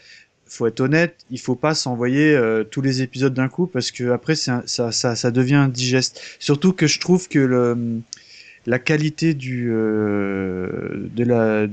faut 0.55 0.67
être 0.67 0.81
honnête, 0.81 1.17
il 1.31 1.41
faut 1.41 1.55
pas 1.55 1.75
s'envoyer 1.75 2.35
euh, 2.35 2.65
tous 2.65 2.81
les 2.81 3.03
épisodes 3.03 3.35
d'un 3.35 3.49
coup 3.49 3.67
parce 3.67 3.91
que 3.91 4.11
après 4.11 4.35
un- 4.49 4.63
ça, 4.67 4.93
ça, 4.93 5.17
ça 5.17 5.31
devient 5.31 5.55
indigeste. 5.57 6.21
Surtout 6.39 6.73
que 6.73 6.87
je 6.87 7.01
trouve 7.01 7.29
que 7.29 7.39
le, 7.39 8.01
la 8.67 8.79
qualité 8.79 9.35
du 9.35 9.71
euh, 9.73 11.07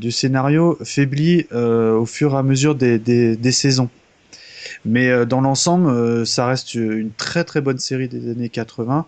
scénario 0.10 0.78
faiblit 0.84 1.48
euh, 1.52 1.94
au 1.94 2.06
fur 2.06 2.34
et 2.34 2.38
à 2.38 2.44
mesure 2.44 2.76
des, 2.76 3.00
des, 3.00 3.52
saisons. 3.52 3.90
Mais 4.86 5.26
dans 5.26 5.42
l'ensemble, 5.42 6.26
ça 6.26 6.48
reste 6.48 6.74
une 6.76 7.12
très 7.12 7.44
très 7.44 7.62
bonne 7.62 7.80
série 7.80 8.08
des 8.08 8.32
années 8.32 8.50
80 8.50 9.06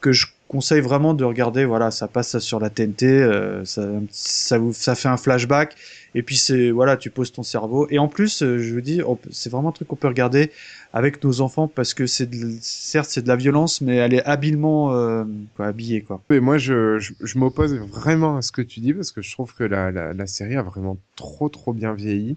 que 0.00 0.12
je 0.12 0.26
conseille 0.48 0.80
vraiment 0.80 1.14
de 1.14 1.24
regarder. 1.24 1.64
Voilà, 1.64 1.90
ça 1.90 2.08
passe 2.08 2.38
sur 2.38 2.58
la 2.58 2.70
TNT, 2.70 3.06
euh, 3.06 3.64
ça, 3.64 3.88
ça, 4.10 4.58
vous, 4.58 4.72
ça 4.72 4.94
fait 4.94 5.08
un 5.08 5.16
flashback. 5.16 5.76
Et 6.14 6.22
puis 6.22 6.36
c'est 6.36 6.70
voilà, 6.70 6.96
tu 6.96 7.10
poses 7.10 7.32
ton 7.32 7.42
cerveau. 7.42 7.86
Et 7.90 7.98
en 7.98 8.08
plus, 8.08 8.42
euh, 8.42 8.58
je 8.58 8.72
vous 8.74 8.80
dis, 8.80 9.00
c'est 9.30 9.50
vraiment 9.50 9.68
un 9.68 9.72
truc 9.72 9.88
qu'on 9.88 9.96
peut 9.96 10.08
regarder 10.08 10.50
avec 10.92 11.22
nos 11.22 11.42
enfants 11.42 11.68
parce 11.68 11.92
que 11.94 12.06
c'est 12.06 12.28
certes 12.62 13.10
c'est 13.10 13.22
de 13.22 13.28
la 13.28 13.36
violence, 13.36 13.82
mais 13.82 13.96
elle 13.96 14.14
est 14.14 14.24
habilement 14.24 14.94
euh, 14.94 15.24
quoi, 15.56 15.66
habillée 15.66 16.02
quoi. 16.02 16.22
Et 16.30 16.40
moi, 16.40 16.58
je, 16.58 16.98
je, 16.98 17.38
m'oppose 17.38 17.74
vraiment 17.74 18.38
à 18.38 18.42
ce 18.42 18.52
que 18.52 18.62
tu 18.62 18.80
dis 18.80 18.94
parce 18.94 19.12
que 19.12 19.20
je 19.22 19.30
trouve 19.32 19.54
que 19.54 19.64
la, 19.64 19.90
la, 19.92 20.14
la 20.14 20.26
série 20.26 20.56
a 20.56 20.62
vraiment 20.62 20.98
trop 21.14 21.48
trop 21.50 21.74
bien 21.74 21.92
vieilli. 21.92 22.36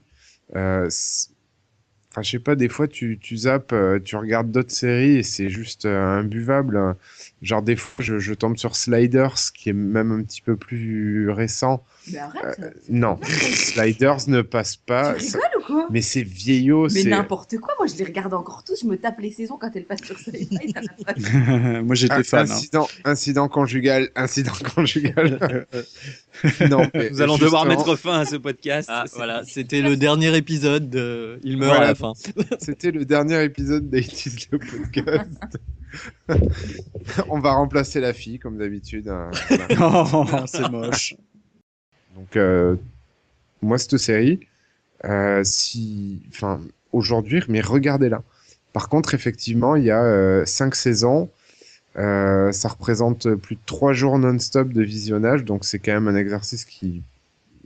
Euh, 0.55 0.89
Enfin, 2.11 2.23
je 2.23 2.31
sais 2.31 2.39
pas, 2.39 2.55
des 2.55 2.67
fois 2.67 2.89
tu, 2.89 3.17
tu 3.19 3.38
zappes, 3.38 3.71
euh, 3.71 3.97
tu 4.03 4.17
regardes 4.17 4.51
d'autres 4.51 4.71
séries 4.71 5.17
et 5.17 5.23
c'est 5.23 5.49
juste 5.49 5.85
euh, 5.85 6.19
imbuvable. 6.19 6.97
Genre 7.41 7.61
des 7.63 7.76
fois 7.76 8.03
je, 8.03 8.19
je 8.19 8.34
tombe 8.34 8.57
sur 8.57 8.76
Sliders 8.76 9.35
qui 9.53 9.69
est 9.69 9.73
même 9.73 10.11
un 10.11 10.23
petit 10.23 10.41
peu 10.41 10.57
plus 10.57 11.30
récent. 11.30 11.84
Mais 12.11 12.18
arrête. 12.18 12.60
Euh, 12.60 12.69
non, 12.90 13.19
Sliders 13.23 14.28
ne 14.28 14.41
passe 14.41 14.76
pas. 14.76 15.14
tu 15.14 15.26
Ça- 15.26 15.38
rigoles 15.38 15.61
ou 15.61 15.65
quoi? 15.65 15.88
Mais 15.91 16.02
c'est 16.02 16.23
vieillot, 16.23 16.88
Mais 16.91 17.03
n'importe 17.03 17.57
quoi, 17.60 17.73
moi 17.78 17.88
je 17.88 17.95
les 17.95 18.06
regarde 18.06 18.34
encore 18.34 18.64
tous, 18.64 18.82
je 18.82 18.88
me 18.88 18.98
tape 18.98 19.19
les 19.19 19.32
saisons 19.32 19.57
quand 19.60 19.69
elles 19.76 19.86
passent 19.86 20.03
sur 20.03 20.15
pas 21.06 21.14
de- 21.14 21.82
Moi 21.82 21.95
j'étais 21.95 22.14
Un- 22.14 22.23
fan. 22.23 22.49
hein. 22.49 22.53
Incident, 22.56 22.88
incident 23.06 23.48
conjugal, 23.49 24.10
incident 24.15 24.52
conjugal. 24.76 25.68
non, 26.69 26.88
mais 26.94 27.10
Nous 27.11 27.22
allons 27.22 27.38
devoir 27.38 27.65
mettre 27.65 27.95
fin 27.95 28.19
à 28.22 28.26
ce 28.26 28.36
podcast. 28.38 28.90
Ah, 28.91 29.03
voilà, 29.15 29.44
c'était 29.45 29.82
le 29.82 29.95
dernier 29.95 30.36
épisode. 30.36 30.90
De... 30.90 31.40
Il 31.44 31.57
meurt 31.57 31.69
Voilà. 31.72 31.86
à 31.86 31.88
la 31.90 31.95
fin. 31.95 32.14
C'était 32.60 32.91
le 32.91 33.06
dernier 33.06 33.44
épisode 33.44 33.90
d'Aitis 33.90 34.48
le 34.52 34.57
podcast. 34.57 35.30
On 37.30 37.40
va 37.40 37.52
remplacer 37.53 37.99
la 37.99 38.14
fille 38.14 38.40
comme 38.40 38.57
d'habitude. 38.57 39.07
hein, 39.10 39.30
voilà. 39.49 40.06
Oh, 40.14 40.26
c'est 40.48 40.69
moche. 40.72 41.15
Donc 42.15 42.35
euh, 42.35 42.75
moi 43.61 43.77
cette 43.77 43.97
série, 43.97 44.39
euh, 45.05 45.43
si, 45.43 46.21
enfin 46.29 46.61
aujourd'hui, 46.91 47.41
mais 47.47 47.61
regardez-la. 47.61 48.23
Par 48.73 48.89
contre, 48.89 49.13
effectivement, 49.13 49.75
il 49.75 49.83
y 49.85 49.91
a 49.91 50.03
euh, 50.03 50.45
cinq 50.45 50.75
saisons. 50.75 51.29
Euh, 51.97 52.51
ça 52.53 52.69
représente 52.69 53.35
plus 53.35 53.55
de 53.55 53.61
trois 53.65 53.91
jours 53.93 54.17
non-stop 54.17 54.69
de 54.69 54.81
visionnage, 54.81 55.43
donc 55.43 55.65
c'est 55.65 55.79
quand 55.79 55.91
même 55.91 56.07
un 56.07 56.15
exercice 56.15 56.63
qui 56.63 57.03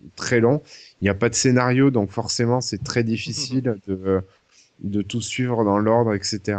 est 0.04 0.16
très 0.16 0.40
long. 0.40 0.64
Il 1.02 1.06
n'y 1.06 1.10
a 1.10 1.14
pas 1.14 1.30
de 1.30 1.36
scénario, 1.36 1.92
donc 1.92 2.12
forcément 2.12 2.62
c'est 2.62 2.84
très 2.84 3.04
difficile 3.14 3.78
de, 3.88 4.22
de 4.80 5.02
tout 5.02 5.22
suivre 5.22 5.64
dans 5.64 5.78
l'ordre, 5.78 6.14
etc. 6.16 6.58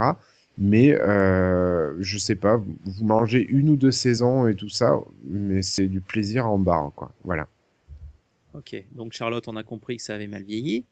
Mais 0.58 0.98
euh, 1.00 1.94
je 2.00 2.18
sais 2.18 2.36
pas, 2.36 2.56
vous 2.56 3.04
mangez 3.04 3.44
une 3.48 3.70
ou 3.70 3.76
deux 3.76 3.90
saisons 3.90 4.46
et 4.48 4.54
tout 4.54 4.70
ça, 4.70 4.98
mais 5.24 5.62
c'est 5.62 5.86
du 5.88 6.00
plaisir 6.00 6.46
en 6.46 6.58
barre, 6.58 6.92
quoi. 6.94 7.12
Voilà. 7.24 7.46
Ok, 8.56 8.74
donc 8.92 9.12
Charlotte, 9.12 9.46
on 9.48 9.56
a 9.56 9.62
compris 9.62 9.98
que 9.98 10.02
ça 10.02 10.14
avait 10.14 10.26
mal 10.26 10.42
vieilli. 10.42 10.84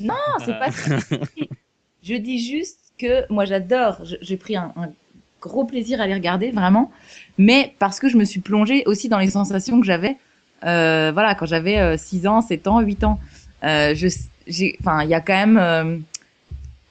Non, 0.00 0.14
c'est 0.44 0.58
pas 0.58 0.72
ça. 0.72 0.98
Je 2.02 2.14
dis 2.14 2.44
juste 2.44 2.80
que 2.98 3.30
moi 3.32 3.44
j'adore, 3.44 4.02
j'ai 4.02 4.36
pris 4.36 4.56
un, 4.56 4.72
un 4.74 4.92
gros 5.40 5.64
plaisir 5.64 6.00
à 6.00 6.06
les 6.08 6.14
regarder, 6.14 6.50
vraiment, 6.50 6.90
mais 7.38 7.74
parce 7.78 8.00
que 8.00 8.08
je 8.08 8.16
me 8.16 8.24
suis 8.24 8.40
plongée 8.40 8.82
aussi 8.86 9.08
dans 9.08 9.18
les 9.18 9.30
sensations 9.30 9.80
que 9.80 9.86
j'avais, 9.86 10.16
euh, 10.64 11.10
voilà, 11.12 11.34
quand 11.36 11.46
j'avais 11.46 11.78
euh, 11.78 11.96
6 11.96 12.26
ans, 12.26 12.40
7 12.40 12.66
ans, 12.66 12.80
8 12.80 13.04
ans. 13.04 13.20
Euh, 13.62 13.94
je, 13.94 14.08
j'ai, 14.46 14.76
enfin, 14.80 15.04
il 15.04 15.10
y 15.10 15.14
a 15.14 15.20
quand 15.20 15.34
même, 15.34 15.58
euh, 15.58 15.98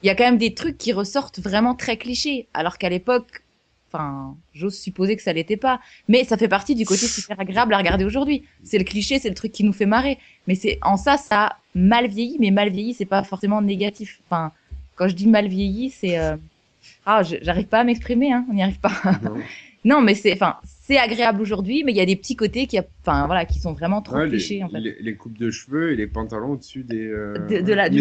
il 0.02 0.06
y 0.06 0.10
a 0.10 0.14
quand 0.14 0.24
même 0.24 0.38
des 0.38 0.54
trucs 0.54 0.78
qui 0.78 0.92
ressortent 0.92 1.40
vraiment 1.40 1.74
très 1.74 1.96
clichés, 1.96 2.46
alors 2.54 2.78
qu'à 2.78 2.88
l'époque, 2.88 3.41
enfin, 3.92 4.36
j'ose 4.54 4.78
supposer 4.78 5.16
que 5.16 5.22
ça 5.22 5.32
l'était 5.32 5.56
pas, 5.56 5.80
mais 6.08 6.24
ça 6.24 6.36
fait 6.36 6.48
partie 6.48 6.74
du 6.74 6.84
côté 6.84 7.06
super 7.06 7.38
agréable 7.38 7.74
à 7.74 7.78
regarder 7.78 8.04
aujourd'hui. 8.04 8.44
C'est 8.64 8.78
le 8.78 8.84
cliché, 8.84 9.18
c'est 9.18 9.28
le 9.28 9.34
truc 9.34 9.52
qui 9.52 9.64
nous 9.64 9.72
fait 9.72 9.86
marrer, 9.86 10.18
mais 10.46 10.54
c'est 10.54 10.78
en 10.82 10.96
ça, 10.96 11.16
ça 11.16 11.44
a 11.46 11.56
mal 11.74 12.08
vieilli, 12.08 12.36
mais 12.40 12.50
mal 12.50 12.70
vieilli, 12.70 12.94
c'est 12.94 13.04
pas 13.06 13.22
forcément 13.22 13.60
négatif. 13.62 14.20
Enfin, 14.26 14.52
quand 14.96 15.08
je 15.08 15.14
dis 15.14 15.26
mal 15.28 15.48
vieilli, 15.48 15.90
c'est 15.90 16.18
euh, 16.18 16.36
ah, 17.06 17.22
j'arrive 17.22 17.66
pas 17.66 17.80
à 17.80 17.84
m'exprimer, 17.84 18.32
hein, 18.32 18.44
on 18.50 18.54
n'y 18.54 18.62
arrive 18.62 18.80
pas. 18.80 18.92
non, 19.84 20.00
mais 20.00 20.14
c'est, 20.14 20.32
enfin, 20.32 20.56
c'est 20.84 20.98
agréable 20.98 21.40
aujourd'hui, 21.40 21.82
mais 21.84 21.92
il 21.92 21.96
y 21.96 22.00
a 22.00 22.06
des 22.06 22.16
petits 22.16 22.36
côtés 22.36 22.66
qui, 22.66 22.78
a- 22.78 22.84
enfin, 23.02 23.26
voilà, 23.26 23.44
qui 23.44 23.58
sont 23.58 23.72
vraiment 23.72 24.02
trop 24.02 24.16
Ouais, 24.16 24.28
clichés 24.28 24.56
les, 24.56 24.62
en 24.64 24.68
fait. 24.68 24.80
les- 24.80 24.96
les 25.00 25.14
coupes 25.16 25.38
de 25.38 25.50
cheveux 25.50 25.92
et 25.92 25.96
les 25.96 26.06
pantalons 26.06 26.52
au-dessus 26.52 26.82
des. 26.82 27.06
euh, 27.06 27.34
de, 27.48 27.60
de 27.60 27.72
la, 27.72 27.88
mais 27.90 28.00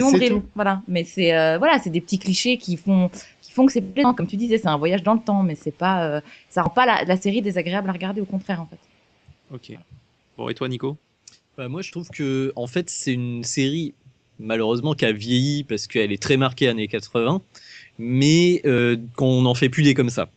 voilà. 0.55 0.81
Mais 0.87 1.03
c'est, 1.03 1.35
euh, 1.35 1.57
voilà, 1.57 1.79
c'est 1.79 1.89
des 1.89 2.01
petits 2.01 2.19
clichés 2.19 2.57
qui 2.57 2.75
font, 2.77 3.09
qui 3.51 3.55
font 3.55 3.65
que 3.65 3.73
c'est 3.73 3.81
plaisant. 3.81 4.13
Comme 4.13 4.27
tu 4.27 4.37
disais, 4.37 4.57
c'est 4.57 4.69
un 4.69 4.77
voyage 4.77 5.03
dans 5.03 5.13
le 5.13 5.19
temps, 5.19 5.43
mais 5.43 5.55
c'est 5.55 5.75
pas, 5.75 6.05
euh, 6.05 6.21
ça 6.49 6.63
rend 6.63 6.69
pas 6.69 6.85
la, 6.85 7.03
la 7.03 7.17
série 7.17 7.41
désagréable 7.41 7.89
à 7.89 7.91
regarder, 7.91 8.21
au 8.21 8.25
contraire 8.25 8.61
en 8.61 8.65
fait. 8.65 8.79
Ok. 9.53 9.77
Bon, 10.37 10.47
et 10.47 10.53
toi, 10.53 10.69
Nico? 10.69 10.95
Bah, 11.57 11.67
moi, 11.67 11.81
je 11.81 11.91
trouve 11.91 12.09
que 12.09 12.53
en 12.55 12.67
fait, 12.67 12.89
c'est 12.89 13.13
une 13.13 13.43
série 13.43 13.93
malheureusement 14.39 14.93
qui 14.93 15.03
a 15.05 15.11
vieilli 15.11 15.65
parce 15.65 15.85
qu'elle 15.87 16.13
est 16.13 16.21
très 16.21 16.37
marquée 16.37 16.69
années 16.69 16.87
80, 16.87 17.41
mais 17.99 18.61
euh, 18.65 18.95
qu'on 19.17 19.41
n'en 19.41 19.53
fait 19.53 19.67
plus 19.67 19.83
des 19.83 19.93
comme 19.93 20.09
ça. 20.09 20.29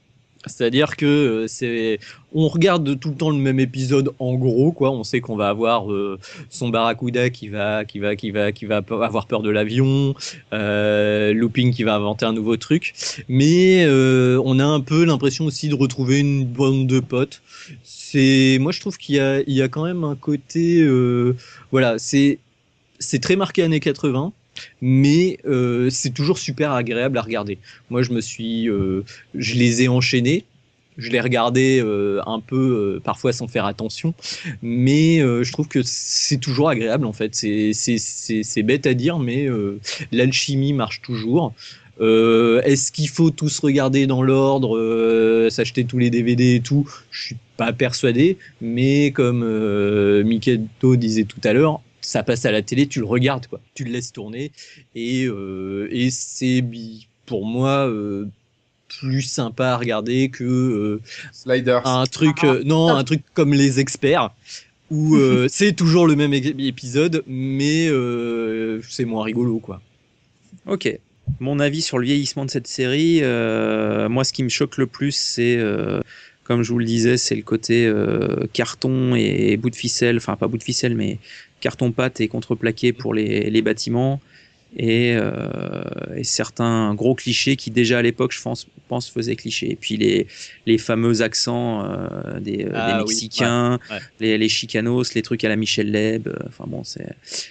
C'est-à-dire 0.47 0.97
que 0.97 1.07
euh, 1.07 1.47
c'est, 1.49 1.99
on 2.35 2.49
regarde 2.49 2.99
tout 2.99 3.11
le 3.11 3.15
temps 3.15 3.31
le 3.31 3.39
même 3.39 3.61
épisode 3.61 4.13
en 4.19 4.35
gros, 4.35 4.73
quoi. 4.73 4.91
On 4.91 5.05
sait 5.05 5.21
qu'on 5.21 5.37
va 5.37 5.49
avoir 5.49 5.91
euh, 5.91 6.19
son 6.51 6.69
barracuda 6.69 7.31
qui 7.31 7.49
va, 7.49 7.85
qui 7.85 8.01
va, 8.01 8.17
qui 8.17 8.31
va, 8.31 8.53
qui 8.53 8.67
va 8.67 8.77
avoir 8.77 9.27
peur 9.27 9.43
de 9.43 9.51
l'avion, 9.51 10.15
euh, 10.53 11.33
Looping 11.33 11.73
qui 11.73 11.85
va 11.85 11.95
inventer 11.95 12.27
un 12.27 12.33
nouveau 12.33 12.57
truc, 12.57 12.95
mais 13.29 13.85
euh, 13.87 14.41
on 14.45 14.59
a 14.59 14.65
un 14.65 14.81
peu 14.81 15.05
l'impression 15.05 15.47
aussi 15.47 15.69
de 15.69 15.75
retrouver 15.75 16.19
une 16.19 16.45
bande 16.45 16.87
de 16.87 17.01
potes. 17.01 17.43
C'est, 17.83 18.59
moi, 18.61 18.73
je 18.73 18.81
trouve 18.81 18.97
qu'il 18.97 19.15
y 19.17 19.21
a, 19.21 19.41
il 19.41 19.55
y 19.55 19.63
a 19.63 19.69
quand 19.69 19.85
même 19.85 20.05
un 20.05 20.17
côté, 20.17 20.81
euh, 20.83 21.37
voilà, 21.71 21.99
c'est, 21.99 22.39
c'est 22.99 23.21
très 23.21 23.37
marqué 23.37 23.63
années 23.63 23.81
80 23.81 24.33
mais 24.81 25.39
euh, 25.47 25.91
c'est 25.91 26.11
toujours 26.11 26.39
super 26.39 26.73
agréable 26.73 27.19
à 27.19 27.23
regarder. 27.23 27.59
Moi, 27.91 28.03
je 28.03 28.13
me 28.13 28.21
suis, 28.21 28.69
euh, 28.69 29.05
je 29.35 29.55
les 29.55 29.83
ai 29.83 29.89
enchaînés. 29.89 30.45
je 30.97 31.11
l'ai 31.11 31.21
regardé 31.21 31.83
euh, 31.83 32.21
un 32.27 32.39
peu 32.39 33.01
parfois 33.03 33.33
sans 33.33 33.49
faire 33.49 33.67
attention, 33.67 34.15
mais 34.63 35.19
je 35.19 35.53
trouve 35.53 35.67
que 35.69 35.81
c'est 35.83 36.39
toujours 36.39 36.69
agréable 36.69 37.07
en 37.07 37.13
fait. 37.13 37.35
C'est 37.35 38.63
bête 38.63 38.87
à 38.87 38.95
dire, 38.95 39.19
mais 39.19 39.49
l'alchimie 40.13 40.73
marche 40.73 41.03
toujours. 41.03 41.53
Est-ce 42.01 42.93
qu'il 42.93 43.09
faut 43.09 43.31
tous 43.31 43.59
regarder 43.59 44.07
dans 44.07 44.23
l'ordre, 44.23 45.49
s'acheter 45.51 45.85
tous 45.85 45.99
les 45.99 46.11
DVD 46.11 46.57
et 46.57 46.61
tout? 46.61 46.89
Je 47.11 47.23
suis 47.23 47.37
pas 47.57 47.73
persuadé, 47.73 48.39
mais 48.61 49.11
comme 49.11 49.45
Miketo 50.23 50.95
disait 50.95 51.25
tout 51.25 51.41
à 51.43 51.53
l'heure, 51.53 51.81
ça 52.07 52.23
passe 52.23 52.45
à 52.45 52.53
la 52.53 52.63
télé, 52.63 52.87
tu 52.87 53.01
le 53.01 53.07
regardes 53.07 53.47
quoi, 53.47 53.61
tu 53.75 53.85
le 53.85 53.91
laisses 53.93 54.13
tourner 54.13 54.53
et 54.95 55.25
euh, 55.27 55.89
et 55.91 56.11
c'est 56.11 56.61
bi- 56.61 57.07
pour 57.27 57.47
moi 57.47 57.89
euh, 57.89 58.27
plus 59.01 59.23
sympa 59.23 59.69
à 59.69 59.77
regarder 59.77 60.29
que 60.29 60.45
euh, 60.45 61.01
Sliders. 61.33 61.87
un 61.87 62.07
truc 62.07 62.45
euh, 62.45 62.63
non 62.65 62.89
un 62.95 63.05
truc 63.05 63.23
comme 63.35 63.53
les 63.55 63.81
experts 63.81 64.31
où 64.91 65.17
euh, 65.17 65.47
c'est 65.51 65.73
toujours 65.73 66.07
le 66.07 66.15
même 66.17 66.35
épisode 66.35 67.25
mais 67.27 67.89
euh, 67.89 68.81
c'est 68.89 69.05
moins 69.05 69.25
rigolo 69.25 69.59
quoi. 69.59 69.81
Ok. 70.67 70.99
Mon 71.41 71.59
avis 71.59 71.81
sur 71.81 71.99
le 71.99 72.05
vieillissement 72.05 72.45
de 72.45 72.51
cette 72.51 72.67
série, 72.67 73.21
euh, 73.23 74.11
moi, 74.11 74.25
ce 74.25 74.33
qui 74.35 74.45
me 74.45 74.51
choque 74.51 74.77
le 74.77 74.87
plus, 74.87 75.13
c'est, 75.13 75.57
euh, 75.57 76.01
comme 76.45 76.63
je 76.63 76.73
vous 76.73 76.79
le 76.79 76.85
disais, 76.85 77.17
c'est 77.17 77.35
le 77.37 77.43
côté 77.43 77.87
euh, 77.87 78.47
carton 78.53 79.15
et 79.17 79.57
bout 79.57 79.71
de 79.71 79.77
ficelle, 79.77 80.17
enfin 80.19 80.37
pas 80.37 80.47
bout 80.49 80.59
de 80.59 80.63
ficelle, 80.63 80.95
mais 80.95 81.19
carton 81.61 81.91
pâte 81.93 82.21
et 82.21 82.29
contreplaqué 82.29 82.93
pour 82.93 83.15
les, 83.15 83.51
les 83.51 83.63
bâtiments 83.63 84.21
et, 84.77 85.15
euh, 85.17 85.85
et 86.17 86.25
certains 86.25 86.95
gros 86.95 87.15
clichés 87.15 87.57
qui 87.57 87.71
déjà 87.71 87.99
à 87.99 88.03
l'époque, 88.03 88.33
je 88.33 88.43
pense, 88.43 88.67
pense 88.89 89.09
faisaient 89.09 89.37
cliché. 89.37 89.71
Et 89.71 89.77
puis 89.77 89.97
les, 89.97 90.27
les 90.67 90.79
fameux 90.79 91.23
accents 91.23 91.85
euh, 91.85 92.41
des, 92.41 92.65
euh, 92.65 92.71
Ah 92.75 92.87
des 92.89 92.99
oui, 92.99 92.99
Mexicains, 93.09 93.79
ouais, 93.91 93.97
ouais. 93.97 94.03
Les, 94.21 94.37
les 94.39 94.49
chicanos, 94.49 95.15
les 95.15 95.23
trucs 95.23 95.45
à 95.45 95.49
la 95.49 95.57
Michel 95.57 95.91
Leb. 95.93 96.27
euh, 96.29 96.35
Enfin 96.49 96.65
bon, 96.67 96.83
c'est. 96.85 97.07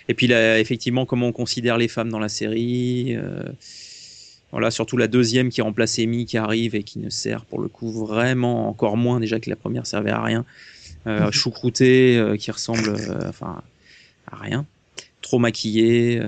Et 0.09 0.13
puis 0.13 0.27
là, 0.27 0.59
effectivement, 0.59 1.05
comment 1.05 1.27
on 1.27 1.31
considère 1.31 1.77
les 1.77 1.87
femmes 1.87 2.09
dans 2.09 2.19
la 2.19 2.29
série. 2.29 3.15
euh, 3.15 3.43
voilà, 4.53 4.71
surtout 4.71 4.95
la 4.95 5.07
deuxième 5.07 5.49
qui 5.49 5.61
remplace 5.61 5.99
Amy 5.99 6.25
qui 6.25 6.37
arrive 6.37 6.75
et 6.75 6.83
qui 6.83 6.99
ne 6.99 7.09
sert 7.09 7.43
pour 7.43 7.59
le 7.59 7.67
coup 7.67 7.91
vraiment 7.91 8.69
encore 8.69 8.95
moins 8.95 9.19
déjà 9.19 9.39
que 9.39 9.49
la 9.49 9.57
première 9.57 9.85
servait 9.85 10.11
à 10.11 10.21
rien. 10.21 10.45
Euh, 11.05 11.31
choucrouté 11.31 12.17
euh, 12.17 12.37
qui 12.37 12.49
ressemble 12.49 12.87
euh, 12.87 13.27
enfin 13.27 13.61
à 14.31 14.37
rien. 14.37 14.65
Trop 15.21 15.37
maquillé, 15.39 16.21
euh, 16.21 16.27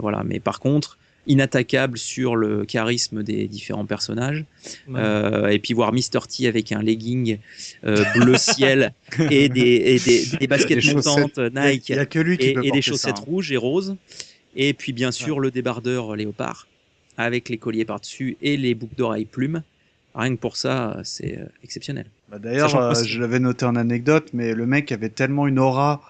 voilà. 0.00 0.24
Mais 0.24 0.40
par 0.40 0.58
contre, 0.58 0.98
inattaquable 1.26 1.98
sur 1.98 2.36
le 2.36 2.64
charisme 2.64 3.22
des 3.22 3.46
différents 3.46 3.86
personnages. 3.86 4.44
Euh, 4.88 5.48
et 5.48 5.58
puis 5.58 5.74
voir 5.74 5.92
Mr. 5.92 6.20
T 6.28 6.46
avec 6.46 6.72
un 6.72 6.82
legging 6.82 7.38
euh, 7.84 8.04
bleu 8.14 8.36
ciel 8.38 8.92
et 9.30 9.48
des, 9.48 9.60
et 9.60 9.98
des, 9.98 10.26
des 10.38 10.46
baskets 10.46 10.78
Des 10.78 10.94
montantes 10.94 11.38
euh, 11.38 11.50
Nike 11.54 11.90
Il 11.90 11.96
y 11.96 11.98
a 11.98 12.06
que 12.06 12.18
lui 12.18 12.38
qui 12.38 12.48
et, 12.48 12.54
peut 12.54 12.64
et 12.64 12.70
des 12.70 12.82
chaussettes 12.82 13.16
ça, 13.16 13.22
hein. 13.22 13.26
rouges 13.26 13.52
et 13.52 13.56
roses. 13.56 13.96
Et 14.56 14.74
puis 14.74 14.92
bien 14.92 15.12
sûr 15.12 15.40
le 15.40 15.50
débardeur 15.50 16.16
léopard 16.16 16.66
avec 17.16 17.48
les 17.48 17.58
colliers 17.58 17.84
par-dessus 17.84 18.36
et 18.42 18.56
les 18.56 18.74
boucles 18.74 18.96
d'oreilles 18.96 19.24
plumes. 19.26 19.62
Rien 20.14 20.34
que 20.34 20.40
pour 20.40 20.56
ça, 20.56 20.98
c'est 21.04 21.38
euh, 21.38 21.44
exceptionnel. 21.64 22.06
Bah, 22.30 22.38
D'ailleurs, 22.38 22.74
euh, 22.76 22.94
je 23.04 23.20
l'avais 23.20 23.38
noté 23.38 23.64
en 23.64 23.76
anecdote, 23.76 24.28
mais 24.34 24.54
le 24.54 24.66
mec 24.66 24.92
avait 24.92 25.08
tellement 25.08 25.46
une 25.46 25.58
aura 25.58 26.02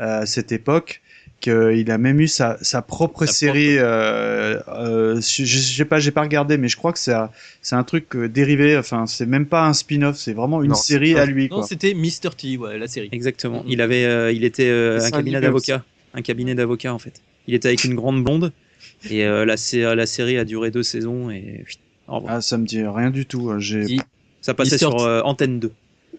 euh, 0.00 0.22
à 0.22 0.26
cette 0.26 0.50
époque 0.52 1.00
qu'il 1.40 1.90
a 1.90 1.98
même 1.98 2.20
eu 2.20 2.28
sa, 2.28 2.56
sa 2.62 2.82
propre 2.82 3.26
Sa 3.26 3.32
série. 3.32 3.76
Euh, 3.78 4.58
euh, 4.68 5.20
je, 5.20 5.44
je 5.44 5.58
sais 5.58 5.84
pas, 5.84 5.98
j'ai 6.00 6.10
pas 6.10 6.22
regardé, 6.22 6.56
mais 6.58 6.66
je 6.68 6.76
crois 6.76 6.92
que 6.92 6.98
c'est 6.98 7.12
un, 7.12 7.30
c'est 7.62 7.76
un 7.76 7.84
truc 7.84 8.16
dérivé. 8.16 8.76
Enfin, 8.76 9.06
c'est 9.06 9.26
même 9.26 9.46
pas 9.46 9.66
un 9.66 9.74
spin-off, 9.74 10.16
c'est 10.16 10.32
vraiment 10.32 10.62
une 10.62 10.70
Non, 10.70 10.74
série 10.74 11.14
pas- 11.14 11.22
à 11.22 11.26
lui. 11.26 11.48
Non, 11.50 11.62
c'était 11.62 11.94
Mr. 11.94 12.30
T, 12.36 12.56
ouais, 12.56 12.78
la 12.78 12.88
série. 12.88 13.10
Exactement. 13.12 13.62
Mhm. 13.62 13.68
Il 13.70 13.80
avait, 13.80 14.04
euh, 14.06 14.32
il 14.32 14.44
était 14.44 14.68
euh, 14.68 14.96
un 14.98 15.10
cabinet 15.10 15.36
animé 15.36 15.40
d'avocats, 15.40 15.84
un 16.14 16.22
cabinet 16.22 16.54
d'avocats 16.54 16.94
en 16.94 16.98
fait. 16.98 17.20
Il 17.46 17.54
était 17.54 17.68
avec 17.68 17.84
une 17.84 17.94
grande 17.94 18.24
blonde 18.24 18.52
et 19.10 19.24
euh, 19.24 19.44
la, 19.44 19.56
sé- 19.56 19.82
la 19.94 20.06
série 20.06 20.38
a 20.38 20.44
duré 20.44 20.70
deux 20.70 20.82
saisons 20.82 21.30
et 21.30 21.64
au. 22.08 22.24
Ah, 22.28 22.40
ça 22.40 22.56
me 22.58 22.66
dit 22.66 22.82
rien 22.82 23.10
du 23.10 23.26
tout. 23.26 23.52
J'ai 23.58 23.84
Si. 23.86 24.00
ça 24.40 24.54
passait 24.54 24.76
Mr. 24.76 24.78
sur 24.78 24.96
T. 24.96 25.02
euh, 25.02 25.22
Antenne 25.24 25.60
2. 25.60 25.72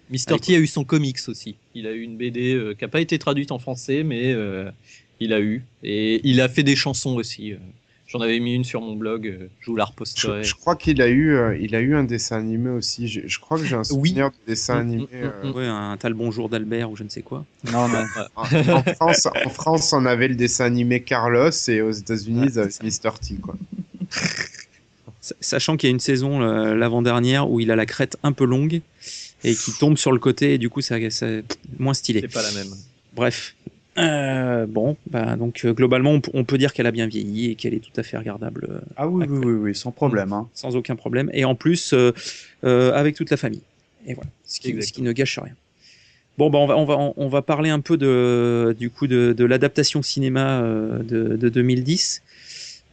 Mr. 0.10 0.18
Allez, 0.28 0.40
T 0.40 0.56
a 0.56 0.60
eu 0.60 0.68
son 0.68 0.84
comics 0.84 1.18
aussi. 1.28 1.56
Il 1.76 1.86
a 1.88 1.92
eu 1.92 2.02
une 2.02 2.18
BD 2.18 2.54
euh, 2.54 2.74
qui 2.74 2.84
n'a 2.84 2.88
pas 2.88 3.02
été 3.02 3.18
traduite 3.20 3.52
en 3.52 3.60
français, 3.60 4.04
mais 4.04 4.32
euh, 4.34 4.70
il 5.20 5.34
a 5.34 5.40
eu. 5.42 5.64
Et 5.84 6.22
il 6.24 6.40
a 6.42 6.48
fait 6.50 6.64
des 6.64 6.76
chansons 6.76 7.16
aussi. 7.16 7.56
Euh. 8.08 8.12
J'en 8.12 8.22
avais 8.22 8.40
mis 8.40 8.54
une 8.56 8.64
sur 8.64 8.82
mon 8.82 8.96
blog, 8.96 9.28
euh, 9.28 9.48
je 9.60 9.70
vous 9.70 9.76
la 9.76 9.84
Je, 9.86 9.90
reposterai. 9.92 10.44
je 10.44 10.56
crois 10.56 10.76
qu'il 10.76 11.02
a 11.02 11.08
eu, 11.10 11.36
euh, 11.36 11.58
il 11.60 11.76
a 11.76 11.82
eu 11.82 11.96
un 11.96 12.04
dessin 12.06 12.38
animé 12.38 12.70
aussi. 12.70 13.08
Je, 13.08 13.22
je 13.28 13.40
crois 13.40 13.58
que 13.58 13.66
j'ai 13.66 13.76
un 13.76 13.80
Oui. 13.92 14.10
souvenir 14.10 14.30
de 14.30 14.36
dessin 14.48 14.76
Mm, 14.78 14.80
animé. 14.80 15.04
mm, 15.04 15.08
euh, 15.26 15.44
mm, 15.44 15.56
Ouais, 15.56 15.66
un 15.68 15.98
tal 15.98 16.14
Bonjour 16.14 16.48
d'Albert 16.50 16.90
ou 16.92 16.96
je 16.96 17.04
ne 17.04 17.10
sais 17.10 17.22
quoi. 17.22 17.46
non, 17.72 17.88
non. 17.90 18.06
En, 18.36 18.44
en 18.44 18.84
France, 18.84 19.28
en 19.46 19.50
France, 19.50 19.94
on 19.94 20.06
avait 20.06 20.28
le 20.30 20.36
dessin 20.36 20.66
animé 20.66 21.02
Carlos 21.04 21.50
et 21.68 21.82
aux 21.82 21.92
États-Unis, 21.92 22.50
Ouais, 22.56 22.70
Mr. 22.84 23.12
T. 23.22 23.36
Quoi. 23.42 23.56
Sa- 25.22 25.36
Sachant 25.42 25.76
qu'il 25.78 25.88
y 25.90 25.92
a 25.92 25.94
une 25.94 26.00
saison, 26.00 26.42
euh, 26.42 26.76
l'avant-dernière, 26.76 27.50
où 27.50 27.60
il 27.60 27.72
a 27.72 27.76
la 27.76 27.86
crête 27.86 28.18
un 28.24 28.32
peu 28.32 28.46
longue 28.46 28.82
et 29.44 29.54
qui 29.56 29.72
tombe 29.74 29.98
sur 29.98 30.12
le 30.12 30.20
côté 30.20 30.54
et 30.54 30.58
du 30.58 30.70
coup, 30.70 30.82
c'est 30.82 31.44
moins 31.78 31.94
stylé. 31.94 32.22
C'est 32.22 32.34
pas 32.34 32.42
la 32.42 32.52
même. 32.52 32.74
Bref. 33.14 33.56
Euh, 33.98 34.66
bon, 34.68 34.96
bah, 35.10 35.36
donc 35.36 35.66
euh, 35.66 35.74
globalement, 35.74 36.20
on, 36.34 36.44
peut 36.44 36.58
dire 36.58 36.74
qu'elle 36.74 36.86
a 36.86 36.92
bien 36.92 37.08
vieilli 37.08 37.52
et 37.52 37.56
qu'elle 37.56 37.74
est 37.74 37.80
tout 37.80 38.00
à 38.00 38.04
fait 38.04 38.18
regardable 38.18 38.68
euh, 38.70 38.80
Ah 38.96 39.08
oui, 39.08 39.26
oui, 39.28 39.40
oui, 39.46 39.54
oui, 39.54 39.76
sans 39.76 39.92
problème. 39.92 40.34
Hein. 40.34 40.48
sans 40.54 40.76
aucun 40.76 40.96
problème. 40.96 41.30
Et 41.34 41.46
en 41.46 41.56
plus, 41.56 41.94
euh, 41.94 42.12
euh, 42.64 42.94
avec 42.94 43.16
toute 43.16 43.32
la 43.32 43.38
famille. 43.38 43.64
Et 44.06 44.14
voilà, 44.14 44.30
ce 44.46 44.60
qui, 44.60 44.82
ce 44.82 44.94
qui 44.94 45.02
ne 45.02 45.12
gâche 45.12 45.40
rien. 45.40 45.54
Bon, 46.38 46.52
bah, 46.52 46.60
on, 46.60 46.68
va, 46.68 46.78
on, 46.78 46.86
va, 46.86 47.14
on 47.18 47.28
va 47.28 47.42
parler 47.42 47.72
un 47.72 47.80
peu 47.80 47.98
de, 47.98 48.76
du 48.80 48.92
coup 48.92 49.08
de, 49.08 49.34
de 49.34 49.46
l'adaptation 49.46 50.04
cinéma 50.04 50.62
euh, 50.62 51.02
de, 51.02 51.36
de 51.36 51.50
2010, 51.50 52.22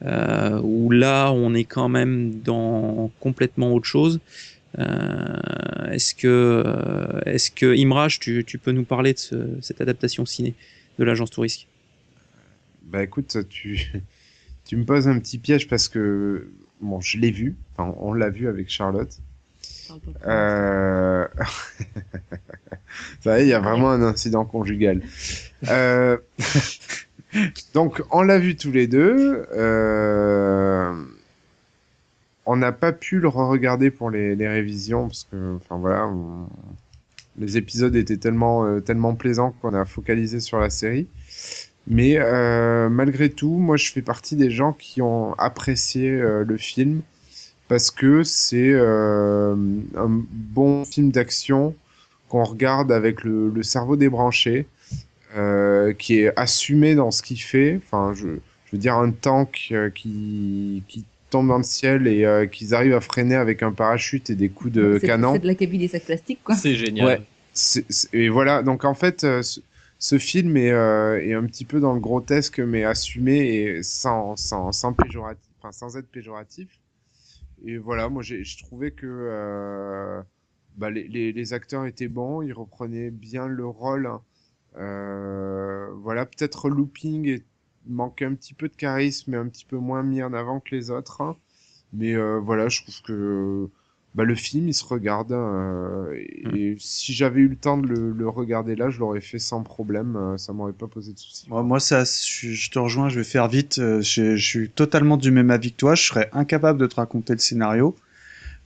euh, 0.06 0.58
où 0.62 0.90
là, 0.90 1.30
on 1.32 1.52
est 1.54 1.64
quand 1.64 1.90
même 1.90 2.40
dans 2.40 3.10
complètement 3.20 3.74
autre 3.74 3.86
chose. 3.86 4.20
Euh, 4.78 5.90
est-ce 5.92 6.14
que, 6.14 6.64
est-ce 7.26 7.50
que 7.50 7.76
Imraj, 7.76 8.18
tu, 8.18 8.44
tu 8.46 8.56
peux 8.58 8.72
nous 8.72 8.84
parler 8.84 9.12
de 9.12 9.18
ce- 9.18 9.58
cette 9.60 9.80
adaptation 9.82 10.24
ciné? 10.24 10.54
De 10.98 11.04
l'agence 11.04 11.30
Tourisque 11.30 11.66
Bah 12.84 13.02
écoute, 13.02 13.36
tu, 13.48 13.92
tu 14.64 14.76
me 14.76 14.84
poses 14.84 15.08
un 15.08 15.18
petit 15.18 15.38
piège 15.38 15.68
parce 15.68 15.88
que 15.88 16.48
bon, 16.80 17.00
je 17.00 17.18
l'ai 17.18 17.30
vu, 17.30 17.56
enfin, 17.76 17.94
on 17.98 18.12
l'a 18.12 18.30
vu 18.30 18.48
avec 18.48 18.68
Charlotte. 18.70 19.18
Euh... 20.26 21.26
Ça 23.20 23.38
y 23.38 23.42
est, 23.42 23.46
il 23.46 23.48
y 23.48 23.52
a 23.52 23.60
vraiment 23.60 23.90
un 23.90 24.02
incident 24.02 24.44
conjugal. 24.44 25.02
Euh... 25.68 26.16
Donc, 27.74 28.02
on 28.10 28.22
l'a 28.22 28.38
vu 28.38 28.56
tous 28.56 28.70
les 28.70 28.86
deux. 28.86 29.46
Euh... 29.52 31.04
On 32.46 32.56
n'a 32.56 32.72
pas 32.72 32.92
pu 32.92 33.20
le 33.20 33.28
re-regarder 33.28 33.90
pour 33.90 34.10
les, 34.10 34.36
les 34.36 34.48
révisions 34.48 35.08
parce 35.08 35.24
que, 35.24 35.56
enfin 35.56 35.78
voilà, 35.78 36.06
on- 36.06 36.46
les 37.38 37.56
épisodes 37.56 37.94
étaient 37.96 38.16
tellement, 38.16 38.64
euh, 38.64 38.80
tellement 38.80 39.14
plaisants 39.14 39.54
qu'on 39.60 39.74
a 39.74 39.84
focalisé 39.84 40.40
sur 40.40 40.58
la 40.58 40.70
série. 40.70 41.08
Mais 41.86 42.16
euh, 42.18 42.88
malgré 42.88 43.30
tout, 43.30 43.50
moi, 43.58 43.76
je 43.76 43.90
fais 43.92 44.02
partie 44.02 44.36
des 44.36 44.50
gens 44.50 44.72
qui 44.72 45.02
ont 45.02 45.34
apprécié 45.34 46.10
euh, 46.10 46.44
le 46.44 46.56
film 46.56 47.02
parce 47.68 47.90
que 47.90 48.22
c'est 48.22 48.72
euh, 48.72 49.54
un 49.96 50.08
bon 50.30 50.84
film 50.84 51.10
d'action 51.10 51.74
qu'on 52.28 52.44
regarde 52.44 52.92
avec 52.92 53.24
le, 53.24 53.50
le 53.50 53.62
cerveau 53.62 53.96
débranché, 53.96 54.66
euh, 55.36 55.92
qui 55.92 56.20
est 56.20 56.32
assumé 56.38 56.94
dans 56.94 57.10
ce 57.10 57.22
qu'il 57.22 57.40
fait. 57.40 57.80
Enfin, 57.84 58.12
je, 58.14 58.28
je 58.66 58.72
veux 58.72 58.78
dire, 58.78 58.94
un 58.94 59.10
tank 59.10 59.72
qui, 59.94 60.82
qui 60.88 61.04
dans 61.42 61.56
le 61.56 61.64
ciel 61.64 62.06
et 62.06 62.24
euh, 62.24 62.46
qu'ils 62.46 62.74
arrivent 62.74 62.94
à 62.94 63.00
freiner 63.00 63.34
avec 63.34 63.62
un 63.62 63.72
parachute 63.72 64.30
et 64.30 64.36
des 64.36 64.50
coups 64.50 64.72
de 64.72 64.98
canon. 64.98 65.32
C'est 65.32 65.40
de 65.40 65.46
la 65.46 65.54
cabine 65.56 65.80
des 65.80 65.88
sacs 65.88 66.04
plastiques, 66.04 66.44
quoi. 66.44 66.54
C'est 66.54 66.74
génial. 66.76 67.06
Ouais. 67.06 67.84
Et 68.12 68.28
voilà, 68.28 68.62
donc 68.62 68.84
en 68.84 68.94
fait, 68.94 69.24
euh, 69.24 69.42
ce, 69.42 69.60
ce 69.98 70.18
film 70.18 70.56
est, 70.56 70.70
euh, 70.70 71.20
est 71.20 71.34
un 71.34 71.44
petit 71.46 71.64
peu 71.64 71.80
dans 71.80 71.94
le 71.94 72.00
grotesque, 72.00 72.60
mais 72.60 72.84
assumé 72.84 73.38
et 73.38 73.82
sans, 73.82 74.36
sans, 74.36 74.70
sans, 74.72 74.92
péjoratif, 74.92 75.50
enfin, 75.58 75.72
sans 75.72 75.96
être 75.96 76.08
péjoratif. 76.08 76.68
Et 77.64 77.78
voilà, 77.78 78.08
moi 78.08 78.22
j'ai 78.22 78.44
je 78.44 78.58
trouvais 78.62 78.90
que 78.90 79.06
euh, 79.06 80.20
bah, 80.76 80.90
les, 80.90 81.08
les, 81.08 81.32
les 81.32 81.52
acteurs 81.52 81.86
étaient 81.86 82.08
bons, 82.08 82.42
ils 82.42 82.52
reprenaient 82.52 83.10
bien 83.10 83.46
le 83.46 83.66
rôle. 83.66 84.06
hein. 84.06 84.20
Euh, 84.76 85.86
voilà, 86.02 86.26
peut-être 86.26 86.68
Looping 86.68 87.28
est- 87.28 87.44
manquait 87.88 88.24
un 88.26 88.34
petit 88.34 88.54
peu 88.54 88.68
de 88.68 88.74
charisme 88.76 89.34
et 89.34 89.36
un 89.36 89.48
petit 89.48 89.64
peu 89.64 89.76
moins 89.78 90.02
mis 90.02 90.22
en 90.22 90.32
avant 90.34 90.60
que 90.60 90.74
les 90.74 90.90
autres. 90.90 91.20
hein. 91.22 91.36
Mais 91.92 92.14
euh, 92.14 92.40
voilà, 92.40 92.68
je 92.68 92.82
trouve 92.82 93.02
que 93.02 93.68
bah, 94.14 94.24
le 94.24 94.34
film, 94.34 94.68
il 94.68 94.74
se 94.74 94.84
regarde. 94.84 95.32
euh, 95.32 96.12
et 96.14 96.76
si 96.80 97.12
j'avais 97.14 97.40
eu 97.40 97.48
le 97.48 97.56
temps 97.56 97.78
de 97.78 97.86
le, 97.88 98.12
le 98.12 98.28
regarder 98.28 98.76
là, 98.76 98.90
je 98.90 98.98
l'aurais 99.00 99.20
fait 99.20 99.38
sans 99.38 99.62
problème. 99.62 100.16
euh, 100.16 100.36
ça 100.38 100.52
m'aurait 100.52 100.72
pas 100.72 100.88
posé 100.88 101.12
de 101.12 101.18
soucis. 101.18 101.46
Moi, 101.48 101.62
moi, 101.62 101.80
ça, 101.80 102.04
je, 102.04 102.52
je 102.52 102.70
te 102.70 102.78
rejoins, 102.78 103.08
je 103.08 103.18
vais 103.18 103.24
faire 103.24 103.48
vite. 103.48 103.78
euh, 103.78 104.00
Je, 104.02 104.36
je 104.36 104.46
suis 104.46 104.70
totalement 104.70 105.16
du 105.16 105.30
même 105.30 105.50
avis 105.50 105.72
que 105.72 105.76
toi. 105.76 105.94
Je 105.94 106.02
serais 106.04 106.28
incapable 106.32 106.78
de 106.78 106.86
te 106.86 106.96
raconter 106.96 107.32
le 107.34 107.38
scénario. 107.38 107.94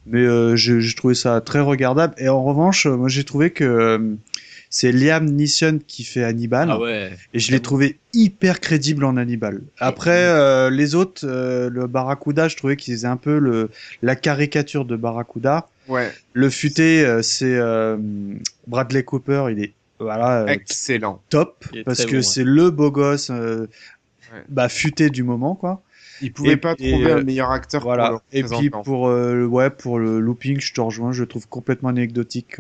Mais 0.06 0.22
euh, 0.24 0.56
j'ai 0.56 0.94
trouvé 0.94 1.14
ça 1.14 1.40
très 1.40 1.60
regardable. 1.60 2.14
Et 2.18 2.28
en 2.28 2.42
revanche, 2.42 2.86
moi 2.86 3.08
j'ai 3.08 3.24
trouvé 3.24 3.50
que 3.50 3.64
euh, 3.64 4.14
c'est 4.70 4.92
Liam 4.92 5.24
Neeson 5.24 5.78
qui 5.86 6.04
fait 6.04 6.24
Hannibal. 6.24 6.68
Ah 6.70 6.78
ouais. 6.80 7.10
Et 7.34 7.38
je 7.38 7.50
l'ai 7.52 7.60
trouvé 7.60 7.98
hyper 8.12 8.60
crédible 8.60 9.04
en 9.04 9.16
Hannibal. 9.16 9.62
Après, 9.78 10.24
euh, 10.26 10.70
les 10.70 10.94
autres, 10.94 11.22
euh, 11.24 11.70
le 11.70 11.86
Barracuda, 11.86 12.48
je 12.48 12.56
trouvais 12.56 12.76
qu'ils 12.76 12.94
faisaient 12.94 13.06
un 13.08 13.16
peu 13.16 13.38
le, 13.38 13.70
la 14.02 14.16
caricature 14.16 14.84
de 14.84 14.96
Barracuda. 14.96 15.68
Ouais, 15.88 16.12
Le 16.34 16.50
futé, 16.50 17.04
euh, 17.04 17.22
c'est 17.22 17.56
euh, 17.56 17.96
Bradley 18.66 19.02
Cooper, 19.04 19.46
il 19.50 19.62
est 19.64 19.72
voilà 20.00 20.42
euh, 20.42 20.46
excellent. 20.46 21.20
top 21.28 21.64
parce 21.84 22.04
que 22.04 22.10
bon, 22.10 22.16
ouais. 22.18 22.22
c'est 22.22 22.44
le 22.44 22.70
beau 22.70 22.90
gosse, 22.90 23.30
euh, 23.30 23.66
Ouais. 24.32 24.42
bah 24.50 24.68
futé 24.68 25.08
du 25.08 25.22
moment 25.22 25.54
quoi. 25.54 25.82
Il 26.20 26.34
pouvait 26.34 26.52
Et- 26.52 26.56
pas 26.58 26.74
et, 26.78 26.92
trouver 26.92 27.10
euh, 27.12 27.16
un 27.16 27.22
meilleur 27.22 27.50
acteur 27.50 27.82
Voilà. 27.82 28.20
Et 28.30 28.42
puis 28.42 28.68
pour 28.68 29.08
euh, 29.08 29.46
ouais 29.46 29.70
pour 29.70 29.98
le 29.98 30.20
looping, 30.20 30.60
je 30.60 30.74
te 30.74 30.82
rejoins, 30.82 31.12
je 31.12 31.22
le 31.22 31.26
trouve 31.26 31.48
complètement 31.48 31.88
anecdotique. 31.88 32.56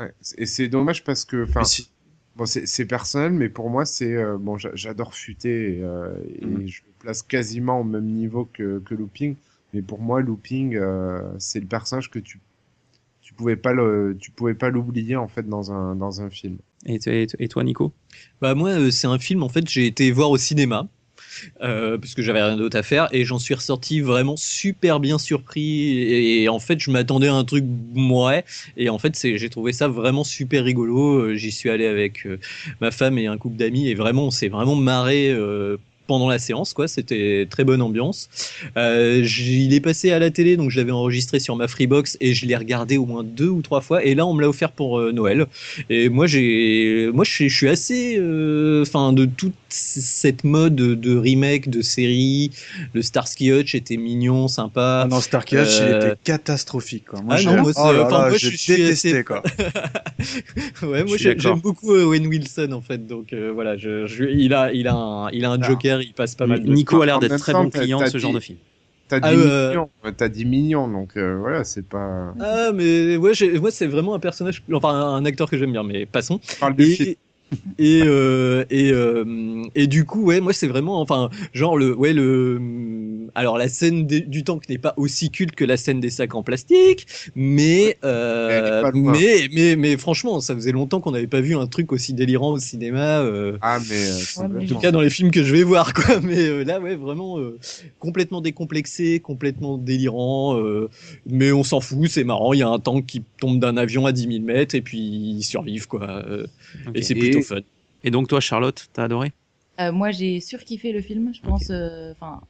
Ouais, 0.00 0.12
et 0.38 0.46
c'est 0.46 0.68
dommage 0.68 1.04
parce 1.04 1.24
que, 1.24 1.44
enfin, 1.44 1.64
si- 1.64 1.90
bon, 2.36 2.46
c'est 2.46 2.86
personnel, 2.86 3.32
mais 3.32 3.48
pour 3.48 3.70
moi, 3.70 3.84
c'est 3.84 4.14
euh, 4.16 4.38
bon, 4.38 4.56
j'a- 4.56 4.74
j'adore 4.74 5.14
Futé 5.14 5.78
et, 5.78 5.82
euh, 5.82 6.14
et 6.36 6.46
Mhm. 6.46 6.68
je 6.68 6.82
le 6.86 6.92
place 6.98 7.22
quasiment 7.22 7.80
au 7.80 7.84
même 7.84 8.06
niveau 8.06 8.46
que, 8.46 8.80
que 8.80 8.94
Looping. 8.94 9.36
Mais 9.74 9.82
pour 9.82 10.00
moi, 10.00 10.20
Looping, 10.22 10.74
euh, 10.76 11.20
c'est 11.38 11.60
le 11.60 11.66
personnage 11.66 12.10
que 12.10 12.18
tu 12.18 12.40
tu 13.22 13.34
pouvais 13.34 13.56
pas 13.56 13.72
le, 13.72 14.16
tu 14.20 14.30
pouvais 14.32 14.54
pas 14.54 14.70
l'oublier 14.70 15.16
en 15.16 15.28
fait 15.28 15.48
dans 15.48 15.72
un 15.72 15.94
dans 15.96 16.22
un 16.22 16.30
film. 16.30 16.58
Et, 16.86 16.98
et- 17.06 17.26
et 17.38 17.48
toi, 17.48 17.62
Nico? 17.64 17.92
Bah 18.40 18.54
moi, 18.54 18.90
c'est 18.90 19.06
un 19.06 19.18
film 19.18 19.42
en 19.42 19.48
fait 19.48 19.68
j'ai 19.68 19.86
été 19.86 20.10
voir 20.12 20.30
au 20.30 20.38
cinéma 20.38 20.88
euh, 21.62 21.98
parce 21.98 22.14
que 22.14 22.22
j'avais 22.22 22.42
rien 22.42 22.56
d'autre 22.56 22.76
à 22.76 22.82
faire 22.82 23.08
et 23.12 23.24
j'en 23.24 23.38
suis 23.38 23.54
ressorti 23.54 24.00
vraiment 24.00 24.36
super 24.36 25.00
bien 25.00 25.18
surpris 25.18 25.98
et, 25.98 26.48
en 26.48 26.58
fait 26.58 26.80
je 26.80 26.90
m'attendais 26.90 27.28
à 27.28 27.34
un 27.34 27.44
truc 27.44 27.64
ouais 27.96 28.44
et 28.76 28.88
en 28.88 28.98
fait 28.98 29.18
j'ai 29.22 29.50
trouvé 29.50 29.72
ça 29.72 29.88
vraiment 29.88 30.24
super 30.24 30.64
rigolo. 30.64 31.18
Euh, 31.18 31.34
J'y 31.34 31.52
suis 31.52 31.70
allé 31.70 31.86
avec 31.86 32.26
euh, 32.26 32.38
ma 32.80 32.90
femme 32.90 33.18
et 33.18 33.26
un 33.26 33.36
couple 33.38 33.56
d'amis 33.56 33.88
et 33.88 33.94
vraiment 33.94 34.26
on 34.26 34.30
s'est 34.30 34.48
vraiment 34.48 34.76
marré. 34.76 35.34
pendant 36.06 36.28
la 36.28 36.40
séance, 36.40 36.72
quoi, 36.74 36.88
c'était 36.88 37.46
très 37.48 37.62
bonne 37.62 37.80
ambiance. 37.80 38.28
Il 38.76 39.72
est 39.72 39.80
passé 39.80 40.10
à 40.10 40.18
la 40.18 40.30
télé, 40.32 40.56
donc 40.56 40.70
je 40.70 40.78
l'avais 40.78 40.90
enregistré 40.90 41.38
sur 41.38 41.54
ma 41.54 41.68
Freebox 41.68 42.16
et 42.20 42.34
je 42.34 42.46
l'ai 42.46 42.56
regardé 42.56 42.96
au 42.96 43.06
moins 43.06 43.22
deux 43.22 43.48
ou 43.48 43.62
trois 43.62 43.80
fois. 43.80 44.04
Et 44.04 44.16
là, 44.16 44.26
on 44.26 44.34
me 44.34 44.40
l'a 44.40 44.48
offert 44.48 44.72
pour 44.72 45.00
Noël. 45.12 45.46
Et 45.88 46.08
moi, 46.08 46.26
j'ai, 46.26 47.10
moi, 47.14 47.24
je 47.24 47.48
suis, 47.48 47.68
assez, 47.68 48.16
enfin, 48.82 49.12
de 49.12 49.24
toute 49.24 49.54
cette 49.72 50.44
mode 50.44 50.74
de, 50.76 51.16
remake 51.16 51.68
de 51.70 51.82
série. 51.82 52.50
Le 52.92 53.02
Starsky 53.02 53.50
Hutch 53.52 53.74
était 53.74 53.96
mignon, 53.96 54.48
sympa. 54.48 55.02
Ah 55.04 55.08
non, 55.08 55.20
Starkey 55.20 55.56
Hutch, 55.60 55.78
il 55.78 55.82
Euh, 55.84 55.98
était 56.12 56.16
catastrophique 56.24 57.06
quoi. 57.06 57.20
Moi, 57.20 57.34
Ah 57.34 57.36
j'ai- 57.38 57.46
non, 57.46 57.62
moi, 57.62 57.72
oh 57.76 57.92
là 57.92 58.06
enfin, 58.06 58.22
là, 58.24 58.28
moi, 58.30 58.38
je 58.38 58.48
suis 58.48 58.76
détesté 58.76 59.10
assez- 59.12 59.24
quoi. 59.24 59.42
ouais, 60.82 61.04
moi, 61.04 61.16
j'aime 61.16 61.60
beaucoup 61.60 61.92
euh, 61.94 62.04
Owen 62.04 62.26
Wilson 62.26 62.72
en 62.72 62.80
fait. 62.80 63.06
Donc 63.06 63.32
euh, 63.32 63.50
voilà, 63.52 63.76
je, 63.76 64.06
je- 64.06 64.24
il 64.24 64.52
a, 64.54 64.72
il 64.72 64.86
a 64.88 64.94
un, 64.94 65.30
il 65.30 65.44
a 65.44 65.50
un 65.50 65.60
Ah. 65.62 65.66
Joker, 65.68 66.02
il 66.02 66.12
passe 66.12 66.34
pas 66.34 66.46
mal. 66.46 66.62
de 66.62 66.72
Nico 66.72 67.00
a 67.02 67.06
l'air 67.06 67.18
d'être 67.18 67.36
très 67.38 67.52
bon 67.52 67.70
client 67.70 68.00
de 68.00 68.06
ce 68.06 68.18
genre 68.18 68.32
de 68.32 68.40
film. 68.40 68.58
T'as 69.08 69.18
Ah, 69.22 69.32
10 69.34 69.40
euh, 69.40 69.68
millions, 69.70 69.90
t'as 70.16 70.28
10 70.28 70.44
millions, 70.44 70.86
donc 70.86 71.16
euh, 71.16 71.36
voilà, 71.40 71.64
c'est 71.64 71.84
pas. 71.84 72.32
Ah 72.38 72.70
mais 72.72 73.16
ouais, 73.16 73.32
moi 73.60 73.70
c'est 73.72 73.86
vraiment 73.88 74.14
un 74.14 74.20
personnage, 74.20 74.62
enfin 74.72 74.90
un 74.94 75.24
acteur 75.24 75.50
que 75.50 75.58
j'aime 75.58 75.72
bien, 75.72 75.82
mais 75.82 76.06
passons. 76.06 76.38
On 76.56 76.60
parle 76.60 76.76
de 76.76 76.84
film. 76.84 77.08
Et 77.08 77.18
et 77.78 78.02
euh, 78.04 78.64
et, 78.70 78.92
euh, 78.92 79.64
et 79.74 79.86
du 79.86 80.04
coup 80.04 80.22
ouais 80.24 80.40
moi 80.40 80.52
c'est 80.52 80.68
vraiment 80.68 81.00
enfin 81.00 81.30
genre 81.52 81.76
le 81.76 81.94
ouais 81.94 82.12
le 82.12 82.58
alors 83.34 83.58
la 83.58 83.68
scène 83.68 84.06
du 84.06 84.44
tank 84.44 84.68
n'est 84.68 84.78
pas 84.78 84.94
aussi 84.96 85.30
culte 85.30 85.54
que 85.54 85.64
la 85.64 85.76
scène 85.76 86.00
des 86.00 86.10
sacs 86.10 86.34
en 86.34 86.42
plastique 86.42 87.06
mais 87.34 87.98
euh, 88.04 88.90
mais 88.94 89.48
mais 89.52 89.76
mais 89.76 89.96
franchement 89.96 90.40
ça 90.40 90.54
faisait 90.54 90.72
longtemps 90.72 91.00
qu'on 91.00 91.10
n'avait 91.12 91.26
pas 91.26 91.40
vu 91.40 91.56
un 91.56 91.66
truc 91.66 91.92
aussi 91.92 92.14
délirant 92.14 92.52
au 92.52 92.58
cinéma 92.58 93.20
euh, 93.20 93.58
Ah, 93.62 93.78
mais. 93.88 94.10
euh, 94.10 94.24
en 94.62 94.64
tout 94.66 94.78
cas 94.78 94.90
dans 94.90 95.00
les 95.00 95.10
films 95.10 95.30
que 95.30 95.42
je 95.42 95.52
vais 95.52 95.62
voir 95.62 95.92
quoi 95.94 96.20
mais 96.22 96.38
euh, 96.48 96.64
là 96.64 96.80
ouais 96.80 96.96
vraiment 96.96 97.38
euh, 97.38 97.58
complètement 97.98 98.40
décomplexé 98.40 99.20
complètement 99.20 99.78
délirant 99.78 100.58
euh, 100.58 100.88
mais 101.26 101.52
on 101.52 101.64
s'en 101.64 101.80
fout 101.80 102.08
c'est 102.08 102.24
marrant 102.24 102.52
il 102.52 102.60
y 102.60 102.62
a 102.62 102.68
un 102.68 102.78
tank 102.78 103.06
qui 103.06 103.22
tombe 103.38 103.58
d'un 103.60 103.76
avion 103.76 104.06
à 104.06 104.12
10 104.12 104.26
000 104.26 104.44
mètres 104.44 104.74
et 104.74 104.82
puis 104.82 104.98
ils 104.98 105.42
survivent 105.42 105.86
quoi 105.86 106.24
euh, 106.26 106.46
et 106.94 107.02
c'est 107.02 107.14
Et- 107.14 107.20
plutôt 107.20 107.42
fun 107.42 107.60
Et 108.02 108.10
donc 108.10 108.28
toi, 108.28 108.40
Charlotte, 108.40 108.88
t'as 108.94 109.04
adoré? 109.04 109.32
Euh, 109.80 109.92
moi, 109.92 110.10
j'ai 110.10 110.40
surkiffé 110.40 110.92
le 110.92 111.00
film. 111.00 111.32
Je 111.34 111.40
pense. 111.42 111.70
euh, 111.70 112.12
Enfin, 112.12 112.40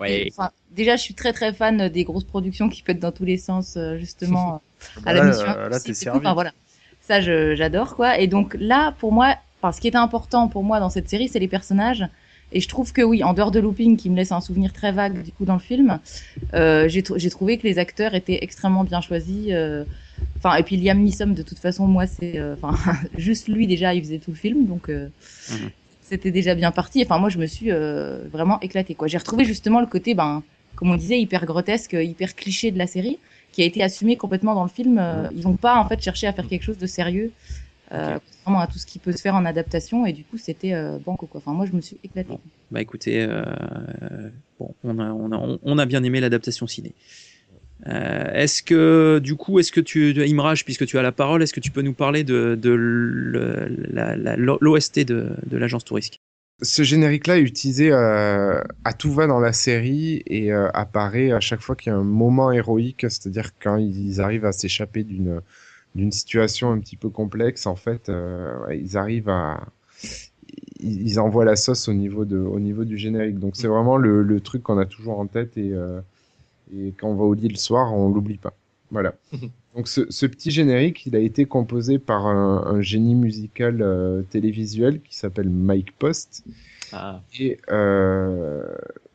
ouais 0.00 0.28
enfin, 0.32 0.50
déjà, 0.70 0.96
je 0.96 1.02
suis 1.02 1.14
très 1.14 1.32
très 1.32 1.52
fan 1.52 1.88
des 1.88 2.04
grosses 2.04 2.24
productions 2.24 2.68
qui 2.68 2.82
pètent 2.82 3.00
dans 3.00 3.12
tous 3.12 3.24
les 3.24 3.36
sens, 3.38 3.76
euh, 3.76 3.98
justement. 3.98 4.62
à 5.06 5.12
Là, 5.12 5.20
la 5.20 5.30
mission. 5.30 5.46
euh, 5.48 5.68
là, 5.68 5.80
t'es 5.80 5.94
servi. 5.94 6.18
Enfin, 6.20 6.34
voilà. 6.34 6.52
Ça, 7.02 7.20
j'adore, 7.20 7.96
quoi. 7.96 8.18
Et 8.18 8.26
donc, 8.26 8.56
là, 8.60 8.92
pour 9.00 9.12
moi, 9.12 9.36
enfin, 9.60 9.72
ce 9.72 9.80
qui 9.80 9.88
était 9.88 9.96
important 9.96 10.48
pour 10.48 10.62
moi 10.62 10.80
dans 10.80 10.90
cette 10.90 11.08
série, 11.08 11.28
c'est 11.28 11.38
les 11.40 11.48
personnages. 11.48 12.06
Et 12.52 12.60
je 12.60 12.68
trouve 12.68 12.92
que 12.92 13.02
oui, 13.02 13.22
en 13.22 13.32
dehors 13.32 13.50
de 13.52 13.60
Looping, 13.60 13.96
qui 13.96 14.10
me 14.10 14.16
laisse 14.16 14.32
un 14.32 14.40
souvenir 14.40 14.72
très 14.72 14.90
vague 14.90 15.22
du 15.22 15.30
coup 15.32 15.44
dans 15.44 15.54
le 15.54 15.60
film, 15.60 16.00
euh, 16.54 16.88
j'ai 16.88 17.02
trou- 17.04 17.16
j'ai 17.16 17.30
trouvé 17.30 17.58
que 17.58 17.66
les 17.66 17.78
acteurs 17.78 18.14
étaient 18.14 18.38
extrêmement 18.42 18.84
bien 18.84 19.00
choisis. 19.00 19.48
euh, 19.50 19.84
Enfin, 20.38 20.56
et 20.56 20.62
puis 20.62 20.76
Liam 20.76 20.98
Neeson, 20.98 21.28
de 21.28 21.42
toute 21.42 21.58
façon, 21.58 21.86
moi, 21.86 22.06
c'est, 22.06 22.38
euh, 22.38 22.54
enfin, 22.60 22.74
juste 23.16 23.48
lui 23.48 23.66
déjà, 23.66 23.94
il 23.94 24.02
faisait 24.02 24.18
tout 24.18 24.30
le 24.32 24.36
film, 24.36 24.66
donc 24.66 24.88
euh, 24.88 25.08
Mhm. 25.50 25.70
C'était 26.10 26.32
déjà 26.32 26.54
bien 26.54 26.72
parti. 26.72 27.02
Enfin, 27.04 27.18
moi, 27.18 27.30
je 27.30 27.38
me 27.38 27.46
suis 27.46 27.70
euh, 27.70 28.26
vraiment 28.36 28.58
éclatée, 28.60 28.94
quoi. 28.94 29.06
J'ai 29.08 29.16
retrouvé 29.18 29.44
justement 29.44 29.80
le 29.80 29.86
côté, 29.86 30.14
ben, 30.14 30.42
comme 30.76 30.90
on 30.90 30.96
disait, 30.96 31.18
hyper 31.20 31.46
grotesque, 31.46 31.94
hyper 31.94 32.34
cliché 32.34 32.70
de 32.72 32.78
la 32.78 32.86
série, 32.86 33.18
qui 33.52 33.62
a 33.62 33.64
été 33.64 33.82
assumé 33.82 34.16
complètement 34.16 34.54
dans 34.54 34.64
le 34.64 34.74
film. 34.78 34.98
Euh, 34.98 35.28
Ils 35.34 35.42
vont 35.42 35.56
pas 35.56 35.76
en 35.82 35.86
fait 35.88 36.00
chercher 36.02 36.26
à 36.26 36.32
faire 36.32 36.48
quelque 36.48 36.62
chose 36.64 36.78
de 36.78 36.86
sérieux, 36.86 37.30
euh, 37.92 38.18
contrairement 38.26 38.60
à 38.60 38.66
tout 38.66 38.78
ce 38.78 38.86
qui 38.86 38.98
peut 38.98 39.12
se 39.12 39.20
faire 39.20 39.34
en 39.36 39.44
adaptation. 39.44 40.04
Et 40.04 40.12
du 40.12 40.24
coup, 40.24 40.36
c'était 40.36 40.74
euh, 40.74 40.98
banco, 41.04 41.26
quoi. 41.26 41.38
Enfin, 41.42 41.52
moi, 41.52 41.64
je 41.66 41.72
me 41.72 41.80
suis 41.80 41.96
éclatée. 42.04 42.38
Bah 42.70 42.80
écoutez, 42.80 43.16
euh, 43.22 43.44
bon, 44.58 44.74
on 44.84 44.98
a, 44.98 45.10
on, 45.10 45.32
a, 45.32 45.58
on 45.62 45.78
a 45.78 45.86
bien 45.86 46.02
aimé 46.02 46.20
l'adaptation 46.20 46.66
ciné. 46.66 46.92
Euh, 47.86 48.32
est-ce 48.32 48.62
que, 48.62 49.20
du 49.22 49.36
coup, 49.36 49.58
est-ce 49.58 49.72
que 49.72 49.80
tu, 49.80 50.12
Imraj, 50.22 50.64
puisque 50.64 50.86
tu 50.86 50.98
as 50.98 51.02
la 51.02 51.12
parole, 51.12 51.42
est-ce 51.42 51.52
que 51.52 51.60
tu 51.60 51.70
peux 51.70 51.82
nous 51.82 51.94
parler 51.94 52.24
de, 52.24 52.58
l'OST 54.60 55.00
de, 55.00 55.56
l'agence 55.56 55.84
Tourisque 55.84 56.20
Ce 56.62 56.82
générique-là 56.82 57.38
est 57.38 57.42
utilisé 57.42 57.90
euh, 57.90 58.62
à 58.84 58.92
tout 58.92 59.12
va 59.12 59.26
dans 59.26 59.40
la 59.40 59.52
série 59.52 60.22
et 60.26 60.52
euh, 60.52 60.68
apparaît 60.74 61.32
à 61.32 61.40
chaque 61.40 61.60
fois 61.60 61.74
qu'il 61.74 61.90
y 61.90 61.94
a 61.94 61.98
un 61.98 62.04
moment 62.04 62.52
héroïque, 62.52 63.06
c'est-à-dire 63.08 63.50
quand 63.58 63.76
ils 63.76 64.20
arrivent 64.20 64.44
à 64.44 64.52
s'échapper 64.52 65.04
d'une 65.04 66.12
situation 66.12 66.70
un 66.70 66.78
petit 66.78 66.96
peu 66.96 67.08
complexe, 67.08 67.66
en 67.66 67.76
fait, 67.76 68.10
ils 68.70 68.96
arrivent 68.96 69.30
à 69.30 69.60
ils 70.82 71.20
envoient 71.20 71.44
la 71.44 71.56
sauce 71.56 71.88
au 71.88 71.92
niveau 71.92 72.24
de 72.24 72.38
au 72.38 72.58
niveau 72.58 72.84
du 72.84 72.96
générique. 72.96 73.38
Donc 73.38 73.54
c'est 73.54 73.68
vraiment 73.68 73.98
le, 73.98 74.22
le 74.22 74.40
truc 74.40 74.62
qu'on 74.62 74.78
a 74.78 74.86
toujours 74.86 75.18
en 75.18 75.26
tête 75.26 75.58
et 75.58 75.74
et 76.76 76.92
quand 76.98 77.08
on 77.08 77.14
va 77.16 77.24
au 77.24 77.34
lit 77.34 77.48
le 77.48 77.56
soir, 77.56 77.92
on 77.94 78.08
l'oublie 78.10 78.38
pas. 78.38 78.54
Voilà. 78.90 79.14
Donc 79.76 79.88
ce, 79.88 80.10
ce 80.10 80.26
petit 80.26 80.50
générique, 80.50 81.06
il 81.06 81.14
a 81.16 81.20
été 81.20 81.46
composé 81.46 81.98
par 81.98 82.26
un, 82.26 82.64
un 82.66 82.80
génie 82.80 83.14
musical 83.14 83.82
euh, 83.82 84.22
télévisuel 84.22 85.00
qui 85.02 85.16
s'appelle 85.16 85.48
Mike 85.48 85.96
Post. 85.98 86.44
Ah. 86.92 87.22
Et 87.38 87.58
euh, 87.70 88.64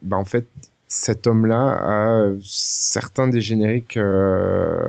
bah 0.01 0.17
en 0.17 0.25
fait, 0.25 0.47
cet 0.87 1.27
homme-là 1.27 2.27
a 2.29 2.31
certains 2.41 3.27
des 3.27 3.41
génériques. 3.41 3.97
euh, 3.97 4.79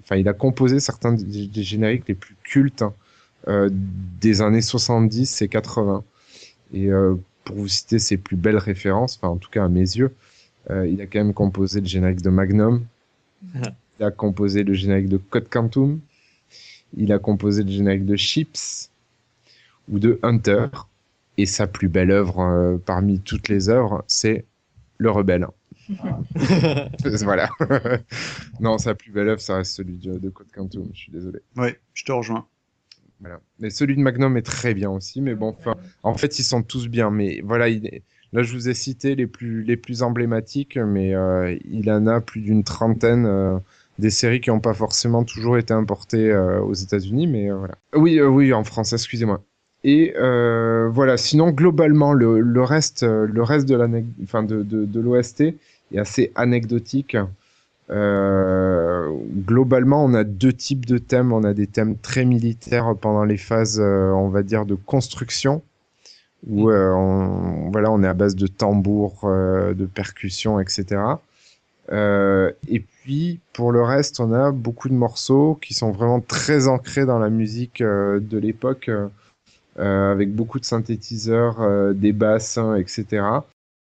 Enfin, 0.00 0.16
il 0.16 0.28
a 0.28 0.32
composé 0.32 0.80
certains 0.80 1.12
des, 1.12 1.46
des 1.46 1.62
génériques 1.62 2.08
les 2.08 2.14
plus 2.14 2.36
cultes 2.42 2.82
hein, 2.82 2.94
euh, 3.48 3.68
des 3.72 4.42
années 4.42 4.62
70 4.62 5.42
et 5.42 5.48
80. 5.48 6.04
Et 6.74 6.88
pour 7.44 7.56
vous 7.56 7.68
citer 7.68 7.98
ses 7.98 8.16
plus 8.18 8.36
belles 8.36 8.58
références, 8.58 9.16
enfin 9.16 9.28
en 9.28 9.36
tout 9.38 9.50
cas 9.50 9.64
à 9.64 9.68
mes 9.68 9.80
yeux, 9.80 10.14
il 10.70 11.00
a 11.00 11.06
quand 11.06 11.18
même 11.18 11.34
composé 11.34 11.80
le 11.80 11.86
générique 11.86 12.22
de 12.22 12.30
Magnum. 12.30 12.84
Il 14.00 14.04
a 14.04 14.10
composé 14.12 14.62
le 14.62 14.74
générique 14.74 15.08
de 15.08 15.16
Code 15.16 15.48
Quantum. 15.48 15.98
Il 16.96 17.12
a 17.12 17.18
composé 17.18 17.64
le 17.64 17.70
générique 17.70 18.06
de 18.06 18.14
Chips 18.14 18.90
ou 19.88 19.98
de 19.98 20.20
Hunter. 20.22 20.66
Et 21.36 21.46
sa 21.46 21.66
plus 21.66 21.88
belle 21.88 22.10
œuvre 22.10 22.40
euh, 22.40 22.78
parmi 22.78 23.20
toutes 23.20 23.48
les 23.48 23.68
œuvres, 23.68 24.04
c'est 24.06 24.44
Le 24.98 25.10
Rebelle. 25.10 25.46
voilà. 27.22 27.48
non, 28.60 28.78
sa 28.78 28.94
plus 28.94 29.10
belle 29.10 29.28
œuvre, 29.30 29.40
ça 29.40 29.56
reste 29.56 29.72
celui 29.72 29.98
de, 29.98 30.18
de 30.18 30.30
Code 30.30 30.50
Quantum. 30.54 30.88
Je 30.92 30.98
suis 30.98 31.12
désolé. 31.12 31.40
Ouais, 31.56 31.78
je 31.94 32.04
te 32.04 32.12
rejoins. 32.12 32.46
Voilà. 33.20 33.40
Mais 33.58 33.70
celui 33.70 33.96
de 33.96 34.00
Magnum 34.00 34.36
est 34.36 34.42
très 34.42 34.74
bien 34.74 34.90
aussi. 34.90 35.20
Mais 35.20 35.34
bon, 35.34 35.56
en 36.02 36.14
fait, 36.14 36.38
ils 36.38 36.44
sont 36.44 36.62
tous 36.62 36.88
bien. 36.88 37.10
Mais 37.10 37.40
voilà, 37.42 37.68
il 37.68 37.86
est- 37.86 38.02
là, 38.32 38.42
je 38.42 38.52
vous 38.54 38.68
ai 38.68 38.74
cité 38.74 39.14
les 39.14 39.26
plus, 39.26 39.62
les 39.62 39.76
plus 39.76 40.02
emblématiques, 40.02 40.76
mais 40.76 41.14
euh, 41.14 41.56
il 41.70 41.90
en 41.90 42.06
a 42.06 42.20
plus 42.20 42.40
d'une 42.40 42.64
trentaine. 42.64 43.26
euh, 43.26 43.58
des 43.98 44.10
séries 44.10 44.40
qui 44.40 44.50
n'ont 44.50 44.60
pas 44.60 44.74
forcément 44.74 45.24
toujours 45.24 45.58
été 45.58 45.74
importées 45.74 46.30
euh, 46.30 46.60
aux 46.60 46.74
États-Unis, 46.74 47.26
mais 47.26 47.50
euh, 47.50 47.56
voilà. 47.56 47.74
Oui, 47.96 48.20
oui, 48.20 48.52
en 48.52 48.62
France, 48.62 48.92
excusez-moi. 48.92 49.42
Et 49.82 50.14
voilà. 50.16 51.16
Sinon, 51.16 51.50
globalement, 51.50 52.12
le, 52.12 52.40
le 52.40 52.62
reste, 52.62 53.04
le 53.04 53.42
reste 53.42 53.68
de 53.68 53.76
enfin 54.22 54.42
de, 54.42 54.62
de, 54.62 54.84
de 54.84 55.00
l'OST 55.00 55.54
est 55.92 55.98
assez 55.98 56.32
anecdotique. 56.34 57.16
Globalement, 57.88 60.04
on 60.04 60.14
a 60.14 60.24
deux 60.24 60.52
types 60.52 60.86
de 60.86 60.98
thèmes. 60.98 61.32
On 61.32 61.44
a 61.44 61.54
des 61.54 61.66
thèmes 61.66 61.96
très 61.96 62.24
militaires 62.24 62.94
pendant 63.00 63.24
les 63.24 63.38
phases, 63.38 63.80
on 63.80 64.28
va 64.28 64.42
dire, 64.42 64.66
de 64.66 64.74
construction, 64.74 65.62
où 66.46 66.70
euh, 66.70 66.92
on, 66.92 67.70
voilà, 67.70 67.90
on 67.90 68.02
est 68.02 68.08
à 68.08 68.14
base 68.14 68.36
de 68.36 68.46
tambours, 68.46 69.20
euh, 69.24 69.74
de 69.74 69.86
percussions, 69.86 70.60
etc. 70.60 71.00
Euh, 71.90 72.52
et 72.68 72.80
puis, 72.80 73.40
pour 73.52 73.72
le 73.72 73.82
reste, 73.82 74.20
on 74.20 74.32
a 74.32 74.52
beaucoup 74.52 74.88
de 74.88 74.94
morceaux 74.94 75.58
qui 75.60 75.74
sont 75.74 75.90
vraiment 75.90 76.20
très 76.20 76.68
ancrés 76.68 77.06
dans 77.06 77.18
la 77.18 77.30
musique 77.30 77.80
euh, 77.80 78.20
de 78.20 78.38
l'époque, 78.38 78.90
euh, 79.78 80.12
avec 80.12 80.34
beaucoup 80.34 80.58
de 80.58 80.64
synthétiseurs, 80.64 81.60
euh, 81.60 81.92
des 81.92 82.12
basses, 82.12 82.58
hein, 82.58 82.74
etc. 82.76 83.24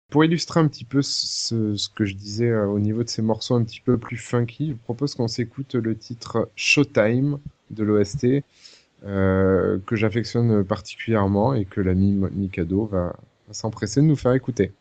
Pour 0.09 0.23
illustrer 0.25 0.59
un 0.59 0.67
petit 0.67 0.85
peu 0.85 1.01
ce, 1.01 1.75
ce 1.75 1.89
que 1.89 2.05
je 2.05 2.15
disais 2.15 2.49
euh, 2.49 2.65
au 2.67 2.79
niveau 2.79 3.03
de 3.03 3.09
ces 3.09 3.21
morceaux 3.21 3.55
un 3.55 3.63
petit 3.63 3.81
peu 3.81 3.97
plus 3.97 4.17
funky, 4.17 4.71
je 4.71 4.75
propose 4.83 5.15
qu'on 5.15 5.27
s'écoute 5.27 5.75
le 5.75 5.97
titre 5.97 6.49
Showtime 6.55 7.39
de 7.71 7.83
l'OST, 7.83 8.43
que 9.03 9.95
j'affectionne 9.95 10.63
particulièrement 10.63 11.53
et 11.53 11.65
que 11.65 11.81
l'ami 11.81 12.13
Mikado 12.31 12.85
va, 12.85 13.15
va 13.47 13.53
s'empresser 13.53 14.01
de 14.01 14.05
nous 14.05 14.15
faire 14.15 14.33
écouter. 14.33 14.71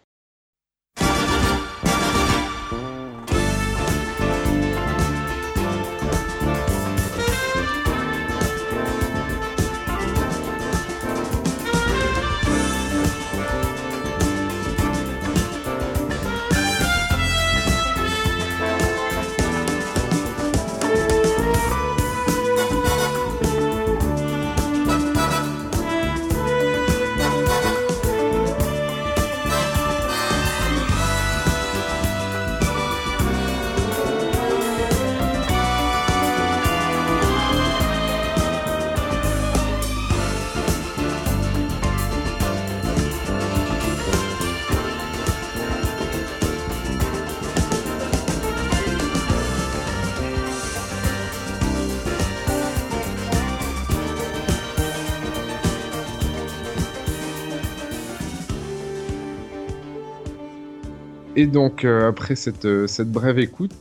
Et 61.43 61.47
donc, 61.47 61.85
euh, 61.85 62.09
après 62.09 62.37
cette, 62.37 62.67
euh, 62.67 62.87
cette 62.87 63.11
brève 63.11 63.41
écoute, 63.41 63.75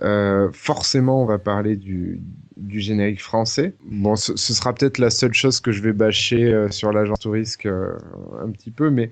euh, 0.00 0.48
forcément, 0.52 1.20
on 1.24 1.26
va 1.26 1.38
parler 1.38 1.74
du, 1.74 2.20
du 2.56 2.78
générique 2.78 3.20
français. 3.20 3.74
Bon, 3.84 4.14
ce, 4.14 4.36
ce 4.36 4.54
sera 4.54 4.72
peut-être 4.72 4.98
la 4.98 5.10
seule 5.10 5.34
chose 5.34 5.58
que 5.58 5.72
je 5.72 5.82
vais 5.82 5.92
bâcher 5.92 6.44
euh, 6.54 6.70
sur 6.70 6.92
l'agence 6.92 7.18
Tourisque 7.18 7.66
euh, 7.66 7.98
un 8.40 8.48
petit 8.50 8.70
peu, 8.70 8.90
mais 8.90 9.10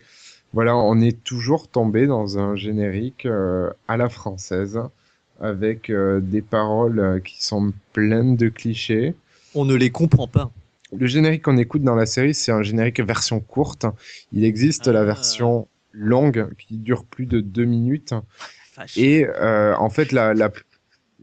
voilà, 0.53 0.77
on 0.77 1.01
est 1.01 1.25
toujours 1.25 1.67
tombé 1.67 2.07
dans 2.07 2.39
un 2.39 2.55
générique 2.55 3.27
à 3.89 3.97
la 3.97 4.09
française, 4.09 4.79
avec 5.41 5.91
des 5.91 6.43
paroles 6.43 7.23
qui 7.25 7.43
sont 7.43 7.73
pleines 7.95 8.37
de 8.37 8.49
clichés. 8.51 9.15
On 9.57 9.65
ne 9.65 9.75
les 9.75 9.91
comprend 9.91 10.29
pas. 10.29 10.53
Le 10.95 11.07
générique 11.07 11.43
qu'on 11.43 11.57
écoute 11.57 11.83
dans 11.83 11.95
la 11.95 12.05
série, 12.05 12.35
c'est 12.35 12.53
un 12.53 12.63
générique 12.63 13.01
version 13.01 13.41
courte. 13.41 13.87
Il 14.35 14.45
existe 14.45 14.89
la 14.89 15.01
Ah. 15.01 15.05
version 15.05 15.69
longue 15.93 16.49
qui 16.59 16.77
dure 16.77 17.05
plus 17.05 17.27
de 17.27 17.41
deux 17.41 17.65
minutes. 17.65 18.15
Et 18.97 19.27
euh, 19.27 19.75
en 19.77 19.91
fait, 19.91 20.13
la, 20.13 20.35
la, 20.35 20.51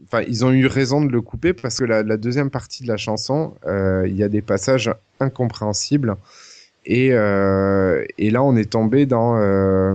enfin, 0.06 0.22
ils 0.26 0.44
ont 0.44 0.52
eu 0.52 0.66
raison 0.66 1.04
de 1.04 1.10
le 1.10 1.20
couper 1.20 1.52
parce 1.52 1.78
que 1.78 1.84
la, 1.84 2.02
la 2.02 2.16
deuxième 2.16 2.50
partie 2.50 2.82
de 2.82 2.88
la 2.88 2.96
chanson, 2.96 3.54
euh, 3.66 4.06
il 4.06 4.16
y 4.16 4.22
a 4.22 4.28
des 4.28 4.42
passages 4.42 4.92
incompréhensibles. 5.18 6.16
Et, 6.86 7.12
euh, 7.12 8.04
et 8.18 8.30
là, 8.30 8.42
on 8.42 8.56
est 8.56 8.70
tombé 8.70 9.04
dans, 9.04 9.36
euh, 9.36 9.94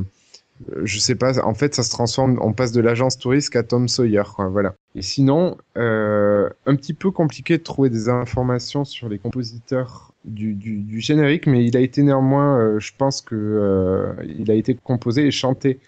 je 0.84 0.99
sais 0.99 1.15
pas, 1.15 1.43
en 1.43 1.53
fait, 1.53 1.73
ça 1.73 1.81
se 1.81 1.89
transforme, 1.89 2.38
on 2.41 2.53
passe 2.53 2.72
de 2.72 2.81
l'agence 2.81 3.18
touriste 3.18 3.56
à 3.56 3.64
Tom 3.64 3.88
Sawyer, 3.88 4.23
quoi, 4.35 4.47
voilà. 4.49 4.76
Et 4.93 5.02
sinon, 5.02 5.57
un 5.76 6.76
petit 6.76 6.93
peu 6.93 7.10
compliqué 7.10 7.57
de 7.57 7.64
trouver 7.64 7.89
des 7.89 8.07
informations 8.07 8.85
sur 8.85 9.10
les 9.10 9.18
compositeurs 9.18 10.14
du, 10.26 10.53
du, 10.53 10.77
du 10.81 10.99
générique, 11.02 11.47
mais 11.47 11.65
il 11.65 11.77
a 11.77 11.80
été 11.80 12.03
néanmoins, 12.03 12.60
euh, 12.60 12.80
je 12.80 12.93
pense 12.97 13.22
que 13.22 13.35
euh, 13.35 14.14
il 14.38 14.52
a 14.52 14.56
été 14.56 14.76
composé 14.76 15.26
et 15.27 15.31
chanté 15.31 15.80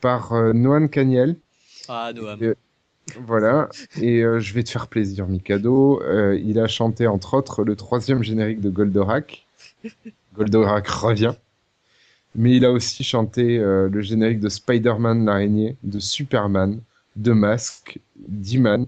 par 0.00 0.32
euh, 0.32 0.52
Noam 0.52 0.88
Caniel. 0.88 1.36
Ah, 1.88 2.12
Noam. 2.14 2.42
Euh, 2.42 2.54
Voilà, 3.18 3.68
et 4.00 4.22
je 4.22 4.54
vais 4.54 4.62
te 4.62 4.70
faire 4.70 4.88
plaisir, 4.88 5.26
Mikado. 5.28 6.02
Il 6.34 6.58
a 6.58 6.66
chanté 6.66 7.06
entre 7.06 7.34
autres 7.34 7.62
le 7.62 7.76
troisième 7.76 8.22
générique 8.22 8.60
de 8.62 8.70
Goldorak. 8.70 9.46
Goldorak 10.34 10.88
revient. 10.88 11.34
Mais 12.34 12.56
il 12.56 12.64
a 12.64 12.72
aussi 12.72 13.04
chanté 13.04 13.58
le 13.58 14.00
générique 14.00 14.40
de 14.40 14.48
Spider-Man 14.48 15.26
l'araignée, 15.26 15.76
de 15.82 16.00
Superman, 16.00 16.80
de 17.16 17.32
Mask, 17.32 17.98
d'Iman, 18.16 18.86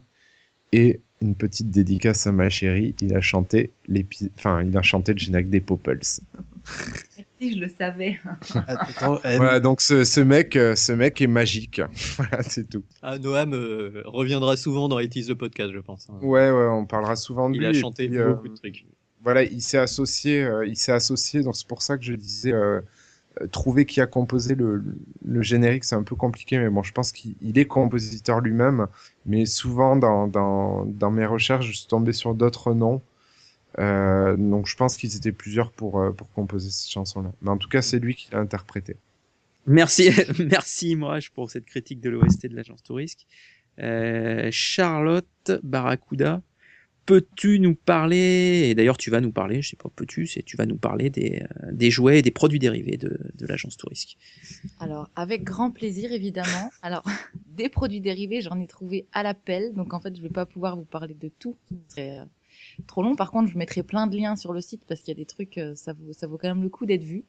et 0.73 1.01
une 1.23 1.35
petite 1.35 1.71
dédicace 1.71 2.27
à 2.27 2.33
ma 2.33 2.49
chérie. 2.51 2.95
Il 3.01 3.15
a 3.17 3.21
chanté 3.21 3.71
l'épi- 3.89 4.31
enfin, 4.39 4.63
il 4.63 4.77
a 4.77 4.83
chanté 4.83 5.13
le 5.13 5.19
générique 5.19 5.51
des 5.51 5.61
Popples. 5.61 5.99
Si 6.03 7.55
je 7.55 7.61
le 7.61 7.69
savais. 7.69 8.19
Attends, 8.67 9.21
eh, 9.25 9.37
Voilà, 9.37 9.61
donc 9.61 9.81
ce, 9.81 10.05
ce 10.05 10.21
mec, 10.21 10.57
euh, 10.57 10.75
ce 10.75 10.93
mec 10.93 11.21
est 11.21 11.27
magique. 11.27 11.81
voilà, 12.17 12.43
c'est 12.43 12.69
tout. 12.69 12.83
Ah, 13.03 13.19
Noam 13.19 13.53
euh, 13.55 14.03
reviendra 14.07 14.57
souvent 14.57 14.89
dans 14.89 14.99
It 14.99 15.15
is 15.17 15.27
the 15.27 15.35
podcast, 15.35 15.73
je 15.73 15.79
pense. 15.81 16.09
hein. 16.11 16.19
Ouais, 16.23 16.51
ouais, 16.51 16.67
on 16.71 16.87
parlera 16.87 17.15
souvent 17.17 17.51
de 17.51 17.55
Il 17.57 17.61
lui. 17.61 17.67
a 17.67 17.71
et 17.71 17.75
chanté 17.75 18.09
puis, 18.09 18.19
euh, 18.19 18.33
beaucoup 18.35 18.49
de 18.49 18.55
trucs. 18.57 18.87
voilà, 19.23 19.43
il 19.45 19.61
s'est 19.63 19.79
associé, 19.79 20.43
euh, 20.45 20.67
il 20.67 20.77
s'est 20.77 20.93
associé, 20.93 21.43
donc 21.43 21.57
c'est 21.57 21.69
pour 21.69 21.83
ça 21.83 21.99
que 21.99 22.05
je 22.05 22.15
disais 22.15 22.53
trouver 23.51 23.85
qui 23.87 24.01
a 24.01 24.07
composé 24.07 24.55
le, 24.55 24.83
générique, 25.43 25.85
c'est 25.85 25.95
un 25.95 26.03
peu 26.03 26.17
compliqué, 26.17 26.59
mais 26.59 26.71
bon, 26.71 26.83
je 26.83 26.93
pense 26.93 27.13
qu'il 27.13 27.35
il 27.43 27.59
est 27.59 27.67
compositeur 27.67 28.41
lui-même, 28.41 28.87
mais 29.27 29.47
souvent 29.47 29.97
dans, 29.97 31.11
mes 31.11 31.27
recherches, 31.27 31.67
je 31.67 31.73
suis 31.73 31.87
tombé 31.87 32.13
sur 32.13 32.35
d'autres 32.35 32.75
noms, 32.75 33.03
Euh, 33.79 34.37
donc 34.39 34.67
je 34.67 34.75
pense 34.75 34.97
qu'ils 34.97 35.17
étaient 35.17 35.33
plusieurs 35.33 35.71
pour, 35.71 36.01
euh, 36.01 36.11
pour 36.11 36.31
composer 36.33 36.71
cette 36.71 36.91
chanson-là. 36.91 37.31
Mais 37.43 37.51
en 37.51 37.59
tout 37.59 37.69
cas, 37.69 37.83
c'est 37.83 37.99
lui 37.99 38.15
qui 38.15 38.31
l'a 38.33 38.39
interprété. 38.39 38.97
Merci, 39.67 40.11
merci 40.39 40.93
Imraj 40.93 41.31
pour 41.31 41.51
cette 41.51 41.67
critique 41.67 42.01
de 42.01 42.09
l'OST 42.09 42.47
de 42.47 42.57
l'agence 42.57 42.83
Tourisque. 42.83 43.27
Euh, 43.79 44.49
Charlotte 44.51 45.61
Barracuda, 45.63 46.41
peux-tu 47.07 47.61
nous 47.61 47.75
parler, 47.75 48.69
et 48.69 48.75
d'ailleurs 48.75 48.97
tu 48.99 49.11
vas 49.11 49.21
nous 49.21 49.33
parler, 49.33 49.63
je 49.63 49.71
sais 49.71 49.77
pas 49.77 49.89
peux-tu, 49.95 50.27
c'est 50.27 50.43
tu 50.43 50.57
vas 50.57 50.67
nous 50.67 50.77
parler 50.77 51.09
des, 51.09 51.43
euh, 51.43 51.73
des 51.73 51.91
jouets 51.91 52.19
et 52.19 52.23
des 52.23 52.31
produits 52.33 52.59
dérivés 52.59 52.97
de, 52.97 53.19
de 53.35 53.47
l'agence 53.47 53.77
Tourisque. 53.77 54.17
Alors, 54.81 55.09
avec 55.17 55.45
grand 55.45 55.71
plaisir, 55.71 56.13
évidemment. 56.13 56.71
Alors, 56.83 57.05
des 57.57 57.69
produits 57.69 58.01
dérivés, 58.01 58.41
j'en 58.41 58.61
ai 58.61 58.67
trouvé 58.67 59.07
à 59.13 59.23
l'appel. 59.23 59.73
Donc, 59.75 59.95
en 59.95 60.01
fait, 60.01 60.17
je 60.17 60.23
vais 60.23 60.29
pas 60.29 60.47
pouvoir 60.47 60.77
vous 60.77 60.85
parler 60.85 61.15
de 61.15 61.31
tout. 61.39 61.57
C'est 61.89 62.19
euh, 62.19 62.25
trop 62.87 63.03
long. 63.03 63.17
Par 63.17 63.31
contre, 63.31 63.51
je 63.51 63.59
mettrai 63.59 63.83
plein 63.83 64.07
de 64.07 64.17
liens 64.17 64.37
sur 64.37 64.53
le 64.53 64.61
site 64.61 64.83
parce 64.87 65.01
qu'il 65.01 65.15
y 65.15 65.17
a 65.17 65.21
des 65.21 65.27
trucs, 65.27 65.59
euh, 65.59 65.75
ça 65.75 65.93
vaut, 65.93 66.13
ça 66.13 66.27
vaut 66.27 66.39
quand 66.39 66.49
même 66.49 66.63
le 66.63 66.69
coup 66.69 66.87
d'être 66.87 67.05
vu. 67.05 67.25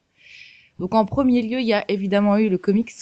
Donc, 0.78 0.94
en 0.94 1.04
premier 1.04 1.42
lieu, 1.42 1.60
il 1.60 1.66
y 1.66 1.72
a 1.72 1.84
évidemment 1.90 2.36
eu 2.38 2.48
le 2.48 2.58
comics. 2.58 2.92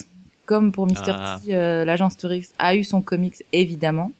Comme 0.45 0.71
pour 0.71 0.87
Mister 0.87 1.11
Ah. 1.13 1.41
T, 1.43 1.53
euh, 1.53 1.83
l'agence 1.83 2.15
Tourix 2.15 2.53
a 2.57 2.75
eu 2.75 2.85
son 2.85 3.01
comics, 3.01 3.43
évidemment. 3.51 4.13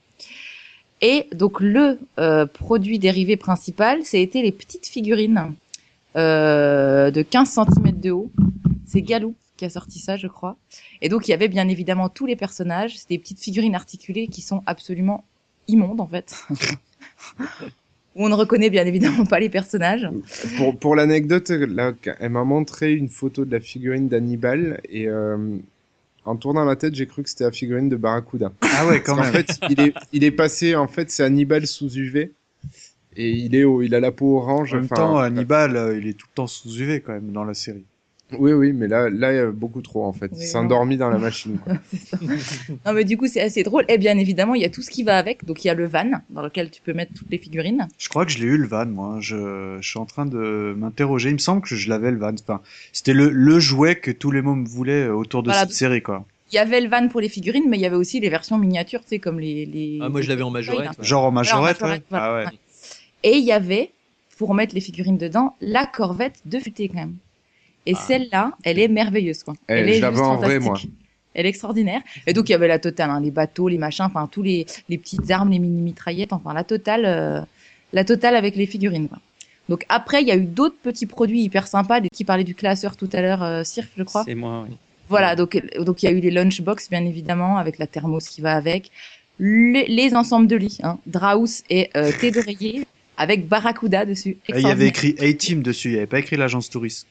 Et 1.01 1.27
donc, 1.33 1.59
le 1.59 1.99
euh, 2.19 2.45
produit 2.45 2.99
dérivé 2.99 3.37
principal, 3.37 4.03
c'était 4.03 4.41
les 4.41 4.51
petites 4.51 4.87
figurines 4.87 5.53
euh, 6.15 7.11
de 7.11 7.21
15 7.21 7.49
cm 7.49 7.99
de 7.99 8.11
haut. 8.11 8.31
C'est 8.85 9.01
Galou 9.01 9.35
qui 9.57 9.65
a 9.65 9.69
sorti 9.69 9.99
ça, 9.99 10.17
je 10.17 10.27
crois. 10.27 10.55
Et 11.01 11.09
donc, 11.09 11.27
il 11.27 11.31
y 11.31 11.33
avait 11.33 11.47
bien 11.47 11.67
évidemment 11.67 12.09
tous 12.09 12.25
les 12.25 12.35
personnages. 12.35 12.97
C'est 12.97 13.09
des 13.09 13.17
petites 13.17 13.39
figurines 13.39 13.75
articulées 13.75 14.27
qui 14.27 14.41
sont 14.41 14.63
absolument 14.65 15.23
immondes, 15.67 15.99
en 15.99 16.07
fait. 16.07 16.35
Où 18.15 18.25
on 18.25 18.29
ne 18.29 18.35
reconnaît 18.35 18.69
bien 18.69 18.85
évidemment 18.85 19.25
pas 19.25 19.39
les 19.39 19.49
personnages. 19.49 20.09
Pour, 20.79 20.95
l'anecdote, 20.95 21.51
elle 21.51 22.29
m'a 22.29 22.43
montré 22.43 22.93
une 22.93 23.09
photo 23.09 23.45
de 23.45 23.51
la 23.51 23.59
figurine 23.59 24.07
d'Hannibal 24.07 24.79
et 24.89 25.07
euh, 25.07 25.57
en 26.27 26.35
tournant 26.35 26.65
la 26.65 26.75
tête, 26.75 26.93
j'ai 26.93 27.07
cru 27.07 27.23
que 27.23 27.29
c'était 27.29 27.45
la 27.45 27.51
figurine 27.51 27.89
de 27.89 27.95
Barracuda. 27.95 28.51
Ah 28.61 28.85
ouais, 28.85 29.01
quand 29.01 29.15
Parce 29.15 29.31
même. 29.31 29.43
fait, 29.45 29.59
il 29.69 29.79
est, 29.79 29.93
il 30.11 30.23
est 30.23 30.31
passé, 30.31 30.75
en 30.75 30.87
fait, 30.87 31.09
c'est 31.09 31.23
Hannibal 31.23 31.65
sous 31.65 31.89
UV. 31.95 32.33
Et 33.15 33.31
il 33.31 33.55
est 33.55 33.63
au, 33.63 33.81
il 33.81 33.95
a 33.95 33.99
la 33.99 34.11
peau 34.11 34.37
orange. 34.37 34.73
En 34.73 34.77
même 34.77 34.89
temps, 34.89 35.17
Hannibal, 35.17 35.75
euh, 35.75 35.97
il 35.97 36.07
est 36.07 36.13
tout 36.13 36.27
le 36.29 36.35
temps 36.35 36.47
sous 36.47 36.69
UV 36.69 37.01
quand 37.01 37.13
même 37.13 37.31
dans 37.31 37.45
la 37.45 37.53
série. 37.53 37.85
Oui, 38.37 38.51
oui, 38.51 38.73
mais 38.73 38.87
là, 38.87 39.09
là, 39.09 39.31
il 39.31 39.35
y 39.37 39.39
a 39.39 39.51
beaucoup 39.51 39.81
trop 39.81 40.03
en 40.03 40.11
fait. 40.11 40.29
Oui, 40.33 40.43
non. 40.53 40.59
endormi 40.59 40.97
dans 40.97 41.09
la 41.09 41.17
machine. 41.17 41.57
quoi. 41.59 41.73
C'est 41.93 42.07
ça. 42.07 42.17
non, 42.85 42.93
mais 42.93 43.05
du 43.05 43.15
coup, 43.15 43.27
c'est 43.27 43.39
assez 43.41 43.63
drôle. 43.63 43.85
Et 43.87 43.97
bien 43.97 44.17
évidemment, 44.17 44.53
il 44.53 44.61
y 44.61 44.65
a 44.65 44.69
tout 44.69 44.81
ce 44.81 44.89
qui 44.89 45.03
va 45.03 45.17
avec. 45.17 45.45
Donc, 45.45 45.63
il 45.63 45.67
y 45.67 45.69
a 45.69 45.73
le 45.73 45.87
van 45.87 46.11
dans 46.29 46.41
lequel 46.41 46.69
tu 46.69 46.81
peux 46.81 46.91
mettre 46.93 47.13
toutes 47.13 47.31
les 47.31 47.37
figurines. 47.37 47.87
Je 47.97 48.09
crois 48.09 48.25
que 48.25 48.31
je 48.33 48.39
l'ai 48.39 48.45
eu 48.45 48.57
le 48.57 48.67
van, 48.67 48.85
moi. 48.85 49.17
Je, 49.21 49.77
je 49.79 49.87
suis 49.89 49.97
en 49.99 50.05
train 50.05 50.25
de 50.25 50.75
m'interroger. 50.77 51.29
Il 51.29 51.33
me 51.35 51.37
semble 51.39 51.61
que 51.61 51.75
je 51.75 51.87
l'avais 51.89 52.11
le 52.11 52.17
van. 52.17 52.33
Enfin, 52.33 52.61
c'était 52.91 53.13
le, 53.13 53.29
le 53.29 53.59
jouet 53.59 53.95
que 53.95 54.11
tous 54.11 54.31
les 54.31 54.41
mômes 54.41 54.65
voulaient 54.65 55.07
euh, 55.07 55.13
autour 55.15 55.41
de 55.41 55.47
Voilà. 55.49 55.61
cette 55.61 55.71
série, 55.73 56.01
quoi. 56.01 56.25
Il 56.51 56.55
y 56.55 56.59
avait 56.59 56.81
le 56.81 56.89
van 56.89 57.07
pour 57.07 57.21
les 57.21 57.29
figurines, 57.29 57.65
mais 57.69 57.77
il 57.77 57.81
y 57.81 57.85
avait 57.85 57.95
aussi 57.95 58.19
les 58.19 58.29
versions 58.29 58.57
miniatures, 58.57 59.01
tu 59.01 59.07
sais, 59.09 59.19
comme 59.19 59.39
les. 59.39 59.65
les... 59.65 59.99
Ah, 60.01 60.09
moi, 60.09 60.21
je 60.21 60.27
l'avais 60.27 60.43
en 60.43 60.49
majorette. 60.51 60.89
ouais. 60.97 61.05
Genre 61.05 61.23
en 61.23 61.31
majorette, 61.31 61.77
Voilà, 61.79 61.93
en 61.93 61.97
ouais. 61.97 62.03
voilà, 62.09 62.25
Ah 62.25 62.35
ouais. 62.39 62.45
ouais. 62.45 62.51
Et 63.23 63.37
il 63.37 63.45
y 63.45 63.51
avait, 63.53 63.91
pour 64.37 64.53
mettre 64.53 64.75
les 64.75 64.81
figurines 64.81 65.17
dedans, 65.17 65.55
la 65.61 65.85
corvette 65.85 66.39
de 66.45 66.59
futé 66.59 66.87
quand 66.89 66.95
même. 66.95 67.15
Et 67.87 67.93
Ah. 67.95 68.03
celle-là, 68.07 68.51
elle 68.63 68.79
est 68.79 68.87
merveilleuse, 68.87 69.43
quoi. 69.43 69.55
Elle 69.67 69.87
je 69.87 69.93
est 69.93 69.99
l'avais 70.01 70.15
juste 70.15 70.27
en 70.27 70.35
vrai, 70.37 70.59
fantastique. 70.59 70.91
Elle 71.33 71.45
est 71.45 71.49
extraordinaire. 71.49 72.01
Et 72.27 72.33
donc, 72.33 72.49
il 72.49 72.51
y 72.51 72.55
avait 72.55 72.67
la 72.67 72.79
totale, 72.79 73.09
hein, 73.09 73.19
les 73.21 73.31
bateaux, 73.31 73.67
les 73.67 73.77
machins, 73.77 74.05
enfin, 74.05 74.27
tous 74.31 74.43
les, 74.43 74.65
les 74.89 74.97
petites 74.97 75.29
armes, 75.31 75.51
les 75.51 75.59
mini-mitraillettes, 75.59 76.33
enfin, 76.33 76.53
la 76.53 76.63
totale, 76.63 77.05
euh, 77.05 77.41
la 77.93 78.03
totale 78.03 78.35
avec 78.35 78.55
les 78.55 78.65
figurines, 78.65 79.07
quoi. 79.07 79.19
Donc, 79.69 79.85
après, 79.89 80.21
il 80.21 80.27
y 80.27 80.31
a 80.31 80.35
eu 80.35 80.45
d'autres 80.45 80.77
petits 80.81 81.05
produits 81.05 81.41
hyper 81.41 81.67
sympas, 81.67 82.01
qui 82.01 82.23
parlaient 82.23 82.43
du 82.43 82.55
classeur 82.55 82.95
tout 82.95 83.09
à 83.13 83.21
l'heure, 83.21 83.43
euh, 83.43 83.63
Cirque, 83.63 83.91
je 83.97 84.03
crois. 84.03 84.23
C'est 84.25 84.35
moi, 84.35 84.65
oui. 84.67 84.75
Voilà, 85.09 85.37
donc 85.37 85.57
donc 85.79 86.03
il 86.03 86.07
y 86.07 86.09
a 86.09 86.11
eu 86.11 86.19
les 86.19 86.31
lunchbox 86.31 86.89
bien 86.89 87.05
évidemment 87.05 87.57
avec 87.57 87.77
la 87.77 87.87
thermos 87.87 88.27
qui 88.27 88.41
va 88.41 88.55
avec, 88.57 88.91
les, 89.39 89.85
les 89.87 90.13
ensembles 90.15 90.47
de 90.47 90.57
lits, 90.57 90.79
hein, 90.83 90.97
Draus 91.05 91.63
et 91.69 91.89
euh, 91.95 92.11
thé 92.19 92.29
d'oreiller 92.31 92.85
avec 93.15 93.47
Barracuda 93.47 94.05
dessus. 94.05 94.37
Il 94.49 94.59
y 94.59 94.65
avait 94.69 94.87
écrit 94.87 95.15
A-Team 95.19 95.61
dessus. 95.61 95.89
Il 95.89 95.91
n'y 95.93 95.97
avait 95.99 96.07
pas 96.07 96.19
écrit 96.19 96.35
l'agence 96.35 96.69
touriste. 96.69 97.07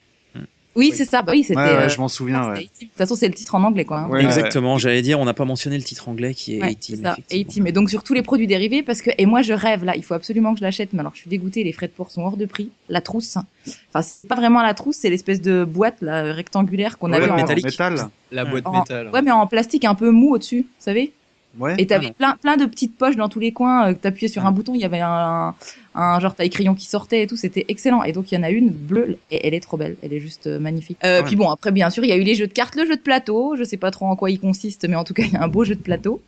Oui, 0.76 0.92
c'est 0.94 1.04
ça. 1.04 1.22
Bah 1.22 1.32
oui, 1.32 1.42
c'était. 1.42 1.58
Ouais, 1.58 1.64
ouais, 1.64 1.72
euh, 1.84 1.88
je 1.88 1.98
m'en 1.98 2.08
souviens, 2.08 2.48
ouais. 2.50 2.64
De 2.64 2.86
toute 2.86 2.96
façon, 2.96 3.14
c'est 3.16 3.28
le 3.28 3.34
titre 3.34 3.54
en 3.54 3.62
anglais, 3.64 3.84
quoi. 3.84 4.00
hein. 4.00 4.08
Ouais, 4.08 4.22
Exactement, 4.24 4.76
j'allais 4.78 5.02
dire, 5.02 5.18
on 5.18 5.24
n'a 5.24 5.34
pas 5.34 5.44
mentionné 5.44 5.76
le 5.78 5.82
titre 5.84 6.08
anglais 6.08 6.34
qui 6.34 6.56
est 6.58 6.62
Ouais, 6.62 6.74
18. 6.74 6.96
c'est 6.96 7.02
ça, 7.02 7.12
effectivement. 7.12 7.50
A-Team. 7.50 7.66
Et 7.66 7.72
donc 7.72 7.90
sur 7.90 8.02
tous 8.02 8.14
les 8.14 8.22
produits 8.22 8.46
dérivés, 8.46 8.82
parce 8.82 9.00
que 9.02 9.10
et 9.16 9.26
moi 9.26 9.42
je 9.42 9.52
rêve 9.52 9.84
là, 9.84 9.96
il 9.96 10.04
faut 10.04 10.14
absolument 10.14 10.52
que 10.52 10.58
je 10.60 10.64
l'achète, 10.64 10.92
mais 10.92 11.00
alors 11.00 11.12
je 11.14 11.20
suis 11.20 11.30
dégoûtée, 11.30 11.64
les 11.64 11.72
frais 11.72 11.88
de 11.88 11.92
port 11.92 12.10
sont 12.10 12.22
hors 12.22 12.36
de 12.36 12.44
prix. 12.46 12.70
La 12.88 13.00
trousse, 13.00 13.36
enfin 13.36 14.02
c'est 14.02 14.28
pas 14.28 14.34
vraiment 14.36 14.62
la 14.62 14.74
trousse, 14.74 14.96
c'est 14.96 15.10
l'espèce 15.10 15.40
de 15.40 15.64
boîte 15.64 16.02
là, 16.02 16.32
rectangulaire 16.32 16.98
qu'on 16.98 17.10
Ouais, 17.10 17.16
avait 17.16 17.26
boîte 17.26 17.38
en 17.38 17.42
métallique. 17.42 17.64
métal. 17.64 18.08
La 18.30 18.44
boîte 18.44 18.66
en- 18.66 18.78
métal. 18.80 19.08
ouais 19.12 19.22
mais 19.22 19.30
en 19.32 19.46
plastique 19.46 19.84
un 19.84 19.94
peu 19.94 20.10
mou 20.10 20.34
au-dessus, 20.34 20.60
vous 20.62 20.66
savez. 20.78 21.12
Ouais. 21.58 21.74
Et 21.78 21.86
t'avais 21.86 22.06
non. 22.08 22.12
plein, 22.12 22.36
plein 22.36 22.56
de 22.56 22.66
petites 22.66 22.96
poches 22.96 23.16
dans 23.16 23.28
tous 23.28 23.40
les 23.40 23.52
coins. 23.52 23.90
Euh, 23.90 23.94
T'appuyais 23.94 24.28
sur 24.28 24.44
un 24.46 24.52
bouton, 24.52 24.74
il 24.74 24.80
y 24.80 24.84
avait 24.84 25.00
un, 25.00 25.54
un 25.94 26.20
genre 26.20 26.34
taille 26.34 26.50
crayon 26.50 26.74
qui 26.74 26.86
sortait 26.86 27.22
et 27.22 27.26
tout. 27.26 27.36
C'était 27.36 27.64
excellent. 27.68 28.02
Et 28.02 28.12
donc 28.12 28.30
il 28.30 28.34
y 28.34 28.38
en 28.38 28.42
a 28.42 28.50
une 28.50 28.70
bleue 28.70 29.18
et 29.30 29.46
elle 29.46 29.54
est 29.54 29.60
trop 29.60 29.76
belle. 29.76 29.96
Elle 30.02 30.12
est 30.12 30.20
juste 30.20 30.46
euh, 30.46 30.58
magnifique. 30.58 30.98
Euh, 31.04 31.20
Ouais. 31.20 31.26
Puis 31.26 31.36
bon, 31.36 31.48
après 31.50 31.72
bien 31.72 31.88
sûr, 31.90 32.04
il 32.04 32.08
y 32.08 32.12
a 32.12 32.16
eu 32.16 32.22
les 32.22 32.34
jeux 32.34 32.46
de 32.46 32.52
cartes, 32.52 32.74
le 32.76 32.84
jeu 32.86 32.96
de 32.96 33.00
plateau. 33.00 33.56
Je 33.56 33.64
sais 33.64 33.76
pas 33.78 33.90
trop 33.90 34.06
en 34.06 34.16
quoi 34.16 34.30
il 34.30 34.38
consiste, 34.38 34.86
mais 34.88 34.96
en 34.96 35.04
tout 35.04 35.14
cas, 35.14 35.22
il 35.24 35.32
y 35.32 35.36
a 35.36 35.42
un 35.42 35.48
beau 35.48 35.64
jeu 35.64 35.74
de 35.74 35.80
plateau. 35.82 36.22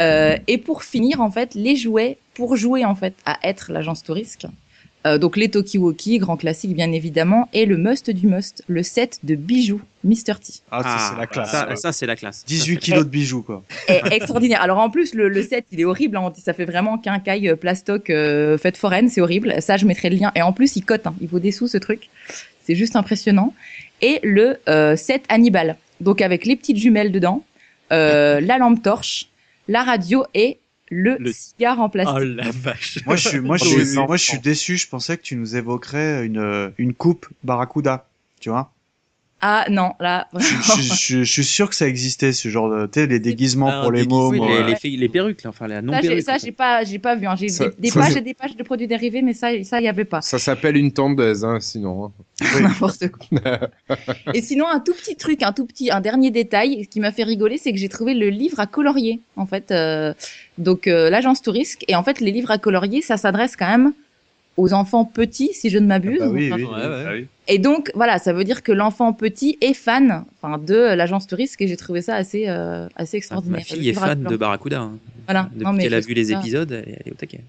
Euh, 0.00 0.36
et 0.46 0.58
pour 0.58 0.82
finir, 0.82 1.20
en 1.20 1.30
fait, 1.30 1.54
les 1.54 1.76
jouets 1.76 2.18
pour 2.34 2.56
jouer 2.56 2.84
en 2.84 2.94
fait 2.94 3.14
à 3.26 3.38
être 3.42 3.70
l'agence 3.70 4.02
Tourisque. 4.02 4.46
Euh, 5.06 5.16
donc 5.16 5.36
les 5.38 5.48
Tokiwoki, 5.48 6.18
grand 6.18 6.36
classique 6.36 6.74
bien 6.74 6.92
évidemment, 6.92 7.48
et 7.54 7.64
le 7.64 7.78
must 7.78 8.10
du 8.10 8.26
must, 8.26 8.62
le 8.68 8.82
set 8.82 9.18
de 9.22 9.34
bijoux 9.34 9.80
Mr. 10.04 10.34
T. 10.42 10.52
Ah, 10.70 10.82
ça, 10.82 10.88
Ah, 10.96 11.08
c'est 11.10 11.18
la 11.20 11.26
classe. 11.26 11.50
Ça, 11.50 11.76
ça, 11.76 11.92
c'est 11.92 12.06
la 12.06 12.16
classe. 12.16 12.44
18 12.46 12.78
kilos 12.78 13.04
de 13.04 13.08
bijoux, 13.08 13.42
quoi. 13.42 13.62
est 13.88 14.02
extraordinaire. 14.12 14.60
Alors 14.62 14.78
en 14.78 14.90
plus, 14.90 15.14
le, 15.14 15.28
le 15.30 15.42
set, 15.42 15.64
il 15.72 15.80
est 15.80 15.84
horrible. 15.84 16.16
hein. 16.18 16.30
Ça 16.42 16.52
fait 16.52 16.66
vraiment 16.66 16.98
quincaille 16.98 17.48
euh, 17.48 17.56
plastoc 17.56 18.10
euh, 18.10 18.58
fête 18.58 18.76
foraine, 18.76 19.08
c'est 19.08 19.20
horrible. 19.22 19.54
Ça, 19.62 19.76
je 19.78 19.86
mettrai 19.86 20.10
le 20.10 20.16
lien. 20.16 20.32
Et 20.34 20.42
en 20.42 20.52
plus, 20.52 20.76
il 20.76 20.84
cote. 20.84 21.06
hein. 21.06 21.14
Il 21.20 21.28
vaut 21.28 21.38
des 21.40 21.52
sous 21.52 21.66
ce 21.68 21.78
truc. 21.78 22.10
C'est 22.64 22.74
juste 22.74 22.94
impressionnant. 22.94 23.54
Et 24.02 24.20
le 24.22 24.58
euh, 24.68 24.96
set 24.96 25.24
Hannibal, 25.30 25.76
donc 26.00 26.20
avec 26.20 26.44
les 26.44 26.56
petites 26.56 26.76
jumelles 26.76 27.10
dedans, 27.12 27.42
euh, 27.92 28.40
la 28.40 28.58
lampe 28.58 28.82
torche, 28.82 29.28
la 29.68 29.82
radio 29.82 30.24
et 30.34 30.58
le, 30.90 31.16
Le- 31.18 31.32
cigare 31.32 31.80
en 31.80 31.88
plastique. 31.88 32.16
Oh 32.20 32.24
la 32.24 32.50
vache. 32.50 32.98
Moi, 33.06 33.16
je 33.16 33.28
suis, 33.28 33.40
moi, 33.40 33.56
je 33.56 33.64
suis, 33.64 33.96
moi, 33.96 34.16
je 34.16 34.24
suis 34.24 34.38
déçu. 34.38 34.76
Je 34.76 34.88
pensais 34.88 35.16
que 35.16 35.22
tu 35.22 35.36
nous 35.36 35.56
évoquerais 35.56 36.26
une, 36.26 36.72
une 36.78 36.94
coupe 36.94 37.28
Barracuda. 37.44 38.06
Tu 38.40 38.50
vois? 38.50 38.72
Ah 39.42 39.64
non, 39.70 39.92
là, 40.00 40.28
Je, 40.38 40.40
je- 40.46 40.82
je- 40.82 41.18
je 41.22 41.32
suis 41.32 41.44
sûr 41.44 41.70
que 41.70 41.74
ça 41.74 41.86
existait, 41.88 42.32
ce 42.34 42.48
genre 42.48 42.68
de, 42.68 42.84
tu 42.86 43.00
sais, 43.00 43.06
les 43.06 43.18
déguisements 43.20 43.68
Ah, 43.72 43.80
pour 43.82 43.90
les 43.92 44.00
déguisement, 44.02 44.30
mômes. 44.32 44.40
Euh, 44.50 44.62
les, 44.64 44.70
les, 44.72 44.76
filles- 44.76 44.98
les 44.98 45.08
perruques, 45.08 45.42
là, 45.42 45.48
enfin, 45.50 45.66
la 45.66 45.80
non 45.80 45.94
ça, 45.94 46.00
j'ai- 46.02 46.08
perruque. 46.08 46.24
ça, 46.24 46.36
j'ai 46.38 46.52
pas, 46.52 46.84
j'ai 46.84 46.98
pas 46.98 47.16
vu. 47.16 47.26
hein. 47.26 47.36
J'ai 47.36 47.46
des, 47.46 47.70
des 47.78 47.90
pages 47.90 48.16
et 48.16 48.20
des 48.20 48.34
pages 48.34 48.54
de 48.54 48.62
produits 48.62 48.86
dérivés, 48.86 49.22
mais 49.22 49.32
ça, 49.32 49.48
ça, 49.64 49.80
y 49.80 49.88
avait 49.88 50.04
pas. 50.04 50.20
Ça 50.20 50.38
s'appelle 50.38 50.76
une 50.76 50.92
tondeuse, 50.92 51.42
hein, 51.44 51.58
sinon. 51.60 52.06
hein. 52.06 52.12
N'importe 52.60 53.08
quoi. 53.08 53.68
Et 54.34 54.42
sinon, 54.42 54.66
un 54.68 54.80
tout 54.80 54.92
petit 54.94 55.16
truc, 55.16 55.42
un 55.42 55.52
tout 55.52 55.64
petit, 55.66 55.90
un 55.90 56.00
dernier 56.00 56.30
détail, 56.30 56.84
ce 56.84 56.88
qui 56.88 57.00
m'a 57.00 57.12
fait 57.12 57.24
rigoler, 57.24 57.56
c'est 57.58 57.72
que 57.72 57.78
j'ai 57.78 57.88
trouvé 57.88 58.12
le 58.14 58.28
livre 58.28 58.60
à 58.60 58.66
colorier, 58.66 59.20
en 59.36 59.46
fait. 59.46 59.70
euh, 59.70 60.12
donc, 60.58 60.86
euh, 60.86 61.08
l'agence 61.08 61.40
Tourisque. 61.40 61.84
Et 61.88 61.96
en 61.96 62.02
fait, 62.02 62.20
les 62.20 62.30
livres 62.30 62.50
à 62.50 62.58
colorier, 62.58 63.00
ça 63.00 63.16
s'adresse 63.16 63.56
quand 63.56 63.68
même 63.70 63.92
aux 64.56 64.72
enfants 64.72 65.04
petits, 65.04 65.50
si 65.54 65.70
je 65.70 65.78
ne 65.78 65.86
m'abuse. 65.86 66.18
bah 66.18 66.28
oui, 66.28 66.50
Enfin, 66.52 66.56
oui, 66.62 66.64
Ouais, 66.66 66.86
ouais. 66.88 67.04
Ah 67.08 67.12
oui. 67.12 67.26
Et 67.48 67.58
donc, 67.58 67.90
voilà, 67.94 68.18
ça 68.18 68.32
veut 68.32 68.44
dire 68.44 68.62
que 68.62 68.72
l'enfant 68.72 69.12
petit 69.12 69.56
est 69.60 69.74
fan, 69.74 70.24
enfin, 70.40 70.58
de 70.58 70.74
l'agence 70.94 71.26
Tourisque. 71.26 71.62
Et 71.62 71.66
j'ai 71.66 71.76
trouvé 71.76 72.02
ça 72.02 72.14
assez, 72.16 72.48
euh, 72.48 72.86
assez 72.96 73.16
Ah, 73.16 73.18
extraordinaire. 73.18 73.60
Ma 73.68 73.74
Le 73.74 73.80
fille 73.80 73.88
est 73.88 73.92
fan 73.94 74.22
de. 74.22 74.36
Barracuda. 74.36 74.80
hein. 74.82 74.98
Voilà. 75.26 75.48
Depuis 75.54 75.78
qu'elle 75.82 75.94
a 75.94 76.00
vu 76.00 76.14
les 76.14 76.32
épisodes, 76.32 76.70
elle 76.72 77.02
est 77.06 77.10
au 77.10 77.14
taquet. 77.14 77.40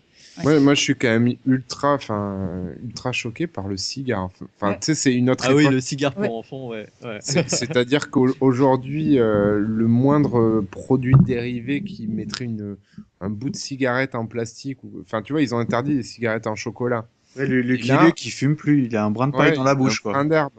Ouais. 0.45 0.59
Moi, 0.59 0.73
je 0.73 0.81
suis 0.81 0.95
quand 0.95 1.07
même 1.09 1.33
ultra, 1.45 1.93
enfin, 1.93 2.49
ultra 2.83 3.11
choqué 3.11 3.47
par 3.47 3.67
le 3.67 3.77
cigare. 3.77 4.29
Enfin, 4.55 4.69
Ouais. 4.71 4.79
tu 4.79 4.85
sais, 4.87 4.95
c'est 4.95 5.13
une 5.13 5.29
autre 5.29 5.45
Ah 5.47 5.53
oui, 5.55 5.67
le 5.67 5.79
cigare 5.81 6.13
pour 6.13 6.21
Ouais. 6.23 6.29
enfants, 6.29 6.67
ouais. 6.69 6.87
ouais. 7.03 7.17
C'est- 7.21 7.49
C'est-à-dire 7.49 8.09
qu'aujourd'hui, 8.09 9.19
euh, 9.19 9.59
le 9.59 9.87
moindre 9.87 10.61
produit 10.71 11.15
dérivé 11.25 11.81
qui 11.83 12.07
mettrait 12.07 12.45
une, 12.45 12.77
un 13.21 13.29
bout 13.29 13.49
de 13.49 13.55
cigarette 13.55 14.15
en 14.15 14.25
plastique, 14.25 14.79
enfin, 15.01 15.21
tu 15.21 15.33
vois, 15.33 15.41
ils 15.41 15.53
ont 15.55 15.59
interdit 15.59 15.93
les 15.95 16.03
cigarettes 16.03 16.47
en 16.47 16.55
chocolat. 16.55 17.05
Ouais, 17.37 17.45
le, 17.47 17.61
le 17.61 17.61
là- 17.61 17.67
Lucky 17.75 17.91
Luke, 18.05 18.25
il 18.25 18.31
fume 18.31 18.55
plus. 18.55 18.85
Il 18.85 18.95
a 18.97 19.05
un 19.05 19.11
brin 19.11 19.27
de 19.27 19.33
paille 19.33 19.51
Ouais, 19.51 19.55
dans 19.55 19.63
la 19.63 19.71
un 19.71 19.75
bouche, 19.75 20.01
quoi. 20.01 20.11
brin 20.13 20.25
d'herbe. 20.25 20.51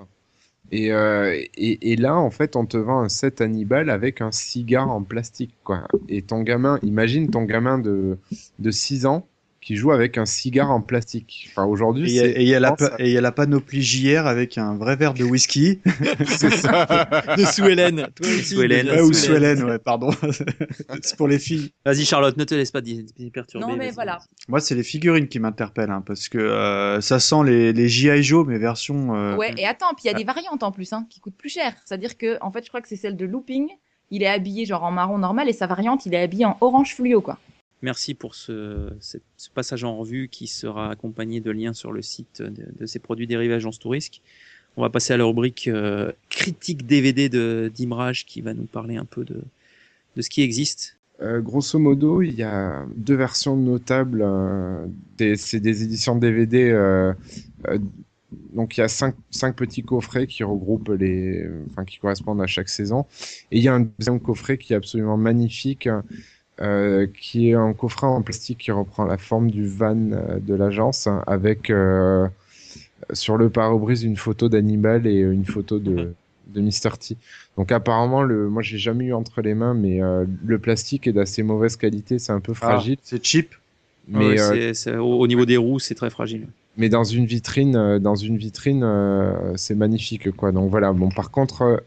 Et, 0.71 0.91
euh, 0.91 1.35
et, 1.55 1.93
et 1.93 1.97
là, 1.97 2.17
en 2.17 2.31
fait, 2.31 2.57
on 2.57 2.65
te 2.65 2.79
vend 2.79 3.01
un 3.01 3.11
set 3.11 3.43
Hannibal 3.43 3.91
avec 3.91 4.23
un 4.23 4.33
cigare 4.33 4.91
en 4.91 5.03
plastique, 5.03 5.55
quoi. 5.65 5.87
Et 6.09 6.23
ton 6.23 6.41
gamin, 6.41 6.79
imagine 6.83 7.29
ton 7.31 7.43
gamin 7.43 7.79
de, 7.79 8.17
de 8.59 8.71
6 8.71 9.05
ans 9.05 9.27
qui 9.63 9.77
joue 9.77 9.93
avec 9.93 10.19
un 10.19 10.27
cigare 10.27 10.71
en 10.71 10.81
plastique. 10.83 11.49
Enfin, 11.53 11.65
Et 11.65 11.71
aujourd'hui, 11.71 12.11
il 12.11 12.15
y 12.17 12.19
a- 12.21 12.23
c'est 12.25 12.31
et 12.33 12.43
il 12.43 12.49
y 12.49 12.55
a 12.55 12.61
la 12.61 12.69
je 12.71 12.75
pense, 12.75 12.89
pa- 12.91 12.97
et 12.99 13.07
il 13.07 13.13
y 13.13 13.17
a 13.17 13.21
la 13.21 13.33
panoplie 13.33 13.81
JR 13.83 14.27
avec 14.27 14.59
un 14.59 14.75
vrai 14.77 14.97
verre 14.97 15.15
de 15.15 15.25
whisky. 15.25 15.81
c'est 16.27 16.51
ça. 16.51 16.85
De 17.39 17.45
sous 17.45 17.65
Hélène. 17.67 18.09
Toi 18.17 18.27
aussi, 18.27 18.45
Sous 18.55 18.63
Hélène. 18.63 18.89
Ouais, 18.91 19.01
ou 19.01 19.13
sous 19.13 19.33
Hélène, 19.33 19.63
ouais, 19.65 19.79
pardon. 19.79 20.11
c'est 21.03 21.17
pour 21.17 21.29
les 21.29 21.39
filles. 21.39 21.71
Vas-y, 21.87 22.05
Charlotte, 22.05 22.37
ne 22.37 22.45
te 22.45 22.55
laisse 22.55 22.71
pas 22.71 22.81
perturber. 23.33 23.65
Non, 23.67 23.73
mais 23.77 23.87
vas-y. 23.87 23.95
voilà. 23.95 24.19
Moi, 24.49 24.61
c'est 24.61 24.75
les 24.75 24.83
figurines 24.83 25.29
qui 25.29 25.39
m'interpellent, 25.39 25.91
hein, 25.91 26.03
parce 26.05 26.29
que 26.29 26.39
euh, 26.39 27.01
ça 27.01 27.21
sent 27.21 27.45
les, 27.47 27.73
les 27.73 27.89
G.I. 27.89 28.23
Joe, 28.23 28.47
mais 28.47 28.59
version... 28.59 29.15
euh, 29.15 29.37
Ouais, 29.37 29.55
et 29.57 29.67
attends, 29.67 29.95
puis 29.95 30.05
il 30.05 30.09
y 30.09 30.11
a 30.11 30.15
des 30.15 30.25
variantes 30.25 30.63
en 30.63 30.73
plus, 30.73 30.93
hein, 30.93 31.07
qui 31.09 31.21
coûtent 31.21 31.37
plus 31.37 31.49
cher. 31.51 31.73
C'est-à-dire 31.85 32.17
que, 32.19 32.37
en 32.41 32.51
fait, 32.51 32.65
je 32.65 32.69
crois 32.69 32.81
que 32.81 32.89
c'est 32.89 32.97
celle 32.97 33.17
de 33.17 33.25
Looping. 33.25 33.69
Il 34.11 34.23
est 34.23 34.27
habillé 34.29 34.67
genre 34.67 34.83
en 34.85 34.91
marron 34.91 35.17
normal 35.19 35.49
et 35.49 35.53
sa 35.55 35.67
variante, 35.67 36.05
il 36.05 36.13
est 36.15 36.21
habillé 36.23 36.45
en 36.45 36.57
orange 36.61 36.95
fluo, 36.95 37.21
quoi. 37.23 37.39
Merci 37.83 38.15
pour 38.15 38.37
ce, 38.37 38.93
passage 39.55 39.83
en 39.83 39.97
revue 39.97 40.29
qui 40.29 40.47
sera 40.47 40.91
accompagné 40.91 41.41
de 41.41 41.51
liens 41.51 41.73
sur 41.73 41.91
le 41.91 42.01
site 42.01 42.41
de, 42.41 42.87
ces 42.87 43.01
produits 43.01 43.27
dérivés 43.27 43.55
Agence 43.55 43.81
Tourisque. 43.81 44.23
On 44.77 44.83
va 44.83 44.89
passer 44.89 45.13
à 45.13 45.17
la 45.17 45.25
rubrique 45.25 45.69
euh, 45.69 46.13
critique 46.31 46.87
DVD 46.87 47.29
de 47.29 47.71
d'Imrage 47.75 48.25
qui 48.25 48.41
va 48.41 48.55
nous 48.55 48.65
parler 48.65 48.97
un 48.97 49.05
peu 49.05 49.25
de, 49.25 49.43
de 50.17 50.23
ce 50.23 50.31
qui 50.31 50.43
existe. 50.43 50.97
Euh, 51.21 51.41
grosso 51.41 51.79
modo, 51.79 52.23
il 52.23 52.35
y 52.35 52.45
a 52.45 52.87
deux 52.97 53.17
versions 53.17 53.57
notables. 53.57 54.23
euh, 54.23 54.87
c'est 55.37 55.61
des 55.61 55.83
éditions 55.83 56.15
DVD. 56.17 56.73
donc 58.55 58.77
il 58.77 58.81
y 58.81 58.85
a 58.85 58.89
cinq, 58.89 59.17
cinq 59.31 59.57
petits 59.57 59.83
coffrets 59.83 60.29
qui 60.29 60.45
regroupent 60.45 60.91
les, 60.91 61.49
qui 61.89 61.99
correspondent 61.99 62.41
à 62.41 62.47
chaque 62.47 62.69
saison. 62.69 63.07
Et 63.51 63.59
il 63.59 63.65
y 63.65 63.69
a 63.69 63.75
un 63.75 63.89
deuxième 63.99 64.21
coffret 64.21 64.57
qui 64.57 64.73
est 64.73 64.77
absolument 64.77 65.17
magnifique, 65.17 65.89
euh, 66.61 67.07
qui 67.19 67.51
est 67.51 67.55
un 67.55 67.73
coffret 67.73 68.07
en 68.07 68.21
plastique 68.23 68.59
qui 68.59 68.71
reprend 68.73 69.05
la 69.05 69.17
forme 69.19 69.51
du 69.51 69.67
van 69.67 69.97
euh, 70.13 70.39
de 70.39 70.55
l'agence, 70.55 71.09
avec 71.27 71.71
euh, 71.71 72.29
sur 73.13 73.37
le 73.37 73.49
pare-brise 73.51 74.03
une 74.05 74.17
photo 74.17 74.49
d'Hannibal 74.49 75.07
et 75.07 75.19
une 75.21 75.45
photo 75.45 75.79
de 75.79 76.13
de 76.49 76.61
Mr. 76.61 76.99
T. 77.01 77.17
Donc 77.57 77.73
apparemment, 77.73 78.23
le, 78.23 78.51
moi 78.51 78.61
j'ai 78.61 78.77
jamais 78.77 79.07
eu 79.07 79.15
entre 79.15 79.41
les 79.41 79.55
mains, 79.55 79.73
mais 79.73 80.03
euh, 80.03 80.27
le 80.45 80.59
plastique 80.59 81.07
est 81.07 81.13
d'assez 81.13 81.43
mauvaise 81.43 81.77
qualité, 81.77 82.19
c'est 82.19 82.33
un 82.33 82.41
peu 82.41 82.53
ah, 82.53 82.67
fragile. 82.67 82.99
c'est 83.03 83.25
cheap. 83.25 83.55
mais, 84.07 84.27
Ouais, 84.33 84.37
c'est- 84.37 84.75
c'est- 84.75 84.97
au, 84.99 85.19
au 85.21 85.27
niveau 85.27 85.47
des 85.47 85.57
roues, 85.57 85.79
c'est 85.79 85.95
très 85.95 86.11
fragile. 86.11 86.49
mais 86.77 86.91
dans 86.91 87.05
une 87.05 87.25
vitrine, 87.25 87.99
dans 87.99 88.17
une 88.17 88.37
vitrine, 88.37 88.87
c'est 89.57 89.75
magnifique 89.75 90.31
quoi. 90.33 90.53
Donc 90.53 90.71
voilà. 90.71 90.93
Bon, 90.93 91.09
par 91.09 91.31
contre, 91.31 91.83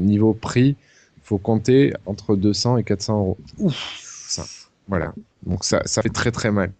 niveau 0.00 0.32
prix, 0.32 0.74
faut 1.22 1.38
compter 1.38 1.92
entre 2.06 2.36
200 2.36 2.78
et 2.78 2.84
400 2.84 3.18
euros. 3.18 3.38
Ouf, 3.58 3.98
ça. 4.02 4.44
Voilà. 4.88 5.14
Donc 5.44 5.64
ça, 5.64 5.82
ça 5.84 6.02
fait 6.02 6.10
très 6.10 6.30
très 6.30 6.50
mal. 6.50 6.72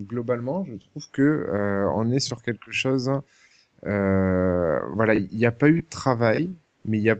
Globalement, 0.00 0.64
je 0.64 0.74
trouve 0.74 1.10
que 1.10 1.22
euh, 1.22 1.90
on 1.94 2.10
est 2.10 2.20
sur 2.20 2.42
quelque 2.42 2.72
chose 2.72 3.10
Euh, 3.86 4.80
voilà, 4.94 5.14
il 5.14 5.36
n'y 5.36 5.46
a 5.46 5.52
pas 5.52 5.68
eu 5.68 5.82
de 5.82 5.88
travail, 5.88 6.50
mais 6.84 6.98
il 6.98 7.02
n'y 7.02 7.10
a 7.10 7.16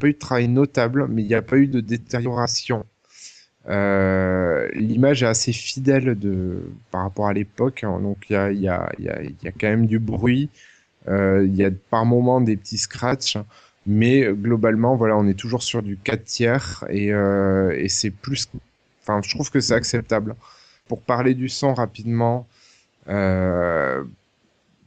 pas 0.00 0.08
eu 0.08 0.12
de 0.12 0.18
travail 0.18 0.48
notable, 0.48 1.06
mais 1.08 1.22
il 1.22 1.28
n'y 1.28 1.34
a 1.34 1.42
pas 1.42 1.56
eu 1.56 1.68
de 1.68 1.80
détérioration. 1.80 2.84
Euh, 3.68 4.68
L'image 4.74 5.22
est 5.22 5.26
assez 5.26 5.52
fidèle 5.52 6.18
de, 6.18 6.62
par 6.90 7.02
rapport 7.02 7.28
à 7.28 7.32
l'époque, 7.32 7.84
hein. 7.84 8.00
donc 8.00 8.26
il 8.28 8.34
y 8.34 8.36
a, 8.36 8.52
y, 8.52 8.68
a, 8.68 9.52
quand 9.52 9.68
même 9.68 9.86
du 9.86 10.00
bruit, 10.00 10.50
il 11.08 11.54
y 11.54 11.64
a 11.64 11.70
par 11.90 12.04
moments 12.06 12.40
des 12.40 12.56
petits 12.56 12.78
scratchs, 12.78 13.38
mais 13.86 14.24
globalement, 14.32 14.96
voilà, 14.96 15.16
on 15.16 15.26
est 15.26 15.34
toujours 15.38 15.62
sur 15.62 15.82
du 15.82 15.96
4 15.98 16.24
tiers 16.24 16.84
et, 16.88 17.12
euh, 17.12 17.72
et 17.78 17.88
c'est 17.88 18.10
plus, 18.10 18.48
enfin, 19.02 19.20
je 19.22 19.30
trouve 19.34 19.50
que 19.50 19.60
c'est 19.60 19.74
acceptable. 19.74 20.34
Pour 20.88 21.02
parler 21.02 21.34
du 21.34 21.48
son 21.48 21.74
rapidement, 21.74 22.46
euh, 23.08 24.04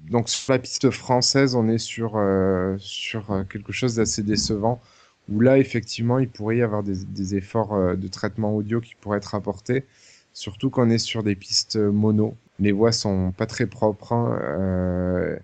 donc 0.09 0.29
sur 0.29 0.53
la 0.53 0.59
piste 0.59 0.89
française, 0.91 1.55
on 1.55 1.67
est 1.69 1.77
sur, 1.79 2.13
euh, 2.17 2.75
sur 2.79 3.31
euh, 3.31 3.43
quelque 3.43 3.71
chose 3.73 3.95
d'assez 3.95 4.23
décevant, 4.23 4.81
où 5.29 5.41
là, 5.41 5.57
effectivement, 5.57 6.19
il 6.19 6.29
pourrait 6.29 6.57
y 6.57 6.61
avoir 6.61 6.83
des, 6.83 7.03
des 7.05 7.35
efforts 7.35 7.73
euh, 7.75 7.95
de 7.95 8.07
traitement 8.07 8.55
audio 8.55 8.79
qui 8.81 8.95
pourraient 8.95 9.17
être 9.17 9.35
apportés, 9.35 9.85
surtout 10.33 10.69
qu'on 10.69 10.89
est 10.89 10.97
sur 10.99 11.23
des 11.23 11.35
pistes 11.35 11.77
mono. 11.77 12.37
Les 12.59 12.71
voix 12.71 12.91
sont 12.91 13.31
pas 13.37 13.45
très 13.47 13.67
propres. 13.67 14.13
hein, 14.13 14.39
euh, 14.41 15.37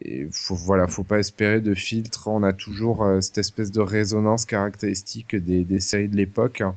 et 0.00 0.26
faut, 0.32 0.54
voilà, 0.54 0.86
faut 0.88 1.04
pas 1.04 1.18
espérer 1.18 1.60
de 1.60 1.74
filtre. 1.74 2.28
On 2.28 2.42
a 2.42 2.52
toujours 2.52 3.04
euh, 3.04 3.20
cette 3.20 3.38
espèce 3.38 3.70
de 3.70 3.80
résonance 3.80 4.44
caractéristique 4.46 5.36
des, 5.36 5.64
des 5.64 5.80
séries 5.80 6.08
de 6.08 6.16
l'époque. 6.16 6.60
hein. 6.62 6.76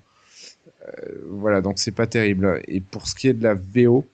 Euh, 0.87 0.91
voilà, 1.29 1.61
donc 1.61 1.79
c'est 1.79 1.91
pas 1.91 2.07
terrible. 2.07 2.61
Et 2.67 2.81
pour 2.81 3.07
ce 3.07 3.15
qui 3.15 3.27
est 3.27 3.33
de 3.33 3.43
la 3.43 3.55
VO, 3.55 4.05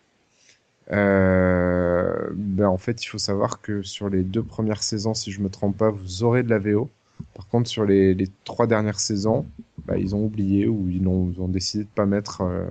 euh, 0.91 2.29
ben 2.33 2.67
en 2.67 2.77
fait, 2.77 3.03
il 3.03 3.07
faut 3.07 3.17
savoir 3.17 3.61
que 3.61 3.81
sur 3.83 4.09
les 4.09 4.23
deux 4.23 4.43
premières 4.43 4.83
saisons, 4.83 5.13
si 5.13 5.31
je 5.31 5.41
me 5.41 5.49
trompe 5.49 5.77
pas, 5.77 5.89
vous 5.89 6.23
aurez 6.23 6.43
de 6.43 6.49
la 6.49 6.59
VO. 6.59 6.89
Par 7.35 7.47
contre, 7.47 7.69
sur 7.69 7.85
les, 7.85 8.13
les 8.13 8.27
trois 8.43 8.67
dernières 8.67 8.99
saisons, 8.99 9.45
bah, 9.85 9.97
ils 9.97 10.15
ont 10.15 10.23
oublié 10.23 10.67
ou 10.67 10.89
ils 10.89 11.07
ont, 11.07 11.31
ils 11.31 11.39
ont 11.41 11.47
décidé 11.47 11.83
de 11.85 11.89
pas 11.89 12.05
mettre 12.05 12.41
euh, 12.41 12.65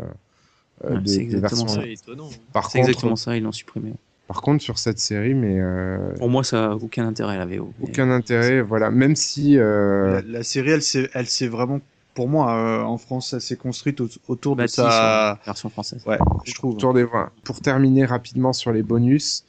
euh, 0.84 0.96
Ouais, 0.96 1.00
des, 1.00 1.08
c'est 1.10 1.24
des 1.24 1.36
exactement 1.36 1.64
versions. 1.64 1.68
ça. 1.68 1.82
C'est 1.82 1.92
étonnant. 1.92 2.28
Par 2.52 2.72
contre, 2.72 2.76
exactement 2.78 3.16
ça, 3.16 3.36
ils 3.36 3.42
l'ont 3.42 3.52
supprimé. 3.52 3.94
Par 4.30 4.42
contre, 4.42 4.62
sur 4.62 4.78
cette 4.78 5.00
série, 5.00 5.34
mais 5.34 5.56
euh, 5.58 6.14
Pour 6.16 6.28
moi, 6.28 6.44
ça 6.44 6.66
a 6.66 6.74
aucun 6.76 7.04
intérêt 7.04 7.36
la 7.36 7.46
VO. 7.46 7.72
mais- 7.80 7.88
aucun 7.88 8.08
intérêt. 8.12 8.60
Voilà, 8.62 8.88
même 8.92 9.16
si 9.16 9.58
euh, 9.58 10.20
La, 10.22 10.38
la 10.38 10.42
série, 10.44 10.70
elle 10.70 10.82
s'est, 10.82 11.10
elle 11.14 11.26
s'est 11.26 11.48
vraiment, 11.48 11.80
pour 12.14 12.28
moi, 12.28 12.54
euh, 12.54 12.82
en 12.84 12.96
France, 12.96 13.32
elle 13.32 13.40
s'est 13.40 13.56
construite 13.56 14.00
au- 14.00 14.08
autour 14.28 14.54
de 14.54 14.64
sa. 14.68 15.40
version 15.44 15.68
française. 15.68 16.04
Ouais, 16.06 16.18
je 16.44 16.54
trouve. 16.54 16.74
Autour 16.74 16.94
des 16.94 17.02
voix. 17.02 17.32
Pour 17.42 17.60
terminer 17.60 18.04
rapidement 18.04 18.52
sur 18.52 18.70
les 18.70 18.84
bonus, 18.84 19.44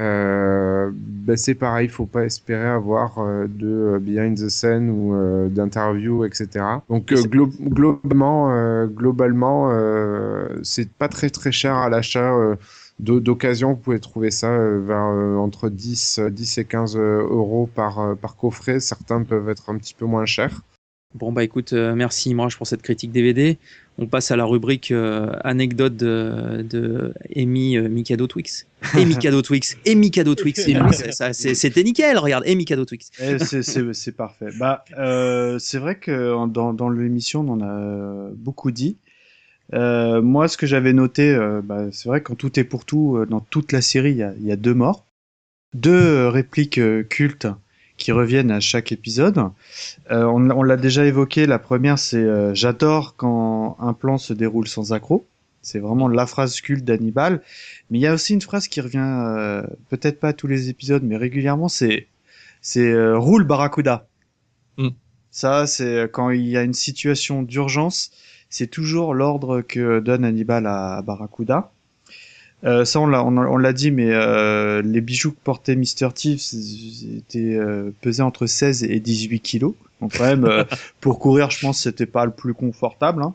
euh, 0.00 0.90
ben 0.94 1.36
c'est 1.36 1.54
pareil, 1.54 1.88
faut 1.88 2.06
pas 2.06 2.24
espérer 2.24 2.66
avoir 2.66 3.18
euh, 3.18 3.46
de 3.46 3.68
euh, 3.68 3.98
behind 4.00 4.38
the 4.38 4.48
scene 4.48 4.88
ou 4.88 5.14
euh, 5.14 5.48
d'interview, 5.50 6.24
etc. 6.24 6.48
Donc 6.88 7.12
euh, 7.12 7.16
glo- 7.24 7.52
globalement, 7.60 8.50
euh, 8.52 8.86
globalement, 8.86 9.68
euh, 9.70 10.48
c'est 10.62 10.90
pas 10.90 11.08
très 11.08 11.28
très 11.28 11.52
cher 11.52 11.74
à 11.76 11.90
l'achat. 11.90 12.32
Euh, 13.00 13.04
d'o- 13.04 13.20
d'occasion, 13.20 13.70
vous 13.70 13.76
pouvez 13.76 14.00
trouver 14.00 14.30
ça 14.30 14.50
euh, 14.50 14.80
vers 14.86 15.04
euh, 15.04 15.36
entre 15.36 15.68
10, 15.68 16.18
euh, 16.18 16.30
10 16.30 16.58
et 16.58 16.64
15 16.64 16.96
euros 16.96 17.68
par, 17.74 17.98
euh, 18.00 18.14
par 18.14 18.36
coffret. 18.36 18.80
Certains 18.80 19.22
peuvent 19.22 19.48
être 19.48 19.70
un 19.70 19.76
petit 19.78 19.94
peu 19.94 20.06
moins 20.06 20.26
chers. 20.26 20.60
Bon 21.14 21.30
bah 21.30 21.44
écoute, 21.44 21.72
euh, 21.74 21.94
merci 21.94 22.30
Imraj 22.30 22.56
pour 22.56 22.66
cette 22.66 22.82
critique 22.82 23.12
DVD. 23.12 23.56
On 23.98 24.06
passe 24.08 24.32
à 24.32 24.36
la 24.36 24.44
rubrique 24.44 24.90
euh, 24.90 25.30
anecdote 25.44 25.96
de, 25.96 26.62
de 26.68 27.14
Amy 27.36 27.76
euh, 27.76 27.88
Mikado 27.88 28.26
Twix. 28.26 28.66
Et 28.98 29.04
Mikado 29.04 29.40
Twix, 29.40 29.76
et 29.84 29.94
Mikado 29.94 30.34
Twix. 30.34 30.66
C'était 31.32 31.84
nickel, 31.84 32.18
regarde, 32.18 32.42
et 32.46 32.56
Mikado 32.56 32.84
Twix. 32.84 33.10
Eh, 33.20 33.38
c'est, 33.38 34.12
parfait. 34.16 34.48
Bah, 34.58 34.84
euh, 34.98 35.60
c'est 35.60 35.78
vrai 35.78 35.94
que 36.00 36.34
dans, 36.48 36.74
dans 36.74 36.88
l'émission, 36.90 37.42
on 37.48 37.52
en 37.52 37.60
a 37.62 38.30
beaucoup 38.34 38.72
dit. 38.72 38.96
Euh, 39.72 40.20
moi, 40.20 40.48
ce 40.48 40.56
que 40.56 40.66
j'avais 40.66 40.92
noté, 40.92 41.34
euh, 41.34 41.62
bah, 41.62 41.86
c'est 41.90 42.08
vrai 42.08 42.20
qu'en 42.22 42.34
tout 42.34 42.58
et 42.58 42.64
pour 42.64 42.84
tout, 42.84 43.16
euh, 43.16 43.26
dans 43.26 43.40
toute 43.40 43.72
la 43.72 43.80
série, 43.80 44.10
il 44.12 44.18
y 44.18 44.22
a, 44.22 44.34
il 44.38 44.46
y 44.46 44.52
a 44.52 44.56
deux 44.56 44.74
morts, 44.74 45.06
deux 45.72 45.92
euh, 45.92 46.30
répliques 46.30 46.80
cultes 47.08 47.48
qui 47.96 48.12
reviennent 48.12 48.50
à 48.50 48.60
chaque 48.60 48.92
épisode. 48.92 49.38
Euh, 50.10 50.24
on, 50.24 50.50
on 50.50 50.62
l'a 50.62 50.76
déjà 50.76 51.04
évoqué. 51.04 51.46
La 51.46 51.58
première, 51.58 51.98
c'est 51.98 52.16
euh, 52.16 52.54
j'adore 52.54 53.14
quand 53.16 53.76
un 53.80 53.92
plan 53.92 54.18
se 54.18 54.32
déroule 54.32 54.68
sans 54.68 54.92
accroc. 54.92 55.26
C'est 55.62 55.78
vraiment 55.78 56.08
la 56.08 56.26
phrase 56.26 56.60
culte 56.60 56.84
d'Hannibal. 56.84 57.40
Mais 57.90 57.98
il 57.98 58.02
y 58.02 58.06
a 58.06 58.12
aussi 58.14 58.34
une 58.34 58.42
phrase 58.42 58.68
qui 58.68 58.80
revient, 58.80 58.98
euh, 58.98 59.62
peut-être 59.88 60.20
pas 60.20 60.28
à 60.28 60.32
tous 60.32 60.46
les 60.46 60.68
épisodes, 60.68 61.02
mais 61.02 61.16
régulièrement, 61.16 61.68
c'est 61.68 62.08
c'est 62.60 62.90
euh, 62.92 63.18
roule 63.18 63.44
Barracuda. 63.44 64.06
Mm. 64.76 64.88
Ça, 65.30 65.66
c'est 65.66 66.08
quand 66.12 66.30
il 66.30 66.46
y 66.46 66.56
a 66.56 66.62
une 66.62 66.74
situation 66.74 67.42
d'urgence, 67.42 68.10
c'est 68.56 68.68
toujours 68.68 69.14
l'ordre 69.14 69.62
que 69.62 69.98
donne 69.98 70.24
Hannibal 70.24 70.68
à, 70.68 71.02
Barracuda. 71.02 71.72
Euh, 72.62 72.84
ça, 72.84 73.00
on 73.00 73.08
l'a, 73.08 73.24
on, 73.24 73.36
on 73.36 73.56
l'a 73.56 73.72
dit, 73.72 73.90
mais 73.90 74.12
euh, 74.12 74.80
les 74.80 75.00
bijoux 75.00 75.32
que 75.32 75.40
portait 75.42 75.74
Mr. 75.74 76.12
T 76.14 76.36
étaient 77.16 77.56
euh, 77.56 77.90
pesés 78.00 78.22
entre 78.22 78.46
16 78.46 78.84
et 78.84 79.00
18 79.00 79.40
kilos. 79.40 79.74
Donc 80.00 80.16
quand 80.16 80.26
même, 80.26 80.44
euh, 80.44 80.62
pour 81.00 81.18
courir, 81.18 81.50
je 81.50 81.58
pense 81.58 81.78
que 81.78 81.82
c'était 81.82 82.06
pas 82.06 82.24
le 82.26 82.30
plus 82.30 82.54
confortable. 82.54 83.24
Hein. 83.24 83.34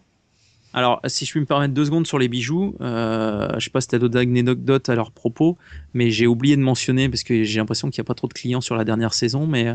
Alors, 0.72 1.02
si 1.08 1.26
je 1.26 1.32
puis 1.32 1.40
me 1.40 1.48
permettre 1.48 1.74
deux 1.74 1.86
secondes 1.86 2.06
sur 2.06 2.20
les 2.20 2.28
bijoux, 2.28 2.76
euh, 2.80 3.50
je 3.58 3.64
sais 3.64 3.70
pas 3.72 3.82
si 3.82 3.88
tu 3.88 3.96
as 3.96 4.00
d'autres 4.00 4.20
anecdotes 4.20 4.88
à 4.88 4.94
leur 4.94 5.12
propos, 5.12 5.58
mais 5.96 6.12
j'ai 6.12 6.28
oublié 6.28 6.56
de 6.56 6.62
mentionner, 6.62 7.10
parce 7.10 7.24
que 7.24 7.44
j'ai 7.44 7.60
l'impression 7.60 7.90
qu'il 7.90 8.00
n'y 8.00 8.06
a 8.06 8.08
pas 8.08 8.14
trop 8.14 8.28
de 8.28 8.34
clients 8.34 8.62
sur 8.62 8.76
la 8.76 8.84
dernière 8.84 9.16
saison, 9.16 9.48
mais 9.48 9.74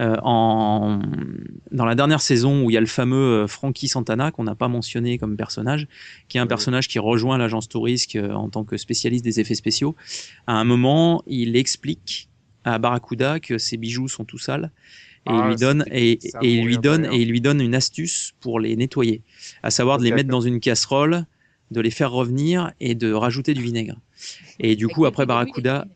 euh, 0.00 0.16
en... 0.22 1.00
dans 1.72 1.86
la 1.86 1.94
dernière 1.94 2.20
saison 2.20 2.62
où 2.62 2.70
il 2.70 2.74
y 2.74 2.76
a 2.76 2.80
le 2.80 2.86
fameux 2.86 3.44
euh, 3.44 3.46
Frankie 3.46 3.88
Santana, 3.88 4.32
qu'on 4.32 4.44
n'a 4.44 4.54
pas 4.54 4.68
mentionné 4.68 5.16
comme 5.16 5.36
personnage, 5.36 5.88
qui 6.28 6.36
est 6.36 6.40
un 6.42 6.46
personnage 6.46 6.88
qui 6.88 6.98
rejoint 6.98 7.38
l'agence 7.38 7.68
Tourisque 7.68 8.16
euh, 8.16 8.34
en 8.34 8.50
tant 8.50 8.64
que 8.64 8.76
spécialiste 8.76 9.24
des 9.24 9.40
effets 9.40 9.54
spéciaux, 9.54 9.96
à 10.46 10.52
un 10.52 10.64
moment, 10.64 11.22
il 11.26 11.56
explique 11.56 12.28
à 12.64 12.78
Barracuda 12.78 13.40
que 13.40 13.56
ses 13.56 13.78
bijoux 13.78 14.08
sont 14.08 14.24
tout 14.24 14.38
sales. 14.38 14.70
Et 15.26 15.30
Ah, 15.30 15.44
il 15.44 15.48
lui 15.48 15.56
donne 15.56 15.84
et, 15.90 16.18
il 16.42 16.64
lui 16.64 16.78
donne 16.78 17.06
et 17.06 17.16
il 17.16 17.28
lui 17.28 17.40
donne 17.40 17.60
une 17.60 17.74
astuce 17.74 18.34
pour 18.40 18.60
les 18.60 18.76
nettoyer 18.76 19.22
à 19.62 19.70
savoir 19.70 19.98
de 19.98 20.04
les 20.04 20.12
mettre 20.12 20.28
dans 20.28 20.42
une 20.42 20.60
casserole, 20.60 21.24
de 21.70 21.80
les 21.80 21.90
faire 21.90 22.10
revenir 22.10 22.72
et 22.80 22.94
de 22.94 23.12
rajouter 23.12 23.54
du 23.54 23.62
vinaigre. 23.62 23.98
Et 24.60 24.76
du 24.76 24.86
coup, 24.88 25.06
après 25.06 25.26
Barracuda, 25.26 25.86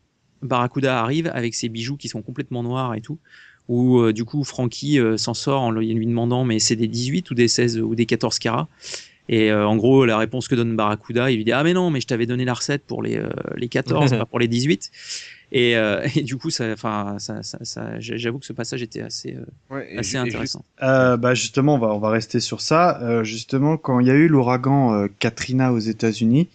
Barracuda? 0.41 0.99
Arrive 0.99 1.29
avec 1.33 1.53
ses 1.53 1.69
bijoux 1.69 1.97
qui 1.97 2.07
sont 2.07 2.21
complètement 2.21 2.63
noirs 2.63 2.95
et 2.95 3.01
tout. 3.01 3.19
Où 3.67 3.99
euh, 3.99 4.13
du 4.13 4.25
coup, 4.25 4.43
Frankie 4.43 4.99
euh, 4.99 5.15
s'en 5.15 5.35
sort 5.35 5.61
en 5.61 5.69
lui 5.69 5.93
lui 5.93 6.07
demandant 6.07 6.43
mais 6.43 6.57
c'est 6.57 6.75
des 6.75 6.87
18 6.87 7.29
ou 7.29 7.35
des 7.35 7.47
16 7.47 7.79
ou 7.79 7.93
des 7.93 8.07
14 8.07 8.39
carats? 8.39 8.67
Et 9.29 9.51
euh, 9.51 9.67
en 9.67 9.77
gros, 9.77 10.05
la 10.05 10.17
réponse 10.17 10.47
que 10.47 10.55
donne 10.55 10.75
Barracuda, 10.75 11.29
il 11.29 11.37
lui 11.37 11.45
dit 11.45 11.51
ah 11.51 11.63
mais 11.63 11.73
non, 11.73 11.91
mais 11.91 12.01
je 12.01 12.07
t'avais 12.07 12.25
donné 12.25 12.45
la 12.45 12.55
recette 12.55 12.83
pour 12.85 13.03
les 13.03 13.17
euh, 13.17 13.29
les 13.55 13.69
14, 13.69 14.09
pas 14.17 14.25
pour 14.25 14.39
les 14.39 14.47
18. 14.47 14.89
Et, 15.51 15.75
euh, 15.77 16.05
et 16.15 16.21
du 16.21 16.37
coup, 16.37 16.49
ça, 16.49 16.71
enfin, 16.71 17.15
ça, 17.19 17.41
ça, 17.43 17.57
ça- 17.63 17.99
j'avoue 17.99 18.39
que 18.39 18.45
ce 18.45 18.53
passage 18.53 18.81
était 18.83 19.01
assez, 19.01 19.35
euh, 19.35 19.73
Ouais, 19.75 19.97
assez 19.97 20.17
intéressant. 20.17 20.63
Euh, 20.83 21.17
bah 21.17 21.33
justement, 21.33 21.75
on 21.75 21.79
va, 21.79 21.87
on 21.87 21.99
va 21.99 22.09
rester 22.09 22.39
sur 22.39 22.61
ça. 22.61 22.99
Euh, 23.01 23.23
justement, 23.23 23.77
quand 23.77 23.99
il 23.99 24.07
y 24.07 24.11
a 24.11 24.15
eu 24.15 24.27
l'ouragan 24.27 24.93
euh, 24.93 25.07
Katrina 25.19 25.73
aux 25.73 25.79
États-Unis, 25.79 26.49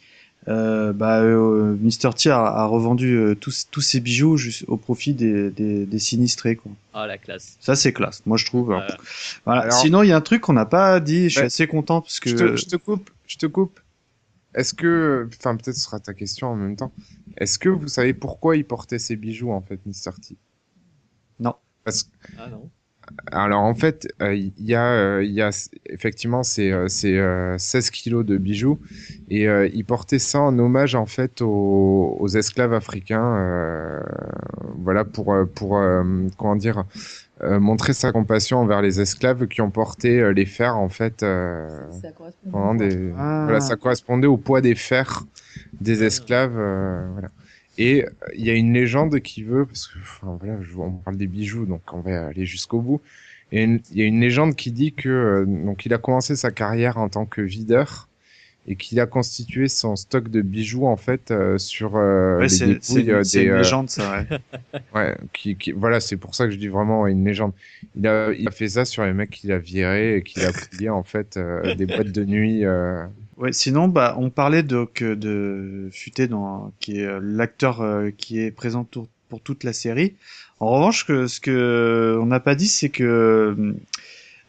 euh, 0.46 0.92
bah, 0.92 1.22
euh, 1.22 1.74
Mr. 1.80 2.10
T 2.14 2.28
a, 2.30 2.36
a 2.38 2.66
revendu 2.66 3.16
euh, 3.16 3.34
tous, 3.34 3.66
tous 3.70 3.80
ses 3.80 3.98
bijoux 4.00 4.36
juste 4.36 4.64
au 4.68 4.76
profit 4.76 5.14
des, 5.14 5.50
des, 5.50 5.86
des 5.86 5.98
sinistrés. 5.98 6.56
Quoi. 6.56 6.70
Ah, 6.92 7.06
la 7.06 7.16
classe. 7.16 7.56
Ça, 7.60 7.74
c'est 7.74 7.94
classe, 7.94 8.20
moi 8.26 8.36
je 8.36 8.44
trouve. 8.44 8.66
Voilà. 8.66 8.96
Voilà. 9.46 9.62
Alors- 9.62 9.72
Sinon, 9.80 10.02
il 10.02 10.08
y 10.10 10.12
a 10.12 10.16
un 10.16 10.20
truc 10.20 10.42
qu'on 10.42 10.52
n'a 10.52 10.66
pas 10.66 11.00
dit. 11.00 11.24
Je 11.24 11.28
suis 11.30 11.40
Ouais. 11.40 11.46
assez 11.46 11.66
content 11.66 12.02
parce 12.02 12.20
que 12.20 12.28
Je 12.28 12.36
te, 12.36 12.56
je 12.56 12.66
te 12.66 12.76
coupe, 12.76 13.08
je 13.26 13.38
te 13.38 13.46
coupe. 13.46 13.80
Est-ce 14.54 14.74
que, 14.74 15.28
enfin 15.38 15.56
peut-être 15.56 15.76
ce 15.76 15.82
sera 15.82 16.00
ta 16.00 16.14
question 16.14 16.48
en 16.48 16.56
même 16.56 16.76
temps. 16.76 16.92
Est-ce 17.38 17.58
que 17.58 17.68
vous 17.68 17.88
savez 17.88 18.14
pourquoi 18.14 18.56
il 18.56 18.64
portait 18.66 18.98
ses 18.98 19.16
bijoux 19.16 19.50
en 19.52 19.62
fait, 19.62 19.80
Mr. 19.86 20.14
T? 20.20 20.36
Non. 21.38 21.56
Parce 21.84 22.02
que 22.04 22.10
Ah 22.36 22.48
non. 22.48 22.70
alors 23.32 23.60
en 23.62 23.74
fait, 23.74 24.08
euh, 24.22 24.34
il 24.34 24.52
y 24.58 24.74
a, 24.74 24.92
euh, 24.92 25.24
il 25.24 25.32
y 25.32 25.42
a 25.42 25.50
effectivement 25.86 26.42
c'est 26.42 26.72
c'est 26.88 27.18
euh, 27.18 27.56
16 27.58 27.90
kilos 27.90 28.24
de 28.24 28.38
bijoux 28.38 28.80
et 29.28 29.46
euh, 29.48 29.68
il 29.72 29.84
portait 29.84 30.18
ça 30.18 30.40
en 30.40 30.58
hommage 30.58 30.94
en 30.94 31.06
fait 31.06 31.42
aux, 31.42 32.16
aux 32.18 32.28
esclaves 32.28 32.72
africains. 32.74 33.36
euh, 33.36 34.00
voilà 34.78 35.04
pour 35.04 35.34
pour 35.54 35.78
euh, 35.78 36.02
comment 36.38 36.56
dire 36.56 36.84
euh, 37.42 37.58
montrer 37.58 37.92
sa 37.92 38.12
compassion 38.12 38.58
envers 38.58 38.80
les 38.80 39.00
esclaves 39.00 39.48
qui 39.48 39.60
ont 39.60 39.70
porté 39.70 40.20
euh, 40.20 40.32
les 40.32 40.46
fers 40.46 40.76
en 40.76 40.88
fait. 40.88 41.22
euh, 41.22 41.68
Ça 42.00 42.08
des... 42.74 43.12
Ah. 43.18 43.42
Voilà, 43.44 43.60
ça 43.60 43.76
correspondait 43.76 44.26
au 44.28 44.36
poids 44.36 44.60
des 44.60 44.74
fers 44.74 45.24
des 45.80 46.04
esclaves. 46.04 46.56
euh, 46.56 47.08
voilà. 47.12 47.30
Et 47.76 48.04
euh, 48.04 48.08
il 48.36 48.44
y 48.44 48.50
a 48.50 48.54
une 48.54 48.72
légende 48.72 49.18
qui 49.20 49.42
veut, 49.42 49.66
parce 49.66 49.88
que 49.88 49.98
enfin, 49.98 50.36
voilà, 50.40 50.60
je- 50.62 50.76
on 50.76 50.92
parle 50.92 51.16
des 51.16 51.26
bijoux, 51.26 51.66
donc 51.66 51.82
on 51.92 52.00
va 52.00 52.26
aller 52.26 52.46
jusqu'au 52.46 52.80
bout. 52.80 53.00
Et 53.50 53.64
une- 53.64 53.80
il 53.90 53.98
y 53.98 54.02
a 54.02 54.06
une 54.06 54.20
légende 54.20 54.54
qui 54.54 54.70
dit 54.70 54.92
que 54.94 55.08
euh, 55.08 55.44
donc 55.44 55.84
il 55.84 55.92
a 55.92 55.98
commencé 55.98 56.36
sa 56.36 56.52
carrière 56.52 56.98
en 56.98 57.08
tant 57.08 57.26
que 57.26 57.40
videur 57.40 58.08
et 58.66 58.76
qu'il 58.76 59.00
a 59.00 59.06
constitué 59.06 59.68
son 59.68 59.96
stock 59.96 60.28
de 60.30 60.42
bijoux 60.42 60.86
en 60.86 60.96
fait 60.96 61.30
euh, 61.30 61.58
sur 61.58 61.96
euh, 61.96 62.42
Ouais, 62.42 62.46
les 62.46 62.60
dépouilles 62.60 63.10
euh, 63.10 63.24
des 63.24 63.44
une 63.44 63.50
euh, 63.50 63.72
légende, 63.72 63.90
ça, 63.90 64.10
ouais. 64.10 64.26
ouais, 64.94 65.16
qui, 65.32 65.56
qui- 65.56 65.72
voilà, 65.72 66.00
c'est 66.00 66.16
pour 66.16 66.34
ça 66.34 66.46
que 66.46 66.52
je 66.52 66.56
dis 66.58 66.68
vraiment 66.68 67.06
une 67.06 67.24
légende. 67.24 67.52
Il 67.94 68.06
a, 68.06 68.32
il 68.32 68.46
a 68.48 68.50
fait 68.50 68.68
ça 68.68 68.84
sur 68.84 69.04
les 69.04 69.12
mecs 69.12 69.30
qu'il 69.30 69.52
a 69.52 69.58
virés 69.58 70.16
et 70.18 70.22
qu'il 70.22 70.44
a 70.44 70.52
fouillé 70.52 70.88
en 70.90 71.02
fait 71.02 71.36
euh, 71.36 71.72
des 71.72 71.86
boîtes 71.86 72.10
de 72.12 72.24
nuit. 72.24 72.64
euh, 72.64 73.06
Ouais, 73.36 73.52
sinon, 73.52 73.88
bah, 73.88 74.14
on 74.18 74.30
parlait 74.30 74.62
donc 74.62 75.02
de 75.02 75.88
Futé, 75.92 76.28
dans, 76.28 76.72
qui 76.80 77.00
est 77.00 77.20
l'acteur 77.20 77.82
qui 78.16 78.38
est 78.40 78.52
présent 78.52 78.84
pour, 78.84 79.08
pour 79.28 79.40
toute 79.40 79.64
la 79.64 79.72
série. 79.72 80.14
En 80.60 80.68
revanche, 80.70 81.04
que, 81.06 81.26
ce 81.26 81.40
que 81.40 82.16
on 82.20 82.26
n'a 82.26 82.38
pas 82.40 82.54
dit, 82.54 82.68
c'est 82.68 82.90
que 82.90 83.02
euh, 83.04 83.72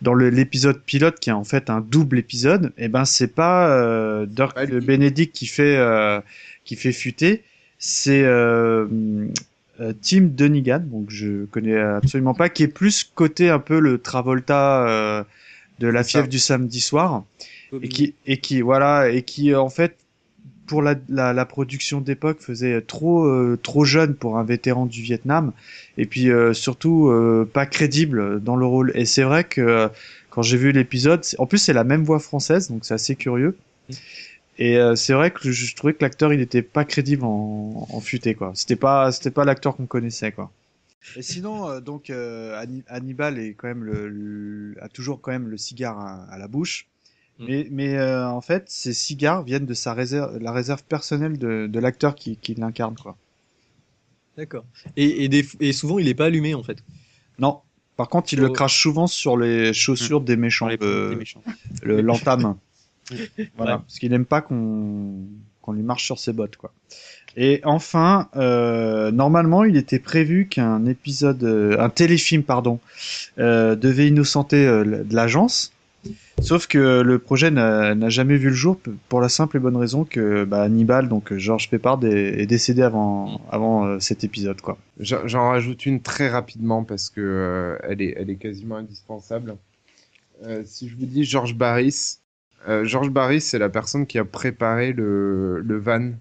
dans 0.01 0.13
l'épisode 0.13 0.81
pilote, 0.81 1.19
qui 1.19 1.29
est 1.29 1.33
en 1.33 1.43
fait 1.43 1.69
un 1.69 1.81
double 1.81 2.19
épisode, 2.19 2.73
et 2.77 2.87
ben 2.87 3.05
c'est 3.05 3.33
pas 3.33 3.69
euh, 3.69 4.25
Dirk. 4.25 4.57
Benedict 4.83 5.33
qui 5.33 5.47
fait 5.47 5.77
euh, 5.77 6.19
qui 6.63 6.75
fait 6.75 6.91
Futé, 6.91 7.43
c'est 7.79 8.23
euh, 8.23 8.87
euh, 9.79 9.93
Tim 10.01 10.29
Dunigan, 10.35 10.79
donc 10.79 11.09
je 11.09 11.45
connais 11.45 11.77
absolument 11.79 12.33
pas, 12.33 12.49
qui 12.49 12.63
est 12.63 12.67
plus 12.67 13.03
côté 13.03 13.49
un 13.49 13.59
peu 13.59 13.79
le 13.79 13.97
Travolta 13.97 14.87
euh, 14.87 15.23
de 15.79 15.87
la 15.87 16.03
fièvre 16.03 16.27
du 16.27 16.39
samedi 16.39 16.81
soir. 16.81 17.23
Et 17.81 17.89
qui 17.89 18.13
et 18.25 18.37
qui 18.37 18.61
voilà 18.61 19.09
et 19.09 19.23
qui 19.23 19.53
en 19.53 19.69
fait 19.69 19.97
pour 20.67 20.81
la, 20.81 20.95
la, 21.09 21.33
la 21.33 21.45
production 21.45 22.01
d'époque 22.01 22.39
faisait 22.39 22.81
trop 22.81 23.25
euh, 23.25 23.59
trop 23.61 23.85
jeune 23.85 24.15
pour 24.15 24.37
un 24.37 24.43
vétéran 24.43 24.85
du 24.85 25.01
Vietnam. 25.01 25.51
Et 25.97 26.05
puis 26.05 26.29
euh, 26.29 26.53
surtout 26.53 27.09
euh, 27.09 27.49
pas 27.51 27.65
crédible 27.65 28.41
dans 28.41 28.55
le 28.55 28.65
rôle. 28.65 28.91
Et 28.95 29.05
c'est 29.05 29.23
vrai 29.23 29.43
que 29.43 29.61
euh, 29.61 29.87
quand 30.29 30.41
j'ai 30.41 30.57
vu 30.57 30.71
l'épisode 30.71 31.21
en 31.37 31.45
plus 31.45 31.59
c'est 31.59 31.73
la 31.73 31.83
même 31.83 32.03
voix 32.03 32.19
française 32.19 32.69
donc 32.69 32.85
c'est 32.85 32.93
assez 32.93 33.15
curieux. 33.15 33.55
Et 34.57 34.77
euh, 34.77 34.95
c'est 34.95 35.13
vrai 35.13 35.31
que 35.31 35.51
je, 35.51 35.65
je 35.65 35.75
trouvais 35.75 35.93
que 35.93 36.03
l'acteur 36.03 36.33
il 36.33 36.39
était 36.41 36.61
pas 36.61 36.85
crédible 36.85 37.25
en, 37.25 37.87
en 37.89 37.99
futé 37.99 38.35
quoi. 38.35 38.51
C'était 38.55 38.75
pas 38.77 39.11
c'était 39.11 39.31
pas 39.31 39.45
l'acteur 39.45 39.75
qu'on 39.75 39.85
connaissait 39.85 40.31
quoi. 40.31 40.51
Et 41.15 41.21
sinon 41.21 41.69
euh, 41.69 41.81
donc 41.81 42.09
euh, 42.09 42.59
Hanni- 42.59 42.83
Hannibal 42.87 43.37
est 43.37 43.53
quand 43.53 43.67
même 43.67 43.83
le, 43.83 44.07
le- 44.09 44.75
a 44.81 44.89
toujours 44.89 45.21
quand 45.21 45.31
même 45.31 45.47
le 45.49 45.57
cigare 45.57 45.99
à, 45.99 46.25
à 46.31 46.37
la 46.37 46.47
bouche 46.47 46.87
Mm. 47.39 47.45
mais, 47.47 47.67
mais 47.71 47.97
euh, 47.97 48.27
en 48.29 48.41
fait, 48.41 48.63
ces 48.67 48.93
cigares 48.93 49.43
viennent 49.43 49.65
de 49.65 49.73
sa 49.73 49.93
réserve, 49.93 50.37
la 50.39 50.51
réserve 50.51 50.83
personnelle 50.83 51.37
de, 51.37 51.67
de 51.67 51.79
l'acteur 51.79 52.15
qui, 52.15 52.37
qui 52.37 52.55
l'incarne, 52.55 52.95
quoi. 52.95 53.17
D'accord. 54.37 54.65
Et, 54.97 55.23
et, 55.23 55.29
des- 55.29 55.45
et 55.59 55.71
souvent, 55.73 55.97
il 55.99 56.07
est 56.07 56.13
pas 56.13 56.25
allumé 56.25 56.53
en 56.53 56.63
fait. 56.63 56.77
Non. 57.39 57.59
Par 57.97 58.09
contre, 58.09 58.33
il 58.33 58.39
Oh. 58.41 58.43
le 58.43 58.49
crache 58.49 58.81
souvent 58.81 59.07
sur 59.07 59.37
les 59.37 59.71
chaussures 59.73 60.19
des 60.21 60.35
méchants, 60.35 60.65
Dans 60.65 60.71
les 60.71 60.77
de- 60.77 61.09
des 61.11 61.15
méchants. 61.15 61.41
le 61.83 62.01
l'entame. 62.01 62.55
voilà, 63.55 63.75
Ouais. 63.75 63.81
parce 63.81 63.99
qu'il 63.99 64.11
aime 64.13 64.25
pas 64.25 64.41
qu'on 64.41 65.15
qu'on 65.61 65.71
lui 65.73 65.81
marche 65.81 66.03
sur 66.05 66.19
ses 66.19 66.31
bottes, 66.31 66.57
quoi. 66.57 66.71
Et 67.37 67.59
enfin, 67.63 68.29
euh, 68.35 69.09
normalement, 69.11 69.63
il 69.63 69.77
était 69.77 69.97
prévu 69.99 70.47
qu'un 70.47 70.85
épisode, 70.85 71.43
euh, 71.43 71.79
un 71.79 71.89
téléfilm, 71.89 72.43
pardon, 72.43 72.79
euh, 73.39 73.75
devait 73.75 74.07
innocenter 74.07 74.67
euh, 74.67 75.03
de 75.03 75.15
l'agence. 75.15 75.71
Sauf 76.41 76.67
que 76.67 77.01
le 77.01 77.17
projet 77.17 77.49
n'a 77.49 78.09
jamais 78.09 78.37
vu 78.37 78.49
le 78.49 78.55
jour 78.55 78.79
pour 79.09 79.21
la 79.21 79.29
simple 79.29 79.57
et 79.57 79.59
bonne 79.59 79.77
raison 79.77 80.03
que 80.03 80.43
bah, 80.43 80.63
Hannibal, 80.63 81.07
donc 81.07 81.31
euh, 81.31 81.39
Georges 81.39 81.69
Peppard, 81.69 82.03
est, 82.03 82.41
est 82.41 82.45
décédé 82.45 82.81
avant, 82.81 83.41
avant 83.49 83.85
euh, 83.85 83.99
cet 83.99 84.23
épisode, 84.23 84.59
quoi. 84.61 84.77
J'en 84.99 85.49
rajoute 85.49 85.85
une 85.85 86.01
très 86.01 86.29
rapidement 86.29 86.83
parce 86.83 87.09
que 87.09 87.21
euh, 87.21 87.77
elle 87.83 88.01
est, 88.01 88.15
elle 88.17 88.29
est 88.29 88.35
quasiment 88.35 88.75
indispensable. 88.75 89.55
Euh, 90.45 90.63
si 90.65 90.89
je 90.89 90.95
vous 90.95 91.05
dis 91.05 91.23
Georges 91.23 91.55
Barris, 91.55 92.19
Georges 92.83 93.11
Barris, 93.11 93.41
c'est 93.41 93.59
la 93.59 93.69
personne 93.69 94.07
qui 94.07 94.17
a 94.17 94.25
préparé 94.25 94.91
le, 94.91 95.61
le 95.61 95.77
van 95.77 96.13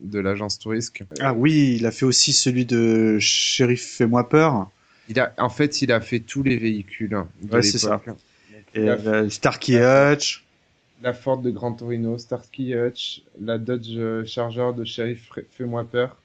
de 0.00 0.18
l'agence 0.18 0.58
Tourisque. 0.58 1.04
Ah 1.20 1.32
oui, 1.32 1.76
il 1.78 1.86
a 1.86 1.92
fait 1.92 2.04
aussi 2.04 2.32
celui 2.32 2.66
de 2.66 3.16
Shérif 3.20 3.96
Fais-moi 3.96 4.28
peur. 4.28 4.68
Il 5.08 5.20
a, 5.20 5.32
en 5.38 5.48
fait, 5.48 5.82
il 5.82 5.92
a 5.92 6.00
fait 6.00 6.18
tous 6.18 6.42
les 6.42 6.56
véhicules 6.56 7.16
de 7.42 7.54
Ouais, 7.54 7.62
c'est 7.62 7.78
ça. 7.78 8.02
Et 8.74 8.88
euh, 8.88 9.28
Starkey 9.28 9.80
Hutch. 9.80 10.44
La 11.02 11.12
Ford 11.12 11.38
de 11.38 11.50
Gran 11.50 11.72
Torino, 11.72 12.16
Starsky 12.18 12.74
Hutch, 12.74 13.22
la 13.40 13.58
Dodge 13.58 13.90
euh, 13.96 14.24
Charger 14.24 14.70
de 14.76 14.84
Sheriff 14.84 15.28
Fais-moi 15.50 15.84
peur. 15.84 16.16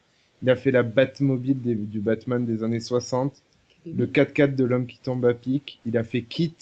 Il 0.41 0.49
a 0.49 0.55
fait 0.55 0.71
la 0.71 0.83
Batmobile 0.83 1.61
des- 1.61 1.75
du 1.75 1.99
Batman 1.99 2.45
des 2.45 2.63
années 2.63 2.79
60, 2.79 3.33
le 3.85 4.05
4x4 4.05 4.55
de 4.55 4.63
l'homme 4.63 4.87
qui 4.87 4.97
tombe 4.99 5.25
à 5.25 5.33
pic. 5.33 5.79
Il 5.85 5.97
a 5.97 6.03
fait 6.03 6.21
Kit 6.21 6.55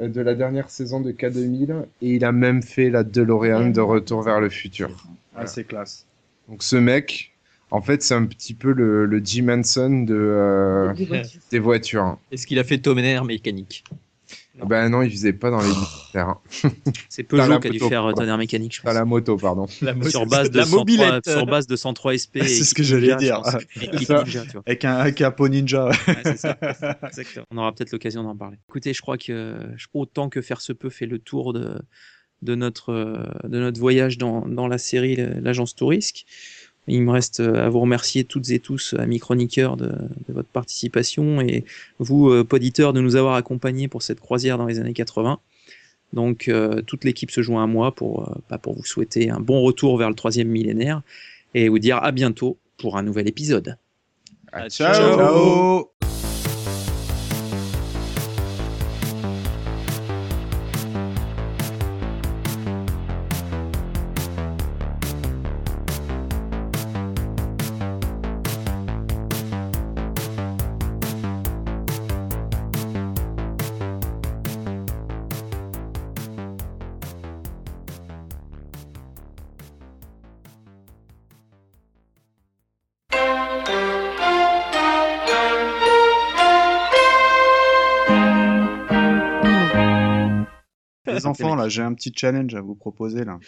euh, 0.00 0.08
de 0.08 0.20
la 0.20 0.34
dernière 0.34 0.68
saison 0.70 1.00
de 1.00 1.12
K2000 1.12 1.84
et 2.00 2.14
il 2.16 2.24
a 2.24 2.32
même 2.32 2.62
fait 2.62 2.90
la 2.90 3.04
DeLorean 3.04 3.70
de 3.70 3.80
Retour 3.80 4.22
vers 4.22 4.40
le 4.40 4.48
futur. 4.48 4.90
Ah, 5.36 5.46
c'est 5.46 5.64
classe. 5.64 6.06
Donc 6.48 6.62
ce 6.64 6.76
mec, 6.76 7.32
en 7.70 7.80
fait, 7.82 8.02
c'est 8.02 8.14
un 8.14 8.24
petit 8.26 8.54
peu 8.54 8.72
le, 8.72 9.06
le 9.06 9.20
Jim 9.24 9.48
Henson 9.48 10.02
de, 10.02 10.14
euh, 10.14 10.92
Des 10.94 11.04
voitures. 11.04 11.40
des 11.52 11.58
voitures. 11.60 12.18
Est-ce 12.32 12.46
qu'il 12.48 12.58
a 12.58 12.64
fait 12.64 12.78
tonnerre 12.78 13.24
mécanique? 13.24 13.84
Ben 14.66 14.90
non, 14.90 15.00
il 15.02 15.10
faisait 15.10 15.32
pas 15.32 15.50
dans 15.50 15.60
les 15.62 15.68
militaires. 15.68 16.36
C'est 17.08 17.22
Peugeot 17.22 17.58
qui 17.58 17.68
a 17.68 17.70
dû 17.70 17.78
moto, 17.78 17.88
faire 17.88 18.04
euh, 18.06 18.12
tonnerre 18.12 18.36
mécanique, 18.36 18.76
je 18.76 18.82
Pas 18.82 18.92
la 18.92 19.04
moto, 19.06 19.36
pardon. 19.38 19.66
La 19.80 19.94
mo- 19.94 20.08
Sur 20.08 20.26
base 20.26 20.50
de 20.50 20.58
la 20.58 20.64
103, 20.64 20.78
mobilette. 20.78 21.28
sur 21.30 21.46
base 21.46 21.66
de 21.66 21.74
103 21.74 22.18
SP. 22.20 22.38
C'est 22.44 22.64
ce 22.64 22.74
que 22.74 22.82
j'allais 22.82 23.14
Ninja, 23.14 23.16
dire. 23.18 23.42
Ninja, 24.24 24.42
tu 24.44 24.52
vois. 24.52 24.62
Avec 24.66 24.84
un, 24.84 24.94
avec 24.96 25.20
un 25.22 25.30
pot 25.30 25.48
ninja. 25.48 25.88
Ouais, 25.88 25.94
c'est 26.24 26.36
ça. 26.36 26.58
On 27.50 27.56
aura 27.56 27.72
peut-être 27.74 27.92
l'occasion 27.92 28.22
d'en 28.24 28.36
parler. 28.36 28.58
Écoutez, 28.68 28.92
je 28.92 29.00
crois 29.00 29.16
que 29.16 29.32
euh, 29.32 29.76
autant 29.94 30.28
que 30.28 30.42
faire 30.42 30.60
se 30.60 30.74
peut 30.74 30.90
fait 30.90 31.06
le 31.06 31.18
tour 31.18 31.54
de, 31.54 31.78
de, 32.42 32.54
notre, 32.54 32.92
euh, 32.92 33.24
de 33.44 33.58
notre 33.58 33.80
voyage 33.80 34.18
dans, 34.18 34.46
dans 34.46 34.68
la 34.68 34.76
série 34.78 35.16
L'Agence 35.16 35.74
Tourisque. 35.74 36.26
Il 36.88 37.02
me 37.02 37.12
reste 37.12 37.40
euh, 37.40 37.64
à 37.64 37.68
vous 37.68 37.80
remercier 37.80 38.24
toutes 38.24 38.50
et 38.50 38.58
tous, 38.58 38.94
amis 38.98 39.20
chroniqueurs, 39.20 39.76
de, 39.76 39.86
de 39.86 40.32
votre 40.32 40.48
participation 40.48 41.40
et 41.40 41.64
vous, 41.98 42.30
euh, 42.30 42.44
poditeurs, 42.44 42.92
de 42.92 43.00
nous 43.00 43.16
avoir 43.16 43.34
accompagnés 43.34 43.88
pour 43.88 44.02
cette 44.02 44.20
croisière 44.20 44.58
dans 44.58 44.66
les 44.66 44.80
années 44.80 44.92
80. 44.92 45.38
Donc, 46.12 46.48
euh, 46.48 46.82
toute 46.82 47.04
l'équipe 47.04 47.30
se 47.30 47.42
joint 47.42 47.64
à 47.64 47.66
moi 47.66 47.94
pour, 47.94 48.28
euh, 48.28 48.34
bah, 48.50 48.58
pour 48.58 48.74
vous 48.74 48.84
souhaiter 48.84 49.30
un 49.30 49.40
bon 49.40 49.62
retour 49.62 49.96
vers 49.96 50.08
le 50.08 50.14
troisième 50.14 50.48
millénaire 50.48 51.02
et 51.54 51.68
vous 51.68 51.78
dire 51.78 52.02
à 52.02 52.12
bientôt 52.12 52.58
pour 52.78 52.96
un 52.96 53.02
nouvel 53.02 53.28
épisode. 53.28 53.76
Ciao. 54.68 54.68
Ciao. 54.68 56.01
Enfants, 91.44 91.54
là, 91.56 91.68
j'ai 91.68 91.82
un 91.82 91.94
petit 91.94 92.12
challenge 92.14 92.54
à 92.54 92.60
vous 92.60 92.74
proposer, 92.74 93.24
là. 93.24 93.38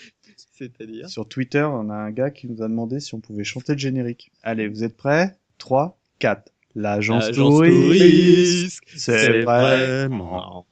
C'est-à-dire 0.58 1.08
Sur 1.08 1.28
Twitter, 1.28 1.62
on 1.62 1.90
a 1.90 1.94
un 1.94 2.10
gars 2.10 2.30
qui 2.30 2.48
nous 2.48 2.62
a 2.62 2.68
demandé 2.68 3.00
si 3.00 3.14
on 3.14 3.20
pouvait 3.20 3.44
chanter 3.44 3.72
le 3.72 3.78
générique. 3.78 4.30
Allez, 4.42 4.68
vous 4.68 4.84
êtes 4.84 4.96
prêts? 4.96 5.36
3, 5.58 5.98
4. 6.18 6.52
L'agence 6.76 7.26
L'agence 7.26 7.54
touriste, 7.54 8.80
touriste, 8.82 8.82
c'est 8.96 9.42
vraiment 9.42 10.66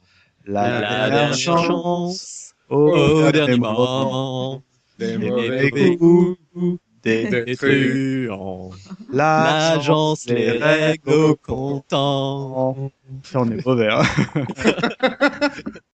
la, 0.44 0.80
la 0.80 1.10
dernière 1.10 1.34
chance. 1.34 1.66
chance 1.66 2.54
Au, 2.68 2.90
au 2.90 3.30
dernier 3.30 3.32
dernier 3.32 3.58
moment, 3.58 4.04
moment. 4.04 4.62
Les 4.98 5.16
les 5.16 5.18
mauvais 5.18 5.70
coups. 5.70 6.38
coups 6.52 6.78
des 7.02 7.26
Des 7.28 7.56
truands. 7.56 8.70
l'agence 9.12 10.26
L'agence 10.26 10.26
les 10.26 10.50
règle 10.52 11.10
au 11.10 11.36
comptant. 11.36 12.90
On 13.34 13.50
est 13.50 13.64
mauvais, 13.64 13.88
hein. 13.90 14.02